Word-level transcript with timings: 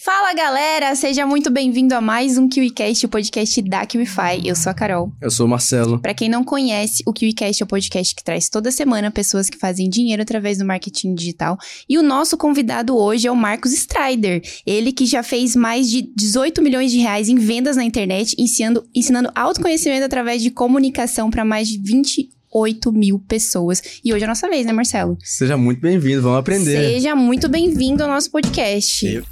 Fala 0.00 0.32
galera, 0.32 0.94
seja 0.94 1.26
muito 1.26 1.50
bem-vindo 1.50 1.92
a 1.92 2.00
mais 2.00 2.38
um 2.38 2.48
KiwiCast, 2.48 3.04
o 3.04 3.08
podcast 3.08 3.60
da 3.62 3.84
KiwiFi. 3.84 4.46
Eu 4.46 4.54
sou 4.54 4.70
a 4.70 4.74
Carol. 4.74 5.12
Eu 5.20 5.28
sou 5.28 5.44
o 5.44 5.48
Marcelo. 5.48 5.98
Para 5.98 6.14
quem 6.14 6.28
não 6.28 6.44
conhece, 6.44 7.02
o 7.04 7.12
KiwiCast 7.12 7.64
é 7.64 7.64
o 7.64 7.66
podcast 7.66 8.14
que 8.14 8.22
traz 8.22 8.48
toda 8.48 8.70
semana 8.70 9.10
pessoas 9.10 9.50
que 9.50 9.58
fazem 9.58 9.90
dinheiro 9.90 10.22
através 10.22 10.58
do 10.58 10.64
marketing 10.64 11.16
digital. 11.16 11.58
E 11.88 11.98
o 11.98 12.02
nosso 12.04 12.36
convidado 12.36 12.96
hoje 12.96 13.26
é 13.26 13.30
o 13.30 13.34
Marcos 13.34 13.72
Strider. 13.72 14.40
Ele 14.64 14.92
que 14.92 15.04
já 15.04 15.24
fez 15.24 15.56
mais 15.56 15.90
de 15.90 16.02
18 16.14 16.62
milhões 16.62 16.92
de 16.92 16.98
reais 16.98 17.28
em 17.28 17.34
vendas 17.34 17.74
na 17.74 17.82
internet, 17.82 18.36
ensinando, 18.38 18.88
ensinando 18.94 19.32
autoconhecimento 19.34 20.04
através 20.04 20.40
de 20.40 20.52
comunicação 20.52 21.28
para 21.28 21.44
mais 21.44 21.66
de 21.66 21.76
20 21.76 22.38
8 22.50 22.92
mil 22.92 23.18
pessoas. 23.18 23.82
E 24.02 24.14
hoje 24.14 24.22
é 24.22 24.24
a 24.24 24.28
nossa 24.28 24.48
vez, 24.48 24.64
né, 24.64 24.72
Marcelo? 24.72 25.18
Seja 25.22 25.56
muito 25.56 25.80
bem-vindo, 25.80 26.22
vamos 26.22 26.38
aprender. 26.38 26.94
Seja 26.94 27.14
muito 27.14 27.48
bem-vindo 27.48 28.02
ao 28.02 28.08
nosso 28.08 28.30
podcast. 28.30 29.06
Eu, 29.06 29.24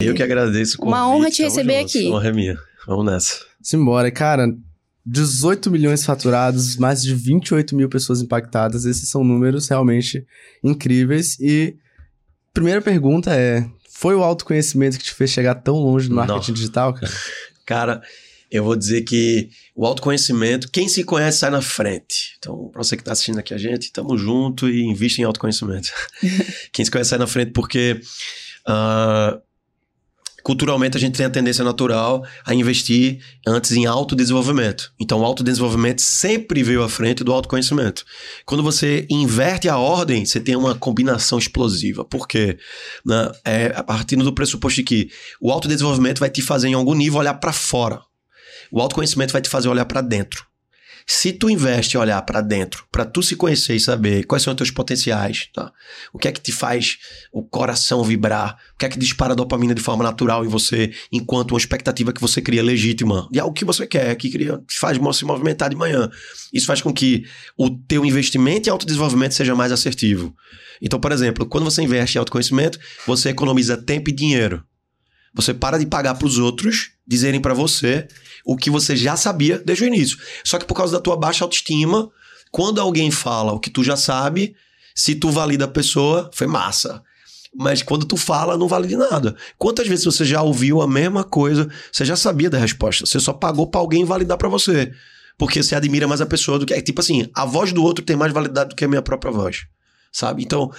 eu 0.00 0.14
que 0.14 0.22
agradeço. 0.22 0.76
Convite, 0.78 0.94
Uma 0.94 1.08
honra 1.08 1.30
te 1.30 1.42
receber 1.42 1.80
junto. 1.80 1.98
aqui. 1.98 2.08
Honra 2.10 2.28
é 2.28 2.32
minha. 2.32 2.58
Vamos 2.86 3.04
nessa. 3.04 3.44
Simbora, 3.62 4.10
cara. 4.10 4.46
18 5.04 5.70
milhões 5.70 6.04
faturados, 6.04 6.76
mais 6.76 7.00
de 7.00 7.14
28 7.14 7.76
mil 7.76 7.88
pessoas 7.88 8.20
impactadas. 8.20 8.84
Esses 8.84 9.08
são 9.08 9.22
números 9.22 9.68
realmente 9.68 10.26
incríveis. 10.64 11.38
E 11.38 11.76
primeira 12.52 12.82
pergunta 12.82 13.34
é: 13.34 13.64
foi 13.88 14.14
o 14.14 14.22
autoconhecimento 14.22 14.98
que 14.98 15.04
te 15.04 15.14
fez 15.14 15.30
chegar 15.30 15.54
tão 15.56 15.76
longe 15.76 16.08
no 16.08 16.16
marketing 16.16 16.50
Não. 16.50 16.54
digital, 16.54 16.92
cara? 16.92 17.12
Cara, 17.64 18.02
eu 18.50 18.64
vou 18.64 18.76
dizer 18.76 19.02
que 19.02 19.48
o 19.74 19.86
autoconhecimento, 19.86 20.70
quem 20.70 20.88
se 20.88 21.04
conhece 21.04 21.38
sai 21.38 21.50
na 21.50 21.62
frente. 21.62 22.34
Então, 22.38 22.68
para 22.72 22.82
você 22.82 22.96
que 22.96 23.02
está 23.02 23.12
assistindo 23.12 23.38
aqui 23.38 23.54
a 23.54 23.58
gente, 23.58 23.92
tamo 23.92 24.16
junto 24.18 24.68
e 24.68 24.82
investe 24.82 25.20
em 25.20 25.24
autoconhecimento. 25.24 25.90
quem 26.72 26.84
se 26.84 26.90
conhece 26.90 27.10
sai 27.10 27.18
na 27.18 27.26
frente 27.26 27.52
porque 27.52 28.00
uh, 28.68 29.40
culturalmente 30.46 30.96
a 30.96 31.00
gente 31.00 31.16
tem 31.16 31.26
a 31.26 31.30
tendência 31.30 31.64
natural 31.64 32.24
a 32.44 32.54
investir 32.54 33.18
antes 33.44 33.72
em 33.72 33.84
autodesenvolvimento. 33.84 34.92
Então, 34.96 35.18
o 35.18 35.24
autodesenvolvimento 35.24 36.00
sempre 36.00 36.62
veio 36.62 36.84
à 36.84 36.88
frente 36.88 37.24
do 37.24 37.32
autoconhecimento. 37.32 38.04
Quando 38.44 38.62
você 38.62 39.08
inverte 39.10 39.68
a 39.68 39.76
ordem, 39.76 40.24
você 40.24 40.38
tem 40.38 40.54
uma 40.54 40.76
combinação 40.76 41.36
explosiva. 41.36 42.04
Por 42.04 42.28
quê? 42.28 42.58
Né? 43.04 43.32
É 43.44 43.72
a 43.74 43.82
partir 43.82 44.14
do 44.14 44.32
pressuposto 44.32 44.76
de 44.76 44.84
que 44.84 45.10
o 45.40 45.50
autodesenvolvimento 45.50 46.20
vai 46.20 46.30
te 46.30 46.40
fazer, 46.40 46.68
em 46.68 46.74
algum 46.74 46.94
nível, 46.94 47.18
olhar 47.18 47.34
para 47.34 47.52
fora. 47.52 48.00
O 48.70 48.80
autoconhecimento 48.80 49.32
vai 49.32 49.42
te 49.42 49.48
fazer 49.48 49.68
olhar 49.68 49.84
para 49.84 50.00
dentro. 50.00 50.46
Se 51.08 51.32
tu 51.32 51.48
investe 51.48 51.96
em 51.96 52.00
olhar 52.00 52.20
para 52.22 52.40
dentro, 52.40 52.84
para 52.90 53.04
tu 53.04 53.22
se 53.22 53.36
conhecer 53.36 53.76
e 53.76 53.80
saber 53.80 54.24
quais 54.24 54.42
são 54.42 54.52
os 54.52 54.56
teus 54.56 54.72
potenciais, 54.72 55.48
tá? 55.54 55.72
O 56.12 56.18
que 56.18 56.26
é 56.26 56.32
que 56.32 56.40
te 56.40 56.50
faz 56.50 56.98
o 57.32 57.44
coração 57.44 58.02
vibrar? 58.02 58.56
O 58.74 58.78
que 58.78 58.86
é 58.86 58.88
que 58.88 58.98
dispara 58.98 59.32
a 59.32 59.36
dopamina 59.36 59.72
de 59.72 59.80
forma 59.80 60.02
natural 60.02 60.44
em 60.44 60.48
você, 60.48 60.92
enquanto 61.12 61.52
uma 61.52 61.58
expectativa 61.58 62.12
que 62.12 62.20
você 62.20 62.42
cria 62.42 62.60
legítima, 62.60 63.28
de 63.30 63.38
algo 63.38 63.54
que 63.54 63.64
você 63.64 63.86
quer, 63.86 64.16
que 64.16 64.28
cria, 64.28 64.60
faz 64.68 64.98
se 65.16 65.24
movimentar 65.24 65.70
de 65.70 65.76
manhã. 65.76 66.10
Isso 66.52 66.66
faz 66.66 66.82
com 66.82 66.92
que 66.92 67.24
o 67.56 67.70
teu 67.70 68.04
investimento 68.04 68.68
em 68.68 68.72
autodesenvolvimento 68.72 69.34
seja 69.34 69.54
mais 69.54 69.70
assertivo. 69.70 70.34
Então, 70.82 70.98
por 70.98 71.12
exemplo, 71.12 71.46
quando 71.46 71.64
você 71.64 71.82
investe 71.82 72.16
em 72.16 72.18
autoconhecimento, 72.18 72.80
você 73.06 73.28
economiza 73.28 73.76
tempo 73.76 74.10
e 74.10 74.12
dinheiro. 74.12 74.64
Você 75.36 75.54
para 75.54 75.78
de 75.78 75.86
pagar 75.86 76.14
para 76.14 76.26
os 76.26 76.38
outros 76.38 76.92
dizerem 77.06 77.40
para 77.40 77.54
você 77.54 78.08
o 78.46 78.56
que 78.56 78.70
você 78.70 78.94
já 78.94 79.16
sabia 79.16 79.58
desde 79.58 79.84
o 79.84 79.88
início. 79.88 80.16
Só 80.44 80.56
que 80.56 80.64
por 80.64 80.74
causa 80.74 80.92
da 80.92 81.00
tua 81.00 81.16
baixa 81.16 81.44
autoestima, 81.44 82.08
quando 82.52 82.80
alguém 82.80 83.10
fala 83.10 83.52
o 83.52 83.58
que 83.58 83.68
tu 83.68 83.82
já 83.82 83.96
sabe, 83.96 84.54
se 84.94 85.16
tu 85.16 85.30
valida 85.30 85.64
a 85.64 85.68
pessoa, 85.68 86.30
foi 86.32 86.46
massa. 86.46 87.02
Mas 87.58 87.82
quando 87.82 88.06
tu 88.06 88.16
fala, 88.16 88.56
não 88.56 88.68
vale 88.68 88.86
de 88.86 88.96
nada. 88.96 89.34
Quantas 89.58 89.88
vezes 89.88 90.04
você 90.04 90.24
já 90.24 90.42
ouviu 90.42 90.80
a 90.80 90.86
mesma 90.86 91.24
coisa, 91.24 91.68
você 91.90 92.04
já 92.04 92.14
sabia 92.14 92.48
da 92.48 92.58
resposta, 92.58 93.04
você 93.04 93.18
só 93.18 93.32
pagou 93.32 93.66
para 93.66 93.80
alguém 93.80 94.04
validar 94.04 94.38
para 94.38 94.48
você. 94.48 94.92
Porque 95.36 95.62
você 95.62 95.74
admira 95.74 96.06
mais 96.06 96.20
a 96.20 96.26
pessoa 96.26 96.58
do 96.58 96.64
que. 96.64 96.72
É 96.72 96.80
tipo 96.80 97.00
assim, 97.00 97.28
a 97.34 97.44
voz 97.44 97.72
do 97.72 97.82
outro 97.82 98.04
tem 98.04 98.16
mais 98.16 98.32
validade 98.32 98.70
do 98.70 98.76
que 98.76 98.84
a 98.84 98.88
minha 98.88 99.02
própria 99.02 99.32
voz. 99.32 99.66
Sabe? 100.12 100.42
Então, 100.42 100.70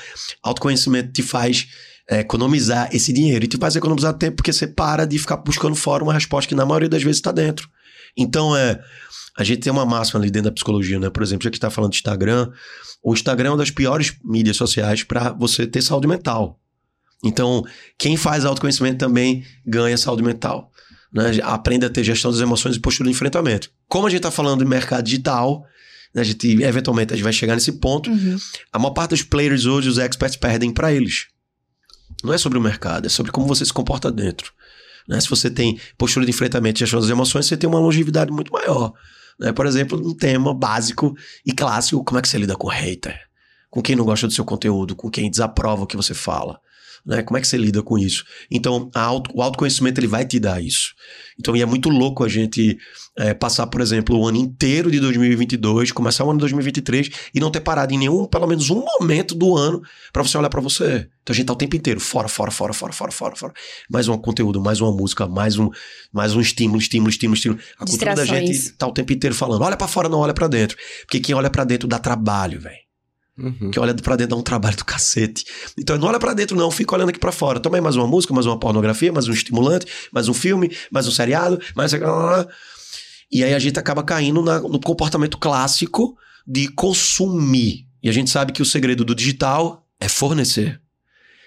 autoconhecimento 0.42 1.12
te 1.12 1.22
faz 1.22 1.68
é, 2.10 2.20
economizar 2.20 2.90
esse 2.94 3.12
dinheiro. 3.12 3.46
E 3.46 3.48
tu 3.48 3.58
faz 3.58 3.76
economizar 3.76 4.14
tempo 4.14 4.38
porque 4.38 4.54
você 4.54 4.68
para 4.68 5.06
de 5.06 5.20
ficar 5.20 5.38
buscando 5.38 5.76
fora 5.76 6.04
uma 6.04 6.14
resposta 6.14 6.48
que 6.48 6.56
na 6.56 6.66
maioria 6.66 6.90
das 6.90 7.04
vezes 7.04 7.18
está 7.18 7.32
dentro. 7.32 7.70
Então, 8.16 8.56
é, 8.56 8.80
a 9.38 9.44
gente 9.44 9.60
tem 9.60 9.72
uma 9.72 9.86
máxima 9.86 10.20
ali 10.20 10.32
dentro 10.32 10.50
da 10.50 10.54
psicologia, 10.54 11.00
né? 11.00 11.10
Por 11.10 11.22
exemplo, 11.22 11.44
já 11.44 11.52
que 11.52 11.58
está 11.58 11.70
falando 11.70 11.92
de 11.92 11.98
Instagram, 11.98 12.50
o 13.04 13.14
Instagram 13.14 13.50
é 13.50 13.52
uma 13.52 13.58
das 13.58 13.70
piores 13.70 14.16
mídias 14.24 14.58
sociais 14.58 15.04
para 15.04 15.32
você 15.32 15.68
ter 15.68 15.82
saúde 15.82 16.08
mental. 16.08 16.60
Então, 17.24 17.64
quem 17.98 18.16
faz 18.16 18.46
autoconhecimento 18.46 18.98
também 18.98 19.44
ganha 19.66 19.98
saúde 19.98 20.24
mental. 20.24 20.72
Né? 21.12 21.40
Aprende 21.44 21.86
a 21.86 21.90
ter 21.90 22.04
gestão 22.04 22.32
das 22.32 22.40
emoções 22.40 22.76
e 22.76 22.80
postura 22.80 23.10
de 23.10 23.16
enfrentamento. 23.16 23.70
Como 23.88 24.08
a 24.08 24.10
gente 24.10 24.20
está 24.20 24.32
falando 24.32 24.60
de 24.60 24.66
mercado 24.66 25.04
digital, 25.04 25.64
né? 26.14 26.22
a 26.22 26.24
gente 26.24 26.64
eventualmente 26.64 27.14
a 27.14 27.16
gente 27.16 27.24
vai 27.24 27.34
chegar 27.34 27.56
nesse 27.56 27.74
ponto. 27.74 28.10
Uhum. 28.10 28.38
A 28.72 28.80
maior 28.80 28.94
parte 28.94 29.12
dos 29.12 29.24
players 29.24 29.66
hoje, 29.66 29.90
os 29.90 29.98
experts, 29.98 30.36
perdem 30.36 30.72
para 30.72 30.92
eles. 30.92 31.28
Não 32.24 32.34
é 32.34 32.38
sobre 32.38 32.58
o 32.58 32.62
mercado, 32.62 33.06
é 33.06 33.10
sobre 33.10 33.32
como 33.32 33.48
você 33.48 33.66
se 33.66 33.74
comporta 33.74 34.12
dentro. 34.12 34.52
Né? 35.08 35.20
Se 35.22 35.30
você 35.30 35.50
tem 35.50 35.80
postura 35.98 36.26
de 36.26 36.32
enfrentamento 36.32 36.80
e 36.80 36.82
gestão 36.82 37.00
das 37.00 37.10
emoções, 37.10 37.46
você 37.46 37.56
tem 37.56 37.70
uma 37.70 37.80
longevidade 37.80 38.32
muito 38.32 38.52
maior. 38.52 38.94
Né? 39.40 39.52
Por 39.54 39.66
exemplo, 39.66 40.00
um 40.06 40.16
tema 40.16 40.54
básico 40.54 41.16
e 41.46 41.52
clássico, 41.52 42.04
como 42.04 42.20
é 42.20 42.22
que 42.22 42.28
você 42.28 42.38
lida 42.38 42.56
com 42.56 42.68
hater? 42.68 43.20
Com 43.70 43.82
quem 43.82 43.96
não 43.96 44.06
gosta 44.06 44.28
do 44.28 44.34
seu 44.34 44.46
conteúdo, 44.46 44.96
com 44.96 45.10
quem 45.10 45.30
desaprova 45.30 45.84
o 45.84 45.88
que 45.88 45.96
você 45.96 46.14
fala. 46.14 46.60
Né? 47.08 47.24
Como 47.24 47.38
é 47.38 47.42
que 47.42 47.48
você 47.48 47.56
lida 47.56 47.82
com 47.82 47.98
isso? 47.98 48.26
Então, 48.52 48.92
auto, 48.94 49.32
o 49.34 49.42
autoconhecimento 49.42 49.98
ele 49.98 50.08
vai 50.08 50.26
te 50.26 50.42
dar 50.42 50.62
isso. 50.62 50.94
Então, 51.40 51.56
e 51.56 51.62
é 51.62 51.66
muito 51.66 51.88
louco 51.88 52.22
a 52.22 52.28
gente 52.28 52.78
é, 53.18 53.34
passar, 53.34 53.66
por 53.68 53.80
exemplo, 53.80 54.18
o 54.18 54.28
ano 54.28 54.38
inteiro 54.38 54.92
de 54.92 55.00
2022, 55.00 55.94
começar 55.94 56.26
o 56.26 56.30
ano 56.30 56.38
de 56.38 56.42
2023 56.42 57.10
e 57.34 57.40
não 57.40 57.50
ter 57.50 57.62
parado 57.62 57.94
em 57.94 57.98
nenhum, 57.98 58.26
pelo 58.26 58.46
menos 58.46 58.70
um 58.70 58.84
momento 58.84 59.34
do 59.34 59.56
ano 59.56 59.82
para 60.12 60.22
você 60.22 60.38
olhar 60.38 60.50
para 60.50 60.60
você. 60.60 61.08
Então, 61.24 61.34
a 61.34 61.34
gente 61.34 61.46
tá 61.46 61.54
o 61.54 61.56
tempo 61.56 61.78
inteiro 61.78 62.02
fora, 62.02 62.28
fora, 62.28 62.52
fora, 62.52 62.74
fora, 62.74 62.92
fora, 62.92 63.12
fora, 63.12 63.36
fora. 63.38 63.54
Mais 63.90 64.10
um 64.10 64.18
conteúdo, 64.18 64.60
mais 64.60 64.82
uma 64.82 64.92
música, 64.92 65.26
mais 65.26 65.58
um, 65.58 65.70
mais 66.12 66.36
um 66.36 66.42
estímulo, 66.42 66.78
estímulo, 66.78 67.10
estímulo, 67.10 67.36
estímulo. 67.36 67.62
A 67.80 67.86
cultura 67.86 68.16
da 68.16 68.26
gente 68.26 68.74
tá 68.74 68.86
o 68.86 68.92
tempo 68.92 69.14
inteiro 69.14 69.36
falando, 69.36 69.62
olha 69.62 69.78
para 69.78 69.88
fora, 69.88 70.10
não 70.10 70.20
olha 70.20 70.34
para 70.34 70.50
dentro. 70.50 70.76
Porque 71.02 71.22
quem 71.22 71.34
olha 71.34 71.50
para 71.50 71.64
dentro 71.64 71.88
dá 71.88 72.00
trabalho, 72.00 72.60
velho. 72.60 72.87
Uhum. 73.38 73.70
Que 73.70 73.80
olha 73.80 73.94
para 73.94 74.16
dentro 74.16 74.36
dá 74.36 74.40
um 74.40 74.44
trabalho 74.44 74.76
do 74.76 74.84
cacete. 74.84 75.46
Então 75.78 75.98
não 75.98 76.08
olha 76.08 76.20
para 76.20 76.34
dentro, 76.34 76.58
não, 76.58 76.72
fica 76.72 76.96
olhando 76.96 77.10
aqui 77.10 77.20
para 77.20 77.32
fora. 77.32 77.60
Toma 77.60 77.80
mais 77.80 77.96
uma 77.96 78.08
música, 78.08 78.34
mais 78.34 78.46
uma 78.46 78.60
pornografia, 78.60 79.12
mais 79.12 79.28
um 79.28 79.34
estimulante, 79.34 79.86
mais 80.12 80.28
um 80.28 80.34
filme, 80.34 80.76
mais 80.92 81.08
um 81.08 81.12
seriado, 81.12 81.60
mais. 81.76 81.92
E 83.30 83.44
aí 83.44 83.54
a 83.54 83.60
gente 83.60 83.78
acaba 83.78 84.02
caindo 84.04 84.42
na, 84.42 84.62
no 84.62 84.80
comportamento 84.80 85.38
clássico 85.38 86.16
de 86.48 86.70
consumir. 86.70 87.86
E 88.02 88.08
a 88.08 88.14
gente 88.14 88.30
sabe 88.30 88.54
que 88.54 88.62
o 88.62 88.66
segredo 88.66 89.04
do 89.04 89.14
digital 89.14 89.86
é 90.00 90.08
fornecer. 90.08 90.82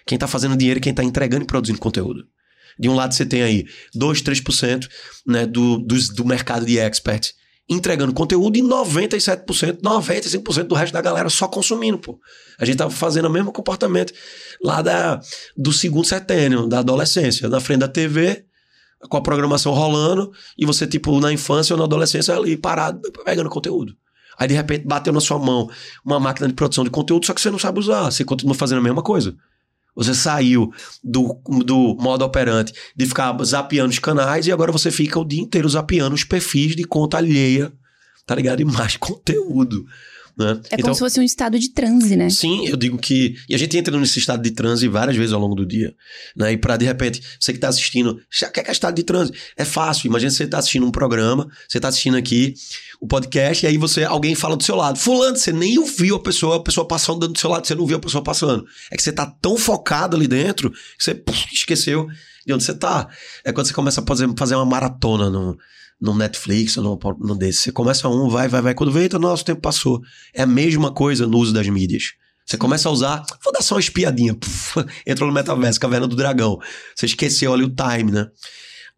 Quem 0.06 0.18
tá 0.18 0.26
fazendo 0.26 0.58
dinheiro 0.58 0.76
é 0.76 0.82
quem 0.82 0.92
tá 0.92 1.02
entregando 1.02 1.44
e 1.44 1.46
produzindo 1.46 1.78
conteúdo. 1.78 2.26
De 2.78 2.86
um 2.86 2.94
lado 2.94 3.14
você 3.14 3.24
tem 3.24 3.42
aí 3.42 3.66
2, 3.94 4.22
3% 4.22 4.86
né, 5.26 5.46
do, 5.46 5.78
do, 5.78 5.96
do 6.14 6.24
mercado 6.26 6.66
de 6.66 6.78
experts 6.78 7.32
entregando 7.70 8.12
conteúdo 8.12 8.56
e 8.56 8.62
97%, 8.62 9.80
95% 9.80 10.64
do 10.64 10.74
resto 10.74 10.92
da 10.92 11.00
galera 11.00 11.30
só 11.30 11.46
consumindo, 11.46 11.98
pô. 11.98 12.18
A 12.58 12.64
gente 12.64 12.76
tava 12.76 12.90
fazendo 12.90 13.26
o 13.26 13.30
mesmo 13.30 13.52
comportamento 13.52 14.12
lá 14.60 14.82
da, 14.82 15.20
do 15.56 15.72
segundo 15.72 16.04
setênio, 16.04 16.66
da 16.66 16.80
adolescência, 16.80 17.48
na 17.48 17.60
frente 17.60 17.78
da 17.78 17.88
TV, 17.88 18.44
com 19.08 19.16
a 19.16 19.20
programação 19.20 19.72
rolando, 19.72 20.32
e 20.58 20.66
você, 20.66 20.84
tipo, 20.84 21.18
na 21.20 21.32
infância 21.32 21.72
ou 21.72 21.78
na 21.78 21.84
adolescência 21.84 22.36
ali, 22.36 22.56
parado, 22.56 23.00
pegando 23.24 23.48
conteúdo. 23.48 23.94
Aí, 24.36 24.48
de 24.48 24.54
repente, 24.54 24.84
bateu 24.84 25.12
na 25.12 25.20
sua 25.20 25.38
mão 25.38 25.70
uma 26.04 26.18
máquina 26.18 26.48
de 26.48 26.54
produção 26.54 26.82
de 26.82 26.90
conteúdo, 26.90 27.24
só 27.24 27.32
que 27.32 27.40
você 27.40 27.50
não 27.50 27.58
sabe 27.58 27.78
usar, 27.78 28.10
você 28.10 28.24
continua 28.24 28.54
fazendo 28.54 28.78
a 28.78 28.82
mesma 28.82 29.02
coisa. 29.02 29.36
Você 29.94 30.14
saiu 30.14 30.70
do, 31.02 31.40
do 31.64 31.96
modo 32.00 32.24
operante 32.24 32.72
de 32.96 33.06
ficar 33.06 33.36
zapeando 33.44 33.90
os 33.90 33.98
canais 33.98 34.46
e 34.46 34.52
agora 34.52 34.72
você 34.72 34.90
fica 34.90 35.18
o 35.18 35.24
dia 35.24 35.40
inteiro 35.40 35.68
zapeando 35.68 36.14
os 36.14 36.24
perfis 36.24 36.76
de 36.76 36.84
conta 36.84 37.18
alheia, 37.18 37.72
tá 38.26 38.34
ligado? 38.34 38.60
E 38.60 38.64
mais 38.64 38.96
conteúdo. 38.98 39.84
Né? 40.36 40.60
É 40.70 40.74
então, 40.74 40.82
como 40.82 40.94
se 40.94 41.00
fosse 41.00 41.20
um 41.20 41.22
estado 41.22 41.58
de 41.58 41.70
transe, 41.70 42.16
né? 42.16 42.30
Sim, 42.30 42.66
eu 42.66 42.76
digo 42.76 42.98
que. 42.98 43.36
E 43.48 43.54
a 43.54 43.58
gente 43.58 43.76
entra 43.76 43.96
nesse 43.98 44.18
estado 44.18 44.42
de 44.42 44.50
transe 44.50 44.88
várias 44.88 45.16
vezes 45.16 45.32
ao 45.32 45.40
longo 45.40 45.54
do 45.54 45.66
dia. 45.66 45.94
Né? 46.36 46.52
E 46.52 46.56
para 46.56 46.76
de 46.76 46.84
repente, 46.84 47.22
você 47.38 47.52
que 47.52 47.58
está 47.58 47.68
assistindo, 47.68 48.20
já 48.30 48.48
quer 48.48 48.62
que 48.62 48.70
é 48.70 48.72
estado 48.72 48.94
de 48.94 49.02
transe? 49.02 49.32
É 49.56 49.64
fácil. 49.64 50.06
Imagina 50.06 50.30
você 50.30 50.44
está 50.44 50.58
assistindo 50.58 50.86
um 50.86 50.90
programa, 50.90 51.48
você 51.68 51.78
está 51.78 51.88
assistindo 51.88 52.16
aqui 52.16 52.54
o 53.00 53.06
podcast, 53.06 53.64
e 53.64 53.68
aí 53.68 53.78
você 53.78 54.04
alguém 54.04 54.34
fala 54.34 54.56
do 54.56 54.62
seu 54.62 54.76
lado. 54.76 54.98
Fulano, 54.98 55.36
você 55.36 55.52
nem 55.52 55.78
ouviu 55.78 56.16
a 56.16 56.20
pessoa, 56.20 56.56
a 56.56 56.62
pessoa 56.62 56.86
passando 56.86 57.26
do 57.26 57.38
seu 57.38 57.50
lado, 57.50 57.66
você 57.66 57.74
não 57.74 57.86
viu 57.86 57.96
a 57.96 58.00
pessoa 58.00 58.22
passando. 58.22 58.66
É 58.90 58.96
que 58.96 59.02
você 59.02 59.12
tá 59.12 59.26
tão 59.40 59.56
focado 59.56 60.16
ali 60.16 60.28
dentro 60.28 60.70
que 60.70 60.78
você 60.98 61.14
puf, 61.14 61.46
esqueceu 61.52 62.06
de 62.46 62.52
onde 62.52 62.64
você 62.64 62.74
tá. 62.74 63.08
É 63.44 63.52
quando 63.52 63.66
você 63.66 63.72
começa 63.72 64.00
a 64.00 64.06
fazer, 64.06 64.28
fazer 64.36 64.54
uma 64.54 64.66
maratona 64.66 65.30
no 65.30 65.58
no 66.00 66.14
Netflix 66.14 66.76
ou 66.76 66.84
no, 66.84 67.16
no 67.18 67.34
desse. 67.36 67.62
Você 67.62 67.72
começa 67.72 68.08
um, 68.08 68.28
vai, 68.28 68.48
vai, 68.48 68.62
vai. 68.62 68.74
Quando 68.74 68.92
vê, 68.92 69.02
eita, 69.02 69.18
nosso 69.18 69.44
tempo 69.44 69.60
passou. 69.60 70.00
É 70.34 70.42
a 70.42 70.46
mesma 70.46 70.92
coisa 70.92 71.26
no 71.26 71.38
uso 71.38 71.52
das 71.52 71.68
mídias. 71.68 72.14
Você 72.46 72.56
começa 72.56 72.88
a 72.88 72.92
usar, 72.92 73.22
vou 73.44 73.52
dar 73.52 73.62
só 73.62 73.76
uma 73.76 73.80
espiadinha, 73.80 74.34
puf, 74.34 74.84
entrou 75.06 75.28
no 75.28 75.34
metaverso, 75.34 75.78
caverna 75.78 76.08
do 76.08 76.16
dragão. 76.16 76.58
Você 76.96 77.06
esqueceu 77.06 77.52
ali 77.52 77.62
o 77.62 77.70
time, 77.70 78.10
né? 78.10 78.26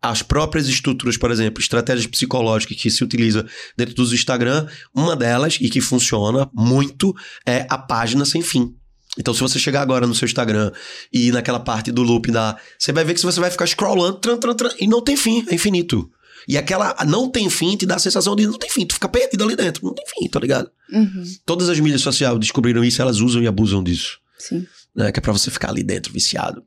As 0.00 0.22
próprias 0.22 0.68
estruturas, 0.68 1.16
por 1.16 1.30
exemplo, 1.30 1.62
estratégias 1.62 2.06
psicológicas 2.06 2.76
que 2.76 2.90
se 2.90 3.04
utiliza 3.04 3.46
dentro 3.76 3.94
do 3.94 4.02
Instagram, 4.14 4.66
uma 4.94 5.14
delas, 5.14 5.58
e 5.60 5.68
que 5.68 5.80
funciona 5.80 6.50
muito, 6.52 7.14
é 7.46 7.66
a 7.68 7.78
página 7.78 8.24
sem 8.24 8.42
fim. 8.42 8.74
Então, 9.18 9.34
se 9.34 9.40
você 9.40 9.58
chegar 9.58 9.82
agora 9.82 10.06
no 10.06 10.14
seu 10.14 10.24
Instagram 10.24 10.72
e 11.12 11.28
ir 11.28 11.32
naquela 11.32 11.60
parte 11.60 11.92
do 11.92 12.02
loop 12.02 12.32
da. 12.32 12.56
Você 12.78 12.90
vai 12.90 13.04
ver 13.04 13.14
que 13.14 13.20
você 13.20 13.38
vai 13.38 13.50
ficar 13.50 13.66
scrollando, 13.66 14.18
tran, 14.18 14.38
tran, 14.38 14.54
tran, 14.54 14.70
e 14.80 14.88
não 14.88 15.02
tem 15.02 15.16
fim, 15.16 15.44
é 15.48 15.54
infinito. 15.54 16.10
E 16.48 16.58
aquela 16.58 16.96
não 17.06 17.30
tem 17.30 17.48
fim 17.48 17.76
te 17.76 17.86
dá 17.86 17.96
a 17.96 17.98
sensação 17.98 18.34
de 18.34 18.46
não 18.46 18.58
tem 18.58 18.70
fim, 18.70 18.86
tu 18.86 18.94
fica 18.94 19.08
perdido 19.08 19.44
ali 19.44 19.56
dentro, 19.56 19.84
não 19.84 19.94
tem 19.94 20.04
fim, 20.06 20.28
tá 20.28 20.40
ligado? 20.40 20.70
Uhum. 20.92 21.24
Todas 21.46 21.68
as 21.68 21.78
mídias 21.78 22.00
sociais 22.00 22.38
descobriram 22.38 22.84
isso, 22.84 23.00
elas 23.00 23.20
usam 23.20 23.42
e 23.42 23.46
abusam 23.46 23.82
disso. 23.82 24.18
Sim. 24.38 24.66
Né? 24.94 25.12
Que 25.12 25.20
é 25.20 25.22
pra 25.22 25.32
você 25.32 25.50
ficar 25.50 25.70
ali 25.70 25.82
dentro, 25.82 26.12
viciado. 26.12 26.62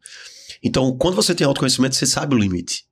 Então, 0.63 0.95
quando 0.97 1.15
você 1.15 1.35
tem 1.35 1.45
autoconhecimento, 1.45 1.95
você 1.95 2.05
sabe 2.05 2.35
o 2.35 2.39
limite. 2.39 2.85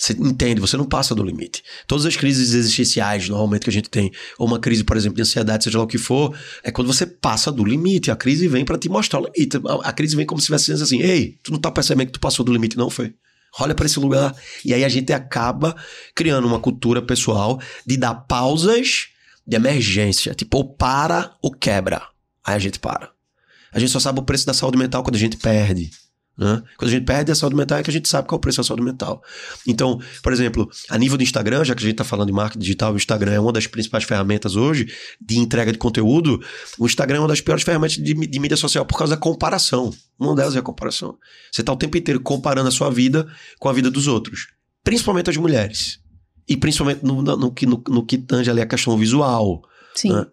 Você 0.00 0.14
entende, 0.14 0.62
você 0.62 0.78
não 0.78 0.86
passa 0.86 1.14
do 1.14 1.22
limite. 1.22 1.62
Todas 1.86 2.06
as 2.06 2.16
crises 2.16 2.54
existenciais, 2.54 3.28
normalmente, 3.28 3.64
que 3.64 3.70
a 3.70 3.72
gente 3.72 3.90
tem, 3.90 4.10
ou 4.38 4.46
uma 4.46 4.58
crise, 4.58 4.82
por 4.82 4.96
exemplo, 4.96 5.16
de 5.16 5.20
ansiedade, 5.20 5.64
seja 5.64 5.76
lá 5.76 5.84
o 5.84 5.86
que 5.86 5.98
for, 5.98 6.34
é 6.62 6.70
quando 6.70 6.86
você 6.86 7.04
passa 7.04 7.52
do 7.52 7.62
limite. 7.62 8.10
A 8.10 8.16
crise 8.16 8.48
vem 8.48 8.64
para 8.64 8.78
te 8.78 8.88
mostrar 8.88 9.20
o 9.20 9.24
limite. 9.24 9.58
A, 9.58 9.90
a 9.90 9.92
crise 9.92 10.16
vem 10.16 10.24
como 10.24 10.40
se 10.40 10.44
estivesse 10.44 10.72
dizendo 10.72 10.84
assim: 10.84 11.02
ei, 11.02 11.38
tu 11.42 11.52
não 11.52 11.58
tá 11.58 11.70
percebendo 11.70 12.06
que 12.06 12.14
tu 12.14 12.20
passou 12.20 12.42
do 12.42 12.50
limite, 12.50 12.78
não 12.78 12.88
foi? 12.88 13.12
Olha 13.58 13.74
para 13.74 13.86
esse 13.86 13.98
lugar. 13.98 14.34
E 14.64 14.72
aí 14.72 14.84
a 14.84 14.88
gente 14.88 15.12
acaba 15.12 15.74
criando 16.14 16.46
uma 16.46 16.60
cultura 16.60 17.02
pessoal 17.02 17.60
de 17.86 17.96
dar 17.96 18.14
pausas 18.14 19.08
de 19.46 19.56
emergência. 19.56 20.34
Tipo, 20.34 20.58
ou 20.58 20.74
para 20.74 21.36
ou 21.42 21.50
quebra. 21.50 22.02
Aí 22.44 22.54
a 22.54 22.58
gente 22.58 22.78
para. 22.78 23.10
A 23.72 23.78
gente 23.78 23.90
só 23.90 24.00
sabe 24.00 24.20
o 24.20 24.24
preço 24.24 24.46
da 24.46 24.54
saúde 24.54 24.78
mental 24.78 25.02
quando 25.02 25.16
a 25.16 25.18
gente 25.18 25.36
perde. 25.36 25.90
Né? 26.40 26.62
Quando 26.78 26.88
a 26.88 26.92
gente 26.92 27.04
perde 27.04 27.30
a 27.30 27.34
saúde 27.34 27.54
mental 27.54 27.78
é 27.78 27.82
que 27.82 27.90
a 27.90 27.92
gente 27.92 28.08
sabe 28.08 28.26
qual 28.26 28.36
é 28.36 28.38
o 28.38 28.40
preço 28.40 28.62
da 28.62 28.64
saúde 28.64 28.82
mental. 28.82 29.22
Então, 29.66 30.00
por 30.22 30.32
exemplo, 30.32 30.70
a 30.88 30.96
nível 30.96 31.18
do 31.18 31.22
Instagram, 31.22 31.62
já 31.66 31.74
que 31.74 31.80
a 31.80 31.82
gente 31.82 31.92
está 31.92 32.04
falando 32.04 32.28
de 32.28 32.32
marketing 32.32 32.60
digital, 32.60 32.94
o 32.94 32.96
Instagram 32.96 33.32
é 33.32 33.40
uma 33.40 33.52
das 33.52 33.66
principais 33.66 34.04
ferramentas 34.04 34.56
hoje 34.56 34.90
de 35.20 35.38
entrega 35.38 35.70
de 35.70 35.76
conteúdo. 35.76 36.42
O 36.78 36.86
Instagram 36.86 37.18
é 37.18 37.20
uma 37.20 37.28
das 37.28 37.42
piores 37.42 37.62
ferramentas 37.62 37.98
de, 37.98 38.14
de 38.14 38.40
mídia 38.40 38.56
social 38.56 38.86
por 38.86 38.96
causa 38.96 39.14
da 39.14 39.20
comparação. 39.20 39.92
Uma 40.18 40.34
delas 40.34 40.56
é 40.56 40.60
a 40.60 40.62
comparação. 40.62 41.18
Você 41.52 41.60
está 41.60 41.74
o 41.74 41.76
tempo 41.76 41.98
inteiro 41.98 42.20
comparando 42.20 42.68
a 42.68 42.72
sua 42.72 42.88
vida 42.88 43.30
com 43.58 43.68
a 43.68 43.72
vida 43.74 43.90
dos 43.90 44.06
outros, 44.06 44.48
principalmente 44.82 45.28
as 45.28 45.36
mulheres. 45.36 46.00
E 46.48 46.56
principalmente 46.56 47.04
no, 47.04 47.20
no, 47.20 47.36
no, 47.36 47.54
no, 47.54 47.84
no 47.86 48.06
que 48.06 48.16
tange 48.16 48.50
ali 48.50 48.62
a 48.62 48.66
questão 48.66 48.96
visual. 48.96 49.62
Sim. 49.94 50.14
Né? 50.14 50.26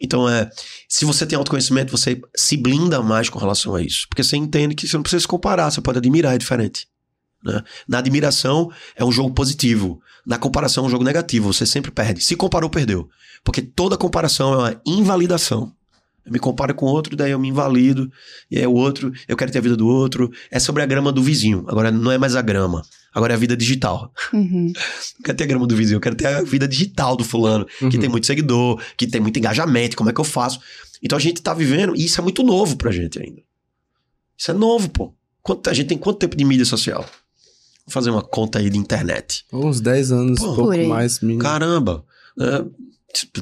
Então, 0.00 0.28
é, 0.28 0.50
se 0.92 1.06
você 1.06 1.24
tem 1.24 1.38
autoconhecimento, 1.38 1.90
você 1.90 2.20
se 2.36 2.54
blinda 2.54 3.00
mais 3.00 3.30
com 3.30 3.38
relação 3.38 3.74
a 3.74 3.80
isso. 3.80 4.06
Porque 4.10 4.22
você 4.22 4.36
entende 4.36 4.74
que 4.74 4.86
você 4.86 4.94
não 4.94 5.02
precisa 5.02 5.20
se 5.20 5.26
comparar, 5.26 5.70
você 5.70 5.80
pode 5.80 5.96
admirar, 5.96 6.34
é 6.34 6.38
diferente. 6.38 6.86
Né? 7.42 7.64
Na 7.88 7.96
admiração 7.96 8.70
é 8.94 9.02
um 9.02 9.10
jogo 9.10 9.32
positivo. 9.32 10.02
Na 10.26 10.36
comparação 10.36 10.84
é 10.84 10.86
um 10.88 10.90
jogo 10.90 11.02
negativo, 11.02 11.50
você 11.50 11.64
sempre 11.64 11.90
perde. 11.90 12.22
Se 12.22 12.36
comparou, 12.36 12.68
perdeu. 12.68 13.08
Porque 13.42 13.62
toda 13.62 13.96
comparação 13.96 14.52
é 14.52 14.56
uma 14.58 14.82
invalidação. 14.84 15.72
Eu 16.26 16.32
me 16.32 16.38
comparo 16.38 16.74
com 16.74 16.84
outro, 16.84 17.16
daí 17.16 17.30
eu 17.30 17.38
me 17.38 17.48
invalido, 17.48 18.12
e 18.50 18.58
aí 18.58 18.66
o 18.66 18.74
outro, 18.74 19.10
eu 19.26 19.34
quero 19.34 19.50
ter 19.50 19.60
a 19.60 19.62
vida 19.62 19.76
do 19.78 19.88
outro. 19.88 20.30
É 20.50 20.58
sobre 20.58 20.82
a 20.82 20.86
grama 20.86 21.10
do 21.10 21.22
vizinho. 21.22 21.64
Agora 21.68 21.90
não 21.90 22.12
é 22.12 22.18
mais 22.18 22.36
a 22.36 22.42
grama. 22.42 22.82
Agora 23.14 23.32
é 23.34 23.36
a 23.36 23.38
vida 23.38 23.56
digital. 23.56 24.12
Uhum. 24.32 24.72
Não 24.72 25.22
quero 25.24 25.36
ter 25.36 25.44
a 25.44 25.46
grama 25.46 25.66
do 25.66 25.76
vizinho, 25.76 25.96
eu 25.96 26.00
quero 26.00 26.14
ter 26.16 26.26
a 26.26 26.42
vida 26.42 26.66
digital 26.66 27.14
do 27.16 27.24
fulano, 27.24 27.66
que 27.66 27.84
Uhum. 27.84 27.90
tem 27.90 28.08
muito 28.08 28.26
seguidor, 28.26 28.80
que 28.96 29.06
tem 29.06 29.20
muito 29.20 29.38
engajamento, 29.38 29.96
como 29.96 30.10
é 30.10 30.12
que 30.12 30.20
eu 30.20 30.24
faço? 30.24 30.60
Então 31.02 31.16
a 31.18 31.20
gente 31.20 31.42
tá 31.42 31.52
vivendo, 31.52 31.94
e 31.96 32.04
isso 32.04 32.20
é 32.20 32.22
muito 32.22 32.42
novo 32.42 32.76
pra 32.76 32.90
gente 32.90 33.18
ainda. 33.20 33.42
Isso 34.38 34.50
é 34.50 34.54
novo, 34.54 34.88
pô. 34.88 35.14
Quanto, 35.42 35.68
a 35.68 35.74
gente 35.74 35.88
tem 35.88 35.98
quanto 35.98 36.18
tempo 36.18 36.36
de 36.36 36.44
mídia 36.44 36.64
social? 36.64 37.02
Vou 37.84 37.92
fazer 37.92 38.10
uma 38.10 38.22
conta 38.22 38.60
aí 38.60 38.70
de 38.70 38.78
internet. 38.78 39.44
Uns 39.52 39.80
10 39.80 40.12
anos, 40.12 40.38
Pô, 40.40 40.52
um 40.52 40.54
pouco 40.56 40.70
aí. 40.70 40.86
mais. 40.86 41.20
mínimo. 41.20 41.40
Caramba! 41.40 42.04
né? 42.36 42.64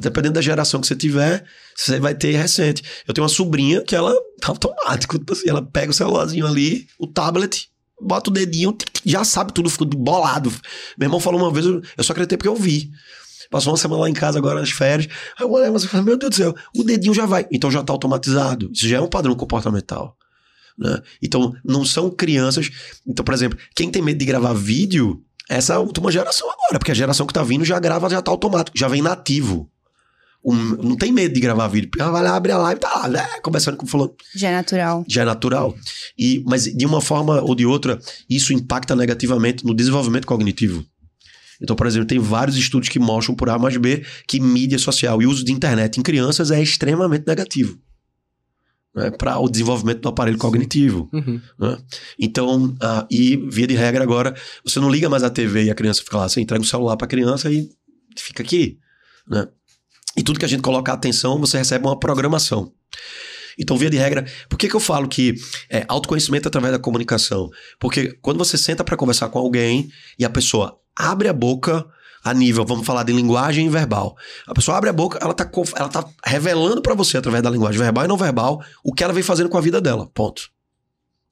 Dependendo 0.01 0.35
da 0.35 0.41
geração 0.41 0.81
que 0.81 0.87
você 0.89 0.97
tiver, 0.97 1.45
você 1.77 2.01
vai 2.01 2.13
ter 2.15 2.33
recente. 2.35 2.83
Eu 3.07 3.15
tenho 3.15 3.23
uma 3.23 3.29
sobrinha 3.29 3.83
que 3.83 3.95
ela 3.95 4.13
tá 4.41 4.49
automático, 4.49 5.17
tipo 5.19 5.33
assim, 5.33 5.49
ela 5.49 5.63
pega 5.63 5.91
o 5.93 5.95
celularzinho 5.95 6.45
ali, 6.47 6.89
o 6.99 7.07
tablet, 7.07 7.70
bota 8.01 8.31
o 8.31 8.33
dedinho, 8.33 8.77
já 9.05 9.25
sabe 9.25 9.53
tudo, 9.53 9.71
fica 9.71 9.85
bolado. 9.85 10.51
Meu 10.99 11.07
irmão 11.07 11.21
falou 11.21 11.41
uma 11.41 11.53
vez, 11.53 11.67
eu 11.67 12.05
só 12.05 12.13
acreditei 12.13 12.39
porque 12.39 12.49
eu 12.49 12.57
vi. 12.57 12.91
Passou 13.51 13.73
uma 13.73 13.79
semana 13.79 14.03
lá 14.03 14.09
em 14.09 14.15
casa 14.15 14.39
agora 14.39 14.61
nas 14.61 14.71
férias. 14.71 15.13
Aí 15.37 15.45
eu 15.45 15.51
olhei, 15.51 15.71
mas 15.71 15.85
meu 15.93 16.17
Deus 16.17 16.31
do 16.31 16.37
céu, 16.37 16.55
o 16.75 16.85
dedinho 16.85 17.13
já 17.13 17.27
vai. 17.27 17.47
Então 17.51 17.71
já 17.71 17.83
tá 17.83 17.93
automatizado. 17.93 18.71
Isso 18.73 18.87
já 18.87 18.99
é 18.99 19.01
um 19.01 19.09
padrão 19.09 19.35
comportamental. 19.35 20.17
Né? 20.79 21.03
Então, 21.21 21.55
não 21.65 21.85
são 21.85 22.11
crianças. 22.11 22.71
Então, 23.07 23.25
por 23.25 23.35
exemplo, 23.35 23.59
quem 23.75 23.91
tem 23.91 24.01
medo 24.01 24.19
de 24.19 24.25
gravar 24.25 24.55
vídeo, 24.55 25.23
essa 25.49 25.73
é 25.73 25.77
a 25.77 25.81
última 25.81 26.13
geração 26.13 26.49
agora, 26.49 26.79
porque 26.79 26.93
a 26.93 26.95
geração 26.95 27.27
que 27.27 27.35
tá 27.35 27.43
vindo 27.43 27.65
já 27.65 27.79
grava, 27.81 28.09
já 28.09 28.23
tá 28.23 28.31
automático, 28.31 28.79
já 28.79 28.87
vem 28.87 29.03
nativo. 29.03 29.69
Um- 30.43 30.77
não 30.83 30.97
tem 30.97 31.13
medo 31.13 31.35
de 31.35 31.41
gravar 31.41 31.69
vídeo, 31.69 31.91
porque 31.91 32.01
ela 32.03 32.11
vai 32.13 32.23
lá, 32.23 32.35
abre 32.35 32.51
a 32.53 32.57
live 32.59 32.79
e 32.79 32.81
tá 32.81 32.95
lá, 33.01 33.09
né, 33.09 33.27
conversando 33.43 33.77
com 33.77 33.87
fulano 33.87 34.15
Já 34.35 34.49
é 34.49 34.53
natural. 34.55 35.05
já 35.07 35.23
é 35.23 35.25
natural. 35.25 35.75
E, 36.19 36.43
mas 36.47 36.65
de 36.65 36.87
uma 36.87 37.01
forma 37.03 37.43
ou 37.43 37.55
de 37.55 37.67
outra, 37.67 37.99
isso 38.29 38.53
impacta 38.53 38.97
negativamente 38.97 39.65
no 39.67 39.75
desenvolvimento 39.75 40.27
cognitivo. 40.27 40.85
Então, 41.63 41.77
por 41.77 41.87
exemplo, 41.87 42.07
tem 42.09 42.19
vários 42.19 42.57
estudos 42.57 42.89
que 42.89 42.99
mostram 42.99 43.35
por 43.35 43.51
A 43.51 43.59
mais 43.59 43.77
B 43.77 44.03
que 44.27 44.41
mídia 44.41 44.79
social 44.79 45.21
e 45.21 45.27
uso 45.27 45.45
de 45.45 45.53
internet 45.53 45.99
em 45.99 46.03
crianças 46.03 46.51
é 46.51 46.63
extremamente 46.63 47.27
negativo 47.27 47.79
né, 48.95 49.11
para 49.11 49.39
o 49.39 49.49
desenvolvimento 49.49 50.01
do 50.01 50.09
aparelho 50.09 50.39
cognitivo. 50.39 51.09
Uhum. 51.13 51.41
né? 51.59 51.79
Então, 52.19 52.75
ah, 52.81 53.07
e 53.11 53.37
via 53.37 53.67
de 53.67 53.75
regra 53.75 54.03
agora, 54.03 54.35
você 54.65 54.81
não 54.81 54.91
liga 54.91 55.09
mais 55.11 55.23
a 55.23 55.31
TV 55.31 55.65
e 55.65 55.71
a 55.71 55.75
criança 55.75 56.03
fica 56.03 56.17
lá, 56.17 56.29
você 56.29 56.41
entrega 56.41 56.63
o 56.63 56.67
celular 56.67 56.97
para 56.97 57.05
a 57.05 57.09
criança 57.11 57.51
e 57.53 57.69
fica 58.17 58.43
aqui. 58.43 58.79
Né? 59.29 59.47
E 60.17 60.23
tudo 60.23 60.39
que 60.39 60.45
a 60.45 60.49
gente 60.49 60.63
coloca 60.63 60.93
atenção, 60.93 61.39
você 61.39 61.59
recebe 61.59 61.87
uma 61.87 61.99
programação. 61.99 62.73
Então, 63.59 63.77
via 63.77 63.91
de 63.91 63.99
regra, 63.99 64.25
por 64.49 64.59
que, 64.59 64.69
que 64.69 64.75
eu 64.75 64.81
falo 64.81 65.07
que 65.07 65.35
é 65.69 65.85
autoconhecimento 65.87 66.49
através 66.49 66.73
da 66.73 66.79
comunicação? 66.79 67.51
Porque 67.79 68.19
quando 68.23 68.39
você 68.39 68.57
senta 68.57 68.83
para 68.83 68.97
conversar 68.97 69.29
com 69.29 69.39
alguém 69.39 69.91
e 70.19 70.25
a 70.25 70.31
pessoa 70.31 70.79
abre 70.97 71.29
a 71.29 71.33
boca 71.33 71.87
a 72.25 72.35
nível, 72.35 72.65
vamos 72.65 72.87
falar 72.87 73.03
de 73.03 73.13
linguagem 73.13 73.69
verbal. 73.69 74.17
A 74.47 74.55
pessoa 74.55 74.77
abre 74.77 74.91
a 74.91 74.93
boca, 74.93 75.19
ela 75.21 75.35
tá, 75.35 75.51
ela 75.77 75.89
tá 75.89 76.07
revelando 76.25 76.83
para 76.83 76.95
você 76.95 77.19
através 77.19 77.43
da 77.43 77.51
linguagem 77.51 77.81
verbal 77.81 78.05
e 78.05 78.09
não 78.09 78.17
verbal 78.17 78.63
o 78.85 78.93
que 78.93 79.05
ela 79.05 79.13
vem 79.13 79.23
fazendo 79.23 79.49
com 79.49 79.59
a 79.59 79.63
vida 79.63 79.81
dela. 79.81 80.09
Ponto. 80.13 80.51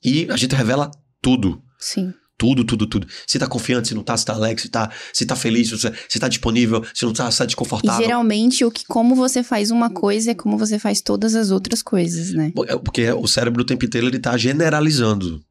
E 0.05 0.29
a 0.31 0.37
gente 0.37 0.55
revela 0.55 0.91
tudo. 1.21 1.63
Sim. 1.79 2.13
Tudo, 2.39 2.65
tudo, 2.65 2.87
tudo. 2.87 3.07
Se 3.27 3.37
tá 3.37 3.49
confiante, 3.49 3.89
se 3.89 3.95
não 3.95 4.05
tá, 4.05 4.17
se 4.17 4.25
tá 4.25 4.33
alegre, 4.33 4.63
se 4.63 4.69
tá, 4.69 4.91
se 5.13 5.27
tá 5.27 5.35
feliz, 5.35 5.69
se, 5.69 5.93
se 6.09 6.19
tá 6.21 6.29
disponível, 6.29 6.85
se 6.95 7.05
não 7.05 7.13
tá, 7.13 7.29
se 7.31 7.39
tá 7.39 7.45
E 7.45 7.47
desconfortável. 7.49 8.01
geralmente 8.01 8.65
o 8.65 8.71
que 8.71 8.85
como 8.87 9.17
você 9.17 9.43
faz 9.43 9.73
uma 9.73 9.91
coisa 9.91 10.31
é 10.31 10.35
como 10.35 10.57
você 10.57 10.79
faz 10.79 11.01
todas 11.01 11.35
as 11.35 11.51
outras 11.51 11.83
coisas, 11.83 12.33
né? 12.33 12.53
É 12.69 12.77
Porque 12.77 13.11
o 13.11 13.27
cérebro 13.27 13.63
o 13.63 13.67
tempo 13.67 13.85
inteiro 13.85 14.07
ele 14.07 14.21
tá 14.21 14.37
generalizando. 14.37 15.43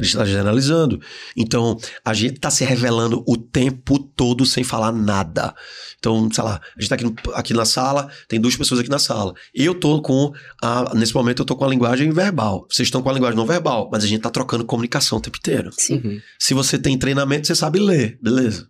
Está 0.00 0.24
generalizando. 0.24 1.00
Então, 1.36 1.78
a 2.04 2.12
gente 2.12 2.38
tá 2.38 2.50
se 2.50 2.64
revelando 2.64 3.24
o 3.26 3.36
tempo 3.36 3.98
todo 3.98 4.44
sem 4.44 4.62
falar 4.62 4.92
nada. 4.92 5.54
Então, 5.98 6.28
sei 6.30 6.44
lá, 6.44 6.60
a 6.76 6.80
gente 6.80 6.88
tá 6.88 6.94
aqui, 6.94 7.14
aqui 7.34 7.54
na 7.54 7.64
sala, 7.64 8.08
tem 8.28 8.40
duas 8.40 8.56
pessoas 8.56 8.80
aqui 8.80 8.90
na 8.90 8.98
sala. 8.98 9.34
Eu 9.54 9.74
tô 9.74 10.00
com, 10.02 10.32
a, 10.62 10.94
nesse 10.94 11.14
momento, 11.14 11.42
eu 11.42 11.46
tô 11.46 11.56
com 11.56 11.64
a 11.64 11.68
linguagem 11.68 12.10
verbal. 12.10 12.66
Vocês 12.70 12.86
estão 12.86 13.02
com 13.02 13.10
a 13.10 13.12
linguagem 13.12 13.36
não 13.36 13.46
verbal, 13.46 13.88
mas 13.90 14.04
a 14.04 14.06
gente 14.06 14.20
tá 14.20 14.30
trocando 14.30 14.64
comunicação 14.64 15.18
o 15.18 15.20
tempo 15.20 15.38
inteiro. 15.38 15.70
Sim. 15.76 16.00
Uhum. 16.04 16.20
Se 16.38 16.54
você 16.54 16.78
tem 16.78 16.98
treinamento, 16.98 17.46
você 17.46 17.54
sabe 17.54 17.78
ler, 17.78 18.18
beleza? 18.22 18.68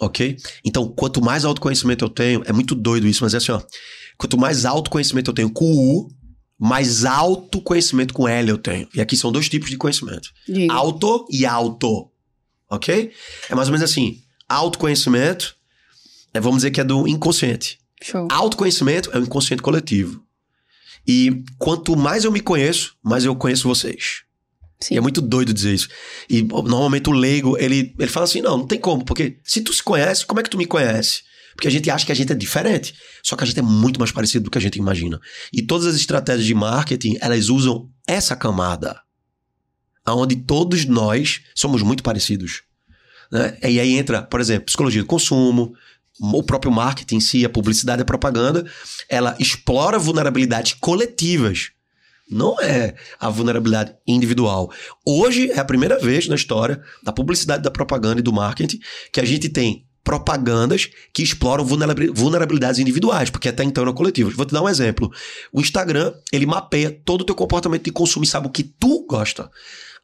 Ok? 0.00 0.36
Então, 0.64 0.88
quanto 0.88 1.22
mais 1.22 1.44
autoconhecimento 1.44 2.04
eu 2.04 2.08
tenho, 2.08 2.42
é 2.46 2.52
muito 2.52 2.74
doido 2.74 3.06
isso, 3.06 3.22
mas 3.22 3.34
é 3.34 3.36
assim, 3.36 3.52
ó. 3.52 3.62
Quanto 4.18 4.36
mais 4.36 4.64
autoconhecimento 4.64 5.30
eu 5.30 5.34
tenho 5.34 5.50
com 5.50 5.72
U, 5.72 6.08
mais 6.58 7.04
autoconhecimento 7.04 8.14
com 8.14 8.28
L 8.28 8.50
eu 8.50 8.58
tenho. 8.58 8.88
E 8.94 9.00
aqui 9.00 9.16
são 9.16 9.32
dois 9.32 9.48
tipos 9.48 9.70
de 9.70 9.76
conhecimento: 9.76 10.30
Diga. 10.48 10.72
auto 10.72 11.26
e 11.30 11.44
auto. 11.44 12.10
Ok? 12.70 13.12
É 13.48 13.54
mais 13.54 13.68
ou 13.68 13.72
menos 13.72 13.90
assim: 13.90 14.22
autoconhecimento, 14.48 15.56
é, 16.32 16.40
vamos 16.40 16.58
dizer 16.58 16.70
que 16.70 16.80
é 16.80 16.84
do 16.84 17.06
inconsciente. 17.06 17.78
Show. 18.02 18.28
Autoconhecimento 18.30 19.10
é 19.12 19.18
o 19.18 19.22
inconsciente 19.22 19.62
coletivo. 19.62 20.22
E 21.06 21.44
quanto 21.58 21.96
mais 21.96 22.24
eu 22.24 22.32
me 22.32 22.40
conheço, 22.40 22.96
mais 23.02 23.24
eu 23.24 23.36
conheço 23.36 23.68
vocês. 23.68 24.22
Sim. 24.80 24.94
E 24.94 24.98
é 24.98 25.00
muito 25.00 25.20
doido 25.20 25.52
dizer 25.52 25.74
isso. 25.74 25.88
E 26.28 26.42
normalmente 26.42 27.08
o 27.08 27.12
leigo, 27.12 27.56
ele, 27.58 27.94
ele 27.98 28.10
fala 28.10 28.24
assim: 28.24 28.40
não, 28.40 28.58
não 28.58 28.66
tem 28.66 28.78
como, 28.78 29.04
porque 29.04 29.38
se 29.42 29.60
tu 29.60 29.72
se 29.72 29.82
conhece, 29.82 30.26
como 30.26 30.40
é 30.40 30.42
que 30.42 30.50
tu 30.50 30.58
me 30.58 30.66
conhece? 30.66 31.22
Porque 31.54 31.68
a 31.68 31.70
gente 31.70 31.90
acha 31.90 32.04
que 32.04 32.12
a 32.12 32.14
gente 32.14 32.32
é 32.32 32.34
diferente. 32.34 32.94
Só 33.22 33.36
que 33.36 33.44
a 33.44 33.46
gente 33.46 33.58
é 33.58 33.62
muito 33.62 33.98
mais 33.98 34.12
parecido 34.12 34.44
do 34.44 34.50
que 34.50 34.58
a 34.58 34.60
gente 34.60 34.78
imagina. 34.78 35.20
E 35.52 35.62
todas 35.62 35.86
as 35.86 35.96
estratégias 35.96 36.46
de 36.46 36.54
marketing, 36.54 37.16
elas 37.20 37.48
usam 37.48 37.88
essa 38.06 38.36
camada. 38.36 39.00
Onde 40.06 40.36
todos 40.36 40.84
nós 40.84 41.42
somos 41.54 41.82
muito 41.82 42.02
parecidos. 42.02 42.62
Né? 43.30 43.56
E 43.62 43.80
aí 43.80 43.96
entra, 43.96 44.22
por 44.22 44.40
exemplo, 44.40 44.66
psicologia 44.66 45.02
do 45.02 45.06
consumo, 45.06 45.74
o 46.20 46.42
próprio 46.42 46.72
marketing 46.72 47.16
em 47.16 47.20
si, 47.20 47.44
a 47.44 47.48
publicidade 47.48 48.00
e 48.00 48.04
a 48.04 48.06
propaganda, 48.06 48.64
ela 49.08 49.36
explora 49.38 49.98
vulnerabilidades 49.98 50.74
coletivas. 50.74 51.70
Não 52.30 52.58
é 52.60 52.94
a 53.18 53.28
vulnerabilidade 53.28 53.94
individual. 54.06 54.72
Hoje 55.04 55.50
é 55.50 55.58
a 55.58 55.64
primeira 55.64 55.98
vez 55.98 56.26
na 56.26 56.34
história 56.34 56.82
da 57.02 57.12
publicidade, 57.12 57.62
da 57.62 57.70
propaganda 57.70 58.20
e 58.20 58.22
do 58.22 58.32
marketing 58.32 58.78
que 59.12 59.20
a 59.20 59.24
gente 59.24 59.48
tem 59.48 59.86
propagandas 60.04 60.90
que 61.12 61.22
exploram 61.22 61.64
vulnerabilidades 61.64 62.78
individuais, 62.78 63.30
porque 63.30 63.48
até 63.48 63.64
então 63.64 63.82
eram 63.82 63.94
coletivas. 63.94 64.34
Vou 64.34 64.44
te 64.44 64.52
dar 64.52 64.62
um 64.62 64.68
exemplo. 64.68 65.10
O 65.50 65.60
Instagram, 65.60 66.12
ele 66.30 66.44
mapeia 66.44 66.90
todo 67.04 67.22
o 67.22 67.24
teu 67.24 67.34
comportamento 67.34 67.84
de 67.84 67.90
consumo 67.90 68.24
e 68.24 68.28
sabe 68.28 68.46
o 68.46 68.50
que 68.50 68.62
tu 68.62 69.06
gosta. 69.08 69.50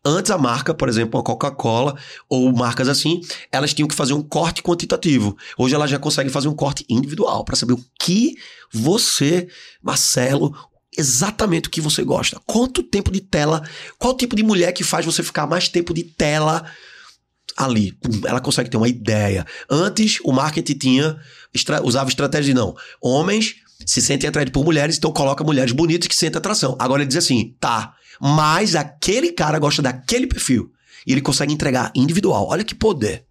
Antes 0.02 0.30
a 0.30 0.38
marca, 0.38 0.72
por 0.72 0.88
exemplo, 0.88 1.20
a 1.20 1.22
Coca-Cola 1.22 1.94
ou 2.26 2.50
marcas 2.52 2.88
assim, 2.88 3.20
elas 3.52 3.74
tinham 3.74 3.86
que 3.86 3.94
fazer 3.94 4.14
um 4.14 4.22
corte 4.22 4.62
quantitativo. 4.62 5.36
Hoje 5.58 5.74
elas 5.74 5.90
já 5.90 5.98
conseguem 5.98 6.32
fazer 6.32 6.48
um 6.48 6.54
corte 6.54 6.86
individual 6.88 7.44
para 7.44 7.54
saber 7.54 7.74
o 7.74 7.84
que 8.00 8.34
você, 8.72 9.46
Marcelo, 9.82 10.56
exatamente 10.96 11.68
o 11.68 11.70
que 11.70 11.82
você 11.82 12.02
gosta. 12.02 12.40
Quanto 12.46 12.82
tempo 12.82 13.10
de 13.10 13.20
tela, 13.20 13.62
qual 13.98 14.16
tipo 14.16 14.34
de 14.34 14.42
mulher 14.42 14.72
que 14.72 14.82
faz 14.82 15.04
você 15.04 15.22
ficar 15.22 15.46
mais 15.46 15.68
tempo 15.68 15.92
de 15.92 16.02
tela 16.02 16.64
ali. 17.56 17.96
Ela 18.26 18.40
consegue 18.40 18.70
ter 18.70 18.76
uma 18.76 18.88
ideia. 18.88 19.46
Antes, 19.68 20.18
o 20.24 20.32
marketing 20.32 20.78
tinha 20.78 21.16
estra 21.54 21.84
usava 21.84 22.08
estratégia 22.08 22.52
de 22.52 22.54
não. 22.54 22.74
Homens 23.00 23.56
se 23.86 24.00
sentem 24.02 24.28
atraídos 24.28 24.52
por 24.52 24.64
mulheres, 24.64 24.96
então 24.96 25.12
coloca 25.12 25.42
mulheres 25.42 25.72
bonitas 25.72 26.06
que 26.06 26.14
sentem 26.14 26.38
atração. 26.38 26.76
Agora 26.78 27.02
ele 27.02 27.08
diz 27.08 27.16
assim, 27.16 27.54
tá, 27.58 27.94
mas 28.20 28.74
aquele 28.74 29.32
cara 29.32 29.58
gosta 29.58 29.80
daquele 29.82 30.26
perfil. 30.26 30.70
E 31.06 31.12
ele 31.12 31.22
consegue 31.22 31.52
entregar 31.52 31.90
individual. 31.94 32.46
Olha 32.48 32.62
que 32.62 32.74
poder. 32.74 33.24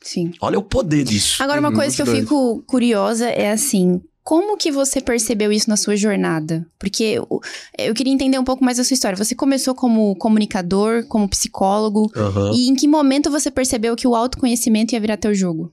Sim. 0.00 0.32
Olha 0.40 0.58
o 0.58 0.62
poder 0.62 1.04
disso. 1.04 1.42
Agora, 1.42 1.60
uma 1.60 1.72
coisa 1.72 1.94
que 1.94 2.00
eu 2.00 2.06
fico 2.06 2.62
curiosa 2.66 3.28
é 3.28 3.50
assim: 3.50 4.00
como 4.22 4.56
que 4.56 4.70
você 4.70 5.00
percebeu 5.00 5.50
isso 5.50 5.68
na 5.68 5.76
sua 5.76 5.96
jornada? 5.96 6.66
Porque 6.78 7.02
eu, 7.04 7.40
eu, 7.78 7.94
queria 7.94 8.12
entender 8.12 8.38
um 8.38 8.44
pouco 8.44 8.64
mais 8.64 8.78
a 8.78 8.84
sua 8.84 8.94
história. 8.94 9.16
Você 9.16 9.34
começou 9.34 9.74
como 9.74 10.14
comunicador, 10.16 11.04
como 11.06 11.28
psicólogo, 11.28 12.12
uhum. 12.14 12.54
e 12.54 12.68
em 12.68 12.74
que 12.74 12.86
momento 12.86 13.30
você 13.30 13.50
percebeu 13.50 13.96
que 13.96 14.06
o 14.06 14.14
autoconhecimento 14.14 14.94
ia 14.94 15.00
virar 15.00 15.16
teu 15.16 15.34
jogo? 15.34 15.72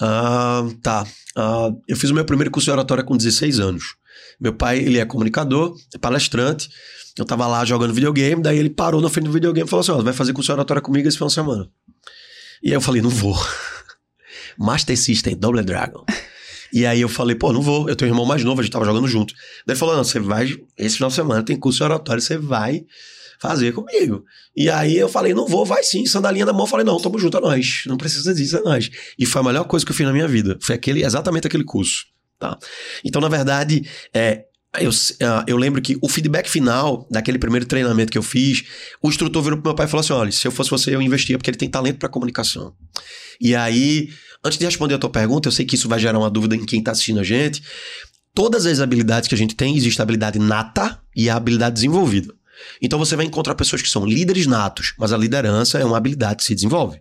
Uh, 0.00 0.74
tá. 0.82 1.06
Uh, 1.36 1.80
eu 1.88 1.96
fiz 1.96 2.10
o 2.10 2.14
meu 2.14 2.24
primeiro 2.24 2.50
curso 2.50 2.66
de 2.66 2.70
oratória 2.72 3.04
com 3.04 3.16
16 3.16 3.60
anos. 3.60 3.96
Meu 4.40 4.52
pai, 4.52 4.78
ele 4.78 4.98
é 4.98 5.04
comunicador, 5.04 5.74
é 5.94 5.98
palestrante. 5.98 6.68
Eu 7.16 7.24
tava 7.24 7.46
lá 7.46 7.64
jogando 7.64 7.94
videogame, 7.94 8.42
daí 8.42 8.58
ele 8.58 8.68
parou 8.68 9.00
na 9.00 9.08
frente 9.08 9.26
do 9.26 9.32
videogame 9.32 9.66
e 9.66 9.70
falou 9.70 9.80
assim: 9.80 9.92
Ó, 9.92 10.02
vai 10.02 10.12
fazer 10.12 10.32
curso 10.32 10.48
de 10.48 10.52
oratória 10.52 10.82
comigo 10.82 11.08
esse 11.08 11.16
final 11.16 11.28
de 11.28 11.34
semana. 11.34 11.70
E 12.62 12.68
aí 12.68 12.74
eu 12.74 12.80
falei: 12.80 13.00
Não 13.00 13.08
vou. 13.08 13.36
Master 14.58 14.98
System, 14.98 15.36
Double 15.36 15.62
Dragon. 15.62 16.04
E 16.76 16.84
aí 16.84 17.00
eu 17.00 17.08
falei, 17.08 17.34
pô, 17.34 17.54
não 17.54 17.62
vou, 17.62 17.88
eu 17.88 17.96
tenho 17.96 18.10
um 18.10 18.14
irmão 18.14 18.26
mais 18.26 18.44
novo, 18.44 18.60
a 18.60 18.62
gente 18.62 18.70
tava 18.70 18.84
jogando 18.84 19.08
junto. 19.08 19.32
Daí 19.66 19.72
ele 19.72 19.78
falou, 19.78 19.96
não, 19.96 20.04
você 20.04 20.20
vai, 20.20 20.54
esse 20.76 20.96
final 20.96 21.08
de 21.08 21.14
semana 21.14 21.42
tem 21.42 21.58
curso 21.58 21.78
de 21.78 21.84
oratório, 21.84 22.20
você 22.20 22.36
vai 22.36 22.84
fazer 23.40 23.72
comigo. 23.72 24.22
E 24.54 24.68
aí 24.68 24.94
eu 24.94 25.08
falei, 25.08 25.32
não 25.32 25.46
vou, 25.46 25.64
vai 25.64 25.82
sim, 25.82 26.04
sandalinha 26.04 26.44
na 26.44 26.52
mão, 26.52 26.66
falei, 26.66 26.84
não, 26.84 27.00
tamo 27.00 27.18
junto, 27.18 27.38
é 27.38 27.40
nós, 27.40 27.84
não 27.86 27.96
precisa 27.96 28.34
disso, 28.34 28.58
é 28.58 28.60
nós. 28.60 28.90
E 29.18 29.24
foi 29.24 29.40
a 29.40 29.44
melhor 29.46 29.64
coisa 29.64 29.86
que 29.86 29.90
eu 29.90 29.96
fiz 29.96 30.04
na 30.06 30.12
minha 30.12 30.28
vida, 30.28 30.58
foi 30.60 30.74
aquele, 30.74 31.02
exatamente 31.02 31.46
aquele 31.46 31.64
curso, 31.64 32.04
tá? 32.38 32.58
Então, 33.02 33.22
na 33.22 33.28
verdade, 33.30 33.82
é, 34.12 34.44
eu, 34.78 34.90
ah, 35.22 35.46
eu 35.46 35.56
lembro 35.56 35.80
que 35.80 35.96
o 36.02 36.10
feedback 36.10 36.46
final 36.46 37.08
daquele 37.10 37.38
primeiro 37.38 37.64
treinamento 37.64 38.12
que 38.12 38.18
eu 38.18 38.22
fiz, 38.22 38.64
o 39.02 39.08
instrutor 39.08 39.42
virou 39.42 39.58
pro 39.58 39.70
meu 39.70 39.74
pai 39.74 39.86
e 39.86 39.88
falou 39.88 40.02
assim: 40.02 40.12
olha, 40.12 40.30
se 40.30 40.46
eu 40.46 40.52
fosse 40.52 40.68
você, 40.68 40.94
eu 40.94 41.00
investia, 41.00 41.38
porque 41.38 41.48
ele 41.48 41.56
tem 41.56 41.70
talento 41.70 41.98
para 41.98 42.10
comunicação. 42.10 42.74
E 43.40 43.54
aí 43.54 44.10
Antes 44.46 44.58
de 44.58 44.64
responder 44.64 44.94
a 44.94 44.98
tua 44.98 45.10
pergunta, 45.10 45.48
eu 45.48 45.52
sei 45.52 45.66
que 45.66 45.74
isso 45.74 45.88
vai 45.88 45.98
gerar 45.98 46.16
uma 46.16 46.30
dúvida 46.30 46.54
em 46.54 46.64
quem 46.64 46.78
está 46.78 46.92
assistindo 46.92 47.18
a 47.18 47.24
gente. 47.24 47.60
Todas 48.32 48.64
as 48.64 48.78
habilidades 48.78 49.28
que 49.28 49.34
a 49.34 49.38
gente 49.38 49.56
tem, 49.56 49.76
existe 49.76 50.00
a 50.00 50.04
habilidade 50.04 50.38
nata 50.38 51.00
e 51.16 51.28
a 51.28 51.34
habilidade 51.34 51.74
desenvolvida. 51.74 52.32
Então 52.80 52.96
você 52.96 53.16
vai 53.16 53.26
encontrar 53.26 53.56
pessoas 53.56 53.82
que 53.82 53.88
são 53.88 54.06
líderes 54.06 54.46
natos, 54.46 54.94
mas 54.98 55.12
a 55.12 55.16
liderança 55.16 55.78
é 55.78 55.84
uma 55.84 55.96
habilidade 55.96 56.36
que 56.36 56.44
se 56.44 56.54
desenvolve. 56.54 57.00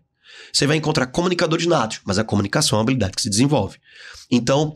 Você 0.52 0.66
vai 0.66 0.76
encontrar 0.76 1.06
comunicadores 1.06 1.68
natos, 1.68 2.00
mas 2.04 2.18
a 2.18 2.24
comunicação 2.24 2.78
é 2.78 2.80
uma 2.80 2.84
habilidade 2.84 3.14
que 3.14 3.22
se 3.22 3.30
desenvolve. 3.30 3.78
Então, 4.32 4.76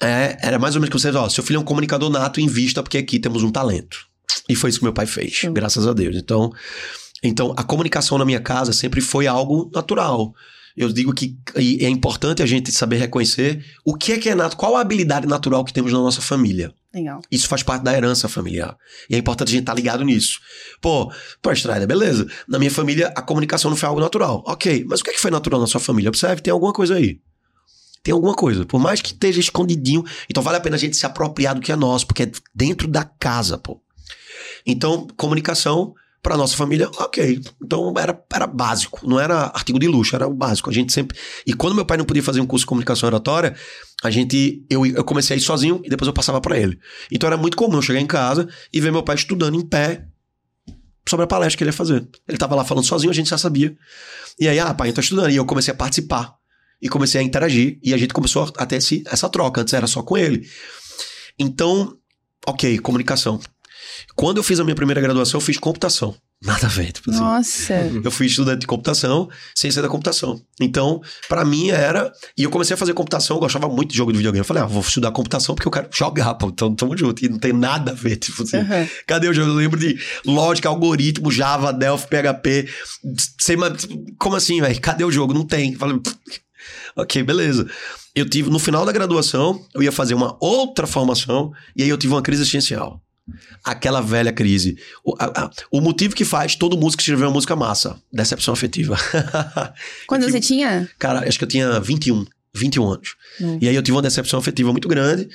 é, 0.00 0.38
era 0.40 0.56
mais 0.56 0.76
ou 0.76 0.80
menos 0.80 0.94
que 0.94 1.00
você 1.00 1.10
ó, 1.16 1.28
seu 1.28 1.42
filho 1.42 1.56
é 1.56 1.60
um 1.60 1.64
comunicador 1.64 2.10
nato, 2.10 2.40
invista 2.40 2.80
porque 2.80 2.98
aqui 2.98 3.18
temos 3.18 3.42
um 3.42 3.50
talento. 3.50 4.06
E 4.48 4.54
foi 4.54 4.70
isso 4.70 4.78
que 4.78 4.84
meu 4.84 4.92
pai 4.92 5.06
fez, 5.06 5.40
Sim. 5.40 5.52
graças 5.52 5.84
a 5.84 5.92
Deus. 5.92 6.14
Então, 6.14 6.52
então, 7.24 7.52
a 7.56 7.64
comunicação 7.64 8.18
na 8.18 8.24
minha 8.24 8.40
casa 8.40 8.72
sempre 8.72 9.00
foi 9.00 9.26
algo 9.26 9.68
natural 9.74 10.32
eu 10.76 10.92
digo 10.92 11.12
que 11.14 11.38
é 11.56 11.88
importante 11.88 12.42
a 12.42 12.46
gente 12.46 12.72
saber 12.72 12.96
reconhecer 12.96 13.64
o 13.84 13.94
que 13.94 14.12
é 14.12 14.18
que 14.18 14.28
é 14.28 14.34
nato, 14.34 14.56
qual 14.56 14.76
a 14.76 14.80
habilidade 14.80 15.26
natural 15.26 15.64
que 15.64 15.72
temos 15.72 15.92
na 15.92 15.98
nossa 15.98 16.20
família. 16.20 16.74
Legal. 16.92 17.20
Isso 17.30 17.48
faz 17.48 17.62
parte 17.62 17.82
da 17.82 17.92
herança 17.92 18.28
familiar. 18.28 18.76
E 19.08 19.14
é 19.14 19.18
importante 19.18 19.48
a 19.48 19.52
gente 19.52 19.62
estar 19.62 19.72
tá 19.72 19.76
ligado 19.76 20.04
nisso. 20.04 20.40
Pô, 20.80 21.12
pô, 21.40 21.52
Estrada, 21.52 21.86
beleza. 21.86 22.26
Na 22.48 22.58
minha 22.58 22.70
família, 22.70 23.12
a 23.16 23.22
comunicação 23.22 23.70
não 23.70 23.76
foi 23.76 23.88
algo 23.88 24.00
natural. 24.00 24.42
Ok, 24.46 24.84
mas 24.88 25.00
o 25.00 25.04
que 25.04 25.10
é 25.10 25.12
que 25.12 25.20
foi 25.20 25.30
natural 25.30 25.60
na 25.60 25.66
sua 25.66 25.80
família? 25.80 26.08
Observe, 26.08 26.42
tem 26.42 26.52
alguma 26.52 26.72
coisa 26.72 26.94
aí. 26.94 27.20
Tem 28.02 28.12
alguma 28.12 28.34
coisa. 28.34 28.66
Por 28.66 28.80
mais 28.80 29.00
que 29.00 29.12
esteja 29.12 29.40
escondidinho. 29.40 30.04
Então 30.28 30.42
vale 30.42 30.58
a 30.58 30.60
pena 30.60 30.76
a 30.76 30.78
gente 30.78 30.96
se 30.96 31.06
apropriar 31.06 31.54
do 31.54 31.60
que 31.60 31.72
é 31.72 31.76
nosso, 31.76 32.06
porque 32.06 32.24
é 32.24 32.32
dentro 32.54 32.86
da 32.86 33.04
casa, 33.04 33.58
pô. 33.58 33.80
Então, 34.66 35.06
comunicação 35.16 35.94
para 36.24 36.38
nossa 36.38 36.56
família, 36.56 36.90
ok. 36.98 37.38
Então 37.62 37.92
era, 37.98 38.18
era 38.32 38.46
básico, 38.46 39.06
não 39.06 39.20
era 39.20 39.52
artigo 39.54 39.78
de 39.78 39.86
luxo, 39.86 40.16
era 40.16 40.26
o 40.26 40.32
básico. 40.32 40.70
A 40.70 40.72
gente 40.72 40.90
sempre. 40.90 41.18
E 41.46 41.52
quando 41.52 41.74
meu 41.74 41.84
pai 41.84 41.98
não 41.98 42.04
podia 42.06 42.22
fazer 42.22 42.40
um 42.40 42.46
curso 42.46 42.62
de 42.62 42.68
comunicação 42.68 43.06
oratória, 43.06 43.54
a 44.02 44.10
gente. 44.10 44.64
Eu, 44.70 44.86
eu 44.86 45.04
comecei 45.04 45.36
a 45.36 45.38
ir 45.38 45.42
sozinho 45.42 45.82
e 45.84 45.90
depois 45.90 46.06
eu 46.06 46.14
passava 46.14 46.40
para 46.40 46.58
ele. 46.58 46.80
Então 47.12 47.26
era 47.26 47.36
muito 47.36 47.58
comum 47.58 47.76
eu 47.76 47.82
chegar 47.82 48.00
em 48.00 48.06
casa 48.06 48.48
e 48.72 48.80
ver 48.80 48.90
meu 48.90 49.02
pai 49.02 49.16
estudando 49.16 49.54
em 49.54 49.60
pé 49.60 50.06
sobre 51.06 51.24
a 51.24 51.26
palestra 51.26 51.58
que 51.58 51.64
ele 51.64 51.68
ia 51.68 51.74
fazer. 51.74 52.08
Ele 52.26 52.38
tava 52.38 52.54
lá 52.54 52.64
falando 52.64 52.86
sozinho, 52.86 53.10
a 53.10 53.14
gente 53.14 53.28
já 53.28 53.36
sabia. 53.36 53.76
E 54.40 54.48
aí, 54.48 54.58
ah, 54.58 54.72
pai, 54.72 54.88
eu 54.88 54.94
tô 54.94 55.02
estudando. 55.02 55.28
E 55.28 55.36
eu 55.36 55.44
comecei 55.44 55.74
a 55.74 55.76
participar. 55.76 56.34
E 56.80 56.88
comecei 56.88 57.20
a 57.20 57.24
interagir. 57.24 57.78
E 57.82 57.92
a 57.92 57.98
gente 57.98 58.14
começou 58.14 58.50
a 58.56 58.64
ter 58.64 58.76
esse, 58.76 59.04
essa 59.06 59.28
troca. 59.28 59.60
Antes 59.60 59.74
era 59.74 59.86
só 59.86 60.02
com 60.02 60.16
ele. 60.16 60.48
Então, 61.38 61.94
ok, 62.46 62.78
comunicação. 62.78 63.38
Quando 64.14 64.38
eu 64.38 64.42
fiz 64.42 64.60
a 64.60 64.64
minha 64.64 64.74
primeira 64.74 65.00
graduação, 65.00 65.38
eu 65.38 65.42
fiz 65.42 65.58
computação. 65.58 66.14
Nada 66.42 66.66
a 66.66 66.68
ver. 66.68 66.92
Tipo 66.92 67.10
assim. 67.10 67.20
Nossa. 67.20 67.74
Eu 68.04 68.10
fui 68.10 68.26
estudante 68.26 68.60
de 68.60 68.66
computação, 68.66 69.28
ciência 69.54 69.80
da 69.80 69.88
computação. 69.88 70.40
Então, 70.60 71.00
para 71.28 71.44
mim 71.44 71.70
era. 71.70 72.12
E 72.36 72.42
eu 72.42 72.50
comecei 72.50 72.74
a 72.74 72.76
fazer 72.76 72.92
computação, 72.92 73.36
eu 73.36 73.40
gostava 73.40 73.68
muito 73.68 73.90
de 73.90 73.96
jogo 73.96 74.12
de 74.12 74.18
videogame. 74.18 74.40
Eu 74.40 74.44
falei, 74.44 74.62
ah, 74.62 74.66
vou 74.66 74.82
estudar 74.82 75.10
computação 75.10 75.54
porque 75.54 75.66
eu 75.66 75.72
quero 75.72 75.88
jogar, 75.90 76.34
pô. 76.34 76.48
Então, 76.48 76.74
tamo 76.74 76.96
junto. 76.96 77.24
E 77.24 77.28
não 77.28 77.38
tem 77.38 77.52
nada 77.52 77.92
a 77.92 77.94
ver. 77.94 78.16
Tipo 78.16 78.42
assim. 78.42 78.58
Uhum. 78.58 78.88
Cadê 79.06 79.28
o 79.28 79.32
jogo? 79.32 79.50
Eu 79.50 79.54
lembro 79.54 79.80
de 79.80 79.98
lógica, 80.26 80.68
algoritmo, 80.68 81.32
Java, 81.32 81.72
Delphi, 81.72 82.08
PHP. 82.08 82.68
Sei, 83.40 83.56
mas, 83.56 83.88
como 84.18 84.36
assim, 84.36 84.60
velho? 84.60 84.80
Cadê 84.80 85.04
o 85.04 85.10
jogo? 85.10 85.32
Não 85.32 85.46
tem. 85.46 85.72
Eu 85.72 85.78
falei, 85.78 85.98
ok, 86.96 87.22
beleza. 87.22 87.66
Eu 88.14 88.28
tive, 88.28 88.48
no 88.48 88.58
final 88.58 88.86
da 88.86 88.92
graduação, 88.92 89.60
eu 89.74 89.82
ia 89.82 89.90
fazer 89.90 90.14
uma 90.14 90.36
outra 90.40 90.86
formação, 90.86 91.52
e 91.74 91.82
aí 91.82 91.88
eu 91.88 91.98
tive 91.98 92.12
uma 92.14 92.22
crise 92.22 92.42
existencial. 92.42 93.00
Aquela 93.62 94.00
velha 94.00 94.32
crise. 94.32 94.76
O, 95.04 95.14
a, 95.18 95.44
a, 95.44 95.50
o 95.70 95.80
motivo 95.80 96.14
que 96.14 96.24
faz 96.24 96.54
todo 96.54 96.76
músico 96.76 97.02
escrever 97.02 97.24
uma 97.24 97.32
música 97.32 97.56
massa. 97.56 98.00
Decepção 98.12 98.52
afetiva. 98.52 98.96
Quando 100.06 100.28
você 100.28 100.40
tinha? 100.40 100.88
Cara, 100.98 101.26
acho 101.26 101.38
que 101.38 101.44
eu 101.44 101.48
tinha 101.48 101.80
21. 101.80 102.24
21 102.54 102.86
anos. 102.88 103.16
Hum. 103.40 103.58
E 103.60 103.68
aí 103.68 103.74
eu 103.74 103.82
tive 103.82 103.96
uma 103.96 104.02
decepção 104.02 104.38
afetiva 104.38 104.70
muito 104.70 104.86
grande. 104.86 105.28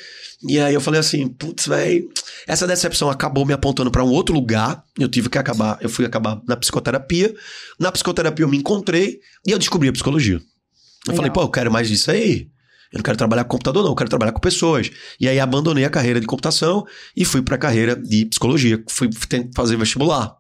E 0.48 0.58
aí 0.58 0.74
eu 0.74 0.79
falei 0.79 1.00
assim, 1.00 1.27
putz, 1.27 1.67
velho, 1.67 2.10
essa 2.48 2.65
decepção 2.65 3.10
acabou 3.10 3.46
me 3.46 3.51
apontando 3.51 3.91
para 3.91 4.03
um 4.03 4.10
outro 4.10 4.34
lugar. 4.34 4.84
Eu 4.98 5.10
tive 5.10 5.29
que 5.29 5.38
acabar, 5.38 5.77
eu 5.81 5.89
fui 5.89 6.05
acabar 6.05 6.41
na 6.48 6.55
psicoterapia. 6.55 7.36
Na 7.77 7.91
psicoterapia 7.91 8.46
eu 8.46 8.50
me 8.50 8.58
encontrei 8.58 9.19
e 9.46 9.51
eu 9.51 9.60
descobri 9.60 9.89
a 9.89 9.93
psicologia. 9.93 10.36
Eu 10.36 11.12
Legal. 11.12 11.15
falei, 11.17 11.31
pô, 11.31 11.41
eu 11.41 11.50
quero 11.50 11.72
mais 11.72 11.89
disso 11.89 12.10
aí. 12.10 12.48
Eu 12.91 12.98
não 12.98 13.03
quero 13.03 13.17
trabalhar 13.17 13.43
com 13.43 13.51
computador, 13.51 13.84
não, 13.84 13.91
eu 13.91 13.96
quero 13.96 14.10
trabalhar 14.10 14.31
com 14.31 14.39
pessoas. 14.39 14.89
E 15.19 15.27
aí 15.27 15.39
abandonei 15.39 15.86
a 15.86 15.89
carreira 15.89 16.19
de 16.19 16.25
computação 16.25 16.86
e 17.15 17.24
fui 17.24 17.41
para 17.41 17.55
a 17.55 17.60
carreira 17.60 17.96
de 17.96 18.25
psicologia. 18.25 18.84
Fui 18.89 19.10
fazer 19.55 19.77
vestibular. 19.77 20.36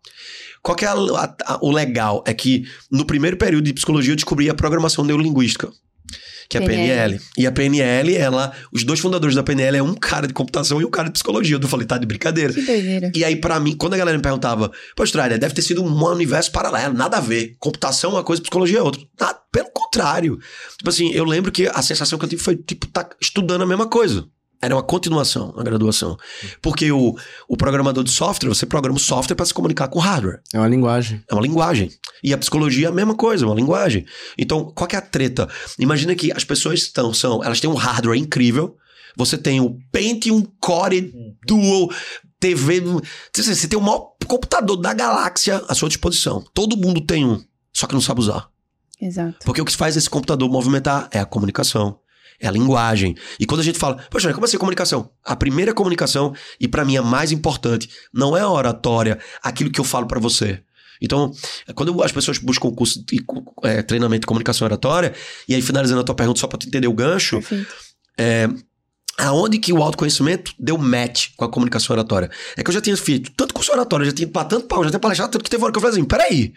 Qual 0.61 0.75
que 0.75 0.83
é 0.83 0.87
a, 0.87 0.93
a, 0.93 1.59
o 1.61 1.71
legal? 1.71 2.23
É 2.25 2.33
que 2.33 2.65
no 2.91 3.05
primeiro 3.05 3.37
período 3.37 3.65
de 3.65 3.73
psicologia 3.73 4.11
eu 4.11 4.15
descobri 4.15 4.49
a 4.49 4.53
programação 4.53 5.05
neurolinguística 5.05 5.71
que 6.49 6.57
é 6.57 6.63
a 6.63 6.65
PNL. 6.65 7.21
E 7.37 7.45
a 7.45 7.51
PNL, 7.51 8.15
ela, 8.15 8.51
os 8.73 8.83
dois 8.83 8.99
fundadores 8.99 9.35
da 9.35 9.43
PNL 9.43 9.77
é 9.77 9.83
um 9.83 9.93
cara 9.93 10.27
de 10.27 10.33
computação 10.33 10.81
e 10.81 10.85
um 10.85 10.89
cara 10.89 11.07
de 11.07 11.13
psicologia. 11.13 11.59
Eu 11.61 11.67
falei, 11.67 11.85
tá 11.85 11.95
de 11.95 12.07
brincadeira. 12.07 12.51
Que 12.51 12.63
doideira. 12.63 13.11
E 13.15 13.23
aí, 13.23 13.35
para 13.35 13.59
mim, 13.59 13.75
quando 13.75 13.93
a 13.93 13.97
galera 13.97 14.17
me 14.17 14.23
perguntava, 14.23 14.71
pô, 14.95 15.03
Austrália, 15.03 15.37
deve 15.37 15.53
ter 15.53 15.61
sido 15.61 15.83
um 15.83 16.05
universo 16.05 16.51
paralelo, 16.51 16.95
nada 16.95 17.17
a 17.17 17.21
ver. 17.21 17.55
Computação 17.59 18.11
é 18.11 18.13
uma 18.15 18.23
coisa, 18.23 18.41
psicologia 18.41 18.79
é 18.79 18.81
outra. 18.81 18.99
Nada, 19.19 19.39
pelo 19.51 19.69
contrário. 19.71 20.39
Tipo 20.75 20.89
assim, 20.89 21.11
eu 21.11 21.23
lembro 21.23 21.51
que 21.51 21.67
a 21.67 21.81
sensação 21.83 22.17
que 22.17 22.25
eu 22.25 22.29
tive 22.29 22.41
foi, 22.41 22.55
tipo, 22.55 22.87
tá 22.87 23.07
estudando 23.21 23.61
a 23.61 23.67
mesma 23.67 23.87
coisa. 23.87 24.25
Era 24.61 24.75
uma 24.75 24.83
continuação 24.83 25.53
na 25.55 25.63
graduação. 25.63 26.17
Porque 26.61 26.91
o, 26.91 27.15
o 27.47 27.55
programador 27.55 28.03
de 28.03 28.11
software, 28.11 28.49
você 28.49 28.65
programa 28.65 28.97
o 28.97 28.99
software 28.99 29.35
para 29.35 29.45
se 29.45 29.53
comunicar 29.53 29.87
com 29.87 29.99
o 29.99 30.01
hardware. 30.01 30.41
É 30.53 30.59
uma 30.59 30.67
linguagem. 30.67 31.23
É 31.29 31.33
uma 31.33 31.41
linguagem. 31.41 31.91
E 32.23 32.33
a 32.33 32.37
psicologia 32.37 32.87
é 32.87 32.89
a 32.89 32.93
mesma 32.93 33.15
coisa, 33.15 33.45
é 33.45 33.47
uma 33.47 33.55
linguagem. 33.55 34.05
Então, 34.37 34.71
qual 34.75 34.87
que 34.87 34.95
é 34.95 34.99
a 34.99 35.01
treta? 35.01 35.47
Imagina 35.77 36.13
que 36.13 36.31
as 36.31 36.43
pessoas 36.43 36.81
estão, 36.81 37.13
são, 37.13 37.43
elas 37.43 37.61
têm 37.61 37.69
um 37.69 37.75
hardware 37.75 38.19
incrível. 38.19 38.75
Você 39.15 39.37
tem 39.37 39.61
o 39.61 39.79
Pentium 39.91 40.45
Core 40.59 41.13
Dual 41.45 41.89
TV. 42.39 42.81
Você 43.35 43.67
tem 43.67 43.79
o 43.79 43.81
maior 43.81 44.13
computador 44.27 44.77
da 44.77 44.93
galáxia 44.93 45.63
à 45.67 45.73
sua 45.73 45.87
disposição. 45.87 46.43
Todo 46.53 46.77
mundo 46.77 47.01
tem 47.01 47.25
um, 47.25 47.41
só 47.73 47.87
que 47.87 47.93
não 47.93 48.01
sabe 48.01 48.19
usar. 48.19 48.49
Exato. 49.01 49.37
Porque 49.45 49.61
o 49.61 49.65
que 49.65 49.75
faz 49.75 49.95
esse 49.95 50.09
computador 50.09 50.49
movimentar 50.49 51.07
é 51.11 51.19
a 51.19 51.25
comunicação. 51.25 51.99
É 52.39 52.47
a 52.47 52.51
linguagem. 52.51 53.15
E 53.39 53.45
quando 53.45 53.61
a 53.61 53.63
gente 53.63 53.77
fala, 53.77 53.97
poxa, 54.09 54.33
como 54.33 54.45
assim 54.45 54.57
comunicação? 54.57 55.09
A 55.25 55.35
primeira 55.35 55.73
comunicação, 55.73 56.33
e 56.59 56.67
para 56.67 56.85
mim 56.85 56.95
a 56.95 57.01
mais 57.01 57.31
importante, 57.31 57.89
não 58.13 58.35
é 58.35 58.41
a 58.41 58.49
oratória, 58.49 59.19
aquilo 59.43 59.69
que 59.69 59.79
eu 59.79 59.83
falo 59.83 60.07
para 60.07 60.19
você. 60.19 60.61
Então, 61.01 61.31
quando 61.75 62.03
as 62.03 62.11
pessoas 62.11 62.37
buscam 62.37 62.71
curso 62.71 63.03
de 63.05 63.23
é, 63.63 63.81
treinamento 63.81 64.21
de 64.21 64.27
comunicação 64.27 64.65
oratória, 64.65 65.13
e 65.47 65.55
aí 65.55 65.61
finalizando 65.61 66.01
a 66.01 66.03
tua 66.03 66.15
pergunta 66.15 66.39
só 66.39 66.47
para 66.47 66.59
tu 66.59 66.67
entender 66.67 66.87
o 66.87 66.93
gancho, 66.93 67.37
Perfeito. 67.37 67.73
é, 68.17 68.49
aonde 69.17 69.57
que 69.59 69.71
o 69.71 69.81
autoconhecimento 69.81 70.53
deu 70.59 70.77
match 70.77 71.29
com 71.37 71.45
a 71.45 71.49
comunicação 71.49 71.93
oratória? 71.93 72.29
É 72.57 72.63
que 72.63 72.69
eu 72.69 72.73
já 72.73 72.81
tinha 72.81 72.97
feito 72.97 73.31
tanto 73.31 73.53
curso 73.53 73.71
oratório, 73.71 74.05
já 74.05 74.11
tinha 74.11 74.27
para 74.27 74.47
tanto 74.47 74.67
pau, 74.67 74.83
já 74.83 74.89
tinha 74.89 74.99
palestrado, 74.99 75.31
tanto 75.31 75.43
que 75.43 75.49
teve 75.49 75.63
hora 75.63 75.71
que 75.71 75.77
eu 75.77 75.81
falei 75.81 75.97
assim, 75.97 76.05
peraí. 76.05 76.53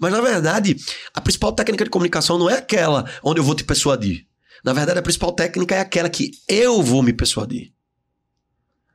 Mas 0.00 0.12
na 0.12 0.20
verdade, 0.20 0.76
a 1.14 1.20
principal 1.20 1.52
técnica 1.52 1.84
de 1.84 1.90
comunicação 1.90 2.38
não 2.38 2.48
é 2.48 2.58
aquela 2.58 3.10
onde 3.24 3.40
eu 3.40 3.44
vou 3.44 3.54
te 3.54 3.64
persuadir. 3.64 4.29
Na 4.64 4.72
verdade, 4.72 4.98
a 4.98 5.02
principal 5.02 5.32
técnica 5.32 5.74
é 5.74 5.80
aquela 5.80 6.08
que 6.08 6.32
eu 6.48 6.82
vou 6.82 7.02
me 7.02 7.12
persuadir. 7.12 7.72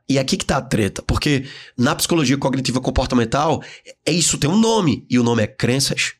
E 0.08 0.18
é 0.18 0.20
aqui 0.20 0.36
que 0.36 0.44
tá 0.44 0.58
a 0.58 0.62
treta, 0.62 1.02
porque 1.02 1.46
na 1.76 1.94
psicologia 1.94 2.38
cognitiva 2.38 2.80
comportamental, 2.80 3.62
é 4.04 4.12
isso 4.12 4.38
tem 4.38 4.48
um 4.48 4.56
nome, 4.56 5.04
e 5.10 5.18
o 5.18 5.24
nome 5.24 5.42
é 5.42 5.46
crenças. 5.48 6.14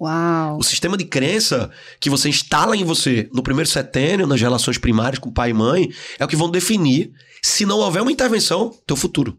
Uau. 0.00 0.58
O 0.58 0.62
sistema 0.62 0.96
de 0.96 1.04
crença 1.04 1.70
que 1.98 2.10
você 2.10 2.28
instala 2.28 2.76
em 2.76 2.84
você 2.84 3.28
no 3.32 3.42
primeiro 3.42 3.68
setênio, 3.68 4.26
nas 4.26 4.40
relações 4.40 4.78
primárias 4.78 5.18
com 5.18 5.32
pai 5.32 5.50
e 5.50 5.54
mãe, 5.54 5.90
é 6.18 6.24
o 6.24 6.28
que 6.28 6.36
vão 6.36 6.50
definir, 6.50 7.12
se 7.42 7.66
não 7.66 7.78
houver 7.78 8.02
uma 8.02 8.12
intervenção, 8.12 8.70
teu 8.86 8.94
futuro. 8.96 9.38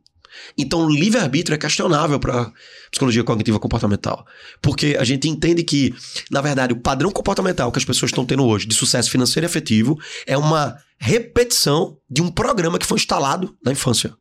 Então, 0.58 0.86
o 0.86 0.90
livre-arbítrio 0.90 1.56
é 1.56 1.58
questionável 1.58 2.20
para 2.20 2.52
psicologia 2.92 3.24
cognitiva 3.24 3.60
comportamental. 3.60 4.26
Porque 4.62 4.98
a 5.00 5.04
gente 5.04 5.28
entende 5.28 5.64
que, 5.64 5.94
na 6.32 6.42
verdade, 6.42 6.74
o 6.74 6.80
padrão 6.80 7.12
comportamental 7.12 7.72
que 7.72 7.80
as 7.80 7.86
pessoas 7.86 8.12
estão 8.12 8.26
tendo 8.26 8.46
hoje 8.46 8.68
de 8.68 8.76
sucesso 8.76 9.10
financeiro 9.10 9.46
e 9.46 9.48
afetivo 9.48 9.98
é 10.26 10.38
uma 10.38 10.78
repetição 10.98 11.98
de 12.10 12.22
um 12.22 12.30
programa 12.30 12.80
que 12.80 12.86
foi 12.86 12.98
instalado 12.98 13.56
na 13.64 13.72
infância, 13.72 14.14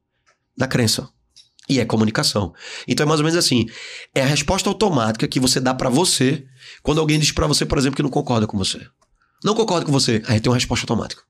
da 0.57 0.67
crença. 0.67 1.09
E 1.69 1.81
é 1.81 1.85
comunicação. 1.85 2.55
Então 2.87 3.05
é 3.05 3.09
mais 3.09 3.19
ou 3.19 3.25
menos 3.25 3.37
assim: 3.37 3.67
é 4.15 4.23
a 4.23 4.27
resposta 4.27 4.69
automática 4.69 5.27
que 5.27 5.41
você 5.41 5.59
dá 5.59 5.75
para 5.75 5.89
você 5.89 6.45
quando 6.81 7.01
alguém 7.01 7.19
diz 7.19 7.33
para 7.33 7.47
você, 7.49 7.67
por 7.67 7.77
exemplo, 7.77 7.97
que 7.97 8.03
não 8.05 8.11
concorda 8.11 8.47
com 8.47 8.57
você. 8.57 8.87
Não 9.45 9.55
concorda 9.55 9.85
com 9.85 9.93
você, 9.93 10.23
aí 10.27 10.41
tem 10.41 10.51
uma 10.51 10.57
resposta 10.57 10.85
automática. 10.85 11.23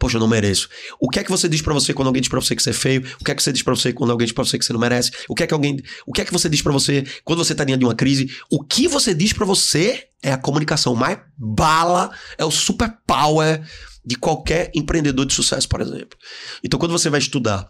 Poxa, 0.00 0.16
eu 0.16 0.20
não 0.20 0.26
mereço. 0.26 0.66
O 0.98 1.10
que 1.10 1.18
é 1.18 1.22
que 1.22 1.30
você 1.30 1.46
diz 1.46 1.60
para 1.60 1.74
você 1.74 1.92
quando 1.92 2.06
alguém 2.06 2.22
diz 2.22 2.30
para 2.30 2.40
você 2.40 2.56
que 2.56 2.62
você 2.62 2.70
é 2.70 2.72
feio? 2.72 3.04
O 3.20 3.24
que 3.24 3.30
é 3.30 3.34
que 3.34 3.42
você 3.42 3.52
diz 3.52 3.62
para 3.62 3.74
você 3.74 3.92
quando 3.92 4.10
alguém 4.10 4.24
diz 4.24 4.32
para 4.32 4.42
você 4.42 4.58
que 4.58 4.64
você 4.64 4.72
não 4.72 4.80
merece? 4.80 5.10
O 5.28 5.34
que 5.34 5.42
é 5.42 5.46
que 5.46 5.52
alguém, 5.52 5.78
o 6.06 6.12
que 6.12 6.22
é 6.22 6.24
que 6.24 6.32
você 6.32 6.48
diz 6.48 6.62
para 6.62 6.72
você 6.72 7.04
quando 7.22 7.44
você 7.44 7.54
tá 7.54 7.64
diante 7.64 7.80
de 7.80 7.84
uma 7.84 7.94
crise? 7.94 8.30
O 8.50 8.64
que 8.64 8.88
você 8.88 9.12
diz 9.12 9.34
para 9.34 9.44
você 9.44 10.06
é 10.22 10.32
a 10.32 10.38
comunicação 10.38 10.94
mais 10.94 11.18
bala, 11.36 12.10
é 12.38 12.44
o 12.46 12.50
super 12.50 12.90
power 13.06 13.62
de 14.02 14.16
qualquer 14.16 14.70
empreendedor 14.74 15.26
de 15.26 15.34
sucesso, 15.34 15.68
por 15.68 15.82
exemplo. 15.82 16.18
Então, 16.64 16.80
quando 16.80 16.92
você 16.92 17.10
vai 17.10 17.20
estudar 17.20 17.68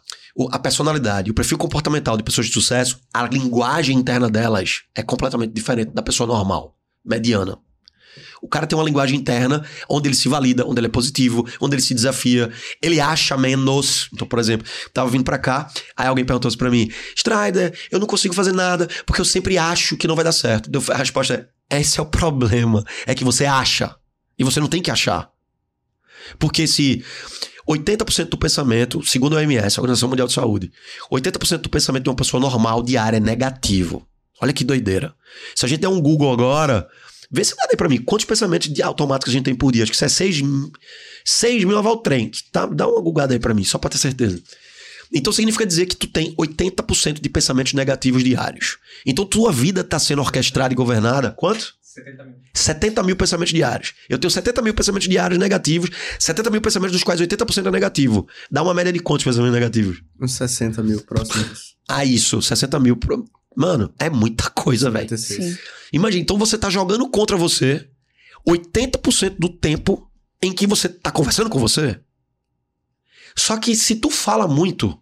a 0.52 0.58
personalidade, 0.60 1.32
o 1.32 1.34
perfil 1.34 1.58
comportamental 1.58 2.16
de 2.16 2.22
pessoas 2.22 2.46
de 2.46 2.52
sucesso, 2.52 3.00
a 3.12 3.24
linguagem 3.24 3.98
interna 3.98 4.30
delas 4.30 4.82
é 4.94 5.02
completamente 5.02 5.52
diferente 5.52 5.92
da 5.92 6.00
pessoa 6.00 6.28
normal, 6.28 6.76
mediana. 7.04 7.58
O 8.42 8.48
cara 8.48 8.66
tem 8.66 8.78
uma 8.78 8.84
linguagem 8.84 9.18
interna 9.18 9.64
onde 9.88 10.08
ele 10.08 10.14
se 10.14 10.28
valida, 10.28 10.66
onde 10.66 10.80
ele 10.80 10.86
é 10.86 10.90
positivo, 10.90 11.46
onde 11.60 11.74
ele 11.74 11.82
se 11.82 11.94
desafia, 11.94 12.50
ele 12.82 13.00
acha 13.00 13.36
menos. 13.36 14.08
Então, 14.12 14.26
por 14.26 14.38
exemplo, 14.38 14.66
tava 14.92 15.10
vindo 15.10 15.24
para 15.24 15.38
cá, 15.38 15.70
aí 15.96 16.06
alguém 16.06 16.24
perguntou 16.24 16.48
assim 16.48 16.58
pra 16.58 16.70
mim: 16.70 16.90
Strider, 17.16 17.76
eu 17.90 17.98
não 17.98 18.06
consigo 18.06 18.34
fazer 18.34 18.52
nada 18.52 18.88
porque 19.06 19.20
eu 19.20 19.24
sempre 19.24 19.58
acho 19.58 19.96
que 19.96 20.08
não 20.08 20.16
vai 20.16 20.24
dar 20.24 20.32
certo. 20.32 20.70
A 20.90 20.96
resposta 20.96 21.34
é: 21.70 21.78
esse 21.78 22.00
é 22.00 22.02
o 22.02 22.06
problema. 22.06 22.84
É 23.06 23.14
que 23.14 23.24
você 23.24 23.44
acha. 23.44 23.94
E 24.38 24.44
você 24.44 24.58
não 24.58 24.68
tem 24.68 24.82
que 24.82 24.90
achar. 24.90 25.30
Porque 26.38 26.66
se 26.66 27.04
80% 27.68 28.28
do 28.28 28.38
pensamento, 28.38 29.04
segundo 29.06 29.36
a 29.36 29.40
OMS, 29.40 29.78
a 29.78 29.82
Organização 29.82 30.08
Mundial 30.08 30.26
de 30.26 30.34
Saúde, 30.34 30.72
80% 31.10 31.58
do 31.58 31.68
pensamento 31.68 32.04
de 32.04 32.10
uma 32.10 32.16
pessoa 32.16 32.40
normal 32.40 32.82
diária 32.82 33.18
é 33.18 33.20
negativo. 33.20 34.06
Olha 34.40 34.52
que 34.52 34.64
doideira. 34.64 35.14
Se 35.54 35.66
a 35.66 35.68
gente 35.68 35.80
der 35.80 35.88
um 35.88 36.00
Google 36.00 36.32
agora, 36.32 36.88
vê 37.30 37.44
se 37.44 37.54
dá 37.56 37.68
aí 37.70 37.76
pra 37.76 37.88
mim. 37.88 37.98
Quantos 38.02 38.24
pensamentos 38.26 38.72
de 38.72 38.82
automáticos 38.82 39.32
a 39.32 39.36
gente 39.36 39.44
tem 39.44 39.54
por 39.54 39.72
dia? 39.72 39.82
Acho 39.82 39.92
que 39.92 39.96
isso 39.96 40.04
é 40.04 40.08
6, 40.08 40.42
6 41.24 41.64
mil 41.64 41.76
lavar 41.76 41.92
o 41.92 41.98
trem. 41.98 42.30
Tá? 42.50 42.66
Dá 42.66 42.88
uma 42.88 43.00
googada 43.00 43.32
aí 43.34 43.38
pra 43.38 43.54
mim, 43.54 43.64
só 43.64 43.78
pra 43.78 43.90
ter 43.90 43.98
certeza. 43.98 44.42
Então 45.12 45.32
significa 45.32 45.66
dizer 45.66 45.86
que 45.86 45.96
tu 45.96 46.06
tem 46.06 46.34
80% 46.36 47.20
de 47.20 47.28
pensamentos 47.28 47.72
negativos 47.72 48.22
diários. 48.22 48.78
Então 49.04 49.24
tua 49.24 49.52
vida 49.52 49.82
tá 49.82 49.98
sendo 49.98 50.22
orquestrada 50.22 50.72
e 50.72 50.76
governada. 50.76 51.32
Quanto? 51.32 51.74
70 51.82 52.24
mil. 52.24 52.34
70 52.54 53.02
mil 53.02 53.16
pensamentos 53.16 53.52
diários. 53.52 53.94
Eu 54.08 54.18
tenho 54.18 54.30
70 54.30 54.62
mil 54.62 54.72
pensamentos 54.72 55.08
diários 55.08 55.38
negativos, 55.38 55.90
70 56.20 56.50
mil 56.50 56.60
pensamentos 56.60 56.92
dos 56.92 57.02
quais 57.02 57.20
80% 57.20 57.66
é 57.66 57.70
negativo. 57.70 58.28
Dá 58.48 58.62
uma 58.62 58.72
média 58.72 58.92
de 58.92 59.00
quantos 59.00 59.24
pensamentos 59.24 59.54
negativos? 59.54 60.00
Uns 60.20 60.32
60 60.34 60.82
mil 60.84 61.00
próximos. 61.00 61.74
ah, 61.88 62.04
isso, 62.04 62.40
60 62.40 62.78
mil. 62.78 62.96
Mano, 63.56 63.92
é 63.98 64.08
muita 64.08 64.48
coisa, 64.50 64.90
velho. 64.90 65.08
Imagina, 65.92 66.22
então 66.22 66.38
você 66.38 66.56
tá 66.56 66.70
jogando 66.70 67.08
contra 67.10 67.36
você 67.36 67.88
80% 68.46 69.36
do 69.38 69.48
tempo 69.48 70.10
em 70.42 70.52
que 70.52 70.66
você 70.66 70.88
tá 70.88 71.10
conversando 71.10 71.50
com 71.50 71.58
você. 71.58 72.00
Só 73.36 73.56
que 73.56 73.74
se 73.76 73.96
tu 73.96 74.10
fala 74.10 74.48
muito, 74.48 74.98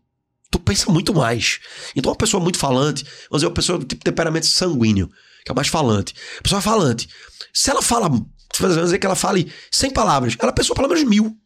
tu 0.50 0.58
pensa 0.58 0.90
muito 0.90 1.14
mais. 1.14 1.61
Então, 1.94 2.11
uma 2.11 2.18
pessoa 2.18 2.42
muito 2.42 2.58
falante, 2.58 3.04
vamos 3.30 3.40
dizer, 3.40 3.46
uma 3.46 3.54
pessoa 3.54 3.78
tipo 3.78 4.04
temperamento 4.04 4.46
sanguíneo, 4.46 5.08
que 5.44 5.50
é 5.50 5.52
o 5.52 5.56
mais 5.56 5.68
falante. 5.68 6.14
A 6.38 6.42
pessoa 6.42 6.58
é 6.58 6.62
falante. 6.62 7.08
Se 7.52 7.70
ela 7.70 7.82
fala, 7.82 8.08
vamos 8.08 8.76
dizer 8.76 8.98
que 8.98 9.06
ela 9.06 9.14
fale 9.14 9.52
100 9.70 9.90
palavras, 9.90 10.37
ela 10.38 10.52
pensou 10.52 10.74
pelo 10.74 10.88
menos 10.88 11.04
mil. 11.04 11.37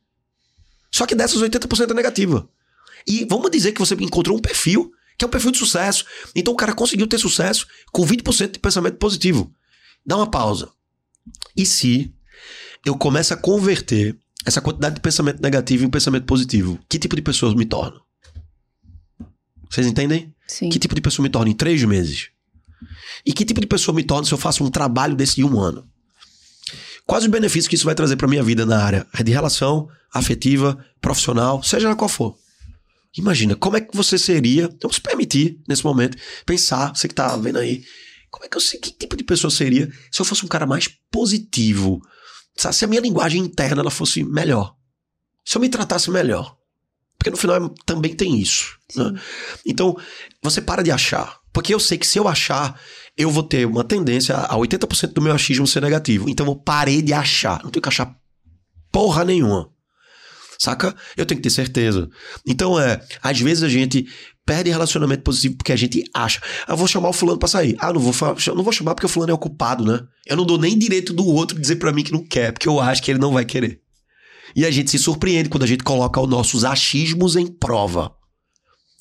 Só 0.90 1.06
que 1.06 1.14
dessas 1.14 1.40
80% 1.40 1.90
é 1.90 1.94
negativa. 1.94 2.48
E 3.06 3.24
vamos 3.24 3.50
dizer 3.50 3.72
que 3.72 3.80
você 3.80 3.94
encontrou 3.94 4.36
um 4.36 4.40
perfil 4.40 4.92
que 5.22 5.24
é 5.24 5.28
um 5.28 5.30
perfil 5.30 5.52
de 5.52 5.58
sucesso. 5.58 6.04
Então 6.34 6.52
o 6.52 6.56
cara 6.56 6.74
conseguiu 6.74 7.06
ter 7.06 7.18
sucesso 7.18 7.66
com 7.92 8.04
20% 8.04 8.52
de 8.52 8.58
pensamento 8.58 8.96
positivo. 8.96 9.54
Dá 10.04 10.16
uma 10.16 10.28
pausa. 10.28 10.68
E 11.56 11.64
se 11.64 12.12
eu 12.84 12.96
começo 12.96 13.32
a 13.32 13.36
converter 13.36 14.18
essa 14.44 14.60
quantidade 14.60 14.96
de 14.96 15.00
pensamento 15.00 15.40
negativo 15.40 15.84
em 15.84 15.90
pensamento 15.90 16.24
positivo, 16.24 16.76
que 16.88 16.98
tipo 16.98 17.14
de 17.14 17.22
pessoa 17.22 17.54
me 17.54 17.64
torno? 17.64 18.00
Vocês 19.70 19.86
entendem? 19.86 20.34
Sim. 20.48 20.68
Que 20.68 20.78
tipo 20.80 20.94
de 20.94 21.00
pessoa 21.00 21.22
me 21.22 21.30
torno 21.30 21.48
em 21.48 21.54
três 21.54 21.82
meses? 21.84 22.30
E 23.24 23.32
que 23.32 23.44
tipo 23.44 23.60
de 23.60 23.66
pessoa 23.68 23.94
me 23.94 24.02
torno 24.02 24.26
se 24.26 24.34
eu 24.34 24.38
faço 24.38 24.64
um 24.64 24.70
trabalho 24.70 25.14
desse 25.14 25.36
de 25.36 25.44
um 25.44 25.60
ano? 25.60 25.88
Quais 27.06 27.22
os 27.22 27.30
benefícios 27.30 27.68
que 27.68 27.76
isso 27.76 27.84
vai 27.84 27.94
trazer 27.94 28.16
para 28.16 28.26
minha 28.26 28.42
vida 28.42 28.66
na 28.66 28.82
área 28.82 29.06
de 29.24 29.30
relação 29.30 29.88
afetiva, 30.12 30.84
profissional, 31.00 31.62
seja 31.62 31.88
lá 31.88 31.94
qual 31.94 32.08
for? 32.08 32.36
Imagina, 33.16 33.54
como 33.54 33.76
é 33.76 33.80
que 33.80 33.96
você 33.96 34.18
seria, 34.18 34.68
vamos 34.80 34.96
se 34.96 35.02
permitir, 35.02 35.60
nesse 35.68 35.84
momento, 35.84 36.16
pensar, 36.46 36.94
você 36.94 37.08
que 37.08 37.14
tá 37.14 37.36
vendo 37.36 37.58
aí, 37.58 37.84
como 38.30 38.44
é 38.44 38.48
que 38.48 38.56
eu 38.56 38.60
sei, 38.60 38.80
que 38.80 38.90
tipo 38.90 39.16
de 39.16 39.24
pessoa 39.24 39.50
seria 39.50 39.90
se 40.10 40.20
eu 40.20 40.24
fosse 40.24 40.44
um 40.44 40.48
cara 40.48 40.66
mais 40.66 40.88
positivo? 41.10 42.00
Sabe, 42.56 42.74
se 42.74 42.84
a 42.84 42.88
minha 42.88 43.00
linguagem 43.00 43.42
interna 43.42 43.82
ela 43.82 43.90
fosse 43.90 44.24
melhor. 44.24 44.74
Se 45.44 45.56
eu 45.56 45.60
me 45.60 45.68
tratasse 45.68 46.10
melhor. 46.10 46.56
Porque 47.18 47.30
no 47.30 47.36
final 47.36 47.68
também 47.86 48.14
tem 48.14 48.40
isso. 48.40 48.78
Né? 48.96 49.12
Então, 49.64 49.96
você 50.42 50.60
para 50.60 50.82
de 50.82 50.90
achar. 50.90 51.38
Porque 51.52 51.72
eu 51.72 51.78
sei 51.78 51.98
que 51.98 52.06
se 52.06 52.18
eu 52.18 52.26
achar, 52.26 52.80
eu 53.16 53.30
vou 53.30 53.42
ter 53.42 53.66
uma 53.66 53.84
tendência 53.84 54.34
a 54.36 54.56
80% 54.56 55.12
do 55.12 55.22
meu 55.22 55.34
achismo 55.34 55.66
ser 55.66 55.82
negativo. 55.82 56.28
Então 56.28 56.46
eu 56.46 56.56
parei 56.56 57.02
de 57.02 57.12
achar. 57.12 57.62
Não 57.62 57.70
tenho 57.70 57.82
que 57.82 57.88
achar 57.88 58.16
porra 58.90 59.24
nenhuma. 59.24 59.71
Saca? 60.62 60.94
Eu 61.16 61.26
tenho 61.26 61.40
que 61.40 61.42
ter 61.42 61.50
certeza. 61.50 62.08
Então, 62.46 62.78
é, 62.78 63.04
às 63.20 63.40
vezes 63.40 63.64
a 63.64 63.68
gente 63.68 64.06
perde 64.46 64.70
relacionamento 64.70 65.24
positivo 65.24 65.56
porque 65.56 65.72
a 65.72 65.76
gente 65.76 66.04
acha. 66.14 66.40
Ah, 66.68 66.76
vou 66.76 66.86
chamar 66.86 67.08
o 67.08 67.12
fulano 67.12 67.36
pra 67.36 67.48
sair. 67.48 67.74
Ah, 67.80 67.92
não 67.92 68.00
vou, 68.00 68.14
não 68.54 68.62
vou 68.62 68.72
chamar 68.72 68.94
porque 68.94 69.06
o 69.06 69.08
fulano 69.08 69.32
é 69.32 69.34
ocupado, 69.34 69.84
né? 69.84 69.98
Eu 70.24 70.36
não 70.36 70.46
dou 70.46 70.56
nem 70.56 70.78
direito 70.78 71.12
do 71.12 71.26
outro 71.26 71.58
dizer 71.60 71.76
para 71.76 71.90
mim 71.90 72.04
que 72.04 72.12
não 72.12 72.24
quer, 72.24 72.52
porque 72.52 72.68
eu 72.68 72.78
acho 72.78 73.02
que 73.02 73.10
ele 73.10 73.18
não 73.18 73.32
vai 73.32 73.44
querer. 73.44 73.80
E 74.54 74.64
a 74.64 74.70
gente 74.70 74.88
se 74.88 75.00
surpreende 75.00 75.48
quando 75.48 75.64
a 75.64 75.66
gente 75.66 75.82
coloca 75.82 76.20
os 76.20 76.28
nossos 76.28 76.64
achismos 76.64 77.34
em 77.34 77.48
prova. 77.48 78.14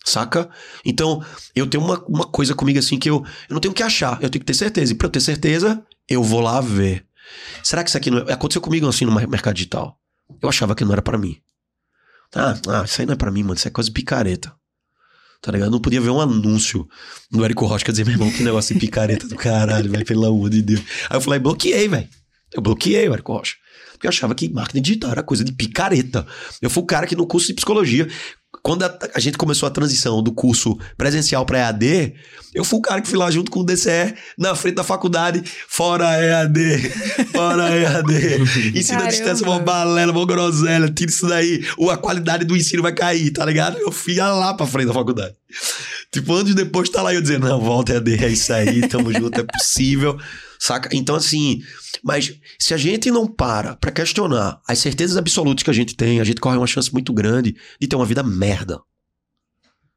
Saca? 0.04 0.50
Então, 0.84 1.24
eu 1.54 1.67
tenho 1.67 1.84
uma, 1.84 2.04
uma 2.08 2.26
coisa 2.26 2.56
comigo 2.56 2.80
assim 2.80 2.97
que 2.97 3.08
eu, 3.08 3.24
eu 3.47 3.54
não 3.54 3.60
tenho 3.60 3.74
que 3.76 3.84
achar, 3.84 4.13
eu 4.19 4.32
tenho 4.32 4.43
que 4.43 4.47
ter 4.47 4.56
certeza. 4.56 4.93
E 4.93 4.95
pra 4.95 5.06
eu 5.06 5.12
ter 5.12 5.21
certeza, 5.21 5.86
eu 6.10 6.24
vou 6.24 6.39
lá 6.41 6.60
ver. 6.60 7.06
Será 7.62 7.84
que 7.84 7.91
isso 7.91 7.97
aqui 7.97 8.10
não 8.10 8.28
é... 8.28 8.34
Aconteceu 8.34 8.62
comigo 8.63 8.88
assim 8.88 9.06
no 9.06 9.13
mercado 9.13 9.54
digital. 9.54 10.00
Eu 10.41 10.50
achava 10.50 10.74
que 10.74 10.84
não 10.84 10.93
era 10.93 11.04
para 11.04 11.19
mim. 11.19 11.38
Ah, 12.35 12.59
ah, 12.67 12.83
isso 12.85 13.01
aí 13.01 13.05
não 13.05 13.13
é 13.13 13.17
pra 13.17 13.31
mim, 13.31 13.43
mano. 13.43 13.55
Isso 13.55 13.67
é 13.67 13.71
coisa 13.71 13.91
picareta. 13.91 14.53
Tá 15.41 15.51
ligado? 15.51 15.67
Eu 15.67 15.71
não 15.71 15.81
podia 15.81 15.99
ver 15.99 16.11
um 16.11 16.21
anúncio 16.21 16.87
do 17.31 17.43
Érico 17.43 17.65
Rocha 17.65 17.85
dizer, 17.85 18.05
meu 18.05 18.13
irmão, 18.13 18.31
que 18.31 18.43
negócio 18.43 18.73
de 18.73 18.79
picareta 18.79 19.27
do 19.27 19.35
caralho, 19.35 19.89
velho, 19.89 20.05
pelo 20.05 20.25
amor 20.25 20.49
de 20.49 20.61
Deus. 20.61 20.81
Aí 21.09 21.17
eu 21.17 21.21
falei, 21.21 21.39
bloqueei, 21.39 21.87
velho. 21.87 22.07
Eu 22.53 22.61
bloqueei 22.61 23.09
o 23.09 23.13
Érico 23.13 23.33
Rocha. 23.33 23.55
Porque 23.93 24.05
eu 24.05 24.09
achava 24.09 24.35
que 24.35 24.49
marketing 24.49 24.81
digital 24.81 25.11
era 25.11 25.23
coisa 25.23 25.43
de 25.43 25.51
picareta. 25.51 26.27
Eu 26.61 26.69
fui 26.69 26.83
o 26.83 26.85
cara 26.85 27.07
que 27.07 27.15
no 27.15 27.25
curso 27.25 27.47
de 27.47 27.53
psicologia 27.53 28.07
quando 28.63 28.83
a, 28.83 28.99
a, 29.15 29.19
gente 29.19 29.37
começou 29.37 29.65
a 29.65 29.71
transição 29.71 30.21
do 30.21 30.31
curso 30.31 30.77
presencial 30.97 31.45
para 31.45 31.59
EAD, 31.59 32.13
eu 32.53 32.63
fui 32.63 32.79
o 32.79 32.81
cara 32.81 33.01
que 33.01 33.07
fui 33.07 33.17
lá 33.17 33.31
junto 33.31 33.49
com 33.49 33.61
o 33.61 33.63
DCE 33.65 34.13
na 34.37 34.53
frente 34.55 34.75
da 34.75 34.83
faculdade, 34.83 35.41
fora 35.67 36.21
EAD, 36.21 36.91
fora 37.31 37.75
EAD. 37.75 38.77
Ensino 38.77 39.01
à 39.01 39.07
distância, 39.07 39.47
uma 39.47 39.59
balela, 39.59 40.11
uma 40.11 40.25
groselha, 40.25 40.89
tira 40.89 41.09
isso 41.09 41.27
daí, 41.27 41.65
ou 41.77 41.89
a 41.89 41.97
qualidade 41.97 42.45
do 42.45 42.55
ensino 42.55 42.83
vai 42.83 42.93
cair, 42.93 43.31
tá 43.31 43.45
ligado? 43.45 43.77
Eu 43.77 43.91
fui 43.91 44.15
lá 44.15 44.53
pra 44.53 44.67
frente 44.67 44.87
da 44.87 44.93
faculdade. 44.93 45.33
Tipo, 46.11 46.33
anos 46.33 46.53
depois 46.53 46.89
tá 46.89 47.01
lá 47.01 47.13
eu 47.13 47.21
dizendo, 47.21 47.47
não, 47.47 47.59
volta 47.59 47.93
EAD, 47.93 48.23
é 48.23 48.29
isso 48.29 48.53
aí, 48.53 48.87
tamo 48.87 49.11
junto, 49.13 49.39
é 49.39 49.43
possível. 49.43 50.17
Saca? 50.62 50.95
Então, 50.95 51.15
assim, 51.15 51.60
mas 52.04 52.38
se 52.60 52.71
a 52.71 52.78
gente 52.78 53.10
não 53.10 53.26
para 53.26 53.76
para 53.78 53.91
questionar 53.91 54.62
as 54.67 54.78
certezas 54.78 55.17
absolutas 55.17 55.63
que 55.63 55.71
a 55.71 55.74
gente 55.74 55.95
tem, 55.95 56.21
a 56.21 56.24
gente 56.24 56.39
corre 56.39 56.56
uma 56.56 56.67
chance 56.67 56.93
muito 56.93 57.12
grande 57.12 57.56
de 57.80 57.88
ter 57.88 57.95
uma 57.95 58.06
vida 58.06 58.21
merda. 58.21 58.80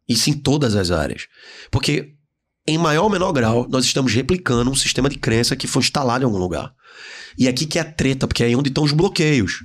Isso 0.08 0.30
em 0.30 0.32
todas 0.32 0.74
as 0.74 0.90
áreas. 0.90 1.26
Porque, 1.70 2.14
em 2.66 2.78
maior 2.78 3.02
ou 3.02 3.10
menor 3.10 3.30
grau, 3.32 3.68
nós 3.68 3.84
estamos 3.84 4.14
replicando 4.14 4.70
um 4.70 4.74
sistema 4.74 5.10
de 5.10 5.18
crença 5.18 5.54
que 5.54 5.66
foi 5.66 5.82
instalado 5.82 6.24
em 6.24 6.26
algum 6.26 6.38
lugar. 6.38 6.72
E 7.36 7.46
aqui 7.46 7.66
que 7.66 7.78
é 7.78 7.82
a 7.82 7.92
treta, 7.92 8.26
porque 8.26 8.42
é 8.42 8.46
aí 8.46 8.56
onde 8.56 8.70
estão 8.70 8.84
os 8.84 8.92
bloqueios. 8.92 9.62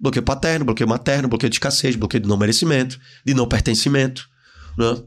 Bloqueio 0.00 0.24
paterno, 0.24 0.64
bloqueio 0.64 0.88
materno, 0.88 1.28
bloqueio 1.28 1.50
de 1.50 1.54
escassez, 1.54 1.94
bloqueio 1.94 2.20
de 2.20 2.28
não 2.28 2.36
merecimento, 2.36 2.98
de 3.24 3.32
não 3.32 3.46
pertencimento. 3.46 4.28
Né? 4.76 5.04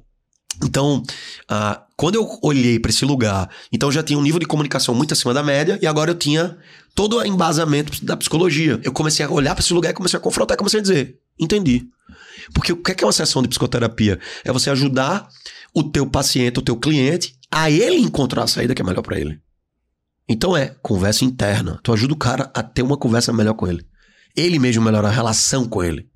Então, 0.63 1.03
uh, 1.51 1.84
quando 1.97 2.15
eu 2.15 2.39
olhei 2.41 2.77
para 2.77 2.91
esse 2.91 3.05
lugar, 3.05 3.49
então 3.71 3.91
já 3.91 4.03
tinha 4.03 4.19
um 4.19 4.21
nível 4.21 4.39
de 4.39 4.45
comunicação 4.45 4.93
muito 4.93 5.13
acima 5.13 5.33
da 5.33 5.41
média 5.41 5.79
e 5.81 5.87
agora 5.87 6.11
eu 6.11 6.15
tinha 6.15 6.57
todo 6.93 7.17
o 7.17 7.25
embasamento 7.25 8.03
da 8.03 8.17
psicologia. 8.17 8.79
Eu 8.83 8.91
comecei 8.91 9.25
a 9.25 9.29
olhar 9.29 9.55
para 9.55 9.63
esse 9.63 9.73
lugar 9.73 9.91
e 9.91 9.93
comecei 9.93 10.17
a 10.17 10.21
confrontar 10.21 10.57
comecei 10.57 10.79
a 10.79 10.83
dizer: 10.83 11.17
entendi. 11.39 11.87
Porque 12.53 12.73
o 12.73 12.77
que 12.77 13.03
é 13.03 13.07
uma 13.07 13.13
sessão 13.13 13.41
de 13.41 13.47
psicoterapia? 13.47 14.19
É 14.43 14.51
você 14.51 14.69
ajudar 14.69 15.27
o 15.73 15.83
teu 15.83 16.05
paciente, 16.05 16.59
o 16.59 16.61
teu 16.61 16.75
cliente, 16.75 17.35
a 17.51 17.71
ele 17.71 17.97
encontrar 17.97 18.43
a 18.43 18.47
saída 18.47 18.75
que 18.75 18.81
é 18.81 18.85
melhor 18.85 19.01
para 19.01 19.19
ele. 19.19 19.39
Então 20.27 20.55
é 20.55 20.75
conversa 20.81 21.23
interna. 21.23 21.79
Tu 21.83 21.93
ajuda 21.93 22.13
o 22.13 22.17
cara 22.17 22.51
a 22.53 22.61
ter 22.61 22.81
uma 22.81 22.97
conversa 22.97 23.31
melhor 23.31 23.53
com 23.53 23.67
ele. 23.67 23.85
Ele 24.35 24.59
mesmo 24.59 24.83
melhora 24.83 25.07
a 25.07 25.11
relação 25.11 25.67
com 25.67 25.83
ele. 25.83 26.09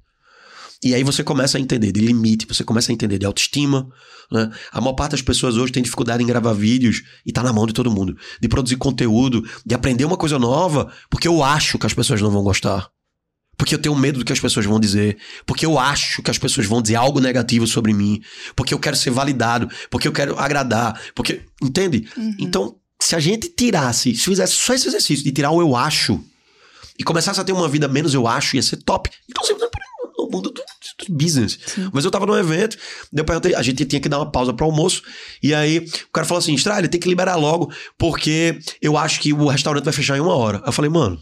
E 0.83 0.95
aí 0.95 1.03
você 1.03 1.23
começa 1.23 1.57
a 1.57 1.61
entender 1.61 1.91
de 1.91 1.99
limite, 1.99 2.47
você 2.47 2.63
começa 2.63 2.91
a 2.91 2.93
entender 2.93 3.17
de 3.17 3.25
autoestima. 3.25 3.89
Né? 4.31 4.49
A 4.71 4.79
maior 4.79 4.93
parte 4.93 5.11
das 5.11 5.21
pessoas 5.21 5.57
hoje 5.57 5.71
tem 5.71 5.81
dificuldade 5.81 6.23
em 6.23 6.27
gravar 6.27 6.53
vídeos 6.53 7.01
e 7.25 7.31
tá 7.31 7.41
na 7.41 7.51
mão 7.51 7.65
de 7.65 7.73
todo 7.73 7.91
mundo. 7.91 8.17
De 8.39 8.47
produzir 8.47 8.77
conteúdo, 8.77 9.43
de 9.65 9.73
aprender 9.73 10.05
uma 10.05 10.17
coisa 10.17 10.37
nova, 10.37 10.91
porque 11.09 11.27
eu 11.27 11.43
acho 11.43 11.79
que 11.79 11.85
as 11.85 11.93
pessoas 11.93 12.21
não 12.21 12.29
vão 12.29 12.43
gostar. 12.43 12.89
Porque 13.57 13.75
eu 13.75 13.79
tenho 13.79 13.93
medo 13.93 14.19
do 14.19 14.25
que 14.25 14.31
as 14.31 14.39
pessoas 14.39 14.65
vão 14.65 14.79
dizer. 14.79 15.17
Porque 15.45 15.65
eu 15.65 15.77
acho 15.77 16.23
que 16.23 16.31
as 16.31 16.37
pessoas 16.37 16.65
vão 16.65 16.81
dizer 16.81 16.95
algo 16.95 17.19
negativo 17.19 17.67
sobre 17.67 17.91
mim. 17.91 18.21
Porque 18.55 18.73
eu 18.73 18.79
quero 18.79 18.95
ser 18.95 19.09
validado. 19.09 19.69
Porque 19.89 20.07
eu 20.07 20.13
quero 20.13 20.39
agradar. 20.39 20.97
Porque. 21.13 21.41
Entende? 21.61 22.07
Uhum. 22.15 22.35
Então, 22.39 22.75
se 23.01 23.17
a 23.17 23.19
gente 23.19 23.49
tirasse, 23.49 24.15
se 24.15 24.23
fizesse 24.23 24.53
só 24.53 24.73
esse 24.73 24.87
exercício 24.87 25.25
de 25.25 25.31
tirar 25.33 25.51
o 25.51 25.59
eu 25.59 25.75
acho 25.75 26.23
e 26.97 27.03
começasse 27.03 27.39
a 27.39 27.43
ter 27.43 27.51
uma 27.51 27.67
vida 27.67 27.87
menos 27.89 28.13
eu 28.13 28.27
acho, 28.27 28.55
ia 28.55 28.61
ser 28.61 28.77
top. 28.77 29.09
Então, 29.29 29.43
mundo 30.27 30.49
do, 30.49 30.61
do 31.07 31.13
business. 31.13 31.59
Sim. 31.67 31.89
Mas 31.93 32.03
eu 32.03 32.11
tava 32.11 32.25
num 32.25 32.35
evento, 32.35 32.77
depois 33.11 33.39
a 33.55 33.61
gente 33.61 33.85
tinha 33.85 34.01
que 34.01 34.09
dar 34.09 34.17
uma 34.17 34.31
pausa 34.31 34.53
para 34.53 34.65
almoço, 34.65 35.03
e 35.41 35.53
aí 35.53 35.77
o 35.79 36.11
cara 36.11 36.25
falou 36.25 36.39
assim: 36.39 36.53
Estrada, 36.53 36.87
tem 36.87 36.99
que 36.99 37.07
liberar 37.07 37.35
logo, 37.35 37.71
porque 37.97 38.59
eu 38.81 38.97
acho 38.97 39.19
que 39.19 39.31
o 39.31 39.47
restaurante 39.47 39.85
vai 39.85 39.93
fechar 39.93 40.17
em 40.17 40.21
uma 40.21 40.35
hora. 40.35 40.63
Eu 40.65 40.71
falei, 40.71 40.89
mano, 40.89 41.21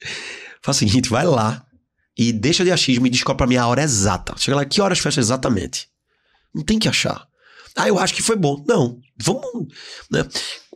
faz 0.62 0.76
o 0.76 0.80
seguinte, 0.80 1.10
vai 1.10 1.26
lá 1.26 1.64
e 2.16 2.32
deixa 2.32 2.64
de 2.64 2.70
achismo 2.70 3.06
e 3.06 3.10
descobre 3.10 3.38
pra 3.38 3.46
mim 3.46 3.56
a 3.56 3.66
hora 3.66 3.82
exata. 3.82 4.34
Chega 4.38 4.56
lá, 4.56 4.64
que 4.64 4.80
horas 4.80 4.98
fecha 4.98 5.20
exatamente? 5.20 5.88
Não 6.54 6.62
tem 6.62 6.78
que 6.78 6.88
achar. 6.88 7.26
Ah, 7.76 7.88
eu 7.88 7.98
acho 7.98 8.14
que 8.14 8.22
foi 8.22 8.36
bom. 8.36 8.64
Não, 8.66 9.00
vamos. 9.16 9.68
Né? 10.10 10.26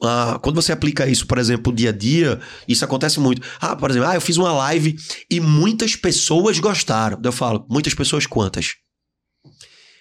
Ah, 0.03 0.39
quando 0.43 0.57
você 0.57 0.73
aplica 0.73 1.07
isso, 1.07 1.27
por 1.27 1.39
exemplo, 1.39 1.73
dia 1.73 1.91
a 1.91 1.93
dia, 1.93 2.41
isso 2.67 2.85
acontece 2.85 3.19
muito. 3.21 3.43
Ah, 3.61 3.75
por 3.75 3.91
exemplo, 3.91 4.09
ah, 4.09 4.15
eu 4.15 4.21
fiz 4.21 4.37
uma 4.37 4.53
live 4.53 4.97
e 5.31 5.41
muitas 5.41 5.97
pessoas 5.97 6.59
gostaram. 6.59 7.21
Eu 7.23 7.33
falo, 7.33 7.67
muitas 7.69 7.95
pessoas 7.95 8.27
quantas? 8.27 8.77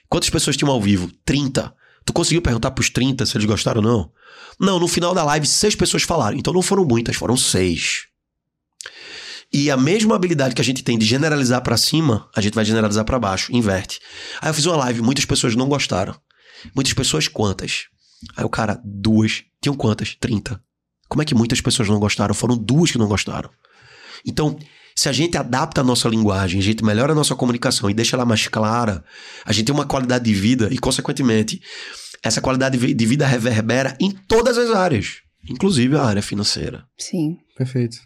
Quantas 0.10 0.30
pessoas 0.30 0.56
tinham 0.56 0.72
ao 0.72 0.82
vivo? 0.82 1.12
30. 1.26 1.74
Tu 2.06 2.14
conseguiu 2.14 2.42
perguntar 2.42 2.72
pros 2.72 2.90
30 2.90 3.26
se 3.26 3.36
eles 3.36 3.46
gostaram 3.46 3.82
ou 3.82 3.88
não? 3.88 4.12
Não, 4.60 4.80
no 4.80 4.88
final 4.88 5.14
da 5.14 5.24
live, 5.24 5.46
seis 5.46 5.76
pessoas 5.76 6.04
falaram. 6.04 6.38
Então 6.38 6.54
não 6.54 6.62
foram 6.62 6.86
muitas, 6.86 7.16
foram 7.16 7.36
seis. 7.36 8.08
E 9.52 9.72
a 9.72 9.78
mesma 9.78 10.16
habilidade 10.16 10.56
que 10.56 10.62
a 10.62 10.64
gente 10.64 10.84
tem 10.84 10.98
de 10.98 11.06
generalizar 11.06 11.62
para 11.62 11.78
cima, 11.78 12.30
a 12.36 12.42
gente 12.42 12.54
vai 12.54 12.66
generalizar 12.66 13.06
para 13.06 13.20
baixo, 13.20 13.54
inverte. 13.54 14.00
Aí 14.42 14.50
eu 14.50 14.54
fiz 14.54 14.66
uma 14.66 14.76
live, 14.78 15.02
muitas 15.02 15.26
pessoas 15.26 15.56
não 15.56 15.68
gostaram. 15.68 16.16
Muitas 16.76 16.94
pessoas 16.94 17.28
quantas? 17.28 17.86
Aí 18.36 18.44
o 18.44 18.50
cara, 18.50 18.82
duas. 18.84 19.44
Tinham 19.62 19.76
quantas? 19.76 20.16
Trinta. 20.16 20.62
Como 21.08 21.22
é 21.22 21.26
que 21.26 21.36
muitas 21.36 21.62
pessoas 21.62 21.88
não 21.88 22.00
gostaram? 22.00 22.34
Foram 22.34 22.58
duas 22.58 22.92
que 22.92 22.98
não 22.98 23.08
gostaram. 23.08 23.50
Então, 24.26 24.58
se 24.96 25.08
a 25.08 25.12
gente 25.12 25.38
adapta 25.38 25.82
a 25.82 25.84
nossa 25.84 26.10
linguagem, 26.10 26.60
a 26.60 26.64
gente 26.64 26.84
melhora 26.84 27.12
a 27.12 27.16
nossa 27.16 27.36
comunicação 27.36 27.90
e 27.90 27.94
deixa 27.94 28.16
ela 28.16 28.26
mais 28.26 28.48
clara, 28.48 29.04
a 29.46 29.54
gente 29.54 29.68
tem 29.68 29.76
uma 29.76 29.86
qualidade 29.86 30.26
de 30.26 30.34
vida 30.34 30.70
e, 30.72 30.78
consequentemente, 30.78 31.62
essa 32.24 32.42
qualidade 32.42 32.78
de 32.78 33.06
vida 33.06 33.26
reverbera 33.26 33.96
em 34.02 34.12
todas 34.12 34.58
as 34.58 34.72
áreas, 34.72 35.18
inclusive 35.50 35.96
a 35.96 36.04
área 36.04 36.22
financeira. 36.22 36.84
Sim. 36.98 37.38
Perfeito. 37.56 37.98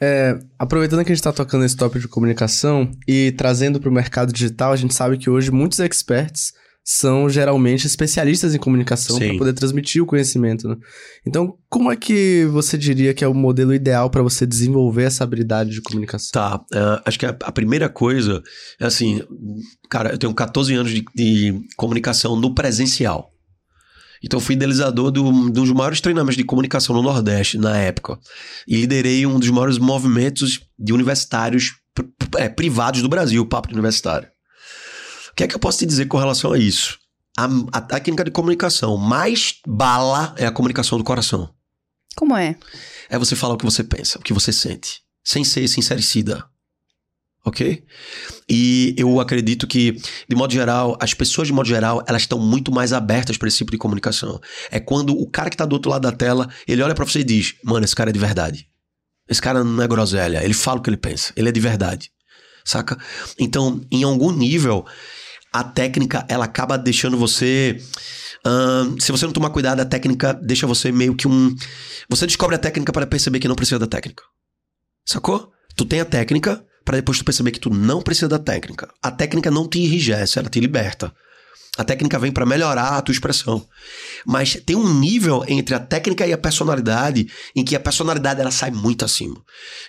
É, 0.00 0.38
aproveitando 0.58 1.04
que 1.04 1.12
a 1.12 1.14
gente 1.14 1.20
está 1.20 1.32
tocando 1.32 1.64
esse 1.64 1.76
tópico 1.76 2.00
de 2.00 2.08
comunicação 2.08 2.90
e 3.06 3.32
trazendo 3.32 3.80
para 3.80 3.88
o 3.88 3.92
mercado 3.92 4.32
digital, 4.32 4.72
a 4.72 4.76
gente 4.76 4.94
sabe 4.94 5.18
que 5.18 5.30
hoje 5.30 5.50
muitos 5.50 5.78
experts 5.78 6.52
são 6.84 7.30
geralmente 7.30 7.86
especialistas 7.86 8.54
em 8.54 8.58
comunicação 8.58 9.18
para 9.18 9.38
poder 9.38 9.54
transmitir 9.54 10.02
o 10.02 10.06
conhecimento. 10.06 10.68
Né? 10.68 10.76
Então, 11.26 11.56
como 11.70 11.90
é 11.90 11.96
que 11.96 12.44
você 12.52 12.76
diria 12.76 13.14
que 13.14 13.24
é 13.24 13.28
o 13.28 13.32
modelo 13.32 13.72
ideal 13.72 14.10
para 14.10 14.22
você 14.22 14.46
desenvolver 14.46 15.04
essa 15.04 15.24
habilidade 15.24 15.70
de 15.70 15.80
comunicação? 15.80 16.30
Tá, 16.32 16.56
uh, 16.56 17.00
acho 17.06 17.18
que 17.18 17.24
a, 17.24 17.30
a, 17.30 17.50
primeira 17.50 17.88
coisa 17.88 18.42
é 18.78 18.84
assim, 18.84 19.22
cara, 19.88 20.10
eu 20.10 20.18
tenho 20.18 20.34
14 20.34 20.74
anos 20.74 20.92
de, 20.92 21.02
de 21.14 21.58
comunicação 21.74 22.36
no 22.36 22.54
presencial. 22.54 23.30
Então, 24.22 24.38
fui 24.38 24.54
idealizador 24.54 25.10
do, 25.10 25.50
dos 25.50 25.70
maiores 25.70 26.02
treinamentos 26.02 26.36
de 26.36 26.44
comunicação 26.44 26.94
no 26.94 27.02
Nordeste 27.02 27.58
na 27.58 27.76
época. 27.78 28.18
E 28.66 28.76
liderei 28.76 29.26
um 29.26 29.38
dos 29.38 29.50
maiores 29.50 29.78
movimentos 29.78 30.60
de 30.78 30.92
universitários 30.92 31.74
é, 32.38 32.48
privados 32.48 33.02
do 33.02 33.08
Brasil, 33.08 33.42
o 33.42 33.46
Papo 33.46 33.70
Universitário. 33.72 34.33
O 35.34 35.36
que 35.36 35.42
é 35.42 35.48
que 35.48 35.56
eu 35.56 35.58
posso 35.58 35.78
te 35.78 35.86
dizer 35.86 36.06
com 36.06 36.16
relação 36.16 36.52
a 36.52 36.58
isso? 36.58 36.96
A, 37.36 37.48
a 37.72 37.80
técnica 37.80 38.22
de 38.22 38.30
comunicação 38.30 38.96
mais 38.96 39.56
bala 39.66 40.32
é 40.38 40.46
a 40.46 40.52
comunicação 40.52 40.96
do 40.96 41.02
coração. 41.02 41.52
Como 42.14 42.36
é? 42.36 42.56
É 43.10 43.18
você 43.18 43.34
falar 43.34 43.54
o 43.54 43.56
que 43.56 43.64
você 43.64 43.82
pensa, 43.82 44.16
o 44.16 44.22
que 44.22 44.32
você 44.32 44.52
sente, 44.52 45.00
sem 45.24 45.42
ser 45.42 45.66
sincericida. 45.66 46.44
Ok? 47.44 47.84
E 48.48 48.94
eu 48.96 49.18
acredito 49.18 49.66
que, 49.66 50.00
de 50.28 50.36
modo 50.36 50.52
geral, 50.52 50.96
as 51.00 51.14
pessoas, 51.14 51.48
de 51.48 51.52
modo 51.52 51.68
geral, 51.68 52.04
elas 52.06 52.22
estão 52.22 52.38
muito 52.38 52.70
mais 52.70 52.92
abertas 52.92 53.36
para 53.36 53.48
esse 53.48 53.58
tipo 53.58 53.72
de 53.72 53.76
comunicação. 53.76 54.40
É 54.70 54.78
quando 54.78 55.18
o 55.18 55.28
cara 55.28 55.50
que 55.50 55.54
está 55.54 55.66
do 55.66 55.72
outro 55.72 55.90
lado 55.90 56.02
da 56.02 56.12
tela, 56.12 56.48
ele 56.64 56.80
olha 56.80 56.94
para 56.94 57.04
você 57.04 57.18
e 57.18 57.24
diz: 57.24 57.56
Mano, 57.64 57.84
esse 57.84 57.96
cara 57.96 58.10
é 58.10 58.12
de 58.12 58.20
verdade. 58.20 58.68
Esse 59.28 59.42
cara 59.42 59.64
não 59.64 59.82
é 59.82 59.88
groselha. 59.88 60.44
Ele 60.44 60.54
fala 60.54 60.78
o 60.78 60.82
que 60.82 60.88
ele 60.88 60.96
pensa. 60.96 61.32
Ele 61.34 61.48
é 61.48 61.52
de 61.52 61.60
verdade. 61.60 62.12
Saca? 62.64 62.96
Então, 63.36 63.84
em 63.90 64.04
algum 64.04 64.30
nível, 64.30 64.86
a 65.54 65.62
técnica 65.62 66.26
ela 66.28 66.46
acaba 66.46 66.76
deixando 66.76 67.16
você. 67.16 67.80
Uh, 68.44 69.00
se 69.00 69.12
você 69.12 69.24
não 69.24 69.32
tomar 69.32 69.50
cuidado, 69.50 69.78
a 69.78 69.84
técnica 69.84 70.34
deixa 70.34 70.66
você 70.66 70.90
meio 70.90 71.14
que 71.14 71.28
um. 71.28 71.54
Você 72.08 72.26
descobre 72.26 72.56
a 72.56 72.58
técnica 72.58 72.92
para 72.92 73.06
perceber 73.06 73.38
que 73.38 73.46
não 73.46 73.54
precisa 73.54 73.78
da 73.78 73.86
técnica. 73.86 74.24
Sacou? 75.06 75.52
Tu 75.76 75.84
tem 75.84 76.00
a 76.00 76.04
técnica 76.04 76.64
para 76.84 76.96
depois 76.96 77.18
tu 77.18 77.24
perceber 77.24 77.52
que 77.52 77.60
tu 77.60 77.70
não 77.70 78.02
precisa 78.02 78.28
da 78.28 78.38
técnica. 78.38 78.92
A 79.00 79.12
técnica 79.12 79.48
não 79.48 79.68
te 79.68 79.78
enrijece, 79.78 80.40
ela 80.40 80.50
te 80.50 80.58
liberta. 80.58 81.14
A 81.76 81.82
técnica 81.82 82.18
vem 82.20 82.30
para 82.30 82.46
melhorar 82.46 82.96
a 82.96 83.02
tua 83.02 83.12
expressão. 83.12 83.66
Mas 84.24 84.54
tem 84.64 84.76
um 84.76 84.94
nível 84.94 85.44
entre 85.48 85.74
a 85.74 85.80
técnica 85.80 86.24
e 86.24 86.32
a 86.32 86.38
personalidade 86.38 87.28
em 87.54 87.64
que 87.64 87.74
a 87.74 87.80
personalidade 87.80 88.40
ela 88.40 88.52
sai 88.52 88.70
muito 88.70 89.04
acima. 89.04 89.36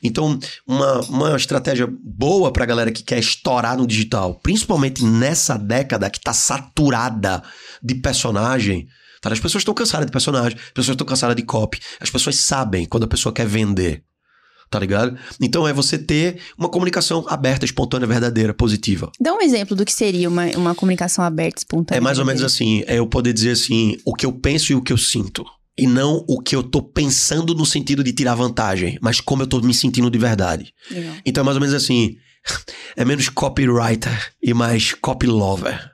Então, 0.01 0.39
uma, 0.65 1.01
uma 1.01 1.35
estratégia 1.35 1.87
boa 2.03 2.51
para 2.51 2.63
a 2.63 2.67
galera 2.67 2.91
que 2.91 3.03
quer 3.03 3.19
estourar 3.19 3.77
no 3.77 3.85
digital, 3.85 4.39
principalmente 4.41 5.05
nessa 5.05 5.57
década 5.57 6.09
que 6.09 6.17
está 6.17 6.33
saturada 6.33 7.43
de 7.83 7.93
personagem, 7.95 8.87
tá? 9.21 9.31
as 9.31 9.39
pessoas 9.39 9.61
estão 9.61 9.73
cansadas 9.73 10.07
de 10.07 10.11
personagem, 10.11 10.57
as 10.57 10.71
pessoas 10.71 10.95
estão 10.95 11.05
cansadas 11.05 11.35
de 11.35 11.43
copy, 11.43 11.79
as 11.99 12.09
pessoas 12.09 12.35
sabem 12.37 12.85
quando 12.85 13.03
a 13.03 13.07
pessoa 13.07 13.31
quer 13.31 13.45
vender. 13.45 14.03
Tá 14.69 14.79
ligado? 14.79 15.17
Então 15.39 15.67
é 15.67 15.71
você 15.71 15.97
ter 15.97 16.39
uma 16.57 16.67
comunicação 16.67 17.23
aberta, 17.29 17.65
espontânea, 17.65 18.07
verdadeira, 18.07 18.53
positiva. 18.53 19.11
Dá 19.19 19.33
um 19.33 19.41
exemplo 19.41 19.75
do 19.75 19.85
que 19.85 19.93
seria 19.93 20.27
uma, 20.27 20.45
uma 20.57 20.75
comunicação 20.75 21.23
aberta, 21.23 21.59
espontânea. 21.59 21.99
É 21.99 22.01
mais 22.01 22.19
ou 22.19 22.25
menos 22.25 22.43
assim, 22.43 22.83
é 22.87 22.97
eu 22.99 23.07
poder 23.07 23.31
dizer 23.31 23.51
assim, 23.51 23.97
o 24.03 24.13
que 24.13 24.25
eu 24.25 24.33
penso 24.33 24.71
e 24.71 24.75
o 24.75 24.81
que 24.81 24.91
eu 24.91 24.97
sinto. 24.97 25.45
E 25.77 25.85
não 25.85 26.25
o 26.27 26.41
que 26.41 26.55
eu 26.55 26.63
tô 26.63 26.81
pensando 26.81 27.53
no 27.53 27.65
sentido 27.65 28.03
de 28.03 28.11
tirar 28.13 28.35
vantagem, 28.35 28.97
mas 29.01 29.21
como 29.21 29.43
eu 29.43 29.47
tô 29.47 29.59
me 29.61 29.73
sentindo 29.73 30.09
de 30.09 30.17
verdade. 30.17 30.73
Legal. 30.89 31.13
Então 31.25 31.41
é 31.41 31.45
mais 31.45 31.57
ou 31.57 31.61
menos 31.61 31.75
assim, 31.75 32.15
é 32.95 33.05
menos 33.05 33.29
copywriter 33.29 34.33
e 34.41 34.53
mais 34.53 34.93
copy 34.93 35.27
lover. 35.27 35.91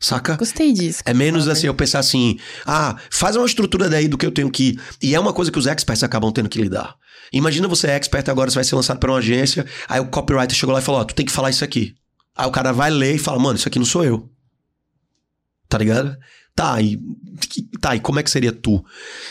Saca? 0.00 0.36
Gostei 0.36 0.72
disso. 0.72 1.00
É 1.06 1.14
menos 1.14 1.44
Lover. 1.44 1.52
assim, 1.56 1.66
eu 1.68 1.74
pensar 1.74 2.00
assim, 2.00 2.36
ah, 2.66 2.96
faz 3.08 3.36
uma 3.36 3.46
estrutura 3.46 3.88
daí 3.88 4.08
do 4.08 4.18
que 4.18 4.26
eu 4.26 4.32
tenho 4.32 4.50
que. 4.50 4.76
E 5.00 5.14
é 5.14 5.20
uma 5.20 5.32
coisa 5.32 5.52
que 5.52 5.58
os 5.58 5.66
experts 5.66 6.02
acabam 6.02 6.32
tendo 6.32 6.48
que 6.48 6.60
lidar. 6.60 6.96
Imagina 7.32 7.68
você 7.68 7.86
é 7.88 7.96
expert 7.96 8.28
agora, 8.28 8.50
você 8.50 8.56
vai 8.56 8.64
ser 8.64 8.74
lançado 8.74 8.98
para 8.98 9.10
uma 9.10 9.18
agência, 9.18 9.66
aí 9.88 10.00
o 10.00 10.06
copywriter 10.06 10.56
chegou 10.56 10.72
lá 10.72 10.80
e 10.80 10.82
falou: 10.82 11.00
Ó, 11.00 11.04
tu 11.04 11.14
tem 11.14 11.24
que 11.24 11.32
falar 11.32 11.50
isso 11.50 11.64
aqui. 11.64 11.94
Aí 12.36 12.46
o 12.46 12.50
cara 12.50 12.72
vai 12.72 12.90
ler 12.90 13.14
e 13.14 13.18
fala, 13.18 13.38
mano, 13.38 13.56
isso 13.56 13.68
aqui 13.68 13.78
não 13.78 13.86
sou 13.86 14.04
eu. 14.04 14.30
Tá 15.68 15.78
ligado? 15.78 16.16
Tá, 16.54 16.80
e, 16.80 16.98
tá, 17.80 17.96
e 17.96 18.00
como 18.00 18.18
é 18.18 18.22
que 18.22 18.30
seria 18.30 18.52
tu? 18.52 18.84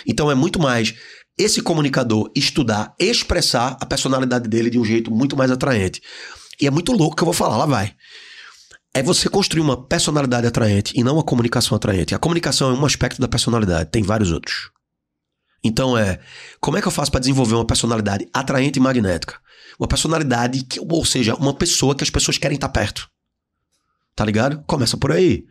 Então 0.06 0.30
é 0.30 0.36
muito 0.36 0.60
mais 0.60 0.94
esse 1.38 1.62
comunicador 1.62 2.32
estudar, 2.36 2.96
expressar 3.00 3.78
a 3.80 3.86
personalidade 3.86 4.48
dele 4.48 4.70
de 4.70 4.80
um 4.80 4.86
jeito 4.86 5.12
muito 5.12 5.36
mais 5.36 5.52
atraente. 5.52 6.02
E 6.60 6.68
é 6.68 6.72
muito 6.72 6.92
louco 6.92 7.16
que 7.16 7.24
eu 7.24 7.26
vou 7.26 7.34
falar, 7.34 7.58
lá 7.58 7.66
vai 7.66 7.96
é 8.94 9.02
você 9.02 9.30
construir 9.30 9.62
uma 9.62 9.82
personalidade 9.82 10.46
atraente 10.46 10.94
e 10.96 11.04
não 11.04 11.14
uma 11.14 11.24
comunicação 11.24 11.76
atraente. 11.76 12.14
A 12.14 12.20
comunicação 12.20 12.72
é 12.72 12.74
um 12.74 12.86
aspecto 12.86 13.22
da 13.22 13.28
personalidade, 13.28 13.90
tem 13.90 14.04
vários 14.04 14.32
outros. 14.32 14.70
Então 15.64 15.98
é, 15.98 16.20
como 16.60 16.78
é 16.78 16.82
que 16.82 16.88
eu 16.88 16.92
faço 16.92 17.12
para 17.12 17.20
desenvolver 17.20 17.56
uma 17.56 17.66
personalidade 17.66 18.28
atraente 18.34 18.80
e 18.80 18.82
magnética? 18.82 19.40
Uma 19.80 19.88
personalidade, 19.88 20.64
que, 20.64 20.80
ou 20.80 21.06
seja, 21.06 21.36
uma 21.36 21.54
pessoa 21.54 21.96
que 21.96 22.04
as 22.04 22.10
pessoas 22.10 22.38
querem 22.38 22.56
estar 22.56 22.70
perto. 22.70 23.10
Tá 24.16 24.26
ligado? 24.26 24.64
Começa 24.68 24.98
por 24.98 25.12
aí. 25.12 25.46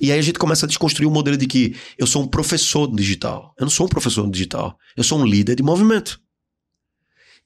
E 0.00 0.12
aí 0.12 0.18
a 0.18 0.22
gente 0.22 0.38
começa 0.38 0.64
a 0.64 0.68
desconstruir 0.68 1.06
o 1.06 1.10
modelo 1.10 1.36
de 1.36 1.46
que 1.46 1.76
eu 1.98 2.06
sou 2.06 2.22
um 2.22 2.28
professor 2.28 2.86
digital. 2.94 3.52
Eu 3.58 3.64
não 3.64 3.70
sou 3.70 3.86
um 3.86 3.88
professor 3.88 4.30
digital. 4.30 4.78
Eu 4.96 5.02
sou 5.02 5.18
um 5.18 5.26
líder 5.26 5.56
de 5.56 5.62
movimento. 5.62 6.20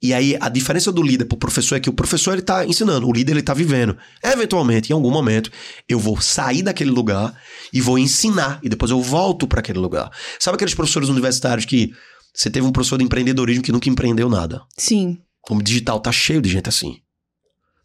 E 0.00 0.14
aí 0.14 0.36
a 0.40 0.48
diferença 0.48 0.92
do 0.92 1.02
líder 1.02 1.24
pro 1.24 1.36
professor 1.36 1.74
é 1.74 1.80
que 1.80 1.90
o 1.90 1.92
professor 1.92 2.32
ele 2.32 2.42
tá 2.42 2.64
ensinando, 2.64 3.08
o 3.08 3.12
líder 3.12 3.32
ele 3.32 3.42
tá 3.42 3.52
vivendo. 3.52 3.96
Eventualmente, 4.22 4.90
em 4.90 4.94
algum 4.94 5.10
momento, 5.10 5.50
eu 5.88 5.98
vou 5.98 6.20
sair 6.20 6.62
daquele 6.62 6.90
lugar 6.90 7.34
e 7.72 7.80
vou 7.80 7.98
ensinar 7.98 8.60
e 8.62 8.68
depois 8.68 8.92
eu 8.92 9.02
volto 9.02 9.48
para 9.48 9.58
aquele 9.58 9.80
lugar. 9.80 10.10
Sabe 10.38 10.54
aqueles 10.54 10.74
professores 10.74 11.08
universitários 11.08 11.64
que 11.64 11.90
você 12.32 12.48
teve 12.48 12.64
um 12.64 12.70
professor 12.70 12.96
de 12.98 13.04
empreendedorismo 13.04 13.62
que 13.64 13.72
nunca 13.72 13.88
empreendeu 13.88 14.28
nada? 14.28 14.62
Sim. 14.76 15.18
O 15.50 15.60
digital 15.62 15.98
tá 15.98 16.12
cheio 16.12 16.40
de 16.40 16.48
gente 16.48 16.68
assim. 16.68 16.98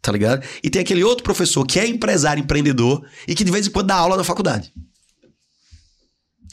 Tá 0.00 0.12
ligado? 0.12 0.46
E 0.62 0.70
tem 0.70 0.82
aquele 0.82 1.02
outro 1.02 1.24
professor 1.24 1.66
que 1.66 1.80
é 1.80 1.86
empresário, 1.86 2.42
empreendedor 2.42 3.04
e 3.26 3.34
que 3.34 3.42
de 3.42 3.50
vez 3.50 3.66
em 3.66 3.70
quando 3.70 3.88
dá 3.88 3.96
aula 3.96 4.16
na 4.16 4.22
faculdade. 4.22 4.70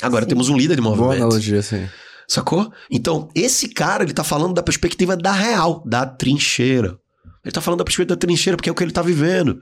Agora 0.01 0.23
Sim. 0.23 0.29
temos 0.29 0.49
um 0.49 0.57
líder 0.57 0.75
de 0.75 0.81
Boa 0.81 0.95
movimento. 0.95 1.21
analogia, 1.23 1.61
sim. 1.61 1.87
Sacou? 2.31 2.71
Então, 2.89 3.27
esse 3.35 3.67
cara, 3.67 4.05
ele 4.05 4.13
tá 4.13 4.23
falando 4.23 4.53
da 4.53 4.63
perspectiva 4.63 5.17
da 5.17 5.33
real, 5.33 5.83
da 5.85 6.05
trincheira. 6.05 6.97
Ele 7.43 7.51
tá 7.51 7.59
falando 7.59 7.79
da 7.79 7.83
perspectiva 7.83 8.15
da 8.15 8.19
trincheira 8.19 8.55
porque 8.55 8.69
é 8.69 8.71
o 8.71 8.75
que 8.75 8.81
ele 8.81 8.93
tá 8.93 9.01
vivendo. 9.01 9.59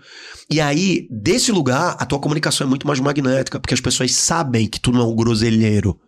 E 0.47 0.61
aí, 0.61 1.07
desse 1.09 1.51
lugar, 1.51 1.97
a 1.99 2.05
tua 2.05 2.19
comunicação 2.19 2.67
é 2.67 2.69
muito 2.69 2.85
mais 2.85 2.99
magnética, 2.99 3.59
porque 3.59 3.73
as 3.73 3.81
pessoas 3.81 4.13
sabem 4.13 4.67
que 4.67 4.79
tu 4.79 4.91
não 4.91 5.01
é 5.01 5.03
um 5.03 5.15
groselheiro. 5.15 5.99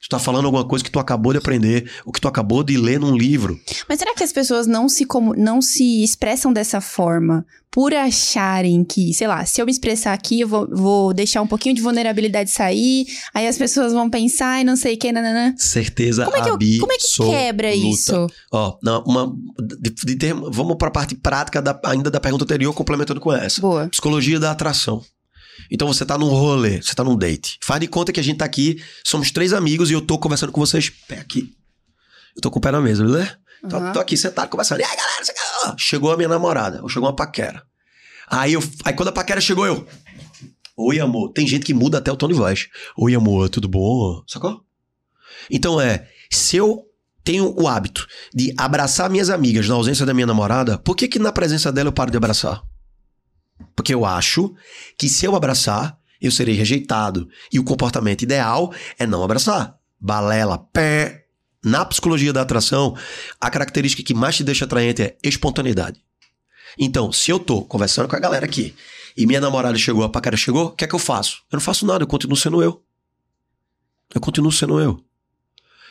Tu 0.00 0.08
tá 0.08 0.18
falando 0.18 0.46
alguma 0.46 0.66
coisa 0.66 0.84
que 0.84 0.90
tu 0.90 0.98
acabou 0.98 1.32
de 1.32 1.38
aprender, 1.38 1.90
ou 2.06 2.12
que 2.12 2.20
tu 2.20 2.28
acabou 2.28 2.62
de 2.62 2.76
ler 2.76 2.98
num 3.00 3.16
livro. 3.16 3.58
Mas 3.88 3.98
será 3.98 4.14
que 4.14 4.22
as 4.24 4.32
pessoas 4.32 4.66
não 4.66 4.88
se, 4.88 5.04
comu- 5.04 5.34
não 5.36 5.60
se 5.60 6.02
expressam 6.02 6.52
dessa 6.52 6.80
forma 6.80 7.44
por 7.70 7.92
acharem 7.92 8.82
que, 8.84 9.12
sei 9.12 9.26
lá, 9.26 9.44
se 9.44 9.60
eu 9.60 9.66
me 9.66 9.70
expressar 9.72 10.12
aqui, 10.14 10.40
eu 10.40 10.48
vou, 10.48 10.66
vou 10.70 11.12
deixar 11.14 11.42
um 11.42 11.46
pouquinho 11.46 11.74
de 11.74 11.82
vulnerabilidade 11.82 12.50
sair, 12.50 13.06
aí 13.34 13.46
as 13.46 13.58
pessoas 13.58 13.92
vão 13.92 14.08
pensar 14.08 14.60
e 14.60 14.64
não 14.64 14.74
sei 14.76 14.94
o 14.94 14.98
que, 14.98 15.12
nananã. 15.12 15.54
Certeza 15.58 16.24
Como 16.24 16.36
é 16.36 16.40
que, 16.42 16.48
eu- 16.48 16.58
como 16.80 16.92
é 16.92 16.96
que 16.96 17.04
quebra 17.30 17.74
isso? 17.74 18.26
Ó, 18.52 18.78
não, 18.82 19.02
uma, 19.04 19.32
de, 19.80 19.90
de 19.90 20.16
termo- 20.16 20.50
vamos 20.50 20.76
pra 20.76 20.90
parte 20.90 21.14
prática 21.14 21.60
da- 21.60 21.78
ainda 21.84 22.10
da 22.10 22.18
pergunta 22.20 22.44
anterior, 22.44 22.72
complementando 22.72 23.20
com 23.20 23.32
essa. 23.32 23.60
Boa. 23.60 23.88
Psicologia 23.88 24.40
da 24.40 24.50
atração. 24.50 25.02
Então 25.70 25.88
você 25.88 26.04
tá 26.04 26.16
num 26.16 26.28
rolê, 26.28 26.80
você 26.82 26.94
tá 26.94 27.04
num 27.04 27.16
date. 27.16 27.58
Faz 27.62 27.80
de 27.80 27.86
conta 27.86 28.12
que 28.12 28.20
a 28.20 28.22
gente 28.22 28.38
tá 28.38 28.44
aqui, 28.44 28.82
somos 29.04 29.30
três 29.30 29.52
amigos 29.52 29.90
e 29.90 29.94
eu 29.94 30.00
tô 30.00 30.18
conversando 30.18 30.52
com 30.52 30.60
vocês 30.60 30.90
pé 30.90 31.18
aqui. 31.18 31.54
Eu 32.36 32.42
tô 32.42 32.50
com 32.50 32.58
o 32.58 32.62
pé 32.62 32.70
na 32.70 32.80
mesa, 32.80 33.04
beleza? 33.04 33.38
Tô, 33.68 33.76
Aham. 33.76 33.92
tô 33.92 34.00
aqui 34.00 34.16
sentado 34.16 34.48
conversando. 34.48 34.80
E 34.80 34.84
aí, 34.84 34.96
galera, 34.96 35.24
você 35.24 35.32
chegou 35.76 36.12
a 36.12 36.16
minha 36.16 36.28
namorada, 36.28 36.82
ou 36.82 36.88
chegou 36.88 37.08
uma 37.08 37.16
paquera. 37.16 37.62
Aí, 38.28 38.52
eu, 38.52 38.62
aí 38.84 38.92
quando 38.92 39.08
a 39.08 39.12
paquera 39.12 39.40
chegou, 39.40 39.66
eu. 39.66 39.86
Oi, 40.76 41.00
amor. 41.00 41.32
Tem 41.32 41.46
gente 41.46 41.64
que 41.64 41.74
muda 41.74 41.98
até 41.98 42.12
o 42.12 42.16
tom 42.16 42.28
de 42.28 42.34
voz. 42.34 42.68
Oi, 42.96 43.14
amor, 43.14 43.48
tudo 43.48 43.68
bom? 43.68 44.22
Sacou? 44.26 44.62
Então 45.50 45.80
é, 45.80 46.08
se 46.30 46.56
eu 46.56 46.84
tenho 47.24 47.54
o 47.60 47.66
hábito 47.66 48.06
de 48.32 48.54
abraçar 48.56 49.10
minhas 49.10 49.28
amigas 49.28 49.68
na 49.68 49.74
ausência 49.74 50.06
da 50.06 50.14
minha 50.14 50.26
namorada, 50.26 50.78
por 50.78 50.94
que 50.94 51.08
que 51.08 51.18
na 51.18 51.32
presença 51.32 51.72
dela 51.72 51.88
eu 51.88 51.92
paro 51.92 52.10
de 52.10 52.16
abraçar? 52.16 52.62
Porque 53.74 53.94
eu 53.94 54.04
acho 54.04 54.54
que 54.96 55.08
se 55.08 55.24
eu 55.24 55.34
abraçar, 55.34 55.98
eu 56.20 56.30
serei 56.30 56.54
rejeitado. 56.54 57.28
E 57.52 57.58
o 57.58 57.64
comportamento 57.64 58.22
ideal 58.22 58.72
é 58.98 59.06
não 59.06 59.22
abraçar. 59.22 59.78
Balela, 60.00 60.58
pé. 60.58 61.26
Na 61.64 61.84
psicologia 61.84 62.32
da 62.32 62.42
atração, 62.42 62.96
a 63.40 63.50
característica 63.50 64.02
que 64.02 64.14
mais 64.14 64.36
te 64.36 64.44
deixa 64.44 64.64
atraente 64.64 65.02
é 65.02 65.16
espontaneidade. 65.24 66.00
Então, 66.78 67.10
se 67.10 67.30
eu 67.30 67.38
tô 67.38 67.62
conversando 67.62 68.08
com 68.08 68.14
a 68.14 68.20
galera 68.20 68.44
aqui 68.44 68.74
e 69.16 69.26
minha 69.26 69.40
namorada 69.40 69.76
chegou, 69.76 70.04
a 70.04 70.08
paquera 70.08 70.36
chegou, 70.36 70.66
o 70.66 70.70
que 70.70 70.84
é 70.84 70.86
que 70.86 70.94
eu 70.94 70.98
faço? 71.00 71.42
Eu 71.50 71.56
não 71.56 71.60
faço 71.60 71.84
nada, 71.84 72.04
eu 72.04 72.06
continuo 72.06 72.36
sendo 72.36 72.62
eu. 72.62 72.80
Eu 74.14 74.20
continuo 74.20 74.52
sendo 74.52 74.78
eu. 74.78 75.02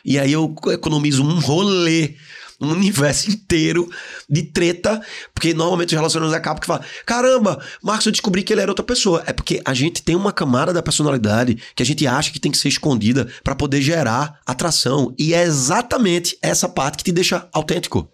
E 0.05 0.17
aí 0.17 0.31
eu 0.31 0.55
economizo 0.67 1.21
um 1.21 1.39
rolê, 1.39 2.15
um 2.59 2.71
universo 2.71 3.29
inteiro 3.29 3.89
de 4.29 4.43
treta, 4.43 5.01
porque 5.33 5.53
normalmente 5.53 5.89
os 5.89 5.97
relacionamentos 5.97 6.37
acabam 6.37 6.59
que 6.59 6.67
falam: 6.67 6.83
caramba, 7.05 7.63
Marcos, 7.81 8.05
eu 8.05 8.11
descobri 8.11 8.43
que 8.43 8.53
ele 8.53 8.61
era 8.61 8.71
outra 8.71 8.85
pessoa. 8.85 9.23
É 9.25 9.33
porque 9.33 9.61
a 9.63 9.73
gente 9.73 10.01
tem 10.01 10.15
uma 10.15 10.31
camada 10.31 10.73
da 10.73 10.81
personalidade 10.81 11.57
que 11.75 11.83
a 11.83 11.85
gente 11.85 12.05
acha 12.07 12.31
que 12.31 12.39
tem 12.39 12.51
que 12.51 12.57
ser 12.57 12.69
escondida 12.69 13.27
para 13.43 13.55
poder 13.55 13.81
gerar 13.81 14.39
atração. 14.45 15.13
E 15.17 15.33
é 15.33 15.43
exatamente 15.43 16.37
essa 16.41 16.67
parte 16.67 16.97
que 16.97 17.03
te 17.03 17.11
deixa 17.11 17.47
autêntico. 17.53 18.09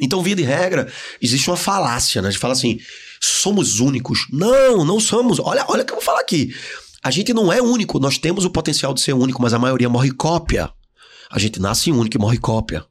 Então, 0.00 0.22
via 0.22 0.36
de 0.36 0.42
regra, 0.42 0.90
existe 1.20 1.50
uma 1.50 1.56
falácia, 1.56 2.22
né? 2.22 2.28
A 2.28 2.30
gente 2.30 2.40
fala 2.40 2.52
assim: 2.52 2.78
somos 3.20 3.80
únicos. 3.80 4.26
Não, 4.30 4.84
não 4.84 5.00
somos. 5.00 5.38
Olha, 5.40 5.64
olha 5.68 5.82
o 5.82 5.84
que 5.84 5.92
eu 5.92 5.96
vou 5.96 6.04
falar 6.04 6.20
aqui. 6.20 6.54
A 7.02 7.10
gente 7.10 7.32
não 7.32 7.50
é 7.50 7.62
único, 7.62 7.98
nós 7.98 8.18
temos 8.18 8.44
o 8.44 8.50
potencial 8.50 8.92
de 8.92 9.00
ser 9.00 9.14
único, 9.14 9.40
mas 9.40 9.54
a 9.54 9.58
maioria 9.58 9.88
morre 9.88 10.10
cópia. 10.10 10.70
A 11.30 11.38
gente 11.38 11.58
nasce 11.58 11.90
único 11.90 12.16
e 12.16 12.20
morre 12.20 12.36
cópia. 12.36 12.84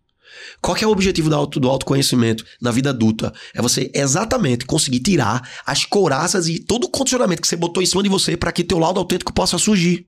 Qual 0.62 0.76
que 0.76 0.84
é 0.84 0.88
o 0.88 0.92
objetivo 0.92 1.30
do, 1.30 1.36
auto, 1.36 1.60
do 1.60 1.70
autoconhecimento 1.70 2.44
na 2.62 2.72
vida 2.72 2.90
adulta? 2.90 3.34
É 3.54 3.62
você 3.62 3.92
exatamente 3.94 4.66
conseguir 4.66 5.00
tirar 5.00 5.48
as 5.66 5.86
couraças 5.86 6.48
e 6.48 6.60
todo 6.60 6.86
o 6.86 6.90
condicionamento 6.90 7.42
que 7.42 7.48
você 7.48 7.56
botou 7.56 7.82
em 7.82 7.86
cima 7.86 8.04
de 8.04 8.10
você 8.10 8.36
para 8.36 8.52
que 8.52 8.64
teu 8.64 8.80
lado 8.80 9.00
autêntico 9.00 9.34
possa 9.34 9.58
surgir. 9.58 10.06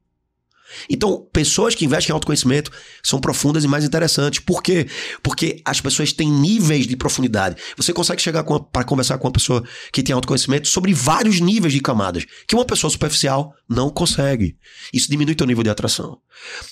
Então, 0.89 1.27
pessoas 1.31 1.75
que 1.75 1.85
investem 1.85 2.11
em 2.11 2.13
autoconhecimento 2.13 2.71
são 3.03 3.19
profundas 3.19 3.63
e 3.63 3.67
mais 3.67 3.83
interessantes. 3.83 4.39
Por 4.39 4.61
quê? 4.61 4.87
Porque 5.23 5.61
as 5.65 5.81
pessoas 5.81 6.13
têm 6.13 6.31
níveis 6.31 6.87
de 6.87 6.95
profundidade. 6.95 7.55
Você 7.77 7.93
consegue 7.93 8.21
chegar 8.21 8.43
para 8.43 8.83
conversar 8.83 9.17
com 9.17 9.27
uma 9.27 9.33
pessoa 9.33 9.63
que 9.91 10.03
tem 10.03 10.13
autoconhecimento 10.13 10.67
sobre 10.67 10.93
vários 10.93 11.39
níveis 11.39 11.73
de 11.73 11.79
camadas 11.79 12.25
que 12.47 12.55
uma 12.55 12.65
pessoa 12.65 12.89
superficial 12.89 13.53
não 13.69 13.89
consegue. 13.89 14.57
Isso 14.93 15.09
diminui 15.09 15.35
teu 15.35 15.47
nível 15.47 15.63
de 15.63 15.69
atração. 15.69 16.19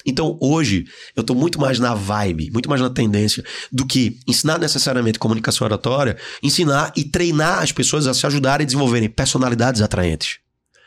Então, 0.06 0.38
hoje, 0.42 0.86
eu 1.16 1.24
tô 1.24 1.36
muito 1.36 1.60
mais 1.60 1.80
na 1.80 1.94
vibe, 1.94 2.50
muito 2.52 2.70
mais 2.70 2.82
na 2.82 2.90
tendência 2.90 3.44
do 3.72 3.86
que 3.86 4.20
ensinar 4.28 4.58
necessariamente 4.58 5.20
comunicação 5.20 5.66
oratória, 5.66 6.18
ensinar 6.42 6.92
e 6.96 7.04
treinar 7.04 7.62
as 7.62 7.72
pessoas 7.72 8.08
a 8.08 8.14
se 8.14 8.26
ajudarem 8.26 8.64
a 8.64 8.66
desenvolverem 8.66 9.10
personalidades 9.10 9.82
atraentes. 9.82 10.40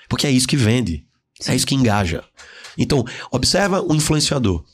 Porque 0.08 0.26
é 0.26 0.30
isso 0.30 0.48
que 0.48 0.56
vende. 0.56 1.04
É 1.46 1.56
isso 1.56 1.66
que 1.66 1.74
engaja. 1.74 2.24
Então, 2.76 3.04
observa 3.30 3.82
o 3.82 3.94
influenciador. 3.94 4.64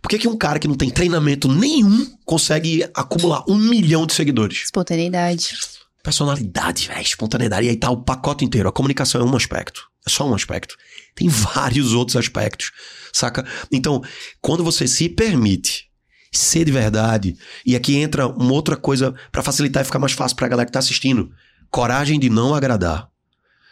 Por 0.00 0.08
que, 0.08 0.18
que 0.18 0.28
um 0.28 0.36
cara 0.36 0.58
que 0.58 0.68
não 0.68 0.74
tem 0.74 0.90
treinamento 0.90 1.48
nenhum 1.48 2.06
consegue 2.24 2.88
acumular 2.94 3.44
um 3.48 3.56
milhão 3.56 4.06
de 4.06 4.14
seguidores? 4.14 4.64
Espontaneidade. 4.64 5.56
Personalidade, 6.02 6.88
velho, 6.88 7.02
espontaneidade. 7.02 7.66
E 7.66 7.70
aí 7.70 7.76
tá 7.76 7.90
o 7.90 8.02
pacote 8.02 8.44
inteiro. 8.44 8.68
A 8.68 8.72
comunicação 8.72 9.20
é 9.20 9.24
um 9.24 9.36
aspecto. 9.36 9.82
É 10.06 10.10
só 10.10 10.26
um 10.28 10.34
aspecto. 10.34 10.76
Tem 11.14 11.28
vários 11.28 11.92
outros 11.92 12.16
aspectos, 12.16 12.70
saca? 13.12 13.44
Então, 13.70 14.02
quando 14.40 14.64
você 14.64 14.86
se 14.86 15.08
permite 15.08 15.88
ser 16.32 16.64
de 16.64 16.72
verdade, 16.72 17.36
e 17.64 17.74
aqui 17.74 17.96
entra 17.96 18.26
uma 18.26 18.52
outra 18.52 18.76
coisa 18.76 19.14
para 19.32 19.42
facilitar 19.42 19.82
e 19.82 19.84
ficar 19.84 19.98
mais 19.98 20.12
fácil 20.12 20.36
pra 20.36 20.48
galera 20.48 20.66
que 20.66 20.72
tá 20.72 20.78
assistindo: 20.78 21.30
coragem 21.70 22.18
de 22.18 22.30
não 22.30 22.54
agradar. 22.54 23.08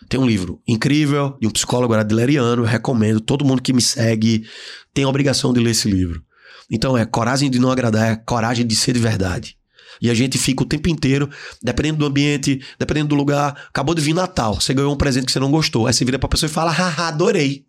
Tem 0.08 0.20
um 0.20 0.26
livro 0.26 0.60
incrível 0.66 1.36
de 1.40 1.46
um 1.46 1.50
psicólogo 1.50 1.94
adleriano, 1.94 2.62
eu 2.62 2.66
recomendo. 2.66 3.20
Todo 3.20 3.44
mundo 3.44 3.62
que 3.62 3.72
me 3.72 3.82
segue 3.82 4.46
tem 4.94 5.04
a 5.04 5.08
obrigação 5.08 5.52
de 5.52 5.60
ler 5.60 5.70
esse 5.70 5.90
livro. 5.90 6.22
Então 6.70 6.96
é 6.96 7.04
coragem 7.04 7.50
de 7.50 7.58
não 7.58 7.70
agradar, 7.70 8.12
é 8.12 8.16
coragem 8.16 8.66
de 8.66 8.76
ser 8.76 8.92
de 8.92 9.00
verdade. 9.00 9.56
E 10.00 10.10
a 10.10 10.14
gente 10.14 10.36
fica 10.36 10.62
o 10.62 10.66
tempo 10.66 10.88
inteiro, 10.88 11.28
dependendo 11.62 11.98
do 11.98 12.06
ambiente, 12.06 12.60
dependendo 12.78 13.08
do 13.08 13.14
lugar. 13.14 13.66
Acabou 13.68 13.94
de 13.94 14.02
vir 14.02 14.14
Natal, 14.14 14.60
você 14.60 14.74
ganhou 14.74 14.92
um 14.92 14.96
presente 14.96 15.26
que 15.26 15.32
você 15.32 15.40
não 15.40 15.50
gostou. 15.50 15.86
Aí 15.86 15.94
você 15.94 16.04
vira 16.04 16.18
pra 16.18 16.28
pessoa 16.28 16.48
e 16.48 16.52
fala, 16.52 16.70
haha, 16.70 17.08
adorei. 17.08 17.64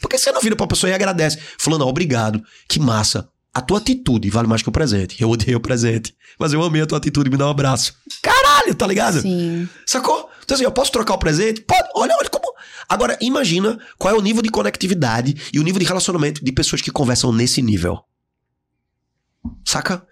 Por 0.00 0.08
que 0.08 0.18
você 0.18 0.32
não 0.32 0.40
vira 0.40 0.56
pra 0.56 0.66
pessoa 0.66 0.90
e 0.90 0.94
agradece? 0.94 1.38
Falando, 1.58 1.86
obrigado, 1.86 2.42
que 2.68 2.78
massa. 2.78 3.28
A 3.52 3.60
tua 3.60 3.78
atitude 3.78 4.30
vale 4.30 4.46
mais 4.46 4.62
que 4.62 4.68
o 4.68 4.72
presente. 4.72 5.20
Eu 5.20 5.30
odeio 5.30 5.58
o 5.58 5.60
presente. 5.60 6.14
Mas 6.38 6.52
eu 6.52 6.62
amei 6.62 6.82
a 6.82 6.86
tua 6.86 6.98
atitude, 6.98 7.30
me 7.30 7.36
dá 7.36 7.46
um 7.46 7.50
abraço. 7.50 7.94
Caralho, 8.22 8.74
tá 8.74 8.86
ligado? 8.86 9.20
Sim. 9.20 9.68
Sacou? 9.84 10.27
Então 10.48 10.54
assim, 10.54 10.64
eu 10.64 10.72
posso 10.72 10.90
trocar 10.90 11.12
o 11.12 11.18
presente? 11.18 11.60
Pode. 11.60 11.86
Olha, 11.94 12.16
olha 12.18 12.30
como. 12.30 12.50
Agora, 12.88 13.18
imagina 13.20 13.78
qual 13.98 14.14
é 14.14 14.16
o 14.16 14.22
nível 14.22 14.40
de 14.40 14.48
conectividade 14.48 15.36
e 15.52 15.60
o 15.60 15.62
nível 15.62 15.78
de 15.78 15.84
relacionamento 15.84 16.42
de 16.42 16.50
pessoas 16.50 16.80
que 16.80 16.90
conversam 16.90 17.30
nesse 17.30 17.60
nível. 17.60 18.02
Saca? 19.62 20.06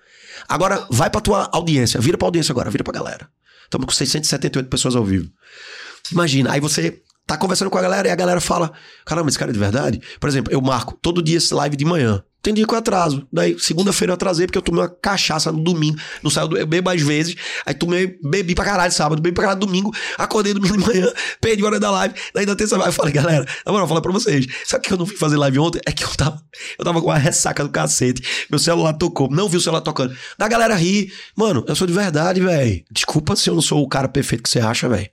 Agora, 0.47 0.87
vai 0.91 1.09
pra 1.09 1.23
tua 1.23 1.49
audiência. 1.51 1.99
Vira 2.03 2.19
pra 2.19 2.29
audiência 2.29 2.53
agora, 2.53 2.69
vira 2.69 2.85
pra 2.85 2.93
galera. 2.93 3.31
Estamos 3.65 3.87
com 3.87 3.93
678 3.93 4.69
pessoas 4.69 4.95
ao 4.95 5.03
vivo. 5.03 5.31
Imagina, 6.13 6.53
aí 6.53 6.61
você 6.61 7.03
tá 7.27 7.39
conversando 7.39 7.71
com 7.71 7.79
a 7.79 7.83
galera 7.83 8.07
e 8.07 8.11
a 8.11 8.15
galera 8.15 8.39
fala: 8.39 8.71
caramba, 9.07 9.31
esse 9.31 9.39
cara 9.39 9.51
é 9.51 9.55
de 9.55 9.59
verdade? 9.59 10.03
Por 10.21 10.29
exemplo, 10.29 10.53
eu 10.53 10.61
marco 10.61 10.99
todo 11.01 11.23
dia 11.23 11.39
esse 11.39 11.55
live 11.55 11.79
de 11.79 11.87
manhã. 11.87 12.23
Tem 12.47 12.55
dia 12.55 12.65
que 12.65 12.73
eu 12.73 12.79
atraso. 12.79 13.27
Daí, 13.33 13.59
segunda-feira 13.59 14.13
eu 14.13 14.15
atrasei 14.15 14.47
porque 14.47 14.57
eu 14.57 14.63
tomei 14.63 14.81
uma 14.81 14.89
cachaça 14.89 15.51
no 15.51 15.61
domingo. 15.65 15.99
Não 16.23 16.31
saiu, 16.31 16.47
do- 16.47 16.57
eu 16.57 16.65
bebo 16.65 16.89
às 16.91 17.03
vezes. 17.03 17.35
Aí 17.67 17.75
tomei, 17.75 18.17
bebi 18.23 18.55
pra 18.55 18.65
caralho 18.65 18.93
sábado, 18.93 19.21
bebi 19.21 19.35
pra 19.35 19.43
caralho 19.43 19.59
domingo. 19.59 19.93
Acordei 20.17 20.55
domingo 20.55 20.77
de 20.79 20.87
manhã, 20.87 21.13
perdi 21.41 21.65
a 21.65 21.67
hora 21.67 21.81
da 21.81 21.91
live. 21.91 22.15
Daí 22.33 22.47
na 22.47 22.55
terça 22.55 22.77
eu 22.77 22.93
falei, 22.93 23.13
galera, 23.13 23.45
na 23.67 23.73
moral, 23.73 23.85
vou 23.85 23.89
falar 23.89 24.01
pra 24.01 24.13
vocês. 24.13 24.47
Sabe 24.65 24.85
que 24.87 24.93
eu 24.93 24.97
não 24.97 25.07
fui 25.07 25.17
fazer 25.17 25.37
live 25.37 25.59
ontem? 25.59 25.81
É 25.85 25.91
que 25.91 26.05
eu 26.05 26.11
tava, 26.17 26.41
eu 26.79 26.85
tava 26.85 27.01
com 27.01 27.09
uma 27.09 27.19
ressaca 27.19 27.65
do 27.65 27.71
cacete. 27.71 28.23
Meu 28.49 28.61
celular 28.61 28.93
tocou. 28.93 29.29
Não 29.29 29.49
vi 29.49 29.57
o 29.57 29.61
celular 29.61 29.81
tocando. 29.81 30.17
Da 30.39 30.47
galera 30.47 30.77
rir. 30.77 31.13
Mano, 31.37 31.65
eu 31.67 31.75
sou 31.75 31.85
de 31.85 31.93
verdade, 31.93 32.41
velho. 32.41 32.85
Desculpa 32.93 33.35
se 33.35 33.51
eu 33.51 33.55
não 33.57 33.61
sou 33.63 33.83
o 33.83 33.89
cara 33.89 34.07
perfeito 34.07 34.45
que 34.45 34.49
você 34.51 34.61
acha, 34.61 34.89
velho. 34.89 35.09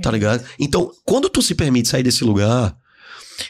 Tá 0.00 0.12
ligado? 0.12 0.44
Então, 0.60 0.92
quando 1.04 1.28
tu 1.28 1.42
se 1.42 1.56
permite 1.56 1.88
sair 1.88 2.04
desse 2.04 2.22
lugar, 2.22 2.74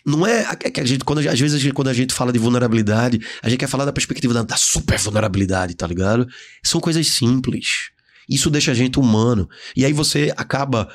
não 0.05 0.27
é 0.27 0.47
é 0.65 0.71
que 0.71 0.81
a 0.81 0.85
gente, 0.85 1.05
quando, 1.05 1.19
às 1.27 1.39
vezes, 1.39 1.61
gente, 1.61 1.75
quando 1.75 1.89
a 1.89 1.95
gente 1.95 2.13
fala 2.15 2.33
de 2.33 2.39
vulnerabilidade, 2.39 3.21
a 3.43 3.49
gente 3.49 3.59
quer 3.59 3.67
falar 3.69 3.85
da 3.85 3.93
perspectiva 3.93 4.35
da, 4.35 4.43
da 4.43 4.57
super 4.57 4.99
vulnerabilidade, 4.99 5.75
tá 5.75 5.87
ligado? 5.87 6.27
São 6.63 6.81
coisas 6.81 7.07
simples. 7.09 7.91
Isso 8.29 8.51
deixa 8.51 8.71
a 8.71 8.75
gente 8.75 8.99
humano. 8.99 9.49
E 9.77 9.85
aí 9.85 9.93
você 9.93 10.33
acaba 10.37 10.89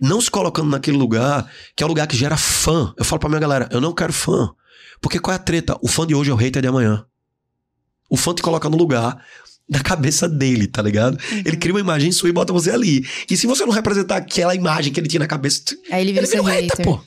não 0.00 0.20
se 0.20 0.30
colocando 0.30 0.68
naquele 0.70 0.96
lugar 0.96 1.48
que 1.76 1.82
é 1.82 1.86
o 1.86 1.88
lugar 1.88 2.06
que 2.06 2.16
gera 2.16 2.36
fã. 2.36 2.92
Eu 2.98 3.04
falo 3.04 3.20
pra 3.20 3.28
minha 3.28 3.40
galera, 3.40 3.68
eu 3.70 3.80
não 3.80 3.94
quero 3.94 4.12
fã. 4.12 4.50
Porque 5.00 5.18
qual 5.18 5.32
é 5.32 5.36
a 5.36 5.38
treta? 5.38 5.76
O 5.82 5.88
fã 5.88 6.06
de 6.06 6.14
hoje 6.14 6.30
é 6.30 6.32
o 6.32 6.36
hater 6.36 6.62
de 6.62 6.68
amanhã. 6.68 7.04
O 8.08 8.16
fã 8.16 8.34
te 8.34 8.42
coloca 8.42 8.68
no 8.68 8.76
lugar 8.76 9.22
da 9.68 9.80
cabeça 9.80 10.28
dele, 10.28 10.66
tá 10.66 10.82
ligado? 10.82 11.18
Ele 11.44 11.56
cria 11.56 11.72
uma 11.72 11.80
imagem 11.80 12.12
sua 12.12 12.28
e 12.28 12.32
bota 12.32 12.52
você 12.52 12.70
ali. 12.70 13.06
E 13.30 13.36
se 13.36 13.46
você 13.46 13.64
não 13.64 13.72
representar 13.72 14.16
aquela 14.16 14.54
imagem 14.54 14.92
que 14.92 15.00
ele 15.00 15.08
tinha 15.08 15.20
na 15.20 15.26
cabeça, 15.26 15.62
Aí 15.90 16.02
ele 16.02 16.12
vira 16.12 16.24
ele 16.26 16.30
vira 16.30 16.42
um 16.42 16.46
hater, 16.46 16.70
hater. 16.70 16.84
pô. 16.84 17.00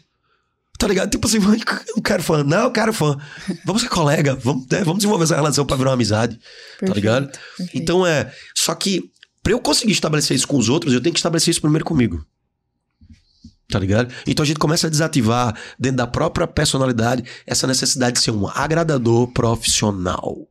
Tá 0.78 0.88
ligado? 0.88 1.10
Tipo 1.10 1.28
assim, 1.28 1.38
eu 1.96 2.02
quero 2.02 2.22
fã. 2.22 2.44
Não, 2.44 2.64
eu 2.64 2.72
quero 2.72 2.92
fã. 2.94 3.18
Vamos 3.66 3.82
ser 3.82 3.90
colega. 3.90 4.36
Vamos, 4.36 4.68
né, 4.68 4.84
vamos 4.84 4.98
desenvolver 4.98 5.24
essa 5.24 5.36
relação 5.36 5.66
pra 5.66 5.78
virar 5.78 5.90
uma 5.90 5.96
amizade. 5.96 6.40
Perfeito, 6.80 6.96
ligado? 6.96 7.28
perfeito. 7.28 7.78
Então 7.78 8.06
é. 8.06 8.32
Só 8.56 8.76
que, 8.76 9.10
pra 9.42 9.54
eu 9.54 9.60
conseguir 9.60 9.94
estabelecer 9.94 10.36
isso 10.36 10.48
com 10.48 10.58
os 10.58 10.70
outros, 10.70 10.94
eu 10.94 11.02
tenho 11.02 11.14
que 11.14 11.20
estabelecer 11.20 11.52
isso 11.52 11.62
primeiro 11.62 11.86
comigo. 11.86 12.26
Tá 13.70 13.80
ligado? 13.80 14.14
Então 14.28 14.44
a 14.44 14.46
gente 14.46 14.60
começa 14.60 14.88
a 14.88 14.90
desativar, 14.90 15.58
dentro 15.80 15.98
da 15.98 16.08
própria 16.08 16.46
personalidade, 16.46 17.24
essa 17.48 17.66
necessidade 17.66 18.18
de 18.18 18.24
ser 18.24 18.32
um 18.32 18.48
agradador 18.48 19.28
profissional. 19.28 20.48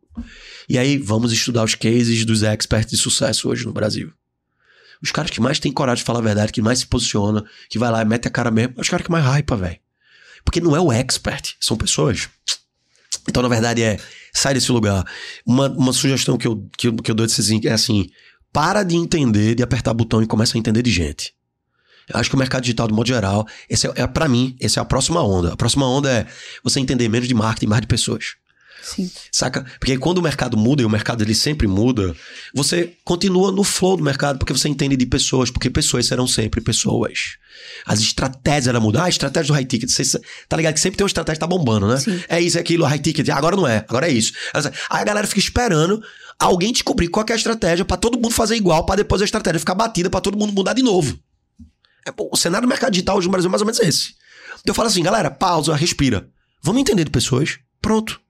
E 0.69 0.79
aí, 0.79 0.97
vamos 0.97 1.33
estudar 1.33 1.63
os 1.63 1.75
cases 1.75 2.25
dos 2.25 2.43
experts 2.43 2.91
de 2.91 2.97
sucesso 2.97 3.49
hoje 3.49 3.67
no 3.67 3.73
Brasil. 3.73 4.13
Os 5.03 5.13
caras 5.13 5.31
que 5.31 5.41
mais 5.41 5.59
têm 5.59 5.71
coragem 5.71 6.03
de 6.03 6.07
falar 6.07 6.21
a 6.21 6.23
verdade, 6.23 6.53
que 6.53 6.63
mais 6.63 6.79
se 6.79 6.87
posiciona, 6.87 7.45
que 7.69 7.79
vai 7.79 7.91
lá 7.91 8.01
e 8.01 8.05
mete 8.07 8.27
a 8.27 8.31
cara 8.31 8.51
mesmo, 8.51 8.75
é 8.79 8.81
os 8.81 8.89
caras 8.89 9.05
que 9.05 9.13
mais 9.13 9.25
hypa, 9.25 9.55
velho. 9.55 9.84
Porque 10.45 10.61
não 10.61 10.77
é 10.77 10.81
o 10.81 10.93
expert, 10.93 11.55
são 11.61 11.77
pessoas. 11.77 12.29
Então, 13.29 13.43
na 13.43 13.49
verdade, 13.49 13.83
é 13.83 13.99
sai 14.33 14.55
desse 14.55 14.71
lugar. 14.71 15.05
Uma, 15.47 15.69
uma 15.69 15.93
sugestão 15.93 16.37
que 16.37 16.47
eu, 16.47 16.69
que, 16.77 16.89
eu, 16.89 16.97
que 16.97 17.11
eu 17.11 17.15
dou 17.15 17.27
é 17.27 17.73
assim: 17.73 18.11
para 18.53 18.83
de 18.83 18.97
entender, 18.97 19.55
de 19.55 19.63
apertar 19.63 19.95
botão 19.95 20.23
e 20.23 20.27
começa 20.27 20.57
a 20.57 20.59
entender 20.59 20.83
de 20.83 20.91
gente. 20.91 21.33
Eu 22.09 22.21
acho 22.21 22.29
que 22.29 22.37
o 22.37 22.39
mercado 22.39 22.63
digital, 22.63 22.87
de 22.87 22.93
modo 22.93 23.07
geral, 23.07 23.47
esse 23.69 23.87
é, 23.87 23.93
é 23.97 24.07
para 24.07 24.29
mim, 24.29 24.57
essa 24.61 24.79
é 24.79 24.83
a 24.83 24.85
próxima 24.85 25.23
onda. 25.23 25.55
A 25.55 25.57
próxima 25.57 25.89
onda 25.89 26.11
é 26.11 26.27
você 26.63 26.79
entender 26.79 27.09
menos 27.09 27.27
de 27.27 27.35
marketing 27.35 27.65
e 27.65 27.69
mais 27.69 27.81
de 27.81 27.87
pessoas. 27.87 28.35
Sim. 28.85 29.11
Saca? 29.33 29.65
Porque 29.79 29.97
quando 29.97 30.19
o 30.19 30.23
mercado 30.23 30.57
muda, 30.57 30.83
e 30.83 30.85
o 30.85 30.91
mercado 30.91 31.23
ele 31.23 31.35
sempre 31.35 31.67
muda, 31.67 32.15
você 32.55 32.93
continua 33.05 33.51
no 33.51 33.65
flow 33.65 33.97
do 33.97 34.05
mercado, 34.05 34.39
porque 34.39 34.53
você 34.53 34.69
entende 34.69 34.97
de 34.97 35.07
pessoas, 35.07 35.51
porque 35.51 35.71
pessoas 35.71 36.07
serão 36.07 36.27
sempre 36.27 36.61
pessoas. 36.61 37.37
As 37.87 38.01
estratégias 38.01 38.69
ela 38.69 38.81
mudam. 38.81 39.01
Ah, 39.03 39.07
a 39.07 39.09
estratégia 39.09 39.49
do 39.49 39.55
high 39.55 39.65
ticket. 39.65 39.89
Você 39.91 40.21
tá 40.49 40.57
ligado 40.57 40.75
que 40.75 40.81
sempre 40.81 40.99
tem 40.99 41.05
uma 41.05 41.09
estratégia 41.09 41.37
que 41.37 41.41
tá 41.41 41.47
bombando, 41.47 41.87
né? 41.87 41.97
Sim. 41.99 42.23
É 42.29 42.41
isso, 42.41 42.59
é 42.59 42.61
aquilo, 42.61 42.85
high 42.85 42.99
ticket. 42.99 43.29
Ah, 43.29 43.37
Agora 43.37 43.57
não 43.57 43.67
é, 43.67 43.85
agora 43.89 44.09
é 44.09 44.13
isso. 44.13 44.33
Aí 44.55 45.03
a 45.03 45.05
galera 45.05 45.27
fica 45.27 45.41
esperando 45.41 46.03
alguém 46.39 46.73
descobrir 46.73 47.09
qual 47.09 47.25
é 47.29 47.33
a 47.33 47.37
estratégia 47.37 47.85
pra 47.85 47.97
todo 47.97 48.19
mundo 48.19 48.33
fazer 48.33 48.57
igual, 48.57 48.85
pra 48.85 48.97
depois 48.97 49.23
a 49.23 49.25
estratégia 49.25 49.59
ficar 49.61 49.75
batida 49.75 50.11
pra 50.11 50.21
todo 50.21 50.37
mundo 50.37 50.53
mudar 50.53 50.73
de 50.73 50.83
novo. 50.83 51.19
É, 52.07 52.13
pô, 52.13 52.29
o 52.33 52.37
cenário 52.37 52.67
do 52.67 52.71
mercado 52.71 52.93
digital 52.93 53.17
hoje 53.17 53.27
no 53.27 53.33
Brasil 53.33 53.49
é 53.49 53.51
mais 53.51 53.63
ou 53.63 53.67
menos 53.67 53.81
esse. 53.81 54.15
Então 54.61 54.73
eu 54.73 54.75
falo 54.75 54.89
assim, 54.89 55.03
galera, 55.03 55.31
pausa, 55.31 55.75
respira. 55.75 56.29
Vamos 56.63 56.81
entender 56.81 57.05
de 57.05 57.11
pessoas. 57.11 57.59
Pronto. 57.81 58.21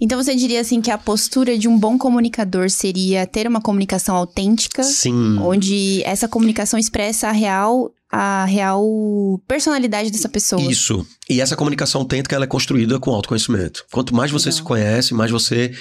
Então 0.00 0.22
você 0.22 0.34
diria 0.34 0.60
assim 0.60 0.80
que 0.80 0.90
a 0.90 0.98
postura 0.98 1.56
de 1.56 1.68
um 1.68 1.78
bom 1.78 1.96
comunicador 1.96 2.70
seria 2.70 3.26
ter 3.26 3.46
uma 3.46 3.60
comunicação 3.60 4.14
autêntica, 4.14 4.82
Sim. 4.82 5.38
onde 5.38 6.02
essa 6.04 6.28
comunicação 6.28 6.78
expressa 6.78 7.28
a 7.28 7.32
real 7.32 7.92
a 8.12 8.44
real 8.44 9.40
personalidade 9.46 10.10
dessa 10.10 10.28
pessoa. 10.28 10.60
Isso. 10.62 11.06
E 11.28 11.40
essa 11.40 11.54
comunicação 11.54 12.00
autêntica 12.00 12.34
ela 12.34 12.44
é 12.44 12.48
construída 12.48 12.98
com 12.98 13.12
autoconhecimento. 13.12 13.86
Quanto 13.92 14.14
mais 14.14 14.32
você 14.32 14.48
Legal. 14.48 14.56
se 14.56 14.62
conhece, 14.64 15.14
mais 15.14 15.30
você 15.30 15.72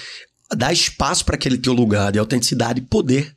dá 0.55 0.71
espaço 0.71 1.25
para 1.25 1.35
aquele 1.35 1.57
teu 1.57 1.73
lugar 1.73 2.11
de 2.11 2.19
autenticidade 2.19 2.81
poder 2.81 3.35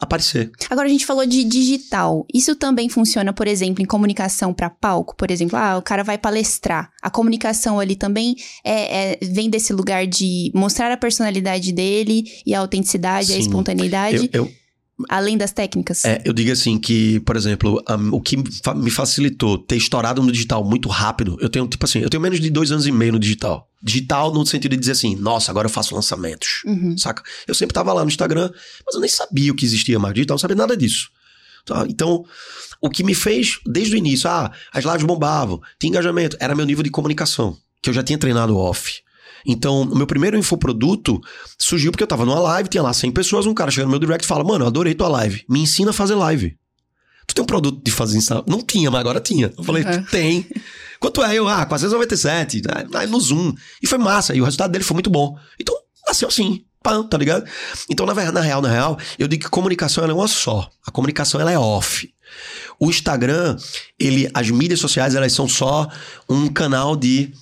aparecer. 0.00 0.50
Agora 0.68 0.86
a 0.86 0.90
gente 0.90 1.06
falou 1.06 1.24
de 1.26 1.44
digital. 1.44 2.26
Isso 2.32 2.54
também 2.56 2.88
funciona, 2.88 3.32
por 3.32 3.46
exemplo, 3.46 3.82
em 3.82 3.86
comunicação 3.86 4.52
para 4.52 4.68
palco, 4.70 5.14
por 5.16 5.30
exemplo, 5.30 5.56
ah, 5.56 5.78
o 5.78 5.82
cara 5.82 6.02
vai 6.02 6.18
palestrar. 6.18 6.90
A 7.02 7.10
comunicação 7.10 7.78
ali 7.80 7.96
também 7.96 8.36
é, 8.64 9.12
é- 9.12 9.18
vem 9.22 9.48
desse 9.48 9.72
lugar 9.72 10.06
de 10.06 10.50
mostrar 10.54 10.90
a 10.92 10.96
personalidade 10.96 11.72
dele 11.72 12.24
e 12.44 12.54
a 12.54 12.60
autenticidade, 12.60 13.32
a 13.32 13.36
Sim. 13.36 13.40
espontaneidade, 13.40 14.30
Eu, 14.32 14.44
eu, 14.44 14.52
além 15.08 15.36
das 15.36 15.52
técnicas. 15.52 16.04
é, 16.04 16.22
eu 16.24 16.32
digo 16.32 16.52
assim 16.52 16.78
que, 16.78 17.20
por 17.20 17.36
exemplo, 17.36 17.82
um, 17.88 18.14
o 18.14 18.20
que 18.20 18.36
me 18.36 18.90
facilitou 18.90 19.58
ter 19.58 19.76
estourado 19.76 20.22
no 20.22 20.30
digital 20.30 20.64
muito 20.64 20.88
rápido, 20.88 21.36
eu 21.40 21.48
tenho, 21.48 21.66
tipo 21.66 21.84
assim, 21.84 22.00
eu 22.00 22.08
tenho 22.08 22.22
menos 22.22 22.40
de 22.40 22.50
dois 22.50 22.70
anos 22.70 22.86
e 22.86 22.92
meio 22.92 23.12
no 23.12 23.18
digital. 23.18 23.68
Digital 23.82 24.32
no 24.32 24.46
sentido 24.46 24.72
de 24.72 24.78
dizer 24.78 24.92
assim, 24.92 25.16
nossa, 25.16 25.50
agora 25.50 25.66
eu 25.66 25.70
faço 25.70 25.94
lançamentos. 25.94 26.62
Uhum. 26.64 26.96
saca? 26.96 27.22
Eu 27.46 27.54
sempre 27.54 27.74
tava 27.74 27.92
lá 27.92 28.02
no 28.02 28.08
Instagram, 28.08 28.50
mas 28.86 28.94
eu 28.94 29.00
nem 29.00 29.10
sabia 29.10 29.52
o 29.52 29.54
que 29.54 29.64
existia 29.64 29.98
mais 29.98 30.14
digital, 30.14 30.34
não 30.34 30.40
sabia 30.40 30.56
nada 30.56 30.76
disso. 30.76 31.10
Tá? 31.64 31.86
Então, 31.88 32.24
o 32.80 32.90
que 32.90 33.02
me 33.02 33.14
fez, 33.14 33.58
desde 33.66 33.94
o 33.94 33.98
início, 33.98 34.28
ah, 34.28 34.52
as 34.72 34.84
lives 34.84 35.04
bombavam, 35.04 35.60
tinha 35.78 35.90
engajamento, 35.90 36.36
era 36.38 36.54
meu 36.54 36.66
nível 36.66 36.82
de 36.82 36.90
comunicação, 36.90 37.56
que 37.82 37.90
eu 37.90 37.94
já 37.94 38.02
tinha 38.02 38.18
treinado 38.18 38.56
off. 38.56 39.03
Então, 39.46 39.82
o 39.82 39.96
meu 39.96 40.06
primeiro 40.06 40.36
infoproduto 40.38 41.20
surgiu 41.58 41.90
porque 41.90 42.02
eu 42.02 42.08
tava 42.08 42.24
numa 42.24 42.40
live, 42.40 42.68
tinha 42.68 42.82
lá 42.82 42.92
100 42.92 43.12
pessoas, 43.12 43.46
um 43.46 43.54
cara 43.54 43.70
chega 43.70 43.84
no 43.84 43.90
meu 43.90 43.98
direct 44.00 44.24
e 44.24 44.28
fala, 44.28 44.42
mano, 44.44 44.64
eu 44.64 44.68
adorei 44.68 44.94
tua 44.94 45.08
live, 45.08 45.44
me 45.48 45.60
ensina 45.60 45.90
a 45.90 45.92
fazer 45.92 46.14
live. 46.14 46.56
Tu 47.26 47.34
tem 47.34 47.42
um 47.42 47.46
produto 47.46 47.82
de 47.82 47.90
fazer 47.90 48.18
isso? 48.18 48.44
Não 48.46 48.60
tinha, 48.60 48.90
mas 48.90 49.00
agora 49.00 49.20
tinha. 49.20 49.52
Eu 49.56 49.64
falei, 49.64 49.82
Uhum. 49.82 50.02
tu 50.04 50.10
tem. 50.10 50.46
Quanto 51.00 51.22
é? 51.22 51.34
Eu, 51.34 51.48
ah, 51.48 51.64
497, 51.66 52.62
ah, 52.68 52.98
aí 52.98 53.06
no 53.06 53.18
Zoom. 53.20 53.54
E 53.82 53.86
foi 53.86 53.98
massa, 53.98 54.34
e 54.34 54.40
o 54.40 54.44
resultado 54.44 54.70
dele 54.70 54.84
foi 54.84 54.94
muito 54.94 55.10
bom. 55.10 55.36
Então, 55.58 55.74
nasceu 56.06 56.28
assim, 56.28 56.64
pã, 56.82 57.02
tá 57.02 57.16
ligado? 57.16 57.46
Então, 57.90 58.04
na, 58.04 58.14
na 58.32 58.40
real, 58.40 58.60
na 58.60 58.70
real, 58.70 58.98
eu 59.18 59.26
digo 59.26 59.44
que 59.44 59.50
comunicação 59.50 60.04
ela 60.04 60.12
é 60.12 60.16
uma 60.16 60.28
só. 60.28 60.68
A 60.86 60.90
comunicação 60.90 61.40
ela 61.40 61.50
é 61.50 61.58
off. 61.58 62.12
O 62.78 62.90
Instagram, 62.90 63.56
ele, 63.98 64.28
as 64.34 64.50
mídias 64.50 64.80
sociais, 64.80 65.14
elas 65.14 65.32
são 65.32 65.48
só 65.48 65.88
um 66.28 66.48
canal 66.48 66.94
de, 66.96 67.32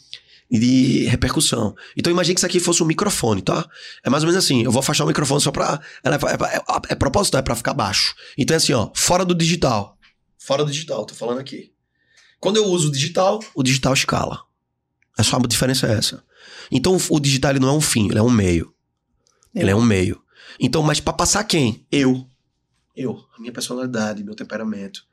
de 0.59 1.07
repercussão. 1.07 1.75
Então 1.97 2.13
imagine 2.13 2.35
que 2.35 2.41
isso 2.41 2.47
aqui 2.47 2.61
fosse 2.61 2.83
um 2.83 2.87
microfone, 2.87 3.41
tá? 3.41 3.67
É 4.05 4.11
mais 4.11 4.23
ou 4.23 4.29
menos 4.29 4.45
assim, 4.45 4.63
eu 4.63 4.71
vou 4.71 4.81
afastar 4.81 5.05
o 5.05 5.07
microfone 5.09 5.41
só 5.41 5.51
pra... 5.51 5.81
É, 6.05 6.09
é, 6.11 6.57
é, 6.57 6.63
é 6.91 6.95
proposital, 6.95 7.39
é 7.39 7.43
pra 7.43 7.57
ficar 7.57 7.73
baixo. 7.73 8.15
Então 8.37 8.55
é 8.55 8.59
assim, 8.59 8.73
ó, 8.73 8.91
fora 8.95 9.25
do 9.25 9.35
digital. 9.35 9.99
Fora 10.39 10.65
do 10.65 10.71
digital, 10.71 11.07
tô 11.07 11.15
falando 11.15 11.39
aqui. 11.39 11.73
Quando 12.39 12.57
eu 12.57 12.67
uso 12.67 12.89
o 12.89 12.93
digital, 12.93 13.41
o 13.55 13.63
digital 13.63 13.95
escala. 13.95 14.43
É 15.19 15.23
só 15.23 15.37
a 15.37 15.41
diferença 15.41 15.87
é 15.87 15.95
essa. 15.95 16.23
Então 16.71 16.97
o 17.09 17.21
digital 17.21 17.53
ele 17.53 17.61
não 17.61 17.69
é 17.69 17.73
um 17.73 17.81
fim, 17.81 18.09
ele 18.09 18.19
é 18.19 18.23
um 18.23 18.31
meio. 18.31 18.75
Ele 19.55 19.71
é 19.71 19.77
um 19.77 19.83
meio. 19.83 20.23
Então, 20.59 20.83
mas 20.83 21.01
pra 21.01 21.13
passar 21.13 21.45
quem? 21.45 21.87
Eu. 21.91 22.27
Eu. 22.97 23.25
A 23.37 23.41
minha 23.41 23.53
personalidade, 23.53 24.25
meu 24.25 24.35
temperamento. 24.35 25.05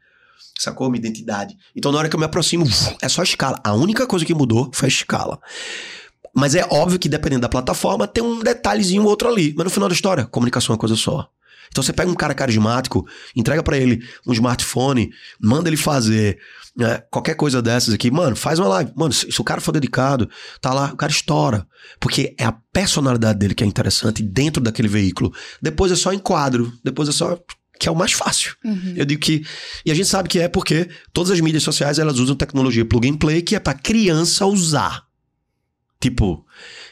Sacou? 0.57 0.89
Minha 0.89 0.99
identidade. 0.99 1.55
Então, 1.75 1.91
na 1.91 1.97
hora 1.97 2.09
que 2.09 2.15
eu 2.15 2.19
me 2.19 2.25
aproximo, 2.25 2.65
é 3.01 3.07
só 3.07 3.21
a 3.21 3.23
escala. 3.23 3.59
A 3.63 3.73
única 3.73 4.05
coisa 4.05 4.25
que 4.25 4.33
mudou 4.33 4.69
foi 4.73 4.87
a 4.87 4.89
escala. 4.89 5.39
Mas 6.35 6.55
é 6.55 6.67
óbvio 6.69 6.99
que 6.99 7.09
dependendo 7.09 7.41
da 7.41 7.49
plataforma, 7.49 8.07
tem 8.07 8.23
um 8.23 8.39
detalhezinho 8.39 9.03
outro 9.05 9.27
ali. 9.27 9.53
Mas 9.55 9.65
no 9.65 9.69
final 9.69 9.89
da 9.89 9.95
história, 9.95 10.25
comunicação 10.25 10.75
é 10.75 10.77
coisa 10.77 10.95
só. 10.95 11.29
Então 11.71 11.83
você 11.83 11.93
pega 11.93 12.09
um 12.09 12.15
cara 12.15 12.33
carismático, 12.33 13.07
entrega 13.35 13.61
para 13.61 13.77
ele 13.77 14.03
um 14.25 14.33
smartphone, 14.33 15.11
manda 15.39 15.69
ele 15.69 15.77
fazer 15.77 16.39
né, 16.75 17.03
qualquer 17.11 17.35
coisa 17.35 17.61
dessas 17.61 17.93
aqui, 17.93 18.09
mano, 18.09 18.35
faz 18.35 18.59
uma 18.59 18.67
live. 18.67 18.91
Mano, 18.95 19.13
se, 19.13 19.31
se, 19.31 19.39
o 19.41 19.43
cara 19.43 19.61
for 19.61 19.71
dedicado, 19.71 20.29
tá 20.61 20.73
lá, 20.73 20.91
o 20.93 20.97
cara 20.97 21.11
estoura. 21.11 21.67
Porque 21.99 22.35
é 22.39 22.45
a 22.45 22.51
personalidade 22.51 23.39
dele 23.39 23.53
que 23.53 23.63
é 23.63 23.67
interessante 23.67 24.23
dentro 24.23 24.61
daquele 24.61 24.87
veículo. 24.87 25.31
Depois 25.61 25.91
é 25.91 25.95
só 25.95 26.11
enquadro, 26.11 26.71
depois 26.83 27.07
é 27.09 27.11
só 27.11 27.37
que 27.80 27.88
é 27.88 27.91
o 27.91 27.95
mais 27.95 28.11
fácil. 28.11 28.55
Uhum. 28.63 28.93
Eu 28.95 29.05
digo 29.05 29.21
que. 29.21 29.43
E 29.86 29.91
a 29.91 29.95
gente 29.95 30.07
sabe 30.07 30.27
que 30.27 30.38
é 30.38 30.49
porque 30.49 30.89
todas 31.13 31.32
as 31.32 31.39
mídias 31.39 31.63
sociais 31.63 31.97
elas 31.97 32.19
usam 32.19 32.36
tecnologia 32.36 32.84
plug 32.84 33.09
and 33.09 33.15
play 33.17 33.41
que 33.41 33.55
é 33.55 33.59
para 33.59 33.73
criança 33.73 34.45
usar. 34.45 35.07
Tipo, 36.01 36.45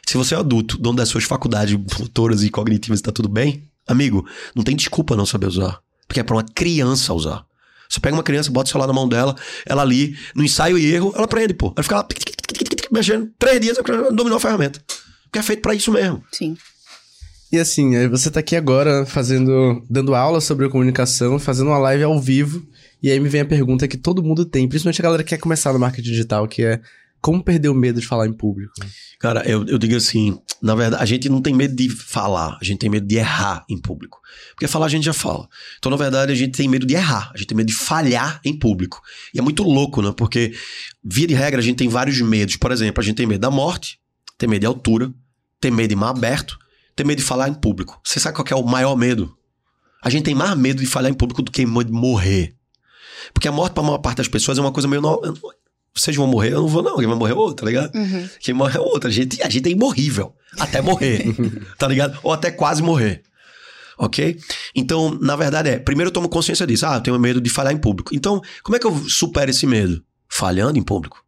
se 0.08 0.18
você 0.18 0.34
é 0.34 0.38
adulto, 0.38 0.78
dono 0.78 0.98
das 0.98 1.10
suas 1.10 1.26
faculdades 1.26 1.78
motoras 2.00 2.44
e 2.44 2.50
cognitivas, 2.50 3.02
tá 3.02 3.12
tudo 3.12 3.30
bem, 3.30 3.70
amigo, 3.86 4.26
não 4.56 4.64
tem 4.64 4.76
desculpa 4.76 5.16
não 5.16 5.26
saber 5.26 5.48
usar. 5.48 5.80
Porque 6.08 6.22
é 6.22 6.24
para 6.24 6.36
uma 6.36 6.44
criança 6.44 7.14
usar. 7.14 7.46
Você 7.90 8.00
pega 8.00 8.16
uma 8.16 8.24
criança, 8.24 8.52
bota 8.52 8.68
o 8.68 8.72
celular 8.72 8.88
na 8.88 8.94
mão 8.94 9.08
dela, 9.08 9.36
ela 9.66 9.82
ali, 9.82 10.18
no 10.36 10.44
ensaio 10.44 10.78
e 10.78 10.86
erro, 10.94 11.14
ela 11.16 11.24
aprende, 11.24 11.54
pô. 11.54 11.74
Ela 11.76 11.84
fica 11.84 11.96
lá 11.98 12.08
mexendo, 12.92 13.32
três 13.40 13.62
dias, 13.62 13.78
ela 13.78 14.12
dominou 14.12 14.38
a 14.38 14.42
ferramenta. 14.42 14.82
Porque 15.24 15.40
é 15.40 15.44
feito 15.44 15.62
para 15.62 15.74
isso 15.74 15.92
mesmo. 15.92 16.24
Sim. 16.32 16.58
E 17.52 17.58
assim, 17.58 18.08
você 18.10 18.30
tá 18.30 18.42
aqui 18.42 18.56
agora 18.56 19.06
fazendo, 19.06 19.86
dando 19.90 20.14
aula 20.14 20.42
sobre 20.42 20.68
comunicação, 20.70 21.40
fazendo 21.40 21.68
uma 21.68 21.78
live 21.78 22.04
ao 22.04 22.20
vivo, 22.20 22.68
e 23.02 23.10
aí 23.10 23.20
me 23.20 23.30
vem 23.30 23.42
a 23.42 23.46
pergunta 23.46 23.88
que 23.88 23.98
todo 23.98 24.24
mundo 24.24 24.46
tem, 24.46 24.68
principalmente 24.68 25.02
a 25.02 25.04
galera 25.04 25.24
que 25.24 25.30
quer 25.30 25.38
começar 25.38 25.72
no 25.72 25.80
marketing 25.80 26.10
digital, 26.10 26.48
que 26.48 26.64
é 26.64 26.82
como 27.22 27.44
perder 27.44 27.70
o 27.70 27.74
medo 27.74 28.00
de 28.00 28.06
falar 28.06 28.28
em 28.28 28.34
público? 28.34 28.74
Cara, 29.20 29.44
eu, 29.50 29.66
eu 29.66 29.78
digo 29.78 29.96
assim, 29.96 30.38
na 30.62 30.76
verdade, 30.76 31.02
a 31.02 31.06
gente 31.06 31.28
não 31.30 31.42
tem 31.42 31.54
medo 31.54 31.76
de 31.76 31.90
falar, 31.90 32.58
a 32.62 32.64
gente 32.64 32.80
tem 32.80 32.90
medo 32.90 33.08
de 33.08 33.16
errar 33.16 33.66
em 33.70 33.78
público. 33.78 34.20
Porque 34.52 34.68
falar 34.68 34.86
a 34.86 34.90
gente 34.90 35.06
já 35.06 35.14
fala. 35.14 35.48
Então, 35.78 35.90
na 35.90 35.98
verdade, 35.98 36.32
a 36.32 36.36
gente 36.36 36.56
tem 36.56 36.68
medo 36.68 36.86
de 36.86 36.94
errar, 36.94 37.32
a 37.34 37.38
gente 37.38 37.48
tem 37.48 37.58
medo 37.58 37.68
de 37.68 37.74
falhar 37.74 38.40
em 38.46 38.58
público. 38.58 39.02
E 39.34 39.40
é 39.40 39.42
muito 39.42 39.64
louco, 39.64 40.02
né? 40.02 40.14
Porque, 40.16 40.54
via 41.04 41.28
de 41.28 41.34
regra, 41.34 41.60
a 41.60 41.64
gente 41.64 41.78
tem 41.78 41.90
vários 41.90 42.22
medos. 42.22 42.56
Por 42.56 42.72
exemplo, 42.72 43.02
a 43.02 43.04
gente 43.04 43.16
tem 43.16 43.26
medo 43.26 43.42
da 43.42 43.52
morte, 43.52 44.00
tem 44.38 44.48
medo 44.48 44.62
de 44.62 44.68
altura, 44.68 45.12
tem 45.60 45.72
medo 45.72 45.90
de 45.90 45.96
mar 45.96 46.10
aberto, 46.10 46.58
tem 46.98 47.06
medo 47.06 47.20
de 47.20 47.24
falar 47.24 47.48
em 47.48 47.54
público. 47.54 48.02
Você 48.04 48.20
sabe 48.20 48.36
qual 48.36 48.46
é 48.50 48.56
o 48.56 48.68
maior 48.68 48.96
medo? 48.96 49.34
A 50.04 50.10
gente 50.10 50.24
tem 50.24 50.36
mais 50.36 50.58
medo 50.58 50.82
de 50.82 50.88
falhar 50.88 51.12
em 51.12 51.14
público 51.14 51.42
do 51.44 51.52
que 51.52 51.64
de 51.64 51.92
morrer. 51.92 52.56
Porque 53.34 53.48
a 53.48 53.52
morte, 53.52 53.74
para 53.74 53.84
a 53.84 53.86
maior 53.86 54.00
parte 54.00 54.18
das 54.18 54.28
pessoas, 54.28 54.58
é 54.58 54.62
uma 54.62 54.72
coisa 54.72 54.88
meio. 54.88 55.02
No 55.02 55.22
vocês 55.94 56.16
vão 56.16 56.28
morrer, 56.28 56.54
eu 56.54 56.62
não 56.62 56.68
vou, 56.68 56.84
não. 56.84 56.98
Quem 56.98 57.08
vai 57.08 57.16
morrer 57.16 57.32
é 57.32 57.36
outro, 57.36 57.56
tá 57.56 57.66
ligado? 57.66 57.96
Uhum. 57.96 58.30
Quem 58.40 58.54
morre 58.54 58.78
é 58.78 58.80
outro. 58.80 59.10
A 59.10 59.12
gente, 59.12 59.42
a 59.42 59.50
gente 59.50 59.68
é 59.68 59.72
imorrível. 59.72 60.36
Até 60.60 60.82
morrer. 60.82 61.26
tá 61.78 61.88
ligado? 61.88 62.20
Ou 62.22 62.32
até 62.32 62.52
quase 62.52 62.84
morrer. 62.84 63.24
Ok? 63.98 64.40
Então, 64.76 65.18
na 65.20 65.36
verdade 65.36 65.70
é, 65.70 65.80
primeiro 65.80 66.10
eu 66.10 66.14
tomo 66.14 66.30
consciência 66.30 66.68
disso. 66.68 66.86
Ah, 66.86 66.96
eu 66.96 67.02
tenho 67.02 67.20
medo 67.20 67.42
de 67.42 67.50
falhar 67.50 67.74
em 67.74 67.78
público. 67.78 68.16
Então, 68.16 68.42
como 68.62 68.76
é 68.76 68.80
que 68.80 68.86
eu 68.86 68.96
supero 69.10 69.50
esse 69.50 69.66
medo? 69.66 70.04
Falhando 70.30 70.78
em 70.78 70.84
público. 70.84 71.24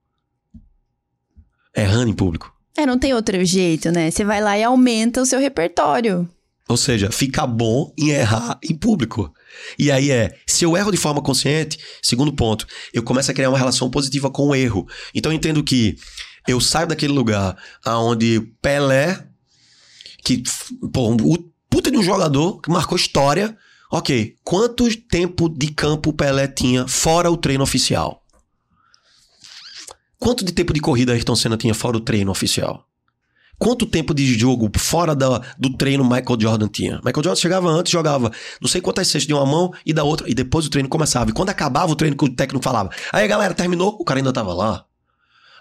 Errando 1.75 2.09
em 2.09 2.13
público. 2.13 2.53
É, 2.79 2.85
não 2.85 2.97
tem 2.97 3.13
outro 3.13 3.43
jeito, 3.43 3.91
né? 3.91 4.09
Você 4.09 4.23
vai 4.23 4.39
lá 4.41 4.57
e 4.57 4.63
aumenta 4.63 5.21
o 5.21 5.25
seu 5.25 5.37
repertório. 5.37 6.29
Ou 6.65 6.77
seja, 6.77 7.11
fica 7.11 7.45
bom 7.45 7.93
em 7.97 8.11
errar 8.11 8.57
em 8.63 8.73
público. 8.73 9.33
E 9.77 9.91
aí 9.91 10.09
é, 10.09 10.33
se 10.47 10.63
eu 10.63 10.77
erro 10.77 10.89
de 10.89 10.95
forma 10.95 11.21
consciente, 11.21 11.77
segundo 12.01 12.31
ponto, 12.31 12.65
eu 12.93 13.03
começo 13.03 13.29
a 13.29 13.33
criar 13.33 13.49
uma 13.49 13.57
relação 13.57 13.89
positiva 13.89 14.31
com 14.31 14.47
o 14.47 14.55
erro. 14.55 14.87
Então 15.13 15.29
eu 15.29 15.35
entendo 15.35 15.61
que 15.61 15.97
eu 16.47 16.61
saio 16.61 16.87
daquele 16.87 17.11
lugar 17.11 17.57
aonde 17.83 18.39
Pelé, 18.61 19.27
que, 20.23 20.41
pô, 20.93 21.11
o 21.11 21.37
puta 21.69 21.91
de 21.91 21.97
um 21.97 22.03
jogador 22.03 22.61
que 22.61 22.71
marcou 22.71 22.95
história, 22.95 23.57
ok, 23.91 24.35
quanto 24.41 24.87
tempo 25.09 25.49
de 25.49 25.67
campo 25.67 26.13
Pelé 26.13 26.47
tinha 26.47 26.87
fora 26.87 27.29
o 27.29 27.35
treino 27.35 27.63
oficial? 27.63 28.23
Quanto 30.19 30.43
de 30.43 30.51
tempo 30.51 30.73
de 30.73 30.81
corrida 30.81 31.13
Ayrton 31.13 31.35
Senna 31.35 31.57
tinha 31.57 31.73
fora 31.73 31.97
o 31.97 32.01
treino 32.01 32.29
oficial? 32.29 32.85
Quanto 33.57 33.85
tempo 33.85 34.13
de 34.13 34.25
jogo 34.37 34.69
fora 34.77 35.15
da, 35.15 35.39
do 35.57 35.75
treino 35.75 36.03
Michael 36.03 36.37
Jordan 36.39 36.67
tinha? 36.67 36.95
Michael 36.97 37.23
Jordan 37.23 37.35
chegava 37.35 37.69
antes, 37.69 37.91
jogava 37.91 38.31
não 38.61 38.69
sei 38.69 38.79
quantas 38.79 39.07
cestas 39.07 39.27
de 39.27 39.33
uma 39.33 39.45
mão 39.45 39.73
e 39.85 39.93
da 39.93 40.03
outra, 40.03 40.29
e 40.29 40.33
depois 40.33 40.65
o 40.65 40.69
treino 40.69 40.87
começava. 40.87 41.29
E 41.29 41.33
quando 41.33 41.49
acabava 41.49 41.91
o 41.91 41.95
treino 41.95 42.15
que 42.15 42.23
o 42.23 42.29
técnico 42.29 42.63
falava, 42.63 42.89
aí 43.11 43.27
galera, 43.27 43.53
terminou, 43.53 43.97
o 43.99 44.05
cara 44.05 44.19
ainda 44.19 44.31
tava 44.31 44.53
lá. 44.53 44.85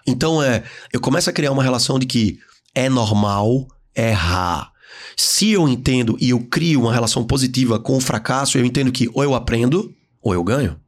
Então 0.07 0.41
é, 0.41 0.63
eu 0.93 1.01
começo 1.01 1.29
a 1.29 1.33
criar 1.33 1.51
uma 1.51 1.63
relação 1.63 1.99
de 1.99 2.05
que 2.05 2.39
é 2.73 2.87
normal 2.89 3.67
errar. 3.95 4.71
Se 5.17 5.51
eu 5.51 5.67
entendo 5.67 6.17
e 6.21 6.29
eu 6.29 6.39
crio 6.39 6.81
uma 6.81 6.93
relação 6.93 7.25
positiva 7.25 7.79
com 7.79 7.97
o 7.97 8.01
fracasso, 8.01 8.57
eu 8.57 8.63
entendo 8.63 8.91
que 8.91 9.09
ou 9.13 9.23
eu 9.23 9.35
aprendo 9.35 9.93
ou 10.21 10.33
eu 10.33 10.43
ganho. 10.43 10.79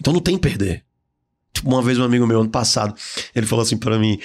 Então 0.00 0.12
não 0.12 0.20
tem 0.20 0.36
perder. 0.36 0.84
Tipo, 1.52 1.68
uma 1.68 1.82
vez 1.82 1.98
um 1.98 2.04
amigo 2.04 2.26
meu, 2.26 2.40
ano 2.40 2.48
passado, 2.48 2.94
ele 3.34 3.46
falou 3.46 3.62
assim 3.62 3.76
para 3.76 3.98
mim: 3.98 4.18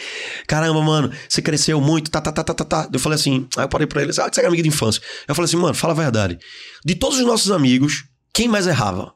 Caramba, 0.47 0.82
mano, 0.82 1.11
você 1.28 1.41
cresceu 1.41 1.80
muito, 1.82 2.09
tá, 2.09 2.21
tá, 2.21 2.32
tá, 2.32 2.43
tá, 2.43 2.53
tá, 2.53 2.65
tá. 2.65 2.89
Eu 2.91 2.99
falei 2.99 3.17
assim, 3.17 3.47
aí 3.57 3.65
eu 3.65 3.69
parei 3.69 3.86
pra 3.86 4.01
ele, 4.01 4.11
ah, 4.11 4.30
você 4.32 4.41
é 4.41 4.45
amigo 4.45 4.63
de 4.63 4.69
infância. 4.69 5.01
Eu 5.28 5.36
falei 5.36 5.47
assim, 5.47 5.57
mano, 5.57 5.73
fala 5.73 5.93
a 5.93 5.95
verdade. 5.95 6.39
De 6.86 6.95
todos 6.95 7.19
os 7.19 7.25
nossos 7.25 7.51
amigos, 7.51 8.05
quem 8.34 8.47
mais 8.47 8.65
errava? 8.65 9.13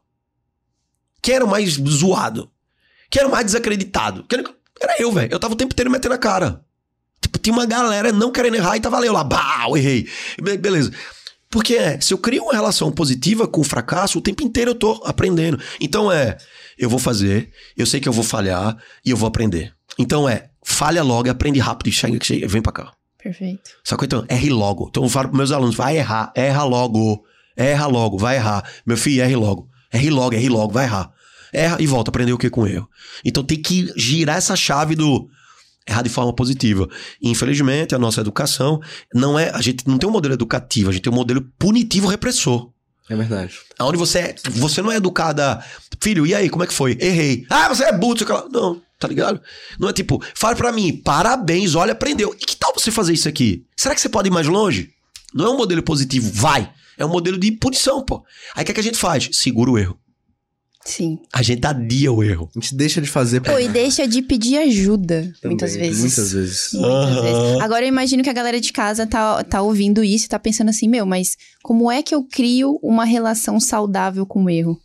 Quem 1.22 1.36
era 1.36 1.46
o 1.46 1.50
mais 1.50 1.74
zoado? 1.74 2.50
Quem 3.10 3.22
era 3.22 3.30
o 3.30 3.32
mais 3.32 3.46
desacreditado? 3.46 4.26
Era 4.82 4.96
eu, 5.00 5.12
velho. 5.12 5.32
Eu 5.32 5.40
tava 5.40 5.54
o 5.54 5.58
tempo 5.58 5.74
inteiro 5.74 5.92
metendo 5.92 6.16
a 6.16 6.18
cara. 6.18 6.62
Tipo, 7.22 7.38
tinha 7.38 7.54
uma 7.54 7.66
galera 7.66 8.12
não 8.12 8.32
querendo 8.32 8.56
errar 8.56 8.76
e 8.76 8.82
tava 8.82 9.06
eu 9.06 9.14
lá, 9.14 9.24
bah, 9.24 9.66
eu 9.70 9.78
errei. 9.78 10.10
Beleza. 10.60 10.92
Porque 11.52 11.76
é, 11.76 12.00
se 12.00 12.14
eu 12.14 12.18
crio 12.18 12.44
uma 12.44 12.54
relação 12.54 12.92
positiva 12.92 13.48
com 13.48 13.62
o 13.62 13.64
fracasso, 13.64 14.18
o 14.18 14.22
tempo 14.22 14.42
inteiro 14.42 14.72
eu 14.72 14.76
tô 14.76 15.02
aprendendo. 15.06 15.60
Então 15.80 16.12
é, 16.12 16.38
eu 16.82 16.90
vou 16.90 17.00
fazer, 17.00 17.52
eu 17.78 17.86
sei 17.86 18.00
que 18.00 18.10
eu 18.10 18.14
vou 18.14 18.24
falhar 18.24 18.76
e 19.06 19.12
eu 19.12 19.16
vou 19.16 19.28
aprender. 19.28 19.72
Então 20.00 20.28
é, 20.28 20.50
falha 20.66 21.04
logo, 21.04 21.30
aprende 21.30 21.60
rápido 21.60 21.88
e 21.88 21.92
chega, 21.92 22.18
chega 22.24 22.48
vem 22.48 22.62
pra 22.62 22.74
cá. 22.74 22.92
Perfeito. 23.22 23.70
Sacou? 23.84 24.04
Então, 24.04 24.26
erre 24.28 24.50
logo. 24.50 24.88
Então 24.90 25.04
eu 25.04 25.10
falo 25.10 25.28
pros 25.28 25.38
meus 25.38 25.52
alunos, 25.52 25.76
vai 25.76 25.98
errar, 25.98 26.34
erra 26.36 26.64
logo. 26.64 27.24
Erra 27.56 27.86
logo, 27.86 28.18
vai 28.18 28.38
errar. 28.38 28.68
Meu 28.84 28.98
filho, 28.98 29.22
erre 29.22 29.36
logo. 29.36 29.70
Erre 29.94 30.10
logo, 30.10 30.34
erre 30.34 30.50
logo, 30.50 30.74
vai 30.74 30.86
errar. 30.86 31.12
Erra 31.54 31.78
e 31.80 31.86
volta, 31.86 32.10
aprender 32.10 32.34
o 32.34 32.38
que 32.38 32.50
com 32.50 32.66
erro. 32.66 32.90
Então 33.24 33.44
tem 33.44 33.62
que 33.62 33.94
girar 33.96 34.38
essa 34.38 34.56
chave 34.56 34.96
do 34.96 35.30
errar 35.88 36.02
de 36.02 36.10
forma 36.10 36.34
positiva. 36.34 36.90
Infelizmente, 37.22 37.94
a 37.94 38.00
nossa 38.00 38.22
educação 38.22 38.80
não 39.14 39.38
é. 39.38 39.52
A 39.52 39.62
gente 39.62 39.88
não 39.88 40.00
tem 40.00 40.10
um 40.10 40.14
modelo 40.14 40.34
educativo, 40.34 40.90
a 40.90 40.94
gente 40.94 41.04
tem 41.04 41.14
um 41.14 41.16
modelo 41.16 41.42
punitivo 41.60 42.08
repressor. 42.08 42.72
É 43.10 43.16
verdade. 43.16 43.60
Onde 43.80 43.98
você 43.98 44.20
é, 44.20 44.36
você 44.52 44.82
não 44.82 44.92
é 44.92 44.96
educada. 44.96 45.64
Filho, 46.02 46.26
e 46.26 46.34
aí, 46.34 46.50
como 46.50 46.64
é 46.64 46.68
que 46.68 46.74
foi? 46.74 46.98
Errei. 47.00 47.46
Ah, 47.50 47.68
você 47.68 47.84
é 47.84 47.92
burro. 47.92 48.16
Não, 48.52 48.82
tá 48.98 49.08
ligado? 49.08 49.42
Não 49.80 49.90
é 49.90 49.94
tipo, 49.94 50.24
fala 50.36 50.56
pra 50.56 50.72
mim, 50.72 50.96
parabéns, 50.98 51.76
olha, 51.76 51.92
aprendeu. 51.92 52.34
E 52.40 52.46
que 52.46 52.56
tal 52.56 52.74
você 52.74 52.92
fazer 52.92 53.14
isso 53.14 53.28
aqui? 53.28 53.66
Será 53.76 53.94
que 53.94 54.02
você 54.02 54.10
pode 54.10 54.30
ir 54.30 54.32
mais 54.32 54.48
longe? 54.48 54.92
Não 55.34 55.46
é 55.46 55.50
um 55.50 55.58
modelo 55.58 55.84
positivo, 55.84 56.32
vai. 56.34 56.72
É 56.98 57.06
um 57.06 57.10
modelo 57.10 57.38
de 57.38 57.52
punição, 57.52 58.04
pô. 58.04 58.24
Aí 58.56 58.64
o 58.64 58.66
que, 58.66 58.72
é 58.72 58.74
que 58.76 58.80
a 58.80 58.84
gente 58.84 58.98
faz? 58.98 59.30
Segura 59.34 59.72
o 59.72 59.78
erro. 59.78 59.98
Sim. 60.84 61.20
A 61.32 61.42
gente 61.42 61.66
adia 61.66 62.12
o 62.12 62.24
erro. 62.24 62.50
A 62.56 62.60
gente 62.60 62.76
deixa 62.76 63.02
de 63.02 63.08
fazer. 63.08 63.42
Pô, 63.42 63.58
e 63.60 63.68
deixa 63.68 64.08
de 64.08 64.22
pedir 64.22 64.58
ajuda, 64.58 65.32
Também, 65.42 65.56
muitas 65.56 65.76
vezes. 65.76 66.00
Muitas 66.00 66.32
vezes. 66.34 66.70
Muitas 66.74 67.24
vezes. 67.24 67.62
Agora 67.62 67.84
eu 67.84 67.88
imagino 67.88 68.24
que 68.24 68.30
a 68.30 68.34
galera 68.34 68.60
de 68.60 68.74
casa 68.74 69.06
tá, 69.06 69.44
tá 69.44 69.62
ouvindo 69.62 70.04
isso 70.04 70.26
e 70.26 70.30
tá 70.30 70.40
pensando 70.40 70.70
assim, 70.70 70.88
meu, 70.88 71.06
mas 71.06 71.38
como 71.62 71.92
é 71.92 72.02
que 72.02 72.16
eu 72.16 72.24
crio 72.24 72.80
uma 72.82 73.06
relação 73.06 73.60
saudável 73.60 74.26
com 74.26 74.46
o 74.46 74.50
erro? 74.50 74.80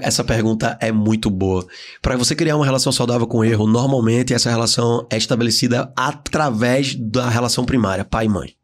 Essa 0.00 0.24
pergunta 0.24 0.76
é 0.80 0.90
muito 0.90 1.30
boa. 1.30 1.66
Para 2.02 2.16
você 2.16 2.34
criar 2.34 2.56
uma 2.56 2.64
relação 2.64 2.90
saudável 2.90 3.26
com 3.26 3.38
o 3.38 3.44
erro, 3.44 3.66
normalmente 3.66 4.34
essa 4.34 4.50
relação 4.50 5.06
é 5.10 5.16
estabelecida 5.16 5.92
através 5.96 6.94
da 6.94 7.28
relação 7.28 7.64
primária, 7.64 8.04
pai 8.04 8.26
e 8.26 8.28
mãe. 8.28 8.54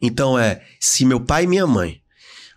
Então 0.00 0.38
é, 0.38 0.62
se 0.80 1.04
meu 1.04 1.20
pai 1.20 1.44
e 1.44 1.46
minha 1.46 1.66
mãe 1.66 1.99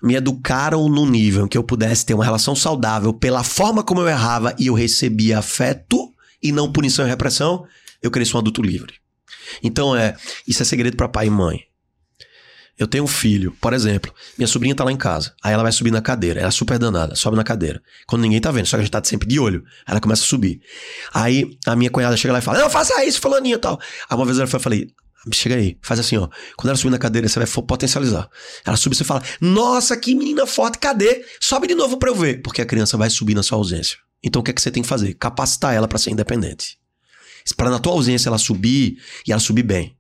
me 0.04 0.16
educaram 0.16 0.90
no 0.90 1.06
nível 1.06 1.46
em 1.46 1.48
que 1.48 1.58
eu 1.58 1.64
pudesse 1.64 2.06
ter 2.06 2.14
uma 2.14 2.26
relação 2.26 2.54
saudável 2.54 3.14
pela 3.14 3.42
forma 3.42 3.82
como 3.82 4.02
eu 4.02 4.10
errava 4.10 4.54
e 4.60 4.68
eu 4.68 4.74
recebia 4.74 5.40
afeto 5.40 6.14
e 6.42 6.52
não 6.52 6.70
punição 6.70 7.06
e 7.06 7.10
repressão, 7.10 7.66
eu 8.02 8.12
cresci 8.12 8.36
um 8.36 8.40
adulto 8.40 8.62
livre. 8.62 8.96
Então 9.64 9.96
é, 9.96 10.18
isso 10.46 10.62
é 10.62 10.66
segredo 10.66 10.98
para 10.98 11.08
pai 11.08 11.28
e 11.28 11.30
mãe. 11.30 11.62
Eu 12.78 12.88
tenho 12.88 13.04
um 13.04 13.08
filho, 13.08 13.56
por 13.62 13.72
exemplo, 13.72 14.14
minha 14.38 14.48
sobrinha 14.48 14.76
tá 14.76 14.84
lá 14.84 14.92
em 14.92 14.98
casa. 14.98 15.34
Aí 15.42 15.54
ela 15.54 15.64
vai 15.64 15.72
subir 15.72 15.92
na 15.92 16.02
cadeira. 16.02 16.40
Ela 16.40 16.50
é 16.50 16.52
super 16.52 16.80
danada, 16.80 17.16
sobe 17.16 17.38
na 17.38 17.44
cadeira. 17.44 17.82
Quando 18.08 18.24
ninguém 18.24 18.42
tá 18.42 18.52
vendo, 18.52 18.66
só 18.66 18.76
que 18.76 18.82
a 18.82 18.84
gente 18.84 18.92
tá 18.92 19.02
sempre 19.04 19.28
de 19.28 19.40
olho. 19.40 19.64
Aí 19.86 19.94
ela 19.94 20.02
começa 20.02 20.24
a 20.24 20.26
subir. 20.26 20.60
Aí 21.14 21.56
a 21.68 21.76
minha 21.76 21.92
cunhada 21.92 22.18
chega 22.18 22.34
lá 22.34 22.40
e 22.40 22.42
fala: 22.42 22.60
Não, 22.60 22.70
faça 22.72 23.06
isso, 23.06 23.22
fulaninha 23.22 23.56
e 23.56 23.60
tal. 23.60 23.80
Aí 24.10 24.18
uma 24.18 24.26
vez 24.26 24.40
ela 24.40 24.48
foi, 24.48 24.58
eu 24.58 24.64
falei: 24.64 24.88
Chega 25.32 25.56
aí, 25.56 25.78
faz 25.82 26.00
assim, 26.00 26.18
ó. 26.18 26.28
Quando 26.58 26.70
ela 26.70 26.78
subir 26.78 26.92
na 26.92 26.98
cadeira, 26.98 27.28
você 27.28 27.40
vai 27.40 27.48
potencializar. 27.66 28.30
Ela 28.66 28.76
sube, 28.76 28.96
você 28.96 29.06
fala: 29.06 29.24
Nossa, 29.40 29.96
que 29.96 30.14
menina 30.14 30.46
forte, 30.46 30.78
cadê? 30.78 31.24
Sobe 31.40 31.68
de 31.68 31.76
novo 31.76 31.98
pra 31.98 32.10
eu 32.10 32.16
ver. 32.16 32.42
Porque 32.42 32.62
a 32.62 32.66
criança 32.66 32.98
vai 32.98 33.10
subir 33.10 33.34
na 33.34 33.44
sua 33.44 33.58
ausência. 33.58 33.98
Então 34.22 34.42
o 34.42 34.44
que 34.44 34.52
é 34.52 34.54
que 34.54 34.62
você 34.62 34.72
tem 34.72 34.84
que 34.84 34.90
fazer? 34.90 35.14
Capacitar 35.14 35.74
ela 35.74 35.88
para 35.88 35.98
ser 35.98 36.12
independente. 36.12 36.78
Para 37.56 37.70
na 37.70 37.80
tua 37.80 37.94
ausência 37.94 38.30
ela 38.30 38.38
subir 38.38 38.98
e 39.28 39.32
ela 39.32 39.40
subir 39.40 39.64
bem. 39.64 39.98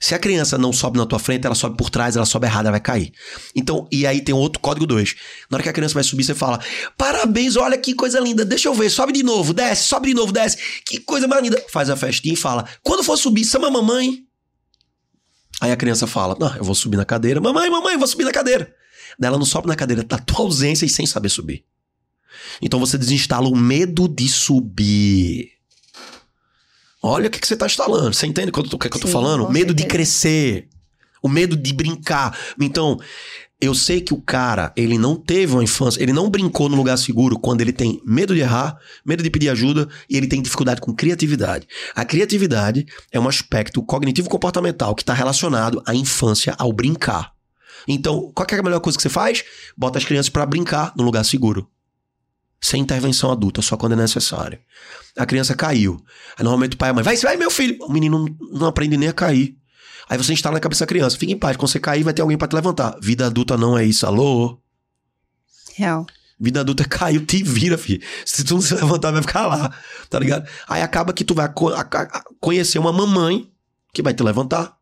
Se 0.00 0.16
a 0.16 0.18
criança 0.18 0.58
não 0.58 0.72
sobe 0.72 0.98
na 0.98 1.06
tua 1.06 1.20
frente, 1.20 1.46
ela 1.46 1.54
sobe 1.54 1.76
por 1.76 1.88
trás, 1.88 2.16
ela 2.16 2.26
sobe 2.26 2.48
errada, 2.48 2.68
ela 2.68 2.72
vai 2.72 2.80
cair. 2.80 3.12
Então, 3.54 3.86
e 3.90 4.04
aí 4.04 4.20
tem 4.20 4.34
outro 4.34 4.60
código 4.60 4.84
2. 4.84 5.14
Na 5.48 5.56
hora 5.56 5.62
que 5.62 5.68
a 5.68 5.72
criança 5.72 5.94
vai 5.94 6.02
subir, 6.02 6.24
você 6.24 6.34
fala: 6.34 6.58
Parabéns, 6.98 7.54
olha 7.54 7.78
que 7.78 7.94
coisa 7.94 8.18
linda, 8.18 8.44
deixa 8.44 8.68
eu 8.68 8.74
ver, 8.74 8.90
sobe 8.90 9.12
de 9.12 9.22
novo, 9.22 9.54
desce, 9.54 9.84
sobe 9.84 10.08
de 10.08 10.14
novo, 10.14 10.32
desce. 10.32 10.58
Que 10.84 10.98
coisa 10.98 11.28
mais 11.28 11.40
linda. 11.40 11.64
Faz 11.68 11.88
a 11.88 11.96
festinha 11.96 12.34
e 12.34 12.36
fala: 12.36 12.68
Quando 12.82 13.04
for 13.04 13.16
subir, 13.16 13.44
chama 13.44 13.68
a 13.68 13.70
mamãe. 13.70 14.24
Aí 15.62 15.70
a 15.70 15.76
criança 15.76 16.08
fala: 16.08 16.36
Não, 16.40 16.56
eu 16.56 16.64
vou 16.64 16.74
subir 16.74 16.96
na 16.96 17.04
cadeira. 17.04 17.40
Mamãe, 17.40 17.70
mamãe, 17.70 17.92
eu 17.92 17.98
vou 18.00 18.08
subir 18.08 18.24
na 18.24 18.32
cadeira. 18.32 18.74
Daí 19.16 19.28
ela 19.28 19.38
não 19.38 19.46
sobe 19.46 19.68
na 19.68 19.76
cadeira 19.76 20.02
da 20.02 20.18
tua 20.18 20.40
ausência 20.40 20.84
e 20.84 20.88
sem 20.88 21.06
saber 21.06 21.28
subir. 21.28 21.64
Então 22.60 22.80
você 22.80 22.98
desinstala 22.98 23.48
o 23.48 23.54
medo 23.54 24.08
de 24.08 24.28
subir. 24.28 25.52
Olha 27.00 27.28
o 27.28 27.30
que, 27.30 27.38
que 27.38 27.46
você 27.46 27.54
está 27.54 27.66
instalando. 27.66 28.12
Você 28.12 28.26
entende 28.26 28.48
o 28.48 28.52
que 28.52 28.58
eu, 28.58 28.78
que 28.78 28.86
eu 28.88 29.00
tô 29.00 29.06
falando? 29.06 29.48
Medo 29.50 29.72
de 29.72 29.86
crescer. 29.86 30.68
O 31.22 31.28
medo 31.28 31.56
de 31.56 31.72
brincar. 31.72 32.36
Então, 32.60 32.98
eu 33.62 33.76
sei 33.76 34.00
que 34.00 34.12
o 34.12 34.20
cara, 34.20 34.72
ele 34.76 34.98
não 34.98 35.14
teve 35.14 35.52
uma 35.52 35.62
infância, 35.62 36.02
ele 36.02 36.12
não 36.12 36.28
brincou 36.28 36.68
no 36.68 36.74
lugar 36.74 36.96
seguro 36.96 37.38
quando 37.38 37.60
ele 37.60 37.72
tem 37.72 38.02
medo 38.04 38.34
de 38.34 38.40
errar, 38.40 38.76
medo 39.06 39.22
de 39.22 39.30
pedir 39.30 39.48
ajuda 39.50 39.88
e 40.10 40.16
ele 40.16 40.26
tem 40.26 40.42
dificuldade 40.42 40.80
com 40.80 40.92
criatividade. 40.92 41.68
A 41.94 42.04
criatividade 42.04 42.84
é 43.12 43.20
um 43.20 43.28
aspecto 43.28 43.80
cognitivo-comportamental 43.80 44.96
que 44.96 45.02
está 45.02 45.14
relacionado 45.14 45.80
à 45.86 45.94
infância, 45.94 46.56
ao 46.58 46.72
brincar. 46.72 47.32
Então, 47.86 48.32
qual 48.34 48.44
é 48.50 48.54
a 48.56 48.62
melhor 48.64 48.80
coisa 48.80 48.98
que 48.98 49.02
você 49.02 49.08
faz? 49.08 49.44
Bota 49.76 49.96
as 49.96 50.04
crianças 50.04 50.28
para 50.28 50.44
brincar 50.44 50.92
no 50.96 51.04
lugar 51.04 51.24
seguro. 51.24 51.70
Sem 52.60 52.82
intervenção 52.82 53.30
adulta, 53.30 53.62
só 53.62 53.76
quando 53.76 53.92
é 53.92 53.96
necessário. 53.96 54.58
A 55.16 55.24
criança 55.24 55.54
caiu. 55.54 56.02
Aí 56.36 56.42
normalmente 56.42 56.74
o 56.74 56.78
pai 56.78 56.88
e 56.88 56.90
a 56.90 56.94
mãe, 56.94 57.04
vai, 57.04 57.16
vai, 57.16 57.36
meu 57.36 57.50
filho. 57.50 57.76
O 57.80 57.92
menino 57.92 58.26
não 58.52 58.66
aprende 58.66 58.96
nem 58.96 59.08
a 59.08 59.12
cair. 59.12 59.56
Aí 60.12 60.18
você 60.18 60.34
instala 60.34 60.52
na 60.52 60.60
cabeça 60.60 60.80
da 60.80 60.86
criança, 60.86 61.16
fica 61.16 61.32
em 61.32 61.38
paz. 61.38 61.56
Quando 61.56 61.70
você 61.70 61.80
cair, 61.80 62.02
vai 62.02 62.12
ter 62.12 62.20
alguém 62.20 62.36
para 62.36 62.46
te 62.46 62.54
levantar. 62.54 62.98
Vida 63.00 63.28
adulta 63.28 63.56
não 63.56 63.78
é 63.78 63.82
isso, 63.82 64.06
alô? 64.06 64.60
Real. 65.74 66.04
Vida 66.38 66.60
adulta 66.60 66.82
é 66.82 66.86
caiu, 66.86 67.24
te 67.24 67.42
vira, 67.42 67.78
filho. 67.78 68.02
Se 68.26 68.44
tu 68.44 68.52
não 68.52 68.60
se 68.60 68.74
levantar, 68.74 69.10
vai 69.10 69.22
ficar 69.22 69.46
lá, 69.46 69.74
tá 70.10 70.18
ligado? 70.18 70.46
Aí 70.68 70.82
acaba 70.82 71.14
que 71.14 71.24
tu 71.24 71.32
vai 71.32 71.50
conhecer 72.38 72.78
uma 72.78 72.92
mamãe 72.92 73.50
que 73.90 74.02
vai 74.02 74.12
te 74.12 74.22
levantar. 74.22 74.76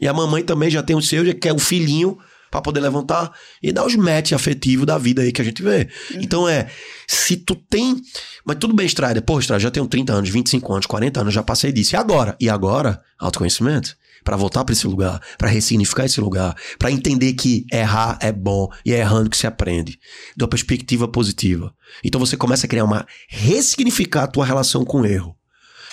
E 0.00 0.08
a 0.08 0.14
mamãe 0.14 0.42
também 0.42 0.70
já 0.70 0.82
tem 0.82 0.96
o 0.96 1.02
seu, 1.02 1.26
já 1.26 1.34
quer 1.34 1.52
o 1.52 1.58
filhinho 1.58 2.18
pra 2.50 2.62
poder 2.62 2.80
levantar 2.80 3.30
e 3.62 3.72
dar 3.72 3.84
os 3.84 3.94
match 3.96 4.32
afetivos 4.32 4.86
da 4.86 4.96
vida 4.96 5.20
aí 5.20 5.30
que 5.30 5.42
a 5.42 5.44
gente 5.44 5.62
vê. 5.62 5.90
Então 6.14 6.48
é, 6.48 6.70
se 7.06 7.36
tu 7.36 7.54
tem. 7.54 8.00
Mas 8.46 8.56
tudo 8.56 8.72
bem, 8.72 8.86
Strider. 8.86 9.20
Pô, 9.20 9.38
Strider, 9.40 9.60
já 9.60 9.70
tenho 9.70 9.86
30 9.86 10.10
anos, 10.14 10.30
25 10.30 10.72
anos, 10.72 10.86
40 10.86 11.20
anos, 11.20 11.34
já 11.34 11.42
passei 11.42 11.70
disso. 11.70 11.94
E 11.94 11.98
agora? 11.98 12.34
E 12.40 12.48
agora? 12.48 13.02
Autoconhecimento. 13.18 13.94
Pra 14.24 14.36
voltar 14.36 14.64
pra 14.64 14.72
esse 14.72 14.86
lugar, 14.86 15.20
pra 15.38 15.48
ressignificar 15.48 16.04
esse 16.04 16.20
lugar, 16.20 16.54
pra 16.78 16.90
entender 16.90 17.32
que 17.32 17.64
errar 17.72 18.18
é 18.20 18.30
bom 18.30 18.68
e 18.84 18.92
é 18.92 18.98
errando 18.98 19.30
que 19.30 19.36
se 19.36 19.46
aprende, 19.46 19.98
de 20.36 20.44
uma 20.44 20.48
perspectiva 20.48 21.08
positiva. 21.08 21.74
Então 22.04 22.18
você 22.18 22.36
começa 22.36 22.66
a 22.66 22.68
criar 22.68 22.84
uma 22.84 23.06
ressignificar 23.28 24.24
a 24.24 24.26
tua 24.26 24.44
relação 24.44 24.84
com 24.84 25.00
o 25.00 25.06
erro. 25.06 25.36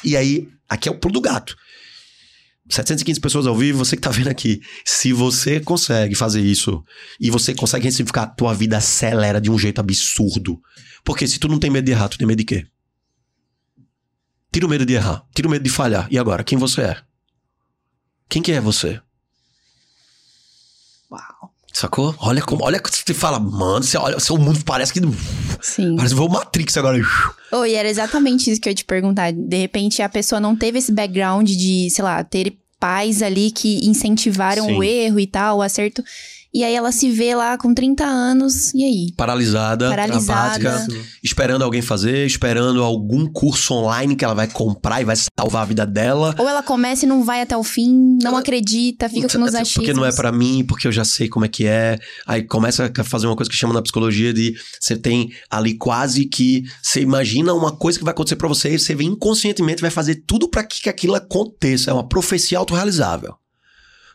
E 0.03 0.15
aí, 0.15 0.47
aqui 0.69 0.89
é 0.89 0.91
o 0.91 0.99
pulo 0.99 1.13
do 1.13 1.21
gato. 1.21 1.55
715 2.69 3.19
pessoas 3.19 3.47
ao 3.47 3.55
vivo, 3.55 3.78
você 3.78 3.95
que 3.95 4.01
tá 4.01 4.09
vendo 4.11 4.28
aqui. 4.28 4.61
Se 4.86 5.13
você 5.13 5.59
consegue 5.59 6.15
fazer 6.15 6.41
isso 6.41 6.84
e 7.19 7.32
você 7.32 7.53
consegue 7.53 7.86
ressignificar, 7.86 8.28
tua 8.28 8.53
vida 8.53 8.78
acelera 8.78 9.39
de 9.39 9.49
um 9.49 9.57
jeito 9.57 9.80
absurdo. 9.80 10.59
Porque 11.03 11.28
se 11.28 11.39
tu 11.39 11.47
não 11.47 11.59
tem 11.59 11.69
medo 11.69 11.86
de 11.86 11.91
errar, 11.91 12.09
tu 12.09 12.17
tem 12.17 12.28
medo 12.28 12.39
de 12.39 12.45
quê? 12.45 12.65
Tira 14.51 14.65
o 14.65 14.69
medo 14.69 14.86
de 14.86 14.93
errar, 14.93 15.23
tira 15.34 15.47
o 15.47 15.51
medo 15.51 15.63
de 15.63 15.69
falhar. 15.69 16.07
E 16.11 16.17
agora, 16.17 16.43
quem 16.43 16.57
você 16.57 16.82
é? 16.82 17.06
Quem 18.30 18.41
que 18.41 18.51
é 18.51 18.59
você? 18.59 18.99
Uau. 21.11 21.51
Sacou? 21.71 22.15
Olha 22.19 22.41
como, 22.41 22.63
olha 22.63 22.80
que 22.80 22.89
você 22.89 23.13
fala, 23.13 23.39
mano, 23.39 23.84
você 23.84 23.97
olha, 23.97 24.19
seu 24.19 24.38
mundo 24.38 24.59
parece 24.65 24.91
que 24.91 24.99
Sim. 25.61 25.95
parece 25.95 26.13
que 26.13 26.19
foi 26.19 26.28
o 26.28 26.32
Matrix 26.32 26.75
agora. 26.75 26.97
Oi, 27.51 27.73
era 27.73 27.88
exatamente 27.88 28.49
isso 28.49 28.59
que 28.59 28.67
eu 28.67 28.71
ia 28.71 28.75
te 28.75 28.84
perguntar. 28.84 29.32
De 29.32 29.57
repente, 29.57 30.01
a 30.01 30.09
pessoa 30.09 30.41
não 30.41 30.55
teve 30.55 30.80
esse 30.80 30.91
background 30.91 31.47
de, 31.47 31.89
sei 31.91 32.03
lá, 32.03 32.23
ter 32.23 32.57
pais 32.80 33.21
ali 33.21 33.51
que 33.51 33.88
incentivaram 33.88 34.65
Sim. 34.65 34.78
o 34.78 34.84
erro 34.84 35.19
e 35.19 35.28
tal, 35.28 35.57
o 35.57 35.61
acerto. 35.61 36.03
E 36.57 36.63
aí 36.63 36.73
ela 36.73 36.91
se 36.91 37.11
vê 37.11 37.35
lá 37.35 37.55
com 37.55 37.71
30 37.71 38.03
anos, 38.03 38.73
e 38.73 38.83
aí? 38.83 39.13
Paralisada, 39.15 39.89
Paralisada. 39.89 40.69
apática, 40.69 40.87
esperando 41.23 41.61
alguém 41.61 41.83
fazer, 41.83 42.25
esperando 42.25 42.81
algum 42.81 43.27
curso 43.27 43.75
online 43.75 44.15
que 44.15 44.25
ela 44.25 44.33
vai 44.33 44.47
comprar 44.47 44.99
e 44.99 45.05
vai 45.05 45.15
salvar 45.15 45.61
a 45.61 45.65
vida 45.65 45.85
dela. 45.85 46.33
Ou 46.35 46.49
ela 46.49 46.63
começa 46.63 47.05
e 47.05 47.07
não 47.07 47.23
vai 47.23 47.43
até 47.43 47.55
o 47.55 47.61
fim, 47.61 48.17
não 48.23 48.35
acredita, 48.35 49.07
fica 49.07 49.29
com 49.29 49.43
os 49.43 49.53
achismos. 49.53 49.73
Porque 49.75 49.93
não 49.93 50.03
é 50.03 50.11
pra 50.11 50.31
mim, 50.31 50.65
porque 50.67 50.87
eu 50.87 50.91
já 50.91 51.05
sei 51.05 51.29
como 51.29 51.45
é 51.45 51.47
que 51.47 51.67
é. 51.67 51.99
Aí 52.25 52.41
começa 52.41 52.91
a 52.97 53.03
fazer 53.03 53.27
uma 53.27 53.35
coisa 53.35 53.51
que 53.51 53.55
chama 53.55 53.75
na 53.75 53.81
psicologia 53.83 54.33
de 54.33 54.55
você 54.79 54.97
tem 54.97 55.31
ali 55.51 55.77
quase 55.77 56.25
que 56.25 56.63
você 56.81 57.01
imagina 57.01 57.53
uma 57.53 57.77
coisa 57.77 57.99
que 57.99 58.03
vai 58.03 58.13
acontecer 58.13 58.35
pra 58.35 58.47
você 58.47 58.73
e 58.73 58.79
você 58.79 58.95
vem 58.95 59.09
inconscientemente 59.09 59.79
vai 59.79 59.91
fazer 59.91 60.23
tudo 60.25 60.49
pra 60.49 60.63
que, 60.63 60.81
que 60.81 60.89
aquilo 60.89 61.13
aconteça. 61.13 61.91
É 61.91 61.93
uma 61.93 62.09
profecia 62.09 62.57
autorrealizável. 62.57 63.35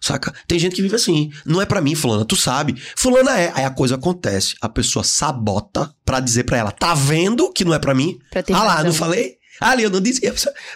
Saca? 0.03 0.35
Tem 0.49 0.59
gente 0.59 0.75
que 0.75 0.83
vive 0.83 0.97
assim. 0.97 1.31
Não 1.47 1.63
é 1.63 1.65
pra 1.65 1.81
mim, 1.81 1.95
fulana, 1.95 2.25
tu 2.25 2.35
sabe. 2.35 2.75
Fulana 2.97 3.39
é. 3.39 3.53
Aí 3.55 3.65
a 3.65 3.71
coisa 3.71 3.95
acontece. 3.95 4.57
A 4.61 4.69
pessoa 4.69 5.05
sabota 5.05 5.95
pra 6.05 6.19
dizer 6.19 6.43
pra 6.43 6.59
ela, 6.59 6.73
tá 6.73 6.93
vendo 6.93 7.53
que 7.53 7.65
não 7.65 7.73
é 7.73 7.79
pra 7.79 7.95
mim? 7.95 8.19
Pra 8.29 8.43
ter 8.43 8.53
ah 8.53 8.65
lá, 8.65 8.75
razão. 8.75 8.87
não 8.87 8.93
falei? 8.95 9.37
Ali, 9.61 9.85
eu 9.85 9.91
não 9.91 10.01
disse. 10.01 10.21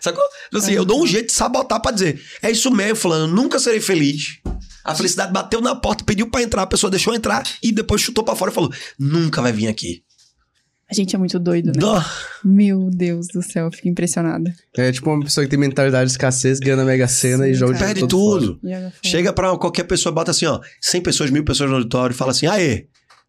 Sacou? 0.01 0.23
Tipo 0.45 0.59
Assim, 0.59 0.73
Eu 0.73 0.85
dou 0.85 1.03
um 1.03 1.07
jeito 1.07 1.27
de 1.27 1.33
sabotar 1.33 1.83
pra 1.83 1.91
dizer. 1.91 2.23
É 2.41 2.53
isso 2.53 2.71
mesmo, 2.71 2.95
fulano. 2.95 3.27
Nunca 3.27 3.59
serei 3.59 3.81
feliz. 3.81 4.39
A 4.85 4.95
felicidade 4.95 5.33
bateu 5.33 5.61
na 5.61 5.75
porta, 5.75 6.05
pediu 6.05 6.31
pra 6.31 6.43
entrar, 6.43 6.63
a 6.63 6.67
pessoa 6.67 6.89
deixou 6.89 7.13
entrar 7.13 7.43
e 7.61 7.73
depois 7.73 8.01
chutou 8.01 8.23
pra 8.23 8.37
fora 8.37 8.53
e 8.53 8.55
falou: 8.55 8.73
Nunca 8.97 9.43
vai 9.43 9.51
vir 9.53 9.67
aqui. 9.67 10.05
A 10.89 10.95
gente 10.95 11.17
é 11.17 11.19
muito 11.19 11.39
doido, 11.41 11.67
né? 11.67 11.79
Dó. 11.79 12.01
Meu 12.45 12.89
Deus 12.91 13.27
do 13.27 13.43
céu, 13.43 13.67
eu 13.67 13.73
fico 13.73 13.89
impressionada. 13.89 14.55
É 14.77 14.93
tipo 14.93 15.11
uma 15.11 15.25
pessoa 15.25 15.45
que 15.45 15.51
tem 15.51 15.59
mentalidade 15.59 16.07
de 16.07 16.13
escassez, 16.13 16.61
ganha 16.61 16.77
na 16.77 16.85
Mega 16.85 17.09
Sena 17.09 17.45
Sim, 17.45 17.51
e 17.51 17.55
joga 17.55 17.73
cara. 17.75 17.87
Perde 17.87 18.07
tudo. 18.07 18.61
Chega 19.05 19.33
pra 19.33 19.57
qualquer 19.57 19.85
pessoa, 19.85 20.13
bota 20.13 20.31
assim, 20.31 20.47
ó, 20.47 20.61
100 20.81 21.01
pessoas, 21.01 21.31
mil 21.31 21.45
pessoas 21.45 21.69
no 21.69 21.77
auditório 21.77 22.15
e 22.15 22.17
fala 22.17 22.31
assim: 22.31 22.47
Aê, 22.47 22.87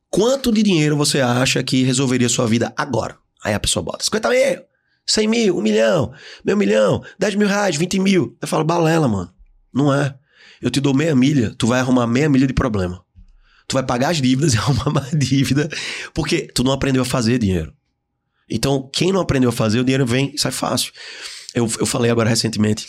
quanto 0.09 0.51
de 0.51 0.61
dinheiro 0.61 0.95
você 0.95 1.19
acha 1.19 1.63
que 1.63 1.83
resolveria 1.83 2.29
sua 2.29 2.45
vida 2.45 2.71
agora? 2.77 3.17
Aí 3.43 3.55
a 3.55 3.59
pessoa 3.59 3.83
bota 3.83 4.03
50 4.03 4.29
mil, 4.29 4.61
100 5.07 5.27
mil, 5.27 5.57
1 5.57 5.61
milhão, 5.61 6.11
meio 6.45 6.57
milhão, 6.57 7.01
10 7.17 7.35
mil 7.35 7.47
reais, 7.47 7.75
20 7.75 7.99
mil. 7.99 8.37
Eu 8.39 8.47
falo, 8.47 8.63
balela, 8.63 9.07
mano. 9.07 9.31
Não 9.73 9.91
é. 9.91 10.15
Eu 10.61 10.69
te 10.69 10.79
dou 10.79 10.93
meia 10.93 11.15
milha, 11.15 11.53
tu 11.57 11.65
vai 11.65 11.79
arrumar 11.79 12.05
meia 12.05 12.29
milha 12.29 12.45
de 12.45 12.53
problema. 12.53 13.03
Tu 13.67 13.73
vai 13.73 13.83
pagar 13.83 14.09
as 14.09 14.21
dívidas 14.21 14.53
e 14.53 14.57
arrumar 14.57 14.89
mais 14.91 15.11
dívida, 15.11 15.69
porque 16.13 16.47
tu 16.53 16.63
não 16.63 16.71
aprendeu 16.71 17.01
a 17.01 17.05
fazer 17.05 17.37
dinheiro. 17.37 17.73
Então, 18.49 18.89
quem 18.93 19.11
não 19.11 19.19
aprendeu 19.19 19.49
a 19.49 19.53
fazer, 19.53 19.79
o 19.79 19.83
dinheiro 19.83 20.05
vem 20.05 20.33
e 20.33 20.39
sai 20.39 20.51
fácil. 20.51 20.93
Eu, 21.53 21.69
eu 21.79 21.85
falei 21.85 22.09
agora 22.09 22.29
recentemente 22.29 22.87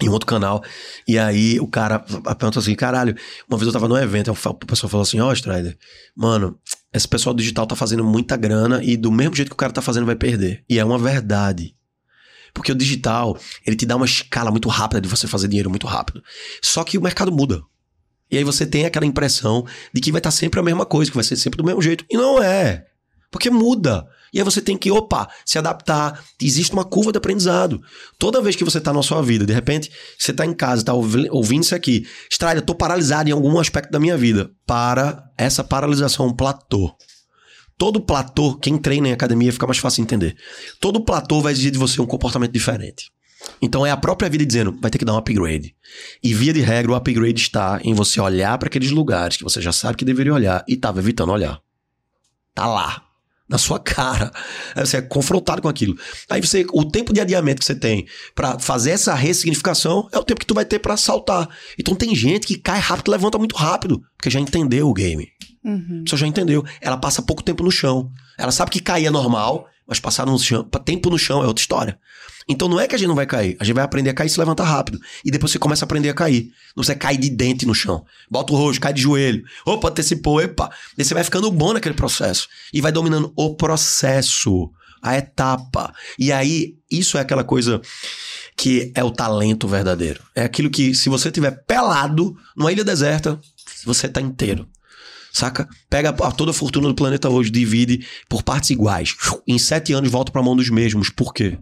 em 0.00 0.08
outro 0.08 0.26
canal, 0.26 0.62
e 1.06 1.18
aí 1.18 1.58
o 1.58 1.66
cara 1.66 1.98
perguntou 1.98 2.60
assim: 2.60 2.74
caralho, 2.74 3.16
uma 3.48 3.58
vez 3.58 3.66
eu 3.66 3.72
tava 3.72 3.88
num 3.88 3.96
evento, 3.96 4.30
a 4.30 4.54
pessoa 4.66 4.88
falou 4.88 5.02
assim: 5.02 5.20
ó, 5.20 5.28
oh, 5.28 5.32
Strider, 5.32 5.76
mano, 6.16 6.58
esse 6.92 7.06
pessoal 7.06 7.34
digital 7.34 7.66
tá 7.66 7.74
fazendo 7.74 8.04
muita 8.04 8.36
grana 8.36 8.82
e 8.82 8.96
do 8.96 9.10
mesmo 9.10 9.34
jeito 9.34 9.48
que 9.48 9.54
o 9.54 9.56
cara 9.56 9.72
tá 9.72 9.82
fazendo 9.82 10.06
vai 10.06 10.16
perder. 10.16 10.64
E 10.68 10.78
é 10.78 10.84
uma 10.84 10.98
verdade. 10.98 11.74
Porque 12.54 12.72
o 12.72 12.74
digital, 12.74 13.38
ele 13.66 13.76
te 13.76 13.84
dá 13.84 13.96
uma 13.96 14.06
escala 14.06 14.50
muito 14.50 14.68
rápida 14.68 15.00
de 15.00 15.08
você 15.08 15.26
fazer 15.26 15.48
dinheiro 15.48 15.68
muito 15.68 15.86
rápido. 15.86 16.22
Só 16.62 16.82
que 16.82 16.96
o 16.96 17.02
mercado 17.02 17.30
muda. 17.30 17.62
E 18.30 18.36
aí 18.36 18.44
você 18.44 18.66
tem 18.66 18.84
aquela 18.84 19.06
impressão 19.06 19.64
de 19.92 20.00
que 20.00 20.12
vai 20.12 20.18
estar 20.18 20.30
sempre 20.30 20.60
a 20.60 20.62
mesma 20.62 20.84
coisa, 20.84 21.10
que 21.10 21.16
vai 21.16 21.24
ser 21.24 21.36
sempre 21.36 21.56
do 21.56 21.64
mesmo 21.64 21.80
jeito. 21.80 22.04
E 22.10 22.16
não 22.16 22.42
é. 22.42 22.84
Porque 23.30 23.50
muda. 23.50 24.06
E 24.32 24.38
aí 24.38 24.44
você 24.44 24.60
tem 24.60 24.76
que, 24.76 24.90
opa, 24.90 25.28
se 25.44 25.58
adaptar. 25.58 26.22
Existe 26.40 26.72
uma 26.72 26.84
curva 26.84 27.12
de 27.12 27.18
aprendizado. 27.18 27.80
Toda 28.18 28.40
vez 28.42 28.56
que 28.56 28.64
você 28.64 28.80
tá 28.80 28.92
na 28.92 29.02
sua 29.02 29.22
vida, 29.22 29.46
de 29.46 29.52
repente, 29.52 29.90
você 30.18 30.32
tá 30.32 30.44
em 30.44 30.52
casa, 30.52 30.84
tá 30.84 30.94
ouvi- 30.94 31.28
ouvindo 31.30 31.62
isso 31.62 31.74
aqui. 31.74 32.06
Estrada, 32.30 32.60
tô 32.60 32.74
paralisado 32.74 33.28
em 33.28 33.32
algum 33.32 33.58
aspecto 33.58 33.90
da 33.90 34.00
minha 34.00 34.16
vida. 34.16 34.50
Para 34.66 35.24
essa 35.36 35.64
paralisação, 35.64 36.26
um 36.26 36.34
platô. 36.34 36.94
Todo 37.78 38.00
platô, 38.00 38.56
quem 38.56 38.76
treina 38.76 39.08
em 39.08 39.12
academia 39.12 39.52
fica 39.52 39.66
mais 39.66 39.78
fácil 39.78 39.98
de 39.98 40.02
entender. 40.02 40.36
Todo 40.80 41.04
platô 41.04 41.40
vai 41.40 41.52
exigir 41.52 41.70
de 41.70 41.78
você 41.78 42.00
um 42.00 42.06
comportamento 42.06 42.52
diferente. 42.52 43.10
Então 43.60 43.86
é 43.86 43.90
a 43.90 43.96
própria 43.96 44.28
vida 44.28 44.44
dizendo, 44.44 44.76
vai 44.80 44.90
ter 44.90 44.98
que 44.98 45.04
dar 45.04 45.14
um 45.14 45.18
upgrade. 45.18 45.74
E 46.22 46.34
via 46.34 46.52
de 46.52 46.60
regra, 46.60 46.92
o 46.92 46.94
upgrade 46.94 47.40
está 47.40 47.80
em 47.82 47.94
você 47.94 48.20
olhar 48.20 48.56
para 48.58 48.68
aqueles 48.68 48.90
lugares 48.90 49.36
que 49.36 49.44
você 49.44 49.60
já 49.60 49.72
sabe 49.72 49.96
que 49.96 50.04
deveria 50.04 50.34
olhar 50.34 50.64
e 50.68 50.74
estava 50.74 50.98
evitando 50.98 51.32
olhar. 51.32 51.60
Tá 52.54 52.66
lá. 52.66 53.04
Na 53.48 53.56
sua 53.56 53.78
cara. 53.80 54.30
Aí 54.74 54.84
você 54.84 54.98
é 54.98 55.02
confrontado 55.02 55.62
com 55.62 55.68
aquilo. 55.68 55.96
Aí 56.28 56.38
você, 56.38 56.66
o 56.70 56.84
tempo 56.84 57.14
de 57.14 57.20
adiamento 57.20 57.60
que 57.60 57.64
você 57.64 57.74
tem 57.74 58.06
para 58.34 58.58
fazer 58.58 58.90
essa 58.90 59.14
ressignificação 59.14 60.06
é 60.12 60.18
o 60.18 60.22
tempo 60.22 60.40
que 60.40 60.46
tu 60.46 60.52
vai 60.52 60.66
ter 60.66 60.78
para 60.78 60.98
saltar. 60.98 61.48
Então 61.78 61.94
tem 61.94 62.14
gente 62.14 62.46
que 62.46 62.58
cai 62.58 62.78
rápido 62.78 63.08
e 63.08 63.10
levanta 63.12 63.38
muito 63.38 63.56
rápido, 63.56 64.02
porque 64.18 64.28
já 64.28 64.38
entendeu 64.38 64.86
o 64.86 64.92
game. 64.92 65.28
Uhum. 65.64 66.00
A 66.00 66.02
pessoa 66.04 66.20
já 66.20 66.26
entendeu. 66.26 66.62
Ela 66.78 66.98
passa 66.98 67.22
pouco 67.22 67.42
tempo 67.42 67.64
no 67.64 67.70
chão. 67.70 68.12
Ela 68.36 68.52
sabe 68.52 68.70
que 68.70 68.80
cair 68.80 69.06
é 69.06 69.10
normal, 69.10 69.66
Mas 69.86 69.98
passar 69.98 70.26
no 70.26 70.38
chão, 70.38 70.62
tempo 70.84 71.08
no 71.08 71.18
chão 71.18 71.42
é 71.42 71.46
outra 71.46 71.62
história. 71.62 71.98
Então 72.48 72.68
não 72.68 72.80
é 72.80 72.86
que 72.86 72.94
a 72.94 72.98
gente 72.98 73.08
não 73.08 73.14
vai 73.14 73.26
cair, 73.26 73.56
a 73.60 73.64
gente 73.64 73.74
vai 73.74 73.84
aprender 73.84 74.10
a 74.10 74.14
cair 74.14 74.28
e 74.28 74.30
se 74.30 74.40
levantar 74.40 74.64
rápido. 74.64 74.98
E 75.24 75.30
depois 75.30 75.52
você 75.52 75.58
começa 75.58 75.84
a 75.84 75.86
aprender 75.86 76.08
a 76.08 76.14
cair. 76.14 76.50
Não 76.74 76.82
você 76.82 76.94
cai 76.94 77.16
de 77.16 77.28
dente 77.28 77.66
no 77.66 77.74
chão. 77.74 78.04
Bota 78.30 78.52
o 78.52 78.56
rosto, 78.56 78.80
cai 78.80 78.92
de 78.92 79.02
joelho. 79.02 79.44
Opa, 79.66 79.88
antecipou, 79.88 80.40
epa. 80.40 80.70
Daí 80.96 81.04
você 81.04 81.12
vai 81.12 81.24
ficando 81.24 81.50
bom 81.50 81.74
naquele 81.74 81.94
processo. 81.94 82.48
E 82.72 82.80
vai 82.80 82.90
dominando 82.90 83.32
o 83.36 83.54
processo, 83.54 84.70
a 85.02 85.18
etapa. 85.18 85.94
E 86.18 86.32
aí, 86.32 86.76
isso 86.90 87.18
é 87.18 87.20
aquela 87.20 87.44
coisa 87.44 87.80
que 88.56 88.90
é 88.94 89.04
o 89.04 89.10
talento 89.10 89.68
verdadeiro. 89.68 90.22
É 90.34 90.42
aquilo 90.42 90.70
que, 90.70 90.94
se 90.94 91.08
você 91.08 91.30
tiver 91.30 91.50
pelado 91.66 92.34
numa 92.56 92.72
ilha 92.72 92.82
deserta, 92.82 93.38
você 93.84 94.08
tá 94.08 94.20
inteiro. 94.20 94.66
Saca? 95.32 95.68
Pega 95.88 96.12
toda 96.32 96.50
a 96.50 96.54
fortuna 96.54 96.88
do 96.88 96.94
planeta 96.94 97.28
hoje, 97.28 97.50
divide 97.50 98.06
por 98.28 98.42
partes 98.42 98.70
iguais. 98.70 99.14
Em 99.46 99.58
sete 99.58 99.92
anos 99.92 100.10
volta 100.10 100.32
pra 100.32 100.42
mão 100.42 100.56
dos 100.56 100.70
mesmos. 100.70 101.10
Por 101.10 101.32
quê? 101.32 101.58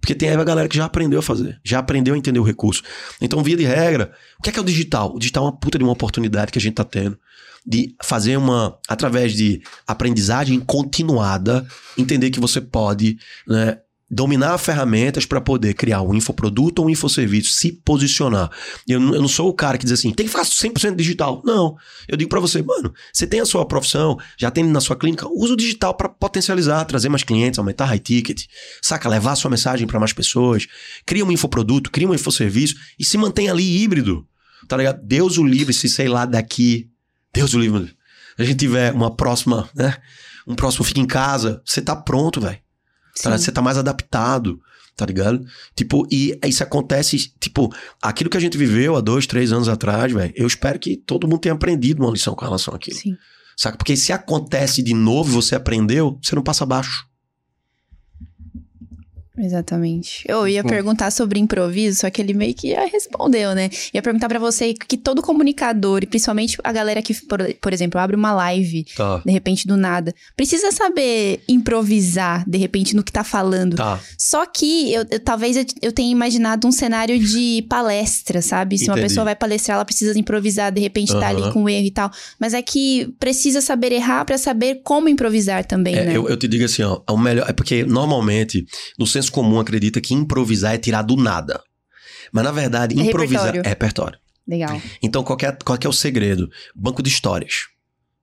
Porque 0.00 0.14
tem 0.14 0.30
a 0.30 0.44
galera 0.44 0.68
que 0.68 0.76
já 0.76 0.84
aprendeu 0.84 1.20
a 1.20 1.22
fazer, 1.22 1.58
já 1.64 1.78
aprendeu 1.78 2.14
a 2.14 2.18
entender 2.18 2.38
o 2.38 2.44
recurso. 2.44 2.82
Então, 3.20 3.42
via 3.42 3.56
de 3.56 3.64
regra, 3.64 4.12
o 4.38 4.42
que 4.42 4.50
é, 4.50 4.52
que 4.52 4.58
é 4.58 4.62
o 4.62 4.64
digital? 4.64 5.14
O 5.14 5.18
digital 5.18 5.44
é 5.44 5.46
uma 5.46 5.56
puta 5.56 5.78
de 5.78 5.84
uma 5.84 5.92
oportunidade 5.92 6.52
que 6.52 6.58
a 6.58 6.62
gente 6.62 6.74
tá 6.74 6.84
tendo 6.84 7.18
de 7.66 7.94
fazer 8.02 8.36
uma, 8.36 8.78
através 8.88 9.34
de 9.34 9.62
aprendizagem 9.86 10.58
continuada, 10.60 11.66
entender 11.96 12.30
que 12.30 12.40
você 12.40 12.60
pode 12.60 13.18
né, 13.46 13.78
dominar 14.10 14.58
ferramentas 14.58 15.24
para 15.24 15.40
poder 15.40 15.74
criar 15.74 16.02
um 16.02 16.14
infoproduto 16.14 16.82
ou 16.82 16.88
um 16.88 16.90
infoserviço, 16.90 17.52
se 17.52 17.70
posicionar. 17.70 18.50
Eu, 18.88 19.00
eu 19.00 19.20
não 19.20 19.28
sou 19.28 19.48
o 19.48 19.54
cara 19.54 19.78
que 19.78 19.84
diz 19.84 19.92
assim, 19.92 20.12
tem 20.12 20.26
que 20.26 20.32
ficar 20.32 20.44
100% 20.44 20.96
digital. 20.96 21.40
Não. 21.44 21.76
Eu 22.08 22.16
digo 22.16 22.28
para 22.28 22.40
você, 22.40 22.60
mano, 22.60 22.92
você 23.12 23.26
tem 23.26 23.40
a 23.40 23.46
sua 23.46 23.64
profissão, 23.64 24.18
já 24.36 24.50
tem 24.50 24.64
na 24.64 24.80
sua 24.80 24.96
clínica, 24.96 25.28
usa 25.30 25.52
o 25.52 25.56
digital 25.56 25.94
para 25.94 26.08
potencializar, 26.08 26.84
trazer 26.86 27.08
mais 27.08 27.22
clientes, 27.22 27.58
aumentar 27.58 27.84
high 27.84 28.00
ticket, 28.00 28.46
saca, 28.82 29.08
levar 29.08 29.32
a 29.32 29.36
sua 29.36 29.50
mensagem 29.50 29.86
para 29.86 30.00
mais 30.00 30.12
pessoas, 30.12 30.66
cria 31.06 31.24
um 31.24 31.30
infoproduto, 31.30 31.90
cria 31.90 32.08
um 32.08 32.14
infoserviço 32.14 32.74
e 32.98 33.04
se 33.04 33.16
mantém 33.16 33.48
ali 33.48 33.82
híbrido. 33.82 34.26
Tá 34.66 34.76
ligado? 34.76 35.00
Deus 35.04 35.38
o 35.38 35.44
livre 35.44 35.72
se 35.72 35.88
sei 35.88 36.08
lá 36.08 36.24
daqui, 36.24 36.90
Deus 37.32 37.54
o 37.54 37.60
livre, 37.60 37.94
a 38.36 38.44
gente 38.44 38.58
tiver 38.58 38.92
uma 38.92 39.14
próxima, 39.14 39.68
né? 39.74 39.96
Um 40.46 40.54
próximo 40.54 40.84
fica 40.84 41.00
em 41.00 41.06
casa, 41.06 41.62
você 41.64 41.80
tá 41.80 41.94
pronto, 41.94 42.40
velho. 42.40 42.58
Tá? 43.22 43.36
Você 43.36 43.52
tá 43.52 43.62
mais 43.62 43.78
adaptado, 43.78 44.60
tá 44.96 45.06
ligado? 45.06 45.44
Tipo, 45.74 46.06
e 46.10 46.38
isso 46.44 46.62
acontece, 46.62 47.32
tipo, 47.40 47.72
aquilo 48.02 48.30
que 48.30 48.36
a 48.36 48.40
gente 48.40 48.58
viveu 48.58 48.96
há 48.96 49.00
dois, 49.00 49.26
três 49.26 49.52
anos 49.52 49.68
atrás, 49.68 50.12
velho, 50.12 50.32
eu 50.36 50.46
espero 50.46 50.78
que 50.78 50.96
todo 50.96 51.26
mundo 51.26 51.40
tenha 51.40 51.54
aprendido 51.54 52.02
uma 52.02 52.12
lição 52.12 52.34
com 52.34 52.44
relação 52.44 52.74
àquilo. 52.74 52.96
Sim. 52.96 53.16
Saca? 53.56 53.76
Porque 53.76 53.96
se 53.96 54.12
acontece 54.12 54.82
de 54.82 54.94
novo 54.94 55.30
você 55.32 55.54
aprendeu, 55.54 56.18
você 56.22 56.34
não 56.34 56.42
passa 56.42 56.64
abaixo. 56.64 57.06
Exatamente. 59.42 60.22
Eu 60.26 60.46
ia 60.46 60.62
perguntar 60.62 61.10
sobre 61.10 61.40
improviso, 61.40 62.00
só 62.00 62.10
que 62.10 62.20
ele 62.20 62.34
meio 62.34 62.54
que 62.54 62.74
respondeu, 62.74 63.54
né? 63.54 63.70
Ia 63.92 64.02
perguntar 64.02 64.28
para 64.28 64.38
você 64.38 64.74
que 64.74 64.96
todo 64.96 65.22
comunicador, 65.22 66.02
e 66.02 66.06
principalmente 66.06 66.58
a 66.62 66.72
galera 66.72 67.00
que, 67.00 67.14
por, 67.14 67.40
por 67.54 67.72
exemplo, 67.72 67.98
abre 68.00 68.16
uma 68.16 68.32
live, 68.32 68.84
tá. 68.96 69.22
de 69.24 69.32
repente 69.32 69.66
do 69.66 69.76
nada, 69.76 70.14
precisa 70.36 70.70
saber 70.70 71.40
improvisar, 71.48 72.44
de 72.48 72.58
repente, 72.58 72.94
no 72.94 73.02
que 73.02 73.12
tá 73.12 73.24
falando. 73.24 73.76
Tá. 73.76 73.98
Só 74.18 74.44
que 74.44 74.92
eu, 74.92 75.06
eu 75.10 75.20
talvez 75.20 75.56
eu, 75.56 75.64
eu, 75.80 75.92
tenha 75.92 76.10
imaginado 76.10 76.66
um 76.66 76.72
cenário 76.72 77.18
de 77.18 77.64
palestra, 77.68 78.42
sabe? 78.42 78.76
Se 78.76 78.84
Entendi. 78.84 78.98
uma 78.98 79.02
pessoa 79.08 79.24
vai 79.24 79.36
palestrar, 79.36 79.76
ela 79.76 79.84
precisa 79.84 80.18
improvisar, 80.18 80.70
de 80.70 80.80
repente 80.80 81.12
uhum. 81.12 81.20
tá 81.20 81.28
ali 81.28 81.52
com 81.52 81.68
erro 81.68 81.86
e 81.86 81.90
tal. 81.90 82.10
Mas 82.38 82.52
é 82.52 82.60
que 82.60 83.14
precisa 83.18 83.60
saber 83.60 83.92
errar 83.92 84.24
para 84.24 84.36
saber 84.36 84.80
como 84.84 85.08
improvisar 85.08 85.64
também, 85.64 85.94
é, 85.94 86.04
né? 86.04 86.16
Eu, 86.16 86.28
eu 86.28 86.36
te 86.36 86.46
digo 86.46 86.64
assim, 86.64 86.82
ó, 86.82 87.00
o 87.08 87.16
melhor. 87.16 87.48
É 87.48 87.52
porque 87.52 87.84
normalmente, 87.84 88.66
no 88.98 89.06
senso 89.06 89.29
senso 89.30 89.32
comum 89.32 89.60
acredita 89.60 90.00
que 90.00 90.12
improvisar 90.12 90.74
é 90.74 90.78
tirar 90.78 91.02
do 91.02 91.16
nada. 91.16 91.62
Mas 92.32 92.44
na 92.44 92.52
verdade, 92.52 92.98
é 92.98 93.04
improvisar 93.04 93.46
repertório. 93.46 93.66
é 93.66 93.68
repertório. 93.68 94.18
Legal. 94.46 94.82
Então, 95.02 95.22
qual 95.22 95.38
é, 95.42 95.52
qual 95.52 95.78
é 95.80 95.88
o 95.88 95.92
segredo? 95.92 96.50
Banco 96.74 97.02
de 97.02 97.08
histórias. 97.08 97.68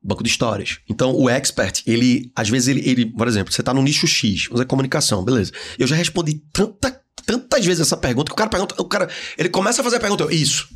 Banco 0.04 0.24
de 0.24 0.30
histórias. 0.30 0.80
Então, 0.90 1.16
o 1.16 1.30
expert, 1.30 1.82
ele, 1.88 2.32
às 2.36 2.50
vezes, 2.50 2.68
ele, 2.68 2.88
ele 2.88 3.06
por 3.06 3.28
exemplo, 3.28 3.52
você 3.52 3.64
tá 3.64 3.74
no 3.74 3.82
nicho 3.82 4.06
X, 4.08 4.46
vamos 4.46 4.60
dizer 4.60 4.66
comunicação, 4.66 5.24
beleza. 5.24 5.52
Eu 5.80 5.88
já 5.88 5.96
respondi 5.96 6.42
tanta, 6.52 7.02
tantas 7.26 7.66
vezes 7.66 7.82
essa 7.82 7.98
pergunta 7.98 8.30
que 8.30 8.34
o 8.34 8.36
cara 8.36 8.50
pergunta, 8.50 8.76
o 8.80 8.86
cara, 8.86 9.10
ele 9.38 9.50
começa 9.50 9.82
a 9.82 9.84
fazer 9.84 9.98
a 9.98 10.00
pergunta, 10.00 10.24
eu, 10.24 10.32
isso. 10.32 10.70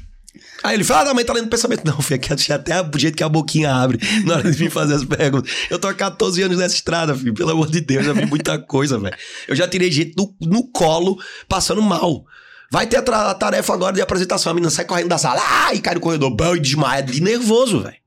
Aí 0.63 0.75
ele 0.75 0.83
fala, 0.83 1.11
ah, 1.11 1.13
mas 1.13 1.25
tá 1.25 1.33
lendo 1.33 1.47
pensamento. 1.47 1.83
Não, 1.85 1.99
filho, 2.01 2.19
aqui 2.19 2.51
até 2.51 2.81
o 2.81 2.97
jeito 2.97 3.15
que 3.15 3.23
a 3.23 3.29
boquinha 3.29 3.73
abre 3.73 3.99
na 4.25 4.35
hora 4.35 4.51
de 4.51 4.57
vir 4.57 4.69
fazer 4.69 4.95
as 4.95 5.03
perguntas. 5.03 5.51
Eu 5.69 5.79
tô 5.79 5.87
há 5.87 5.93
14 5.93 6.41
anos 6.43 6.57
nessa 6.57 6.75
estrada, 6.75 7.15
filho. 7.15 7.33
Pelo 7.33 7.51
amor 7.51 7.69
de 7.69 7.81
Deus, 7.81 8.05
já 8.05 8.13
vi 8.13 8.25
muita 8.25 8.59
coisa, 8.59 8.97
velho. 8.97 9.15
Eu 9.47 9.55
já 9.55 9.67
tirei 9.67 9.91
gente 9.91 10.15
no, 10.17 10.35
no 10.41 10.67
colo, 10.67 11.17
passando 11.47 11.81
mal. 11.81 12.25
Vai 12.71 12.87
ter 12.87 12.97
a 12.97 13.33
tarefa 13.33 13.73
agora 13.73 13.93
de 13.93 14.01
apresentação. 14.01 14.51
A 14.51 14.53
menina 14.53 14.71
sai 14.71 14.85
correndo 14.85 15.09
da 15.09 15.17
sala, 15.17 15.41
ah, 15.43 15.73
e 15.73 15.81
cai 15.81 15.95
no 15.95 15.99
corredor, 15.99 16.29
bão, 16.29 16.55
e 16.55 16.59
desmaia 16.59 17.03
de 17.03 17.21
nervoso, 17.21 17.81
velho. 17.81 18.00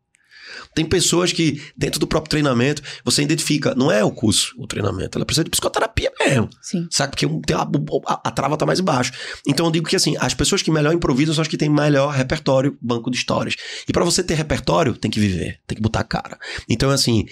Tem 0.74 0.84
pessoas 0.84 1.32
que, 1.32 1.62
dentro 1.76 2.00
do 2.00 2.06
próprio 2.06 2.30
treinamento, 2.30 2.82
você 3.04 3.22
identifica, 3.22 3.74
não 3.74 3.90
é 3.90 4.04
o 4.04 4.10
curso, 4.10 4.54
o 4.58 4.66
treinamento, 4.66 5.16
ela 5.16 5.24
precisa 5.24 5.44
de 5.44 5.50
psicoterapia 5.50 6.10
mesmo. 6.18 6.48
Sim. 6.60 6.86
Sabe? 6.90 7.12
Porque 7.12 7.26
a, 7.54 7.62
a, 8.06 8.28
a 8.28 8.30
trava 8.30 8.56
tá 8.56 8.66
mais 8.66 8.80
embaixo. 8.80 9.12
Então 9.46 9.66
eu 9.66 9.72
digo 9.72 9.88
que 9.88 9.96
assim, 9.96 10.16
as 10.18 10.34
pessoas 10.34 10.62
que 10.62 10.70
melhor 10.70 10.92
improvisam 10.92 11.34
são 11.34 11.42
as 11.42 11.48
que 11.48 11.56
têm 11.56 11.68
melhor 11.68 12.12
repertório, 12.12 12.76
banco 12.80 13.10
de 13.10 13.16
histórias. 13.16 13.56
E 13.88 13.92
para 13.92 14.04
você 14.04 14.22
ter 14.22 14.34
repertório, 14.34 14.94
tem 14.94 15.10
que 15.10 15.20
viver, 15.20 15.60
tem 15.66 15.76
que 15.76 15.82
botar 15.82 16.00
a 16.00 16.04
cara. 16.04 16.38
Então, 16.68 16.90
assim, 16.90 17.26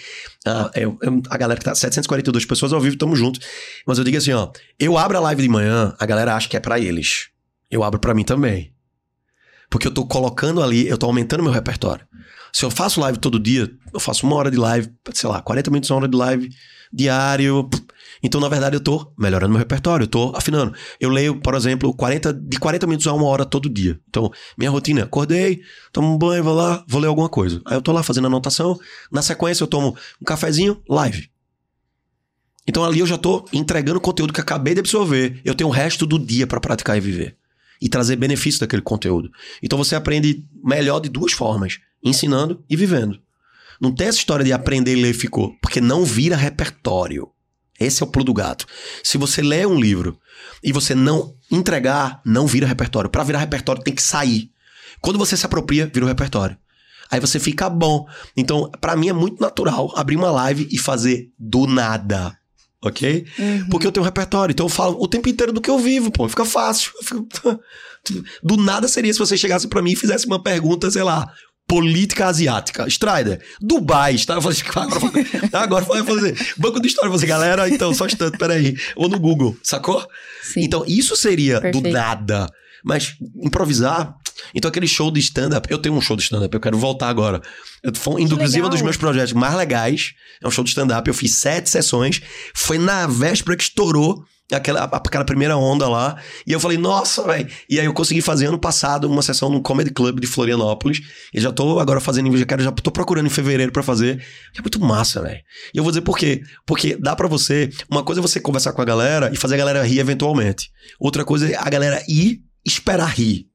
a, 0.47 0.70
eu, 0.74 0.99
a 1.28 1.36
galera 1.36 1.59
que 1.59 1.64
tá 1.64 1.74
742 1.74 2.45
pessoas 2.45 2.72
ao 2.72 2.80
vivo, 2.80 2.97
tamo 2.97 3.16
junto. 3.16 3.40
Mas 3.86 3.99
eu 3.99 4.05
digo 4.05 4.16
assim, 4.16 4.32
ó, 4.32 4.51
eu 4.78 4.97
abro 4.97 5.16
a 5.18 5.20
live 5.20 5.43
de 5.43 5.49
manhã, 5.49 5.95
a 5.99 6.07
galera 6.07 6.34
acha 6.36 6.49
que 6.49 6.57
é 6.57 6.61
para 6.61 6.78
eles. 6.78 7.28
Eu 7.70 7.82
abro 7.82 7.99
para 7.99 8.14
mim 8.14 8.24
também. 8.24 8.72
Porque 9.70 9.86
eu 9.86 9.90
tô 9.90 10.05
colocando 10.05 10.62
ali, 10.62 10.86
eu 10.86 10.99
tô 10.99 11.07
aumentando 11.07 11.43
meu 11.43 11.53
repertório. 11.53 12.07
Se 12.53 12.65
eu 12.65 12.71
faço 12.71 13.01
live 13.01 13.19
todo 13.19 13.41
dia, 13.41 13.71
eu 13.93 13.99
faço 13.99 14.27
uma 14.27 14.37
hora 14.37 14.51
de 14.51 14.59
live, 14.59 14.91
sei 15.15 15.29
lá, 15.29 15.41
40 15.41 15.71
minutos, 15.71 15.91
uma 15.91 16.01
hora 16.01 16.09
de 16.09 16.17
live 16.17 16.51
diário. 16.93 17.69
Então, 18.23 18.41
na 18.41 18.49
verdade, 18.49 18.77
eu 18.77 18.81
tô 18.81 19.11
melhorando 19.19 19.51
meu 19.51 19.59
repertório, 19.59 20.05
eu 20.05 20.09
tô 20.09 20.33
afinando. 20.37 20.75
Eu 21.01 21.09
leio, 21.09 21.41
por 21.41 21.55
exemplo, 21.55 21.93
40, 21.95 22.33
de 22.33 22.59
40 22.59 22.87
minutos 22.87 23.07
a 23.07 23.13
uma 23.15 23.25
hora 23.25 23.45
todo 23.45 23.71
dia. 23.71 23.99
Então, 24.09 24.31
minha 24.57 24.71
rotina 24.71 25.05
acordei, 25.05 25.63
tomo 25.93 26.15
um 26.15 26.19
banho, 26.19 26.45
vou 26.45 26.55
lá, 26.55 26.85
vou 26.87 27.01
ler 27.01 27.09
alguma 27.09 27.29
coisa. 27.29 27.61
Aí 27.65 27.77
eu 27.77 27.83
tô 27.83 27.91
lá 27.91 28.03
fazendo 28.03 28.27
anotação. 28.27 28.79
Na 29.11 29.23
sequência, 29.23 29.65
eu 29.65 29.69
tomo 29.69 29.97
um 30.21 30.25
cafezinho, 30.25 30.81
live. 30.89 31.33
Então 32.67 32.85
ali 32.85 33.01
eu 33.01 33.07
já 33.07 33.19
tô 33.19 33.45
entregando 33.53 34.01
conteúdo 34.01 34.33
que 34.33 34.41
acabei 34.41 34.75
de 34.75 34.81
absorver. 34.81 35.41
Eu 35.45 35.55
tenho 35.55 35.69
o 35.69 35.73
resto 35.73 36.07
do 36.07 36.19
dia 36.19 36.47
para 36.47 36.61
praticar 36.61 36.97
e 36.97 37.01
viver. 37.01 37.37
E 37.81 37.89
trazer 37.89 38.15
benefício 38.15 38.61
daquele 38.61 38.83
conteúdo. 38.83 39.31
Então 39.61 39.77
você 39.77 39.97
aprende 39.97 40.47
melhor 40.63 41.01
de 41.01 41.09
duas 41.09 41.33
formas 41.33 41.81
ensinando 42.03 42.65
e 42.69 42.77
vivendo. 42.77 43.19
Não 43.81 43.95
tem 43.95 44.07
essa 44.07 44.19
história 44.19 44.45
de 44.45 44.53
aprender 44.53 44.97
e 44.97 45.03
ler 45.03 45.13
ficou, 45.13 45.55
porque 45.61 45.81
não 45.81 46.05
vira 46.05 46.37
repertório. 46.37 47.29
Esse 47.79 48.03
é 48.03 48.07
o 48.07 48.09
pulo 48.09 48.25
do 48.25 48.35
gato. 48.35 48.67
Se 49.03 49.19
você 49.19 49.43
lê 49.43 49.67
um 49.67 49.81
livro 49.81 50.19
e 50.63 50.73
você 50.73 50.95
não 50.95 51.35
entregar, 51.51 52.21
não 52.25 52.47
vira 52.47 52.67
repertório. 52.67 53.11
Para 53.11 53.25
virar 53.25 53.41
repertório 53.41 53.83
tem 53.83 53.95
que 53.95 54.03
sair. 54.03 54.51
Quando 55.01 55.19
você 55.19 55.37
se 55.37 55.45
apropria, 55.45 55.91
vira 55.93 56.05
o 56.07 56.09
repertório. 56.09 56.57
Aí 57.11 57.21
você 57.21 57.39
fica 57.41 57.69
bom. 57.69 58.07
Então, 58.37 58.71
para 58.81 58.97
mim 58.97 59.09
é 59.09 59.13
muito 59.13 59.41
natural 59.41 59.93
abrir 59.97 60.17
uma 60.17 60.31
live 60.31 60.69
e 60.71 60.79
fazer 60.79 61.31
do 61.39 61.67
nada. 61.67 62.39
Ok? 62.85 63.27
Uhum. 63.39 63.69
Porque 63.69 63.87
eu 63.87 63.93
tenho 63.93 64.03
um 64.03 64.07
repertório. 64.07 64.53
Então 64.53 64.67
eu 64.67 64.71
falo 64.71 64.97
o 65.01 65.07
tempo 65.07 65.29
inteiro 65.29 65.53
do 65.53 65.61
que 65.61 65.71
eu 65.71 65.79
vivo, 65.79 66.11
pô. 66.11 66.29
Fica 66.29 66.45
fácil. 66.45 66.93
Do 68.43 68.57
nada 68.57 68.89
seria 68.89 69.13
se 69.13 69.19
você 69.21 69.37
chegasse 69.37 69.69
para 69.69 69.81
mim 69.81 69.93
e 69.93 69.97
fizesse 69.97 70.27
uma 70.27 70.43
pergunta, 70.43 70.91
sei 70.91 71.05
lá, 71.05 71.33
política 71.73 72.27
asiática. 72.27 72.87
Strider, 72.87 73.41
Dubai, 73.59 74.14
está 74.14 74.35
agora, 75.55 75.85
vai 75.87 76.05
fazer 76.05 76.37
banco 76.59 76.79
de 76.79 76.89
história, 76.89 77.11
você 77.11 77.25
galera, 77.27 77.66
então 77.66 77.95
só 77.95 78.05
instante, 78.05 78.37
peraí, 78.37 78.77
ou 78.95 79.09
no 79.09 79.18
Google, 79.18 79.57
sacou? 79.62 80.07
Sim. 80.43 80.64
Então 80.64 80.85
isso 80.87 81.16
seria 81.16 81.62
Perfeito. 81.62 81.83
do 81.83 81.91
nada. 81.91 82.47
Mas 82.85 83.14
improvisar. 83.37 84.14
Então, 84.53 84.68
aquele 84.68 84.89
show 84.89 85.09
de 85.09 85.20
stand-up. 85.20 85.70
Eu 85.70 85.79
tenho 85.79 85.95
um 85.95 86.01
show 86.01 86.16
de 86.16 86.25
stand-up, 86.25 86.53
eu 86.53 86.61
quero 86.61 86.77
voltar 86.77 87.09
agora. 87.09 87.41
Inclusive, 88.18 88.66
um 88.66 88.68
dos 88.68 88.83
meus 88.83 88.97
projetos 88.97 89.33
mais 89.33 89.55
legais 89.55 90.14
é 90.43 90.49
um 90.49 90.51
show 90.51 90.64
de 90.64 90.70
stand-up. 90.70 91.09
Eu 91.09 91.14
fiz 91.14 91.37
sete 91.37 91.70
sessões. 91.70 92.20
Foi 92.53 92.79
na 92.79 93.07
véspera 93.07 93.57
que 93.57 93.62
estourou 93.62 94.25
aquela, 94.57 94.85
aquela 94.85 95.25
primeira 95.25 95.57
onda 95.57 95.89
lá. 95.89 96.17
E 96.47 96.53
eu 96.53 96.61
falei, 96.61 96.79
nossa, 96.79 97.23
velho. 97.25 97.49
E 97.69 97.79
aí 97.79 97.87
eu 97.87 97.93
consegui 97.93 98.21
fazer 98.21 98.47
ano 98.47 98.59
passado 98.59 99.09
uma 99.09 99.23
sessão 99.23 99.51
no 99.51 99.61
Comedy 99.63 99.91
Club 99.91 100.21
de 100.21 100.27
Florianópolis. 100.27 101.01
E 101.33 101.41
já 101.41 101.53
tô 101.53 101.79
agora 101.79 102.01
fazendo, 102.01 102.37
já 102.37 102.45
quero, 102.45 102.63
já 102.63 102.73
tô 102.73 102.91
procurando 102.91 103.27
em 103.27 103.31
fevereiro 103.31 103.73
para 103.73 103.83
fazer. 103.83 104.23
É 104.57 104.61
muito 104.61 104.81
massa, 104.81 105.23
velho. 105.23 105.41
E 105.75 105.79
eu 105.79 105.83
vou 105.83 105.91
dizer 105.91 106.03
por 106.03 106.17
quê. 106.17 106.43
Porque 106.67 106.97
dá 106.97 107.15
para 107.15 107.29
você. 107.29 107.71
Uma 107.91 108.03
coisa 108.03 108.21
é 108.21 108.23
você 108.23 108.41
conversar 108.41 108.73
com 108.73 108.83
a 108.83 108.85
galera 108.85 109.31
e 109.33 109.37
fazer 109.37 109.55
a 109.55 109.59
galera 109.59 109.83
rir 109.83 109.99
eventualmente. 109.99 110.71
Outra 110.99 111.25
coisa 111.25 111.51
é 111.51 111.57
a 111.57 111.69
galera 111.69 112.03
ir 112.09 112.41
esperar 112.65 113.09
rir. 113.09 113.47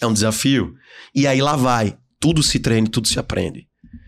É 0.00 0.06
um 0.06 0.12
desafio. 0.12 0.74
E 1.14 1.26
aí 1.26 1.40
lá 1.40 1.56
vai. 1.56 1.96
Tudo 2.18 2.42
se 2.42 2.58
treina, 2.58 2.88
tudo 2.88 3.08
se 3.08 3.18
aprende. 3.18 3.66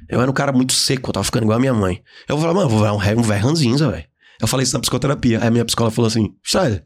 Eu 0.09 0.21
era 0.21 0.31
um 0.31 0.35
cara 0.35 0.53
muito 0.53 0.73
seco, 0.73 1.11
eu 1.11 1.13
tava 1.13 1.25
ficando 1.25 1.43
igual 1.43 1.59
a 1.59 1.61
minha 1.61 1.75
mãe. 1.75 2.03
Eu 2.27 2.37
vou 2.37 2.43
falar, 2.43 2.55
mano, 2.55 2.71
vou 2.71 2.79
virar 2.79 2.95
um, 2.95 3.21
um 3.21 3.23
velho 3.23 3.45
ranzinza, 3.45 3.91
velho. 3.91 4.07
Eu 4.41 4.49
falei 4.49 4.65
isso 4.65 4.75
na 4.75 4.81
psicoterapia. 4.81 5.41
Aí 5.41 5.49
a 5.49 5.51
minha 5.51 5.65
psicóloga 5.65 5.95
falou 5.95 6.09
assim: 6.09 6.35
Strider, 6.45 6.85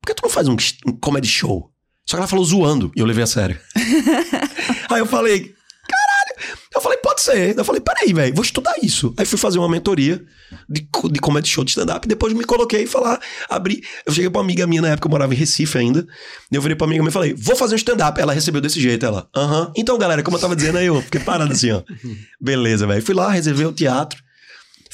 por 0.00 0.06
que 0.08 0.14
tu 0.14 0.22
não 0.22 0.30
faz 0.30 0.48
um, 0.48 0.56
um 0.86 0.92
comedy 0.92 1.28
show? 1.28 1.70
Só 2.06 2.16
que 2.16 2.20
ela 2.20 2.28
falou 2.28 2.44
zoando 2.44 2.92
e 2.94 3.00
eu 3.00 3.06
levei 3.06 3.24
a 3.24 3.26
sério. 3.26 3.58
Aí 4.90 5.00
eu 5.00 5.06
falei, 5.06 5.54
caralho. 5.88 6.58
Eu 6.74 6.80
falei, 6.80 6.98
pode 6.98 7.22
ser. 7.22 7.56
Eu 7.56 7.64
falei, 7.64 7.80
peraí, 7.80 8.12
velho, 8.12 8.34
vou 8.34 8.44
estudar 8.44 8.74
isso. 8.82 9.14
Aí 9.16 9.24
fui 9.24 9.38
fazer 9.38 9.58
uma 9.58 9.68
mentoria 9.68 10.22
de, 10.68 10.86
de 11.10 11.20
comedy 11.20 11.48
show 11.48 11.64
de 11.64 11.70
stand-up. 11.70 12.06
Depois 12.06 12.34
me 12.34 12.44
coloquei 12.44 12.82
e 12.82 12.86
falar, 12.86 13.18
abri. 13.48 13.82
Eu 14.04 14.12
cheguei 14.12 14.28
pra 14.28 14.40
uma 14.40 14.44
amiga 14.44 14.66
minha 14.66 14.82
na 14.82 14.88
época, 14.88 15.06
eu 15.06 15.10
morava 15.10 15.32
em 15.32 15.36
Recife 15.36 15.78
ainda. 15.78 16.06
E 16.52 16.56
eu 16.56 16.60
virei 16.60 16.76
pra 16.76 16.86
amiga 16.86 17.02
minha 17.02 17.10
e 17.10 17.12
falei, 17.12 17.34
vou 17.34 17.56
fazer 17.56 17.74
um 17.74 17.78
stand-up. 17.78 18.20
Ela 18.20 18.32
recebeu 18.34 18.60
desse 18.60 18.80
jeito, 18.80 19.06
ela, 19.06 19.28
aham. 19.34 19.72
Então, 19.76 19.96
galera, 19.96 20.22
como 20.22 20.36
eu 20.36 20.40
tava 20.40 20.54
dizendo 20.54 20.78
aí, 20.78 20.86
eu 20.86 21.00
fiquei 21.00 21.20
parado 21.20 21.52
assim, 21.52 21.70
ó. 21.70 21.82
Beleza, 22.38 22.86
velho. 22.86 23.02
Fui 23.02 23.14
lá, 23.14 23.30
reservei 23.30 23.64
o 23.64 23.72
teatro. 23.72 24.22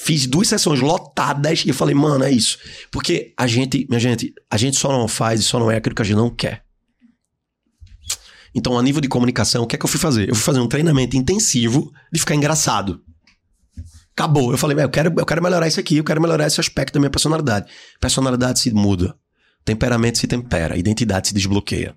Fiz 0.02 0.26
duas 0.26 0.48
sessões 0.48 0.80
lotadas 0.80 1.62
e 1.66 1.74
falei, 1.74 1.94
mano, 1.94 2.24
é 2.24 2.30
isso. 2.30 2.56
Porque 2.90 3.34
a 3.36 3.46
gente, 3.46 3.86
minha 3.86 4.00
gente, 4.00 4.32
a 4.50 4.56
gente 4.56 4.78
só 4.78 4.90
não 4.90 5.06
faz 5.06 5.40
e 5.40 5.42
só 5.42 5.58
não 5.58 5.70
é 5.70 5.76
aquilo 5.76 5.94
que 5.94 6.00
a 6.00 6.04
gente 6.06 6.16
não 6.16 6.30
quer. 6.30 6.64
Então, 8.54 8.78
a 8.78 8.82
nível 8.82 9.02
de 9.02 9.08
comunicação, 9.08 9.62
o 9.62 9.66
que 9.66 9.76
é 9.76 9.78
que 9.78 9.84
eu 9.84 9.88
fui 9.90 10.00
fazer? 10.00 10.30
Eu 10.30 10.34
fui 10.34 10.42
fazer 10.42 10.58
um 10.58 10.66
treinamento 10.66 11.18
intensivo 11.18 11.92
de 12.10 12.18
ficar 12.18 12.34
engraçado. 12.34 13.02
Acabou. 14.12 14.50
Eu 14.50 14.56
falei, 14.56 14.82
eu 14.82 14.88
quero, 14.88 15.12
eu 15.18 15.26
quero 15.26 15.42
melhorar 15.42 15.68
isso 15.68 15.78
aqui, 15.78 15.98
eu 15.98 16.04
quero 16.04 16.20
melhorar 16.20 16.46
esse 16.46 16.58
aspecto 16.58 16.94
da 16.94 17.00
minha 17.00 17.10
personalidade. 17.10 17.70
Personalidade 18.00 18.58
se 18.58 18.72
muda. 18.72 19.14
Temperamento 19.66 20.16
se 20.16 20.26
tempera. 20.26 20.78
Identidade 20.78 21.28
se 21.28 21.34
desbloqueia. 21.34 21.94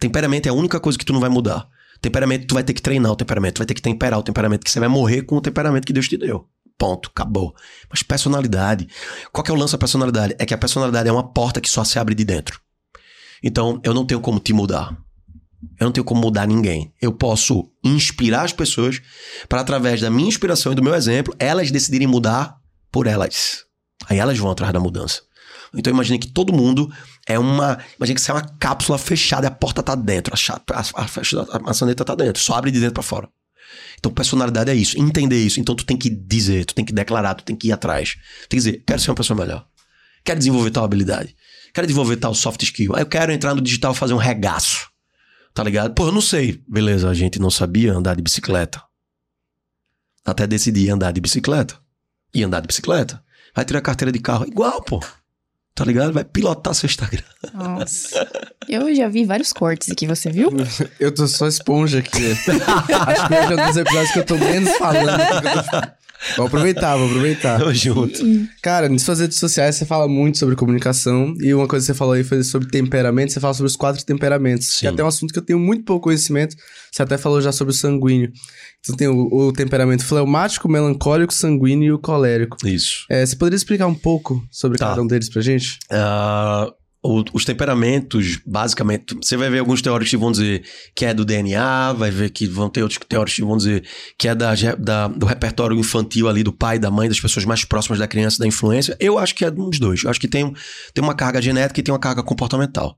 Temperamento 0.00 0.46
é 0.46 0.50
a 0.50 0.54
única 0.54 0.80
coisa 0.80 0.98
que 0.98 1.04
tu 1.04 1.12
não 1.12 1.20
vai 1.20 1.30
mudar. 1.30 1.68
Temperamento, 2.00 2.48
tu 2.48 2.54
vai 2.54 2.64
ter 2.64 2.74
que 2.74 2.82
treinar 2.82 3.12
o 3.12 3.16
temperamento, 3.16 3.54
tu 3.54 3.58
vai 3.58 3.66
ter 3.66 3.74
que 3.74 3.80
temperar 3.80 4.18
o 4.18 4.24
temperamento, 4.24 4.64
que 4.64 4.70
você 4.72 4.80
vai 4.80 4.88
morrer 4.88 5.22
com 5.22 5.36
o 5.36 5.40
temperamento 5.40 5.86
que 5.86 5.92
Deus 5.92 6.08
te 6.08 6.16
deu. 6.16 6.48
Ponto, 6.82 7.10
acabou. 7.14 7.54
Mas 7.88 8.02
personalidade. 8.02 8.88
Qual 9.30 9.44
que 9.44 9.52
é 9.52 9.54
o 9.54 9.56
lance 9.56 9.70
da 9.70 9.78
personalidade? 9.78 10.34
É 10.36 10.44
que 10.44 10.52
a 10.52 10.58
personalidade 10.58 11.08
é 11.08 11.12
uma 11.12 11.22
porta 11.22 11.60
que 11.60 11.70
só 11.70 11.84
se 11.84 11.96
abre 11.96 12.12
de 12.12 12.24
dentro. 12.24 12.60
Então, 13.40 13.80
eu 13.84 13.94
não 13.94 14.04
tenho 14.04 14.20
como 14.20 14.40
te 14.40 14.52
mudar. 14.52 14.92
Eu 15.78 15.84
não 15.84 15.92
tenho 15.92 16.02
como 16.02 16.20
mudar 16.20 16.44
ninguém. 16.44 16.92
Eu 17.00 17.12
posso 17.12 17.70
inspirar 17.84 18.42
as 18.42 18.52
pessoas 18.52 19.00
para, 19.48 19.60
através 19.60 20.00
da 20.00 20.10
minha 20.10 20.26
inspiração 20.26 20.72
e 20.72 20.74
do 20.74 20.82
meu 20.82 20.92
exemplo, 20.92 21.32
elas 21.38 21.70
decidirem 21.70 22.08
mudar 22.08 22.56
por 22.90 23.06
elas. 23.06 23.64
Aí 24.08 24.18
elas 24.18 24.36
vão 24.36 24.50
atrás 24.50 24.72
da 24.72 24.80
mudança. 24.80 25.22
Então 25.72 25.92
imagine 25.92 26.18
que 26.18 26.32
todo 26.32 26.52
mundo 26.52 26.92
é 27.28 27.38
uma. 27.38 27.78
Imagine 27.96 28.16
que 28.16 28.20
você 28.20 28.32
é 28.32 28.34
uma 28.34 28.56
cápsula 28.58 28.98
fechada 28.98 29.46
e 29.46 29.48
a 29.48 29.52
porta 29.52 29.84
tá 29.84 29.94
dentro. 29.94 30.34
A, 30.34 30.36
chapa, 30.36 30.74
a, 30.74 30.80
a, 30.80 31.56
a 31.56 31.60
maçaneta 31.60 32.04
tá 32.04 32.16
dentro. 32.16 32.42
Só 32.42 32.54
abre 32.54 32.72
de 32.72 32.80
dentro 32.80 32.94
para 32.94 33.04
fora. 33.04 33.28
Então 33.98 34.12
personalidade 34.12 34.70
é 34.70 34.74
isso. 34.74 35.00
Entender 35.00 35.42
isso. 35.42 35.60
Então 35.60 35.74
tu 35.74 35.84
tem 35.84 35.96
que 35.96 36.10
dizer, 36.10 36.64
tu 36.64 36.74
tem 36.74 36.84
que 36.84 36.92
declarar, 36.92 37.34
tu 37.34 37.44
tem 37.44 37.56
que 37.56 37.68
ir 37.68 37.72
atrás. 37.72 38.14
Tu 38.42 38.48
tem 38.48 38.48
que 38.48 38.56
dizer, 38.56 38.82
quero 38.86 39.00
ser 39.00 39.10
uma 39.10 39.16
pessoa 39.16 39.38
melhor. 39.38 39.66
Quero 40.24 40.38
desenvolver 40.38 40.70
tal 40.70 40.84
habilidade. 40.84 41.34
Quero 41.72 41.86
desenvolver 41.86 42.16
tal 42.16 42.34
soft 42.34 42.62
skill. 42.62 42.94
Eu 42.96 43.06
quero 43.06 43.32
entrar 43.32 43.54
no 43.54 43.60
digital 43.60 43.94
fazer 43.94 44.14
um 44.14 44.18
regaço. 44.18 44.90
Tá 45.54 45.62
ligado? 45.62 45.94
Pô, 45.94 46.06
eu 46.06 46.12
não 46.12 46.20
sei. 46.20 46.62
Beleza, 46.68 47.08
a 47.08 47.14
gente 47.14 47.38
não 47.38 47.50
sabia 47.50 47.92
andar 47.92 48.16
de 48.16 48.22
bicicleta. 48.22 48.82
Até 50.24 50.46
decidir 50.46 50.90
andar 50.90 51.12
de 51.12 51.20
bicicleta. 51.20 51.78
E 52.34 52.42
andar 52.42 52.60
de 52.60 52.66
bicicleta. 52.66 53.22
Vai 53.54 53.64
tirar 53.64 53.80
carteira 53.80 54.12
de 54.12 54.18
carro. 54.18 54.46
Igual, 54.46 54.82
pô. 54.82 55.02
Tá 55.74 55.84
ligado? 55.84 56.12
Vai 56.12 56.22
pilotar 56.24 56.74
seu 56.74 56.86
Instagram. 56.86 57.22
Nossa. 57.54 58.28
Eu 58.68 58.94
já 58.94 59.08
vi 59.08 59.24
vários 59.24 59.52
cortes 59.52 59.90
aqui, 59.90 60.06
você 60.06 60.30
viu? 60.30 60.50
Eu 61.00 61.12
tô 61.14 61.26
só 61.26 61.46
esponja 61.48 61.98
aqui. 62.00 62.32
Acho 62.36 63.28
que 63.28 63.34
hoje 63.34 63.52
é 63.52 63.62
um 63.62 63.66
dos 63.66 63.76
episódios 63.76 64.10
que 64.12 64.18
eu 64.18 64.24
tô 64.24 64.36
menos 64.36 64.70
falando. 64.76 65.92
Vou 66.36 66.46
aproveitar, 66.46 66.96
vou 66.96 67.06
aproveitar. 67.06 67.58
Tamo 67.58 67.74
junto. 67.74 68.20
Cara, 68.62 68.88
nas 68.88 69.02
suas 69.02 69.20
redes 69.20 69.38
sociais 69.38 69.76
você 69.76 69.84
fala 69.84 70.06
muito 70.08 70.38
sobre 70.38 70.54
comunicação. 70.56 71.34
E 71.40 71.52
uma 71.52 71.66
coisa 71.66 71.84
que 71.84 71.92
você 71.92 71.98
falou 71.98 72.14
aí 72.14 72.22
foi 72.24 72.42
sobre 72.44 72.68
temperamento. 72.68 73.32
Você 73.32 73.40
fala 73.40 73.54
sobre 73.54 73.66
os 73.68 73.76
quatro 73.76 74.04
temperamentos. 74.04 74.68
Sim. 74.68 74.80
Que 74.80 74.86
é 74.86 74.90
até 74.90 75.04
um 75.04 75.08
assunto 75.08 75.32
que 75.32 75.38
eu 75.38 75.44
tenho 75.44 75.58
muito 75.58 75.84
pouco 75.84 76.04
conhecimento. 76.04 76.56
Você 76.90 77.02
até 77.02 77.18
falou 77.18 77.40
já 77.40 77.50
sobre 77.52 77.72
o 77.72 77.76
sanguíneo. 77.76 78.30
Então 78.80 78.96
tem 78.96 79.08
o, 79.08 79.28
o 79.32 79.52
temperamento 79.52 80.04
fleumático, 80.04 80.68
melancólico, 80.68 81.32
sanguíneo 81.32 81.86
e 81.88 81.92
o 81.92 81.98
colérico. 81.98 82.56
Isso. 82.66 83.04
É, 83.10 83.24
você 83.24 83.36
poderia 83.36 83.56
explicar 83.56 83.86
um 83.86 83.94
pouco 83.94 84.42
sobre 84.50 84.78
Tá. 84.78 84.88
cada 84.90 85.02
um 85.02 85.06
deles 85.06 85.28
pra 85.28 85.42
gente? 85.42 85.78
Ah, 85.90 86.68
o- 87.04 87.24
os 87.32 87.44
temperamentos, 87.44 88.38
basicamente, 88.46 89.14
você 89.20 89.36
vai 89.36 89.50
ver 89.50 89.58
alguns 89.58 89.82
teóricos 89.82 90.10
que 90.10 90.16
vão 90.16 90.30
dizer 90.30 90.64
que 90.94 91.04
é 91.04 91.12
do 91.12 91.24
DNA, 91.24 91.92
vai 91.92 92.12
ver 92.12 92.30
que 92.30 92.46
vão 92.46 92.70
ter 92.70 92.82
outros 92.82 93.00
teóricos 93.08 93.34
que 93.34 93.42
vão 93.42 93.56
dizer 93.56 93.84
que 94.16 94.28
é 94.28 94.34
da, 94.34 94.54
da- 94.78 95.08
do 95.08 95.26
repertório 95.26 95.76
infantil 95.76 96.28
ali, 96.28 96.44
do 96.44 96.52
pai, 96.52 96.78
da 96.78 96.90
mãe, 96.92 97.08
das 97.08 97.18
pessoas 97.20 97.44
mais 97.44 97.64
próximas 97.64 97.98
da 97.98 98.06
criança, 98.06 98.38
da 98.38 98.46
influência. 98.46 98.96
Eu 99.00 99.18
acho 99.18 99.34
que 99.34 99.44
é 99.44 99.50
dos 99.50 99.80
dois. 99.80 100.04
Eu 100.04 100.10
acho 100.10 100.20
que 100.20 100.28
tem, 100.28 100.44
um- 100.44 100.52
tem 100.94 101.02
uma 101.02 101.14
carga 101.14 101.42
genética 101.42 101.80
e 101.80 101.82
tem 101.82 101.92
uma 101.92 101.98
carga 101.98 102.22
comportamental. 102.22 102.96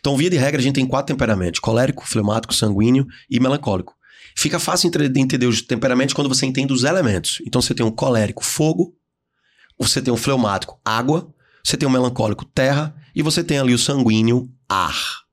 Então, 0.00 0.16
via 0.16 0.30
de 0.30 0.36
regra, 0.38 0.58
a 0.60 0.64
gente 0.64 0.76
tem 0.76 0.86
quatro 0.86 1.14
temperamentos: 1.14 1.60
colérico, 1.60 2.06
fleumático, 2.06 2.54
sanguíneo 2.54 3.06
e 3.30 3.38
melancólico. 3.38 3.92
Fica 4.34 4.58
fácil 4.58 4.90
de 4.90 5.20
entender 5.20 5.46
os 5.46 5.60
temperamentos 5.60 6.14
quando 6.14 6.28
você 6.28 6.46
entende 6.46 6.72
os 6.72 6.82
elementos. 6.82 7.42
Então, 7.46 7.60
você 7.60 7.74
tem 7.74 7.84
um 7.84 7.90
colérico, 7.90 8.42
fogo, 8.42 8.94
você 9.78 10.00
tem 10.00 10.12
um 10.12 10.16
fleumático, 10.16 10.80
água, 10.84 11.28
você 11.62 11.76
tem 11.76 11.86
o 11.86 11.92
melancólico, 11.92 12.44
terra, 12.44 12.94
e 13.14 13.22
você 13.22 13.44
tem 13.44 13.58
ali 13.58 13.72
o 13.72 13.78
sanguíneo, 13.78 14.48
ar. 14.68 15.24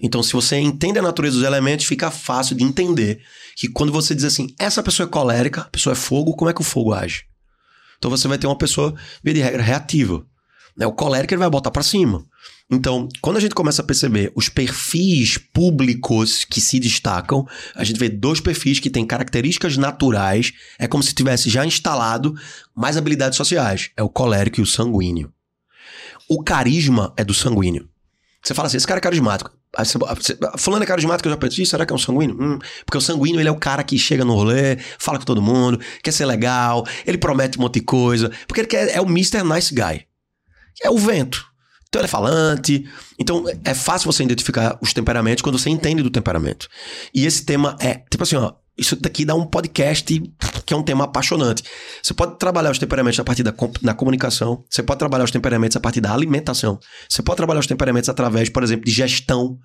Então, 0.00 0.22
se 0.22 0.32
você 0.32 0.56
entende 0.58 0.98
a 0.98 1.02
natureza 1.02 1.36
dos 1.36 1.44
elementos, 1.44 1.86
fica 1.86 2.10
fácil 2.10 2.56
de 2.56 2.62
entender 2.62 3.20
que 3.56 3.68
quando 3.68 3.92
você 3.92 4.14
diz 4.14 4.24
assim, 4.24 4.54
essa 4.58 4.82
pessoa 4.82 5.08
é 5.08 5.10
colérica, 5.10 5.62
a 5.62 5.70
pessoa 5.70 5.92
é 5.92 5.96
fogo, 5.96 6.36
como 6.36 6.50
é 6.50 6.54
que 6.54 6.60
o 6.60 6.64
fogo 6.64 6.94
age? 6.94 7.24
Então, 7.98 8.10
você 8.10 8.28
vai 8.28 8.38
ter 8.38 8.46
uma 8.46 8.56
pessoa, 8.56 8.94
via 9.24 9.34
de 9.34 9.40
regra, 9.40 9.62
reativa. 9.62 10.24
Né? 10.76 10.86
O 10.86 10.92
colérico 10.92 11.34
ele 11.34 11.40
vai 11.40 11.50
botar 11.50 11.72
pra 11.72 11.82
cima. 11.82 12.24
Então, 12.70 13.08
quando 13.22 13.38
a 13.38 13.40
gente 13.40 13.54
começa 13.54 13.82
a 13.82 13.84
perceber 13.84 14.30
os 14.36 14.48
perfis 14.48 15.38
públicos 15.38 16.44
que 16.44 16.60
se 16.60 16.78
destacam, 16.78 17.46
a 17.74 17.82
gente 17.82 17.98
vê 17.98 18.08
dois 18.08 18.40
perfis 18.40 18.78
que 18.78 18.90
têm 18.90 19.06
características 19.06 19.76
naturais, 19.78 20.52
é 20.78 20.86
como 20.86 21.02
se 21.02 21.14
tivesse 21.14 21.48
já 21.48 21.64
instalado 21.64 22.34
mais 22.76 22.96
habilidades 22.96 23.36
sociais. 23.36 23.90
É 23.96 24.02
o 24.02 24.08
colérico 24.08 24.60
e 24.60 24.62
o 24.62 24.66
sanguíneo. 24.66 25.32
O 26.28 26.42
carisma 26.42 27.12
é 27.16 27.24
do 27.24 27.32
sanguíneo. 27.32 27.88
Você 28.42 28.54
fala 28.54 28.66
assim, 28.66 28.76
esse 28.76 28.86
cara 28.86 28.98
é 28.98 29.00
carismático. 29.00 29.50
Você, 29.76 29.98
fulano 30.56 30.82
é 30.84 30.86
carismático, 30.86 31.28
eu 31.28 31.32
já 31.32 31.36
penso, 31.36 31.60
"Ih, 31.60 31.66
será 31.66 31.84
que 31.84 31.92
é 31.92 31.96
um 31.96 31.98
sanguíneo? 31.98 32.36
Hum, 32.40 32.58
porque 32.86 32.96
o 32.96 33.00
sanguíneo, 33.00 33.40
ele 33.40 33.48
é 33.48 33.52
o 33.52 33.58
cara 33.58 33.82
que 33.82 33.98
chega 33.98 34.24
no 34.24 34.34
rolê, 34.34 34.76
fala 34.98 35.18
com 35.18 35.24
todo 35.24 35.42
mundo, 35.42 35.78
quer 36.02 36.12
ser 36.12 36.24
legal, 36.24 36.86
ele 37.06 37.18
promete 37.18 37.58
um 37.58 37.62
monte 37.62 37.74
de 37.74 37.82
coisa, 37.82 38.30
porque 38.46 38.62
ele 38.62 38.68
quer, 38.68 38.88
é 38.94 39.00
o 39.00 39.04
Mr. 39.04 39.42
Nice 39.42 39.74
Guy. 39.74 40.06
É 40.82 40.90
o 40.90 40.96
vento. 40.96 41.44
Então 41.88 42.00
ele 42.00 42.06
é 42.06 42.08
falante. 42.08 42.84
Então 43.18 43.44
é 43.64 43.74
fácil 43.74 44.10
você 44.10 44.22
identificar 44.22 44.78
os 44.82 44.92
temperamentos 44.92 45.42
quando 45.42 45.58
você 45.58 45.70
entende 45.70 46.02
do 46.02 46.10
temperamento. 46.10 46.68
E 47.14 47.24
esse 47.24 47.44
tema 47.44 47.76
é, 47.80 48.02
tipo 48.10 48.22
assim, 48.22 48.36
ó, 48.36 48.52
isso 48.76 48.94
daqui 48.94 49.24
dá 49.24 49.34
um 49.34 49.44
podcast 49.44 50.20
que 50.64 50.74
é 50.74 50.76
um 50.76 50.82
tema 50.82 51.04
apaixonante. 51.04 51.64
Você 52.02 52.14
pode 52.14 52.38
trabalhar 52.38 52.70
os 52.70 52.78
temperamentos 52.78 53.18
a 53.18 53.24
partir 53.24 53.42
da 53.42 53.52
na 53.82 53.94
comunicação, 53.94 54.64
você 54.70 54.82
pode 54.82 54.98
trabalhar 54.98 55.24
os 55.24 55.30
temperamentos 55.30 55.76
a 55.76 55.80
partir 55.80 56.00
da 56.00 56.12
alimentação, 56.12 56.78
você 57.08 57.22
pode 57.22 57.38
trabalhar 57.38 57.60
os 57.60 57.66
temperamentos 57.66 58.08
através, 58.08 58.48
por 58.48 58.62
exemplo, 58.62 58.84
de 58.84 58.92
gestão. 58.92 59.58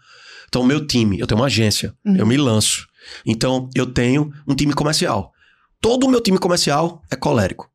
Então, 0.48 0.62
o 0.62 0.66
meu 0.66 0.86
time, 0.86 1.20
eu 1.20 1.28
tenho 1.28 1.40
uma 1.40 1.48
agência, 1.48 1.94
eu 2.06 2.26
me 2.26 2.38
lanço. 2.38 2.86
Então, 3.26 3.70
eu 3.76 3.88
tenho 3.88 4.32
um 4.48 4.56
time 4.56 4.74
comercial. 4.74 5.32
Todo 5.82 6.06
o 6.06 6.10
meu 6.10 6.22
time 6.22 6.38
comercial 6.38 7.02
é 7.12 7.16
colérico. 7.16 7.73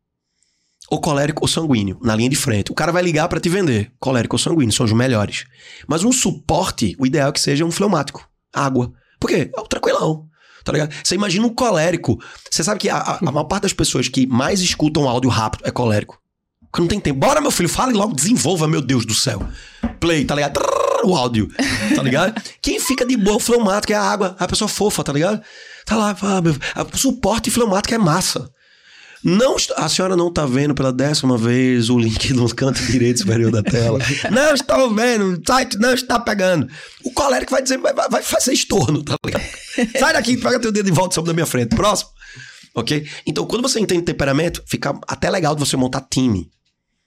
Ou 0.90 1.00
colérico 1.00 1.42
ou 1.42 1.48
sanguíneo, 1.48 1.98
na 2.02 2.16
linha 2.16 2.30
de 2.30 2.36
frente. 2.36 2.72
O 2.72 2.74
cara 2.74 2.90
vai 2.90 3.02
ligar 3.02 3.28
pra 3.28 3.38
te 3.38 3.48
vender. 3.48 3.92
Colérico 4.00 4.36
ou 4.36 4.38
sanguíneo, 4.38 4.72
são 4.72 4.86
os 4.86 4.92
melhores. 4.92 5.44
Mas 5.86 6.02
um 6.02 6.12
suporte, 6.12 6.96
o 6.98 7.06
ideal 7.06 7.28
é 7.28 7.32
que 7.32 7.40
seja 7.40 7.64
um 7.64 7.70
fleumático. 7.70 8.26
Água. 8.52 8.92
Por 9.20 9.28
quê? 9.28 9.50
É 9.54 9.60
o 9.60 9.64
tranquilão. 9.64 10.26
Tá 10.64 10.72
ligado? 10.72 10.94
Você 11.02 11.14
imagina 11.14 11.46
um 11.46 11.54
colérico. 11.54 12.18
Você 12.50 12.64
sabe 12.64 12.80
que 12.80 12.88
a, 12.88 12.96
a, 12.96 13.18
a 13.18 13.32
maior 13.32 13.44
parte 13.44 13.64
das 13.64 13.72
pessoas 13.72 14.08
que 14.08 14.26
mais 14.26 14.60
escutam 14.60 15.08
áudio 15.08 15.30
rápido 15.30 15.66
é 15.66 15.70
colérico. 15.70 16.18
Porque 16.70 16.80
não 16.80 16.88
tem 16.88 17.00
tempo. 17.00 17.18
Bora, 17.18 17.40
meu 17.40 17.50
filho, 17.50 17.68
fale 17.68 17.92
logo, 17.92 18.14
desenvolva, 18.14 18.68
meu 18.68 18.80
Deus 18.80 19.04
do 19.04 19.14
céu. 19.14 19.46
Play, 20.00 20.24
tá 20.24 20.34
ligado? 20.34 20.60
O 21.04 21.14
áudio, 21.14 21.48
tá 21.94 22.02
ligado? 22.02 22.40
Quem 22.60 22.80
fica 22.80 23.06
de 23.06 23.16
boa, 23.16 23.36
o 23.36 23.40
fleumático 23.40 23.92
é 23.92 23.96
a 23.96 24.02
água, 24.02 24.36
a 24.38 24.46
pessoa 24.48 24.68
fofa, 24.68 25.02
tá 25.04 25.12
ligado? 25.12 25.40
Tá 25.86 25.96
lá, 25.96 26.14
o 26.92 26.96
suporte 26.96 27.50
fleumático 27.50 27.94
é 27.94 27.98
massa. 27.98 28.50
Não, 29.24 29.56
a 29.76 29.88
senhora 29.88 30.16
não 30.16 30.32
tá 30.32 30.46
vendo 30.46 30.74
pela 30.74 30.92
décima 30.92 31.36
vez 31.36 31.90
o 31.90 31.98
link 31.98 32.32
no 32.32 32.48
canto 32.54 32.80
direito 32.86 33.20
superior 33.20 33.50
da 33.50 33.62
tela. 33.62 33.98
não 34.30 34.54
estou 34.54 34.94
vendo, 34.94 35.32
o 35.38 35.42
site 35.46 35.76
não 35.78 35.92
está 35.92 36.20
pegando. 36.20 36.68
O 37.04 37.12
colérico 37.12 37.50
vai 37.50 37.62
dizer, 37.62 37.78
vai, 37.78 37.92
vai- 37.92 38.22
fazer 38.22 38.52
estorno, 38.52 39.02
tá 39.02 39.16
ligado? 39.24 39.42
Sai 39.98 40.12
daqui, 40.12 40.36
pega 40.36 40.60
teu 40.60 40.70
dedo 40.72 40.86
de 40.86 40.92
volta 40.92 41.14
sobre 41.14 41.28
da 41.30 41.34
minha 41.34 41.46
frente. 41.46 41.74
Próximo. 41.74 42.10
Ok? 42.74 43.06
Então, 43.26 43.44
quando 43.44 43.62
você 43.62 43.80
entende 43.80 44.02
temperamento, 44.02 44.62
fica 44.66 44.96
até 45.08 45.28
legal 45.30 45.54
de 45.54 45.60
você 45.60 45.76
montar 45.76 46.06
time. 46.10 46.48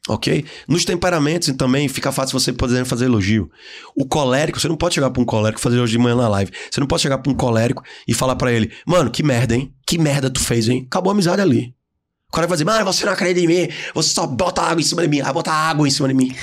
Ok? 0.10 0.44
Nos 0.68 0.84
temperamentos 0.84 1.54
também 1.56 1.88
fica 1.88 2.12
fácil 2.12 2.38
você 2.38 2.52
poder 2.52 2.84
fazer 2.86 3.06
elogio. 3.06 3.50
O 3.96 4.06
colérico, 4.06 4.60
você 4.60 4.68
não 4.68 4.76
pode 4.76 4.96
chegar 4.96 5.12
pra 5.12 5.22
um 5.22 5.26
colérico 5.26 5.60
e 5.60 5.64
fazer 5.64 5.78
elogio 5.78 5.98
de 5.98 6.04
manhã 6.04 6.16
na 6.16 6.28
live. 6.28 6.52
Você 6.70 6.80
não 6.80 6.88
pode 6.88 7.04
chegar 7.04 7.20
pra 7.20 7.32
um 7.32 7.36
colérico 7.36 7.84
e 8.08 8.14
falar 8.14 8.36
pra 8.36 8.52
ele, 8.52 8.72
mano, 8.86 9.12
que 9.12 9.22
merda, 9.24 9.56
hein? 9.56 9.72
Que 9.86 9.98
merda 9.98 10.30
tu 10.30 10.40
fez, 10.42 10.68
hein? 10.68 10.84
Acabou 10.88 11.12
a 11.12 11.14
amizade 11.14 11.42
ali. 11.42 11.74
O 12.32 12.36
cara 12.38 12.48
vai 12.48 12.56
dizer, 12.56 12.64
mano, 12.64 12.86
você 12.86 13.06
não 13.06 13.12
acredita 13.12 13.42
em 13.42 13.48
mim, 13.48 13.70
você 13.94 14.14
só 14.14 14.26
bota 14.26 14.62
água 14.62 14.80
em 14.80 14.86
cima 14.86 15.02
de 15.02 15.10
mim. 15.10 15.20
Ah, 15.20 15.34
bota 15.34 15.52
água 15.52 15.86
em 15.86 15.92
cima 15.92 16.08
de 16.08 16.14
mim. 16.14 16.34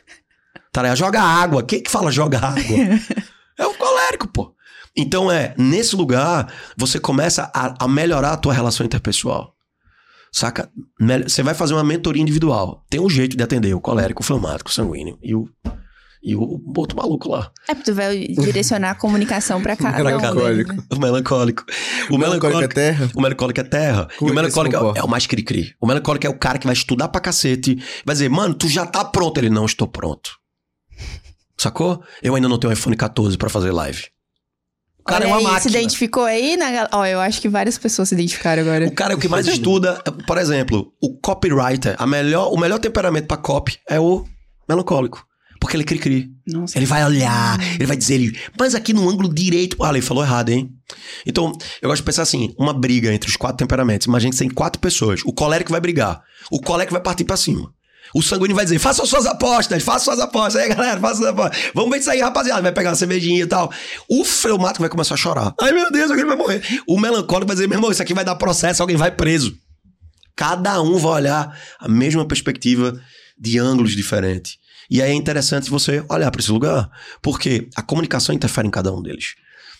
tá 0.72 0.80
ligado? 0.80 0.96
Joga 0.96 1.20
água. 1.20 1.62
Quem 1.62 1.82
que 1.82 1.90
fala 1.90 2.10
joga 2.10 2.38
água? 2.38 2.62
é 3.58 3.66
o 3.66 3.74
colérico, 3.74 4.26
pô. 4.26 4.54
Então 4.96 5.30
é, 5.30 5.54
nesse 5.58 5.94
lugar, 5.94 6.50
você 6.78 6.98
começa 6.98 7.52
a, 7.54 7.84
a 7.84 7.86
melhorar 7.86 8.32
a 8.32 8.36
tua 8.38 8.54
relação 8.54 8.86
interpessoal. 8.86 9.54
Saca? 10.32 10.70
Você 11.26 11.42
vai 11.42 11.52
fazer 11.52 11.74
uma 11.74 11.84
mentoria 11.84 12.22
individual. 12.22 12.82
Tem 12.88 12.98
um 12.98 13.10
jeito 13.10 13.36
de 13.36 13.42
atender 13.42 13.74
o 13.74 13.80
colérico, 13.82 14.22
o 14.22 14.24
fleumático, 14.24 14.70
o 14.70 14.72
sanguíneo 14.72 15.18
e 15.22 15.34
o 15.34 15.46
e 16.22 16.34
o 16.34 16.60
outro 16.76 16.96
maluco 16.96 17.28
lá. 17.28 17.50
É, 17.68 17.74
porque 17.74 17.90
tu 17.90 17.94
vai 17.94 18.26
direcionar 18.26 18.90
a 18.90 18.94
comunicação 18.94 19.62
pra 19.62 19.76
cada 19.76 19.96
melancólico. 20.02 20.74
um. 20.74 20.96
O 20.96 21.00
melancólico. 21.00 21.64
O, 22.10 22.14
o 22.14 22.18
melancólico, 22.18 22.62
é 22.62 22.68
terra? 22.68 23.10
O 23.14 23.20
melancólico 23.20 23.60
é 23.60 23.64
terra. 23.64 24.08
Como 24.18 24.30
e 24.30 24.32
o 24.32 24.34
melancólico 24.34 24.76
é, 24.76 24.98
é, 24.98 25.02
o 25.02 25.08
mais 25.08 25.26
cri-cri. 25.26 25.74
O 25.80 25.86
melancólico 25.86 26.26
é 26.26 26.30
o 26.30 26.38
cara 26.38 26.58
que 26.58 26.66
vai 26.66 26.74
estudar 26.74 27.08
pra 27.08 27.20
cacete. 27.20 27.76
Vai 28.04 28.14
dizer, 28.14 28.28
mano, 28.28 28.54
tu 28.54 28.68
já 28.68 28.84
tá 28.84 29.04
pronto. 29.04 29.38
Ele, 29.38 29.50
não 29.50 29.64
estou 29.64 29.86
pronto. 29.86 30.30
Sacou? 31.56 32.02
Eu 32.22 32.34
ainda 32.34 32.48
não 32.48 32.58
tenho 32.58 32.70
um 32.70 32.74
iPhone 32.74 32.96
14 32.96 33.36
pra 33.36 33.48
fazer 33.48 33.72
live. 33.72 34.04
O 35.00 35.02
cara 35.04 35.24
Olha 35.24 35.30
é 35.30 35.32
uma 35.32 35.38
aí, 35.38 35.44
máquina. 35.44 35.60
se 35.60 35.68
identificou 35.70 36.24
aí? 36.24 36.56
Na... 36.56 36.88
Ó, 36.92 37.06
eu 37.06 37.18
acho 37.18 37.40
que 37.40 37.48
várias 37.48 37.78
pessoas 37.78 38.10
se 38.10 38.14
identificaram 38.14 38.62
agora. 38.62 38.86
O 38.86 38.92
cara 38.92 39.14
é 39.14 39.16
o 39.16 39.18
que 39.18 39.28
mais 39.28 39.46
estuda. 39.48 39.94
Por 40.26 40.36
exemplo, 40.38 40.92
o 41.00 41.18
copywriter. 41.18 41.96
A 41.98 42.06
melhor, 42.06 42.52
o 42.52 42.58
melhor 42.58 42.78
temperamento 42.78 43.26
pra 43.26 43.36
copy 43.38 43.78
é 43.88 43.98
o 43.98 44.24
melancólico. 44.68 45.26
Porque 45.60 45.76
ele 45.76 45.84
cri-cri. 45.84 46.30
Ele 46.74 46.86
vai 46.86 47.04
olhar, 47.04 47.58
ele 47.74 47.86
vai 47.86 47.96
dizer, 47.96 48.14
ele, 48.14 48.38
mas 48.58 48.74
aqui 48.74 48.92
no 48.92 49.08
ângulo 49.08 49.32
direito. 49.32 49.76
Ah, 49.82 49.90
ele 49.90 50.00
falou 50.00 50.22
errado, 50.22 50.50
hein? 50.50 50.70
Então, 51.26 51.52
eu 51.82 51.88
gosto 51.88 52.02
de 52.02 52.06
pensar 52.06 52.22
assim: 52.22 52.54
uma 52.58 52.72
briga 52.72 53.12
entre 53.12 53.28
os 53.28 53.36
quatro 53.36 53.58
temperamentos. 53.58 54.06
Imagina 54.06 54.32
que 54.32 54.38
tem 54.38 54.48
quatro 54.48 54.80
pessoas. 54.80 55.20
O 55.24 55.32
colérico 55.32 55.70
vai 55.70 55.80
brigar. 55.80 56.22
O 56.50 56.60
colérico 56.60 56.92
vai 56.92 57.02
partir 57.02 57.24
para 57.24 57.36
cima. 57.36 57.72
O 58.14 58.22
sanguíneo 58.22 58.56
vai 58.56 58.64
dizer: 58.64 58.78
façam 58.78 59.04
suas 59.04 59.26
apostas, 59.26 59.82
façam 59.82 60.14
suas 60.14 60.20
apostas. 60.20 60.62
Aí, 60.62 60.68
galera, 60.68 61.00
façam 61.00 61.18
suas 61.18 61.30
apostas. 61.30 61.70
Vamos 61.74 61.90
ver 61.90 61.98
isso 61.98 62.10
aí, 62.10 62.20
rapaziada. 62.20 62.62
Vai 62.62 62.72
pegar 62.72 62.90
uma 62.90 62.96
cervejinha 62.96 63.42
e 63.42 63.46
tal. 63.46 63.70
O 64.08 64.24
fleumático 64.24 64.80
vai 64.80 64.88
começar 64.88 65.14
a 65.14 65.18
chorar. 65.18 65.54
Ai, 65.60 65.72
meu 65.72 65.90
Deus, 65.90 66.10
alguém 66.10 66.24
vai 66.24 66.36
morrer. 66.36 66.62
O 66.86 66.98
melancólico 66.98 67.48
vai 67.48 67.56
dizer: 67.56 67.68
meu 67.68 67.76
irmão, 67.76 67.90
isso 67.90 68.02
aqui 68.02 68.14
vai 68.14 68.24
dar 68.24 68.36
processo, 68.36 68.82
alguém 68.82 68.96
vai 68.96 69.10
preso. 69.10 69.54
Cada 70.34 70.80
um 70.80 70.98
vai 70.98 71.12
olhar 71.12 71.58
a 71.80 71.88
mesma 71.88 72.24
perspectiva 72.24 72.98
de 73.36 73.58
ângulos 73.58 73.94
diferentes. 73.94 74.56
E 74.90 75.02
aí 75.02 75.10
é 75.10 75.14
interessante 75.14 75.70
você 75.70 76.04
olhar 76.08 76.30
para 76.30 76.40
esse 76.40 76.50
lugar, 76.50 76.90
porque 77.22 77.68
a 77.76 77.82
comunicação 77.82 78.34
interfere 78.34 78.66
em 78.66 78.70
cada 78.70 78.92
um 78.92 79.02
deles. 79.02 79.34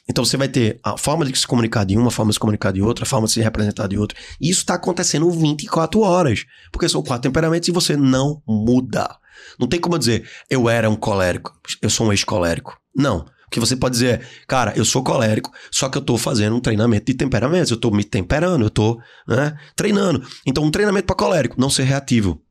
Então 0.09 0.25
você 0.25 0.37
vai 0.37 0.49
ter 0.49 0.81
a 0.83 0.97
forma 0.97 1.25
de 1.25 1.39
se 1.39 1.47
comunicar 1.47 1.85
de 1.85 1.97
uma, 1.97 2.09
a 2.09 2.11
forma 2.11 2.31
de 2.31 2.35
se 2.35 2.41
comunicar 2.41 2.73
de 2.73 2.81
outra, 2.81 3.05
a 3.05 3.07
forma 3.07 3.27
de 3.27 3.35
se 3.35 3.41
representar 3.41 3.87
de 3.87 3.99
outra. 3.99 4.19
E 4.41 4.49
isso 4.49 4.61
está 4.61 4.75
acontecendo 4.75 5.31
24 5.31 6.01
horas. 6.01 6.47
Porque 6.73 6.89
são 6.89 7.03
quatro 7.03 7.29
temperamentos 7.29 7.69
e 7.69 7.73
você 7.73 7.97
não 7.97 8.43
muda. 8.47 9.17
Não 9.59 9.69
tem 9.69 9.79
como 9.79 9.99
dizer, 9.99 10.27
eu 10.49 10.69
era 10.69 10.89
um 10.89 10.97
colérico, 10.97 11.53
eu 11.83 11.91
sou 11.91 12.07
um 12.07 12.13
ex-colérico. 12.13 12.79
Não. 12.97 13.27
O 13.47 13.51
que 13.51 13.61
você 13.61 13.77
pode 13.77 13.95
dizer 13.95 14.21
é, 14.21 14.27
cara, 14.47 14.75
eu 14.77 14.85
sou 14.85 15.03
colérico, 15.03 15.51
só 15.71 15.89
que 15.89 15.97
eu 15.97 16.03
tô 16.03 16.19
fazendo 16.19 16.55
um 16.55 16.61
treinamento 16.61 17.07
de 17.07 17.15
temperamentos, 17.15 17.71
eu 17.71 17.79
tô 17.79 17.91
me 17.91 18.05
temperando, 18.05 18.63
eu 18.63 18.71
tô 18.71 19.01
né, 19.27 19.57
treinando. 19.75 20.23
Então, 20.47 20.63
um 20.65 20.71
treinamento 20.71 21.07
para 21.07 21.17
colérico, 21.17 21.59
não 21.59 21.71
ser 21.71 21.85
reativo. 21.85 22.43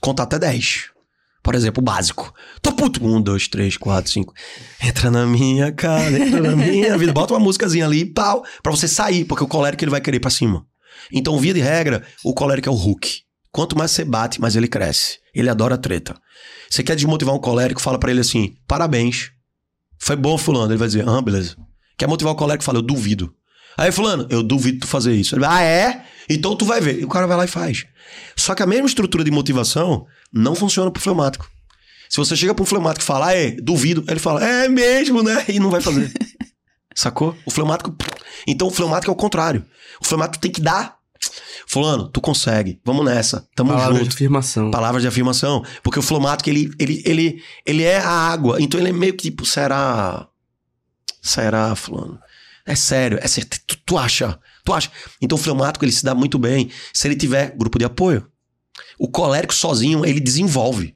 Contar 0.00 0.22
até 0.22 0.38
10. 0.38 0.90
Por 1.42 1.54
exemplo, 1.54 1.80
o 1.80 1.84
básico. 1.84 2.32
Tô 2.60 2.72
puto. 2.72 3.04
Um, 3.04 3.20
dois, 3.20 3.48
três, 3.48 3.76
quatro, 3.76 4.10
cinco. 4.10 4.34
Entra 4.82 5.10
na 5.10 5.26
minha 5.26 5.72
cara, 5.72 6.10
entra 6.18 6.40
na 6.40 6.56
minha 6.56 6.96
vida. 6.98 7.12
Bota 7.12 7.34
uma 7.34 7.40
músicazinha 7.40 7.86
ali 7.86 8.04
pau, 8.04 8.44
pra 8.62 8.72
você 8.72 8.86
sair, 8.86 9.24
porque 9.24 9.44
o 9.44 9.48
colérico 9.48 9.84
ele 9.84 9.90
vai 9.90 10.00
querer 10.00 10.20
pra 10.20 10.30
cima. 10.30 10.66
Então, 11.12 11.38
via 11.38 11.54
de 11.54 11.60
regra, 11.60 12.04
o 12.24 12.34
colérico 12.34 12.68
é 12.68 12.72
o 12.72 12.74
Hulk. 12.74 13.22
Quanto 13.50 13.78
mais 13.78 13.90
você 13.90 14.04
bate, 14.04 14.40
mais 14.40 14.56
ele 14.56 14.68
cresce. 14.68 15.18
Ele 15.34 15.48
adora 15.48 15.78
treta. 15.78 16.14
Você 16.68 16.82
quer 16.82 16.96
desmotivar 16.96 17.34
um 17.34 17.40
colérico, 17.40 17.80
fala 17.80 17.98
para 17.98 18.10
ele 18.10 18.20
assim: 18.20 18.54
parabéns. 18.66 19.30
Foi 19.98 20.16
bom, 20.16 20.36
fulano. 20.36 20.70
Ele 20.70 20.78
vai 20.78 20.88
dizer, 20.88 21.08
ah, 21.08 21.20
beleza. 21.20 21.56
Quer 21.96 22.06
motivar 22.06 22.32
o 22.32 22.36
colérico, 22.36 22.64
fala, 22.64 22.78
eu 22.78 22.82
duvido. 22.82 23.34
Aí, 23.78 23.92
fulano, 23.92 24.26
eu 24.28 24.42
duvido 24.42 24.80
tu 24.80 24.86
fazer 24.88 25.14
isso. 25.14 25.36
Ele 25.36 25.44
ah, 25.46 25.62
é? 25.62 26.04
Então 26.28 26.56
tu 26.56 26.64
vai 26.64 26.80
ver. 26.80 26.98
E 26.98 27.04
o 27.04 27.08
cara 27.08 27.28
vai 27.28 27.36
lá 27.36 27.44
e 27.44 27.48
faz. 27.48 27.86
Só 28.36 28.52
que 28.52 28.62
a 28.62 28.66
mesma 28.66 28.88
estrutura 28.88 29.22
de 29.22 29.30
motivação 29.30 30.04
não 30.32 30.56
funciona 30.56 30.90
pro 30.90 31.00
fleumático. 31.00 31.48
Se 32.10 32.16
você 32.16 32.34
chega 32.34 32.52
pro 32.52 32.64
fleumático 32.64 33.04
e 33.04 33.06
fala, 33.06 33.32
é, 33.32 33.52
duvido, 33.52 34.04
ele 34.08 34.18
fala, 34.18 34.44
é 34.44 34.68
mesmo, 34.68 35.22
né? 35.22 35.44
E 35.46 35.60
não 35.60 35.70
vai 35.70 35.80
fazer. 35.80 36.12
Sacou? 36.92 37.36
O 37.46 37.52
fleumático. 37.52 37.94
Então 38.48 38.66
o 38.66 38.70
fleumático 38.72 39.12
é 39.12 39.14
o 39.14 39.16
contrário. 39.16 39.64
O 40.00 40.04
fleumático 40.04 40.40
tem 40.40 40.50
que 40.50 40.60
dar. 40.60 40.98
Fulano, 41.64 42.08
tu 42.08 42.20
consegue. 42.20 42.80
Vamos 42.84 43.04
nessa. 43.04 43.46
Tamo 43.54 43.70
Palavras 43.70 43.98
junto. 43.98 44.08
de 44.08 44.14
afirmação. 44.16 44.70
Palavras 44.72 45.02
de 45.02 45.08
afirmação. 45.08 45.64
Porque 45.84 46.00
o 46.00 46.02
fleumático, 46.02 46.50
ele, 46.50 46.72
ele, 46.80 47.02
ele, 47.06 47.42
ele 47.64 47.82
é 47.84 47.98
a 47.98 48.10
água. 48.10 48.56
Então 48.60 48.80
ele 48.80 48.88
é 48.88 48.92
meio 48.92 49.14
que 49.14 49.30
tipo, 49.30 49.46
será. 49.46 50.26
Será, 51.22 51.76
fulano? 51.76 52.18
É 52.68 52.74
sério, 52.74 53.18
é 53.22 53.26
sério. 53.26 53.48
Tu, 53.66 53.78
tu 53.78 53.96
acha? 53.96 54.38
Tu 54.62 54.72
acha? 54.74 54.90
Então 55.22 55.38
o 55.38 55.40
fleumático, 55.40 55.82
ele 55.86 55.90
se 55.90 56.04
dá 56.04 56.14
muito 56.14 56.38
bem 56.38 56.70
se 56.92 57.08
ele 57.08 57.16
tiver 57.16 57.56
grupo 57.56 57.78
de 57.78 57.86
apoio. 57.86 58.30
O 58.98 59.08
colérico 59.08 59.54
sozinho, 59.54 60.04
ele 60.04 60.20
desenvolve. 60.20 60.94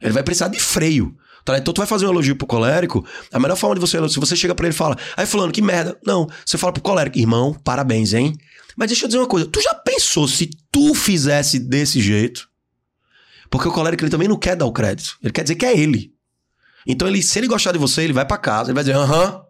Ele 0.00 0.12
vai 0.12 0.22
precisar 0.22 0.46
de 0.46 0.60
freio. 0.60 1.16
Tá? 1.44 1.58
Então 1.58 1.74
tu 1.74 1.78
vai 1.78 1.88
fazer 1.88 2.06
um 2.06 2.10
elogio 2.10 2.36
pro 2.36 2.46
colérico, 2.46 3.04
a 3.32 3.40
melhor 3.40 3.56
forma 3.56 3.74
de 3.74 3.80
você 3.80 3.98
se 4.08 4.20
você 4.20 4.36
chega 4.36 4.54
para 4.54 4.66
ele 4.66 4.74
e 4.74 4.78
fala, 4.78 4.96
aí 5.16 5.26
fulano, 5.26 5.52
que 5.52 5.60
merda. 5.60 5.98
Não, 6.06 6.28
você 6.46 6.56
fala 6.56 6.72
pro 6.72 6.80
colérico, 6.80 7.18
irmão, 7.18 7.52
parabéns, 7.52 8.14
hein? 8.14 8.36
Mas 8.76 8.88
deixa 8.88 9.04
eu 9.04 9.08
dizer 9.08 9.18
uma 9.18 9.26
coisa, 9.26 9.48
tu 9.48 9.60
já 9.60 9.74
pensou 9.74 10.28
se 10.28 10.48
tu 10.70 10.94
fizesse 10.94 11.58
desse 11.58 12.00
jeito? 12.00 12.48
Porque 13.50 13.66
o 13.66 13.72
colérico 13.72 14.04
ele 14.04 14.10
também 14.10 14.28
não 14.28 14.38
quer 14.38 14.54
dar 14.54 14.66
o 14.66 14.72
crédito. 14.72 15.16
Ele 15.20 15.32
quer 15.32 15.42
dizer 15.42 15.56
que 15.56 15.66
é 15.66 15.76
ele. 15.76 16.14
Então 16.86 17.08
ele, 17.08 17.20
se 17.20 17.40
ele 17.40 17.48
gostar 17.48 17.72
de 17.72 17.78
você, 17.78 18.02
ele 18.02 18.12
vai 18.12 18.24
para 18.24 18.38
casa, 18.38 18.70
ele 18.70 18.74
vai 18.74 18.84
dizer, 18.84 18.96
aham. 18.96 19.42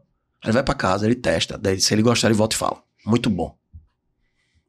Ele 0.43 0.53
vai 0.53 0.63
para 0.63 0.75
casa, 0.75 1.07
ele 1.07 1.15
testa, 1.15 1.57
daí 1.57 1.81
se 1.81 1.95
ele 1.95 2.03
gostar, 2.03 2.29
ele 2.29 2.37
volta 2.37 2.57
e 2.57 2.59
fala. 2.59 2.83
Muito 3.07 3.31
bom. 3.31 3.57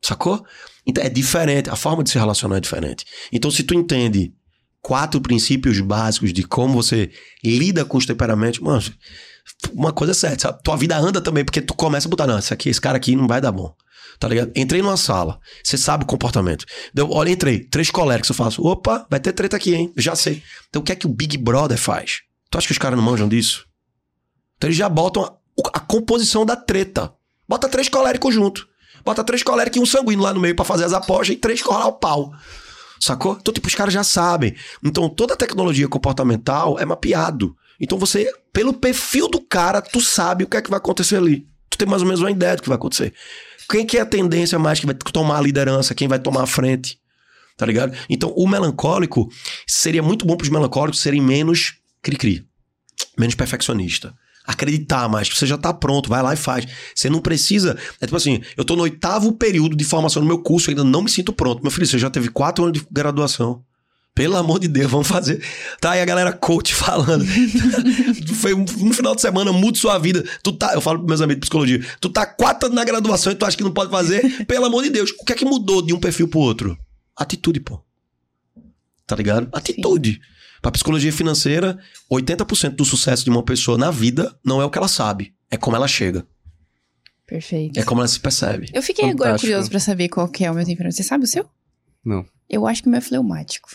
Sacou? 0.01 0.45
Então 0.86 1.03
é 1.03 1.09
diferente, 1.09 1.69
a 1.69 1.76
forma 1.76 2.03
de 2.03 2.09
se 2.09 2.17
relacionar 2.17 2.57
é 2.57 2.59
diferente. 2.59 3.05
Então 3.32 3.49
se 3.49 3.63
tu 3.63 3.74
entende 3.74 4.34
quatro 4.82 5.21
princípios 5.21 5.80
básicos 5.80 6.34
de 6.34 6.43
como 6.43 6.74
você 6.74 7.09
lida 7.43 7.86
com 7.86 7.97
os 7.97 8.05
temperamentos, 8.05 8.59
mano, 8.59 8.84
uma 9.74 9.93
coisa 9.93 10.11
é 10.11 10.13
certa, 10.13 10.49
sabe? 10.49 10.61
tua 10.61 10.76
vida 10.76 10.97
anda 10.97 11.21
também, 11.21 11.43
porque 11.43 11.61
tu 11.61 11.74
começa 11.74 12.07
a 12.07 12.11
botar, 12.11 12.28
não, 12.28 12.38
esse, 12.38 12.53
aqui, 12.53 12.69
esse 12.69 12.82
cara 12.82 12.97
aqui 12.97 13.15
não 13.15 13.28
vai 13.28 13.41
dar 13.41 13.51
bom. 13.51 13.74
Tá 14.19 14.28
ligado? 14.28 14.51
Entrei 14.55 14.82
numa 14.82 14.95
sala, 14.95 15.39
você 15.63 15.78
sabe 15.78 16.03
o 16.03 16.07
comportamento. 16.07 16.65
Deu, 16.93 17.09
olha, 17.09 17.32
entrei, 17.32 17.59
três 17.59 17.89
coléricos, 17.89 18.30
eu 18.30 18.36
faço, 18.36 18.61
opa, 18.63 19.07
vai 19.09 19.19
ter 19.19 19.34
treta 19.34 19.55
aqui, 19.55 19.74
hein? 19.74 19.91
Já 19.97 20.15
sei. 20.15 20.43
Então 20.69 20.82
o 20.82 20.86
que 20.86 20.91
é 20.91 20.95
que 20.95 21.07
o 21.07 21.09
Big 21.09 21.38
Brother 21.38 21.78
faz? 21.78 22.21
Tu 22.49 22.57
acha 22.57 22.67
que 22.67 22.74
os 22.74 22.78
caras 22.78 22.97
não 22.97 23.03
manjam 23.03 23.28
disso? 23.28 23.65
Então 24.57 24.67
eles 24.67 24.78
já 24.78 24.88
botam 24.88 25.38
composição 25.93 26.43
da 26.43 26.55
treta. 26.55 27.13
Bota 27.47 27.69
três 27.69 27.87
coléricos 27.87 28.33
junto. 28.33 28.67
Bota 29.05 29.23
três 29.23 29.43
coléricos 29.43 29.77
e 29.77 29.79
um 29.79 29.85
sanguíneo 29.85 30.23
lá 30.23 30.33
no 30.33 30.39
meio 30.39 30.55
para 30.55 30.65
fazer 30.65 30.85
as 30.85 30.93
apostas 30.93 31.35
e 31.35 31.35
três 31.35 31.61
colar 31.61 31.85
o 31.85 31.93
pau. 31.93 32.33
Sacou? 32.99 33.37
Então, 33.39 33.53
tipo, 33.53 33.67
os 33.67 33.75
caras 33.75 33.93
já 33.93 34.03
sabem. 34.03 34.55
Então, 34.83 35.07
toda 35.07 35.35
a 35.35 35.37
tecnologia 35.37 35.87
comportamental 35.87 36.79
é 36.79 36.85
mapeado. 36.85 37.55
Então, 37.79 37.99
você, 37.99 38.27
pelo 38.51 38.73
perfil 38.73 39.29
do 39.29 39.39
cara, 39.39 39.83
tu 39.83 40.01
sabe 40.01 40.45
o 40.45 40.47
que 40.47 40.57
é 40.57 40.63
que 40.63 40.69
vai 40.69 40.77
acontecer 40.77 41.17
ali. 41.17 41.47
Tu 41.69 41.77
tem 41.77 41.87
mais 41.87 42.01
ou 42.01 42.07
menos 42.07 42.21
uma 42.21 42.31
ideia 42.31 42.55
do 42.55 42.63
que 42.63 42.69
vai 42.69 42.77
acontecer. 42.77 43.13
Quem 43.69 43.85
que 43.85 43.99
é 43.99 44.01
a 44.01 44.05
tendência 44.05 44.57
mais 44.57 44.79
que 44.79 44.87
vai 44.87 44.95
tomar 44.95 45.37
a 45.37 45.41
liderança? 45.41 45.93
Quem 45.93 46.07
vai 46.07 46.17
tomar 46.17 46.41
a 46.41 46.47
frente? 46.47 46.97
Tá 47.55 47.67
ligado? 47.67 47.95
Então, 48.09 48.33
o 48.35 48.47
melancólico 48.47 49.29
seria 49.67 50.01
muito 50.01 50.25
bom 50.25 50.35
para 50.35 50.45
os 50.45 50.49
melancólicos 50.49 51.01
serem 51.01 51.21
menos 51.21 51.75
cri-cri, 52.01 52.47
menos 53.15 53.35
perfeccionista 53.35 54.15
acreditar 54.45 55.07
mais, 55.07 55.29
que 55.29 55.37
você 55.37 55.45
já 55.45 55.57
tá 55.57 55.73
pronto, 55.73 56.09
vai 56.09 56.21
lá 56.21 56.33
e 56.33 56.37
faz. 56.37 56.65
Você 56.93 57.09
não 57.09 57.19
precisa. 57.19 57.77
É 58.01 58.05
tipo 58.05 58.15
assim, 58.15 58.41
eu 58.57 58.65
tô 58.65 58.75
no 58.75 58.83
oitavo 58.83 59.31
período 59.33 59.75
de 59.75 59.83
formação 59.83 60.21
no 60.21 60.27
meu 60.27 60.39
curso, 60.39 60.69
ainda 60.69 60.83
não 60.83 61.01
me 61.01 61.09
sinto 61.09 61.31
pronto. 61.31 61.61
Meu 61.61 61.71
filho, 61.71 61.87
você 61.87 61.97
já 61.97 62.09
teve 62.09 62.29
quatro 62.29 62.63
anos 62.63 62.79
de 62.79 62.85
graduação. 62.91 63.63
Pelo 64.15 64.37
amor 64.37 64.59
de 64.59 64.67
Deus, 64.67 64.91
vamos 64.91 65.07
fazer. 65.07 65.43
Tá 65.81 65.91
aí 65.91 66.01
a 66.01 66.05
galera 66.05 66.31
coach 66.31 66.73
falando. 66.75 67.25
Foi 68.35 68.53
um, 68.53 68.61
um, 68.61 68.93
final 68.93 69.15
de 69.15 69.21
semana, 69.21 69.51
mude 69.51 69.79
sua 69.79 69.97
vida. 69.97 70.23
Tu 70.43 70.51
tá, 70.53 70.73
eu 70.73 70.81
falo 70.81 70.99
pros 70.99 71.07
meus 71.07 71.21
amigos 71.21 71.37
de 71.37 71.41
psicologia, 71.41 71.85
tu 71.99 72.09
tá 72.09 72.25
quatro 72.25 72.67
anos 72.67 72.75
na 72.75 72.85
graduação 72.85 73.33
e 73.33 73.35
tu 73.35 73.43
acha 73.43 73.57
que 73.57 73.63
não 73.63 73.71
pode 73.71 73.89
fazer? 73.89 74.21
Pelo 74.45 74.65
amor 74.65 74.83
de 74.83 74.91
Deus. 74.91 75.09
O 75.19 75.25
que 75.25 75.33
é 75.33 75.35
que 75.35 75.45
mudou 75.45 75.81
de 75.81 75.93
um 75.93 75.99
perfil 75.99 76.27
pro 76.27 76.39
outro? 76.39 76.77
Atitude, 77.17 77.59
pô. 77.59 77.81
Tá 79.07 79.15
ligado? 79.15 79.49
Atitude. 79.51 80.13
Sim. 80.13 80.32
Para 80.64 80.72
psicologia 80.72 81.11
financeira, 81.11 81.78
80% 82.09 82.70
do 82.70 82.86
sucesso 82.86 83.26
de 83.26 83.30
uma 83.30 83.43
pessoa 83.43 83.78
na 83.78 83.91
vida 83.91 84.34
não 84.45 84.61
é 84.61 84.66
o 84.66 84.70
que 84.70 84.78
ela 84.78 84.88
sabe, 84.88 85.34
é 85.51 85.57
como 85.57 85.76
ela 85.76 85.89
chega. 85.89 86.26
Perfeito. 87.28 87.78
É 87.78 87.84
como 87.84 87.99
ela 87.99 88.07
se 88.07 88.18
percebe. 88.18 88.70
Eu 88.74 88.82
fiquei 88.82 89.03
Fantástico. 89.03 89.26
agora 89.26 89.39
curioso 89.41 89.70
para 89.70 89.80
saber 89.82 90.07
qual 90.07 90.26
que 90.30 90.45
é 90.45 90.49
o 90.49 90.53
meu 90.55 90.64
temperamento. 90.64 90.95
Você 90.95 91.03
sabe 91.03 91.26
o 91.26 91.28
seu? 91.28 91.45
Não. 92.05 92.26
Eu 92.49 92.66
acho 92.66 92.82
que 92.82 92.88
o 92.88 92.91
meu 92.91 92.99
é 92.99 93.01
fleumático. 93.01 93.68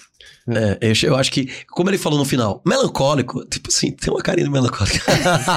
É, 0.49 0.79
eu, 0.81 1.11
eu, 1.11 1.17
acho 1.17 1.31
que, 1.31 1.51
como 1.67 1.91
ele 1.91 1.99
falou 1.99 2.19
no 2.19 2.25
final, 2.25 2.63
melancólico, 2.67 3.45
tipo 3.45 3.69
assim, 3.69 3.91
tem 3.91 4.11
uma 4.11 4.23
carinha 4.23 4.47
de 4.47 4.51
melancólico. 4.51 5.05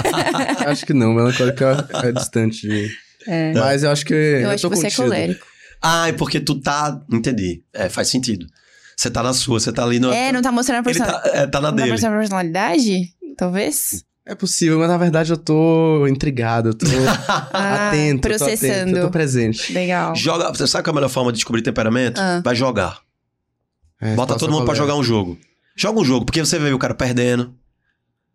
acho 0.68 0.86
que 0.86 0.94
não, 0.94 1.14
melancólico 1.14 1.64
é, 1.64 2.10
é 2.10 2.12
distante 2.12 2.68
de... 2.68 2.92
É. 3.26 3.54
Mas 3.54 3.84
eu 3.84 3.92
acho 3.92 4.06
que. 4.06 4.14
Eu, 4.14 4.42
eu 4.42 4.50
acho 4.50 4.70
que 4.70 4.76
você 4.76 4.88
é 4.88 4.90
contigo. 4.90 5.04
é 5.04 5.06
colérico. 5.06 5.48
Ah, 5.82 6.10
é 6.10 6.12
porque 6.12 6.42
tu 6.42 6.60
tá. 6.60 7.02
Entendi. 7.10 7.64
É, 7.72 7.88
faz 7.88 8.10
sentido. 8.10 8.48
Você 9.02 9.10
tá 9.10 9.24
na 9.24 9.34
sua, 9.34 9.60
você 9.60 9.72
tá 9.74 9.84
ali 9.84 9.99
no. 9.99 10.12
É, 10.14 10.32
não 10.32 10.43
tá 10.43 10.52
mostrando 10.52 10.82
a 10.82 10.84
personalidade. 10.84 11.32
tá, 11.32 11.36
é, 11.39 11.47
tá 11.47 11.60
na 11.60 11.70
Não 11.70 11.76
tá 11.76 11.82
dele. 11.82 11.91
mostrando 11.93 12.14
a 12.14 12.20
personalidade? 12.20 13.02
Talvez? 13.36 14.06
É 14.24 14.36
possível, 14.36 14.78
mas 14.78 14.88
na 14.89 14.97
verdade 14.97 15.32
eu 15.32 15.38
tô 15.38 16.06
intrigado, 16.06 16.70
eu 16.70 16.74
tô 16.76 16.86
Ah, 17.52 17.88
atento, 17.89 18.28
eu 18.28 18.38
tô 18.38 18.43
atento, 18.45 18.60
processando. 18.60 18.97
eu 18.97 19.06
tô 19.06 19.10
presente. 19.12 19.74
Legal. 19.74 20.16
Joga. 20.16 20.49
Você 20.49 20.68
sabe 20.68 20.84
qual 20.84 20.91
é 20.91 20.93
a 20.93 20.99
melhor 20.99 21.10
forma 21.10 21.32
de 21.32 21.38
descobrir 21.39 21.64
temperamento? 21.64 22.20
Ah. 22.22 22.41
Vai 22.45 22.54
jogar. 22.56 22.99
É, 23.99 24.14
Bota 24.14 24.36
todo 24.38 24.52
mundo 24.52 24.66
pra 24.66 24.76
colher. 24.76 24.78
jogar 24.78 24.95
um 24.95 25.04
jogo. 25.04 25.36
Joga 25.76 25.99
um 25.99 26.06
jogo, 26.06 26.24
porque 26.26 26.39
você 26.45 26.60
vai 26.60 26.70
ver 26.70 26.76
o 26.76 26.80
cara 26.80 26.93
perdendo. 26.93 27.56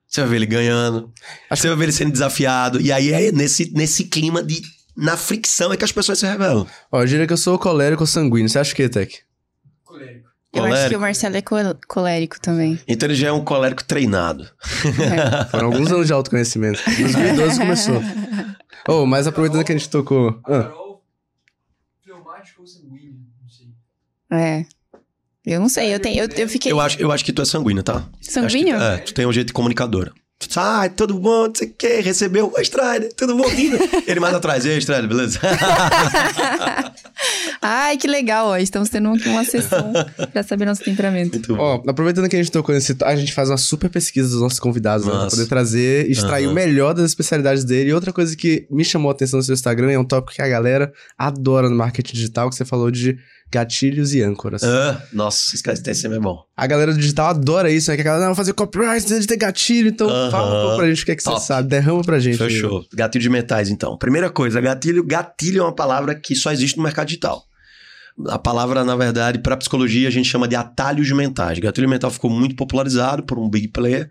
Você 0.09 0.21
vai 0.23 0.31
ver 0.31 0.37
ele 0.37 0.47
ganhando. 0.47 1.13
Acho 1.49 1.63
Você 1.63 1.69
vai 1.69 1.77
ver 1.77 1.85
ele 1.85 1.93
sendo 1.93 2.11
desafiado. 2.11 2.81
E 2.81 2.91
aí 2.91 3.13
é 3.13 3.31
nesse, 3.31 3.71
nesse 3.73 4.03
clima 4.07 4.43
de. 4.43 4.61
Na 4.97 5.17
fricção 5.17 5.73
é 5.73 5.77
que 5.77 5.85
as 5.85 5.93
pessoas 5.93 6.19
se 6.19 6.27
revelam. 6.27 6.67
Ó, 6.91 7.03
eu 7.03 7.07
diria 7.07 7.25
que 7.27 7.33
eu 7.33 7.37
sou 7.37 7.57
colérico 7.57 8.03
ou 8.03 8.07
sanguíneo. 8.09 8.49
Você 8.49 8.59
acha 8.59 8.73
o 8.73 8.75
quê, 8.75 8.89
Tech? 8.89 9.17
Colérico. 10.57 10.75
Eu 10.75 10.81
acho 10.81 10.89
que 10.91 10.97
o 10.97 11.01
Marcelo 11.01 11.37
é 11.37 11.43
col- 11.43 11.77
colérico 11.89 12.41
também. 12.41 12.79
Então 12.89 13.07
ele 13.09 13.15
já 13.15 13.29
é 13.29 13.33
um 13.33 13.45
colérico 13.45 13.85
treinado. 13.85 14.49
É. 14.85 15.45
Foram 15.47 15.67
alguns 15.67 15.91
anos 15.93 16.07
de 16.07 16.13
autoconhecimento. 16.13 16.81
Em 16.91 17.03
2012 17.13 17.59
começou. 17.59 18.03
Oh, 18.89 19.05
mas 19.07 19.27
aproveitando 19.27 19.65
que 19.65 19.73
a 19.73 19.77
gente 19.77 19.89
tocou. 19.91 20.41
Ah, 20.45 20.63
Carol, 20.65 21.03
fleumático 22.05 22.61
ou 22.63 22.67
sanguíneo? 22.67 23.15
Não 23.43 23.49
sei. 23.49 23.67
É. 24.31 24.65
Eu 25.45 25.61
não 25.61 25.69
sei, 25.69 25.95
eu, 25.95 26.01
tenho, 26.01 26.25
eu, 26.25 26.29
eu 26.37 26.49
fiquei. 26.49 26.73
Eu 26.73 26.81
acho, 26.81 27.01
eu 27.01 27.13
acho 27.13 27.25
que 27.25 27.33
tu 27.33 27.41
é 27.41 27.45
sanguíneo, 27.45 27.83
tá? 27.83 28.05
Sanguíneo? 28.21 28.77
Que- 28.79 28.83
é, 28.85 28.97
tu 28.99 29.15
tem 29.15 29.27
um 29.27 29.33
jeito 29.33 29.49
de 29.49 29.53
comunicadora. 29.53 30.13
Ai, 30.59 30.91
tudo 30.91 31.15
bom, 31.15 31.49
não 31.49 31.55
sei 31.55 31.69
o 31.69 31.73
que, 31.77 32.01
recebeu 32.01 32.53
o 32.55 32.61
Strider, 32.61 33.13
tudo 33.15 33.37
bom, 33.37 33.49
Dino? 33.55 33.79
Ele 34.07 34.21
mais 34.21 34.35
atrás, 34.35 34.65
ei, 34.65 34.79
Strider, 34.79 35.09
beleza? 35.09 35.39
Ai, 37.61 37.97
que 37.97 38.07
legal, 38.07 38.49
ó. 38.49 38.57
Estamos 38.57 38.89
tendo 38.89 39.09
aqui 39.11 39.29
uma 39.29 39.45
sessão 39.45 39.93
pra 40.33 40.43
saber 40.43 40.67
nosso 40.67 40.85
temperamento. 40.85 41.33
Muito 41.33 41.57
bom. 41.57 41.83
Ó, 41.85 41.91
aproveitando 41.91 42.29
que 42.29 42.37
a 42.37 42.39
gente 42.39 42.53
tocou 42.53 42.75
nesse. 42.75 42.97
A 43.03 43.17
gente 43.17 43.33
faz 43.33 43.49
uma 43.51 43.57
super 43.57 43.89
pesquisa 43.91 44.29
dos 44.29 44.41
nossos 44.41 44.61
convidados, 44.61 45.07
né? 45.07 45.13
Pra 45.13 45.23
Nossa. 45.25 45.37
poder 45.37 45.49
trazer 45.49 46.07
e 46.09 46.13
extrair 46.13 46.45
Aham. 46.45 46.53
o 46.53 46.55
melhor 46.55 46.95
das 46.95 47.07
especialidades 47.07 47.65
dele. 47.65 47.91
E 47.91 47.95
outra 47.95 48.13
coisa 48.13 48.37
que 48.37 48.67
me 48.71 48.85
chamou 48.85 49.11
a 49.11 49.15
atenção 49.15 49.39
no 49.39 49.43
seu 49.43 49.55
Instagram 49.55 49.91
é 49.91 49.99
um 49.99 50.05
tópico 50.05 50.35
que 50.35 50.43
a 50.43 50.49
galera 50.49 50.93
adora 51.19 51.69
no 51.69 51.77
marketing 51.77 52.15
digital, 52.15 52.49
que 52.51 52.57
você 52.57 52.65
falou 52.65 52.91
de 52.91 53.19
gatilhos 53.51 54.13
e 54.13 54.23
âncoras. 54.23 54.63
Ah, 54.63 55.03
nossa, 55.13 55.57
sempre 55.57 56.17
é 56.17 56.21
bom. 56.21 56.43
A 56.57 56.67
galera 56.67 56.93
do 56.93 56.99
digital 56.99 57.29
adora 57.29 57.71
isso, 57.71 57.91
né? 57.91 57.97
Que 57.97 58.03
a 58.03 58.05
galera, 58.05 58.27
não, 58.27 58.35
fazer 58.35 58.53
copyright, 58.53 59.01
precisa 59.01 59.21
de 59.21 59.27
ter 59.27 59.37
gatilho. 59.37 59.89
Então, 59.89 60.09
Aham. 60.09 60.31
fala 60.31 60.47
um 60.49 60.63
pouco 60.63 60.77
pra 60.79 60.89
gente 60.89 61.03
o 61.03 61.07
que 61.07 61.13
é 61.13 61.17
que 61.17 61.23
você 61.23 61.41
sabe. 61.41 61.69
Derrama 61.69 62.03
pra 62.03 62.19
gente. 62.19 62.39
Fechou. 62.39 62.85
Gatilho 62.93 63.23
de 63.23 63.31
metais, 63.31 63.71
então. 63.71 63.97
Primeira 63.97 64.31
coisa, 64.31 64.61
gatilho. 64.61 65.05
Gatilho 65.05 65.61
é 65.61 65.63
uma 65.63 65.75
palavra 65.75 66.15
que 66.15 66.35
só 66.35 66.53
existe 66.53 66.77
no 66.77 66.83
mercado 66.83 67.07
digital. 67.07 67.45
A 68.29 68.39
palavra, 68.39 68.83
na 68.83 68.97
verdade, 68.97 69.39
para 69.41 69.57
psicologia, 69.57 70.09
a 70.09 70.11
gente 70.11 70.29
chama 70.29 70.49
de 70.49 70.57
atalhos 70.57 71.11
mentais. 71.13 71.59
Gatilho 71.59 71.89
mental 71.89 72.11
ficou 72.11 72.31
muito 72.31 72.57
popularizado 72.57 73.23
por 73.23 73.39
um 73.39 73.49
big 73.49 73.69
player. 73.69 74.09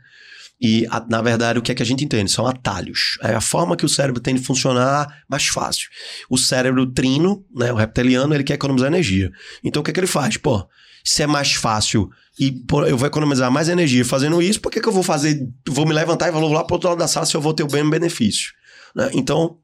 E, 0.68 0.88
a- 0.89 1.05
na 1.07 1.22
verdade, 1.22 1.59
o 1.59 1.61
que 1.61 1.72
é 1.72 1.76
que 1.76 1.84
a 1.84 1.86
gente 1.86 2.03
entende? 2.03 2.32
São 2.32 2.47
atalhos. 2.47 3.18
É 3.22 3.36
a 3.36 3.41
forma 3.41 3.76
que 3.78 3.86
o 3.86 3.89
cérebro 3.89 4.20
tem 4.22 4.34
de 4.34 4.41
funcionar 4.41 5.07
mais 5.30 5.45
fácil. 5.45 5.88
O 6.30 6.38
cérebro 6.38 6.86
trino, 6.88 7.45
né, 7.55 7.72
o 7.72 7.76
reptiliano, 7.76 8.34
ele 8.34 8.43
quer 8.43 8.55
economizar 8.55 8.88
energia. 8.88 9.30
Então, 9.63 9.82
o 9.82 9.84
que 9.84 9.91
é 9.91 9.93
que 9.93 9.99
ele 9.99 10.07
faz? 10.07 10.38
Pô, 10.38 10.68
se 11.03 11.22
é 11.22 11.28
mais 11.28 11.53
fácil 11.53 12.09
e 12.39 12.51
pô, 12.51 12.84
eu 12.86 12.97
vou 12.97 13.07
economizar 13.07 13.51
mais 13.51 13.70
energia 13.70 14.03
fazendo 14.03 14.41
isso, 14.41 14.59
por 14.59 14.72
que, 14.72 14.82
que 14.82 14.88
eu 14.89 14.91
vou 14.93 15.03
fazer, 15.03 15.39
vou 15.68 15.86
me 15.86 15.93
levantar 15.93 16.28
e 16.28 16.32
vou 16.32 16.51
lá 16.51 16.63
para 16.63 16.76
outro 16.76 16.89
lado 16.89 16.97
da 16.99 17.07
sala 17.07 17.26
se 17.28 17.36
eu 17.38 17.41
vou 17.41 17.53
ter 17.53 17.63
o 17.63 17.72
mesmo 17.72 17.91
benefício? 17.91 18.51
né? 18.95 19.09
Então, 19.13 19.57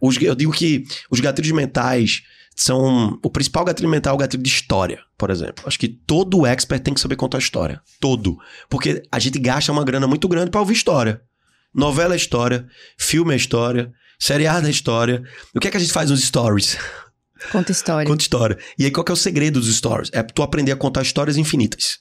os- 0.00 0.16
eu 0.20 0.34
digo 0.34 0.52
que 0.52 0.84
os 1.10 1.18
gatilhos 1.18 1.50
mentais 1.52 2.22
são. 2.56 3.18
O 3.22 3.30
principal 3.30 3.64
gatilho 3.64 3.88
mental 3.88 4.12
é 4.12 4.14
o 4.14 4.18
gatilho 4.18 4.42
de 4.42 4.48
história, 4.48 5.00
por 5.16 5.30
exemplo. 5.30 5.64
Acho 5.66 5.78
que 5.78 5.88
todo 5.88 6.46
expert 6.46 6.82
tem 6.82 6.94
que 6.94 7.00
saber 7.00 7.16
contar 7.16 7.38
história. 7.38 7.80
Todo. 8.00 8.38
Porque 8.68 9.02
a 9.12 9.18
gente 9.18 9.38
gasta 9.38 9.70
uma 9.70 9.84
grana 9.84 10.06
muito 10.06 10.26
grande 10.26 10.50
para 10.50 10.60
ouvir 10.60 10.72
história. 10.72 11.20
Novela 11.74 12.14
é 12.14 12.16
história, 12.16 12.66
filme 12.96 13.34
é 13.34 13.36
história, 13.36 13.92
seriado 14.18 14.66
é 14.66 14.70
história. 14.70 15.22
O 15.54 15.60
que 15.60 15.68
é 15.68 15.70
que 15.70 15.76
a 15.76 15.80
gente 15.80 15.92
faz 15.92 16.10
nos 16.10 16.24
stories? 16.24 16.78
Conta 17.52 17.70
história. 17.70 18.08
Conta 18.08 18.22
história. 18.22 18.58
E 18.78 18.86
aí, 18.86 18.90
qual 18.90 19.04
que 19.04 19.12
é 19.12 19.14
o 19.14 19.16
segredo 19.16 19.60
dos 19.60 19.74
stories? 19.76 20.10
É 20.12 20.22
tu 20.22 20.42
aprender 20.42 20.72
a 20.72 20.76
contar 20.76 21.02
histórias 21.02 21.36
infinitas. 21.36 21.98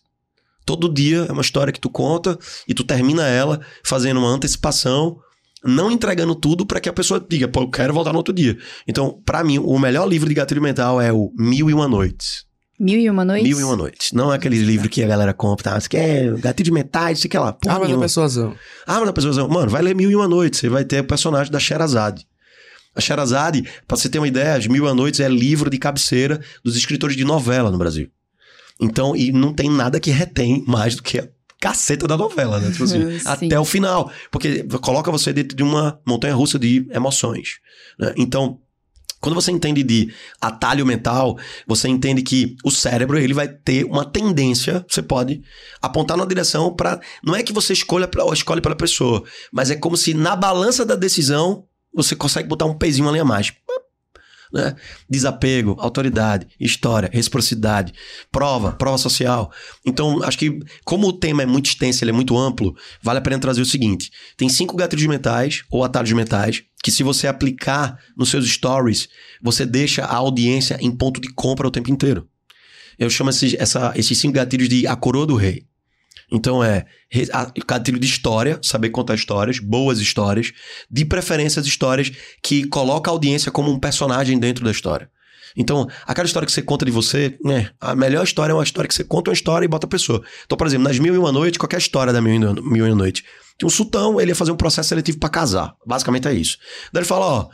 Todo 0.66 0.92
dia 0.92 1.26
é 1.30 1.32
uma 1.32 1.42
história 1.42 1.74
que 1.74 1.80
tu 1.80 1.90
conta 1.90 2.40
e 2.68 2.74
tu 2.74 2.84
termina 2.84 3.28
ela 3.28 3.60
fazendo 3.84 4.20
uma 4.20 4.30
antecipação, 4.30 5.20
não 5.66 5.92
entregando 5.92 6.36
tudo 6.36 6.66
para 6.66 6.80
que 6.80 6.88
a 6.90 6.94
pessoa 6.94 7.26
diga, 7.28 7.48
pô, 7.48 7.62
eu 7.62 7.70
quero 7.70 7.94
voltar 7.94 8.12
no 8.12 8.18
outro 8.18 8.34
dia. 8.34 8.58
Então, 8.88 9.22
pra 9.26 9.44
mim, 9.44 9.58
o 9.60 9.78
melhor 9.80 10.08
livro 10.08 10.28
de 10.30 10.36
gatilho 10.36 10.62
mental 10.62 11.02
é 11.02 11.12
o 11.12 11.32
Mil 11.38 11.70
e 11.70 11.74
Uma 11.74 11.88
Noites. 11.88 12.46
Mil 12.78 13.00
e 13.00 13.10
uma 13.10 13.24
noites? 13.24 13.48
Mil 13.48 13.58
e 13.58 13.64
Uma 13.64 13.78
Noites. 13.78 14.12
Não 14.12 14.34
é 14.34 14.36
aquele 14.36 14.58
livro 14.58 14.90
que 14.90 15.02
a 15.02 15.08
galera 15.08 15.34
compra, 15.34 15.64
tá? 15.72 15.80
Você 15.80 15.88
quer 15.88 16.34
gatilho 16.40 16.66
de 16.66 16.72
metais, 16.74 17.20
sei 17.20 17.30
que 17.30 17.38
lá. 17.38 17.54
Porra 17.54 17.76
Arma 17.76 17.86
da 17.86 17.88
nenhuma. 17.88 18.02
persuasão. 18.02 18.54
Arma 18.86 19.06
da 19.06 19.14
persuasão. 19.14 19.48
Mano, 19.48 19.70
vai 19.72 19.82
ler 19.82 19.96
Mil 19.96 20.12
e 20.12 20.16
Uma 20.16 20.28
Noites. 20.28 20.60
Você 20.60 20.68
vai 20.68 20.84
ter 20.84 21.00
o 21.00 21.06
personagem 21.06 21.50
da 21.50 21.58
Sherazade. 21.58 22.28
A 22.94 23.00
Sherazade, 23.00 23.64
pra 23.88 23.96
você 23.96 24.10
ter 24.10 24.20
uma 24.20 24.28
ideia, 24.28 24.56
as 24.56 24.68
Mil 24.68 24.84
e 24.84 24.88
Uma 24.88 24.94
Noites 24.94 25.22
é 25.22 25.30
livro 25.30 25.70
de 25.70 25.78
cabeceira 25.78 26.42
dos 26.66 26.76
escritores 26.76 27.16
de 27.16 27.24
novela 27.24 27.72
no 27.72 27.78
Brasil. 27.78 28.10
Então, 28.82 29.16
e 29.16 29.32
não 29.32 29.54
tem 29.54 29.70
nada 29.70 29.98
que 29.98 30.12
retém 30.12 30.62
mais 30.68 30.96
do 30.96 31.04
que 31.04 31.20
a 31.20 31.30
caceta 31.66 32.08
da 32.08 32.16
novela, 32.16 32.60
né? 32.60 32.72
Tipo 32.72 32.84
assim, 32.84 33.20
Sim. 33.20 33.26
até 33.28 33.60
o 33.60 33.66
final. 33.66 34.12
Porque 34.30 34.64
coloca 34.82 35.10
você 35.12 35.34
dentro 35.34 35.58
de 35.58 35.64
uma 35.64 36.00
montanha 36.08 36.36
russa 36.36 36.60
de 36.60 36.88
emoções. 36.92 37.60
né? 38.00 38.14
Então, 38.16 38.60
quando 39.20 39.34
você 39.34 39.52
entende 39.52 39.82
de 39.82 40.14
atalho 40.40 40.86
mental, 40.86 41.40
você 41.66 41.88
entende 41.88 42.22
que 42.22 42.56
o 42.64 42.70
cérebro 42.70 43.18
ele 43.18 43.34
vai 43.34 43.48
ter 43.48 43.84
uma 43.86 44.06
tendência, 44.06 44.86
você 44.88 45.02
pode 45.02 45.42
apontar 45.82 46.16
numa 46.16 46.28
direção 46.28 46.72
para 46.76 47.00
não 47.24 47.36
é 47.36 47.42
que 47.42 47.52
você 47.52 47.74
escolha 47.74 48.08
pela- 48.08 48.32
escolhe 48.32 48.62
pela 48.62 48.76
pessoa, 48.76 49.24
mas 49.52 49.72
é 49.72 49.76
como 49.76 49.98
se 49.98 50.14
na 50.14 50.36
balança 50.36 50.86
da 50.86 50.96
decisão 50.96 51.66
você 51.92 52.16
consegue 52.16 52.48
botar 52.48 52.66
um 52.66 52.78
pezinho 52.78 53.10
ali 53.10 53.20
a 53.20 53.26
mais. 53.26 53.52
Né? 54.54 54.76
Desapego, 55.10 55.76
autoridade, 55.80 56.48
história, 56.60 57.10
reciprocidade, 57.12 57.94
prova, 58.32 58.72
prova 58.72 58.98
social. 58.98 59.52
Então, 59.86 60.24
acho 60.24 60.38
que 60.38 60.60
como 60.84 61.08
o 61.08 61.14
tema 61.14 61.44
é 61.44 61.46
muito 61.46 61.66
extenso, 61.68 62.04
ele 62.04 62.12
é 62.12 62.14
muito 62.14 62.38
amplo, 62.38 62.76
vale 63.02 63.20
a 63.20 63.22
pena 63.22 63.40
trazer 63.40 63.62
o 63.62 63.66
seguinte: 63.66 64.12
tem 64.38 64.48
cinco 64.50 64.76
gatilhos 64.76 65.06
mentais 65.08 65.64
ou 65.70 65.84
atalhos 65.84 66.12
mentais 66.12 66.64
que, 66.84 66.92
se 66.92 67.02
você 67.04 67.28
aplicar 67.28 67.98
nos 68.16 68.30
seus 68.30 68.48
stories, 68.48 69.08
você 69.42 69.66
deixa 69.66 70.06
a 70.06 70.16
audiência 70.16 70.78
em 70.80 70.92
ponto 70.96 71.20
de 71.20 71.34
compra 71.34 71.68
o 71.68 71.72
tempo 71.72 71.90
inteiro. 71.92 72.28
Eu 72.98 73.10
chamo 73.10 73.30
esses, 73.32 73.54
essa- 73.56 73.92
esses 73.96 74.18
cinco 74.18 74.36
gatilhos 74.36 74.70
de 74.70 74.86
a 74.88 74.96
coroa 74.96 75.26
do 75.26 75.36
rei. 75.36 75.66
Então 76.32 76.64
é 76.64 76.86
re- 77.10 77.30
a- 77.32 77.52
gatilho 77.68 78.00
de 78.00 78.06
história, 78.08 78.60
saber 78.64 78.90
contar 78.90 79.16
histórias, 79.16 79.60
boas 79.60 80.00
histórias, 80.00 80.52
de 80.90 81.06
preferência 81.06 81.60
as 81.60 81.66
histórias 81.68 82.12
que 82.44 82.66
colocam 82.68 83.12
a 83.12 83.16
audiência 83.16 83.52
como 83.52 83.72
um 83.72 83.80
personagem 83.80 84.38
dentro 84.40 84.64
da 84.64 84.72
história. 84.72 85.10
Então, 85.58 85.88
aquela 86.06 86.26
história 86.26 86.46
que 86.46 86.52
você 86.52 86.62
conta 86.62 86.84
de 86.84 86.92
você, 86.92 87.38
né? 87.42 87.70
A 87.80 87.96
melhor 87.96 88.24
história 88.26 88.52
é 88.52 88.54
uma 88.56 88.64
história 88.64 88.88
que 88.90 88.94
você 88.94 89.06
conta 89.06 89.30
uma 89.30 89.34
história 89.34 89.64
e 89.66 89.70
bota 89.70 89.86
a 89.86 89.90
pessoa. 89.90 90.22
Então, 90.46 90.58
por 90.58 90.68
exemplo, 90.68 90.84
nas 90.84 91.00
Mil 91.00 91.16
e 91.16 91.18
Uma 91.18 91.32
Noite, 91.32 91.58
qualquer 91.58 91.78
história 91.78 92.12
da 92.12 92.22
Mil 92.22 92.34
e 92.34 92.38
Uma 92.38 92.54
Mil 92.62 92.86
e 92.86 92.90
Uma 92.90 92.96
Noite, 92.98 93.24
tinha 93.58 93.68
um 93.68 93.70
sultão, 93.70 94.20
ele 94.20 94.32
ia 94.32 94.36
fazer 94.36 94.52
um 94.52 94.58
processo 94.58 94.90
seletivo 94.90 95.18
pra 95.18 95.30
casar. 95.30 95.74
Basicamente 95.88 96.28
é 96.28 96.34
isso. 96.34 96.58
Daí 96.92 97.00
ele 97.02 97.08
fala, 97.08 97.26
ó. 97.26 97.48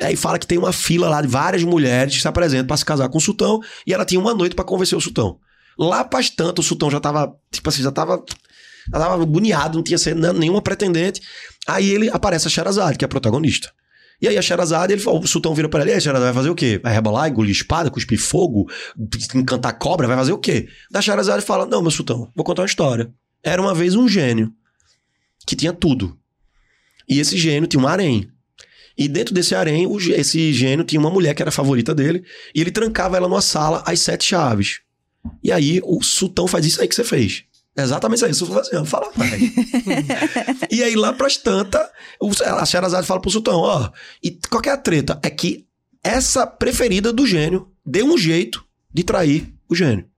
Aí 0.00 0.14
fala 0.14 0.38
que 0.38 0.46
tem 0.46 0.56
uma 0.56 0.72
fila 0.72 1.08
lá 1.08 1.20
de 1.20 1.26
várias 1.26 1.64
mulheres 1.64 2.14
que 2.14 2.22
se 2.22 2.28
apresentam 2.28 2.68
pra 2.68 2.76
se 2.76 2.84
casar 2.84 3.08
com 3.08 3.18
o 3.18 3.20
sultão 3.20 3.58
e 3.84 3.92
ela 3.92 4.04
tinha 4.04 4.20
uma 4.20 4.32
noite 4.32 4.54
pra 4.54 4.64
convencer 4.64 4.96
o 4.96 5.00
sultão. 5.00 5.40
Lá 5.78 6.02
pras 6.02 6.28
tanto, 6.28 6.58
o 6.58 6.62
sultão 6.62 6.90
já 6.90 6.98
tava, 6.98 7.34
tipo 7.52 7.68
assim, 7.68 7.82
já 7.82 7.92
tava, 7.92 8.22
já 8.92 8.98
tava 8.98 9.22
agoniado, 9.22 9.76
não 9.76 9.84
tinha 9.84 9.98
sido 9.98 10.32
nenhuma 10.32 10.60
pretendente. 10.60 11.20
Aí 11.66 11.88
ele 11.88 12.10
aparece 12.10 12.48
a 12.48 12.50
Sherazade, 12.50 12.98
que 12.98 13.04
é 13.04 13.06
a 13.06 13.08
protagonista. 13.08 13.72
E 14.20 14.26
aí 14.26 14.36
a 14.36 14.42
Sherazade, 14.42 14.92
ele, 14.92 15.02
o 15.06 15.26
sultão 15.26 15.54
vira 15.54 15.68
pra 15.68 15.82
ele, 15.82 15.92
aí, 15.92 16.00
Sherazade 16.00 16.32
vai 16.32 16.34
fazer 16.34 16.50
o 16.50 16.54
quê? 16.54 16.80
Vai 16.82 16.92
rebolar, 16.92 17.28
engolir 17.28 17.52
espada, 17.52 17.90
cuspir 17.90 18.18
fogo, 18.18 18.68
encantar 19.34 19.78
cobra, 19.78 20.08
vai 20.08 20.16
fazer 20.16 20.32
o 20.32 20.38
quê? 20.38 20.68
Da 20.90 21.00
Sherazade 21.00 21.44
fala, 21.44 21.64
não, 21.64 21.80
meu 21.80 21.90
sultão, 21.92 22.30
vou 22.34 22.44
contar 22.44 22.62
uma 22.62 22.66
história. 22.66 23.12
Era 23.42 23.62
uma 23.62 23.72
vez 23.72 23.94
um 23.94 24.08
gênio 24.08 24.52
que 25.46 25.54
tinha 25.54 25.72
tudo. 25.72 26.18
E 27.08 27.20
esse 27.20 27.38
gênio 27.38 27.68
tinha 27.68 27.80
um 27.80 27.86
harém. 27.86 28.28
E 28.96 29.06
dentro 29.06 29.32
desse 29.32 29.54
harém, 29.54 29.86
esse 30.16 30.52
gênio 30.52 30.84
tinha 30.84 30.98
uma 30.98 31.10
mulher 31.10 31.32
que 31.32 31.40
era 31.40 31.50
a 31.50 31.52
favorita 31.52 31.94
dele, 31.94 32.24
e 32.52 32.60
ele 32.60 32.72
trancava 32.72 33.16
ela 33.16 33.28
numa 33.28 33.40
sala 33.40 33.84
às 33.86 34.00
sete 34.00 34.24
chaves. 34.24 34.80
E 35.42 35.52
aí 35.52 35.80
o 35.84 36.02
sultão 36.02 36.46
faz 36.46 36.64
isso 36.66 36.80
aí 36.80 36.88
que 36.88 36.94
você 36.94 37.04
fez. 37.04 37.44
Exatamente 37.76 38.18
isso 38.18 38.24
aí. 38.26 38.32
O 38.32 38.34
sultão 38.34 38.54
fala 38.56 38.66
assim, 38.66 38.86
fala 38.86 39.12
mais. 39.16 39.42
e 40.70 40.82
aí 40.82 40.96
lá 40.96 41.12
pras 41.12 41.36
tantas, 41.36 41.86
a 42.44 42.66
Sherazade 42.66 43.06
fala 43.06 43.20
pro 43.20 43.30
sultão, 43.30 43.56
ó, 43.56 43.90
e 44.22 44.32
qual 44.50 44.60
que 44.60 44.68
é 44.68 44.72
a 44.72 44.76
treta? 44.76 45.18
É 45.22 45.30
que 45.30 45.66
essa 46.02 46.46
preferida 46.46 47.12
do 47.12 47.26
gênio 47.26 47.68
deu 47.84 48.06
um 48.06 48.18
jeito 48.18 48.64
de 48.92 49.04
trair 49.04 49.52
o 49.68 49.74
gênio. 49.74 50.08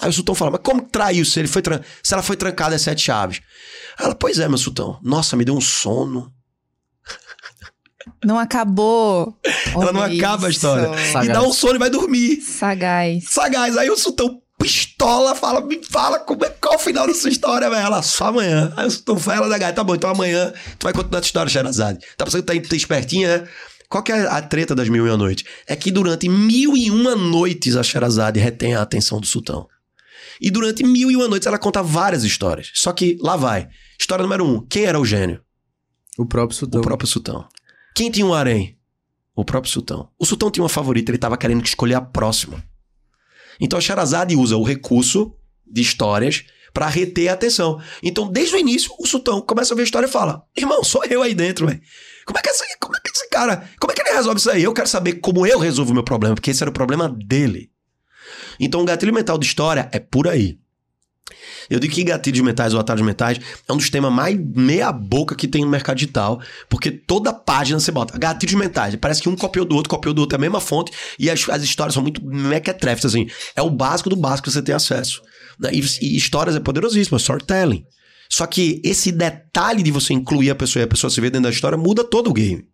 Aí 0.00 0.10
o 0.10 0.12
sultão 0.12 0.34
fala, 0.34 0.50
mas 0.50 0.60
como 0.62 0.82
traiu 0.82 1.24
se, 1.24 1.38
ele 1.38 1.48
foi 1.48 1.62
se 2.02 2.12
ela 2.12 2.22
foi 2.22 2.36
trancada 2.36 2.74
às 2.74 2.82
sete 2.82 3.02
chaves? 3.02 3.40
Ela, 3.98 4.14
pois 4.14 4.38
é, 4.38 4.48
meu 4.48 4.58
sultão. 4.58 4.98
Nossa, 5.02 5.36
me 5.36 5.44
deu 5.44 5.56
um 5.56 5.60
sono. 5.60 6.32
Não 8.24 8.38
acabou. 8.38 9.36
ela 9.72 9.92
não 9.92 10.00
Olha 10.00 10.16
acaba 10.16 10.46
a 10.46 10.50
isso. 10.50 10.58
história. 10.58 10.90
E 11.00 11.12
Sagaz. 11.12 11.32
dá 11.32 11.42
um 11.42 11.52
sono 11.52 11.76
e 11.76 11.78
vai 11.78 11.90
dormir. 11.90 12.40
Sagaz. 12.40 13.24
Sagaz. 13.28 13.76
Aí 13.76 13.90
o 13.90 13.96
Sultão 13.96 14.40
pistola, 14.58 15.34
fala, 15.34 15.60
me 15.60 15.80
fala 15.84 16.18
como 16.18 16.44
é, 16.44 16.48
qual 16.48 16.74
é 16.74 16.76
o 16.76 16.80
final 16.80 17.06
dessa 17.06 17.28
história, 17.28 17.68
velho. 17.68 17.82
Ela, 17.86 18.02
só 18.02 18.26
amanhã. 18.26 18.72
Aí 18.76 18.86
o 18.86 18.90
Sultão 18.90 19.18
fala, 19.18 19.48
da 19.48 19.72
tá 19.72 19.84
bom, 19.84 19.94
então 19.94 20.10
amanhã 20.10 20.52
tu 20.78 20.84
vai 20.84 20.92
continuar 20.92 21.18
a 21.18 21.20
tua 21.20 21.26
história, 21.26 21.50
Sherazade. 21.50 21.98
Tá 22.16 22.24
pensando 22.24 22.42
que 22.42 22.60
tá, 22.60 22.68
tá 22.68 22.76
espertinha, 22.76 23.38
né? 23.38 23.48
Qual 23.88 24.02
que 24.02 24.10
é 24.10 24.26
a 24.26 24.42
treta 24.42 24.74
das 24.74 24.88
mil 24.88 25.06
e 25.06 25.10
uma 25.10 25.16
noites? 25.16 25.44
É 25.66 25.76
que 25.76 25.90
durante 25.92 26.28
mil 26.28 26.76
e 26.76 26.90
uma 26.90 27.14
noites 27.14 27.76
a 27.76 27.82
Sherazade 27.82 28.40
retém 28.40 28.74
a 28.74 28.82
atenção 28.82 29.20
do 29.20 29.26
Sultão. 29.26 29.68
E 30.40 30.50
durante 30.50 30.82
mil 30.84 31.10
e 31.10 31.16
uma 31.16 31.28
noites 31.28 31.46
ela 31.46 31.58
conta 31.58 31.82
várias 31.82 32.24
histórias. 32.24 32.70
Só 32.74 32.92
que 32.92 33.16
lá 33.20 33.36
vai. 33.36 33.68
História 33.98 34.22
número 34.22 34.44
um. 34.44 34.60
Quem 34.66 34.84
era 34.84 34.98
o 34.98 35.04
gênio? 35.04 35.40
O 36.18 36.26
próprio 36.26 36.58
Sultão. 36.58 36.80
O 36.80 36.84
próprio 36.84 37.08
Sultão. 37.08 37.46
Quem 37.96 38.10
tinha 38.10 38.26
um 38.26 38.34
harém? 38.34 38.78
O 39.34 39.42
próprio 39.42 39.72
Sultão. 39.72 40.10
O 40.18 40.26
Sultão 40.26 40.50
tinha 40.50 40.62
uma 40.62 40.68
favorita, 40.68 41.10
ele 41.10 41.16
tava 41.16 41.38
querendo 41.38 41.64
escolher 41.64 41.94
a 41.94 42.00
próxima. 42.02 42.62
Então 43.58 43.78
a 43.78 43.80
Sherazade 43.80 44.36
usa 44.36 44.54
o 44.54 44.62
recurso 44.62 45.34
de 45.66 45.80
histórias 45.80 46.44
pra 46.74 46.88
reter 46.88 47.30
a 47.30 47.32
atenção. 47.32 47.80
Então, 48.02 48.30
desde 48.30 48.54
o 48.54 48.58
início, 48.58 48.92
o 48.98 49.06
Sultão 49.06 49.40
começa 49.40 49.72
a 49.72 49.74
ver 49.74 49.80
a 49.80 49.84
história 49.84 50.06
e 50.06 50.10
fala: 50.10 50.44
Irmão, 50.54 50.84
sou 50.84 51.06
eu 51.06 51.22
aí 51.22 51.34
dentro, 51.34 51.66
velho. 51.66 51.80
Como 52.26 52.38
é 52.38 52.42
que 52.42 52.50
esse, 52.50 52.64
como 52.78 52.94
é 52.94 53.00
que 53.00 53.10
esse 53.10 53.30
cara, 53.30 53.66
como 53.80 53.90
é 53.90 53.94
que 53.94 54.02
ele 54.02 54.14
resolve 54.14 54.40
isso 54.40 54.50
aí? 54.50 54.62
Eu 54.62 54.74
quero 54.74 54.88
saber 54.88 55.14
como 55.14 55.46
eu 55.46 55.58
resolvo 55.58 55.92
o 55.92 55.94
meu 55.94 56.04
problema, 56.04 56.34
porque 56.34 56.50
esse 56.50 56.62
era 56.62 56.68
o 56.68 56.74
problema 56.74 57.08
dele. 57.08 57.70
Então, 58.60 58.82
o 58.82 58.84
gatilho 58.84 59.14
mental 59.14 59.38
de 59.38 59.46
história 59.46 59.88
é 59.90 59.98
por 59.98 60.28
aí. 60.28 60.58
Eu 61.68 61.80
digo 61.80 61.92
que 61.92 62.04
gatilhos 62.04 62.40
mentais 62.40 62.72
ou 62.72 62.80
atalhos 62.80 63.04
mentais 63.04 63.40
é 63.68 63.72
um 63.72 63.76
dos 63.76 63.90
temas 63.90 64.12
mais 64.12 64.38
meia-boca 64.38 65.34
que 65.34 65.48
tem 65.48 65.64
no 65.64 65.70
mercado 65.70 65.96
digital, 65.96 66.40
porque 66.68 66.90
toda 66.90 67.32
página 67.32 67.80
você 67.80 67.90
bota 67.90 68.16
gatilhos 68.18 68.54
mentais. 68.54 68.94
Parece 68.96 69.22
que 69.22 69.28
um 69.28 69.36
copiou 69.36 69.64
do 69.64 69.74
outro, 69.74 69.90
copiou 69.90 70.14
do 70.14 70.20
outro, 70.20 70.36
é 70.36 70.38
a 70.38 70.40
mesma 70.40 70.60
fonte, 70.60 70.92
e 71.18 71.28
as, 71.28 71.48
as 71.48 71.62
histórias 71.62 71.94
são 71.94 72.02
muito 72.02 72.24
mequetrefes, 72.24 73.06
assim. 73.06 73.26
É 73.54 73.62
o 73.62 73.70
básico 73.70 74.08
do 74.08 74.16
básico 74.16 74.48
que 74.48 74.52
você 74.52 74.62
tem 74.62 74.74
acesso. 74.74 75.20
né? 75.58 75.70
E, 75.72 75.80
e 75.80 76.16
histórias 76.16 76.54
é 76.54 76.60
poderosíssimo, 76.60 77.16
é 77.16 77.20
storytelling. 77.20 77.84
Só 78.28 78.46
que 78.46 78.80
esse 78.84 79.12
detalhe 79.12 79.82
de 79.82 79.90
você 79.90 80.12
incluir 80.12 80.50
a 80.50 80.54
pessoa 80.54 80.82
e 80.82 80.84
a 80.84 80.88
pessoa 80.88 81.10
se 81.10 81.20
ver 81.20 81.30
dentro 81.30 81.44
da 81.44 81.50
história 81.50 81.78
muda 81.78 82.04
todo 82.04 82.30
o 82.30 82.32
game. 82.32 82.64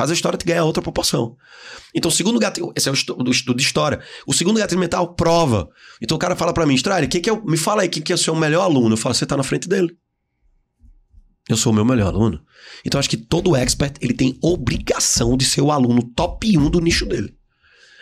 Faz 0.00 0.10
a 0.10 0.14
história 0.14 0.38
te 0.38 0.46
ganhar 0.46 0.64
outra 0.64 0.82
proporção. 0.82 1.36
Então, 1.94 2.08
o 2.08 2.12
segundo 2.14 2.38
gatilho, 2.38 2.72
esse 2.74 2.88
é 2.88 2.90
o 2.90 2.94
estu- 2.94 3.12
do 3.16 3.30
estudo 3.30 3.58
de 3.58 3.62
história. 3.62 4.00
O 4.26 4.32
segundo 4.32 4.58
gatilho 4.58 4.80
mental, 4.80 5.14
prova. 5.14 5.68
Então 6.00 6.16
o 6.16 6.18
cara 6.18 6.34
fala 6.34 6.54
pra 6.54 6.64
mim, 6.64 6.74
Strade, 6.74 7.06
que 7.06 7.20
que 7.20 7.28
é, 7.28 7.38
me 7.42 7.58
fala 7.58 7.82
aí 7.82 7.88
quem 7.90 8.02
que 8.02 8.10
é 8.10 8.14
o 8.14 8.18
seu 8.18 8.34
melhor 8.34 8.62
aluno. 8.62 8.94
Eu 8.94 8.96
falo, 8.96 9.14
você 9.14 9.26
tá 9.26 9.36
na 9.36 9.42
frente 9.42 9.68
dele. 9.68 9.94
Eu 11.50 11.56
sou 11.58 11.70
o 11.70 11.74
meu 11.74 11.84
melhor 11.84 12.06
aluno. 12.14 12.40
Então 12.82 12.98
acho 12.98 13.10
que 13.10 13.16
todo 13.18 13.54
expert, 13.54 13.98
ele 14.00 14.14
tem 14.14 14.38
obrigação 14.42 15.36
de 15.36 15.44
ser 15.44 15.60
o 15.60 15.70
aluno 15.70 16.02
top 16.16 16.56
1 16.56 16.70
do 16.70 16.80
nicho 16.80 17.04
dele. 17.04 17.34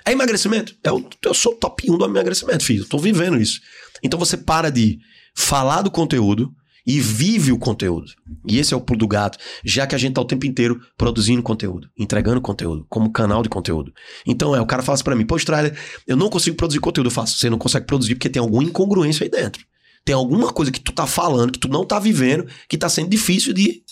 É 0.07 0.13
emagrecimento? 0.13 0.77
Eu, 0.85 1.05
eu 1.25 1.35
sou 1.35 1.57
top 1.57 1.91
1 1.91 1.99
do 1.99 2.05
emagrecimento, 2.05 2.65
filho. 2.65 2.85
Eu 2.85 2.89
tô 2.89 2.99
vivendo 2.99 3.41
isso. 3.41 3.59
Então 4.05 4.21
você 4.21 4.37
para 4.37 4.71
de 4.71 5.01
falar 5.37 5.83
do 5.83 5.91
conteúdo 5.91 6.53
e 6.89 7.01
vive 7.01 7.53
o 7.53 7.59
conteúdo. 7.59 8.11
E 8.49 8.59
esse 8.59 8.73
é 8.73 8.77
o 8.77 8.81
pulo 8.81 9.01
do 9.01 9.07
gato, 9.07 9.37
já 9.63 9.87
que 9.87 9.95
a 9.95 9.99
gente 9.99 10.15
tá 10.15 10.23
o 10.23 10.25
tempo 10.25 10.47
inteiro 10.47 10.81
produzindo 10.97 11.43
conteúdo, 11.43 11.91
entregando 11.99 12.41
conteúdo, 12.41 12.87
como 12.89 13.13
canal 13.13 13.43
de 13.43 13.51
conteúdo. 13.51 13.93
Então 14.27 14.57
é, 14.57 14.61
o 14.61 14.65
cara 14.65 14.83
fala 14.83 14.95
assim 14.95 15.05
pra 15.05 15.15
mim, 15.15 15.27
pô, 15.27 15.35
Austrália, 15.35 15.77
eu 16.07 16.17
não 16.17 16.31
consigo 16.31 16.57
produzir 16.57 16.81
conteúdo. 16.81 17.09
Eu 17.09 17.11
faço, 17.11 17.37
você 17.37 17.51
não 17.51 17.59
consegue 17.59 17.85
produzir 17.85 18.15
porque 18.15 18.31
tem 18.31 18.41
alguma 18.41 18.65
incongruência 18.65 19.23
aí 19.23 19.31
dentro. 19.31 19.63
Tem 20.03 20.15
alguma 20.15 20.51
coisa 20.51 20.73
que 20.73 20.81
tu 20.81 20.91
tá 20.91 21.07
falando, 21.07 21.53
que 21.53 21.59
tu 21.59 21.69
não 21.69 21.85
tá 21.85 21.99
vivendo, 21.99 22.47
que 22.67 22.79
tá 22.79 22.89
sendo 22.89 23.11
difícil 23.11 23.53
de 23.53 23.83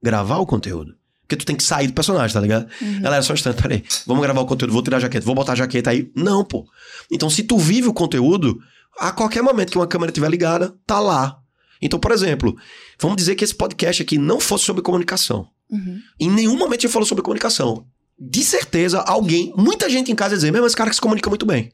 gravar 0.00 0.36
o 0.36 0.46
conteúdo. 0.46 0.94
Porque 1.22 1.34
tu 1.34 1.44
tem 1.44 1.56
que 1.56 1.64
sair 1.64 1.88
do 1.88 1.94
personagem, 1.94 2.32
tá 2.32 2.40
ligado? 2.40 2.68
Galera, 3.00 3.22
só 3.22 3.32
um 3.32 3.34
instante, 3.34 3.60
peraí. 3.60 3.82
Vamos 4.06 4.22
gravar 4.22 4.40
o 4.40 4.46
conteúdo, 4.46 4.72
vou 4.72 4.82
tirar 4.84 4.98
a 4.98 5.00
jaqueta, 5.00 5.26
vou 5.26 5.34
botar 5.34 5.54
a 5.54 5.56
jaqueta 5.56 5.90
aí. 5.90 6.12
Não, 6.14 6.44
pô. 6.44 6.64
Então, 7.10 7.28
se 7.28 7.42
tu 7.42 7.58
vive 7.58 7.88
o 7.88 7.92
conteúdo, 7.92 8.56
a 8.96 9.10
qualquer 9.10 9.42
momento 9.42 9.72
que 9.72 9.78
uma 9.78 9.88
câmera 9.88 10.10
estiver 10.10 10.30
ligada, 10.30 10.76
tá 10.86 11.00
lá. 11.00 11.40
Então, 11.80 11.98
por 11.98 12.12
exemplo, 12.12 12.56
vamos 12.98 13.16
dizer 13.16 13.34
que 13.34 13.44
esse 13.44 13.54
podcast 13.54 14.02
aqui 14.02 14.18
não 14.18 14.40
fosse 14.40 14.64
sobre 14.64 14.82
comunicação. 14.82 15.48
Uhum. 15.70 16.00
Em 16.18 16.30
nenhum 16.30 16.56
momento 16.56 16.82
gente 16.82 16.92
falou 16.92 17.06
sobre 17.06 17.22
comunicação. 17.22 17.86
De 18.18 18.42
certeza, 18.42 19.00
alguém, 19.00 19.52
muita 19.56 19.90
gente 19.90 20.10
em 20.10 20.14
casa 20.14 20.34
ia 20.34 20.38
dizer, 20.38 20.50
mesmo 20.50 20.66
esse 20.66 20.76
cara 20.76 20.90
que 20.90 20.96
se 20.96 21.02
comunica 21.02 21.28
muito 21.28 21.44
bem. 21.44 21.72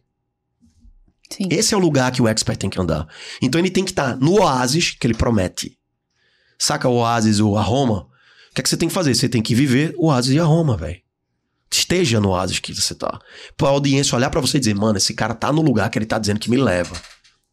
Sim. 1.31 1.49
Esse 1.51 1.73
é 1.73 1.77
o 1.77 1.81
lugar 1.81 2.11
que 2.13 2.21
o 2.21 2.29
expert 2.29 2.59
tem 2.59 2.69
que 2.69 2.81
andar. 2.81 3.07
Então 3.41 3.59
ele 3.59 3.71
tem 3.71 3.85
que 3.85 3.91
estar 3.91 4.17
no 4.17 4.41
oásis 4.41 4.91
que 4.91 5.07
ele 5.07 5.15
promete. 5.15 5.79
Saca 6.59 6.89
o 6.89 6.97
oásis 6.97 7.41
ou 7.41 7.57
a 7.57 7.63
Roma? 7.63 8.09
O 8.51 8.55
que 8.55 8.61
é 8.61 8.63
que 8.63 8.69
você 8.69 8.77
tem 8.77 8.89
que 8.89 8.95
fazer? 8.95 9.15
Você 9.15 9.29
tem 9.29 9.41
que 9.41 9.55
viver 9.55 9.95
o 9.97 10.09
oásis 10.09 10.35
e 10.35 10.39
a 10.39 10.45
Roma, 10.45 10.77
velho. 10.77 11.01
Esteja 11.71 12.21
no 12.21 12.31
oásis 12.31 12.59
que 12.59 12.75
você 12.75 12.95
tá. 12.95 13.19
Pra 13.57 13.69
audiência 13.69 14.15
olhar 14.15 14.29
pra 14.29 14.43
você 14.43 14.59
e 14.59 14.61
dizer, 14.61 14.75
mano, 14.75 14.99
esse 14.99 15.15
cara 15.15 15.35
tá 15.35 15.51
no 15.51 15.63
lugar 15.63 15.89
que 15.89 15.99
ele 15.99 16.05
tá 16.05 16.19
dizendo 16.19 16.39
que 16.39 16.51
me 16.51 16.59
leva. 16.59 16.95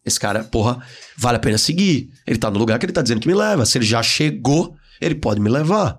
Esse 0.04 0.18
cara, 0.18 0.44
porra, 0.44 0.82
vale 1.16 1.36
a 1.36 1.40
pena 1.40 1.58
seguir. 1.58 2.10
Ele 2.26 2.38
tá 2.38 2.50
no 2.50 2.58
lugar 2.58 2.78
que 2.78 2.86
ele 2.86 2.92
tá 2.92 3.02
dizendo 3.02 3.20
que 3.20 3.28
me 3.28 3.34
leva. 3.34 3.66
Se 3.66 3.78
ele 3.78 3.84
já 3.84 4.02
chegou, 4.02 4.74
ele 5.00 5.14
pode 5.14 5.40
me 5.40 5.48
levar. 5.48 5.98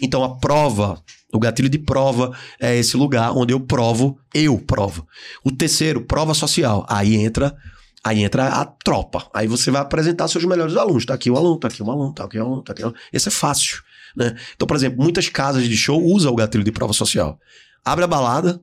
Então 0.00 0.24
a 0.24 0.36
prova, 0.38 1.02
o 1.32 1.38
gatilho 1.38 1.68
de 1.68 1.78
prova 1.78 2.36
é 2.60 2.76
esse 2.76 2.96
lugar 2.96 3.32
onde 3.36 3.52
eu 3.52 3.60
provo, 3.60 4.18
eu 4.34 4.58
provo. 4.58 5.06
O 5.44 5.50
terceiro, 5.50 6.02
prova 6.02 6.34
social. 6.34 6.86
Aí 6.88 7.14
entra, 7.14 7.54
aí 8.02 8.22
entra 8.22 8.48
a 8.48 8.64
tropa. 8.64 9.28
Aí 9.34 9.46
você 9.46 9.70
vai 9.70 9.82
apresentar 9.82 10.28
seus 10.28 10.44
melhores 10.44 10.76
alunos. 10.76 11.04
Tá 11.04 11.14
aqui 11.14 11.30
o 11.30 11.36
aluno, 11.36 11.58
tá 11.58 11.68
aqui 11.68 11.82
o 11.82 11.90
aluno, 11.90 12.12
tá 12.12 12.24
aqui 12.24 12.38
o 12.38 12.42
aluno, 12.42 12.62
tá 12.62 12.72
aqui 12.72 12.82
o 12.82 12.86
aluno. 12.86 13.00
Esse 13.12 13.28
é 13.28 13.30
fácil, 13.30 13.82
né? 14.16 14.34
Então, 14.54 14.66
por 14.66 14.76
exemplo, 14.76 15.02
muitas 15.02 15.28
casas 15.28 15.68
de 15.68 15.76
show 15.76 16.02
usam 16.02 16.32
o 16.32 16.36
gatilho 16.36 16.64
de 16.64 16.72
prova 16.72 16.92
social. 16.92 17.38
Abre 17.84 18.04
a 18.04 18.08
balada, 18.08 18.60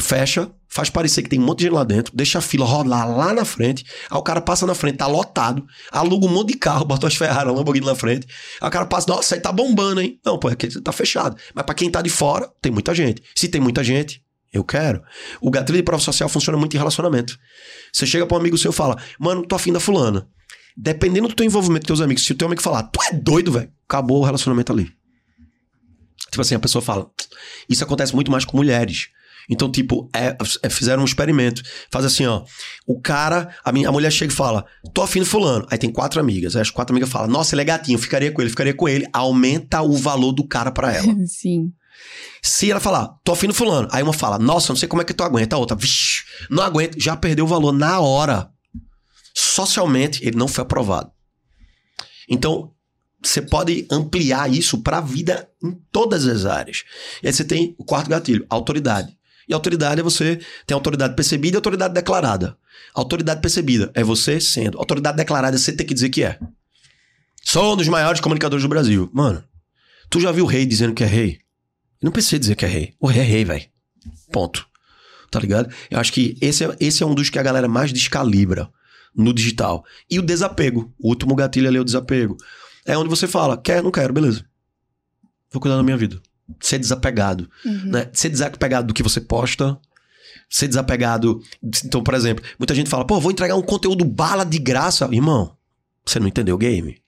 fecha, 0.00 0.50
faz 0.72 0.88
parecer 0.88 1.22
que 1.22 1.28
tem 1.28 1.38
um 1.38 1.44
monte 1.44 1.58
de 1.58 1.64
gente 1.64 1.74
lá 1.74 1.84
dentro, 1.84 2.16
deixa 2.16 2.38
a 2.38 2.40
fila 2.40 2.64
rolar 2.64 3.04
lá 3.04 3.34
na 3.34 3.44
frente, 3.44 3.84
aí 4.10 4.18
o 4.18 4.22
cara 4.22 4.40
passa 4.40 4.66
na 4.66 4.74
frente, 4.74 4.96
tá 4.96 5.06
lotado, 5.06 5.66
aluga 5.90 6.26
um 6.26 6.30
monte 6.30 6.52
de 6.52 6.58
carro, 6.58 6.84
bota 6.86 7.06
as 7.06 7.14
Ferrari, 7.14 7.50
a 7.50 7.52
Lamborghini 7.52 7.84
na 7.84 7.94
frente, 7.94 8.26
aí 8.58 8.68
o 8.68 8.70
cara 8.70 8.86
passa, 8.86 9.06
nossa, 9.12 9.34
aí 9.34 9.40
tá 9.40 9.52
bombando, 9.52 10.00
hein? 10.00 10.18
Não, 10.24 10.38
pô, 10.38 10.48
aqui 10.48 10.68
tá 10.80 10.90
fechado. 10.90 11.36
Mas 11.54 11.66
pra 11.66 11.74
quem 11.74 11.90
tá 11.90 12.00
de 12.00 12.08
fora, 12.08 12.50
tem 12.62 12.72
muita 12.72 12.94
gente. 12.94 13.22
Se 13.36 13.48
tem 13.48 13.60
muita 13.60 13.84
gente, 13.84 14.22
eu 14.50 14.64
quero. 14.64 15.02
O 15.42 15.50
gatilho 15.50 15.76
de 15.76 15.82
prova 15.82 16.02
social 16.02 16.28
funciona 16.28 16.58
muito 16.58 16.74
em 16.74 16.78
relacionamento. 16.78 17.38
Você 17.92 18.06
chega 18.06 18.26
pra 18.26 18.38
um 18.38 18.40
amigo 18.40 18.56
seu 18.56 18.70
e 18.70 18.74
fala, 18.74 18.96
mano, 19.20 19.46
tô 19.46 19.54
afim 19.54 19.72
da 19.72 19.80
fulana. 19.80 20.26
Dependendo 20.74 21.28
do 21.28 21.34
teu 21.34 21.44
envolvimento 21.44 21.82
com 21.82 21.88
teus 21.88 22.00
amigos, 22.00 22.24
se 22.24 22.32
o 22.32 22.34
teu 22.34 22.46
amigo 22.46 22.62
falar, 22.62 22.84
tu 22.84 22.98
é 23.02 23.12
doido, 23.12 23.52
velho, 23.52 23.70
acabou 23.86 24.20
o 24.20 24.24
relacionamento 24.24 24.72
ali. 24.72 24.90
Tipo 26.30 26.40
assim, 26.40 26.54
a 26.54 26.58
pessoa 26.58 26.80
fala. 26.80 27.10
Isso 27.68 27.84
acontece 27.84 28.14
muito 28.14 28.30
mais 28.30 28.46
com 28.46 28.56
mulheres. 28.56 29.08
Então, 29.50 29.70
tipo, 29.70 30.08
é- 30.14 30.36
é- 30.62 30.70
fizeram 30.70 31.02
um 31.02 31.04
experimento. 31.04 31.62
Faz 31.90 32.04
assim, 32.04 32.26
ó. 32.26 32.44
O 32.86 33.00
cara, 33.00 33.54
a, 33.64 33.72
minha, 33.72 33.88
a 33.88 33.92
mulher 33.92 34.10
chega 34.10 34.32
e 34.32 34.36
fala: 34.36 34.64
tô 34.94 35.02
afim 35.02 35.20
do 35.20 35.26
fulano. 35.26 35.66
Aí 35.70 35.78
tem 35.78 35.90
quatro 35.90 36.20
amigas. 36.20 36.56
Aí 36.56 36.62
as 36.62 36.70
quatro 36.70 36.92
amigas 36.92 37.10
falam: 37.10 37.28
Nossa, 37.28 37.54
ele 37.54 37.62
é 37.62 37.64
gatinho, 37.64 37.98
ficaria 37.98 38.30
com 38.32 38.40
ele, 38.40 38.50
ficaria 38.50 38.74
com 38.74 38.88
ele. 38.88 39.06
Aumenta 39.12 39.82
o 39.82 39.92
valor 39.96 40.32
do 40.32 40.46
cara 40.46 40.70
pra 40.70 40.92
ela. 40.92 41.12
Sim. 41.26 41.72
Se 42.42 42.70
ela 42.70 42.80
falar, 42.80 43.08
tô 43.22 43.32
afim 43.32 43.46
do 43.46 43.54
fulano. 43.54 43.86
Aí 43.92 44.02
uma 44.02 44.12
fala, 44.12 44.38
nossa, 44.38 44.72
não 44.72 44.76
sei 44.76 44.88
como 44.88 45.02
é 45.02 45.04
que 45.04 45.14
tu 45.14 45.22
aguenta. 45.22 45.54
A 45.54 45.58
outra, 45.58 45.76
vixi, 45.76 46.24
não 46.50 46.62
aguento. 46.62 46.98
Já 46.98 47.14
perdeu 47.16 47.44
o 47.44 47.48
valor 47.48 47.72
na 47.72 48.00
hora. 48.00 48.50
Socialmente, 49.34 50.26
ele 50.26 50.36
não 50.36 50.48
foi 50.48 50.62
aprovado. 50.62 51.10
Então, 52.28 52.72
você 53.22 53.40
pode 53.40 53.86
ampliar 53.90 54.50
isso 54.52 54.82
para 54.82 54.98
a 54.98 55.00
vida 55.00 55.48
em 55.62 55.72
todas 55.92 56.26
as 56.26 56.44
áreas. 56.44 56.82
E 57.22 57.28
aí 57.28 57.32
você 57.32 57.44
tem 57.44 57.74
o 57.78 57.84
quarto 57.84 58.10
gatilho, 58.10 58.44
autoridade. 58.50 59.16
E 59.48 59.54
autoridade 59.54 60.00
é 60.00 60.04
você 60.04 60.40
tem 60.66 60.74
autoridade 60.74 61.14
percebida 61.14 61.56
e 61.56 61.58
autoridade 61.58 61.94
declarada. 61.94 62.56
Autoridade 62.94 63.40
percebida 63.40 63.90
é 63.94 64.02
você 64.02 64.40
sendo. 64.40 64.78
Autoridade 64.78 65.16
declarada 65.16 65.56
é 65.56 65.58
você 65.58 65.72
ter 65.72 65.84
que 65.84 65.94
dizer 65.94 66.10
que 66.10 66.22
é. 66.22 66.38
Sou 67.44 67.72
um 67.72 67.76
dos 67.76 67.88
maiores 67.88 68.20
comunicadores 68.20 68.62
do 68.62 68.68
Brasil. 68.68 69.10
Mano, 69.12 69.42
tu 70.08 70.20
já 70.20 70.30
viu 70.30 70.44
o 70.44 70.48
rei 70.48 70.64
dizendo 70.64 70.94
que 70.94 71.02
é 71.02 71.06
rei? 71.06 71.38
Não 72.02 72.12
precisa 72.12 72.38
dizer 72.38 72.56
que 72.56 72.64
é 72.64 72.68
rei. 72.68 72.94
O 73.00 73.06
rei 73.06 73.22
é 73.22 73.24
rei, 73.24 73.44
velho. 73.44 73.64
Ponto. 74.32 74.66
Tá 75.30 75.38
ligado? 75.38 75.72
Eu 75.90 75.98
acho 75.98 76.12
que 76.12 76.36
esse 76.40 76.64
é, 76.64 76.76
esse 76.78 77.02
é 77.02 77.06
um 77.06 77.14
dos 77.14 77.30
que 77.30 77.38
a 77.38 77.42
galera 77.42 77.68
mais 77.68 77.92
descalibra 77.92 78.70
no 79.14 79.32
digital. 79.32 79.84
E 80.10 80.18
o 80.18 80.22
desapego. 80.22 80.92
O 80.98 81.08
último 81.08 81.34
gatilho 81.34 81.68
ali 81.68 81.78
é 81.78 81.80
o 81.80 81.84
desapego. 81.84 82.36
É 82.84 82.96
onde 82.98 83.08
você 83.08 83.26
fala, 83.26 83.56
quer, 83.56 83.82
não 83.82 83.90
quero, 83.90 84.12
beleza. 84.12 84.44
Vou 85.50 85.60
cuidar 85.60 85.76
da 85.76 85.82
minha 85.82 85.96
vida. 85.96 86.20
Ser 86.60 86.78
desapegado. 86.78 87.48
Uhum. 87.64 87.90
Né? 87.90 88.10
Ser 88.12 88.28
desapegado 88.28 88.88
do 88.88 88.94
que 88.94 89.02
você 89.02 89.20
posta. 89.20 89.78
Ser 90.48 90.68
desapegado. 90.68 91.42
Então, 91.84 92.02
por 92.02 92.14
exemplo, 92.14 92.44
muita 92.58 92.74
gente 92.74 92.90
fala, 92.90 93.06
pô, 93.06 93.18
vou 93.20 93.32
entregar 93.32 93.56
um 93.56 93.62
conteúdo 93.62 94.04
bala 94.04 94.44
de 94.44 94.58
graça. 94.58 95.08
Irmão, 95.10 95.56
você 96.04 96.20
não 96.20 96.28
entendeu 96.28 96.54
o 96.54 96.58
game. 96.58 97.00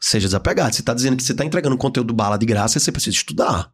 Seja 0.00 0.28
desapegado. 0.28 0.74
Você 0.74 0.82
tá 0.82 0.94
dizendo 0.94 1.16
que 1.16 1.22
você 1.22 1.34
tá 1.34 1.44
entregando 1.44 1.74
um 1.74 1.78
conteúdo 1.78 2.14
bala 2.14 2.38
de 2.38 2.46
graça, 2.46 2.80
você 2.80 2.90
precisa 2.90 3.16
estudar. 3.16 3.70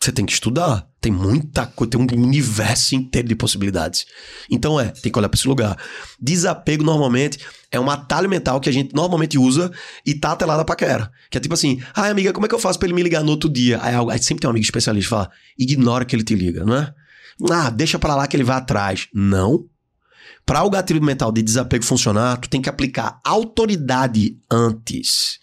Você 0.00 0.10
tem 0.10 0.26
que 0.26 0.32
estudar. 0.32 0.89
Tem 1.00 1.10
muita 1.10 1.64
coisa, 1.64 1.92
tem 1.92 2.00
um 2.00 2.24
universo 2.24 2.94
inteiro 2.94 3.26
de 3.26 3.34
possibilidades. 3.34 4.04
Então 4.50 4.78
é, 4.78 4.88
tem 4.88 5.10
que 5.10 5.18
olhar 5.18 5.30
para 5.30 5.38
esse 5.38 5.48
lugar. 5.48 5.78
Desapego 6.20 6.84
normalmente 6.84 7.38
é 7.70 7.80
um 7.80 7.88
atalho 7.88 8.28
mental 8.28 8.60
que 8.60 8.68
a 8.68 8.72
gente 8.72 8.94
normalmente 8.94 9.38
usa 9.38 9.72
e 10.04 10.14
tá 10.14 10.32
até 10.32 10.44
lá 10.44 10.58
da 10.58 10.64
paquera. 10.64 11.10
Que 11.30 11.38
é 11.38 11.40
tipo 11.40 11.54
assim, 11.54 11.80
ai 11.94 12.10
amiga, 12.10 12.34
como 12.34 12.44
é 12.44 12.48
que 12.48 12.54
eu 12.54 12.58
faço 12.58 12.78
pra 12.78 12.86
ele 12.86 12.94
me 12.94 13.02
ligar 13.02 13.24
no 13.24 13.30
outro 13.30 13.48
dia? 13.48 13.80
Aí, 13.82 13.94
aí 13.94 14.22
sempre 14.22 14.42
tem 14.42 14.48
um 14.48 14.50
amigo 14.50 14.64
especialista 14.64 15.06
que 15.06 15.10
fala, 15.10 15.30
ignora 15.58 16.04
que 16.04 16.14
ele 16.14 16.22
te 16.22 16.34
liga, 16.34 16.64
não 16.64 16.76
é? 16.76 16.94
Ah, 17.50 17.70
deixa 17.70 17.98
pra 17.98 18.14
lá 18.14 18.26
que 18.26 18.36
ele 18.36 18.44
vai 18.44 18.58
atrás. 18.58 19.08
Não. 19.14 19.64
Para 20.44 20.64
o 20.64 20.70
gatilho 20.70 21.02
mental 21.02 21.32
de 21.32 21.42
desapego 21.42 21.84
funcionar, 21.84 22.36
tu 22.36 22.50
tem 22.50 22.60
que 22.60 22.68
aplicar 22.68 23.20
autoridade 23.24 24.36
antes. 24.50 25.38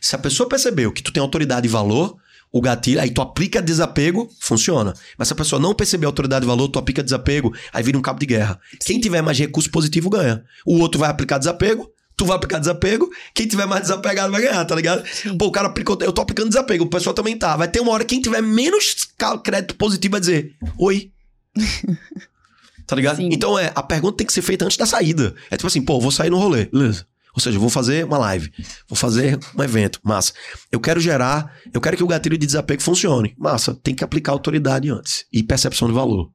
Se 0.00 0.14
a 0.14 0.18
pessoa 0.18 0.48
percebeu 0.48 0.92
que 0.92 1.02
tu 1.02 1.12
tem 1.12 1.20
autoridade 1.20 1.66
e 1.66 1.70
valor, 1.70 2.16
o 2.52 2.60
gatilho, 2.60 3.00
aí 3.00 3.10
tu 3.10 3.20
aplica 3.20 3.62
desapego, 3.62 4.28
funciona. 4.40 4.92
Mas 5.16 5.28
se 5.28 5.32
a 5.32 5.36
pessoa 5.36 5.60
não 5.60 5.74
perceber 5.74 6.06
autoridade 6.06 6.44
e 6.44 6.48
valor, 6.48 6.68
tu 6.68 6.78
aplica 6.78 7.02
desapego, 7.02 7.54
aí 7.72 7.82
vira 7.82 7.96
um 7.96 8.02
cabo 8.02 8.18
de 8.18 8.26
guerra. 8.26 8.58
Quem 8.84 9.00
tiver 9.00 9.22
mais 9.22 9.38
recurso 9.38 9.70
positivo 9.70 10.10
ganha. 10.10 10.44
O 10.66 10.78
outro 10.78 10.98
vai 10.98 11.08
aplicar 11.08 11.38
desapego, 11.38 11.90
tu 12.16 12.26
vai 12.26 12.36
aplicar 12.36 12.58
desapego, 12.58 13.08
quem 13.34 13.46
tiver 13.46 13.66
mais 13.66 13.82
desapegado 13.82 14.32
vai 14.32 14.42
ganhar, 14.42 14.64
tá 14.64 14.74
ligado? 14.74 15.06
Sim. 15.06 15.38
Pô, 15.38 15.46
o 15.46 15.52
cara 15.52 15.68
aplicou, 15.68 15.96
eu 16.00 16.12
tô 16.12 16.20
aplicando 16.20 16.48
desapego, 16.48 16.84
o 16.84 16.90
pessoal 16.90 17.14
também 17.14 17.36
tá. 17.36 17.56
Vai 17.56 17.68
ter 17.68 17.80
uma 17.80 17.92
hora 17.92 18.04
quem 18.04 18.20
tiver 18.20 18.42
menos 18.42 19.08
crédito 19.44 19.76
positivo 19.76 20.12
vai 20.12 20.20
dizer: 20.20 20.54
"Oi". 20.78 21.12
tá 22.86 22.96
ligado? 22.96 23.16
Sim. 23.16 23.28
Então 23.32 23.58
é, 23.58 23.72
a 23.74 23.82
pergunta 23.82 24.18
tem 24.18 24.26
que 24.26 24.32
ser 24.32 24.42
feita 24.42 24.64
antes 24.64 24.76
da 24.76 24.86
saída. 24.86 25.34
É 25.50 25.56
tipo 25.56 25.66
assim, 25.66 25.80
pô, 25.80 26.00
vou 26.00 26.10
sair 26.10 26.30
no 26.30 26.38
rolê, 26.38 26.66
beleza? 26.66 27.06
Ou 27.34 27.40
seja, 27.40 27.56
eu 27.56 27.60
vou 27.60 27.70
fazer 27.70 28.04
uma 28.04 28.18
live, 28.18 28.52
vou 28.88 28.96
fazer 28.96 29.38
um 29.56 29.62
evento, 29.62 30.00
massa. 30.02 30.32
Eu 30.70 30.80
quero 30.80 31.00
gerar, 31.00 31.54
eu 31.72 31.80
quero 31.80 31.96
que 31.96 32.04
o 32.04 32.06
gatilho 32.06 32.36
de 32.36 32.46
desapego 32.46 32.82
funcione. 32.82 33.34
Massa, 33.38 33.74
tem 33.74 33.94
que 33.94 34.04
aplicar 34.04 34.32
autoridade 34.32 34.90
antes 34.90 35.24
e 35.32 35.42
percepção 35.42 35.88
de 35.88 35.94
valor. 35.94 36.30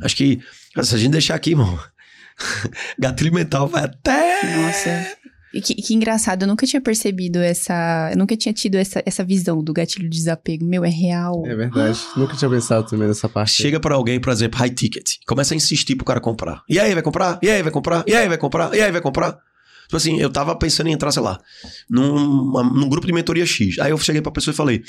Acho 0.00 0.16
que 0.16 0.40
se 0.82 0.94
a 0.94 0.98
gente 0.98 1.12
deixar 1.12 1.34
aqui, 1.34 1.50
irmão, 1.50 1.78
gatilho 2.98 3.32
mental 3.32 3.68
vai 3.68 3.84
até 3.84 4.56
Nossa. 4.56 5.16
E 5.56 5.60
que, 5.62 5.74
que 5.74 5.94
engraçado, 5.94 6.42
eu 6.42 6.48
nunca 6.48 6.66
tinha 6.66 6.82
percebido 6.82 7.38
essa. 7.38 8.10
Eu 8.12 8.18
nunca 8.18 8.36
tinha 8.36 8.52
tido 8.52 8.74
essa, 8.74 9.02
essa 9.06 9.24
visão 9.24 9.64
do 9.64 9.72
gatilho 9.72 10.04
de 10.06 10.14
desapego. 10.14 10.66
Meu, 10.66 10.84
é 10.84 10.90
real. 10.90 11.44
É 11.46 11.54
verdade. 11.54 11.98
Nunca 12.14 12.36
tinha 12.36 12.50
pensado 12.50 12.86
também 12.86 13.08
nessa 13.08 13.26
parte. 13.26 13.52
Chega 13.52 13.80
pra 13.80 13.94
alguém, 13.94 14.20
por 14.20 14.30
exemplo, 14.30 14.58
high 14.58 14.68
ticket, 14.68 15.14
começa 15.26 15.54
a 15.54 15.56
insistir 15.56 15.96
pro 15.96 16.04
cara 16.04 16.20
comprar. 16.20 16.62
E 16.68 16.78
aí, 16.78 16.92
vai 16.92 17.02
comprar? 17.02 17.38
E 17.42 17.48
aí, 17.48 17.62
vai 17.62 17.72
comprar? 17.72 18.04
E 18.06 18.14
aí, 18.14 18.28
vai 18.28 18.36
comprar? 18.36 18.74
E 18.74 18.82
aí, 18.82 18.92
vai 18.92 19.00
comprar? 19.00 19.38
Tipo 19.86 19.96
assim, 19.96 20.18
eu 20.20 20.30
tava 20.30 20.54
pensando 20.56 20.88
em 20.88 20.92
entrar, 20.92 21.12
sei 21.12 21.22
lá, 21.22 21.40
num, 21.88 22.52
num 22.72 22.88
grupo 22.88 23.06
de 23.06 23.12
mentoria 23.12 23.46
X. 23.46 23.78
Aí 23.78 23.92
eu 23.92 23.98
cheguei 23.98 24.20
pra 24.20 24.32
pessoa 24.32 24.52
e 24.52 24.56
falei, 24.56 24.82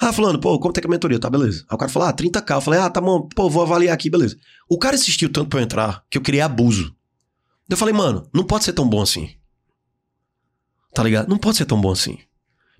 ah, 0.00 0.12
fulano, 0.12 0.40
pô, 0.40 0.58
quanto 0.58 0.78
é 0.78 0.80
que 0.80 0.86
é 0.86 0.88
a 0.88 0.90
mentoria? 0.90 1.18
Tá, 1.18 1.28
beleza. 1.28 1.64
Aí 1.68 1.74
o 1.74 1.78
cara 1.78 1.90
falou, 1.90 2.08
ah, 2.08 2.12
30k. 2.12 2.54
Eu 2.54 2.60
falei, 2.60 2.80
ah, 2.80 2.88
tá 2.88 3.00
bom, 3.00 3.28
pô, 3.34 3.50
vou 3.50 3.62
avaliar 3.62 3.94
aqui, 3.94 4.08
beleza. 4.08 4.36
O 4.68 4.78
cara 4.78 4.96
insistiu 4.96 5.30
tanto 5.30 5.48
pra 5.48 5.60
eu 5.60 5.64
entrar 5.64 6.02
que 6.08 6.16
eu 6.16 6.22
criei 6.22 6.40
abuso. 6.40 6.94
Eu 7.68 7.76
falei, 7.76 7.92
mano, 7.92 8.26
não 8.32 8.44
pode 8.44 8.64
ser 8.64 8.72
tão 8.72 8.88
bom 8.88 9.02
assim. 9.02 9.30
Tá 10.94 11.02
ligado? 11.02 11.28
Não 11.28 11.36
pode 11.36 11.58
ser 11.58 11.66
tão 11.66 11.80
bom 11.80 11.92
assim. 11.92 12.18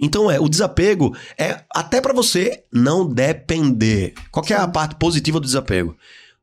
Então 0.00 0.30
é, 0.30 0.38
o 0.40 0.48
desapego 0.48 1.16
é 1.36 1.64
até 1.74 2.00
pra 2.00 2.14
você 2.14 2.64
não 2.72 3.06
depender. 3.06 4.14
Qual 4.30 4.44
que 4.44 4.54
é 4.54 4.56
a 4.56 4.68
parte 4.68 4.94
positiva 4.94 5.40
do 5.40 5.44
desapego? 5.44 5.96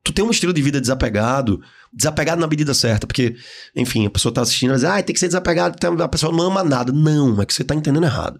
Tu 0.03 0.13
tem 0.13 0.23
um 0.23 0.29
estilo 0.29 0.53
de 0.53 0.61
vida 0.61 0.79
desapegado, 0.79 1.61
desapegado 1.95 2.41
na 2.41 2.47
medida 2.47 2.73
certa, 2.73 3.07
porque, 3.07 3.35
enfim, 3.75 4.05
a 4.05 4.09
pessoa 4.09 4.33
tá 4.33 4.41
assistindo 4.41 4.73
e 4.73 4.75
diz, 4.75 4.83
ah, 4.83 5.01
tem 5.01 5.13
que 5.13 5.19
ser 5.19 5.27
desapegado, 5.27 5.77
a 6.03 6.07
pessoa 6.07 6.31
não 6.31 6.43
ama 6.43 6.63
nada. 6.63 6.91
Não, 6.91 7.41
é 7.41 7.45
que 7.45 7.53
você 7.53 7.63
tá 7.63 7.73
entendendo 7.73 8.03
errado. 8.03 8.39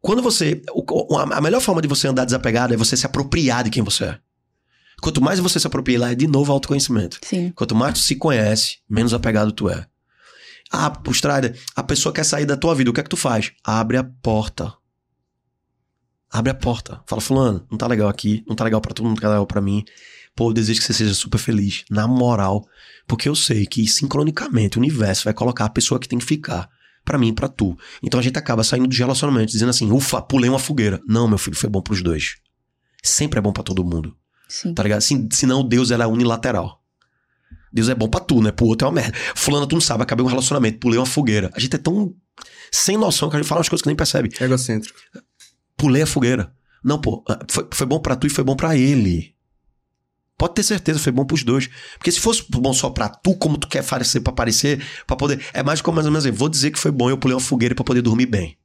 Quando 0.00 0.20
você. 0.20 0.60
A 1.32 1.40
melhor 1.40 1.60
forma 1.60 1.80
de 1.80 1.86
você 1.86 2.08
andar 2.08 2.24
desapegado 2.24 2.74
é 2.74 2.76
você 2.76 2.96
se 2.96 3.06
apropriar 3.06 3.62
de 3.62 3.70
quem 3.70 3.84
você 3.84 4.04
é. 4.04 4.18
Quanto 5.00 5.22
mais 5.22 5.38
você 5.38 5.58
se 5.60 5.66
apropria, 5.66 5.98
lá 5.98 6.12
é 6.12 6.14
de 6.14 6.26
novo 6.26 6.52
autoconhecimento. 6.52 7.18
Sim. 7.22 7.52
Quanto 7.54 7.74
mais 7.74 7.94
tu 7.94 8.00
se 8.00 8.16
conhece, 8.16 8.78
menos 8.88 9.14
apegado 9.14 9.52
tu 9.52 9.68
é. 9.68 9.86
Ah, 10.72 10.92
o 11.06 11.10
Strider, 11.10 11.56
a 11.76 11.82
pessoa 11.82 12.12
quer 12.12 12.24
sair 12.24 12.46
da 12.46 12.56
tua 12.56 12.74
vida, 12.74 12.90
o 12.90 12.92
que 12.92 13.00
é 13.00 13.02
que 13.02 13.10
tu 13.10 13.16
faz? 13.16 13.52
Abre 13.64 13.96
a 13.96 14.04
porta. 14.04 14.72
Abre 16.30 16.50
a 16.50 16.54
porta. 16.54 17.02
Fala, 17.06 17.20
fulano, 17.20 17.66
não 17.70 17.76
tá 17.76 17.86
legal 17.86 18.08
aqui, 18.08 18.44
não 18.48 18.56
tá 18.56 18.64
legal 18.64 18.80
pra 18.80 18.94
tu, 18.94 19.02
não 19.04 19.14
tá 19.14 19.28
legal 19.28 19.46
pra 19.46 19.60
mim. 19.60 19.84
Pô, 20.34 20.50
eu 20.50 20.54
desejo 20.54 20.80
que 20.80 20.86
você 20.86 20.92
seja 20.92 21.14
super 21.14 21.38
feliz. 21.38 21.84
Na 21.90 22.06
moral. 22.06 22.66
Porque 23.06 23.28
eu 23.28 23.34
sei 23.34 23.66
que 23.66 23.86
sincronicamente 23.86 24.78
o 24.78 24.80
universo 24.80 25.24
vai 25.24 25.34
colocar 25.34 25.66
a 25.66 25.70
pessoa 25.70 26.00
que 26.00 26.08
tem 26.08 26.18
que 26.18 26.24
ficar. 26.24 26.68
Pra 27.04 27.18
mim 27.18 27.28
e 27.28 27.32
pra 27.32 27.48
tu. 27.48 27.76
Então 28.02 28.20
a 28.20 28.22
gente 28.22 28.38
acaba 28.38 28.62
saindo 28.62 28.86
dos 28.86 28.96
relacionamentos, 28.96 29.52
dizendo 29.52 29.70
assim, 29.70 29.90
ufa, 29.90 30.22
pulei 30.22 30.48
uma 30.48 30.58
fogueira. 30.58 31.00
Não, 31.06 31.26
meu 31.26 31.38
filho, 31.38 31.56
foi 31.56 31.68
bom 31.68 31.82
pros 31.82 32.00
dois. 32.00 32.36
Sempre 33.02 33.38
é 33.40 33.42
bom 33.42 33.52
pra 33.52 33.62
todo 33.62 33.84
mundo. 33.84 34.16
Sim. 34.48 34.72
Tá 34.72 34.82
ligado? 34.82 34.98
Assim, 34.98 35.28
senão 35.32 35.66
Deus 35.66 35.90
ela 35.90 36.04
é 36.04 36.06
unilateral. 36.06 36.80
Deus 37.72 37.88
é 37.88 37.94
bom 37.94 38.08
pra 38.08 38.20
tu, 38.20 38.40
né? 38.40 38.52
Pro 38.52 38.66
outro 38.66 38.86
é 38.86 38.88
uma 38.90 38.94
merda. 38.94 39.16
Fulano, 39.34 39.66
tu 39.66 39.74
não 39.74 39.80
sabe, 39.80 40.02
acabei 40.02 40.24
um 40.24 40.28
relacionamento, 40.28 40.78
pulei 40.78 40.98
uma 40.98 41.06
fogueira. 41.06 41.50
A 41.54 41.60
gente 41.60 41.74
é 41.74 41.78
tão 41.78 42.14
sem 42.70 42.96
noção 42.96 43.28
que 43.30 43.36
a 43.36 43.38
gente 43.38 43.48
fala 43.48 43.60
umas 43.60 43.68
coisas 43.68 43.82
que 43.82 43.88
nem 43.88 43.96
percebe. 43.96 44.30
Egocêntrico. 44.40 44.98
Pulei 45.76 46.02
a 46.02 46.06
fogueira. 46.06 46.52
Não, 46.84 47.00
pô, 47.00 47.24
ah, 47.28 47.38
foi, 47.48 47.66
foi 47.72 47.86
bom 47.86 47.98
pra 47.98 48.14
tu 48.14 48.26
e 48.26 48.30
foi 48.30 48.44
bom 48.44 48.54
pra 48.54 48.76
ele. 48.76 49.31
Pode 50.38 50.54
ter 50.54 50.62
certeza, 50.62 50.98
foi 50.98 51.12
bom 51.12 51.24
pros 51.24 51.44
dois. 51.44 51.68
Porque 51.98 52.10
se 52.10 52.18
fosse 52.20 52.44
bom 52.48 52.72
só 52.72 52.90
pra 52.90 53.08
tu, 53.08 53.34
como 53.36 53.56
tu 53.56 53.68
quer 53.68 53.80
aparecer 53.80 54.20
pra 54.20 54.32
aparecer, 54.32 54.84
pra 55.06 55.14
poder. 55.16 55.44
É 55.52 55.62
mais 55.62 55.80
como 55.80 55.96
mais 55.96 56.06
ou 56.06 56.12
menos 56.12 56.26
assim, 56.26 56.34
vou 56.36 56.48
dizer 56.48 56.70
que 56.70 56.78
foi 56.78 56.90
bom 56.90 57.08
eu 57.10 57.18
pulei 57.18 57.34
uma 57.34 57.40
fogueira 57.40 57.74
pra 57.74 57.84
poder 57.84 58.02
dormir 58.02 58.26
bem. 58.26 58.56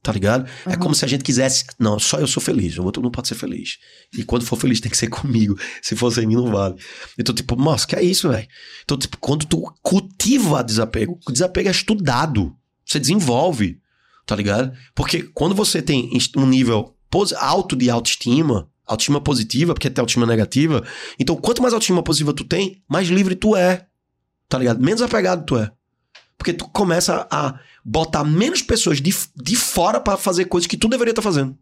Tá 0.00 0.12
ligado? 0.12 0.48
É 0.64 0.70
Uhum. 0.70 0.78
como 0.78 0.94
se 0.94 1.04
a 1.04 1.08
gente 1.08 1.24
quisesse. 1.24 1.64
Não, 1.78 1.98
só 1.98 2.18
eu 2.20 2.26
sou 2.28 2.40
feliz, 2.40 2.78
o 2.78 2.84
outro 2.84 3.02
não 3.02 3.10
pode 3.10 3.26
ser 3.26 3.34
feliz. 3.34 3.78
E 4.16 4.22
quando 4.22 4.44
for 4.44 4.56
feliz 4.56 4.80
tem 4.80 4.90
que 4.90 4.96
ser 4.96 5.08
comigo. 5.10 5.58
Se 5.82 5.96
for 5.96 6.10
sem 6.12 6.24
mim, 6.26 6.36
não 6.36 6.52
vale. 6.52 6.76
Então, 7.18 7.34
tipo, 7.34 7.56
nossa, 7.56 7.84
que 7.86 7.96
é 7.96 8.02
isso, 8.02 8.28
velho? 8.28 8.46
Então, 8.84 8.96
tipo, 8.96 9.18
quando 9.18 9.44
tu 9.44 9.60
cultiva 9.82 10.62
desapego, 10.62 11.18
o 11.26 11.32
desapego 11.32 11.68
é 11.68 11.72
estudado. 11.72 12.54
Você 12.86 13.00
desenvolve, 13.00 13.80
tá 14.24 14.36
ligado? 14.36 14.72
Porque 14.94 15.24
quando 15.34 15.54
você 15.54 15.82
tem 15.82 16.08
um 16.36 16.46
nível 16.46 16.94
alto 17.40 17.74
de 17.74 17.90
autoestima, 17.90 18.70
autoestima 18.88 19.20
positiva, 19.20 19.74
porque 19.74 19.90
tem 19.90 20.00
autoestima 20.00 20.26
negativa, 20.26 20.82
então 21.18 21.36
quanto 21.36 21.62
mais 21.62 21.74
autoestima 21.74 22.02
positiva 22.02 22.32
tu 22.32 22.44
tem, 22.44 22.82
mais 22.88 23.08
livre 23.08 23.34
tu 23.34 23.54
é. 23.54 23.86
Tá 24.48 24.58
ligado? 24.58 24.82
Menos 24.82 25.02
apegado 25.02 25.44
tu 25.44 25.58
é. 25.58 25.70
Porque 26.38 26.52
tu 26.52 26.66
começa 26.68 27.26
a 27.30 27.58
botar 27.84 28.24
menos 28.24 28.62
pessoas 28.62 29.00
de, 29.00 29.14
de 29.36 29.56
fora 29.56 30.00
pra 30.00 30.16
fazer 30.16 30.46
coisas 30.46 30.66
que 30.66 30.76
tu 30.76 30.88
deveria 30.88 31.12
estar 31.12 31.22
fazendo. 31.22 31.56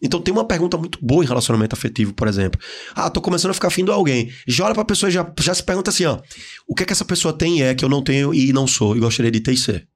Então 0.00 0.20
tem 0.20 0.32
uma 0.32 0.44
pergunta 0.44 0.76
muito 0.76 0.98
boa 1.02 1.24
em 1.24 1.26
relacionamento 1.26 1.74
afetivo, 1.74 2.12
por 2.12 2.28
exemplo. 2.28 2.60
Ah, 2.94 3.08
tô 3.08 3.20
começando 3.20 3.52
a 3.52 3.54
ficar 3.54 3.68
afim 3.68 3.84
de 3.84 3.90
alguém. 3.90 4.30
Já 4.46 4.66
olha 4.66 4.74
pra 4.74 4.84
pessoa 4.84 5.08
e 5.08 5.12
já, 5.12 5.26
já 5.40 5.54
se 5.54 5.62
pergunta 5.62 5.90
assim, 5.90 6.04
ó. 6.04 6.20
O 6.66 6.74
que 6.74 6.82
é 6.82 6.86
que 6.86 6.92
essa 6.92 7.04
pessoa 7.04 7.32
tem 7.32 7.60
e 7.60 7.62
é 7.62 7.74
que 7.74 7.84
eu 7.84 7.88
não 7.88 8.02
tenho 8.02 8.34
e 8.34 8.52
não 8.52 8.66
sou 8.66 8.96
e 8.96 9.00
gostaria 9.00 9.30
de 9.30 9.40
ter 9.40 9.52
e 9.52 9.56
ser? 9.56 9.88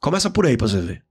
Começa 0.00 0.28
por 0.28 0.46
aí 0.46 0.56
pra 0.56 0.68
você 0.68 0.80
ver. 0.80 1.05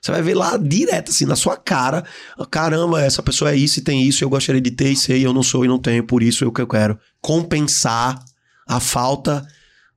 Você 0.00 0.12
vai 0.12 0.22
ver 0.22 0.34
lá 0.34 0.56
direto, 0.56 1.10
assim, 1.10 1.24
na 1.24 1.36
sua 1.36 1.56
cara. 1.56 2.04
Caramba, 2.50 3.02
essa 3.02 3.22
pessoa 3.22 3.50
é 3.50 3.56
isso 3.56 3.78
e 3.78 3.82
tem 3.82 4.02
isso, 4.02 4.22
eu 4.22 4.28
gostaria 4.28 4.60
de 4.60 4.70
ter 4.70 4.90
e 4.90 4.96
ser, 4.96 5.16
e 5.18 5.22
eu 5.22 5.32
não 5.32 5.42
sou 5.42 5.64
e 5.64 5.68
não 5.68 5.78
tenho, 5.78 6.04
por 6.04 6.22
isso 6.22 6.44
é 6.44 6.46
o 6.46 6.52
que 6.52 6.60
eu 6.60 6.66
quero. 6.66 6.98
Compensar 7.20 8.22
a 8.66 8.80
falta 8.80 9.46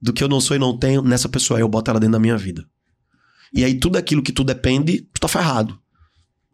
do 0.01 0.13
que 0.13 0.23
eu 0.23 0.27
não 0.27 0.39
sou 0.39 0.55
e 0.55 0.59
não 0.59 0.77
tenho 0.77 1.01
nessa 1.01 1.29
pessoa. 1.29 1.57
Aí 1.57 1.63
eu 1.63 1.69
boto 1.69 1.91
ela 1.91 1.99
dentro 1.99 2.13
da 2.13 2.19
minha 2.19 2.37
vida. 2.37 2.65
E 3.53 3.63
aí 3.63 3.79
tudo 3.79 3.97
aquilo 3.97 4.21
que 4.21 4.31
tu 4.31 4.43
depende, 4.43 5.07
tu 5.13 5.21
tá 5.21 5.27
ferrado. 5.27 5.79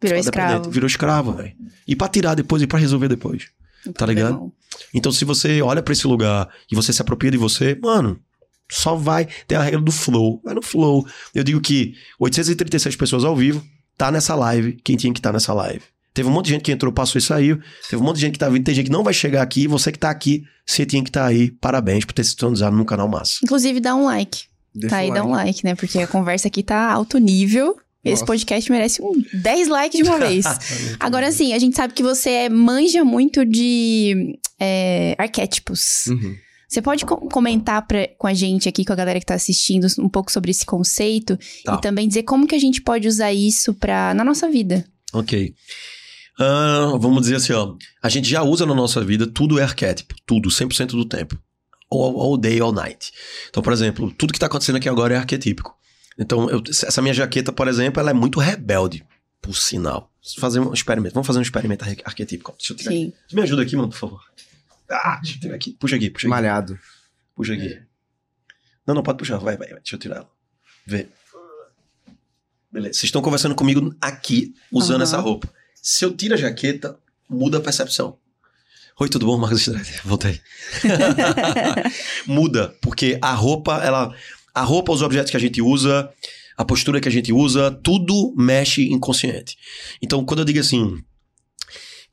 Virou 0.00 0.16
tá 0.16 0.20
escravo. 0.20 0.70
Virou 0.70 0.86
escravo, 0.86 1.32
velho. 1.32 1.52
E 1.86 1.96
pra 1.96 2.08
tirar 2.08 2.34
depois 2.34 2.62
e 2.62 2.66
pra 2.66 2.78
resolver 2.78 3.08
depois. 3.08 3.48
Tá 3.94 4.04
ligado? 4.06 4.34
Problemão. 4.34 4.52
Então, 4.92 5.12
se 5.12 5.24
você 5.24 5.62
olha 5.62 5.82
pra 5.82 5.92
esse 5.92 6.06
lugar 6.06 6.48
e 6.70 6.74
você 6.74 6.92
se 6.92 7.00
apropria 7.00 7.30
de 7.30 7.36
você, 7.36 7.78
mano, 7.80 8.20
só 8.68 8.94
vai. 8.94 9.28
Tem 9.46 9.56
a 9.56 9.62
regra 9.62 9.80
do 9.80 9.92
flow. 9.92 10.40
Vai 10.44 10.54
no 10.54 10.62
flow. 10.62 11.06
Eu 11.34 11.44
digo 11.44 11.60
que 11.60 11.94
836 12.18 12.96
pessoas 12.96 13.24
ao 13.24 13.36
vivo, 13.36 13.64
tá 13.96 14.10
nessa 14.10 14.34
live, 14.34 14.76
quem 14.84 14.96
tinha 14.96 15.12
que 15.12 15.18
estar 15.18 15.32
nessa 15.32 15.52
live. 15.52 15.82
Teve 16.12 16.28
um 16.30 16.32
monte 16.32 16.46
de 16.46 16.52
gente 16.52 16.62
que 16.62 16.72
entrou, 16.72 16.90
passou 16.90 17.18
e 17.18 17.22
saiu. 17.22 17.60
Teve 17.90 18.00
um 18.02 18.04
monte 18.06 18.16
de 18.16 18.22
gente 18.22 18.32
que 18.32 18.38
tá 18.38 18.48
vindo. 18.48 18.64
Tem 18.64 18.74
gente 18.74 18.86
que 18.86 18.92
não 18.92 19.04
vai 19.04 19.12
chegar 19.12 19.42
aqui. 19.42 19.66
Você 19.66 19.92
que 19.92 19.98
tá 19.98 20.08
aqui, 20.08 20.44
você 20.64 20.86
tinha 20.86 21.02
que 21.02 21.10
estar 21.10 21.26
aí. 21.26 21.50
Parabéns 21.50 22.06
por 22.06 22.14
ter 22.14 22.24
se 22.24 22.30
sintonizado 22.30 22.74
no 22.74 22.86
canal 22.86 23.06
Massa. 23.06 23.40
Inclusive, 23.44 23.80
dá 23.80 23.94
um 23.94 24.06
like. 24.06 24.44
Deixa 24.74 24.96
tá 24.96 24.96
aí, 25.02 25.10
o 25.10 25.14
dá 25.14 25.22
um 25.22 25.30
like, 25.30 25.62
né? 25.62 25.74
Porque 25.74 25.98
a 25.98 26.06
conversa 26.06 26.48
aqui 26.48 26.62
tá 26.62 26.90
alto 26.90 27.18
nível. 27.18 27.76
Esse 28.02 28.22
Nossa. 28.22 28.26
podcast 28.26 28.70
merece 28.72 29.02
um 29.02 29.12
10 29.34 29.68
likes 29.68 30.02
de 30.02 30.08
uma 30.08 30.16
vez. 30.26 30.46
Agora, 30.98 31.26
assim, 31.28 31.52
a 31.52 31.58
gente 31.58 31.76
sabe 31.76 31.92
que 31.92 32.02
você 32.02 32.30
é- 32.30 32.48
manja 32.48 33.04
muito 33.04 33.44
de 33.44 34.38
é, 34.58 35.14
arquétipos. 35.18 36.06
Uhum. 36.06 36.34
Você 36.68 36.82
pode 36.82 37.04
co- 37.06 37.28
comentar 37.28 37.86
pra, 37.86 38.08
com 38.18 38.26
a 38.26 38.34
gente 38.34 38.68
aqui, 38.68 38.84
com 38.84 38.92
a 38.92 38.96
galera 38.96 39.20
que 39.20 39.26
tá 39.26 39.34
assistindo, 39.34 39.86
um 39.98 40.08
pouco 40.08 40.32
sobre 40.32 40.50
esse 40.50 40.66
conceito 40.66 41.38
Tá. 41.64 41.74
e 41.74 41.80
também 41.80 42.08
dizer 42.08 42.24
como 42.24 42.46
que 42.46 42.54
a 42.54 42.58
gente 42.58 42.82
pode 42.82 43.06
usar 43.06 43.32
isso 43.32 43.72
pra, 43.74 44.12
na 44.14 44.24
nossa 44.24 44.48
vida. 44.50 44.84
Ok. 45.12 45.54
Ah, 46.38 46.92
vamos 46.98 47.22
dizer 47.22 47.36
assim, 47.36 47.52
ó. 47.52 47.74
A 48.02 48.08
gente 48.08 48.28
já 48.28 48.42
usa 48.42 48.66
na 48.66 48.74
nossa 48.74 49.02
vida, 49.04 49.26
tudo 49.26 49.58
é 49.58 49.62
arquétipo. 49.62 50.14
Tudo, 50.26 50.50
100% 50.50 50.88
do 50.88 51.04
tempo. 51.04 51.38
All, 51.90 52.20
all 52.20 52.36
day, 52.36 52.60
all 52.60 52.72
night. 52.72 53.12
Então, 53.48 53.62
por 53.62 53.72
exemplo, 53.72 54.10
tudo 54.12 54.32
que 54.32 54.38
tá 54.38 54.46
acontecendo 54.46 54.76
aqui 54.76 54.88
agora 54.88 55.14
é 55.14 55.16
arquetípico. 55.16 55.74
Então, 56.18 56.50
eu- 56.50 56.62
essa 56.68 57.00
minha 57.00 57.14
jaqueta, 57.14 57.52
por 57.52 57.68
exemplo, 57.68 58.00
ela 58.00 58.10
é 58.10 58.14
muito 58.14 58.40
rebelde, 58.40 59.04
por 59.40 59.54
sinal. 59.56 60.10
fazer 60.40 60.58
um 60.58 60.72
experimento. 60.74 61.14
Vamos 61.14 61.26
fazer 61.28 61.38
um 61.38 61.42
experimento 61.42 61.84
arque- 61.84 62.02
arquetípico. 62.04 62.52
Deixa 62.58 62.72
eu 62.72 62.76
tirar. 62.76 62.90
Sim. 62.90 63.12
Me 63.32 63.42
ajuda 63.42 63.62
aqui, 63.62 63.76
mano, 63.76 63.90
por 63.90 63.96
favor. 63.98 64.20
Ah, 64.90 65.18
deixa 65.22 65.36
eu 65.36 65.40
tirar 65.40 65.54
aqui. 65.54 65.72
Puxa 65.72 65.96
aqui, 65.96 66.10
puxa 66.10 66.26
aqui. 66.26 66.30
Malhado. 66.30 66.78
Puxa 67.34 67.54
aqui. 67.54 67.80
Não, 68.86 68.94
não, 68.94 69.02
pode 69.02 69.18
puxar. 69.18 69.38
Vai, 69.38 69.56
vai, 69.56 69.68
vai. 69.68 69.78
Deixa 69.78 69.96
eu 69.96 69.98
tirar 69.98 70.16
ela. 70.16 70.30
Vê. 70.86 71.08
Beleza. 72.70 72.94
Vocês 72.94 73.04
estão 73.04 73.22
conversando 73.22 73.54
comigo 73.54 73.94
aqui, 74.00 74.54
usando 74.70 74.96
Aham. 74.96 75.02
essa 75.04 75.18
roupa. 75.18 75.52
Se 75.74 76.04
eu 76.04 76.16
tiro 76.16 76.34
a 76.34 76.36
jaqueta, 76.36 76.98
muda 77.28 77.58
a 77.58 77.60
percepção. 77.60 78.18
Oi, 78.98 79.08
tudo 79.08 79.26
bom, 79.26 79.36
Marcos 79.36 79.60
Estrada? 79.60 79.84
Voltei. 80.04 80.40
muda, 82.26 82.74
porque 82.80 83.18
a 83.20 83.32
roupa, 83.32 83.82
ela. 83.84 84.14
A 84.54 84.62
roupa, 84.62 84.92
os 84.92 85.02
objetos 85.02 85.30
que 85.30 85.36
a 85.36 85.40
gente 85.40 85.60
usa, 85.60 86.10
a 86.56 86.64
postura 86.64 87.00
que 87.00 87.08
a 87.08 87.12
gente 87.12 87.32
usa, 87.32 87.70
tudo 87.82 88.34
mexe 88.36 88.88
inconsciente. 88.90 89.56
Então, 90.00 90.24
quando 90.24 90.40
eu 90.40 90.44
digo 90.46 90.60
assim, 90.60 91.02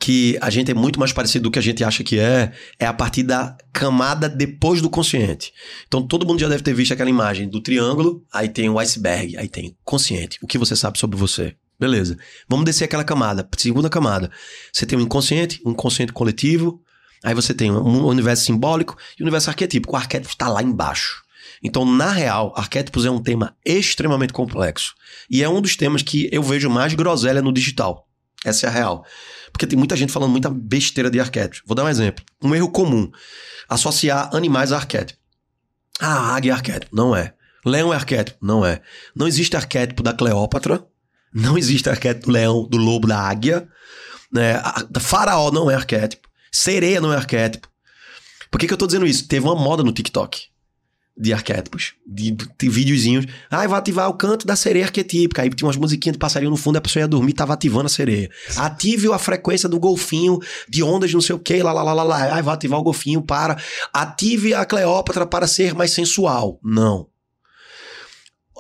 que 0.04 0.38
a 0.42 0.50
gente 0.50 0.70
é 0.70 0.74
muito 0.74 1.00
mais 1.00 1.14
parecido 1.14 1.44
do 1.44 1.52
que 1.52 1.58
a 1.58 1.62
gente 1.62 1.82
acha 1.82 2.04
que 2.04 2.20
é, 2.20 2.52
é 2.78 2.86
a 2.86 2.92
partir 2.92 3.24
da 3.24 3.56
camada 3.72 4.28
depois 4.28 4.82
do 4.82 4.90
consciente. 4.90 5.54
Então 5.88 6.06
todo 6.06 6.28
mundo 6.28 6.42
já 6.42 6.50
deve 6.50 6.62
ter 6.62 6.74
visto 6.74 6.92
aquela 6.92 7.10
imagem 7.10 7.48
do 7.48 7.62
triângulo, 7.62 8.22
aí 8.30 8.50
tem 8.50 8.70
o 8.70 8.78
iceberg, 8.80 9.38
aí 9.38 9.48
tem 9.48 9.78
consciente, 9.82 10.40
o 10.42 10.46
que 10.46 10.58
você 10.58 10.76
sabe 10.76 11.00
sobre 11.00 11.16
você. 11.16 11.56
Beleza. 11.80 12.18
Vamos 12.50 12.66
descer 12.66 12.84
aquela 12.84 13.06
camada, 13.06 13.48
segunda 13.58 13.90
camada. 13.90 14.30
Você 14.74 14.86
tem 14.86 15.00
o 15.00 15.02
inconsciente, 15.02 15.62
um 15.66 15.72
inconsciente 15.72 16.12
coletivo, 16.12 16.82
aí 17.24 17.34
você 17.34 17.54
tem 17.54 17.72
um 17.72 18.06
universo 18.06 18.44
simbólico 18.44 18.98
e 19.18 19.22
o 19.22 19.24
universo 19.24 19.52
arquetípico. 19.52 19.94
O 19.94 19.98
arquétipo 19.98 20.34
está 20.34 20.50
lá 20.50 20.62
embaixo. 20.62 21.24
Então, 21.64 21.86
na 21.86 22.12
real, 22.12 22.54
arquétipos 22.58 23.06
é 23.06 23.10
um 23.10 23.24
tema 23.24 23.56
extremamente 23.66 24.34
complexo. 24.34 24.96
E 25.30 25.42
é 25.42 25.48
um 25.48 25.62
dos 25.62 25.78
temas 25.78 26.02
que 26.02 26.28
eu 26.30 26.44
vejo 26.44 26.70
mais 26.70 26.94
groselha 26.94 27.42
no 27.42 27.54
digital. 27.54 28.06
Essa 28.44 28.68
é 28.68 28.70
a 28.70 28.74
real. 28.74 29.06
Porque 29.54 29.68
tem 29.68 29.78
muita 29.78 29.96
gente 29.96 30.12
falando 30.12 30.32
muita 30.32 30.50
besteira 30.50 31.10
de 31.10 31.20
arquétipos. 31.20 31.62
Vou 31.66 31.76
dar 31.76 31.86
um 31.86 31.90
exemplo. 31.90 32.26
Um 32.42 32.54
erro 32.54 32.70
comum. 32.70 33.10
Associar 33.70 34.36
animais 34.36 34.72
a 34.72 34.78
arquétipo. 34.78 35.20
Ah, 36.00 36.36
águia 36.36 36.52
é 36.52 36.54
arquétipo. 36.56 36.94
Não 36.94 37.16
é. 37.16 37.34
Leão 37.64 37.94
é 37.94 37.96
arquétipo. 37.96 38.38
Não 38.42 38.66
é. 38.66 38.82
Não 39.16 39.28
existe 39.28 39.56
arquétipo 39.56 40.04
da 40.04 40.12
Cleópatra. 40.12 40.86
Não 41.34 41.58
existe 41.58 41.90
arquétipo 41.90 42.26
do 42.26 42.32
leão, 42.32 42.68
do 42.68 42.78
lobo, 42.78 43.08
da 43.08 43.18
águia. 43.18 43.68
Né? 44.32 44.62
Faraó 45.00 45.52
não 45.52 45.70
é 45.70 45.76
arquétipo. 45.76 46.28
Sereia 46.52 47.00
não 47.00 47.14
é 47.14 47.16
arquétipo. 47.16 47.70
Por 48.52 48.60
que, 48.60 48.68
que 48.68 48.74
eu 48.74 48.78
tô 48.78 48.88
dizendo 48.88 49.06
isso? 49.06 49.28
Teve 49.28 49.46
uma 49.46 49.56
moda 49.56 49.84
no 49.84 49.94
TikTok 49.94 50.53
de 51.16 51.32
arquétipos, 51.32 51.94
de, 52.06 52.32
de 52.32 52.70
videozinhos. 52.70 53.26
Ah, 53.50 53.68
vai 53.68 53.80
ativar 53.80 54.10
o 54.10 54.14
canto 54.14 54.48
da 54.48 54.56
sereia 54.56 54.86
arquetípica. 54.86 55.42
Aí 55.42 55.50
tinha 55.50 55.68
umas 55.68 55.78
musiquinhas 55.78 56.14
de 56.14 56.20
passarinho 56.20 56.50
no 56.50 56.58
fundo, 56.58 56.78
a 56.78 56.82
pessoa 56.82 57.02
ia 57.02 57.08
dormir, 57.08 57.34
tava 57.34 57.54
ativando 57.54 57.86
a 57.86 57.90
sereia. 57.90 58.30
Ative 58.58 59.12
a 59.14 59.20
frequência 59.20 59.70
do 59.70 59.80
golfinho 59.80 60.40
de 60.68 60.84
ondas 60.84 61.14
não 61.14 61.22
sei 61.22 61.36
o 61.36 61.40
que, 61.40 61.62
lá, 61.62 61.72
lá, 61.72 61.84
lá, 61.84 61.94
lá, 61.94 62.04
lá. 62.04 62.34
Ai, 62.34 62.42
vai 62.42 62.56
ativar 62.56 62.80
o 62.80 62.84
golfinho 62.84 63.22
para. 63.22 63.58
Ative 63.94 64.54
a 64.54 64.66
Cleópatra 64.66 65.26
para 65.26 65.48
ser 65.48 65.74
mais 65.76 65.92
sensual. 65.92 66.60
Não. 66.64 67.13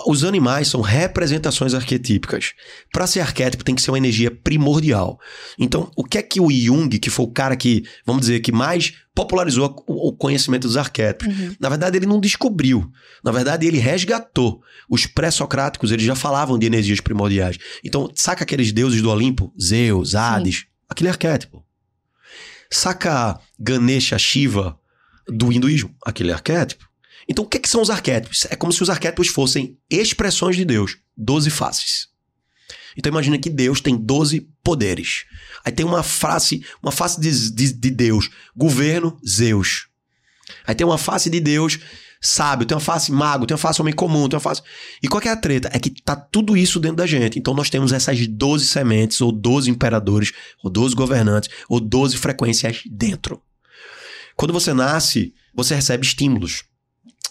Os 0.08 0.24
animais 0.24 0.68
são 0.70 0.82
representações 0.82 1.76
arquetípicas. 1.76 2.54
Para 2.92 3.06
ser 3.06 3.20
arquétipo 3.20 3.64
tem 3.64 3.76
que 3.76 3.82
ser 3.82 3.92
uma 3.92 3.98
energia 3.98 4.32
primordial. 4.32 5.20
Então, 5.58 5.92
o 5.96 6.04
que 6.04 6.18
é 6.18 6.22
que 6.24 6.42
o 6.42 6.50
Jung, 6.52 6.98
que 6.98 7.12
foi 7.12 7.26
o 7.26 7.32
cara 7.32 7.56
que, 7.56 7.84
vamos 8.04 8.22
dizer, 8.22 8.40
que 8.40 8.52
mais 8.52 8.94
popularizou 9.14 9.84
o 9.88 10.12
conhecimento 10.12 10.68
dos 10.68 10.78
arquétipos, 10.78 11.28
Uhum. 11.38 11.56
na 11.60 11.70
verdade, 11.70 11.96
ele 11.98 12.08
não 12.08 12.20
descobriu. 12.20 12.92
Na 13.24 13.32
verdade, 13.32 13.68
ele 13.68 13.78
resgatou. 13.78 14.64
Os 14.90 15.06
pré-socráticos, 15.06 15.92
eles 15.92 16.06
já 16.06 16.16
falavam 16.16 16.58
de 16.58 16.66
energias 16.66 17.00
primordiais. 17.00 17.58
Então, 17.84 18.10
saca 18.16 18.44
aqueles 18.44 18.72
deuses 18.72 19.00
do 19.02 19.12
Olimpo? 19.12 19.54
Zeus, 19.62 20.16
Hades. 20.16 20.66
Aquele 20.90 21.10
é 21.10 21.12
arquétipo. 21.12 21.64
Saca 22.72 23.40
Ganesha, 23.60 24.18
Shiva, 24.18 24.78
do 25.28 25.52
hinduísmo? 25.52 25.96
Aquele 26.04 26.32
é 26.32 26.34
arquétipo. 26.34 26.90
Então, 27.28 27.46
o 27.46 27.48
que, 27.48 27.60
que 27.60 27.70
são 27.70 27.82
os 27.82 27.90
arquétipos? 27.90 28.46
É 28.50 28.56
como 28.56 28.74
se 28.74 28.84
os 28.84 28.90
arquétipos 28.90 29.28
fossem 29.28 29.78
expressões 29.90 30.56
de 30.56 30.66
Deus. 30.66 30.98
Doze 31.16 31.50
faces. 31.50 32.08
Então, 32.98 33.10
imagina 33.10 33.38
que 33.38 33.50
Deus 33.50 33.82
tem 33.82 33.96
12 33.96 34.48
poderes. 34.64 35.26
Aí 35.66 35.72
tem 35.72 35.86
uma 35.86 36.04
face, 36.04 36.64
uma 36.82 36.92
face 36.92 37.20
de, 37.20 37.52
de, 37.52 37.74
de 37.74 37.90
Deus. 37.90 38.30
Governo, 38.56 39.20
Zeus. 39.28 39.88
Aí 40.66 40.76
tem 40.76 40.86
uma 40.86 40.98
face 40.98 41.30
de 41.30 41.40
Deus 41.40 41.80
sábio, 42.24 42.66
tem 42.66 42.74
uma 42.74 42.82
face 42.82 43.12
mago, 43.12 43.46
tem 43.46 43.54
uma 43.54 43.60
face 43.60 43.82
homem 43.82 43.94
comum, 43.94 44.30
tem 44.30 44.38
uma 44.38 44.40
face. 44.40 44.62
E 45.02 45.10
qual 45.10 45.22
é 45.26 45.28
a 45.28 45.36
treta? 45.36 45.70
É 45.74 45.78
que 45.78 45.90
tá 45.90 46.16
tudo 46.16 46.56
isso 46.56 46.80
dentro 46.80 46.98
da 46.98 47.06
gente. 47.06 47.38
Então 47.38 47.54
nós 47.54 47.70
temos 47.70 47.92
essas 47.92 48.26
12 48.26 48.66
sementes, 48.66 49.20
ou 49.20 49.32
12 49.32 49.70
imperadores, 49.70 50.32
ou 50.64 50.70
12 50.72 50.96
governantes, 50.96 51.50
ou 51.68 51.82
12 51.82 52.16
frequências 52.18 52.82
dentro. 52.90 53.42
Quando 54.38 54.54
você 54.54 54.74
nasce, 54.74 55.34
você 55.54 55.76
recebe 55.76 56.06
estímulos. 56.06 56.64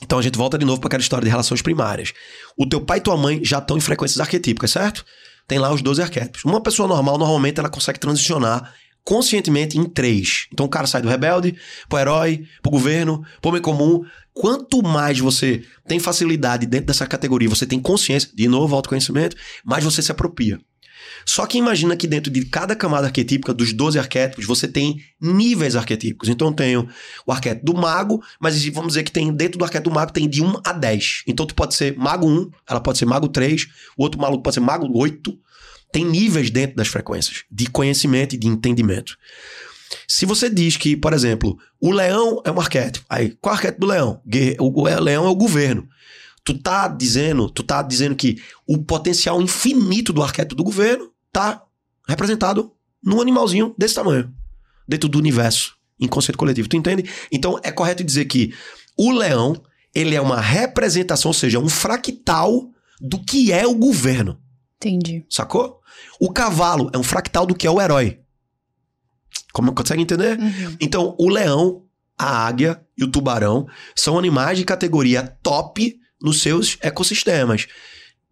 Então 0.03 0.19
a 0.19 0.23
gente 0.23 0.37
volta 0.37 0.59
de 0.59 0.65
novo 0.65 0.81
para 0.81 0.89
aquela 0.89 1.03
história 1.03 1.25
de 1.25 1.31
relações 1.31 1.63
primárias. 1.63 2.13
O 2.57 2.67
teu 2.67 2.81
pai 2.81 2.99
e 2.99 3.01
tua 3.01 3.17
mãe 3.17 3.41
já 3.43 3.59
estão 3.59 3.77
em 3.77 3.81
frequências 3.81 4.21
arquetípicas, 4.21 4.71
certo? 4.71 5.05
Tem 5.47 5.59
lá 5.59 5.73
os 5.73 5.83
12 5.83 6.03
arquétipos. 6.03 6.45
Uma 6.45 6.63
pessoa 6.63 6.89
normal, 6.89 7.19
normalmente, 7.19 7.59
ela 7.59 7.69
consegue 7.69 7.99
transicionar 7.99 8.73
conscientemente 9.05 9.79
em 9.79 9.85
três. 9.85 10.47
Então 10.53 10.67
o 10.67 10.69
cara 10.69 10.87
sai 10.87 11.03
do 11.03 11.09
rebelde, 11.09 11.57
pro 11.89 11.99
herói, 11.99 12.45
pro 12.61 12.71
governo, 12.71 13.25
pro 13.41 13.51
homem 13.51 13.63
comum. 13.63 14.03
Quanto 14.33 14.83
mais 14.83 15.19
você 15.19 15.63
tem 15.87 15.99
facilidade 15.99 16.67
dentro 16.67 16.87
dessa 16.87 17.07
categoria, 17.07 17.49
você 17.49 17.67
tem 17.67 17.81
consciência, 17.81 18.31
de 18.35 18.49
novo, 18.49 18.75
autoconhecimento, 18.75 19.37
mais 19.65 19.85
você 19.85 20.01
se 20.01 20.13
apropria. 20.13 20.59
Só 21.25 21.47
que 21.47 21.59
imagina 21.59 21.97
que 21.97 22.07
dentro 22.07 22.31
de 22.31 22.45
cada 22.45 22.75
camada 22.75 23.07
arquetípica, 23.07 23.55
dos 23.55 23.73
12 23.73 23.99
arquétipos, 23.99 24.47
você 24.47 24.67
tem 24.67 25.01
níveis 25.21 25.77
arquetípicos. 25.77 26.29
Então 26.29 26.49
eu 26.49 26.55
tenho 26.55 26.89
o 27.27 27.33
arquétipo 27.33 27.67
do 27.67 27.75
mago, 27.75 28.23
mas 28.41 28.65
vamos 28.69 28.89
dizer 28.89 29.03
que 29.03 29.13
tem 29.13 29.33
dentro 29.33 29.59
do 29.59 29.65
arquétipo 29.65 29.91
do 29.91 29.95
mago 29.95 30.13
tem 30.13 30.29
de 30.29 30.43
1 30.43 30.61
a 30.65 30.73
10. 30.73 31.23
Então 31.27 31.47
tu 31.47 31.55
pode 31.55 31.75
ser 31.75 31.97
mago 31.97 32.27
1, 32.27 32.51
ela 32.69 32.81
pode 32.81 32.99
ser 32.99 33.07
mago 33.07 33.29
3, 33.29 33.67
o 33.97 34.03
outro 34.03 34.21
maluco 34.21 34.43
pode 34.43 34.55
ser 34.55 34.61
mago 34.61 34.89
8. 34.93 35.39
Tem 35.93 36.05
níveis 36.05 36.51
dentro 36.51 36.77
das 36.77 36.89
frequências 36.89 37.45
de 37.51 37.67
conhecimento 37.67 38.35
e 38.35 38.39
de 38.39 38.49
entendimento. 38.49 39.17
Se 40.09 40.25
você 40.25 40.49
diz 40.49 40.77
que, 40.77 40.97
por 40.97 41.13
exemplo, 41.13 41.59
o 41.81 41.91
leão 41.91 42.41
é 42.45 42.51
um 42.51 42.59
arquétipo, 42.59 43.05
aí 43.09 43.37
qual 43.41 43.53
é 43.53 43.57
o 43.57 43.59
arquétipo 43.59 43.81
do 43.83 43.87
leão? 43.87 44.23
O, 44.59 44.83
o 44.83 45.01
leão 45.01 45.27
é 45.27 45.29
o 45.29 45.35
governo. 45.35 45.87
Tu 46.45 46.59
tá 46.59 46.89
dizendo, 46.89 47.49
tu 47.49 47.63
tá 47.63 47.83
dizendo 47.83 48.17
que 48.17 48.43
o 48.67 48.83
potencial 48.83 49.41
infinito 49.41 50.13
do 50.13 50.23
arquétipo 50.23 50.57
do 50.57 50.65
governo 50.65 51.12
tá 51.33 51.63
representado 52.09 52.73
num 53.03 53.21
animalzinho 53.21 53.75
desse 53.77 53.95
tamanho, 53.95 54.33
dentro 54.87 55.09
do 55.09 55.19
universo 55.19 55.77
inconsciente 55.99 56.37
coletivo. 56.37 56.69
Tu 56.69 56.77
entende? 56.77 57.09
Então 57.31 57.59
é 57.63 57.71
correto 57.71 58.05
dizer 58.05 58.25
que 58.27 58.53
o 58.97 59.11
leão, 59.11 59.61
ele 59.95 60.15
é 60.15 60.21
uma 60.21 60.41
representação, 60.41 61.31
ou 61.31 61.35
seja, 61.35 61.59
um 61.59 61.69
fractal 61.69 62.71
do 63.01 63.23
que 63.23 63.53
é 63.53 63.67
o 63.67 63.75
governo. 63.75 64.39
Entendi. 64.77 65.25
Sacou? 65.31 65.81
O 66.21 66.33
cavalo 66.33 66.91
é 66.93 66.99
um 66.99 67.03
fractal 67.03 67.47
do 67.47 67.55
que 67.55 67.67
é 67.67 67.71
o 67.71 67.81
herói. 67.81 68.21
Como 69.53 69.73
consegue 69.75 70.03
entender? 70.03 70.39
Uhum. 70.39 70.77
Então, 70.81 71.15
o 71.19 71.29
leão, 71.29 71.85
a 72.19 72.47
águia 72.47 72.83
e 72.97 73.05
o 73.05 73.11
tubarão 73.11 73.67
são 73.95 74.19
animais 74.19 74.59
de 74.59 74.65
categoria 74.65 75.37
top 75.43 75.99
nos 76.21 76.41
seus 76.41 76.79
ecossistemas. 76.81 77.67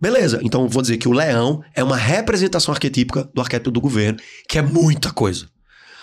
Beleza, 0.01 0.41
então 0.43 0.67
vou 0.69 0.81
dizer 0.83 0.97
que 0.97 1.09
o 1.09 1.13
leão 1.13 1.63
é 1.75 1.85
uma 1.85 1.97
representação 1.97 2.73
arquetípica 2.73 3.29
do 3.35 3.41
arquétipo 3.41 3.71
do 3.71 3.81
governo, 3.81 4.19
que 4.49 4.59
é 4.59 4.63
muita 4.63 5.13
coisa. 5.13 5.47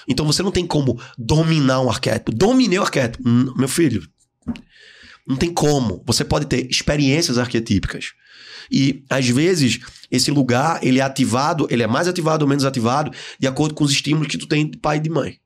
Então 0.08 0.26
você 0.26 0.44
não 0.44 0.52
tem 0.52 0.66
como 0.66 1.02
dominar 1.18 1.82
um 1.82 1.90
arquétipo. 1.90 2.32
Dominei 2.32 2.78
o 2.80 2.84
arquétipo. 2.84 3.28
Hum, 3.28 3.54
Meu 3.58 3.68
filho, 3.68 4.08
não 5.28 5.36
tem 5.36 5.52
como. 5.54 6.04
Você 6.06 6.24
pode 6.24 6.46
ter 6.46 6.70
experiências 6.70 7.38
arquetípicas. 7.38 8.12
E 8.72 9.04
às 9.10 9.28
vezes 9.28 9.80
esse 10.12 10.30
lugar 10.32 10.80
ele 10.84 11.00
é 11.00 11.04
ativado, 11.04 11.68
ele 11.70 11.84
é 11.84 11.88
mais 11.88 12.08
ativado 12.08 12.44
ou 12.44 12.50
menos 12.50 12.66
ativado 12.66 13.12
de 13.40 13.48
acordo 13.48 13.74
com 13.74 13.84
os 13.84 13.92
estímulos 13.92 14.28
que 14.28 14.38
tu 14.38 14.48
tem 14.48 14.70
de 14.70 14.78
pai 14.78 14.98
e 14.98 15.02
de 15.02 15.10
mãe. 15.10 15.38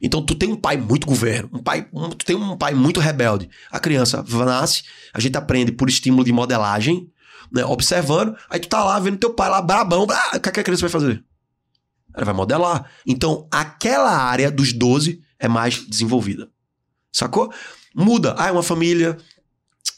Então 0.00 0.24
tu 0.24 0.34
tem 0.34 0.48
um 0.50 0.56
pai 0.56 0.76
muito 0.76 1.06
governo, 1.06 1.50
um 1.52 1.62
pai, 1.62 1.88
um- 1.92 2.08
tu 2.10 2.24
tem 2.24 2.36
um 2.36 2.56
pai 2.56 2.72
muito 2.74 3.00
rebelde. 3.00 3.48
A 3.70 3.80
criança 3.80 4.24
nasce, 4.46 4.82
a 5.12 5.18
gente 5.20 5.36
aprende 5.36 5.72
por 5.72 5.88
estímulo 5.88 6.24
de 6.24 6.32
modelagem, 6.32 7.08
né, 7.52 7.64
observando, 7.64 8.36
aí 8.48 8.60
tu 8.60 8.68
tá 8.68 8.82
lá 8.84 8.98
vendo 8.98 9.18
teu 9.18 9.32
pai 9.32 9.48
lá 9.48 9.60
brabão, 9.62 10.06
ah, 10.10 10.36
o 10.36 10.40
que, 10.40 10.48
é 10.48 10.52
que 10.52 10.60
a 10.60 10.64
criança 10.64 10.82
vai 10.82 10.90
fazer? 10.90 11.22
Ela 12.14 12.24
vai 12.24 12.34
modelar. 12.34 12.90
Então 13.06 13.46
aquela 13.50 14.10
área 14.10 14.50
dos 14.50 14.72
12 14.72 15.20
é 15.38 15.48
mais 15.48 15.86
desenvolvida. 15.86 16.48
Sacou? 17.12 17.52
Muda. 17.94 18.34
Ah, 18.38 18.48
é 18.48 18.52
uma 18.52 18.62
família 18.62 19.16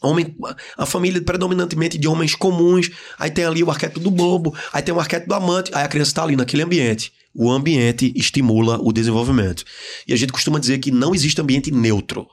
Homem, 0.03 0.35
a 0.79 0.87
família 0.87 1.21
predominantemente 1.21 1.99
de 1.99 2.09
homens 2.09 2.35
comuns, 2.35 2.91
aí 3.19 3.31
tem 3.31 3.45
ali 3.45 3.63
o 3.63 3.71
arquétipo 3.71 4.01
do 4.01 4.11
bobo, 4.11 4.57
aí 4.73 4.83
tem 4.83 4.95
o 4.95 5.01
arquétipo 5.01 5.29
do 5.29 5.35
amante, 5.35 5.71
aí 5.75 5.85
a 5.85 5.89
criança 5.89 6.11
está 6.11 6.23
ali 6.23 6.37
naquele 6.37 6.63
ambiente. 6.63 7.13
O 7.35 7.51
ambiente 7.51 8.11
estimula 8.17 8.79
o 8.81 8.93
desenvolvimento. 8.93 9.63
E 10.09 10.15
a 10.15 10.17
gente 10.17 10.33
costuma 10.33 10.59
dizer 10.59 10.79
que 10.79 10.91
não 10.91 11.15
existe 11.15 11.41
ambiente 11.41 11.71
neutro. 11.71 12.27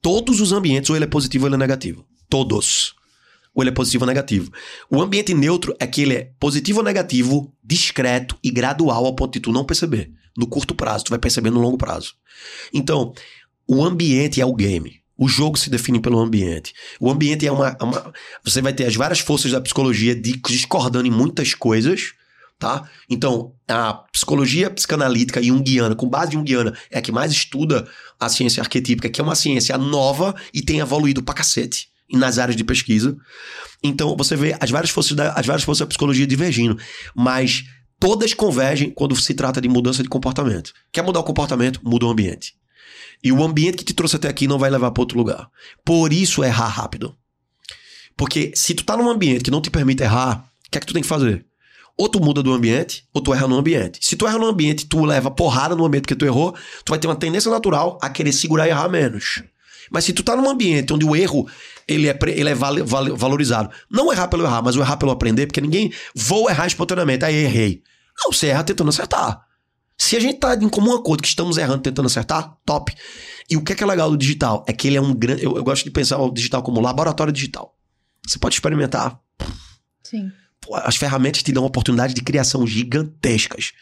Todos 0.00 0.40
os 0.40 0.52
ambientes, 0.52 0.88
ou 0.88 0.96
ele 0.96 1.04
é 1.04 1.08
positivo 1.08 1.44
ou 1.44 1.48
ele 1.48 1.56
é 1.56 1.58
negativo. 1.58 2.04
Todos. 2.30 2.94
Ou 3.54 3.62
ele 3.62 3.70
é 3.70 3.72
positivo 3.72 4.04
ou 4.04 4.08
negativo. 4.08 4.50
O 4.90 5.00
ambiente 5.00 5.34
neutro 5.34 5.74
é 5.78 5.86
que 5.86 6.02
ele 6.02 6.14
é 6.14 6.30
positivo 6.38 6.78
ou 6.78 6.84
negativo, 6.84 7.52
discreto 7.62 8.36
e 8.42 8.50
gradual 8.50 9.04
ao 9.04 9.14
ponto 9.14 9.34
de 9.34 9.40
tu 9.40 9.52
não 9.52 9.64
perceber. 9.64 10.10
No 10.36 10.46
curto 10.46 10.74
prazo, 10.74 11.04
tu 11.04 11.10
vai 11.10 11.18
perceber 11.18 11.50
no 11.50 11.60
longo 11.60 11.76
prazo. 11.76 12.14
Então, 12.72 13.12
o 13.68 13.84
ambiente 13.84 14.40
é 14.40 14.46
o 14.46 14.54
game. 14.54 15.02
O 15.16 15.28
jogo 15.28 15.58
se 15.58 15.68
define 15.68 16.00
pelo 16.00 16.18
ambiente. 16.18 16.72
O 16.98 17.10
ambiente 17.10 17.46
é 17.46 17.52
uma, 17.52 17.76
uma. 17.80 18.12
Você 18.42 18.62
vai 18.62 18.72
ter 18.72 18.86
as 18.86 18.96
várias 18.96 19.20
forças 19.20 19.52
da 19.52 19.60
psicologia 19.60 20.14
discordando 20.14 21.06
em 21.06 21.10
muitas 21.10 21.54
coisas, 21.54 22.14
tá? 22.58 22.88
Então, 23.10 23.54
a 23.68 23.92
psicologia 24.10 24.70
psicanalítica 24.70 25.42
junguiana, 25.42 25.94
com 25.94 26.08
base 26.08 26.32
junguiana, 26.32 26.74
é 26.90 26.98
a 26.98 27.02
que 27.02 27.12
mais 27.12 27.30
estuda 27.30 27.86
a 28.18 28.28
ciência 28.30 28.62
arquetípica, 28.62 29.10
que 29.10 29.20
é 29.20 29.24
uma 29.24 29.36
ciência 29.36 29.76
nova 29.76 30.34
e 30.52 30.62
tem 30.62 30.78
evoluído 30.78 31.22
pra 31.22 31.34
cacete 31.34 31.91
nas 32.16 32.38
áreas 32.38 32.56
de 32.56 32.64
pesquisa. 32.64 33.16
Então, 33.82 34.16
você 34.16 34.36
vê 34.36 34.56
as 34.60 34.70
várias 34.70 34.90
forças 34.90 35.16
da, 35.16 35.32
as 35.32 35.46
várias 35.46 35.64
forças 35.64 35.80
da 35.80 35.86
psicologia 35.86 36.26
divergindo, 36.26 36.78
mas 37.14 37.64
todas 37.98 38.34
convergem 38.34 38.90
quando 38.90 39.16
se 39.16 39.34
trata 39.34 39.60
de 39.60 39.68
mudança 39.68 40.02
de 40.02 40.08
comportamento. 40.08 40.72
Quer 40.92 41.02
mudar 41.02 41.20
o 41.20 41.24
comportamento? 41.24 41.80
Muda 41.82 42.06
o 42.06 42.10
ambiente. 42.10 42.54
E 43.24 43.30
o 43.30 43.42
ambiente 43.42 43.76
que 43.76 43.84
te 43.84 43.94
trouxe 43.94 44.16
até 44.16 44.28
aqui 44.28 44.48
não 44.48 44.58
vai 44.58 44.70
levar 44.70 44.90
para 44.90 45.00
outro 45.00 45.16
lugar. 45.16 45.48
Por 45.84 46.12
isso, 46.12 46.42
errar 46.42 46.66
rápido. 46.66 47.16
Porque 48.16 48.52
se 48.54 48.74
tu 48.74 48.84
tá 48.84 48.96
num 48.96 49.08
ambiente 49.08 49.44
que 49.44 49.50
não 49.50 49.60
te 49.60 49.70
permite 49.70 50.02
errar, 50.02 50.44
o 50.66 50.70
que 50.70 50.78
é 50.78 50.80
que 50.80 50.86
tu 50.86 50.92
tem 50.92 51.02
que 51.02 51.08
fazer? 51.08 51.44
Ou 51.96 52.08
tu 52.08 52.20
muda 52.20 52.42
do 52.42 52.52
ambiente, 52.52 53.04
ou 53.12 53.22
tu 53.22 53.32
erra 53.32 53.46
no 53.46 53.56
ambiente. 53.56 53.98
Se 54.02 54.16
tu 54.16 54.26
erra 54.26 54.38
no 54.38 54.46
ambiente, 54.46 54.86
tu 54.86 55.04
leva 55.04 55.30
porrada 55.30 55.76
no 55.76 55.84
ambiente 55.84 56.08
que 56.08 56.14
tu 56.14 56.24
errou, 56.24 56.52
tu 56.84 56.90
vai 56.90 56.98
ter 56.98 57.06
uma 57.06 57.16
tendência 57.16 57.50
natural 57.50 57.98
a 58.02 58.08
querer 58.08 58.32
segurar 58.32 58.66
e 58.66 58.70
errar 58.70 58.88
menos. 58.88 59.42
Mas 59.90 60.04
se 60.04 60.12
tu 60.12 60.22
tá 60.22 60.34
num 60.34 60.48
ambiente 60.48 60.92
onde 60.92 61.04
o 61.04 61.14
erro 61.14 61.46
ele 61.94 62.08
é, 62.08 62.18
ele 62.28 62.48
é 62.48 62.54
val, 62.54 62.84
val, 62.84 63.16
valorizado, 63.16 63.70
não 63.90 64.12
errar 64.12 64.28
pelo 64.28 64.44
errar, 64.44 64.62
mas 64.62 64.76
o 64.76 64.80
errar 64.80 64.96
pelo 64.96 65.12
aprender, 65.12 65.46
porque 65.46 65.60
ninguém 65.60 65.92
vou 66.14 66.48
errar 66.48 66.66
espontaneamente, 66.66 67.24
aí 67.24 67.34
errei. 67.34 67.82
Não, 68.18 68.32
você 68.32 68.48
erra 68.48 68.64
tentando 68.64 68.88
acertar. 68.88 69.42
Se 69.96 70.16
a 70.16 70.20
gente 70.20 70.38
tá 70.38 70.54
em 70.54 70.68
comum 70.68 70.94
acordo 70.94 71.22
que 71.22 71.28
estamos 71.28 71.58
errando 71.58 71.82
tentando 71.82 72.06
acertar, 72.06 72.56
top. 72.64 72.92
E 73.48 73.56
o 73.56 73.62
que 73.62 73.72
é, 73.72 73.76
que 73.76 73.84
é 73.84 73.86
legal 73.86 74.10
do 74.10 74.16
digital? 74.16 74.64
É 74.66 74.72
que 74.72 74.88
ele 74.88 74.96
é 74.96 75.00
um 75.00 75.14
grande. 75.14 75.44
Eu, 75.44 75.56
eu 75.56 75.62
gosto 75.62 75.84
de 75.84 75.90
pensar 75.90 76.18
o 76.18 76.30
digital 76.30 76.62
como 76.62 76.80
laboratório 76.80 77.32
digital. 77.32 77.76
Você 78.26 78.38
pode 78.38 78.54
experimentar. 78.54 79.18
Sim. 80.02 80.30
As 80.84 80.96
ferramentas 80.96 81.42
te 81.42 81.52
dão 81.52 81.64
oportunidades 81.64 82.14
de 82.14 82.22
criação 82.22 82.66
gigantescas. 82.66 83.72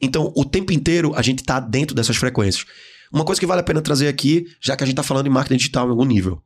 Então, 0.00 0.32
o 0.34 0.44
tempo 0.44 0.72
inteiro 0.72 1.14
a 1.14 1.22
gente 1.22 1.42
tá 1.42 1.60
dentro 1.60 1.94
dessas 1.94 2.16
frequências. 2.16 2.64
Uma 3.12 3.24
coisa 3.24 3.40
que 3.40 3.46
vale 3.46 3.60
a 3.60 3.64
pena 3.64 3.82
trazer 3.82 4.08
aqui, 4.08 4.46
já 4.60 4.74
que 4.74 4.82
a 4.82 4.86
gente 4.86 4.96
tá 4.96 5.02
falando 5.02 5.24
de 5.24 5.30
marketing 5.30 5.58
digital 5.58 5.86
em 5.86 5.90
algum 5.90 6.04
nível. 6.04 6.42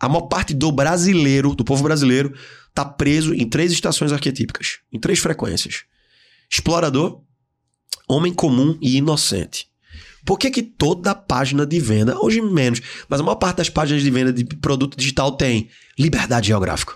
A 0.00 0.08
maior 0.08 0.22
parte 0.22 0.52
do 0.52 0.70
brasileiro, 0.72 1.54
do 1.54 1.64
povo 1.64 1.82
brasileiro, 1.82 2.34
tá 2.74 2.84
preso 2.84 3.32
em 3.32 3.48
três 3.48 3.72
estações 3.72 4.12
arquetípicas, 4.12 4.78
em 4.92 4.98
três 4.98 5.18
frequências: 5.18 5.84
explorador, 6.50 7.22
homem 8.08 8.32
comum 8.32 8.76
e 8.80 8.96
inocente. 8.96 9.68
Por 10.24 10.38
que, 10.38 10.50
que 10.50 10.62
toda 10.62 11.14
página 11.14 11.66
de 11.66 11.78
venda, 11.78 12.18
hoje 12.18 12.40
menos, 12.40 12.80
mas 13.08 13.20
a 13.20 13.22
maior 13.22 13.36
parte 13.36 13.58
das 13.58 13.68
páginas 13.68 14.02
de 14.02 14.10
venda 14.10 14.32
de 14.32 14.44
produto 14.44 14.96
digital 14.96 15.32
tem 15.32 15.68
liberdade 15.98 16.46
geográfica? 16.46 16.94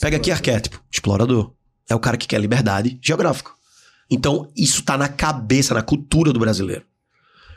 Pega 0.00 0.16
aqui 0.16 0.30
arquétipo, 0.30 0.82
explorador. 0.90 1.54
É 1.88 1.94
o 1.94 2.00
cara 2.00 2.16
que 2.16 2.26
quer 2.26 2.40
liberdade 2.40 2.98
geográfica. 3.02 3.52
Então, 4.10 4.50
isso 4.56 4.82
tá 4.82 4.96
na 4.96 5.08
cabeça, 5.08 5.74
na 5.74 5.82
cultura 5.82 6.32
do 6.32 6.38
brasileiro. 6.38 6.84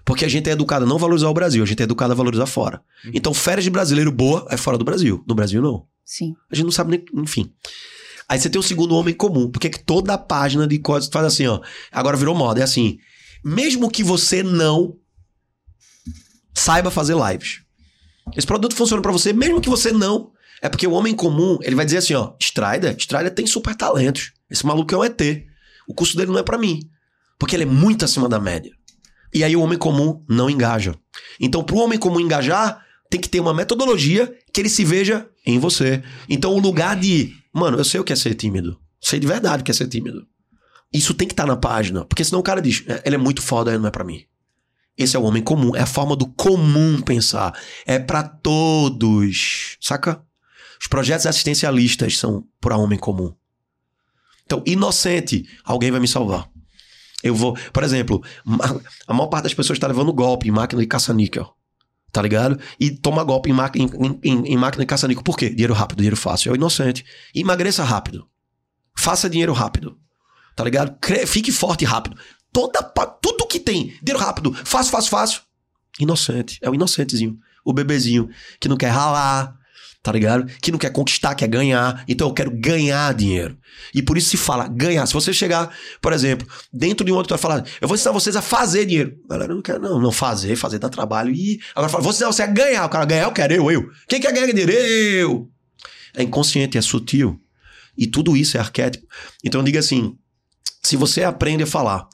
Porque 0.03 0.25
a 0.25 0.27
gente 0.27 0.49
é 0.49 0.53
educado 0.53 0.85
a 0.85 0.87
não 0.87 0.97
valorizar 0.97 1.29
o 1.29 1.33
Brasil, 1.33 1.63
a 1.63 1.65
gente 1.65 1.79
é 1.79 1.83
educado 1.83 2.11
a 2.11 2.15
valorizar 2.15 2.45
fora. 2.45 2.81
Então, 3.13 3.33
férias 3.33 3.63
de 3.63 3.69
brasileiro 3.69 4.11
boa 4.11 4.47
é 4.49 4.57
fora 4.57 4.77
do 4.77 4.83
Brasil. 4.83 5.23
No 5.27 5.35
Brasil, 5.35 5.61
não. 5.61 5.85
Sim. 6.03 6.35
A 6.51 6.55
gente 6.55 6.65
não 6.65 6.71
sabe 6.71 6.91
nem. 6.91 7.23
Enfim. 7.23 7.53
Aí 8.27 8.39
você 8.39 8.49
tem 8.49 8.59
o 8.59 8.63
segundo 8.63 8.95
homem 8.95 9.13
comum. 9.13 9.49
Porque 9.49 9.69
que 9.69 9.79
toda 9.79 10.13
a 10.13 10.17
página 10.17 10.67
de 10.67 10.79
coisas 10.79 11.09
faz 11.11 11.25
assim, 11.25 11.47
ó. 11.47 11.61
Agora 11.91 12.17
virou 12.17 12.35
moda. 12.35 12.59
É 12.59 12.63
assim. 12.63 12.97
Mesmo 13.43 13.89
que 13.89 14.03
você 14.03 14.43
não 14.43 14.97
saiba 16.53 16.91
fazer 16.91 17.15
lives. 17.15 17.61
Esse 18.35 18.47
produto 18.47 18.75
funciona 18.75 19.01
para 19.01 19.11
você, 19.11 19.33
mesmo 19.33 19.61
que 19.61 19.69
você 19.69 19.91
não. 19.91 20.31
É 20.61 20.69
porque 20.69 20.85
o 20.85 20.91
homem 20.91 21.15
comum, 21.15 21.57
ele 21.61 21.75
vai 21.75 21.85
dizer 21.85 21.97
assim, 21.97 22.13
ó. 22.13 22.33
Strider, 22.39 22.95
Strider 22.97 23.33
tem 23.33 23.47
super 23.47 23.75
talentos. 23.75 24.31
Esse 24.49 24.65
maluco 24.65 24.93
é 24.93 24.97
um 24.97 25.03
ET. 25.03 25.21
O 25.87 25.93
custo 25.93 26.15
dele 26.15 26.31
não 26.31 26.39
é 26.39 26.43
para 26.43 26.57
mim. 26.57 26.87
Porque 27.39 27.55
ele 27.55 27.63
é 27.63 27.67
muito 27.67 28.05
acima 28.05 28.29
da 28.29 28.39
média. 28.39 28.71
E 29.33 29.43
aí 29.43 29.55
o 29.55 29.61
homem 29.61 29.77
comum 29.77 30.23
não 30.27 30.49
engaja. 30.49 30.95
Então, 31.39 31.63
para 31.63 31.75
o 31.75 31.79
homem 31.79 31.97
comum 31.97 32.19
engajar, 32.19 32.85
tem 33.09 33.19
que 33.19 33.29
ter 33.29 33.39
uma 33.39 33.53
metodologia 33.53 34.33
que 34.53 34.61
ele 34.61 34.69
se 34.69 34.83
veja 34.83 35.27
em 35.45 35.59
você. 35.59 36.03
Então, 36.29 36.53
o 36.53 36.59
lugar 36.59 36.95
de, 36.95 37.33
mano, 37.53 37.77
eu 37.77 37.83
sei 37.83 37.99
o 37.99 38.03
que 38.03 38.13
é 38.13 38.15
ser 38.15 38.35
tímido. 38.35 38.79
Sei 38.99 39.19
de 39.19 39.27
verdade 39.27 39.61
o 39.61 39.65
que 39.65 39.71
é 39.71 39.73
ser 39.73 39.87
tímido. 39.87 40.25
Isso 40.93 41.13
tem 41.13 41.27
que 41.27 41.33
estar 41.33 41.43
tá 41.43 41.47
na 41.47 41.55
página, 41.55 42.05
porque 42.05 42.23
senão 42.23 42.39
o 42.39 42.43
cara 42.43 42.61
diz, 42.61 42.83
"É, 42.87 43.01
ele 43.05 43.15
é 43.15 43.17
muito 43.17 43.41
foda, 43.41 43.77
não 43.77 43.87
é 43.87 43.91
para 43.91 44.03
mim. 44.03 44.25
Esse 44.97 45.15
é 45.15 45.19
o 45.19 45.23
homem 45.23 45.41
comum, 45.41 45.75
é 45.75 45.81
a 45.81 45.85
forma 45.85 46.15
do 46.15 46.27
comum 46.27 47.01
pensar. 47.01 47.57
É 47.85 47.97
para 47.97 48.23
todos, 48.23 49.77
saca? 49.79 50.21
Os 50.79 50.87
projetos 50.87 51.25
assistencialistas 51.25 52.17
são 52.17 52.45
para 52.59 52.77
homem 52.77 52.99
comum. 52.99 53.33
Então, 54.45 54.61
inocente, 54.65 55.47
alguém 55.63 55.91
vai 55.91 55.99
me 55.99 56.07
salvar. 56.07 56.49
Eu 57.23 57.35
vou, 57.35 57.55
por 57.71 57.83
exemplo, 57.83 58.21
a 59.07 59.13
maior 59.13 59.27
parte 59.27 59.43
das 59.43 59.53
pessoas 59.53 59.77
está 59.77 59.87
levando 59.87 60.11
golpe 60.13 60.47
em 60.47 60.51
máquina 60.51 60.81
de 60.81 60.87
caça-níquel. 60.87 61.53
Tá 62.11 62.21
ligado? 62.21 62.59
E 62.79 62.91
toma 62.91 63.23
golpe 63.23 63.49
em, 63.49 63.55
em- 63.75 64.19
em- 64.23 64.53
em- 64.53 64.57
máquina 64.57 64.83
de 64.83 64.87
caça-níquel. 64.87 65.23
Por 65.23 65.37
quê? 65.37 65.49
Dinheiro 65.49 65.73
rápido, 65.73 65.97
dinheiro 65.99 66.17
fácil. 66.17 66.49
É 66.49 66.53
o 66.53 66.55
inocente. 66.55 67.05
Emagreça 67.33 67.83
rápido. 67.83 68.27
Faça 68.97 69.29
dinheiro 69.29 69.53
rápido. 69.53 69.97
Tá 70.55 70.63
ligado? 70.63 70.97
Cre- 70.99 71.25
Fique 71.25 71.51
forte 71.51 71.85
rápido. 71.85 72.17
Toda, 72.51 72.81
tudo 73.21 73.47
que 73.47 73.59
tem 73.59 73.93
dinheiro 74.03 74.19
rápido, 74.19 74.51
fácil, 74.65 74.91
fácil, 74.91 75.09
fácil. 75.09 75.41
Inocente. 75.99 76.59
É 76.61 76.69
o 76.69 76.75
inocentezinho. 76.75 77.37
O 77.63 77.71
bebezinho 77.71 78.27
que 78.59 78.67
não 78.67 78.75
quer 78.75 78.89
ralar, 78.89 79.55
tá 80.03 80.11
ligado? 80.11 80.45
Que 80.61 80.71
não 80.71 80.79
quer 80.79 80.91
conquistar, 80.91 81.35
quer 81.35 81.47
ganhar. 81.47 82.03
Então 82.07 82.27
eu 82.27 82.33
quero 82.33 82.51
ganhar 82.51 83.13
dinheiro. 83.13 83.57
E 83.93 84.01
por 84.01 84.17
isso 84.17 84.29
se 84.29 84.37
fala 84.37 84.67
ganhar. 84.67 85.05
Se 85.05 85.13
você 85.13 85.31
chegar, 85.31 85.75
por 86.01 86.11
exemplo, 86.11 86.47
dentro 86.73 87.05
de 87.05 87.11
um 87.11 87.15
auditório 87.15 87.39
e 87.39 87.41
falar, 87.41 87.65
eu 87.79 87.87
vou 87.87 87.95
ensinar 87.95 88.11
vocês 88.11 88.35
a 88.35 88.41
fazer 88.41 88.85
dinheiro. 88.85 89.15
A 89.25 89.33
galera 89.33 89.53
não 89.53 89.61
quer, 89.61 89.79
não, 89.79 89.99
não 89.99 90.11
fazer, 90.11 90.55
fazer 90.55 90.79
dá 90.79 90.89
trabalho. 90.89 91.33
E 91.33 91.59
agora 91.75 91.89
fala, 91.89 92.03
vou 92.03 92.11
ensinar 92.11 92.31
você 92.31 92.41
a 92.41 92.47
ganhar. 92.47 92.85
O 92.85 92.89
cara 92.89 93.05
ganhar, 93.05 93.23
eu 93.23 93.31
quero, 93.31 93.53
eu, 93.53 93.71
eu. 93.71 93.89
Quem 94.07 94.19
quer 94.19 94.33
ganhar 94.33 94.47
dinheiro? 94.47 94.71
Eu. 94.71 95.49
É 96.15 96.23
inconsciente, 96.23 96.77
é 96.77 96.81
sutil. 96.81 97.39
E 97.97 98.07
tudo 98.07 98.35
isso 98.35 98.57
é 98.57 98.59
arquétipo. 98.59 99.05
Então 99.43 99.63
diga 99.63 99.79
assim: 99.79 100.17
se 100.81 100.95
você 100.95 101.23
aprende 101.23 101.63
a 101.63 101.67
falar 101.67 102.07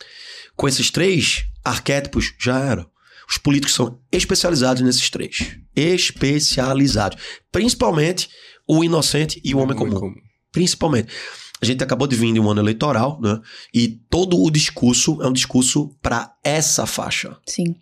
com 0.55 0.67
esses 0.67 0.91
três 0.91 1.45
arquétipos, 1.63 2.33
já 2.39 2.59
era. 2.59 2.85
Os 3.29 3.37
políticos 3.37 3.75
são 3.75 3.99
especializados 4.11 4.81
nesses 4.81 5.09
três. 5.09 5.57
Especializados. 5.75 7.21
Principalmente 7.51 8.29
o 8.67 8.83
inocente 8.83 9.41
e 9.43 9.53
o 9.53 9.59
homem 9.59 9.75
comum. 9.75 10.13
Principalmente. 10.51 11.13
A 11.61 11.65
gente 11.65 11.83
acabou 11.83 12.07
de 12.07 12.15
vir 12.15 12.31
de 12.33 12.39
um 12.39 12.49
ano 12.49 12.61
eleitoral, 12.61 13.19
né? 13.19 13.39
E 13.73 13.87
todo 14.09 14.41
o 14.41 14.51
discurso 14.51 15.21
é 15.21 15.27
um 15.27 15.33
discurso 15.33 15.89
para 16.01 16.31
essa 16.43 16.85
faixa, 16.85 17.35
Sim. 17.47 17.75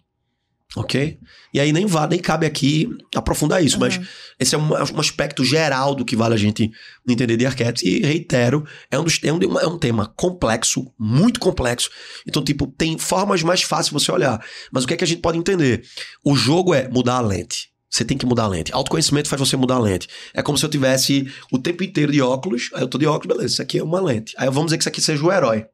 Ok? 0.76 1.18
E 1.54 1.60
aí 1.60 1.72
nem 1.72 1.86
vale, 1.86 2.12
nem 2.12 2.20
cabe 2.20 2.46
aqui 2.46 2.90
aprofundar 3.16 3.64
isso, 3.64 3.80
mas 3.80 3.96
Aham. 3.96 4.08
esse 4.40 4.56
é 4.56 4.58
um, 4.58 4.74
um 4.74 5.00
aspecto 5.00 5.44
geral 5.44 5.96
do 5.96 6.04
que 6.04 6.16
vale 6.16 6.34
a 6.34 6.38
gente 6.38 6.70
entender 7.08 7.38
de 7.38 7.46
arquétipos. 7.46 7.84
E 7.84 8.00
reitero, 8.02 8.66
é 8.92 9.00
um, 9.00 9.04
dos, 9.04 9.20
é, 9.24 9.32
um, 9.32 9.60
é 9.60 9.68
um 9.68 9.78
tema 9.78 10.12
complexo, 10.16 10.92
muito 11.00 11.40
complexo. 11.40 11.90
Então, 12.28 12.44
tipo, 12.44 12.68
tem 12.68 12.98
formas 12.98 13.42
mais 13.42 13.62
fáceis 13.62 13.88
de 13.88 13.94
você 13.94 14.12
olhar. 14.12 14.44
Mas 14.72 14.84
o 14.84 14.88
que 14.88 14.94
é 14.94 14.98
que 14.98 15.04
a 15.04 15.08
gente 15.08 15.22
pode 15.22 15.38
entender? 15.38 15.84
O 16.24 16.36
jogo 16.36 16.74
é 16.74 16.90
mudar 16.90 17.16
a 17.16 17.22
lente. 17.22 17.74
Você 17.90 18.04
tem 18.04 18.18
que 18.18 18.26
mudar 18.26 18.44
a 18.44 18.48
lente. 18.48 18.74
Autoconhecimento 18.74 19.30
faz 19.30 19.40
você 19.40 19.56
mudar 19.56 19.76
a 19.76 19.80
lente. 19.80 20.10
É 20.34 20.42
como 20.42 20.58
se 20.58 20.66
eu 20.66 20.70
tivesse 20.70 21.32
o 21.50 21.58
tempo 21.58 21.82
inteiro 21.82 22.12
de 22.12 22.22
óculos. 22.22 22.70
Aí 22.74 22.82
eu 22.82 22.88
tô 22.90 22.98
de 22.98 23.06
óculos, 23.06 23.34
beleza. 23.34 23.54
Isso 23.54 23.62
aqui 23.62 23.80
é 23.80 23.84
uma 23.84 24.02
lente. 24.02 24.34
Aí 24.38 24.48
vamos 24.48 24.66
dizer 24.66 24.78
que 24.78 24.82
isso 24.82 24.90
aqui 24.90 25.02
seja 25.02 25.24
o 25.24 25.32
herói. 25.32 25.66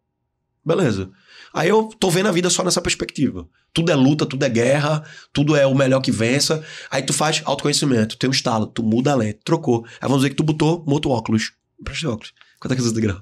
Beleza. 0.63 1.09
Aí 1.53 1.69
eu 1.69 1.89
tô 1.99 2.09
vendo 2.09 2.27
a 2.27 2.31
vida 2.31 2.49
só 2.49 2.63
nessa 2.63 2.81
perspectiva. 2.81 3.47
Tudo 3.73 3.91
é 3.91 3.95
luta, 3.95 4.25
tudo 4.25 4.43
é 4.43 4.49
guerra, 4.49 5.03
tudo 5.33 5.55
é 5.55 5.65
o 5.65 5.75
melhor 5.75 6.01
que 6.01 6.11
vença. 6.11 6.63
Aí 6.89 7.03
tu 7.03 7.13
faz 7.13 7.41
autoconhecimento, 7.45 8.17
tem 8.17 8.29
um 8.29 8.33
estalo, 8.33 8.67
tu 8.67 8.83
muda 8.83 9.11
a 9.11 9.15
lente, 9.15 9.39
trocou. 9.43 9.85
Aí 9.99 10.07
vamos 10.07 10.19
dizer 10.19 10.29
que 10.29 10.35
tu 10.35 10.43
botou 10.43 10.83
outro 10.87 11.11
óculos. 11.11 11.53
Presta 11.83 12.09
óculos. 12.09 12.33
Quanto 12.59 12.73
é 12.73 12.75
que 12.75 12.81
você 12.81 12.93
de 12.93 13.01
grau? 13.01 13.21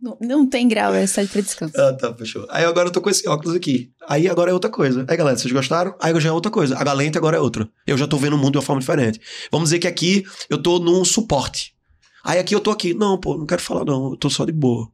Não, 0.00 0.16
não 0.20 0.48
tem 0.48 0.68
grau, 0.68 0.94
é 0.94 1.06
só 1.06 1.24
pra 1.26 1.40
descanso. 1.40 1.74
Ah, 1.80 1.92
tá, 1.92 2.14
fechou. 2.14 2.46
Aí 2.50 2.64
agora 2.64 2.88
eu 2.88 2.92
tô 2.92 3.00
com 3.00 3.10
esse 3.10 3.28
óculos 3.28 3.56
aqui. 3.56 3.90
Aí 4.08 4.28
agora 4.28 4.50
é 4.50 4.54
outra 4.54 4.70
coisa. 4.70 5.04
Aí, 5.08 5.16
galera, 5.16 5.36
vocês 5.36 5.52
gostaram? 5.52 5.94
Aí 6.00 6.18
já 6.20 6.28
é 6.28 6.32
outra 6.32 6.52
coisa. 6.52 6.76
A 6.76 6.92
lente 6.92 7.18
agora 7.18 7.36
é 7.36 7.40
outra. 7.40 7.68
Eu 7.84 7.98
já 7.98 8.06
tô 8.06 8.16
vendo 8.16 8.34
o 8.34 8.38
mundo 8.38 8.52
de 8.52 8.58
uma 8.58 8.62
forma 8.62 8.80
diferente. 8.80 9.20
Vamos 9.50 9.70
dizer 9.70 9.80
que 9.80 9.88
aqui 9.88 10.24
eu 10.48 10.62
tô 10.62 10.78
num 10.78 11.04
suporte. 11.04 11.74
Aí 12.22 12.38
aqui 12.38 12.54
eu 12.54 12.60
tô 12.60 12.70
aqui. 12.70 12.94
Não, 12.94 13.18
pô, 13.18 13.36
não 13.36 13.46
quero 13.46 13.60
falar 13.60 13.84
não. 13.84 14.10
Eu 14.10 14.16
tô 14.16 14.30
só 14.30 14.44
de 14.44 14.52
boa. 14.52 14.88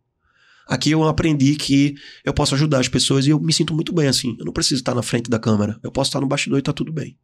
Aqui 0.66 0.91
eu 0.91 1.05
aprendi 1.05 1.57
que 1.57 1.95
eu 2.24 2.32
posso 2.32 2.55
ajudar 2.55 2.81
as 2.81 2.89
pessoas 2.89 3.27
e 3.27 3.31
eu 3.31 3.41
me 3.41 3.53
sinto 3.53 3.74
muito 3.74 3.93
bem 3.93 4.09
assim. 4.09 4.35
Eu 4.39 4.47
não 4.47 4.53
preciso 4.53 4.81
estar 4.81 4.95
na 4.95 5.03
frente 5.03 5.28
da 5.28 5.39
câmera. 5.39 5.78
Eu 5.82 5.93
posso 5.93 6.09
estar 6.09 6.20
no 6.20 6.27
bastidor 6.27 6.59
e 6.59 6.62
tá 6.62 6.73
tudo 6.73 6.93
bem. 6.93 7.16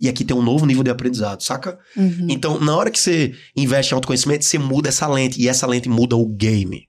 E 0.00 0.08
aqui 0.08 0.24
tem 0.24 0.36
um 0.36 0.42
novo 0.42 0.66
nível 0.66 0.82
de 0.82 0.90
aprendizado, 0.90 1.42
saca? 1.42 1.78
Uhum. 1.96 2.26
Então, 2.28 2.60
na 2.60 2.76
hora 2.76 2.90
que 2.90 2.98
você 2.98 3.34
investe 3.56 3.92
em 3.92 3.94
autoconhecimento, 3.94 4.44
você 4.44 4.58
muda 4.58 4.88
essa 4.88 5.06
lente. 5.06 5.40
E 5.40 5.48
essa 5.48 5.66
lente 5.66 5.88
muda 5.88 6.16
o 6.16 6.26
game. 6.26 6.86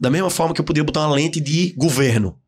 Da 0.00 0.10
mesma 0.10 0.30
forma 0.30 0.52
que 0.52 0.60
eu 0.60 0.64
poderia 0.64 0.84
botar 0.84 1.06
uma 1.06 1.14
lente 1.14 1.40
de 1.40 1.72
governo. 1.76 2.38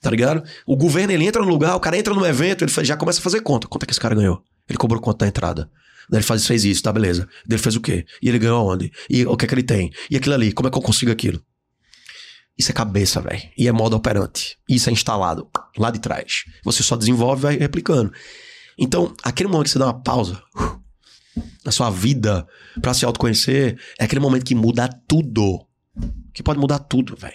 Tá 0.00 0.10
ligado? 0.10 0.42
O 0.66 0.76
governo, 0.76 1.12
ele 1.12 1.24
entra 1.24 1.42
no 1.42 1.48
lugar, 1.48 1.74
o 1.76 1.80
cara 1.80 1.96
entra 1.96 2.12
no 2.12 2.26
evento, 2.26 2.64
ele 2.64 2.84
já 2.84 2.96
começa 2.96 3.20
a 3.20 3.22
fazer 3.22 3.40
conta. 3.40 3.66
Quanto 3.66 3.84
é 3.84 3.86
que 3.86 3.92
esse 3.92 4.00
cara 4.00 4.14
ganhou? 4.14 4.42
Ele 4.68 4.76
cobrou 4.76 5.00
quanto 5.00 5.18
da 5.18 5.26
entrada? 5.26 5.70
Daí 6.10 6.18
ele 6.18 6.26
faz, 6.26 6.46
fez 6.46 6.64
isso, 6.64 6.82
tá, 6.82 6.92
beleza. 6.92 7.22
Daí 7.46 7.56
ele 7.56 7.62
fez 7.62 7.76
o 7.76 7.80
quê? 7.80 8.04
E 8.20 8.28
ele 8.28 8.38
ganhou 8.38 8.58
aonde? 8.58 8.92
E 9.08 9.24
o 9.24 9.36
que 9.36 9.44
é 9.46 9.48
que 9.48 9.54
ele 9.54 9.62
tem? 9.62 9.90
E 10.10 10.16
aquilo 10.16 10.34
ali, 10.34 10.52
como 10.52 10.68
é 10.68 10.70
que 10.70 10.76
eu 10.76 10.82
consigo 10.82 11.10
aquilo? 11.10 11.40
Isso 12.56 12.70
é 12.70 12.74
cabeça, 12.74 13.20
velho. 13.20 13.42
E 13.58 13.66
é 13.66 13.72
modo 13.72 13.96
operante. 13.96 14.56
Isso 14.68 14.88
é 14.88 14.92
instalado 14.92 15.48
lá 15.76 15.90
de 15.90 15.98
trás. 15.98 16.44
Você 16.64 16.82
só 16.82 16.96
desenvolve 16.96 17.40
e 17.40 17.42
vai 17.42 17.56
replicando. 17.56 18.12
Então, 18.78 19.14
aquele 19.22 19.48
momento 19.48 19.66
que 19.66 19.72
você 19.72 19.78
dá 19.78 19.86
uma 19.86 20.02
pausa 20.02 20.42
uh, 20.56 20.80
na 21.64 21.72
sua 21.72 21.90
vida 21.90 22.46
pra 22.80 22.94
se 22.94 23.04
autoconhecer, 23.04 23.78
é 23.98 24.04
aquele 24.04 24.20
momento 24.20 24.44
que 24.44 24.54
muda 24.54 24.88
tudo. 25.08 25.66
Que 26.32 26.42
pode 26.42 26.58
mudar 26.58 26.78
tudo, 26.80 27.16
velho. 27.16 27.34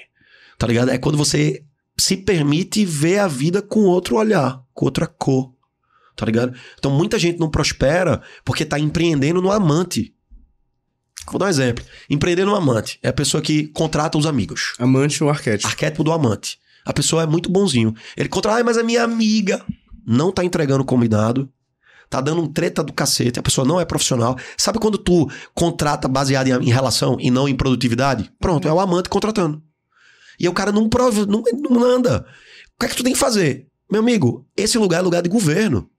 Tá 0.57 0.67
ligado? 0.67 0.89
É 0.91 0.97
quando 0.97 1.17
você 1.17 1.63
se 1.97 2.15
permite 2.15 2.85
ver 2.85 3.19
a 3.19 3.27
vida 3.27 3.61
com 3.61 3.81
outro 3.81 4.15
olhar, 4.15 4.63
com 4.73 4.85
outra 4.85 5.05
cor. 5.05 5.53
Tá 6.15 6.25
ligado? 6.25 6.53
Então 6.77 6.91
muita 6.91 7.17
gente 7.17 7.39
não 7.39 7.49
prospera 7.49 8.21
porque 8.43 8.65
tá 8.65 8.79
empreendendo 8.79 9.41
no 9.41 9.51
amante. 9.51 10.13
Vou 11.31 11.39
dar 11.39 11.47
um 11.47 11.49
exemplo. 11.49 11.83
Empreender 12.09 12.45
no 12.45 12.55
amante 12.55 12.99
é 13.01 13.09
a 13.09 13.13
pessoa 13.13 13.41
que 13.41 13.67
contrata 13.67 14.17
os 14.17 14.25
amigos. 14.25 14.73
Amante 14.79 15.23
ou 15.23 15.29
arquétipo? 15.29 15.67
Arquétipo 15.67 16.03
do 16.03 16.11
amante. 16.11 16.59
A 16.85 16.93
pessoa 16.93 17.23
é 17.23 17.25
muito 17.25 17.49
bonzinho. 17.49 17.93
Ele 18.17 18.29
contrata, 18.29 18.61
ah, 18.61 18.63
mas 18.63 18.77
a 18.77 18.83
minha 18.83 19.03
amiga 19.03 19.63
não 20.05 20.31
tá 20.31 20.43
entregando 20.43 20.81
o 20.81 20.85
combinado. 20.85 21.49
Tá 22.09 22.19
dando 22.19 22.41
um 22.41 22.47
treta 22.51 22.83
do 22.83 22.91
cacete. 22.91 23.39
A 23.39 23.43
pessoa 23.43 23.67
não 23.67 23.79
é 23.79 23.85
profissional. 23.85 24.35
Sabe 24.57 24.79
quando 24.79 24.97
tu 24.97 25.29
contrata 25.53 26.07
baseado 26.07 26.47
em, 26.47 26.69
em 26.69 26.71
relação 26.71 27.17
e 27.19 27.29
não 27.29 27.47
em 27.47 27.55
produtividade? 27.55 28.31
Pronto, 28.39 28.67
é 28.67 28.73
o 28.73 28.79
amante 28.79 29.09
contratando. 29.09 29.61
E 30.39 30.47
o 30.47 30.53
cara 30.53 30.71
não 30.71 30.89
prova, 30.89 31.25
não, 31.25 31.43
não 31.69 31.83
anda. 31.83 32.25
O 32.75 32.79
que 32.79 32.85
é 32.85 32.89
que 32.89 32.95
tu 32.95 33.03
tem 33.03 33.13
que 33.13 33.19
fazer? 33.19 33.67
Meu 33.91 34.01
amigo, 34.01 34.47
esse 34.55 34.77
lugar 34.77 34.99
é 34.99 35.01
lugar 35.01 35.21
de 35.21 35.29
governo. 35.29 35.89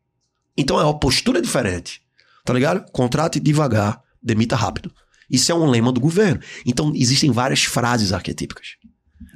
Então 0.56 0.80
é 0.80 0.84
uma 0.84 0.98
postura 0.98 1.40
diferente. 1.40 2.02
Tá 2.44 2.52
ligado? 2.52 2.90
Contrate 2.90 3.38
devagar, 3.38 4.02
demita 4.22 4.56
rápido. 4.56 4.90
Isso 5.30 5.52
é 5.52 5.54
um 5.54 5.70
lema 5.70 5.92
do 5.92 6.00
governo. 6.00 6.40
Então 6.66 6.92
existem 6.94 7.30
várias 7.30 7.64
frases 7.64 8.12
arquetípicas. 8.12 8.68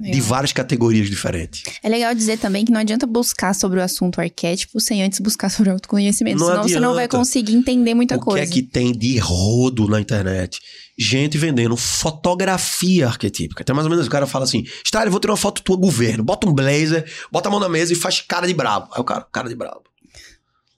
De 0.01 0.21
várias 0.21 0.53
categorias 0.53 1.09
diferentes. 1.09 1.62
É 1.83 1.89
legal 1.89 2.12
dizer 2.15 2.39
também 2.39 2.65
que 2.65 2.73
não 2.73 2.81
adianta 2.81 3.07
buscar 3.07 3.55
sobre 3.55 3.79
o 3.79 3.83
assunto 3.83 4.21
arquétipo 4.21 4.81
sem 4.81 5.03
antes 5.05 5.21
buscar 5.21 5.49
sobre 5.49 5.71
o 5.71 5.75
autoconhecimento. 5.75 6.39
Não 6.39 6.47
senão 6.47 6.62
você 6.65 6.81
não 6.81 6.95
vai 6.95 7.05
adianta. 7.05 7.19
conseguir 7.19 7.55
entender 7.55 7.95
muita 7.95 8.16
o 8.16 8.21
coisa. 8.21 8.45
que 8.45 8.59
é 8.59 8.62
que 8.62 8.62
tem 8.62 8.93
de 8.93 9.19
rodo 9.19 9.87
na 9.87 10.01
internet? 10.01 10.61
Gente 10.99 11.39
vendendo 11.39 11.77
fotografia 11.77 13.07
arquetípica. 13.07 13.62
Então, 13.62 13.75
mais 13.75 13.87
ou 13.87 13.91
menos, 13.91 14.07
o 14.07 14.11
cara 14.11 14.27
fala 14.27 14.45
assim: 14.45 14.65
Style, 14.85 15.11
vou 15.11 15.21
tirar 15.21 15.33
uma 15.33 15.39
foto 15.39 15.62
tua 15.62 15.77
governo. 15.77 16.25
Bota 16.25 16.49
um 16.49 16.53
blazer, 16.53 17.05
bota 17.31 17.49
a 17.49 17.53
mão 17.53 17.61
na 17.61 17.69
mesa 17.69 17.93
e 17.93 17.97
faz 17.97 18.21
cara 18.21 18.47
de 18.49 18.55
brabo. 18.55 18.89
Aí 18.93 19.01
o 19.01 19.05
cara, 19.05 19.25
cara 19.31 19.49
de 19.49 19.55
brabo. 19.55 19.83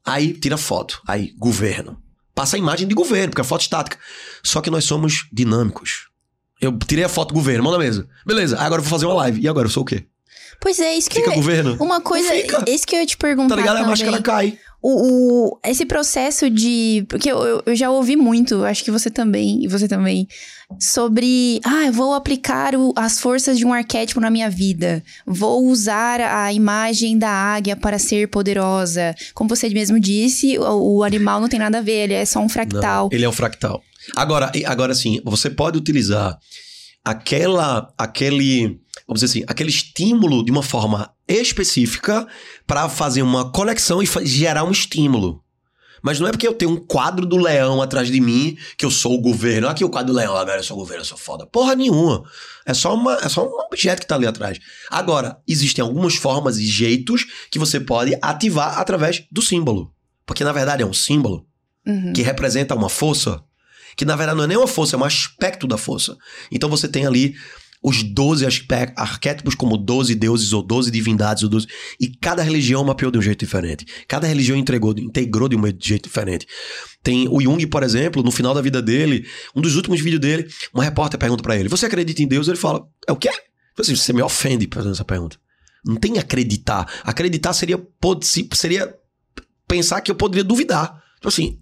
Aí 0.05 0.35
tira 0.35 0.59
foto. 0.59 1.01
Aí, 1.07 1.33
governo. 1.39 1.97
Passa 2.37 2.57
a 2.57 2.59
imagem 2.59 2.87
de 2.87 2.95
governo, 2.95 3.31
porque 3.31 3.41
é 3.41 3.45
foto 3.45 3.63
estática. 3.63 3.99
Só 4.45 4.61
que 4.61 4.69
nós 4.69 4.85
somos 4.85 5.27
dinâmicos. 5.33 6.09
Eu 6.61 6.79
tirei 6.87 7.03
a 7.03 7.09
foto 7.09 7.29
do 7.29 7.35
governo, 7.35 7.65
mão 7.65 7.73
na 7.73 7.79
mesa. 7.79 8.07
Beleza, 8.27 8.61
agora 8.61 8.81
eu 8.81 8.85
vou 8.85 8.91
fazer 8.91 9.07
uma 9.07 9.15
live. 9.15 9.41
E 9.41 9.49
agora 9.49 9.67
eu 9.67 9.71
sou 9.71 9.83
o 9.83 9.87
quê? 9.87 10.07
Pois 10.61 10.79
é, 10.81 10.95
isso 10.97 11.09
que 11.11 11.17
Fica 11.21 11.31
eu... 11.31 11.35
governo? 11.37 11.77
Uma 11.81 12.01
coisa, 12.01 12.29
isso 12.69 12.87
que 12.87 12.97
eu 12.97 13.01
ia 13.01 13.07
te 13.07 13.17
perguntar 13.17 13.55
Tá 13.55 13.61
ligado? 13.61 13.77
A 13.77 13.79
também. 13.81 13.91
máscara 13.91 14.23
cai. 14.23 14.59
O, 14.83 15.49
o- 15.55 15.61
esse 15.65 15.85
processo 15.85 16.49
de. 16.49 17.05
Porque 17.09 17.31
eu, 17.33 17.63
eu- 17.67 17.75
já 17.75 17.91
ouvi 17.91 18.15
muito, 18.15 18.65
acho 18.65 18.85
que 18.85 18.91
você 18.91 19.11
também, 19.11 19.65
e 19.65 19.69
você 19.69 19.89
também, 19.89 20.29
sobre. 20.79 21.61
Ah, 21.65 21.87
eu 21.87 21.93
vou 21.93 22.15
aplicar 22.15 22.75
o- 22.77 22.93
as 22.97 23.19
forças 23.19 23.59
de 23.59 23.65
um 23.67 23.73
arquétipo 23.73 24.21
na 24.21 24.31
minha 24.31 24.49
vida. 24.49 25.03
Vou 25.27 25.65
usar 25.67 26.21
a 26.21 26.53
imagem 26.53 27.19
da 27.19 27.29
águia 27.31 27.75
para 27.75 27.99
ser 27.99 28.29
poderosa. 28.29 29.15
Como 29.35 29.49
você 29.49 29.69
mesmo 29.71 29.99
disse, 29.99 30.57
o, 30.59 30.99
o 30.99 31.03
animal 31.05 31.41
não 31.41 31.49
tem 31.49 31.59
nada 31.59 31.79
a 31.79 31.83
ver, 31.83 32.05
ele 32.05 32.15
é 32.15 32.25
só 32.25 32.39
um 32.39 32.49
fractal. 32.49 33.09
Não, 33.11 33.17
ele 33.17 33.25
é 33.25 33.29
um 33.29 33.33
fractal. 33.33 33.83
Agora, 34.15 34.53
agora 34.67 34.95
sim, 34.95 35.21
você 35.25 35.51
pode 35.51 35.77
utilizar 35.79 36.39
aquela, 37.05 37.93
aquele, 37.99 38.79
vamos 39.07 39.21
dizer 39.21 39.27
assim, 39.39 39.45
aquele 39.47 39.71
estímulo 39.71 40.45
de 40.45 40.51
uma 40.51 40.63
forma 40.63 41.11
específica 41.29 42.27
para 42.67 42.89
fazer 42.89 43.23
uma 43.23 43.51
conexão 43.51 44.03
e 44.03 44.07
gerar 44.27 44.65
um 44.65 44.71
estímulo. 44.71 45.43
Mas 46.03 46.21
não 46.21 46.29
é 46.29 46.31
porque 46.31 46.47
eu 46.47 46.53
tenho 46.53 46.71
um 46.73 46.77
quadro 46.77 47.27
do 47.27 47.37
leão 47.37 47.83
atrás 47.83 48.09
de 48.09 48.21
mim 48.21 48.57
que 48.77 48.85
eu 48.85 48.91
sou 48.91 49.15
o 49.15 49.21
governo. 49.21 49.67
Aqui 49.67 49.85
o 49.85 49.89
quadro 49.89 50.13
do 50.13 50.17
leão, 50.17 50.37
agora 50.37 50.61
eu 50.61 50.63
sou 50.65 50.77
o 50.77 50.81
governo, 50.81 51.01
eu 51.01 51.07
sou 51.07 51.19
foda. 51.19 51.47
Porra 51.47 51.75
nenhuma. 51.75 52.23
É 52.65 52.75
só, 52.75 52.95
uma, 52.95 53.15
é 53.15 53.29
só 53.29 53.45
um 53.45 53.59
objeto 53.67 54.01
que 54.01 54.07
tá 54.07 54.15
ali 54.15 54.27
atrás. 54.27 54.59
Agora, 54.91 55.39
existem 55.49 55.83
algumas 55.83 56.15
formas 56.15 56.59
e 56.59 56.67
jeitos 56.67 57.25
que 57.51 57.59
você 57.59 57.81
pode 57.81 58.17
ativar 58.23 58.79
através 58.79 59.25
do 59.33 59.43
símbolo. 59.43 59.93
Porque 60.25 60.45
na 60.45 60.53
verdade 60.53 60.83
é 60.83 60.87
um 60.87 60.95
símbolo 60.95 61.47
Uhum. 61.87 62.13
que 62.13 62.21
representa 62.21 62.75
uma 62.75 62.89
força, 62.89 63.41
que 63.97 64.05
na 64.05 64.17
verdade 64.17 64.37
não 64.37 64.43
é 64.45 64.49
nem 64.49 64.57
uma 64.57 64.67
força, 64.67 64.97
é 64.97 64.99
um 64.99 65.05
aspecto 65.05 65.69
da 65.69 65.79
força. 65.79 66.17
Então 66.51 66.69
você 66.69 66.89
tem 66.89 67.07
ali 67.07 67.37
os 67.89 68.03
12 68.03 68.45
aspe- 68.45 68.93
arquétipos 68.97 69.55
como 69.55 69.77
12 69.77 70.15
deuses 70.17 70.53
ou 70.53 70.61
12 70.61 70.91
divindades 70.91 71.45
ou 71.45 71.49
12, 71.49 71.69
e 72.01 72.09
cada 72.09 72.43
religião 72.43 72.83
mapeou 72.83 73.13
de 73.13 73.19
um 73.19 73.23
jeito 73.23 73.39
diferente. 73.45 73.87
Cada 74.09 74.27
religião 74.27 74.57
entregou, 74.59 74.93
integrou 74.99 75.49
de 75.49 75.55
um 75.55 75.63
jeito 75.81 76.09
diferente. 76.09 76.49
Tem 77.01 77.29
o 77.29 77.41
Jung, 77.41 77.65
por 77.69 77.85
exemplo, 77.85 78.25
no 78.25 78.33
final 78.33 78.53
da 78.53 78.61
vida 78.61 78.83
dele, 78.83 79.25
um 79.55 79.61
dos 79.61 79.77
últimos 79.77 80.01
vídeos 80.01 80.21
dele, 80.21 80.49
uma 80.75 80.83
repórter 80.83 81.17
pergunta 81.19 81.45
pra 81.45 81.57
ele: 81.57 81.69
"Você 81.69 81.87
acredita 81.87 82.21
em 82.21 82.27
Deus?" 82.27 82.49
Ele 82.49 82.57
fala: 82.57 82.85
"É 83.07 83.13
o 83.13 83.17
quê?" 83.17 83.31
Tipo 83.31 83.83
Assim, 83.83 83.95
você 83.95 84.13
me 84.13 84.23
ofende 84.23 84.69
fazendo 84.73 84.93
essa 84.93 85.05
pergunta. 85.05 85.39
Não 85.85 85.95
tem 85.95 86.19
acreditar. 86.19 86.91
Acreditar 87.05 87.53
seria 87.53 87.81
seria 88.55 88.93
pensar 89.69 90.01
que 90.01 90.11
eu 90.11 90.15
poderia 90.17 90.43
duvidar. 90.43 91.01
Tipo 91.17 91.29
assim, 91.29 91.61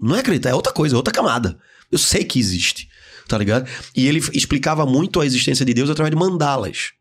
não 0.00 0.14
é 0.14 0.20
acreditar, 0.20 0.50
é 0.50 0.54
outra 0.54 0.72
coisa, 0.72 0.94
é 0.94 0.96
outra 0.96 1.12
camada. 1.12 1.58
Eu 1.90 1.98
sei 1.98 2.24
que 2.24 2.38
existe, 2.38 2.88
tá 3.28 3.38
ligado? 3.38 3.68
E 3.96 4.06
ele 4.06 4.18
explicava 4.32 4.84
muito 4.86 5.20
a 5.20 5.26
existência 5.26 5.64
de 5.64 5.74
Deus 5.74 5.90
através 5.90 6.14
de 6.14 6.18
mandalas. 6.18 6.92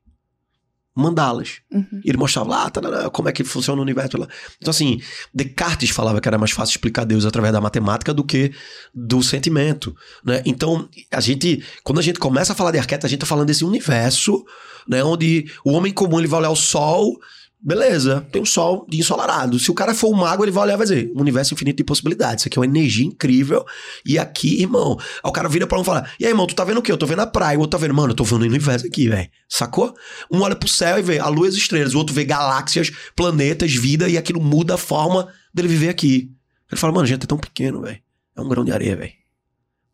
Mandalas. 0.96 1.56
Uhum. 1.72 2.02
Ele 2.06 2.18
mostrava 2.18 2.50
lá 2.50 2.70
tarará, 2.70 3.10
como 3.10 3.28
é 3.28 3.32
que 3.32 3.44
funciona 3.44 3.80
o 3.80 3.84
universo. 3.84 4.16
Lá. 4.16 4.28
Então, 4.58 4.70
assim, 4.70 5.02
Descartes 5.34 5.90
falava 5.90 6.22
que 6.22 6.28
era 6.28 6.38
mais 6.38 6.52
fácil 6.52 6.74
explicar 6.74 7.04
Deus 7.04 7.26
através 7.26 7.52
da 7.52 7.60
matemática 7.60 8.14
do 8.14 8.24
que 8.24 8.52
do 8.94 9.24
sentimento. 9.24 9.96
Né? 10.24 10.44
Então, 10.46 10.88
a 11.12 11.20
gente, 11.20 11.64
quando 11.84 12.00
a 12.00 12.04
gente 12.04 12.20
começa 12.20 12.54
a 12.54 12.56
falar 12.56 12.72
de 12.72 12.78
arquétipo, 12.78 13.08
a 13.08 13.10
gente 13.10 13.22
tá 13.22 13.26
falando 13.26 13.48
desse 13.48 13.66
universo, 13.66 14.46
né? 14.88 15.04
Onde 15.04 15.52
o 15.66 15.72
homem 15.72 15.92
comum 15.92 16.20
ele 16.20 16.28
vai 16.28 16.42
olhar 16.42 16.52
o 16.52 16.56
sol. 16.56 17.20
Beleza, 17.66 18.28
tem 18.30 18.42
um 18.42 18.46
sol 18.46 18.86
ensolarado. 18.92 19.58
Se 19.58 19.72
o 19.72 19.74
cara 19.74 19.94
for 19.96 20.10
um 20.14 20.18
mago, 20.18 20.44
ele 20.44 20.52
vai 20.52 20.66
olhar 20.66 20.74
e 20.74 20.78
vai 20.78 20.86
dizer: 20.86 21.12
um 21.16 21.22
universo 21.22 21.54
infinito 21.54 21.78
de 21.78 21.84
possibilidades. 21.86 22.42
Isso 22.42 22.50
aqui 22.50 22.58
é 22.58 22.60
uma 22.60 22.66
energia 22.66 23.06
incrível. 23.06 23.66
E 24.06 24.20
aqui, 24.20 24.62
irmão. 24.62 24.98
Aí 25.00 25.30
o 25.30 25.32
cara 25.32 25.48
vira 25.48 25.66
pra 25.66 25.78
um 25.80 25.82
e 25.82 25.86
fala: 25.86 26.06
E 26.20 26.26
aí, 26.26 26.32
irmão, 26.32 26.46
tu 26.46 26.54
tá 26.56 26.66
vendo 26.66 26.80
o 26.80 26.82
quê? 26.82 26.92
Eu 26.92 26.98
tô 26.98 27.06
vendo 27.06 27.22
a 27.22 27.28
praia. 27.28 27.58
O 27.58 27.62
outro 27.62 27.80
tá 27.80 27.82
vendo, 27.82 27.94
mano, 27.94 28.12
eu 28.12 28.16
tô 28.16 28.26
vendo 28.26 28.42
o 28.42 28.46
universo 28.46 28.86
aqui, 28.86 29.08
velho. 29.08 29.30
Sacou? 29.48 29.96
Um 30.30 30.42
olha 30.42 30.58
pro 30.58 30.68
céu 30.68 31.00
e 31.00 31.02
vê 31.02 31.20
a 31.20 31.30
lua 31.30 31.46
e 31.46 31.50
as 31.50 31.56
estrelas. 31.56 31.94
O 31.94 32.00
outro 32.00 32.14
vê 32.14 32.26
galáxias, 32.26 32.92
planetas, 33.16 33.74
vida. 33.74 34.10
E 34.10 34.18
aquilo 34.18 34.42
muda 34.42 34.76
a 34.76 34.78
forma 34.78 35.30
dele 35.54 35.70
viver 35.70 35.88
aqui. 35.88 36.30
Ele 36.70 36.80
fala: 36.82 36.92
Mano, 36.92 37.06
a 37.06 37.08
gente 37.08 37.24
é 37.24 37.28
tão 37.28 37.38
pequeno, 37.38 37.82
velho. 37.82 38.00
É 38.36 38.42
um 38.42 38.50
grão 38.50 38.66
de 38.66 38.74
areia, 38.74 38.98
velho. 38.98 39.14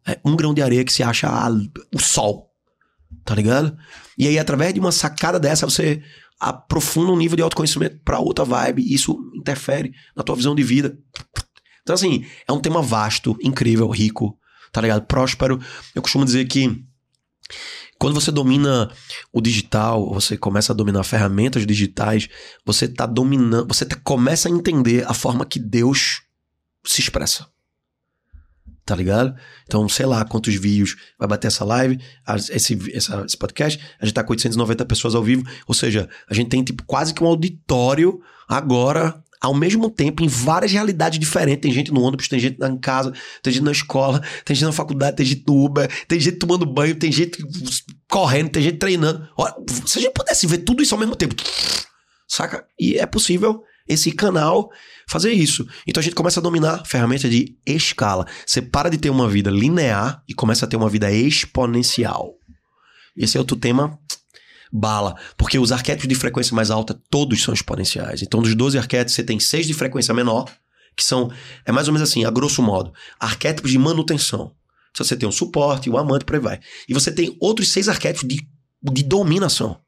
É 0.07 0.17
um 0.25 0.35
grão 0.35 0.55
de 0.55 0.61
areia 0.63 0.83
que 0.83 0.91
se 0.91 1.03
acha 1.03 1.27
a- 1.27 1.51
o 1.93 1.99
sol. 1.99 2.49
Tá 3.23 3.35
ligado? 3.35 3.77
E 4.17 4.27
aí, 4.27 4.39
através 4.39 4.73
de 4.73 4.79
uma 4.79 4.91
sacada 4.91 5.39
dessa, 5.39 5.67
você 5.69 6.01
aprofunda 6.39 7.11
um 7.11 7.17
nível 7.17 7.35
de 7.35 7.43
autoconhecimento 7.43 7.99
pra 8.03 8.19
outra 8.19 8.45
vibe. 8.45 8.81
E 8.81 8.93
isso 8.93 9.17
interfere 9.35 9.91
na 10.15 10.23
tua 10.23 10.35
visão 10.35 10.55
de 10.55 10.63
vida. 10.63 10.97
Então, 11.81 11.93
assim, 11.93 12.25
é 12.47 12.51
um 12.53 12.59
tema 12.59 12.81
vasto, 12.81 13.37
incrível, 13.41 13.87
rico, 13.89 14.37
tá 14.71 14.79
ligado? 14.81 15.05
Próspero. 15.05 15.59
Eu 15.93 16.01
costumo 16.01 16.23
dizer 16.23 16.45
que 16.45 16.83
quando 17.97 18.13
você 18.13 18.31
domina 18.31 18.89
o 19.33 19.41
digital, 19.41 20.13
você 20.13 20.37
começa 20.37 20.71
a 20.71 20.75
dominar 20.75 21.03
ferramentas 21.03 21.65
digitais, 21.65 22.29
você 22.65 22.87
tá 22.87 23.05
dominando, 23.05 23.67
você 23.67 23.85
tá- 23.85 23.99
começa 24.03 24.47
a 24.47 24.51
entender 24.51 25.05
a 25.05 25.13
forma 25.13 25.45
que 25.45 25.59
Deus 25.59 26.21
se 26.85 27.01
expressa. 27.01 27.47
Tá 28.89 28.95
ligado? 28.95 29.35
Então, 29.65 29.87
sei 29.87 30.07
lá 30.07 30.25
quantos 30.25 30.55
views 30.55 30.95
vai 31.19 31.27
bater 31.27 31.45
essa 31.47 31.63
live, 31.63 31.99
esse, 32.49 32.75
essa- 32.91 33.23
esse 33.23 33.37
podcast. 33.37 33.79
A 34.01 34.05
gente 34.05 34.15
tá 34.15 34.23
com 34.23 34.31
890 34.33 34.83
pessoas 34.83 35.13
ao 35.13 35.21
vivo. 35.23 35.43
Ou 35.67 35.75
seja, 35.75 36.09
a 36.27 36.33
gente 36.33 36.49
tem 36.49 36.63
tipo 36.63 36.83
quase 36.87 37.13
que 37.13 37.23
um 37.23 37.27
auditório 37.27 38.19
agora, 38.47 39.23
ao 39.39 39.53
mesmo 39.53 39.91
tempo, 39.91 40.23
em 40.23 40.27
várias 40.27 40.71
realidades 40.71 41.19
diferentes. 41.19 41.61
Tem 41.61 41.71
gente 41.71 41.93
no 41.93 42.01
ônibus, 42.01 42.27
tem 42.27 42.39
gente 42.39 42.57
em 42.63 42.77
casa, 42.79 43.13
tem 43.43 43.53
gente 43.53 43.63
na 43.63 43.71
escola, 43.71 44.23
tem 44.43 44.55
gente 44.55 44.65
na 44.65 44.71
faculdade, 44.71 45.17
tem 45.17 45.25
gente 45.27 45.43
no 45.47 45.63
Uber, 45.65 45.87
tem 46.07 46.19
gente 46.19 46.37
tomando 46.37 46.65
banho, 46.65 46.95
tem 46.95 47.11
gente 47.11 47.37
correndo, 48.09 48.49
tem 48.49 48.63
gente 48.63 48.79
treinando. 48.79 49.29
Olha, 49.37 49.53
se 49.85 49.99
a 49.99 50.01
gente 50.01 50.13
pudesse 50.13 50.47
ver 50.47 50.57
tudo 50.57 50.81
isso 50.81 50.95
ao 50.95 50.99
mesmo 50.99 51.15
tempo, 51.15 51.35
saca? 52.27 52.65
E 52.79 52.95
é 52.97 53.05
possível. 53.05 53.63
esse 53.87 54.11
canal 54.11 54.69
fazer 55.09 55.31
isso. 55.31 55.67
Então 55.87 55.99
a 55.99 56.03
gente 56.03 56.15
começa 56.15 56.39
a 56.39 56.43
dominar 56.43 56.85
ferramenta 56.85 57.27
de 57.27 57.57
escala. 57.65 58.27
Você 58.45 58.61
para 58.61 58.89
de 58.89 58.97
ter 58.97 59.09
uma 59.09 59.27
vida 59.27 59.49
linear 59.49 60.23
e 60.27 60.33
começa 60.33 60.65
a 60.65 60.67
ter 60.67 60.77
uma 60.77 60.89
vida 60.89 61.11
exponencial. 61.11 62.35
Esse 63.17 63.35
é 63.35 63.39
outro 63.39 63.57
tema 63.57 63.99
bala, 64.71 65.15
porque 65.35 65.57
os 65.57 65.71
arquétipos 65.71 66.07
de 66.07 66.13
frequência 66.13 66.55
mais 66.55 66.69
alta 66.69 66.99
todos 67.09 67.41
são 67.41 67.53
exponenciais. 67.53 68.21
Então 68.21 68.41
dos 68.41 68.53
12 68.53 68.77
arquétipos 68.77 69.15
você 69.15 69.23
tem 69.23 69.39
seis 69.39 69.65
de 69.65 69.73
frequência 69.73 70.13
menor, 70.13 70.45
que 70.95 71.03
são 71.03 71.31
é 71.65 71.71
mais 71.71 71.87
ou 71.87 71.93
menos 71.93 72.07
assim, 72.07 72.23
a 72.23 72.29
grosso 72.29 72.61
modo, 72.61 72.93
arquétipos 73.19 73.71
de 73.71 73.79
manutenção. 73.79 74.53
Se 74.93 75.03
você 75.03 75.15
tem 75.15 75.27
um 75.27 75.31
suporte, 75.31 75.89
o 75.89 75.93
um 75.93 75.97
amante, 75.97 76.25
por 76.25 76.35
aí 76.35 76.41
vai. 76.41 76.59
E 76.87 76.93
você 76.93 77.11
tem 77.11 77.35
outros 77.39 77.71
seis 77.71 77.89
arquétipos 77.89 78.27
de, 78.27 78.47
de 78.91 79.03
dominação. 79.03 79.79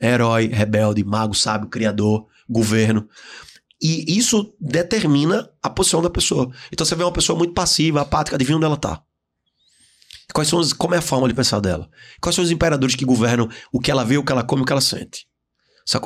Herói, 0.00 0.46
rebelde, 0.46 1.04
mago, 1.04 1.34
sábio, 1.34 1.68
criador, 1.68 2.26
governo. 2.48 3.08
E 3.80 4.18
isso 4.18 4.54
determina 4.60 5.48
a 5.62 5.70
posição 5.70 6.02
da 6.02 6.10
pessoa. 6.10 6.50
Então 6.70 6.84
você 6.84 6.94
vê 6.94 7.02
uma 7.02 7.12
pessoa 7.12 7.38
muito 7.38 7.54
passiva, 7.54 8.02
apática, 8.02 8.36
adivinha 8.36 8.56
onde 8.56 8.66
ela 8.66 8.76
tá. 8.76 9.02
Quais 10.32 10.48
são 10.48 10.58
os, 10.58 10.72
como 10.72 10.94
é 10.94 10.98
a 10.98 11.02
forma 11.02 11.26
de 11.26 11.34
pensar 11.34 11.60
dela? 11.60 11.88
Quais 12.20 12.34
são 12.36 12.44
os 12.44 12.50
imperadores 12.50 12.94
que 12.94 13.04
governam 13.04 13.48
o 13.72 13.80
que 13.80 13.90
ela 13.90 14.04
vê, 14.04 14.16
o 14.16 14.24
que 14.24 14.30
ela 14.30 14.44
come, 14.44 14.62
o 14.62 14.64
que 14.64 14.72
ela 14.72 14.80
sente? 14.80 15.26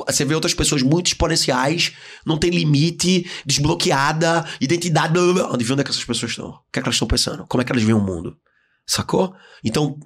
Você 0.07 0.25
vê 0.25 0.35
outras 0.35 0.55
pessoas 0.55 0.83
muito 0.83 1.09
exponenciais, 1.09 1.93
não 2.25 2.39
tem 2.39 2.51
limite, 2.51 3.29
desbloqueada, 3.45 4.47
identidade. 4.61 5.13
Blá, 5.13 5.23
blá, 5.23 5.33
blá. 5.35 5.53
Onde 5.53 5.81
é 5.81 5.85
que 5.85 5.91
essas 5.91 6.05
pessoas 6.05 6.33
estão? 6.33 6.49
O 6.49 6.61
que 6.73 6.79
é 6.79 6.83
que 6.83 6.89
elas 6.89 6.95
estão 6.95 7.09
pensando? 7.09 7.47
Como 7.47 7.61
é 7.61 7.65
que 7.65 7.73
elas 7.73 7.83
veem 7.83 7.97
o 7.97 8.01
mundo? 8.01 8.39
Sacou? 8.87 9.35
Então, 9.65 9.99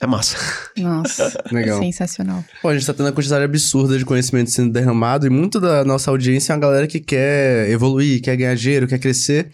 é 0.00 0.06
massa. 0.06 0.36
Nossa, 0.76 1.44
Legal. 1.52 1.80
sensacional. 1.80 2.42
Pô, 2.62 2.68
a 2.68 2.74
gente 2.74 2.86
tá 2.86 2.94
tendo 2.94 3.06
uma 3.06 3.12
quantidade 3.12 3.44
absurda 3.44 3.98
de 3.98 4.04
conhecimento 4.04 4.50
sendo 4.50 4.72
derramado 4.72 5.26
e 5.26 5.30
muito 5.30 5.60
da 5.60 5.84
nossa 5.84 6.10
audiência 6.10 6.52
é 6.52 6.56
uma 6.56 6.60
galera 6.62 6.86
que 6.86 6.98
quer 6.98 7.68
evoluir, 7.68 8.22
quer 8.22 8.36
ganhar 8.36 8.56
dinheiro, 8.56 8.88
quer 8.88 8.98
crescer. 8.98 9.50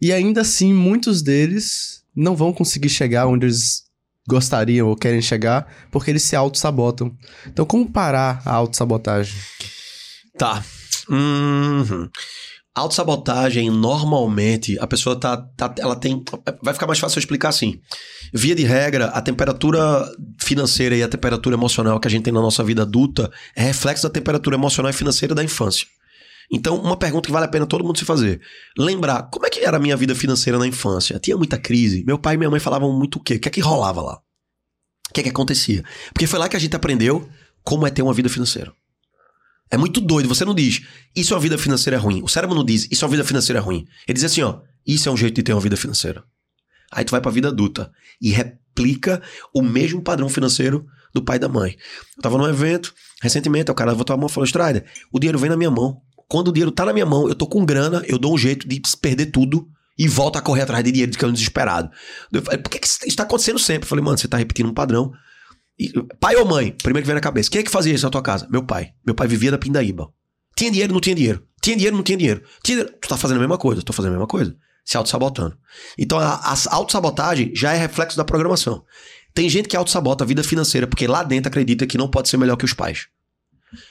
E 0.00 0.12
ainda 0.12 0.40
assim, 0.40 0.72
muitos 0.72 1.22
deles 1.22 2.02
não 2.14 2.34
vão 2.34 2.52
conseguir 2.52 2.88
chegar 2.88 3.26
onde 3.26 3.46
eles 3.46 3.84
gostariam 4.26 4.88
ou 4.88 4.96
querem 4.96 5.20
chegar 5.22 5.70
porque 5.90 6.10
eles 6.10 6.22
se 6.22 6.34
auto-sabotam. 6.34 7.14
Então, 7.46 7.66
como 7.66 7.90
parar 7.90 8.42
a 8.44 8.52
auto-sabotagem? 8.54 9.34
Tá. 10.38 10.64
Uhum. 11.08 12.08
Autossabotagem, 12.76 13.70
normalmente, 13.70 14.78
a 14.78 14.86
pessoa 14.86 15.18
tá, 15.18 15.34
tá. 15.38 15.74
Ela 15.78 15.96
tem. 15.96 16.22
Vai 16.62 16.74
ficar 16.74 16.86
mais 16.86 16.98
fácil 16.98 17.16
eu 17.16 17.20
explicar 17.20 17.48
assim. 17.48 17.80
Via 18.34 18.54
de 18.54 18.64
regra, 18.64 19.06
a 19.06 19.22
temperatura 19.22 20.06
financeira 20.38 20.94
e 20.94 21.02
a 21.02 21.08
temperatura 21.08 21.56
emocional 21.56 21.98
que 21.98 22.06
a 22.06 22.10
gente 22.10 22.24
tem 22.24 22.34
na 22.34 22.40
nossa 22.42 22.62
vida 22.62 22.82
adulta 22.82 23.32
é 23.54 23.62
reflexo 23.62 24.02
da 24.02 24.10
temperatura 24.10 24.56
emocional 24.56 24.90
e 24.90 24.92
financeira 24.92 25.34
da 25.34 25.42
infância. 25.42 25.86
Então, 26.52 26.76
uma 26.76 26.98
pergunta 26.98 27.24
que 27.24 27.32
vale 27.32 27.46
a 27.46 27.48
pena 27.48 27.64
todo 27.64 27.82
mundo 27.82 27.98
se 27.98 28.04
fazer. 28.04 28.42
Lembrar, 28.76 29.30
como 29.30 29.46
é 29.46 29.48
que 29.48 29.60
era 29.60 29.78
a 29.78 29.80
minha 29.80 29.96
vida 29.96 30.14
financeira 30.14 30.58
na 30.58 30.66
infância? 30.66 31.18
Tinha 31.18 31.38
muita 31.38 31.56
crise? 31.56 32.04
Meu 32.04 32.18
pai 32.18 32.34
e 32.34 32.36
minha 32.36 32.50
mãe 32.50 32.60
falavam 32.60 32.92
muito 32.92 33.16
o 33.16 33.22
quê? 33.22 33.36
O 33.36 33.40
que 33.40 33.48
é 33.48 33.50
que 33.50 33.60
rolava 33.60 34.02
lá? 34.02 34.20
O 35.08 35.14
que 35.14 35.20
é 35.20 35.22
que 35.22 35.30
acontecia? 35.30 35.82
Porque 36.12 36.26
foi 36.26 36.38
lá 36.38 36.46
que 36.46 36.56
a 36.56 36.60
gente 36.60 36.76
aprendeu 36.76 37.26
como 37.64 37.86
é 37.86 37.90
ter 37.90 38.02
uma 38.02 38.12
vida 38.12 38.28
financeira. 38.28 38.70
É 39.70 39.76
muito 39.76 40.00
doido. 40.00 40.28
Você 40.28 40.44
não 40.44 40.54
diz, 40.54 40.82
isso 41.14 41.32
é 41.32 41.36
uma 41.36 41.42
vida 41.42 41.58
financeira 41.58 41.98
ruim. 41.98 42.22
O 42.22 42.28
cérebro 42.28 42.54
não 42.54 42.64
diz, 42.64 42.86
isso 42.90 43.04
é 43.04 43.06
uma 43.06 43.10
vida 43.10 43.24
financeira 43.24 43.60
ruim. 43.60 43.84
Ele 44.06 44.14
diz 44.14 44.24
assim, 44.24 44.42
ó, 44.42 44.60
isso 44.86 45.08
é 45.08 45.12
um 45.12 45.16
jeito 45.16 45.34
de 45.34 45.42
ter 45.42 45.52
uma 45.52 45.60
vida 45.60 45.76
financeira. 45.76 46.24
Aí 46.92 47.04
tu 47.04 47.10
vai 47.10 47.20
pra 47.20 47.30
vida 47.30 47.48
adulta 47.48 47.90
e 48.20 48.30
replica 48.30 49.22
o 49.52 49.62
mesmo 49.62 50.00
padrão 50.00 50.28
financeiro 50.28 50.86
do 51.12 51.22
pai 51.22 51.36
e 51.36 51.40
da 51.40 51.48
mãe. 51.48 51.76
Eu 52.16 52.22
tava 52.22 52.38
num 52.38 52.48
evento, 52.48 52.94
recentemente, 53.20 53.70
o 53.70 53.74
cara 53.74 53.90
levantou 53.90 54.14
a 54.14 54.16
mão 54.16 54.28
e 54.28 54.32
falou, 54.32 54.44
Strider, 54.44 54.84
o 55.12 55.18
dinheiro 55.18 55.38
vem 55.38 55.50
na 55.50 55.56
minha 55.56 55.70
mão. 55.70 56.00
Quando 56.28 56.48
o 56.48 56.52
dinheiro 56.52 56.70
tá 56.70 56.84
na 56.84 56.92
minha 56.92 57.06
mão, 57.06 57.28
eu 57.28 57.34
tô 57.34 57.46
com 57.46 57.64
grana, 57.64 58.02
eu 58.06 58.18
dou 58.18 58.34
um 58.34 58.38
jeito 58.38 58.68
de 58.68 58.80
perder 59.00 59.26
tudo 59.26 59.68
e 59.98 60.06
volto 60.06 60.36
a 60.36 60.42
correr 60.42 60.62
atrás 60.62 60.84
de 60.84 60.92
dinheiro, 60.92 61.16
que 61.16 61.24
eu 61.24 61.32
desesperado. 61.32 61.90
Eu 62.32 62.42
falei, 62.42 62.60
por 62.60 62.70
que, 62.70 62.78
que 62.78 62.86
isso 62.86 63.16
tá 63.16 63.22
acontecendo 63.22 63.58
sempre? 63.58 63.84
Eu 63.84 63.88
falei, 63.88 64.04
mano, 64.04 64.18
você 64.18 64.28
tá 64.28 64.36
repetindo 64.36 64.68
um 64.68 64.74
padrão 64.74 65.12
pai 66.18 66.36
ou 66.36 66.46
mãe? 66.46 66.72
Primeiro 66.82 67.04
que 67.04 67.06
vem 67.06 67.14
na 67.14 67.20
cabeça. 67.20 67.50
Quem 67.50 67.60
é 67.60 67.62
que 67.62 67.70
fazia 67.70 67.94
isso 67.94 68.04
na 68.04 68.10
tua 68.10 68.22
casa? 68.22 68.48
Meu 68.50 68.62
pai. 68.64 68.92
Meu 69.04 69.14
pai 69.14 69.28
vivia 69.28 69.50
na 69.50 69.58
Pindaíba. 69.58 70.10
Tinha 70.56 70.70
dinheiro, 70.70 70.92
não 70.92 71.00
tinha 71.00 71.14
dinheiro. 71.14 71.46
Tinha 71.60 71.76
dinheiro, 71.76 71.96
não 71.96 72.02
tinha 72.02 72.16
dinheiro. 72.16 72.42
Tinha 72.62 72.78
dinheiro. 72.78 72.98
Tu 73.00 73.08
tá 73.08 73.16
fazendo 73.16 73.36
a 73.36 73.40
mesma 73.40 73.58
coisa, 73.58 73.82
tô 73.82 73.92
fazendo 73.92 74.12
a 74.12 74.14
mesma 74.14 74.26
coisa. 74.26 74.56
Se 74.84 74.96
auto-sabotando. 74.96 75.56
Então 75.98 76.18
a, 76.18 76.34
a 76.34 76.56
auto-sabotagem 76.70 77.52
já 77.54 77.72
é 77.72 77.76
reflexo 77.76 78.16
da 78.16 78.24
programação. 78.24 78.84
Tem 79.34 79.50
gente 79.50 79.68
que 79.68 79.76
auto-sabota 79.76 80.24
a 80.24 80.26
vida 80.26 80.42
financeira 80.42 80.86
porque 80.86 81.06
lá 81.06 81.22
dentro 81.22 81.48
acredita 81.48 81.86
que 81.86 81.98
não 81.98 82.08
pode 82.08 82.28
ser 82.28 82.38
melhor 82.38 82.56
que 82.56 82.64
os 82.64 82.72
pais. 82.72 83.08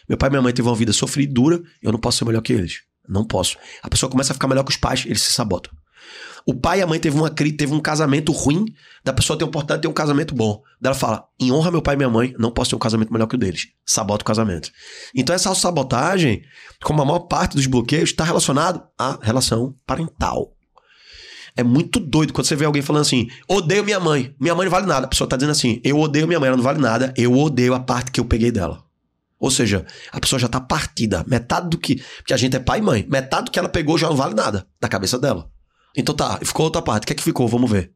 Meu 0.09 0.17
pai 0.17 0.29
e 0.29 0.31
minha 0.31 0.41
mãe 0.41 0.53
teve 0.53 0.67
uma 0.67 0.75
vida 0.75 0.93
sofrida 0.93 1.31
dura, 1.31 1.61
eu 1.81 1.91
não 1.91 1.99
posso 1.99 2.17
ser 2.17 2.25
melhor 2.25 2.41
que 2.41 2.53
eles. 2.53 2.81
Não 3.07 3.23
posso. 3.23 3.57
A 3.83 3.89
pessoa 3.89 4.09
começa 4.09 4.31
a 4.31 4.33
ficar 4.33 4.47
melhor 4.47 4.63
que 4.63 4.71
os 4.71 4.77
pais, 4.77 5.05
eles 5.05 5.21
se 5.21 5.31
sabotam. 5.31 5.71
O 6.45 6.53
pai 6.53 6.79
e 6.79 6.81
a 6.83 6.87
mãe 6.87 6.99
teve, 6.99 7.17
uma, 7.17 7.29
teve 7.29 7.73
um 7.73 7.79
casamento 7.79 8.31
ruim, 8.31 8.65
da 9.03 9.11
pessoa 9.11 9.37
ter 9.37 9.43
oportunidade 9.43 9.79
de 9.79 9.81
ter 9.81 9.87
um 9.87 9.93
casamento 9.93 10.35
bom. 10.35 10.61
Daí 10.79 10.91
ela 10.91 10.99
fala: 10.99 11.27
em 11.39 11.51
honra 11.51 11.71
meu 11.71 11.81
pai 11.81 11.95
e 11.95 11.97
minha 11.97 12.09
mãe, 12.09 12.35
não 12.37 12.51
posso 12.51 12.69
ter 12.69 12.75
um 12.75 12.79
casamento 12.79 13.11
melhor 13.11 13.25
que 13.25 13.35
o 13.35 13.37
deles. 13.37 13.69
Sabota 13.83 14.21
o 14.21 14.25
casamento. 14.25 14.69
Então 15.15 15.35
essa 15.35 15.53
sabotagem, 15.55 16.43
como 16.83 17.01
a 17.01 17.05
maior 17.05 17.21
parte 17.21 17.55
dos 17.55 17.65
bloqueios, 17.65 18.11
está 18.11 18.23
relacionado 18.23 18.83
à 18.97 19.17
relação 19.21 19.73
parental. 19.87 20.53
É 21.57 21.63
muito 21.63 21.99
doido 21.99 22.31
quando 22.31 22.45
você 22.45 22.55
vê 22.55 22.65
alguém 22.65 22.83
falando 22.83 23.01
assim: 23.01 23.27
odeio 23.47 23.83
minha 23.83 23.99
mãe, 23.99 24.35
minha 24.39 24.53
mãe 24.53 24.65
não 24.65 24.71
vale 24.71 24.85
nada. 24.85 25.07
A 25.07 25.09
pessoa 25.09 25.27
tá 25.27 25.35
dizendo 25.35 25.51
assim: 25.51 25.81
eu 25.83 25.99
odeio 25.99 26.27
minha 26.27 26.39
mãe, 26.39 26.47
ela 26.47 26.57
não 26.57 26.63
vale 26.63 26.79
nada, 26.79 27.11
eu 27.17 27.33
odeio 27.33 27.73
a 27.73 27.79
parte 27.79 28.11
que 28.11 28.19
eu 28.19 28.25
peguei 28.25 28.51
dela. 28.51 28.83
Ou 29.39 29.49
seja, 29.49 29.85
a 30.11 30.19
pessoa 30.19 30.39
já 30.39 30.47
tá 30.47 30.59
partida. 30.59 31.25
Metade 31.27 31.69
do 31.69 31.77
que. 31.77 32.03
Porque 32.17 32.33
a 32.33 32.37
gente 32.37 32.55
é 32.55 32.59
pai 32.59 32.79
e 32.79 32.81
mãe. 32.81 33.05
Metade 33.09 33.45
do 33.45 33.51
que 33.51 33.59
ela 33.59 33.69
pegou 33.69 33.97
já 33.97 34.07
não 34.07 34.15
vale 34.15 34.35
nada 34.35 34.67
da 34.79 34.87
cabeça 34.87 35.17
dela. 35.17 35.49
Então 35.95 36.15
tá, 36.15 36.39
ficou 36.43 36.65
outra 36.65 36.81
parte. 36.81 37.03
O 37.03 37.07
que 37.07 37.13
é 37.13 37.15
que 37.15 37.23
ficou? 37.23 37.47
Vamos 37.47 37.69
ver. 37.69 37.91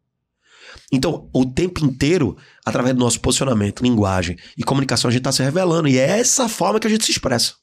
Então, 0.91 1.29
o 1.33 1.45
tempo 1.45 1.85
inteiro, 1.85 2.35
através 2.65 2.95
do 2.95 2.99
nosso 2.99 3.19
posicionamento, 3.19 3.81
linguagem 3.81 4.37
e 4.57 4.63
comunicação, 4.63 5.09
a 5.09 5.11
gente 5.11 5.21
está 5.21 5.31
se 5.31 5.43
revelando. 5.43 5.87
E 5.87 5.97
é 5.97 6.19
essa 6.19 6.49
forma 6.49 6.79
que 6.79 6.87
a 6.87 6.89
gente 6.89 7.05
se 7.05 7.11
expressa. 7.11 7.53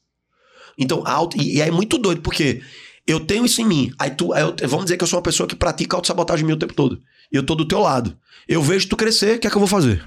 Então, 0.77 1.03
auto, 1.05 1.37
e, 1.37 1.57
e 1.57 1.61
é 1.61 1.69
muito 1.71 1.97
doido, 1.97 2.21
porque 2.21 2.61
eu 3.05 3.19
tenho 3.19 3.45
isso 3.45 3.61
em 3.61 3.65
mim. 3.65 3.91
Aí 3.99 4.11
tu, 4.11 4.31
aí 4.33 4.43
eu, 4.43 4.55
vamos 4.67 4.85
dizer 4.85 4.97
que 4.97 5.03
eu 5.03 5.07
sou 5.07 5.17
uma 5.17 5.23
pessoa 5.23 5.47
que 5.47 5.55
pratica 5.55 5.95
autossabotagem 5.95 6.45
meu 6.45 6.55
o 6.55 6.59
tempo 6.59 6.73
todo. 6.73 7.01
E 7.31 7.35
eu 7.35 7.43
tô 7.43 7.55
do 7.55 7.67
teu 7.67 7.79
lado. 7.79 8.17
Eu 8.47 8.61
vejo 8.61 8.87
tu 8.87 8.95
crescer, 8.95 9.37
o 9.37 9.39
que 9.39 9.47
é 9.47 9.49
que 9.49 9.55
eu 9.55 9.61
vou 9.61 9.67
fazer? 9.67 10.05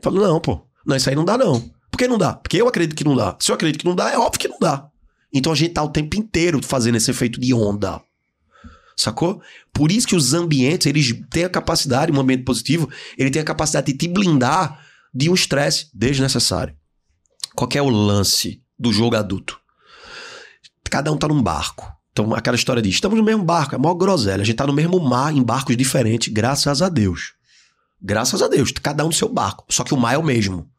Falo, 0.00 0.20
não, 0.20 0.40
pô. 0.40 0.60
Não, 0.84 0.94
isso 0.94 1.08
aí 1.08 1.16
não 1.16 1.24
dá, 1.24 1.36
não. 1.36 1.60
Por 1.90 1.98
que 1.98 2.06
não 2.06 2.18
dá? 2.18 2.34
Porque 2.34 2.60
eu 2.60 2.68
acredito 2.68 2.96
que 2.96 3.04
não 3.04 3.16
dá. 3.16 3.36
Se 3.40 3.50
eu 3.50 3.54
acredito 3.54 3.80
que 3.80 3.86
não 3.86 3.96
dá, 3.96 4.12
é 4.12 4.18
óbvio 4.18 4.38
que 4.38 4.48
não 4.48 4.58
dá. 4.60 4.88
Então 5.32 5.52
a 5.52 5.56
gente 5.56 5.72
tá 5.74 5.82
o 5.82 5.88
tempo 5.88 6.16
inteiro 6.16 6.60
fazendo 6.62 6.96
esse 6.96 7.10
efeito 7.10 7.40
de 7.40 7.52
onda. 7.52 8.00
Sacou? 8.96 9.42
Por 9.72 9.92
isso 9.92 10.06
que 10.06 10.16
os 10.16 10.32
ambientes, 10.32 10.86
eles 10.86 11.12
têm 11.30 11.44
a 11.44 11.50
capacidade, 11.50 12.10
um 12.10 12.18
ambiente 12.18 12.44
positivo, 12.44 12.88
ele 13.18 13.30
tem 13.30 13.42
a 13.42 13.44
capacidade 13.44 13.92
de 13.92 13.98
te 13.98 14.08
blindar 14.08 14.80
de 15.14 15.28
um 15.28 15.34
estresse 15.34 15.90
desnecessário. 15.92 16.74
Qual 17.54 17.68
é 17.74 17.82
o 17.82 17.90
lance 17.90 18.62
do 18.78 18.92
jogo 18.92 19.16
adulto? 19.16 19.60
Cada 20.90 21.12
um 21.12 21.18
tá 21.18 21.28
num 21.28 21.42
barco. 21.42 21.92
Então, 22.12 22.34
aquela 22.34 22.56
história 22.56 22.80
de 22.80 22.88
estamos 22.88 23.18
no 23.18 23.24
mesmo 23.24 23.44
barco, 23.44 23.74
é 23.74 23.78
maior 23.78 23.94
groselha. 23.94 24.40
A 24.40 24.44
gente 24.44 24.56
tá 24.56 24.66
no 24.66 24.72
mesmo 24.72 24.98
mar, 24.98 25.34
em 25.34 25.42
barcos 25.42 25.76
diferentes, 25.76 26.32
graças 26.32 26.80
a 26.80 26.88
Deus. 26.88 27.34
Graças 28.00 28.40
a 28.40 28.48
Deus, 28.48 28.72
cada 28.72 29.04
um 29.04 29.08
no 29.08 29.12
seu 29.12 29.28
barco. 29.28 29.66
Só 29.68 29.84
que 29.84 29.92
o 29.92 29.96
mar 29.98 30.14
é 30.14 30.18
o 30.18 30.22
mesmo. 30.22 30.70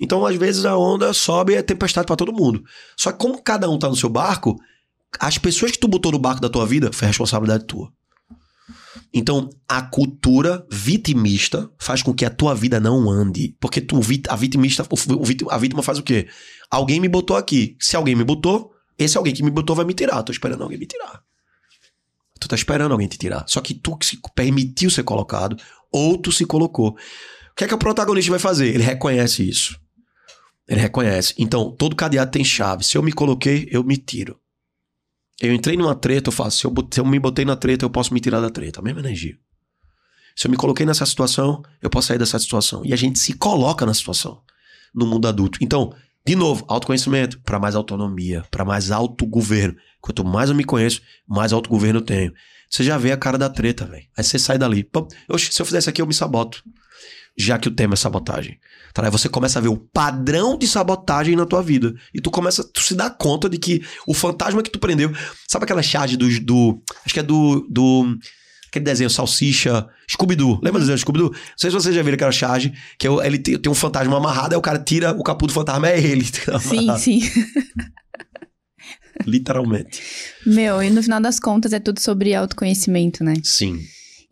Então, 0.00 0.24
às 0.24 0.36
vezes, 0.36 0.64
a 0.64 0.76
onda 0.76 1.12
sobe 1.12 1.52
e 1.52 1.56
é 1.56 1.62
tempestade 1.62 2.06
para 2.06 2.16
todo 2.16 2.32
mundo. 2.32 2.62
Só 2.96 3.10
que 3.10 3.18
como 3.18 3.42
cada 3.42 3.68
um 3.68 3.78
tá 3.78 3.88
no 3.88 3.96
seu 3.96 4.08
barco, 4.08 4.56
as 5.18 5.38
pessoas 5.38 5.72
que 5.72 5.78
tu 5.78 5.88
botou 5.88 6.12
no 6.12 6.18
barco 6.18 6.40
da 6.40 6.48
tua 6.48 6.66
vida 6.66 6.92
foi 6.92 7.08
responsabilidade 7.08 7.64
tua. 7.64 7.92
Então, 9.12 9.50
a 9.68 9.82
cultura 9.82 10.64
vitimista 10.70 11.70
faz 11.78 12.02
com 12.02 12.14
que 12.14 12.24
a 12.24 12.30
tua 12.30 12.54
vida 12.54 12.78
não 12.78 13.10
ande. 13.10 13.56
Porque 13.60 13.80
tu, 13.80 14.00
a 14.28 14.36
vitimista, 14.36 14.86
a 15.50 15.58
vítima 15.58 15.82
faz 15.82 15.98
o 15.98 16.02
quê? 16.02 16.28
Alguém 16.70 17.00
me 17.00 17.08
botou 17.08 17.36
aqui. 17.36 17.76
Se 17.80 17.96
alguém 17.96 18.14
me 18.14 18.24
botou, 18.24 18.72
esse 18.98 19.16
alguém 19.16 19.34
que 19.34 19.42
me 19.42 19.50
botou 19.50 19.74
vai 19.74 19.84
me 19.84 19.94
tirar. 19.94 20.22
Tô 20.22 20.30
esperando 20.30 20.62
alguém 20.62 20.78
me 20.78 20.86
tirar. 20.86 21.22
Tu 22.38 22.48
tá 22.48 22.54
esperando 22.54 22.92
alguém 22.92 23.08
te 23.08 23.18
tirar. 23.18 23.44
Só 23.48 23.60
que 23.60 23.74
tu 23.74 23.98
se 24.02 24.18
permitiu 24.34 24.90
ser 24.90 25.02
colocado, 25.02 25.56
ou 25.92 26.16
tu 26.16 26.32
se 26.32 26.44
colocou. 26.46 26.90
O 26.90 27.54
que 27.56 27.64
é 27.64 27.68
que 27.68 27.74
o 27.74 27.78
protagonista 27.78 28.30
vai 28.30 28.38
fazer? 28.38 28.68
Ele 28.68 28.82
reconhece 28.82 29.46
isso. 29.46 29.78
Ele 30.66 30.80
reconhece. 30.80 31.34
Então, 31.36 31.70
todo 31.70 31.96
cadeado 31.96 32.30
tem 32.30 32.44
chave. 32.44 32.84
Se 32.84 32.96
eu 32.96 33.02
me 33.02 33.12
coloquei, 33.12 33.68
eu 33.70 33.82
me 33.82 33.96
tiro. 33.96 34.38
Eu 35.40 35.54
entrei 35.54 35.76
numa 35.76 35.94
treta, 35.94 36.28
eu 36.28 36.32
faço. 36.32 36.58
Se 36.58 36.66
eu, 36.66 36.74
se 36.92 37.00
eu 37.00 37.04
me 37.04 37.18
botei 37.18 37.44
na 37.44 37.56
treta, 37.56 37.84
eu 37.84 37.90
posso 37.90 38.12
me 38.12 38.20
tirar 38.20 38.40
da 38.40 38.50
treta. 38.50 38.80
A 38.80 38.82
mesma 38.82 39.00
energia. 39.00 39.36
Se 40.36 40.46
eu 40.46 40.50
me 40.50 40.56
coloquei 40.56 40.84
nessa 40.84 41.04
situação, 41.06 41.62
eu 41.82 41.88
posso 41.88 42.08
sair 42.08 42.18
dessa 42.18 42.38
situação. 42.38 42.82
E 42.84 42.92
a 42.92 42.96
gente 42.96 43.18
se 43.18 43.32
coloca 43.32 43.86
na 43.86 43.94
situação 43.94 44.42
no 44.94 45.06
mundo 45.06 45.26
adulto. 45.26 45.58
Então, 45.62 45.94
de 46.26 46.36
novo, 46.36 46.64
autoconhecimento 46.68 47.40
para 47.40 47.58
mais 47.58 47.74
autonomia, 47.74 48.44
para 48.50 48.64
mais 48.64 48.90
autogoverno. 48.90 49.76
Quanto 50.00 50.24
mais 50.24 50.50
eu 50.50 50.56
me 50.56 50.64
conheço, 50.64 51.00
mais 51.26 51.52
autogoverno 51.52 52.00
eu 52.00 52.04
tenho. 52.04 52.32
Você 52.68 52.84
já 52.84 52.96
vê 52.98 53.10
a 53.10 53.16
cara 53.16 53.36
da 53.36 53.48
treta, 53.48 53.84
velho. 53.86 54.06
Aí 54.16 54.22
você 54.22 54.38
sai 54.38 54.58
dali. 54.58 54.88
Oxe, 55.28 55.52
se 55.52 55.60
eu 55.60 55.66
fizer 55.66 55.78
isso 55.78 55.90
aqui, 55.90 56.00
eu 56.00 56.06
me 56.06 56.14
saboto. 56.14 56.62
Já 57.36 57.58
que 57.58 57.68
o 57.68 57.70
tema 57.70 57.94
é 57.94 57.96
sabotagem. 57.96 58.58
Tá? 58.92 59.04
Aí 59.04 59.10
você 59.10 59.28
começa 59.28 59.58
a 59.58 59.62
ver 59.62 59.68
o 59.68 59.76
padrão 59.76 60.58
de 60.58 60.66
sabotagem 60.66 61.36
na 61.36 61.46
tua 61.46 61.62
vida. 61.62 61.94
E 62.14 62.20
tu 62.20 62.30
começa, 62.30 62.64
tu 62.64 62.80
se 62.80 62.94
dá 62.94 63.10
conta 63.10 63.48
de 63.48 63.58
que 63.58 63.82
o 64.06 64.14
fantasma 64.14 64.62
que 64.62 64.70
tu 64.70 64.78
prendeu. 64.78 65.12
Sabe 65.48 65.64
aquela 65.64 65.82
charge 65.82 66.16
do. 66.16 66.28
do 66.40 66.82
acho 67.04 67.14
que 67.14 67.20
é 67.20 67.22
do. 67.22 67.66
do 67.70 68.18
aquele 68.68 68.84
desenho 68.84 69.10
Salsicha, 69.10 69.86
Scooby-Doo. 70.08 70.60
Lembra 70.62 70.80
do 70.80 70.80
desenho 70.80 70.98
Scooby-Doo? 70.98 71.30
Não 71.30 71.38
sei 71.56 71.70
se 71.70 71.74
vocês 71.74 71.94
já 71.94 72.02
viram 72.02 72.14
aquela 72.14 72.32
charge, 72.32 72.72
que 72.98 73.06
é 73.06 73.10
ele 73.26 73.38
tem, 73.38 73.58
tem 73.58 73.70
um 73.70 73.74
fantasma 73.74 74.16
amarrado, 74.16 74.54
aí 74.54 74.58
o 74.58 74.62
cara 74.62 74.78
tira 74.78 75.10
o 75.12 75.24
capuz 75.24 75.52
do 75.52 75.54
fantasma, 75.54 75.88
é 75.88 76.00
ele. 76.00 76.24
Sim, 76.60 76.96
sim. 76.96 77.20
Literalmente. 79.26 80.00
Meu, 80.46 80.82
e 80.82 80.88
no 80.88 81.02
final 81.02 81.20
das 81.20 81.38
contas 81.38 81.72
é 81.72 81.80
tudo 81.80 82.00
sobre 82.00 82.34
autoconhecimento, 82.34 83.22
né? 83.24 83.34
Sim. 83.42 83.80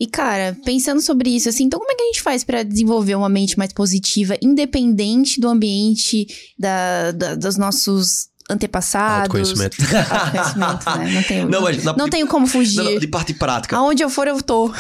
E, 0.01 0.07
cara, 0.07 0.57
pensando 0.65 1.01
sobre 1.01 1.29
isso, 1.31 1.49
assim, 1.49 1.65
então 1.65 1.81
como 1.81 1.91
é 1.91 1.95
que 1.97 2.03
a 2.03 2.07
gente 2.07 2.23
faz 2.23 2.45
pra 2.45 2.63
desenvolver 2.63 3.17
uma 3.17 3.29
mente 3.29 3.59
mais 3.59 3.73
positiva, 3.73 4.37
independente 4.41 5.41
do 5.41 5.49
ambiente, 5.49 6.27
da, 6.57 7.11
da- 7.11 7.35
dos 7.35 7.57
nossos 7.57 8.29
antepassados? 8.49 9.23
Autoconhecimento. 9.35 9.77
Autoconhecimento, 9.83 10.99
né? 10.99 11.13
Não 11.15 11.23
tenho, 11.25 11.49
Não, 11.49 11.63
mas 11.63 11.83
na- 11.83 11.97
não 11.97 12.09
tenho 12.09 12.29
como 12.29 12.47
fugir. 12.47 12.77
Não, 12.77 12.99
de 12.99 13.09
parte 13.09 13.35
prática. 13.35 13.77
Aonde 13.77 14.03
eu 14.05 14.09
for, 14.09 14.29
eu 14.29 14.41
tô. 14.41 14.73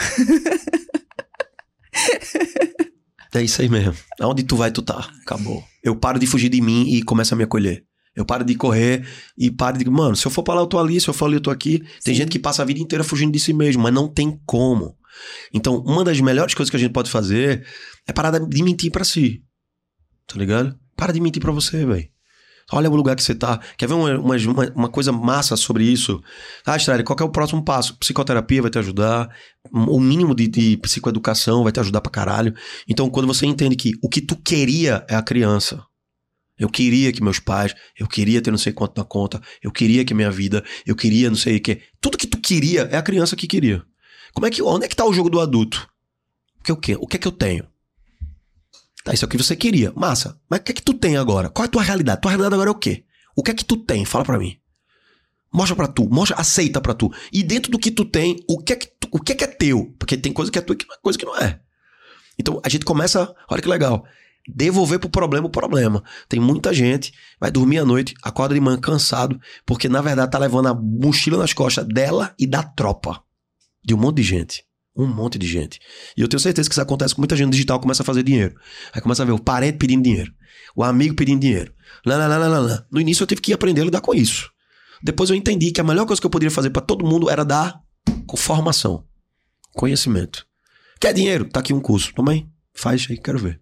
É 3.35 3.43
isso 3.43 3.61
aí 3.61 3.69
mesmo. 3.69 3.95
Aonde 4.20 4.43
tu 4.43 4.57
vai, 4.57 4.70
tu 4.70 4.82
tá. 4.82 5.11
Acabou. 5.23 5.62
Eu 5.82 5.95
paro 5.97 6.19
de 6.19 6.27
fugir 6.27 6.49
de 6.49 6.61
mim 6.61 6.89
e 6.89 7.03
começo 7.03 7.35
a 7.35 7.36
me 7.36 7.45
acolher. 7.45 7.85
Eu 8.16 8.24
paro 8.24 8.45
de 8.45 8.55
correr 8.55 9.07
e 9.36 9.51
paro 9.51 9.78
de. 9.78 9.89
Mano, 9.89 10.16
se 10.16 10.27
eu 10.27 10.31
for 10.31 10.43
pra 10.43 10.55
lá, 10.55 10.62
eu 10.62 10.66
tô 10.66 10.78
ali. 10.78 11.01
Se 11.01 11.09
eu 11.09 11.15
for 11.15 11.27
ali, 11.27 11.35
eu 11.36 11.40
tô 11.40 11.51
aqui. 11.51 11.78
Tem 12.03 12.15
Sim. 12.15 12.15
gente 12.15 12.31
que 12.31 12.39
passa 12.39 12.62
a 12.62 12.65
vida 12.65 12.81
inteira 12.81 13.05
fugindo 13.05 13.32
de 13.32 13.39
si 13.39 13.53
mesmo, 13.53 13.82
mas 13.82 13.93
não 13.93 14.09
tem 14.09 14.40
como. 14.47 14.97
Então, 15.53 15.77
uma 15.86 16.05
das 16.05 16.20
melhores 16.20 16.55
coisas 16.55 16.70
que 16.70 16.77
a 16.77 16.81
gente 16.81 16.93
pode 16.93 17.11
fazer 17.11 17.66
é 18.07 18.12
parar 18.12 18.39
de 18.39 18.62
mentir 18.62 18.90
pra 18.90 19.05
si. 19.05 19.43
Tá 20.27 20.39
ligado? 20.39 20.77
Para 20.97 21.12
de 21.12 21.20
mentir 21.20 21.40
pra 21.40 21.53
você, 21.53 21.85
velho. 21.86 22.09
Olha 22.70 22.90
o 22.90 22.95
lugar 22.95 23.16
que 23.16 23.23
você 23.23 23.35
tá. 23.35 23.59
Quer 23.78 23.86
ver 23.89 23.95
uma, 23.95 24.19
uma, 24.19 24.36
uma- 24.74 24.89
coisa 24.90 25.11
massa 25.11 25.57
sobre 25.57 25.85
isso? 25.85 26.20
Ah, 26.66 26.77
Estrada, 26.77 27.03
qual 27.03 27.16
é 27.19 27.24
o 27.24 27.31
próximo 27.31 27.65
passo? 27.65 27.97
Psicoterapia 27.99 28.61
vai 28.61 28.70
te 28.70 28.78
ajudar. 28.78 29.35
O 29.73 29.99
mínimo 29.99 30.35
de, 30.35 30.47
de 30.49 30.77
psicoeducação 30.77 31.62
vai 31.62 31.73
te 31.73 31.81
ajudar 31.81 32.03
pra 32.03 32.12
caralho. 32.12 32.55
Então, 32.86 33.09
quando 33.09 33.27
você 33.27 33.47
entende 33.47 33.74
que 33.74 33.93
o 34.03 34.09
que 34.11 34.20
tu 34.20 34.36
queria 34.36 35.03
é 35.09 35.15
a 35.15 35.23
criança. 35.23 35.82
Eu 36.59 36.69
queria 36.69 37.11
que 37.12 37.23
meus 37.23 37.39
pais, 37.39 37.73
eu 37.99 38.07
queria 38.09 38.43
ter 38.43 38.51
não 38.51 38.59
sei 38.59 38.73
quanto 38.73 38.99
na 38.99 39.05
conta, 39.05 39.40
eu 39.62 39.70
queria 39.70 40.05
que 40.05 40.12
minha 40.12 40.31
vida, 40.31 40.62
eu 40.85 40.97
queria 40.97 41.31
não 41.31 41.36
sei 41.36 41.57
o 41.57 41.61
que. 41.62 41.81
Tudo 42.01 42.19
que 42.19 42.27
tu 42.27 42.36
queria 42.39 42.82
é 42.90 42.97
a 42.97 43.03
criança 43.03 43.36
que 43.36 43.47
queria. 43.47 43.81
Como 44.33 44.47
é 44.47 44.51
que, 44.51 44.63
onde 44.63 44.85
é 44.85 44.89
que 44.89 44.97
tá 44.97 45.05
o 45.05 45.13
jogo 45.13 45.31
do 45.31 45.41
adulto? 45.41 45.89
O 46.61 46.63
que, 46.63 46.73
o 46.73 46.77
que, 46.77 46.95
o 46.97 47.07
que 47.07 47.17
é 47.17 47.19
que 47.19 47.29
eu 47.29 47.33
tenho? 47.33 47.67
Tá, 49.05 49.13
isso 49.15 49.25
é 49.25 49.27
o 49.27 49.29
que 49.29 49.37
você 49.39 49.57
queria. 49.57 49.93
Massa. 49.97 50.39
Mas 50.51 50.61
o 50.61 50.63
que 50.63 50.73
é 50.73 50.75
que 50.75 50.83
tu 50.83 50.93
tem 50.95 51.17
agora? 51.17 51.49
Qual 51.49 51.65
é 51.65 51.69
a 51.69 51.71
tua 51.71 51.83
realidade? 51.83 52.21
Tua 52.21 52.31
realidade 52.31 52.55
agora 52.55 52.71
é 52.71 52.73
o 52.73 52.79
quê? 52.79 53.05
O 53.37 53.43
que 53.43 53.51
é 53.51 53.55
que 53.55 53.65
tu 53.65 53.77
tem? 53.77 54.05
Fala 54.05 54.25
pra 54.25 54.39
mim. 54.39 54.57
Mostra 55.53 55.75
pra 55.75 55.89
tu, 55.89 56.07
mostra, 56.11 56.37
aceita 56.37 56.81
pra 56.81 56.93
tu. 56.93 57.11
E 57.33 57.43
dentro 57.43 57.71
do 57.73 57.79
que 57.79 57.91
tu 57.91 58.05
tem, 58.05 58.37
o 58.47 58.59
que 58.59 58.73
é 58.73 58.77
que, 58.77 58.87
tu- 58.87 59.09
o 59.11 59.19
que 59.19 59.33
é, 59.33 59.35
que 59.35 59.45
é 59.45 59.47
teu? 59.47 59.95
Porque 59.99 60.17
tem 60.17 60.33
coisa 60.33 60.53
que 60.53 60.59
é 60.59 60.61
tua 60.63 60.75
e 60.75 60.79
é- 60.83 60.97
coisa 61.01 61.19
que 61.19 61.25
não 61.25 61.37
é. 61.39 61.61
Então 62.39 62.61
a 62.63 62.69
gente 62.69 62.85
começa, 62.85 63.35
olha 63.51 63.63
que 63.63 63.69
legal, 63.69 64.05
devolver 64.47 64.99
pro 64.99 65.09
problema 65.09 65.47
o 65.47 65.51
problema. 65.51 66.05
Tem 66.29 66.39
muita 66.39 66.75
gente, 66.75 67.15
vai 67.41 67.51
dormir 67.51 67.79
à 67.79 67.85
noite, 67.85 68.15
acorda 68.23 68.55
de 68.55 68.61
manhã 68.61 68.79
cansado, 68.79 69.41
porque 69.65 69.89
na 69.89 70.03
verdade 70.03 70.31
tá 70.31 70.39
levando 70.39 70.67
a 70.69 70.75
mochila 70.75 71.39
nas 71.39 71.55
costas 71.55 71.87
dela 71.89 72.35
e 72.39 72.47
da 72.47 72.63
tropa. 72.63 73.23
De 73.89 73.94
um 73.94 73.97
monte 73.97 74.16
de 74.16 74.23
gente. 74.23 74.65
Um 74.94 75.06
monte 75.06 75.39
de 75.39 75.47
gente. 75.47 75.81
E 76.15 76.20
eu 76.20 76.28
tenho 76.28 76.39
certeza 76.39 76.69
que 76.69 76.74
isso 76.74 76.82
acontece 76.82 77.15
com 77.15 77.23
muita 77.23 77.35
gente 77.35 77.52
digital, 77.52 77.81
começa 77.81 78.02
a 78.02 78.05
fazer 78.05 78.23
dinheiro. 78.23 78.55
Aí 78.93 79.01
começa 79.01 79.23
a 79.23 79.24
ver 79.24 79.32
o 79.32 79.39
parente 79.39 79.78
pedindo 79.78 80.02
dinheiro, 80.02 80.31
o 80.77 80.85
amigo 80.85 81.15
pedindo 81.15 81.40
dinheiro. 81.40 81.73
Lá, 82.05 82.19
lá, 82.19 82.27
lá, 82.27 82.36
lá, 82.36 82.59
lá. 82.59 82.86
No 82.93 83.01
início 83.01 83.23
eu 83.23 83.27
tive 83.27 83.40
que 83.40 83.51
aprender 83.51 83.81
a 83.81 83.85
lidar 83.86 84.02
com 84.02 84.15
isso. 84.15 84.51
Depois 85.02 85.31
eu 85.31 85.36
entendi 85.36 85.73
que 85.73 85.81
a 85.81 85.85
melhor 85.85 86.05
coisa 86.05 86.20
que 86.20 86.27
eu 86.27 86.31
poderia 86.31 86.51
fazer 86.51 86.69
pra 86.69 86.82
todo 86.82 87.06
mundo 87.06 87.31
era 87.31 87.47
dar 87.47 87.81
formação, 88.36 89.06
conhecimento. 89.73 90.47
Quer 91.01 91.15
dinheiro? 91.15 91.48
Tá 91.48 91.60
aqui 91.60 91.73
um 91.73 91.81
curso. 91.81 92.12
Aí, 92.28 92.47
faz 92.74 93.06
aí, 93.09 93.16
quero 93.16 93.39
ver. 93.39 93.59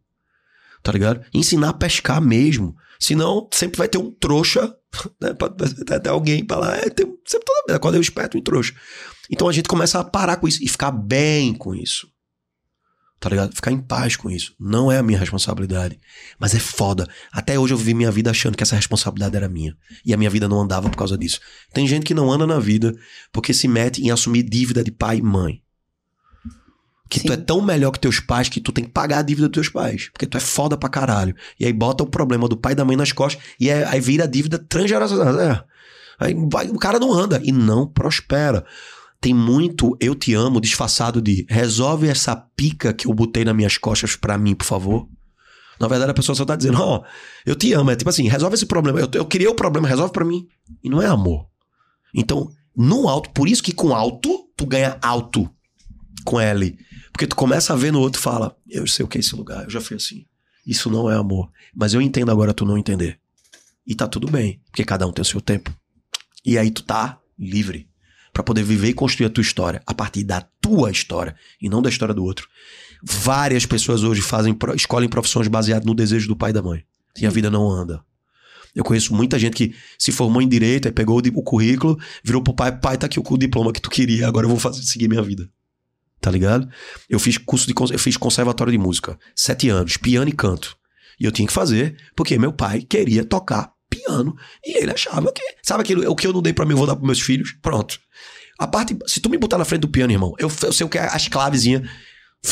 Tá 0.83 0.91
ligado? 0.91 1.25
Ensinar 1.33 1.69
a 1.69 1.75
pescar 1.75 2.21
mesmo. 2.21 2.75
Senão, 2.99 3.49
sempre 3.53 3.79
vai 3.79 3.89
ter 3.89 3.99
um 3.99 4.11
trouxa, 4.11 4.75
né? 5.21 5.31
Até 5.95 6.11
alguém 6.11 6.45
pra 6.45 6.57
lá. 6.57 6.77
É, 6.77 6.89
tem, 6.89 7.07
sempre 7.27 7.47
toda 7.47 7.63
vez. 7.69 7.79
Quando 7.79 7.95
eu 7.95 8.01
esperto, 8.01 8.39
um 8.39 8.43
trouxa. 8.43 8.75
Então 9.31 9.49
a 9.49 9.53
gente 9.53 9.69
começa 9.69 9.99
a 9.99 10.05
parar 10.05 10.37
com 10.37 10.47
isso 10.49 10.63
e 10.63 10.69
ficar 10.69 10.91
bem 10.91 11.55
com 11.55 11.75
isso. 11.75 12.09
Tá 13.19 13.31
ligado? 13.31 13.55
Ficar 13.55 13.73
em 13.73 13.79
paz 13.81 14.15
com 14.15 14.31
isso. 14.31 14.55
Não 14.61 14.93
é 14.93 14.99
a 14.99 15.03
minha 15.03 15.19
responsabilidade. 15.19 15.99
Mas 16.39 16.55
é 16.55 16.59
foda. 16.59 17.09
Até 17.33 17.59
hoje 17.59 17.73
eu 17.73 17.79
vivi 17.79 17.95
minha 17.95 18.11
vida 18.11 18.31
achando 18.31 18.57
que 18.57 18.63
essa 18.63 18.77
responsabilidade 18.77 19.35
era 19.35 19.49
minha. 19.49 19.75
E 20.05 20.13
a 20.13 20.17
minha 20.19 20.29
vida 20.29 20.47
não 20.47 20.61
andava 20.61 20.91
por 20.91 20.97
causa 20.99 21.17
disso. 21.17 21.41
Tem 21.73 21.87
gente 21.89 22.05
que 22.05 22.13
não 22.13 22.31
anda 22.31 22.47
na 22.47 22.59
vida 22.59 22.95
porque 23.33 23.55
se 23.55 23.67
mete 23.67 24.03
em 24.03 24.11
assumir 24.11 24.43
dívida 24.43 24.85
de 24.85 24.91
pai 24.93 25.17
e 25.19 25.23
mãe. 25.23 25.63
Que 27.09 27.21
tu 27.21 27.29
Sim. 27.29 27.35
é 27.35 27.37
tão 27.37 27.63
melhor 27.63 27.93
que 27.93 28.01
teus 28.01 28.21
pais 28.21 28.49
que 28.49 28.61
tu 28.61 28.71
tem 28.73 28.85
que 28.85 28.91
pagar 28.91 29.19
a 29.21 29.23
dívida 29.23 29.49
dos 29.49 29.55
teus 29.55 29.69
pais. 29.71 30.09
Porque 30.11 30.27
tu 30.27 30.37
é 30.37 30.41
foda 30.41 30.77
pra 30.77 30.89
caralho. 30.89 31.35
E 31.59 31.65
aí 31.65 31.73
bota 31.73 32.03
o 32.05 32.07
problema 32.07 32.47
do 32.49 32.57
pai 32.57 32.73
e 32.73 32.75
da 32.77 32.85
mãe 32.85 32.97
nas 32.97 33.13
costas 33.13 33.43
e 33.59 33.71
é- 33.71 33.87
aí 33.87 34.01
vira 34.01 34.25
a 34.25 34.27
dívida 34.27 34.59
transgeracional. 34.59 35.41
É. 35.41 35.65
Aí 36.19 36.35
vai- 36.53 36.69
o 36.69 36.79
cara 36.79 36.99
não 36.99 37.13
anda 37.15 37.41
e 37.43 37.51
não 37.53 37.87
prospera. 37.87 38.65
Tem 39.27 39.35
muito 39.35 39.97
eu 39.99 40.15
te 40.15 40.35
amo 40.35 40.61
disfarçado 40.61 41.21
de 41.21 41.45
resolve 41.49 42.07
essa 42.07 42.37
pica 42.37 42.95
que 42.95 43.09
eu 43.09 43.13
botei 43.13 43.45
nas 43.45 43.57
minhas 43.57 43.77
costas 43.77 44.15
pra 44.15 44.39
mim, 44.39 44.55
por 44.55 44.65
favor. 44.65 45.09
Na 45.81 45.89
verdade, 45.89 46.13
a 46.13 46.15
pessoa 46.15 46.37
só 46.37 46.45
tá 46.45 46.55
dizendo, 46.55 46.81
ó, 46.81 47.03
eu 47.45 47.57
te 47.57 47.73
amo. 47.73 47.91
É 47.91 47.97
tipo 47.97 48.09
assim, 48.09 48.29
resolve 48.29 48.55
esse 48.55 48.67
problema. 48.67 49.01
Eu, 49.01 49.11
eu 49.13 49.51
o 49.51 49.55
problema, 49.57 49.89
resolve 49.89 50.13
pra 50.13 50.25
mim. 50.25 50.47
E 50.81 50.89
não 50.89 51.03
é 51.03 51.07
amor. 51.07 51.49
Então, 52.15 52.49
no 52.77 53.09
alto, 53.09 53.31
por 53.31 53.49
isso 53.49 53.65
que 53.65 53.73
com 53.73 53.93
alto, 53.93 54.49
tu 54.57 54.65
ganha 54.65 54.97
alto 55.03 55.51
com 56.25 56.39
L. 56.39 56.79
Porque 57.11 57.27
tu 57.27 57.35
começa 57.35 57.73
a 57.73 57.77
ver 57.77 57.91
no 57.91 57.99
outro 57.99 58.21
e 58.21 58.23
fala, 58.23 58.57
eu 58.71 58.87
sei 58.87 59.05
o 59.05 59.09
que 59.09 59.19
é 59.19 59.21
esse 59.21 59.35
lugar, 59.35 59.65
eu 59.65 59.71
já 59.71 59.81
fui 59.81 59.97
assim. 59.97 60.25
Isso 60.65 60.89
não 60.89 61.11
é 61.11 61.17
amor. 61.17 61.51
Mas 61.75 61.95
eu 61.95 62.01
entendo 62.01 62.31
agora 62.31 62.55
tu 62.55 62.65
não 62.65 62.79
entender. 62.79 63.19
E 63.85 63.93
tá 63.93 64.07
tudo 64.07 64.31
bem, 64.31 64.61
porque 64.67 64.85
cada 64.85 65.05
um 65.05 65.11
tem 65.11 65.23
o 65.23 65.27
seu 65.27 65.41
tempo. 65.41 65.75
E 66.45 66.57
aí 66.57 66.71
tu 66.71 66.85
tá 66.85 67.19
livre 67.37 67.89
pra 68.37 68.43
poder 68.43 68.63
viver 68.63 68.89
e 68.89 68.93
construir 68.93 69.29
a 69.29 69.31
tua 69.31 69.41
história 69.41 69.83
a 69.87 69.95
partir 69.95 70.23
da 70.23 70.43
tua 70.61 70.91
história 70.91 71.35
e 71.59 71.71
não 71.71 71.81
da 71.81 71.89
história 71.89 72.15
do 72.15 72.23
outro. 72.23 72.47
Várias 73.03 73.65
pessoas 73.65 74.03
hoje 74.03 74.21
fazem 74.21 74.55
escolhem 74.75 75.09
profissões 75.09 75.49
baseadas 75.49 75.87
no 75.87 75.95
desejo 75.95 76.29
do 76.29 76.37
pai 76.37 76.51
e 76.51 76.53
da 76.53 76.61
mãe. 76.61 76.85
E 77.19 77.25
a 77.25 77.31
vida 77.31 77.51
não 77.51 77.67
anda. 77.71 78.05
Eu 78.75 78.85
conheço 78.85 79.15
muita 79.15 79.39
gente 79.39 79.55
que 79.55 79.75
se 79.99 80.13
formou 80.13 80.43
em 80.43 80.49
direito, 80.49 80.93
pegou 80.93 81.19
o, 81.19 81.43
currículo, 81.43 81.99
virou 82.23 82.43
pro 82.43 82.53
pai, 82.53 82.79
pai, 82.79 82.99
tá 82.99 83.07
aqui 83.07 83.19
o 83.19 83.39
diploma 83.39 83.73
que 83.73 83.81
tu 83.81 83.89
queria, 83.89 84.29
agora 84.29 84.45
eu 84.45 84.51
vou 84.51 84.59
fazer, 84.59 84.83
seguir 84.83 85.09
minha 85.09 85.23
vida. 85.23 85.49
Tá 86.21 86.31
ligado? 86.31 86.69
Eu 87.09 87.19
fiz 87.19 87.39
curso 87.39 87.67
de 87.67 87.73
eu 87.91 87.99
fiz 87.99 88.19
conservatório 88.19 88.71
de 88.71 88.77
música, 88.77 89.19
sete 89.35 89.71
anos, 89.71 89.97
piano 89.97 90.29
e 90.29 90.33
canto. 90.33 90.77
E 91.19 91.25
eu 91.25 91.33
tinha 91.33 91.49
que 91.49 91.55
fazer, 91.55 91.97
porque 92.15 92.37
meu 92.37 92.53
pai 92.53 92.83
queria 92.83 93.25
tocar 93.25 93.73
piano. 93.89 94.37
E 94.65 94.83
ele 94.83 94.93
achava 94.93 95.33
que. 95.33 95.43
Sabe 95.63 95.83
aquilo? 95.83 96.11
O 96.11 96.17
que 96.17 96.27
eu 96.27 96.33
não 96.33 96.43
dei 96.43 96.53
pra 96.53 96.65
mim, 96.65 96.73
eu 96.73 96.79
vou 96.79 96.87
dar 96.87 96.97
pros 96.97 97.07
meus 97.07 97.21
filhos? 97.21 97.57
Pronto. 97.63 97.99
A 98.59 98.67
parte. 98.67 98.97
Se 99.07 99.21
tu 99.21 99.29
me 99.29 99.39
botar 99.39 99.59
na 99.59 99.65
frente 99.65 99.83
do 99.83 99.89
piano, 99.89 100.13
irmão, 100.13 100.35
eu, 100.39 100.51
eu 100.63 100.73
sei 100.73 100.87
o 100.87 100.89
que 100.89 100.99
é 100.99 101.07
as 101.07 101.29
clavezinhas. 101.29 101.89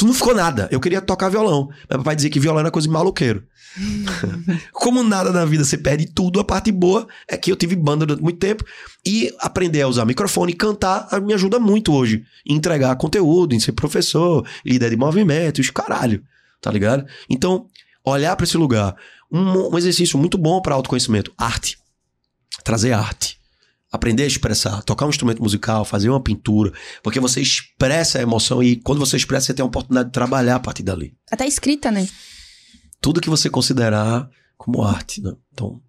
Não 0.03 0.13
ficou 0.13 0.35
nada. 0.35 0.69
Eu 0.73 0.81
queria 0.81 1.01
tocar 1.01 1.29
violão. 1.29 1.69
Meu 1.89 1.99
papai 1.99 2.17
dizia 2.17 2.31
que 2.31 2.41
violão 2.41 2.61
era 2.61 2.71
coisa 2.71 2.89
de 2.89 2.93
maluqueiro. 2.93 3.45
Como 4.73 5.03
nada 5.03 5.33
na 5.33 5.45
vida 5.45 5.65
você 5.65 5.77
perde 5.77 6.07
tudo, 6.07 6.41
a 6.41 6.45
parte 6.45 6.73
boa 6.73 7.07
é 7.29 7.37
que 7.37 7.51
eu 7.51 7.57
tive 7.57 7.77
banda 7.77 8.07
durante 8.07 8.23
muito 8.23 8.39
tempo 8.39 8.65
e 9.07 9.33
aprender 9.41 9.83
a 9.83 9.89
usar 9.89 10.05
microfone 10.05 10.53
e 10.53 10.57
cantar 10.57 11.09
ah, 11.11 11.21
me 11.21 11.35
ajuda 11.35 11.59
muito 11.59 11.93
hoje. 11.93 12.25
Em 12.47 12.55
entregar 12.55 12.95
conteúdo, 12.97 13.55
em 13.55 13.61
ser 13.61 13.73
professor, 13.73 14.47
líder 14.65 14.91
de 14.91 14.97
movimentos, 14.97 15.71
caralho. 15.71 16.23
Tá 16.61 16.71
ligado? 16.71 17.05
Então, 17.29 17.67
olhar 18.05 18.35
pra 18.37 18.45
esse 18.45 18.57
lugar. 18.57 18.97
Um, 19.31 19.75
um 19.75 19.79
exercício 19.79 20.19
muito 20.19 20.39
bom 20.39 20.61
pra 20.61 20.75
autoconhecimento: 20.75 21.33
arte. 21.37 21.79
Trazer 22.63 22.93
arte. 22.93 23.39
Aprender 23.93 24.25
a 24.25 24.27
expressar, 24.27 24.83
tocar 24.83 25.07
um 25.07 25.11
instrumento 25.11 25.41
musical, 25.41 25.85
fazer 25.85 26.11
uma 26.11 26.21
pintura, 26.21 26.73
porque 27.01 27.21
você 27.21 27.41
expressa 27.41 28.19
a 28.19 28.23
emoção 28.23 28.61
e 28.61 28.75
quando 28.75 28.99
você 28.99 29.17
expressa, 29.17 29.47
você 29.47 29.55
tem 29.55 29.63
a 29.63 29.67
oportunidade 29.67 30.09
de 30.09 30.13
trabalhar 30.13 30.57
a 30.57 30.59
partir 30.59 30.83
dali 30.83 31.15
Até 31.31 31.47
escrita, 31.47 31.93
né? 31.93 32.09
tudo 33.01 33.21
que 33.21 33.31
você 33.31 33.49
considerar 33.49 34.29
como 34.57 34.83
arte. 34.83 35.21
Né? 35.23 35.33
Então, 35.53 35.81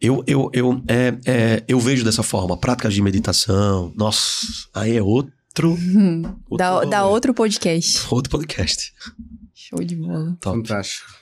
eu, 0.00 0.24
eu, 0.26 0.48
eu, 0.54 0.82
é, 0.88 1.18
é, 1.26 1.64
eu 1.66 1.80
vejo 1.80 2.04
dessa 2.04 2.22
forma. 2.22 2.56
Práticas 2.56 2.94
de 2.94 3.02
meditação, 3.02 3.92
nossa, 3.96 4.46
aí 4.72 4.96
é 4.96 5.02
outro, 5.02 5.76
outro, 6.48 6.56
Dá, 6.56 6.84
dá 6.84 7.06
outro 7.06 7.34
podcast. 7.34 8.06
outro 8.08 8.30
podcast. 8.30 8.92
Show 9.52 9.82
de 9.84 9.96
bola. 9.96 10.36
Top. 10.40 10.56
Fantástico. 10.56 11.12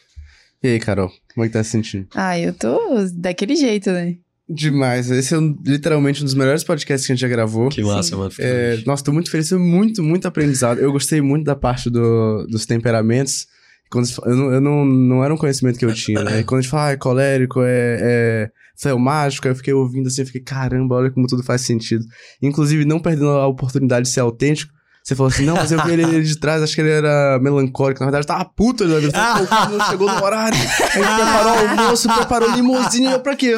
E 0.67 0.73
aí, 0.73 0.79
Carol, 0.81 1.11
como 1.35 1.45
é 1.45 1.49
que 1.49 1.53
tá 1.53 1.63
se 1.63 1.71
sentindo? 1.71 2.07
Ah, 2.15 2.39
eu 2.39 2.53
tô 2.53 2.79
daquele 3.15 3.55
jeito, 3.55 3.91
né? 3.93 4.17
Demais. 4.49 5.11
Esse 5.11 5.35
é 5.35 5.39
um- 5.39 5.57
literalmente 5.65 6.23
um 6.23 6.25
dos 6.25 6.35
melhores 6.35 6.63
podcasts 6.65 7.07
que 7.07 7.13
a 7.13 7.15
gente 7.15 7.21
já 7.23 7.29
gravou. 7.29 7.69
Que 7.69 7.83
massa, 7.83 8.17
mano. 8.17 8.31
Fico 8.31 8.43
É, 8.47 8.83
nossa, 8.87 9.03
tô 9.05 9.13
muito 9.13 9.31
feliz, 9.31 9.49
foi 9.49 9.59
muito, 9.59 10.03
muito 10.03 10.27
aprendizado. 10.27 10.79
Eu 10.79 10.93
gostei 10.93 11.21
muito 11.21 11.45
da 11.45 11.57
parte 11.57 11.91
do- 11.91 12.47
dos 12.49 12.65
temperamentos. 12.67 13.47
Quando 13.91 14.09
eu 14.25 14.37
não, 14.37 14.53
eu 14.55 14.61
não, 14.61 14.85
não 14.85 15.25
era 15.25 15.33
um 15.33 15.37
conhecimento 15.37 15.79
que 15.79 15.85
eu 15.85 15.95
tinha, 15.95 16.23
né? 16.25 16.41
E 16.41 16.45
quando 16.45 16.59
a 16.59 16.63
gente 16.63 16.71
fala, 16.71 16.89
ah, 16.89 16.93
é 16.93 16.97
colérico, 16.97 17.61
é, 17.63 17.99
é 18.03 18.51
fleumático, 18.77 19.47
aí 19.47 19.53
eu 19.53 19.57
fiquei 19.57 19.73
ouvindo 19.73 20.07
assim, 20.09 20.23
eu 20.23 20.27
fiquei, 20.27 20.43
caramba, 20.43 20.97
olha 20.97 21.11
como 21.11 21.27
tudo 21.27 21.43
faz 21.43 21.61
sentido. 21.63 22.05
Inclusive, 22.43 22.85
não 22.85 22.99
perdendo 23.01 23.31
a 23.31 23.47
oportunidade 23.47 24.07
de 24.09 24.13
ser 24.13 24.21
autêntico, 24.21 24.73
você 25.07 25.15
falou 25.15 25.31
assim, 25.31 25.45
não, 25.45 25.55
mas 25.55 25.71
eu 25.71 25.81
vi 25.85 25.93
ele 25.93 26.21
de 26.21 26.37
trás, 26.37 26.61
acho 26.61 26.75
que 26.75 26.81
ele 26.81 26.91
era 26.91 27.39
melancólico. 27.39 28.01
Na 28.01 28.07
verdade, 28.07 28.27
tava 28.27 28.45
puta, 28.45 28.85
né? 28.85 28.97
Ele 28.97 29.13
falou, 29.13 29.37
"Pô, 29.39 29.45
o 29.45 29.47
cara 29.47 29.69
não 29.71 29.87
chegou 29.87 30.11
no 30.11 30.25
horário. 30.25 30.59
Ele 30.59 31.05
preparou 31.05 31.53
o 31.53 31.59
almoço, 31.81 32.09
preparou 32.13 32.51
limusine, 32.51 33.13
eu 33.13 33.21
pra 33.21 33.37
quê? 33.37 33.57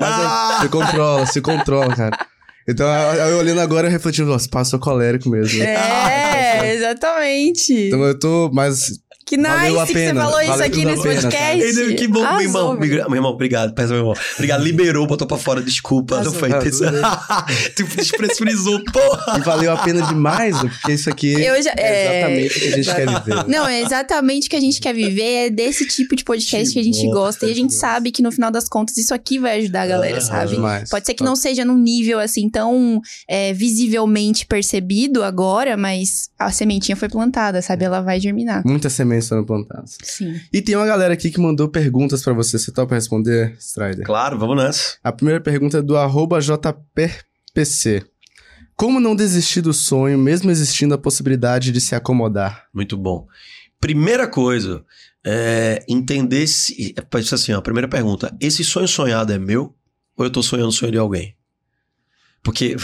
Mas 0.00 0.12
aí, 0.12 0.60
se 0.62 0.68
controla, 0.68 1.26
se 1.26 1.40
controla, 1.40 1.94
cara. 1.94 2.18
Então, 2.68 2.88
eu 2.88 3.38
olhando 3.38 3.60
agora, 3.60 3.88
refletindo, 3.88 4.30
nossa, 4.30 4.48
passou 4.48 4.80
colérico 4.80 5.30
mesmo. 5.30 5.62
É, 5.62 6.74
exatamente. 6.74 7.72
Então 7.72 8.02
eu 8.02 8.18
tô, 8.18 8.50
mas 8.52 8.98
que 9.24 9.36
nice 9.36 9.48
valeu 9.48 9.80
a 9.80 9.86
que 9.86 9.92
pena, 9.92 10.12
você 10.14 10.26
falou 10.26 10.40
isso 10.40 10.50
valeu 10.50 10.66
aqui 10.66 10.84
nesse 10.84 11.02
pena, 11.02 11.14
podcast. 11.22 11.62
Ele- 11.80 11.94
Que 11.94 12.08
bom, 12.08 12.20
meu 12.20 12.40
irmão. 12.40 12.76
velho. 12.78 13.04
Meu 13.08 13.14
irmão, 13.16 13.30
obrigado. 13.30 13.72
Peço, 13.74 13.88
meu 13.90 13.98
irmão. 13.98 14.14
Obrigado. 14.34 14.64
Liberou, 14.64 15.06
botou 15.06 15.26
pra 15.26 15.36
fora. 15.36 15.62
Desculpa. 15.62 16.20
Não 16.24 16.32
foi 16.32 16.48
intenção. 16.50 16.90
tu 17.76 17.84
despressurizou, 17.84 18.82
porra. 18.92 19.38
e 19.38 19.40
valeu 19.42 19.72
a 19.72 19.76
pena 19.76 20.02
demais, 20.02 20.58
porque 20.58 20.92
isso 20.92 21.08
aqui 21.08 21.32
Eu 21.32 21.62
já- 21.62 21.72
é 21.76 21.82
é, 21.82 22.18
exatamente 22.18 22.56
o 22.56 22.60
que 22.60 22.68
a 22.68 22.76
gente 22.76 22.94
quer 22.94 23.06
viver. 23.06 23.46
Não, 23.48 23.66
é 23.68 23.80
exatamente 23.82 24.46
o 24.46 24.50
que 24.50 24.56
a 24.56 24.60
gente 24.60 24.80
quer 24.80 24.94
viver, 24.94 25.46
é 25.46 25.50
desse 25.50 25.86
tipo 25.86 26.16
de 26.16 26.24
podcast 26.24 26.66
que, 26.68 26.74
Que 26.74 26.80
a 26.80 26.82
gente 26.82 27.04
bom, 27.06 27.12
gosta. 27.12 27.46
E 27.46 27.52
a 27.52 27.54
gente 27.54 27.70
Deus. 27.70 27.80
sabe 27.80 28.10
que 28.10 28.22
no 28.22 28.32
final 28.32 28.50
das 28.50 28.68
contas 28.68 28.96
isso 28.96 29.14
aqui 29.14 29.38
vai 29.38 29.58
ajudar 29.60 29.82
a 29.82 29.86
galera, 29.86 30.18
Ah, 30.18 30.20
sabe? 30.20 30.54
Demais. 30.56 30.88
Pode 30.90 31.06
ser 31.06 31.14
que 31.14 31.22
não 31.22 31.36
seja 31.36 31.64
num 31.64 31.78
nível 31.78 32.18
assim 32.18 32.48
tão 32.48 33.00
é, 33.28 33.52
visivelmente 33.52 34.44
percebido 34.46 35.22
agora, 35.22 35.76
mas 35.76 36.30
a 36.38 36.50
sementinha 36.50 36.96
foi 36.96 37.08
plantada, 37.08 37.62
sabe? 37.62 37.84
Ela 37.84 38.00
vai 38.00 38.18
germinar. 38.18 38.62
Muitas 38.66 38.92
sementes 39.24 39.28
foram 39.28 39.44
plantadas. 39.44 39.98
Sim. 40.02 40.40
E 40.52 40.60
tem 40.60 40.76
uma 40.76 40.86
galera 40.86 41.14
aqui 41.14 41.30
que 41.30 41.40
mandou 41.40 41.68
perguntas 41.68 42.22
pra 42.22 42.32
você. 42.32 42.58
Você 42.58 42.72
topa 42.72 42.94
responder, 42.94 43.56
Strider? 43.58 44.04
Claro, 44.04 44.38
vamos 44.38 44.56
nessa. 44.56 44.96
A 45.02 45.12
primeira 45.12 45.40
pergunta 45.40 45.78
é 45.78 45.82
do 45.82 45.96
arroba 45.96 46.40
JPPC. 46.40 48.04
Como 48.76 48.98
não 48.98 49.14
desistir 49.14 49.60
do 49.60 49.74
sonho, 49.74 50.16
mesmo 50.16 50.50
existindo 50.50 50.94
a 50.94 50.98
possibilidade 50.98 51.70
de 51.70 51.80
se 51.80 51.94
acomodar? 51.94 52.66
Muito 52.72 52.96
bom. 52.96 53.26
Primeira 53.78 54.26
coisa, 54.26 54.84
é 55.24 55.84
entender 55.88 56.46
se. 56.46 56.94
É 56.96 57.00
pode 57.00 57.26
ser 57.26 57.34
assim, 57.34 57.52
ó, 57.52 57.58
a 57.58 57.62
primeira 57.62 57.88
pergunta: 57.88 58.34
esse 58.40 58.64
sonho 58.64 58.88
sonhado 58.88 59.32
é 59.32 59.38
meu 59.38 59.74
ou 60.16 60.24
eu 60.24 60.30
tô 60.30 60.42
sonhando 60.42 60.68
o 60.68 60.72
sonho 60.72 60.92
de 60.92 60.98
alguém? 60.98 61.36
Porque, 62.42 62.76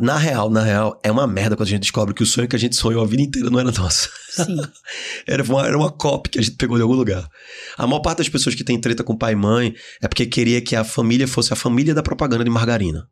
na 0.00 0.16
real, 0.16 0.48
na 0.48 0.62
real, 0.62 1.00
é 1.02 1.10
uma 1.10 1.26
merda 1.26 1.56
quando 1.56 1.66
a 1.66 1.70
gente 1.70 1.80
descobre 1.80 2.14
que 2.14 2.22
o 2.22 2.26
sonho 2.26 2.46
que 2.46 2.54
a 2.54 2.58
gente 2.58 2.76
sonhou 2.76 3.02
a 3.02 3.06
vida 3.06 3.22
inteira 3.22 3.50
não 3.50 3.58
era 3.58 3.72
nosso. 3.72 4.08
Sim. 4.30 4.56
Era 5.26 5.42
uma, 5.42 5.66
era 5.66 5.76
uma 5.76 5.90
copy 5.90 6.30
que 6.30 6.38
a 6.38 6.42
gente 6.42 6.56
pegou 6.56 6.76
de 6.76 6.82
algum 6.82 6.94
lugar. 6.94 7.28
A 7.76 7.86
maior 7.86 8.00
parte 8.00 8.18
das 8.18 8.28
pessoas 8.28 8.54
que 8.54 8.64
tem 8.64 8.80
treta 8.80 9.04
com 9.04 9.16
pai 9.16 9.32
e 9.32 9.36
mãe 9.36 9.74
é 10.00 10.08
porque 10.08 10.24
queria 10.26 10.60
que 10.60 10.74
a 10.74 10.84
família 10.84 11.28
fosse 11.28 11.52
a 11.52 11.56
família 11.56 11.94
da 11.94 12.02
propaganda 12.02 12.42
de 12.42 12.50
margarina. 12.50 13.08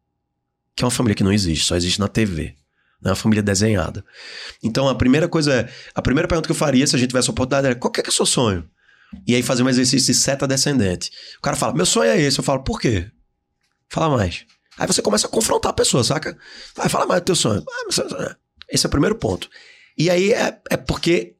Que 0.74 0.82
é 0.82 0.86
uma 0.86 0.90
família 0.90 1.14
que 1.14 1.22
não 1.22 1.32
existe, 1.32 1.66
só 1.66 1.76
existe 1.76 2.01
na 2.01 2.09
TV. 2.09 2.55
Não 3.02 3.10
é 3.10 3.12
uma 3.12 3.16
família 3.16 3.42
desenhada. 3.42 4.05
Então 4.62 4.88
a 4.88 4.94
primeira 4.94 5.28
coisa 5.28 5.52
é. 5.52 5.72
A 5.94 6.02
primeira 6.02 6.28
pergunta 6.28 6.47
que 6.47 6.52
eu 6.52 6.56
faria 6.56 6.86
se 6.86 6.97
a 6.97 6.98
gente 6.98 7.10
tivesse 7.10 7.28
a 7.28 7.32
oportunidade 7.32 7.74
é: 7.74 7.74
qual 7.74 7.90
que 7.90 8.01
é, 8.01 8.02
que 8.02 8.09
é 8.09 8.12
o 8.12 8.14
seu 8.14 8.26
sonho? 8.26 8.68
E 9.26 9.34
aí 9.34 9.42
fazer 9.42 9.62
um 9.62 9.68
exercício 9.68 10.12
de 10.12 10.18
seta 10.18 10.47
descendente. 10.47 11.10
O 11.38 11.42
cara 11.42 11.56
fala: 11.56 11.74
meu 11.74 11.86
sonho 11.86 12.10
é 12.10 12.20
esse. 12.20 12.38
Eu 12.38 12.44
falo: 12.44 12.62
por 12.62 12.80
quê? 12.80 13.10
Fala 13.88 14.16
mais. 14.16 14.47
Aí 14.81 14.86
você 14.86 15.02
começa 15.02 15.27
a 15.27 15.31
confrontar 15.31 15.70
a 15.70 15.74
pessoa, 15.74 16.02
saca? 16.02 16.36
Vai, 16.74 16.89
fala 16.89 17.05
mais 17.07 17.20
do 17.20 17.27
teu 17.27 17.36
sonho. 17.36 17.62
Ah, 17.69 17.93
sonho 17.93 18.09
é- 18.23 18.35
Esse 18.70 18.86
é 18.86 18.89
o 18.89 18.90
primeiro 18.90 19.15
ponto. 19.15 19.48
E 19.97 20.09
aí 20.09 20.32
é, 20.32 20.59
é 20.70 20.77
porque 20.78 21.35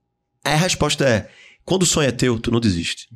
a 0.45 0.55
resposta 0.57 1.09
é: 1.09 1.29
quando 1.65 1.85
o 1.85 1.87
sonho 1.87 2.09
é 2.09 2.13
teu, 2.13 2.39
tu 2.39 2.51
não 2.51 2.61
desiste. 2.61 3.09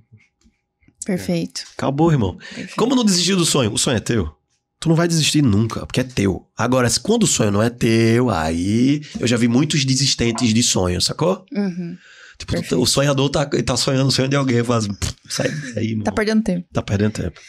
Perfeito. 1.05 1.65
Acabou, 1.77 2.11
irmão. 2.11 2.37
Perfeito. 2.39 2.77
Como 2.77 2.95
não 2.97 3.05
desistir 3.05 3.35
do 3.37 3.45
sonho? 3.45 3.71
O 3.73 3.79
sonho 3.79 3.99
é 3.99 4.01
teu. 4.01 4.35
Tu 4.81 4.89
não 4.89 4.97
vai 4.97 5.07
desistir 5.07 5.43
nunca, 5.43 5.85
porque 5.87 6.01
é 6.01 6.05
teu. 6.05 6.47
Agora, 6.57 6.89
se- 6.89 7.01
quando 7.01 7.25
o 7.25 7.27
sonho 7.27 7.51
não 7.51 7.63
é 7.63 7.69
teu, 7.71 8.31
aí 8.31 9.03
eu 9.21 9.27
já 9.27 9.37
vi 9.37 9.47
muitos 9.49 9.85
desistentes 9.85 10.53
de 10.55 10.63
sonho, 10.63 11.01
sacou? 11.01 11.45
Uhum. 11.53 11.97
Tipo, 12.39 12.77
o 12.83 12.87
sonhador 12.87 13.31
tá, 13.31 13.47
tá 13.47 13.77
sonhando 13.77 14.09
o 14.09 14.11
sonho 14.11 14.29
de 14.29 14.37
alguém, 14.37 14.65
faz. 14.65 14.87
Sai 15.29 15.49
daí, 15.75 15.91
irmão. 15.91 16.05
Tá 16.05 16.13
perdendo 16.13 16.43
tempo. 16.43 16.67
Tá 16.73 16.83
perdendo 16.83 17.13
tempo. 17.13 17.41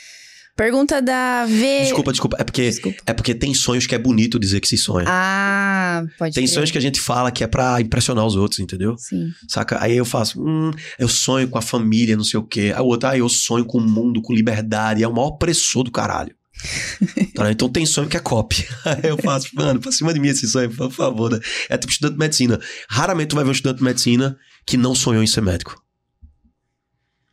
Pergunta 0.55 1.01
da 1.01 1.45
V. 1.45 1.81
Desculpa, 1.81 2.11
desculpa. 2.11 2.37
É 2.39 2.43
porque, 2.45 2.61
Desculpa. 2.69 2.97
é 3.05 3.13
porque 3.13 3.35
tem 3.35 3.53
sonhos 3.53 3.85
que 3.85 3.93
é 3.93 3.97
bonito 3.99 4.39
dizer 4.39 4.61
que 4.61 4.67
se 4.69 4.77
sonha. 4.77 5.05
Ah, 5.07 6.03
pode 6.17 6.33
tem 6.33 6.45
crer. 6.45 6.53
sonhos 6.53 6.71
que 6.71 6.77
a 6.77 6.81
gente 6.81 6.99
fala 7.01 7.29
que 7.29 7.43
é 7.43 7.47
pra 7.47 7.81
impressionar 7.81 8.25
os 8.25 8.37
outros, 8.37 8.61
entendeu? 8.61 8.95
Sim. 8.97 9.31
Saca? 9.49 9.77
Aí 9.83 9.97
eu 9.97 10.05
faço, 10.05 10.41
hum, 10.41 10.71
eu 10.97 11.09
sonho 11.09 11.49
com 11.49 11.57
a 11.57 11.61
família, 11.61 12.15
não 12.15 12.23
sei 12.23 12.39
o 12.39 12.43
quê. 12.43 12.71
Aí 12.73 12.81
o 12.81 12.85
outro, 12.85 13.09
ah, 13.09 13.17
eu 13.17 13.27
sonho 13.27 13.65
com 13.65 13.79
o 13.79 13.81
mundo, 13.81 14.21
com 14.21 14.33
liberdade. 14.33 15.03
É 15.03 15.07
o 15.07 15.13
maior 15.13 15.27
opressor 15.27 15.83
do 15.83 15.91
caralho. 15.91 16.33
Tá, 17.35 17.51
então 17.51 17.67
tem 17.67 17.85
sonho 17.85 18.07
que 18.07 18.15
é 18.15 18.19
copy. 18.21 18.65
Aí 18.85 19.09
eu 19.09 19.17
faço, 19.17 19.49
mano, 19.55 19.77
pra 19.81 19.91
cima 19.91 20.13
de 20.13 20.21
mim 20.21 20.29
esse 20.29 20.47
sonho, 20.47 20.73
por 20.73 20.89
favor. 20.89 21.29
Né? 21.31 21.39
É 21.67 21.77
tipo 21.77 21.91
estudante 21.91 22.13
de 22.13 22.19
medicina. 22.19 22.61
Raramente 22.89 23.27
tu 23.27 23.35
vai 23.35 23.43
ver 23.43 23.49
um 23.49 23.53
estudante 23.53 23.79
de 23.79 23.83
medicina 23.83 24.37
que 24.65 24.77
não 24.77 24.95
sonhou 24.95 25.21
em 25.21 25.27
ser 25.27 25.41
médico. 25.41 25.75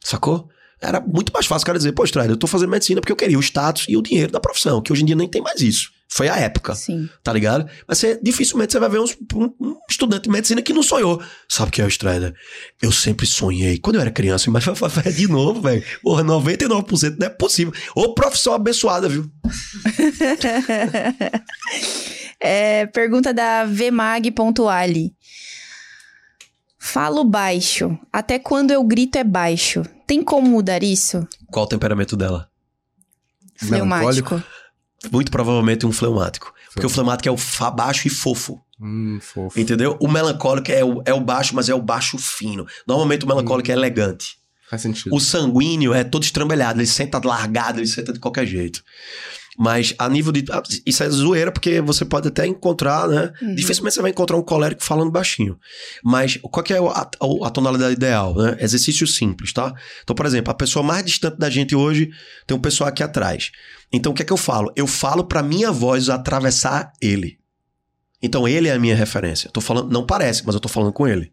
Sacou? 0.03 0.49
Era 0.83 1.01
muito 1.01 1.33
mais 1.33 1.47
fácil 1.47 1.63
o 1.63 1.67
cara 1.67 1.79
dizer, 1.79 1.93
pô, 1.93 2.05
Strider, 2.05 2.33
eu 2.33 2.37
tô 2.37 2.47
fazendo 2.49 2.71
medicina 2.71 3.01
porque 3.01 3.13
eu 3.13 3.17
queria 3.17 3.39
o 3.39 3.43
status 3.43 3.87
e 3.89 3.97
o 3.97 4.03
dinheiro 4.03 4.33
da 4.33 4.41
profissão, 4.41 4.83
que 4.83 4.93
hoje 4.93 5.03
em 5.03 5.07
dia 5.07 5.15
nem 5.17 5.29
tem 5.29 5.41
mais 5.41 5.61
isso. 5.61 5.91
Foi 6.15 6.29
a 6.29 6.37
época 6.37 6.75
Sim. 6.75 7.09
tá 7.23 7.33
ligado? 7.33 7.67
Mas 7.89 7.97
você, 7.97 8.21
dificilmente 8.23 8.73
você 8.73 8.79
vai 8.79 8.91
ver 8.91 8.99
uns- 9.01 9.17
um, 9.35 9.45
um 9.59 9.77
estudante 9.89 10.25
de 10.25 10.31
medicina 10.31 10.61
que 10.61 10.73
não 10.75 10.83
sonhou. 10.83 11.23
Sabe 11.49 11.71
o 11.71 11.73
que 11.73 11.81
é 11.81 11.85
o 11.87 11.89
Strider? 11.89 12.35
Eu 12.83 12.93
sempre 12.93 13.25
sonhei. 13.27 13.79
Quando 13.79 13.97
eu 13.97 14.03
era 14.03 14.11
criança, 14.11 14.51
mas 14.51 14.63
de 15.17 15.27
novo, 15.29 15.63
velho. 15.63 15.83
Porra, 16.03 16.23
99% 16.23 17.17
não 17.19 17.27
é 17.29 17.31
possível. 17.31 17.73
Ô 17.97 18.13
profissão 18.13 18.53
abençoada, 18.53 19.09
viu? 19.09 19.25
É, 22.45 22.87
pergunta 22.87 23.33
da 23.33 23.65
vmag.ali. 23.65 25.13
Falo 26.77 27.23
baixo. 27.25 27.97
Até 28.13 28.37
quando 28.39 28.73
eu 28.73 28.83
grito 28.83 29.17
é 29.17 29.23
baixo. 29.23 29.83
Tem 30.13 30.23
como 30.23 30.47
mudar 30.47 30.83
isso? 30.83 31.27
Qual 31.51 31.65
o 31.65 31.69
temperamento 31.69 32.19
dela? 32.19 32.47
Fleumático. 33.57 34.43
Muito 35.11 35.31
provavelmente 35.31 35.87
um 35.87 35.91
fleumático. 35.91 36.53
Porque 36.71 36.85
o 36.85 36.91
fleumático 36.91 37.31
é 37.31 37.33
o 37.33 37.37
fa 37.39 37.71
baixo 37.71 38.07
e 38.07 38.11
fofo. 38.11 38.61
Hum, 38.79 39.19
fofo. 39.23 39.59
Entendeu? 39.59 39.97
O 39.99 40.09
melancólico 40.09 40.71
é 40.71 40.85
o, 40.85 41.03
é 41.07 41.15
o 41.15 41.21
baixo, 41.23 41.57
mas 41.57 41.71
é 41.71 41.75
o 41.75 41.81
baixo 41.81 42.19
fino. 42.19 42.67
Normalmente 42.87 43.25
o 43.25 43.27
melancólico 43.27 43.71
é 43.71 43.73
elegante. 43.73 44.37
Faz 44.69 44.83
sentido. 44.83 45.17
O 45.17 45.19
sanguíneo 45.19 45.95
é 45.95 46.05
todo 46.05 46.25
estrambelhado, 46.25 46.79
ele 46.79 46.87
senta 46.87 47.19
largado, 47.25 47.81
ele 47.81 47.87
senta 47.87 48.13
de 48.13 48.19
qualquer 48.19 48.45
jeito. 48.45 48.85
Mas 49.59 49.95
a 49.99 50.09
nível 50.09 50.33
de. 50.33 50.45
ah, 50.51 50.63
Isso 50.87 51.03
é 51.03 51.11
zoeira, 51.11 51.53
porque 51.53 51.81
você 51.83 52.05
pode 52.07 52.27
até 52.29 52.47
encontrar, 52.47 53.07
né? 53.07 53.33
Uhum. 53.43 53.55
Dificilmente 53.55 53.95
você 53.95 54.01
vai 54.03 54.11
encontrar 54.11 54.37
um 54.39 54.43
colérico 54.43 54.83
falando 54.83 55.11
baixinho. 55.11 55.59
Mas 56.03 56.39
qual 56.43 56.65
que 56.65 56.73
é 56.73 56.79
a, 56.79 56.83
a- 56.83 57.09
a 57.47 57.51
tonalidade 57.51 57.93
ideal, 57.93 58.35
né? 58.35 58.57
Exercício 58.61 59.07
simples, 59.07 59.53
tá? 59.53 59.75
Então, 60.03 60.17
por 60.17 60.25
exemplo, 60.25 60.51
a 60.51 60.55
pessoa 60.55 60.83
mais 60.83 61.05
distante 61.05 61.37
da 61.39 61.51
gente 61.51 61.77
hoje 61.77 62.11
tem 62.47 62.57
um 62.57 62.61
pessoal 62.61 62.89
aqui 62.89 63.03
atrás. 63.03 63.51
Então, 63.93 64.13
o 64.13 64.15
que 64.15 64.23
é 64.23 64.25
que 64.25 64.33
eu 64.33 64.39
falo? 64.39 64.73
Eu 64.75 64.87
falo 64.87 65.23
pra 65.25 65.43
minha 65.43 65.71
voz 65.71 66.09
atravessar 66.09 66.91
ele. 67.01 67.39
Então, 68.23 68.49
ele 68.49 68.69
é 68.69 68.73
a 68.73 68.79
minha 68.79 68.95
referência. 68.97 69.49
Eu 69.49 69.53
tô 69.53 69.61
falando, 69.61 69.91
não 69.93 70.07
parece, 70.07 70.45
mas 70.47 70.55
eu 70.55 70.61
tô 70.61 70.69
falando 70.69 70.93
com 70.95 71.07
ele. 71.07 71.31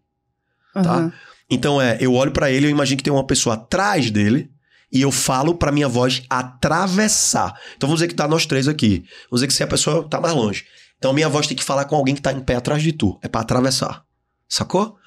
tá? 0.73 0.97
Uhum. 0.97 1.11
Então 1.51 1.81
é, 1.81 1.97
eu 1.99 2.13
olho 2.13 2.31
pra 2.31 2.51
ele, 2.51 2.67
eu 2.67 2.69
imagino 2.69 2.97
que 2.97 3.03
tem 3.03 3.11
uma 3.13 3.25
pessoa 3.25 3.55
atrás 3.55 4.11
dele 4.11 4.51
e 4.91 5.01
eu 5.01 5.11
falo 5.11 5.55
pra 5.55 5.71
minha 5.71 5.87
voz 5.87 6.23
atravessar. 6.29 7.53
Então 7.75 7.87
vamos 7.87 7.99
dizer 7.99 8.07
que 8.07 8.15
tá 8.15 8.27
nós 8.27 8.45
três 8.45 8.67
aqui. 8.67 9.03
Vamos 9.29 9.41
dizer 9.41 9.47
que 9.47 9.53
se 9.53 9.63
a 9.63 9.67
pessoa 9.67 10.07
tá 10.07 10.19
mais 10.19 10.33
longe. 10.33 10.65
Então 10.97 11.13
minha 11.13 11.29
voz 11.29 11.47
tem 11.47 11.55
que 11.55 11.63
falar 11.63 11.85
com 11.85 11.95
alguém 11.95 12.15
que 12.15 12.21
tá 12.21 12.33
em 12.33 12.39
pé 12.39 12.55
atrás 12.55 12.81
de 12.81 12.91
tu. 12.91 13.17
É 13.21 13.27
pra 13.27 13.41
atravessar. 13.41 14.03
Sacou? 14.47 14.97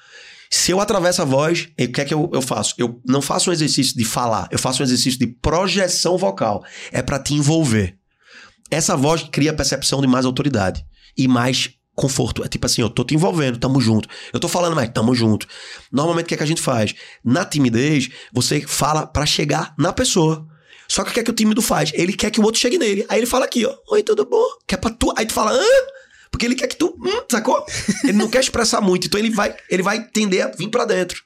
Se 0.49 0.71
eu 0.71 0.79
atravesso 0.79 1.21
a 1.21 1.25
voz, 1.25 1.69
o 1.79 1.87
que 1.91 2.01
é 2.01 2.05
que 2.05 2.13
eu, 2.13 2.29
eu 2.31 2.41
faço? 2.41 2.75
Eu 2.77 3.01
não 3.05 3.21
faço 3.21 3.49
um 3.49 3.53
exercício 3.53 3.97
de 3.97 4.05
falar, 4.05 4.47
eu 4.51 4.59
faço 4.59 4.83
um 4.83 4.85
exercício 4.85 5.19
de 5.19 5.25
projeção 5.25 6.15
vocal. 6.15 6.63
É 6.91 7.01
pra 7.01 7.17
te 7.17 7.33
envolver. 7.33 7.97
Essa 8.69 8.95
voz 8.95 9.23
cria 9.31 9.51
a 9.51 9.55
percepção 9.55 9.99
de 9.99 10.07
mais 10.07 10.25
autoridade 10.25 10.85
e 11.17 11.27
mais 11.27 11.71
conforto. 11.95 12.43
É 12.43 12.47
tipo 12.47 12.65
assim, 12.65 12.81
eu 12.81 12.89
tô 12.89 13.03
te 13.03 13.13
envolvendo, 13.13 13.57
tamo 13.57 13.79
junto. 13.79 14.07
Eu 14.31 14.39
tô 14.39 14.47
falando, 14.47 14.75
mas 14.75 14.89
tamo 14.89 15.13
junto. 15.13 15.47
Normalmente 15.91 16.25
o 16.25 16.27
que, 16.27 16.33
é 16.33 16.37
que 16.37 16.43
a 16.43 16.47
gente 16.47 16.61
faz? 16.61 16.93
Na 17.23 17.45
timidez, 17.45 18.09
você 18.31 18.61
fala 18.61 19.05
pra 19.05 19.25
chegar 19.25 19.73
na 19.77 19.93
pessoa. 19.93 20.47
Só 20.87 21.03
que 21.03 21.11
o 21.11 21.13
que 21.13 21.19
é 21.19 21.23
que 21.23 21.31
o 21.31 21.33
tímido 21.33 21.61
faz? 21.61 21.91
Ele 21.93 22.13
quer 22.13 22.29
que 22.29 22.39
o 22.39 22.43
outro 22.43 22.59
chegue 22.59 22.77
nele. 22.77 23.05
Aí 23.09 23.19
ele 23.19 23.25
fala 23.25 23.45
aqui, 23.45 23.65
ó. 23.65 23.75
Oi, 23.91 24.03
tudo 24.03 24.25
bom? 24.25 24.45
Quer 24.67 24.77
pra 24.77 24.89
tu? 24.89 25.13
Aí 25.17 25.25
tu 25.25 25.33
fala, 25.33 25.51
hã? 25.51 25.63
Porque 26.29 26.45
ele 26.45 26.55
quer 26.55 26.67
que 26.67 26.75
tu. 26.75 26.97
Hum, 26.99 27.23
sacou? 27.29 27.63
Ele 28.03 28.13
não 28.13 28.27
quer 28.27 28.39
expressar 28.39 28.81
muito. 28.81 29.05
Então 29.05 29.19
ele 29.19 29.29
vai, 29.29 29.55
ele 29.69 29.83
vai 29.83 30.03
tender 30.03 30.43
a 30.43 30.47
vir 30.47 30.67
pra 30.67 30.83
dentro. 30.83 31.23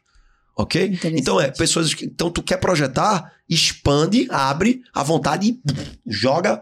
Ok? 0.53 0.99
Então 1.05 1.39
é, 1.39 1.49
pessoas 1.49 1.93
que. 1.93 2.03
Então 2.03 2.29
tu 2.29 2.43
quer 2.43 2.57
projetar, 2.57 3.31
expande, 3.49 4.27
abre 4.29 4.81
à 4.93 5.03
vontade 5.03 5.47
e 5.47 5.61
joga 6.05 6.61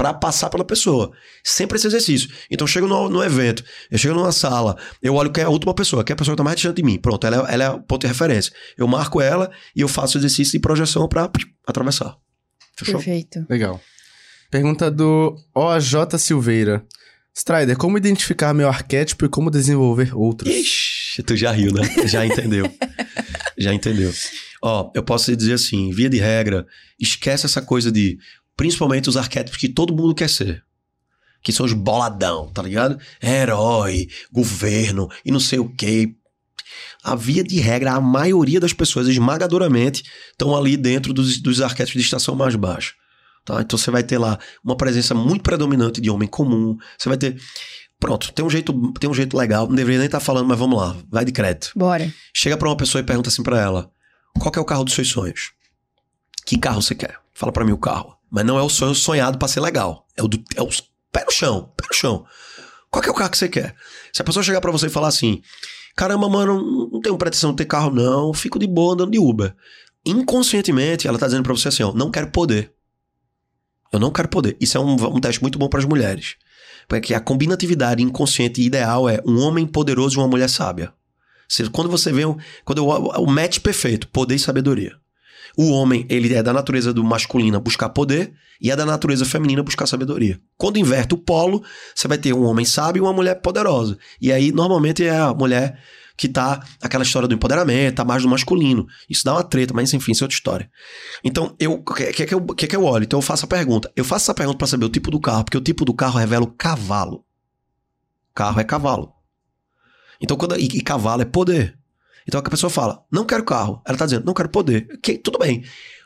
pra 0.00 0.14
passar 0.14 0.48
pela 0.48 0.64
pessoa. 0.64 1.12
Sempre 1.44 1.76
esse 1.76 1.86
exercício. 1.86 2.30
Então, 2.50 2.64
eu 2.64 2.66
chego 2.66 2.86
no, 2.86 3.10
no 3.10 3.22
evento, 3.22 3.62
eu 3.90 3.98
chego 3.98 4.14
numa 4.14 4.32
sala, 4.32 4.78
eu 5.02 5.14
olho 5.14 5.30
quem 5.30 5.42
é 5.42 5.46
a 5.46 5.50
última 5.50 5.74
pessoa, 5.74 6.02
quem 6.02 6.14
é 6.14 6.14
a 6.14 6.16
pessoa 6.16 6.34
que 6.34 6.38
tá 6.38 6.42
mais 6.42 6.56
distante 6.56 6.76
de 6.76 6.82
mim. 6.82 6.98
Pronto, 6.98 7.26
ela 7.26 7.46
é, 7.46 7.54
ela 7.54 7.64
é 7.64 7.68
o 7.68 7.82
ponto 7.82 8.00
de 8.00 8.06
referência. 8.06 8.50
Eu 8.78 8.88
marco 8.88 9.20
ela 9.20 9.50
e 9.76 9.82
eu 9.82 9.88
faço 9.88 10.16
o 10.16 10.18
exercício 10.18 10.52
de 10.52 10.58
projeção 10.58 11.06
pra 11.06 11.28
psh, 11.28 11.44
atravessar. 11.66 12.16
Fechou? 12.78 12.94
Perfeito. 12.94 13.44
Legal. 13.50 13.78
Pergunta 14.50 14.90
do 14.90 15.36
OJ 15.54 16.18
Silveira. 16.18 16.82
Strider, 17.36 17.76
como 17.76 17.98
identificar 17.98 18.54
meu 18.54 18.68
arquétipo 18.68 19.26
e 19.26 19.28
como 19.28 19.50
desenvolver 19.50 20.16
outros? 20.16 20.50
Ixi, 20.50 21.22
tu 21.24 21.36
já 21.36 21.52
riu, 21.52 21.74
né? 21.74 21.82
Já 22.06 22.24
entendeu. 22.24 22.64
já 23.58 23.74
entendeu. 23.74 24.10
Ó, 24.62 24.90
eu 24.94 25.02
posso 25.02 25.26
te 25.26 25.36
dizer 25.36 25.54
assim, 25.54 25.90
via 25.90 26.08
de 26.08 26.18
regra, 26.18 26.66
esquece 26.98 27.46
essa 27.46 27.62
coisa 27.62 27.90
de, 27.90 28.18
principalmente 28.60 29.08
os 29.08 29.16
arquétipos 29.16 29.58
que 29.58 29.70
todo 29.70 29.96
mundo 29.96 30.14
quer 30.14 30.28
ser. 30.28 30.62
Que 31.42 31.50
são 31.50 31.64
os 31.64 31.72
boladão, 31.72 32.52
tá 32.52 32.60
ligado? 32.60 33.00
Herói, 33.22 34.06
governo 34.30 35.08
e 35.24 35.30
não 35.30 35.40
sei 35.40 35.58
o 35.58 35.74
quê. 35.74 36.14
A 37.02 37.14
via 37.14 37.42
de 37.42 37.58
regra, 37.58 37.92
a 37.92 38.00
maioria 38.02 38.60
das 38.60 38.74
pessoas, 38.74 39.08
esmagadoramente, 39.08 40.04
estão 40.30 40.54
ali 40.54 40.76
dentro 40.76 41.14
dos, 41.14 41.40
dos 41.40 41.62
arquétipos 41.62 42.02
de 42.02 42.04
estação 42.04 42.34
mais 42.34 42.54
baixa. 42.54 42.92
Tá? 43.46 43.62
Então 43.62 43.78
você 43.78 43.90
vai 43.90 44.02
ter 44.02 44.18
lá 44.18 44.38
uma 44.62 44.76
presença 44.76 45.14
muito 45.14 45.42
predominante 45.42 45.98
de 45.98 46.10
homem 46.10 46.28
comum. 46.28 46.76
Você 46.98 47.08
vai 47.08 47.16
ter. 47.16 47.40
Pronto, 47.98 48.30
tem 48.30 48.44
um 48.44 48.50
jeito, 48.50 48.92
tem 49.00 49.08
um 49.08 49.14
jeito 49.14 49.38
legal. 49.38 49.68
Não 49.68 49.74
deveria 49.74 50.00
nem 50.00 50.06
estar 50.06 50.20
falando, 50.20 50.48
mas 50.48 50.58
vamos 50.58 50.78
lá. 50.78 50.94
Vai 51.10 51.24
de 51.24 51.32
crédito. 51.32 51.72
Bora. 51.74 52.12
Chega 52.34 52.58
pra 52.58 52.68
uma 52.68 52.76
pessoa 52.76 53.00
e 53.00 53.06
pergunta 53.06 53.30
assim 53.30 53.42
pra 53.42 53.58
ela: 53.58 53.90
Qual 54.38 54.52
é 54.54 54.60
o 54.60 54.66
carro 54.66 54.84
dos 54.84 54.92
seus 54.92 55.08
sonhos? 55.08 55.52
Que 56.44 56.58
carro 56.58 56.82
você 56.82 56.94
quer? 56.94 57.16
Fala 57.32 57.50
pra 57.50 57.64
mim 57.64 57.72
o 57.72 57.78
carro. 57.78 58.19
Mas 58.30 58.44
não 58.44 58.58
é 58.58 58.62
o 58.62 58.68
sonho 58.68 58.94
sonhado 58.94 59.38
pra 59.38 59.48
ser 59.48 59.60
legal. 59.60 60.06
É 60.16 60.22
o, 60.22 60.28
do, 60.28 60.42
é 60.54 60.62
o 60.62 60.68
pé 61.10 61.24
no 61.24 61.32
chão, 61.32 61.72
pé 61.76 61.84
no 61.88 61.94
chão. 61.94 62.24
Qual 62.90 63.04
é 63.04 63.10
o 63.10 63.14
carro 63.14 63.30
que 63.30 63.38
você 63.38 63.48
quer? 63.48 63.74
Se 64.12 64.22
a 64.22 64.24
pessoa 64.24 64.42
chegar 64.42 64.60
pra 64.60 64.70
você 64.70 64.86
e 64.86 64.90
falar 64.90 65.08
assim: 65.08 65.42
Caramba, 65.96 66.28
mano, 66.28 66.88
não 66.92 67.00
tenho 67.00 67.18
pretensão 67.18 67.50
de 67.50 67.58
ter 67.58 67.64
carro, 67.64 67.90
não. 67.90 68.32
Fico 68.32 68.58
de 68.58 68.66
boa 68.66 68.94
andando 68.94 69.10
de 69.10 69.18
Uber. 69.18 69.54
Inconscientemente, 70.04 71.06
ela 71.06 71.18
tá 71.18 71.26
dizendo 71.26 71.42
pra 71.42 71.52
você 71.52 71.68
assim: 71.68 71.82
Ó, 71.82 71.92
não 71.92 72.10
quero 72.10 72.30
poder. 72.30 72.72
Eu 73.92 73.98
não 73.98 74.10
quero 74.10 74.28
poder. 74.28 74.56
Isso 74.60 74.76
é 74.76 74.80
um, 74.80 74.94
um 74.94 75.20
teste 75.20 75.42
muito 75.42 75.58
bom 75.58 75.68
para 75.68 75.80
as 75.80 75.86
mulheres. 75.86 76.36
Porque 76.88 77.14
a 77.14 77.20
combinatividade 77.20 78.02
inconsciente 78.02 78.62
ideal 78.62 79.08
é 79.08 79.20
um 79.26 79.40
homem 79.40 79.66
poderoso 79.66 80.16
e 80.16 80.18
uma 80.18 80.28
mulher 80.28 80.48
sábia. 80.48 80.88
Ou 80.88 80.92
seja, 81.48 81.70
quando 81.70 81.90
você 81.90 82.12
vê 82.12 82.24
o, 82.24 82.36
quando 82.64 82.84
o, 82.84 82.90
o 82.90 83.26
match 83.26 83.58
perfeito, 83.58 84.08
poder 84.08 84.36
e 84.36 84.38
sabedoria. 84.38 84.96
O 85.56 85.70
homem, 85.70 86.06
ele 86.08 86.32
é 86.34 86.42
da 86.42 86.52
natureza 86.52 86.92
do 86.92 87.02
masculina 87.02 87.60
buscar 87.60 87.88
poder 87.90 88.32
e 88.60 88.70
é 88.70 88.76
da 88.76 88.84
natureza 88.84 89.24
feminina 89.24 89.62
buscar 89.62 89.86
sabedoria. 89.86 90.40
Quando 90.56 90.78
inverte 90.78 91.14
o 91.14 91.18
polo, 91.18 91.62
você 91.94 92.06
vai 92.06 92.18
ter 92.18 92.32
um 92.32 92.44
homem 92.44 92.64
sábio 92.64 93.00
e 93.00 93.02
uma 93.02 93.12
mulher 93.12 93.36
poderosa. 93.36 93.96
E 94.20 94.30
aí, 94.30 94.52
normalmente, 94.52 95.04
é 95.04 95.18
a 95.18 95.32
mulher 95.32 95.78
que 96.20 96.28
tá 96.28 96.62
aquela 96.82 97.02
história 97.02 97.26
do 97.26 97.34
empoderamento, 97.34 97.94
tá 97.94 98.04
mais 98.04 98.22
do 98.22 98.28
masculino. 98.28 98.86
Isso 99.08 99.24
dá 99.24 99.32
uma 99.32 99.42
treta, 99.42 99.72
mas 99.72 99.94
enfim, 99.94 100.12
isso 100.12 100.22
é 100.22 100.26
outra 100.26 100.36
história. 100.36 100.70
Então, 101.24 101.56
eu, 101.58 101.72
o 101.72 101.82
que, 101.82 102.12
que, 102.12 102.26
que, 102.26 102.34
eu, 102.34 102.44
que, 102.44 102.66
que 102.66 102.76
eu 102.76 102.84
olho? 102.84 103.04
Então, 103.04 103.18
eu 103.18 103.22
faço 103.22 103.46
a 103.46 103.48
pergunta. 103.48 103.90
Eu 103.96 104.04
faço 104.04 104.24
essa 104.24 104.34
pergunta 104.34 104.58
para 104.58 104.66
saber 104.66 104.84
o 104.84 104.90
tipo 104.90 105.10
do 105.10 105.18
carro, 105.18 105.44
porque 105.44 105.56
o 105.56 105.62
tipo 105.62 105.82
do 105.82 105.94
carro 105.94 106.18
revela 106.18 106.44
o 106.44 106.52
cavalo. 106.52 107.24
Carro 108.34 108.60
é 108.60 108.64
cavalo. 108.64 109.14
Então, 110.20 110.36
quando, 110.36 110.58
e, 110.58 110.66
e 110.66 110.82
cavalo 110.82 111.22
é 111.22 111.24
poder. 111.24 111.79
Então, 112.30 112.38
a 112.38 112.48
pessoa 112.48 112.70
fala, 112.70 113.04
não 113.10 113.24
quero 113.24 113.44
carro. 113.44 113.82
Ela 113.84 113.98
tá 113.98 114.04
dizendo, 114.04 114.24
não 114.24 114.32
quero 114.32 114.48
poder. 114.48 114.86
Ok, 114.94 115.18
tudo 115.18 115.36
bem. 115.36 115.64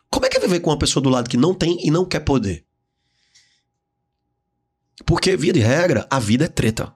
Como 0.09 0.25
é 0.25 0.31
que 0.31 0.39
é 0.39 0.41
viver 0.41 0.61
com 0.61 0.71
uma 0.71 0.79
pessoa 0.79 1.03
do 1.03 1.11
lado 1.11 1.29
que 1.29 1.37
não 1.37 1.53
tem 1.53 1.87
e 1.87 1.91
não 1.91 2.07
quer 2.07 2.21
poder? 2.21 2.65
Porque, 5.05 5.37
via 5.37 5.53
de 5.53 5.61
regra, 5.61 6.07
a 6.11 6.19
vida 6.19 6.47
é 6.47 6.49
treta. 6.49 6.95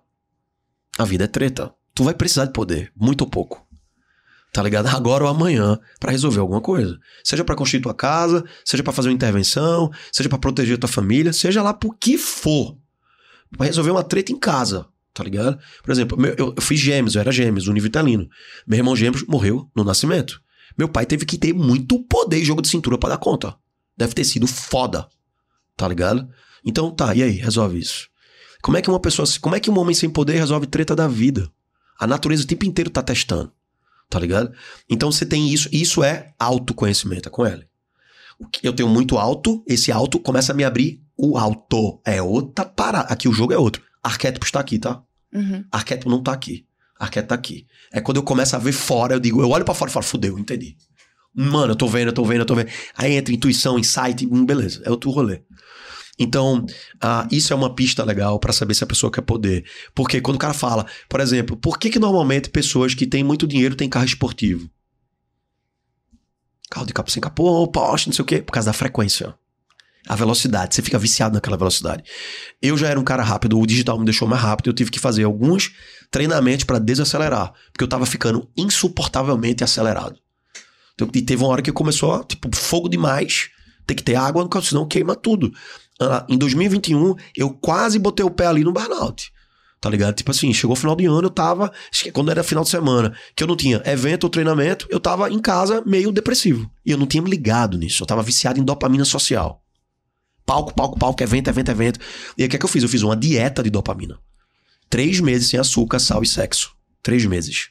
A 0.98 1.04
vida 1.04 1.24
é 1.24 1.28
treta 1.28 1.74
tu 1.98 2.04
vai 2.04 2.14
precisar 2.14 2.44
de 2.44 2.52
poder, 2.52 2.92
muito 2.94 3.22
ou 3.22 3.26
pouco. 3.28 3.66
Tá 4.52 4.62
ligado? 4.62 4.86
Agora 4.86 5.24
ou 5.24 5.30
amanhã, 5.30 5.76
para 5.98 6.12
resolver 6.12 6.38
alguma 6.38 6.60
coisa. 6.60 6.96
Seja 7.24 7.42
para 7.42 7.56
construir 7.56 7.82
tua 7.82 7.92
casa, 7.92 8.44
seja 8.64 8.84
para 8.84 8.92
fazer 8.92 9.08
uma 9.08 9.14
intervenção, 9.16 9.90
seja 10.12 10.28
para 10.28 10.38
proteger 10.38 10.78
tua 10.78 10.88
família, 10.88 11.32
seja 11.32 11.60
lá 11.60 11.74
por 11.74 11.96
que 11.96 12.16
for. 12.16 12.78
Pra 13.50 13.66
resolver 13.66 13.90
uma 13.90 14.04
treta 14.04 14.30
em 14.30 14.38
casa, 14.38 14.86
tá 15.18 15.24
ligado? 15.24 15.58
Por 15.82 15.90
exemplo, 15.90 16.16
eu, 16.38 16.54
eu 16.56 16.62
fiz 16.62 16.78
gêmeos, 16.78 17.16
eu 17.16 17.20
era 17.20 17.32
gêmeos, 17.32 17.66
univitalino. 17.66 18.28
Meu 18.64 18.78
irmão 18.78 18.94
gêmeos 18.94 19.24
morreu 19.26 19.68
no 19.74 19.82
nascimento. 19.82 20.40
Meu 20.78 20.88
pai 20.88 21.04
teve 21.04 21.26
que 21.26 21.36
ter 21.36 21.52
muito 21.52 22.00
poder 22.04 22.38
e 22.38 22.44
jogo 22.44 22.62
de 22.62 22.68
cintura 22.68 22.96
para 22.96 23.10
dar 23.10 23.18
conta. 23.18 23.56
Deve 23.96 24.14
ter 24.14 24.22
sido 24.22 24.46
foda, 24.46 25.08
tá 25.76 25.88
ligado? 25.88 26.28
Então 26.64 26.88
tá, 26.92 27.12
e 27.16 27.22
aí, 27.24 27.32
resolve 27.32 27.80
isso. 27.80 28.08
Como 28.62 28.76
é 28.76 28.82
que 28.82 28.88
uma 28.88 29.00
pessoa, 29.00 29.26
como 29.40 29.56
é 29.56 29.60
que 29.60 29.68
um 29.68 29.76
homem 29.76 29.92
sem 29.92 30.08
poder 30.08 30.34
resolve 30.34 30.68
treta 30.68 30.94
da 30.94 31.08
vida? 31.08 31.50
A 31.98 32.06
natureza 32.06 32.44
o 32.44 32.46
tempo 32.46 32.64
inteiro 32.64 32.90
tá 32.90 33.02
testando. 33.02 33.52
Tá 34.08 34.20
ligado? 34.20 34.52
Então 34.88 35.10
você 35.10 35.26
tem 35.26 35.52
isso. 35.52 35.68
Isso 35.72 36.04
é 36.04 36.32
autoconhecimento, 36.38 37.28
é 37.28 37.32
com 37.32 37.44
ela. 37.44 37.64
Eu 38.62 38.72
tenho 38.72 38.88
muito 38.88 39.18
alto, 39.18 39.64
esse 39.66 39.90
alto 39.90 40.20
começa 40.20 40.52
a 40.52 40.54
me 40.54 40.62
abrir 40.62 41.02
o 41.16 41.36
alto. 41.36 42.00
É 42.06 42.22
outra 42.22 42.64
parada. 42.64 43.08
Aqui 43.12 43.28
o 43.28 43.32
jogo 43.32 43.52
é 43.52 43.58
outro. 43.58 43.82
Arquétipo 44.00 44.46
está 44.46 44.60
aqui, 44.60 44.78
tá? 44.78 45.02
Uhum. 45.32 45.64
Arquétipo 45.70 46.10
não 46.10 46.22
tá 46.22 46.32
aqui. 46.32 46.66
Arquétipo 46.98 47.28
tá 47.28 47.34
aqui. 47.34 47.66
É 47.92 48.00
quando 48.00 48.16
eu 48.16 48.22
começo 48.22 48.56
a 48.56 48.58
ver 48.58 48.72
fora, 48.72 49.14
eu 49.14 49.20
digo, 49.20 49.40
eu 49.40 49.50
olho 49.50 49.64
para 49.64 49.74
fora 49.74 49.90
e 49.90 49.94
falo, 49.94 50.04
fudeu, 50.04 50.38
entendi. 50.38 50.76
Mano, 51.34 51.72
eu 51.72 51.76
tô 51.76 51.86
vendo, 51.86 52.08
eu 52.08 52.12
tô 52.12 52.24
vendo, 52.24 52.40
eu 52.40 52.46
tô 52.46 52.54
vendo. 52.54 52.68
Aí 52.96 53.12
entra 53.12 53.32
intuição, 53.32 53.78
insight, 53.78 54.26
hum, 54.26 54.44
beleza, 54.44 54.82
é 54.84 54.90
outro 54.90 55.10
rolê. 55.10 55.42
Então, 56.18 56.64
uh, 56.96 57.28
isso 57.30 57.52
é 57.52 57.56
uma 57.56 57.74
pista 57.74 58.02
legal 58.02 58.40
para 58.40 58.52
saber 58.52 58.74
se 58.74 58.82
a 58.82 58.86
pessoa 58.86 59.12
quer 59.12 59.22
poder. 59.22 59.64
Porque 59.94 60.20
quando 60.20 60.34
o 60.34 60.40
cara 60.40 60.52
fala, 60.52 60.84
por 61.08 61.20
exemplo, 61.20 61.56
por 61.56 61.78
que, 61.78 61.90
que 61.90 61.98
normalmente 61.98 62.50
pessoas 62.50 62.92
que 62.92 63.06
têm 63.06 63.22
muito 63.22 63.46
dinheiro 63.46 63.76
têm 63.76 63.88
carro 63.88 64.04
esportivo? 64.04 64.68
Carro 66.68 66.86
de 66.86 66.92
capô 66.92 67.10
sem 67.10 67.22
capô, 67.22 67.68
Porsche, 67.68 68.08
não 68.08 68.14
sei 68.14 68.22
o 68.22 68.26
quê, 68.26 68.42
por 68.42 68.52
causa 68.52 68.70
da 68.70 68.72
frequência. 68.72 69.34
A 70.08 70.14
velocidade, 70.14 70.74
você 70.74 70.80
fica 70.80 70.98
viciado 70.98 71.34
naquela 71.34 71.56
velocidade. 71.56 72.02
Eu 72.62 72.78
já 72.78 72.88
era 72.88 72.98
um 72.98 73.04
cara 73.04 73.22
rápido, 73.22 73.60
o 73.60 73.66
digital 73.66 73.98
me 73.98 74.06
deixou 74.06 74.26
mais 74.26 74.40
rápido, 74.40 74.70
eu 74.70 74.72
tive 74.72 74.90
que 74.90 74.98
fazer 74.98 75.24
alguns 75.24 75.70
treinamentos 76.10 76.64
para 76.64 76.78
desacelerar, 76.78 77.52
porque 77.70 77.84
eu 77.84 77.88
tava 77.88 78.06
ficando 78.06 78.48
insuportavelmente 78.56 79.62
acelerado. 79.62 80.18
Então, 80.94 81.08
e 81.14 81.20
teve 81.20 81.42
uma 81.42 81.50
hora 81.50 81.60
que 81.60 81.70
começou, 81.70 82.24
tipo, 82.24 82.48
fogo 82.56 82.88
demais, 82.88 83.50
tem 83.86 83.94
que 83.94 84.02
ter 84.02 84.16
água, 84.16 84.48
senão 84.62 84.88
queima 84.88 85.14
tudo. 85.14 85.52
Ah, 86.00 86.24
em 86.28 86.38
2021, 86.38 87.14
eu 87.36 87.50
quase 87.50 87.98
botei 87.98 88.24
o 88.24 88.30
pé 88.30 88.46
ali 88.46 88.64
no 88.64 88.72
burnout. 88.72 89.30
Tá 89.80 89.88
ligado? 89.88 90.14
Tipo 90.14 90.30
assim, 90.30 90.52
chegou 90.52 90.72
o 90.72 90.78
final 90.78 90.96
de 90.96 91.06
ano, 91.06 91.26
eu 91.26 91.30
tava. 91.30 91.70
Quando 92.12 92.30
era 92.30 92.42
final 92.42 92.64
de 92.64 92.70
semana, 92.70 93.14
que 93.36 93.44
eu 93.44 93.46
não 93.46 93.56
tinha 93.56 93.80
evento 93.84 94.24
ou 94.24 94.30
treinamento, 94.30 94.88
eu 94.90 94.98
tava 94.98 95.30
em 95.30 95.38
casa 95.38 95.82
meio 95.86 96.10
depressivo. 96.10 96.68
E 96.84 96.90
eu 96.90 96.98
não 96.98 97.06
tinha 97.06 97.22
me 97.22 97.30
ligado 97.30 97.78
nisso. 97.78 98.02
Eu 98.02 98.06
tava 98.06 98.22
viciado 98.22 98.58
em 98.58 98.64
dopamina 98.64 99.04
social. 99.04 99.62
Palco, 100.48 100.72
palco, 100.72 100.98
palco, 100.98 101.22
evento, 101.22 101.48
evento, 101.50 101.70
evento. 101.70 102.00
E 102.38 102.42
aí 102.42 102.46
o 102.46 102.50
que 102.50 102.56
é 102.56 102.58
que 102.58 102.64
eu 102.64 102.70
fiz? 102.70 102.82
Eu 102.82 102.88
fiz 102.88 103.02
uma 103.02 103.14
dieta 103.14 103.62
de 103.62 103.68
dopamina. 103.68 104.18
Três 104.88 105.20
meses 105.20 105.50
sem 105.50 105.60
açúcar, 105.60 105.98
sal 105.98 106.22
e 106.22 106.26
sexo. 106.26 106.74
Três 107.02 107.26
meses. 107.26 107.68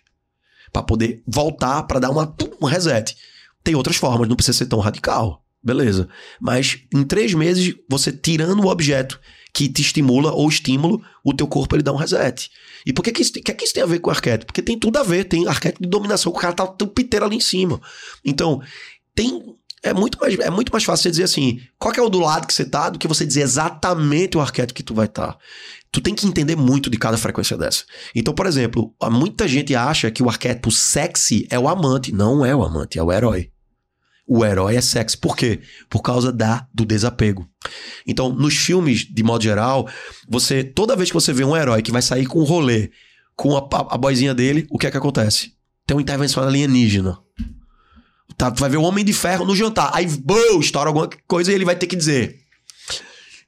para 0.71 0.83
poder 0.83 1.23
voltar, 1.25 1.81
para 1.83 1.99
dar 1.99 2.11
uma, 2.11 2.35
um 2.61 2.67
reset. 2.67 3.17
Tem 3.63 3.73
outras 3.73 3.95
formas, 3.95 4.29
não 4.29 4.35
precisa 4.35 4.59
ser 4.59 4.67
tão 4.67 4.77
radical. 4.77 5.43
Beleza. 5.63 6.07
Mas 6.39 6.77
em 6.93 7.03
três 7.03 7.33
meses, 7.33 7.73
você 7.89 8.11
tirando 8.11 8.63
o 8.63 8.67
objeto 8.67 9.19
que 9.51 9.67
te 9.67 9.81
estimula 9.81 10.31
ou 10.31 10.47
estímulo, 10.47 11.01
o 11.23 11.33
teu 11.33 11.47
corpo 11.47 11.75
ele 11.75 11.81
dá 11.81 11.91
um 11.91 11.95
reset. 11.95 12.51
E 12.85 12.93
por 12.93 13.01
que, 13.01 13.11
que, 13.11 13.23
isso, 13.23 13.33
que, 13.33 13.41
que 13.41 13.65
isso 13.65 13.73
tem 13.73 13.81
a 13.81 13.87
ver 13.87 13.97
com 13.97 14.11
arquétipo? 14.11 14.45
Porque 14.45 14.61
tem 14.61 14.77
tudo 14.77 14.97
a 14.97 15.03
ver, 15.03 15.23
tem 15.23 15.47
arquétipo 15.47 15.81
de 15.81 15.89
dominação, 15.89 16.31
o 16.31 16.35
cara 16.35 16.53
tá 16.53 16.63
o 16.63 16.87
piteiro 16.87 17.25
ali 17.25 17.37
em 17.37 17.41
cima. 17.41 17.81
Então, 18.23 18.61
tem. 19.15 19.56
É 19.83 19.93
muito, 19.93 20.17
mais, 20.19 20.37
é 20.39 20.49
muito 20.49 20.71
mais 20.71 20.83
fácil 20.83 21.03
você 21.03 21.11
dizer 21.11 21.23
assim, 21.23 21.61
qual 21.77 21.93
é 21.93 22.01
o 22.01 22.09
do 22.09 22.19
lado 22.19 22.47
que 22.47 22.53
você 22.53 22.65
tá, 22.65 22.89
do 22.89 22.97
que 22.97 23.07
você 23.07 23.25
dizer 23.25 23.41
exatamente 23.41 24.35
o 24.35 24.41
arquétipo 24.41 24.73
que 24.73 24.83
tu 24.83 24.93
vai 24.93 25.05
estar. 25.05 25.33
Tá. 25.33 25.39
Tu 25.91 26.01
tem 26.01 26.15
que 26.15 26.27
entender 26.27 26.55
muito 26.55 26.89
de 26.89 26.97
cada 26.97 27.17
frequência 27.17 27.55
dessa. 27.55 27.83
Então, 28.13 28.33
por 28.33 28.45
exemplo, 28.45 28.93
muita 29.11 29.47
gente 29.47 29.75
acha 29.75 30.11
que 30.11 30.23
o 30.23 30.29
arquétipo 30.29 30.71
sexy 30.71 31.47
é 31.49 31.57
o 31.57 31.67
amante. 31.67 32.11
Não 32.11 32.45
é 32.45 32.55
o 32.55 32.63
amante, 32.63 32.99
é 32.99 33.03
o 33.03 33.11
herói 33.11 33.51
o 34.27 34.43
herói 34.43 34.75
é 34.75 34.81
sexy. 34.81 35.17
Por 35.17 35.37
quê? 35.37 35.61
Por 35.89 36.01
causa 36.01 36.31
da 36.31 36.67
do 36.73 36.85
desapego. 36.85 37.47
Então, 38.05 38.29
nos 38.33 38.57
filmes, 38.57 39.07
de 39.09 39.23
modo 39.23 39.43
geral, 39.43 39.87
você 40.27 40.63
toda 40.63 40.95
vez 40.95 41.09
que 41.09 41.13
você 41.13 41.31
vê 41.31 41.45
um 41.45 41.55
herói 41.55 41.81
que 41.81 41.91
vai 41.91 42.01
sair 42.01 42.25
com 42.25 42.41
um 42.41 42.43
rolê 42.43 42.91
com 43.35 43.55
a, 43.55 43.59
a, 43.59 43.95
a 43.95 43.97
boizinha 43.97 44.35
dele, 44.35 44.67
o 44.69 44.77
que 44.77 44.87
é 44.87 44.91
que 44.91 44.97
acontece? 44.97 45.53
Tem 45.85 45.95
uma 45.95 46.01
intervenção 46.01 46.43
alienígena. 46.43 47.17
Tá, 48.37 48.51
tu 48.51 48.59
vai 48.59 48.69
ver 48.69 48.77
o 48.77 48.83
Homem 48.83 49.03
de 49.03 49.13
Ferro 49.13 49.45
no 49.45 49.55
jantar. 49.55 49.89
Aí, 49.93 50.05
boom, 50.05 50.59
estoura 50.59 50.89
alguma 50.89 51.09
coisa 51.27 51.51
e 51.51 51.55
ele 51.55 51.65
vai 51.65 51.75
ter 51.75 51.87
que 51.87 51.95
dizer. 51.95 52.39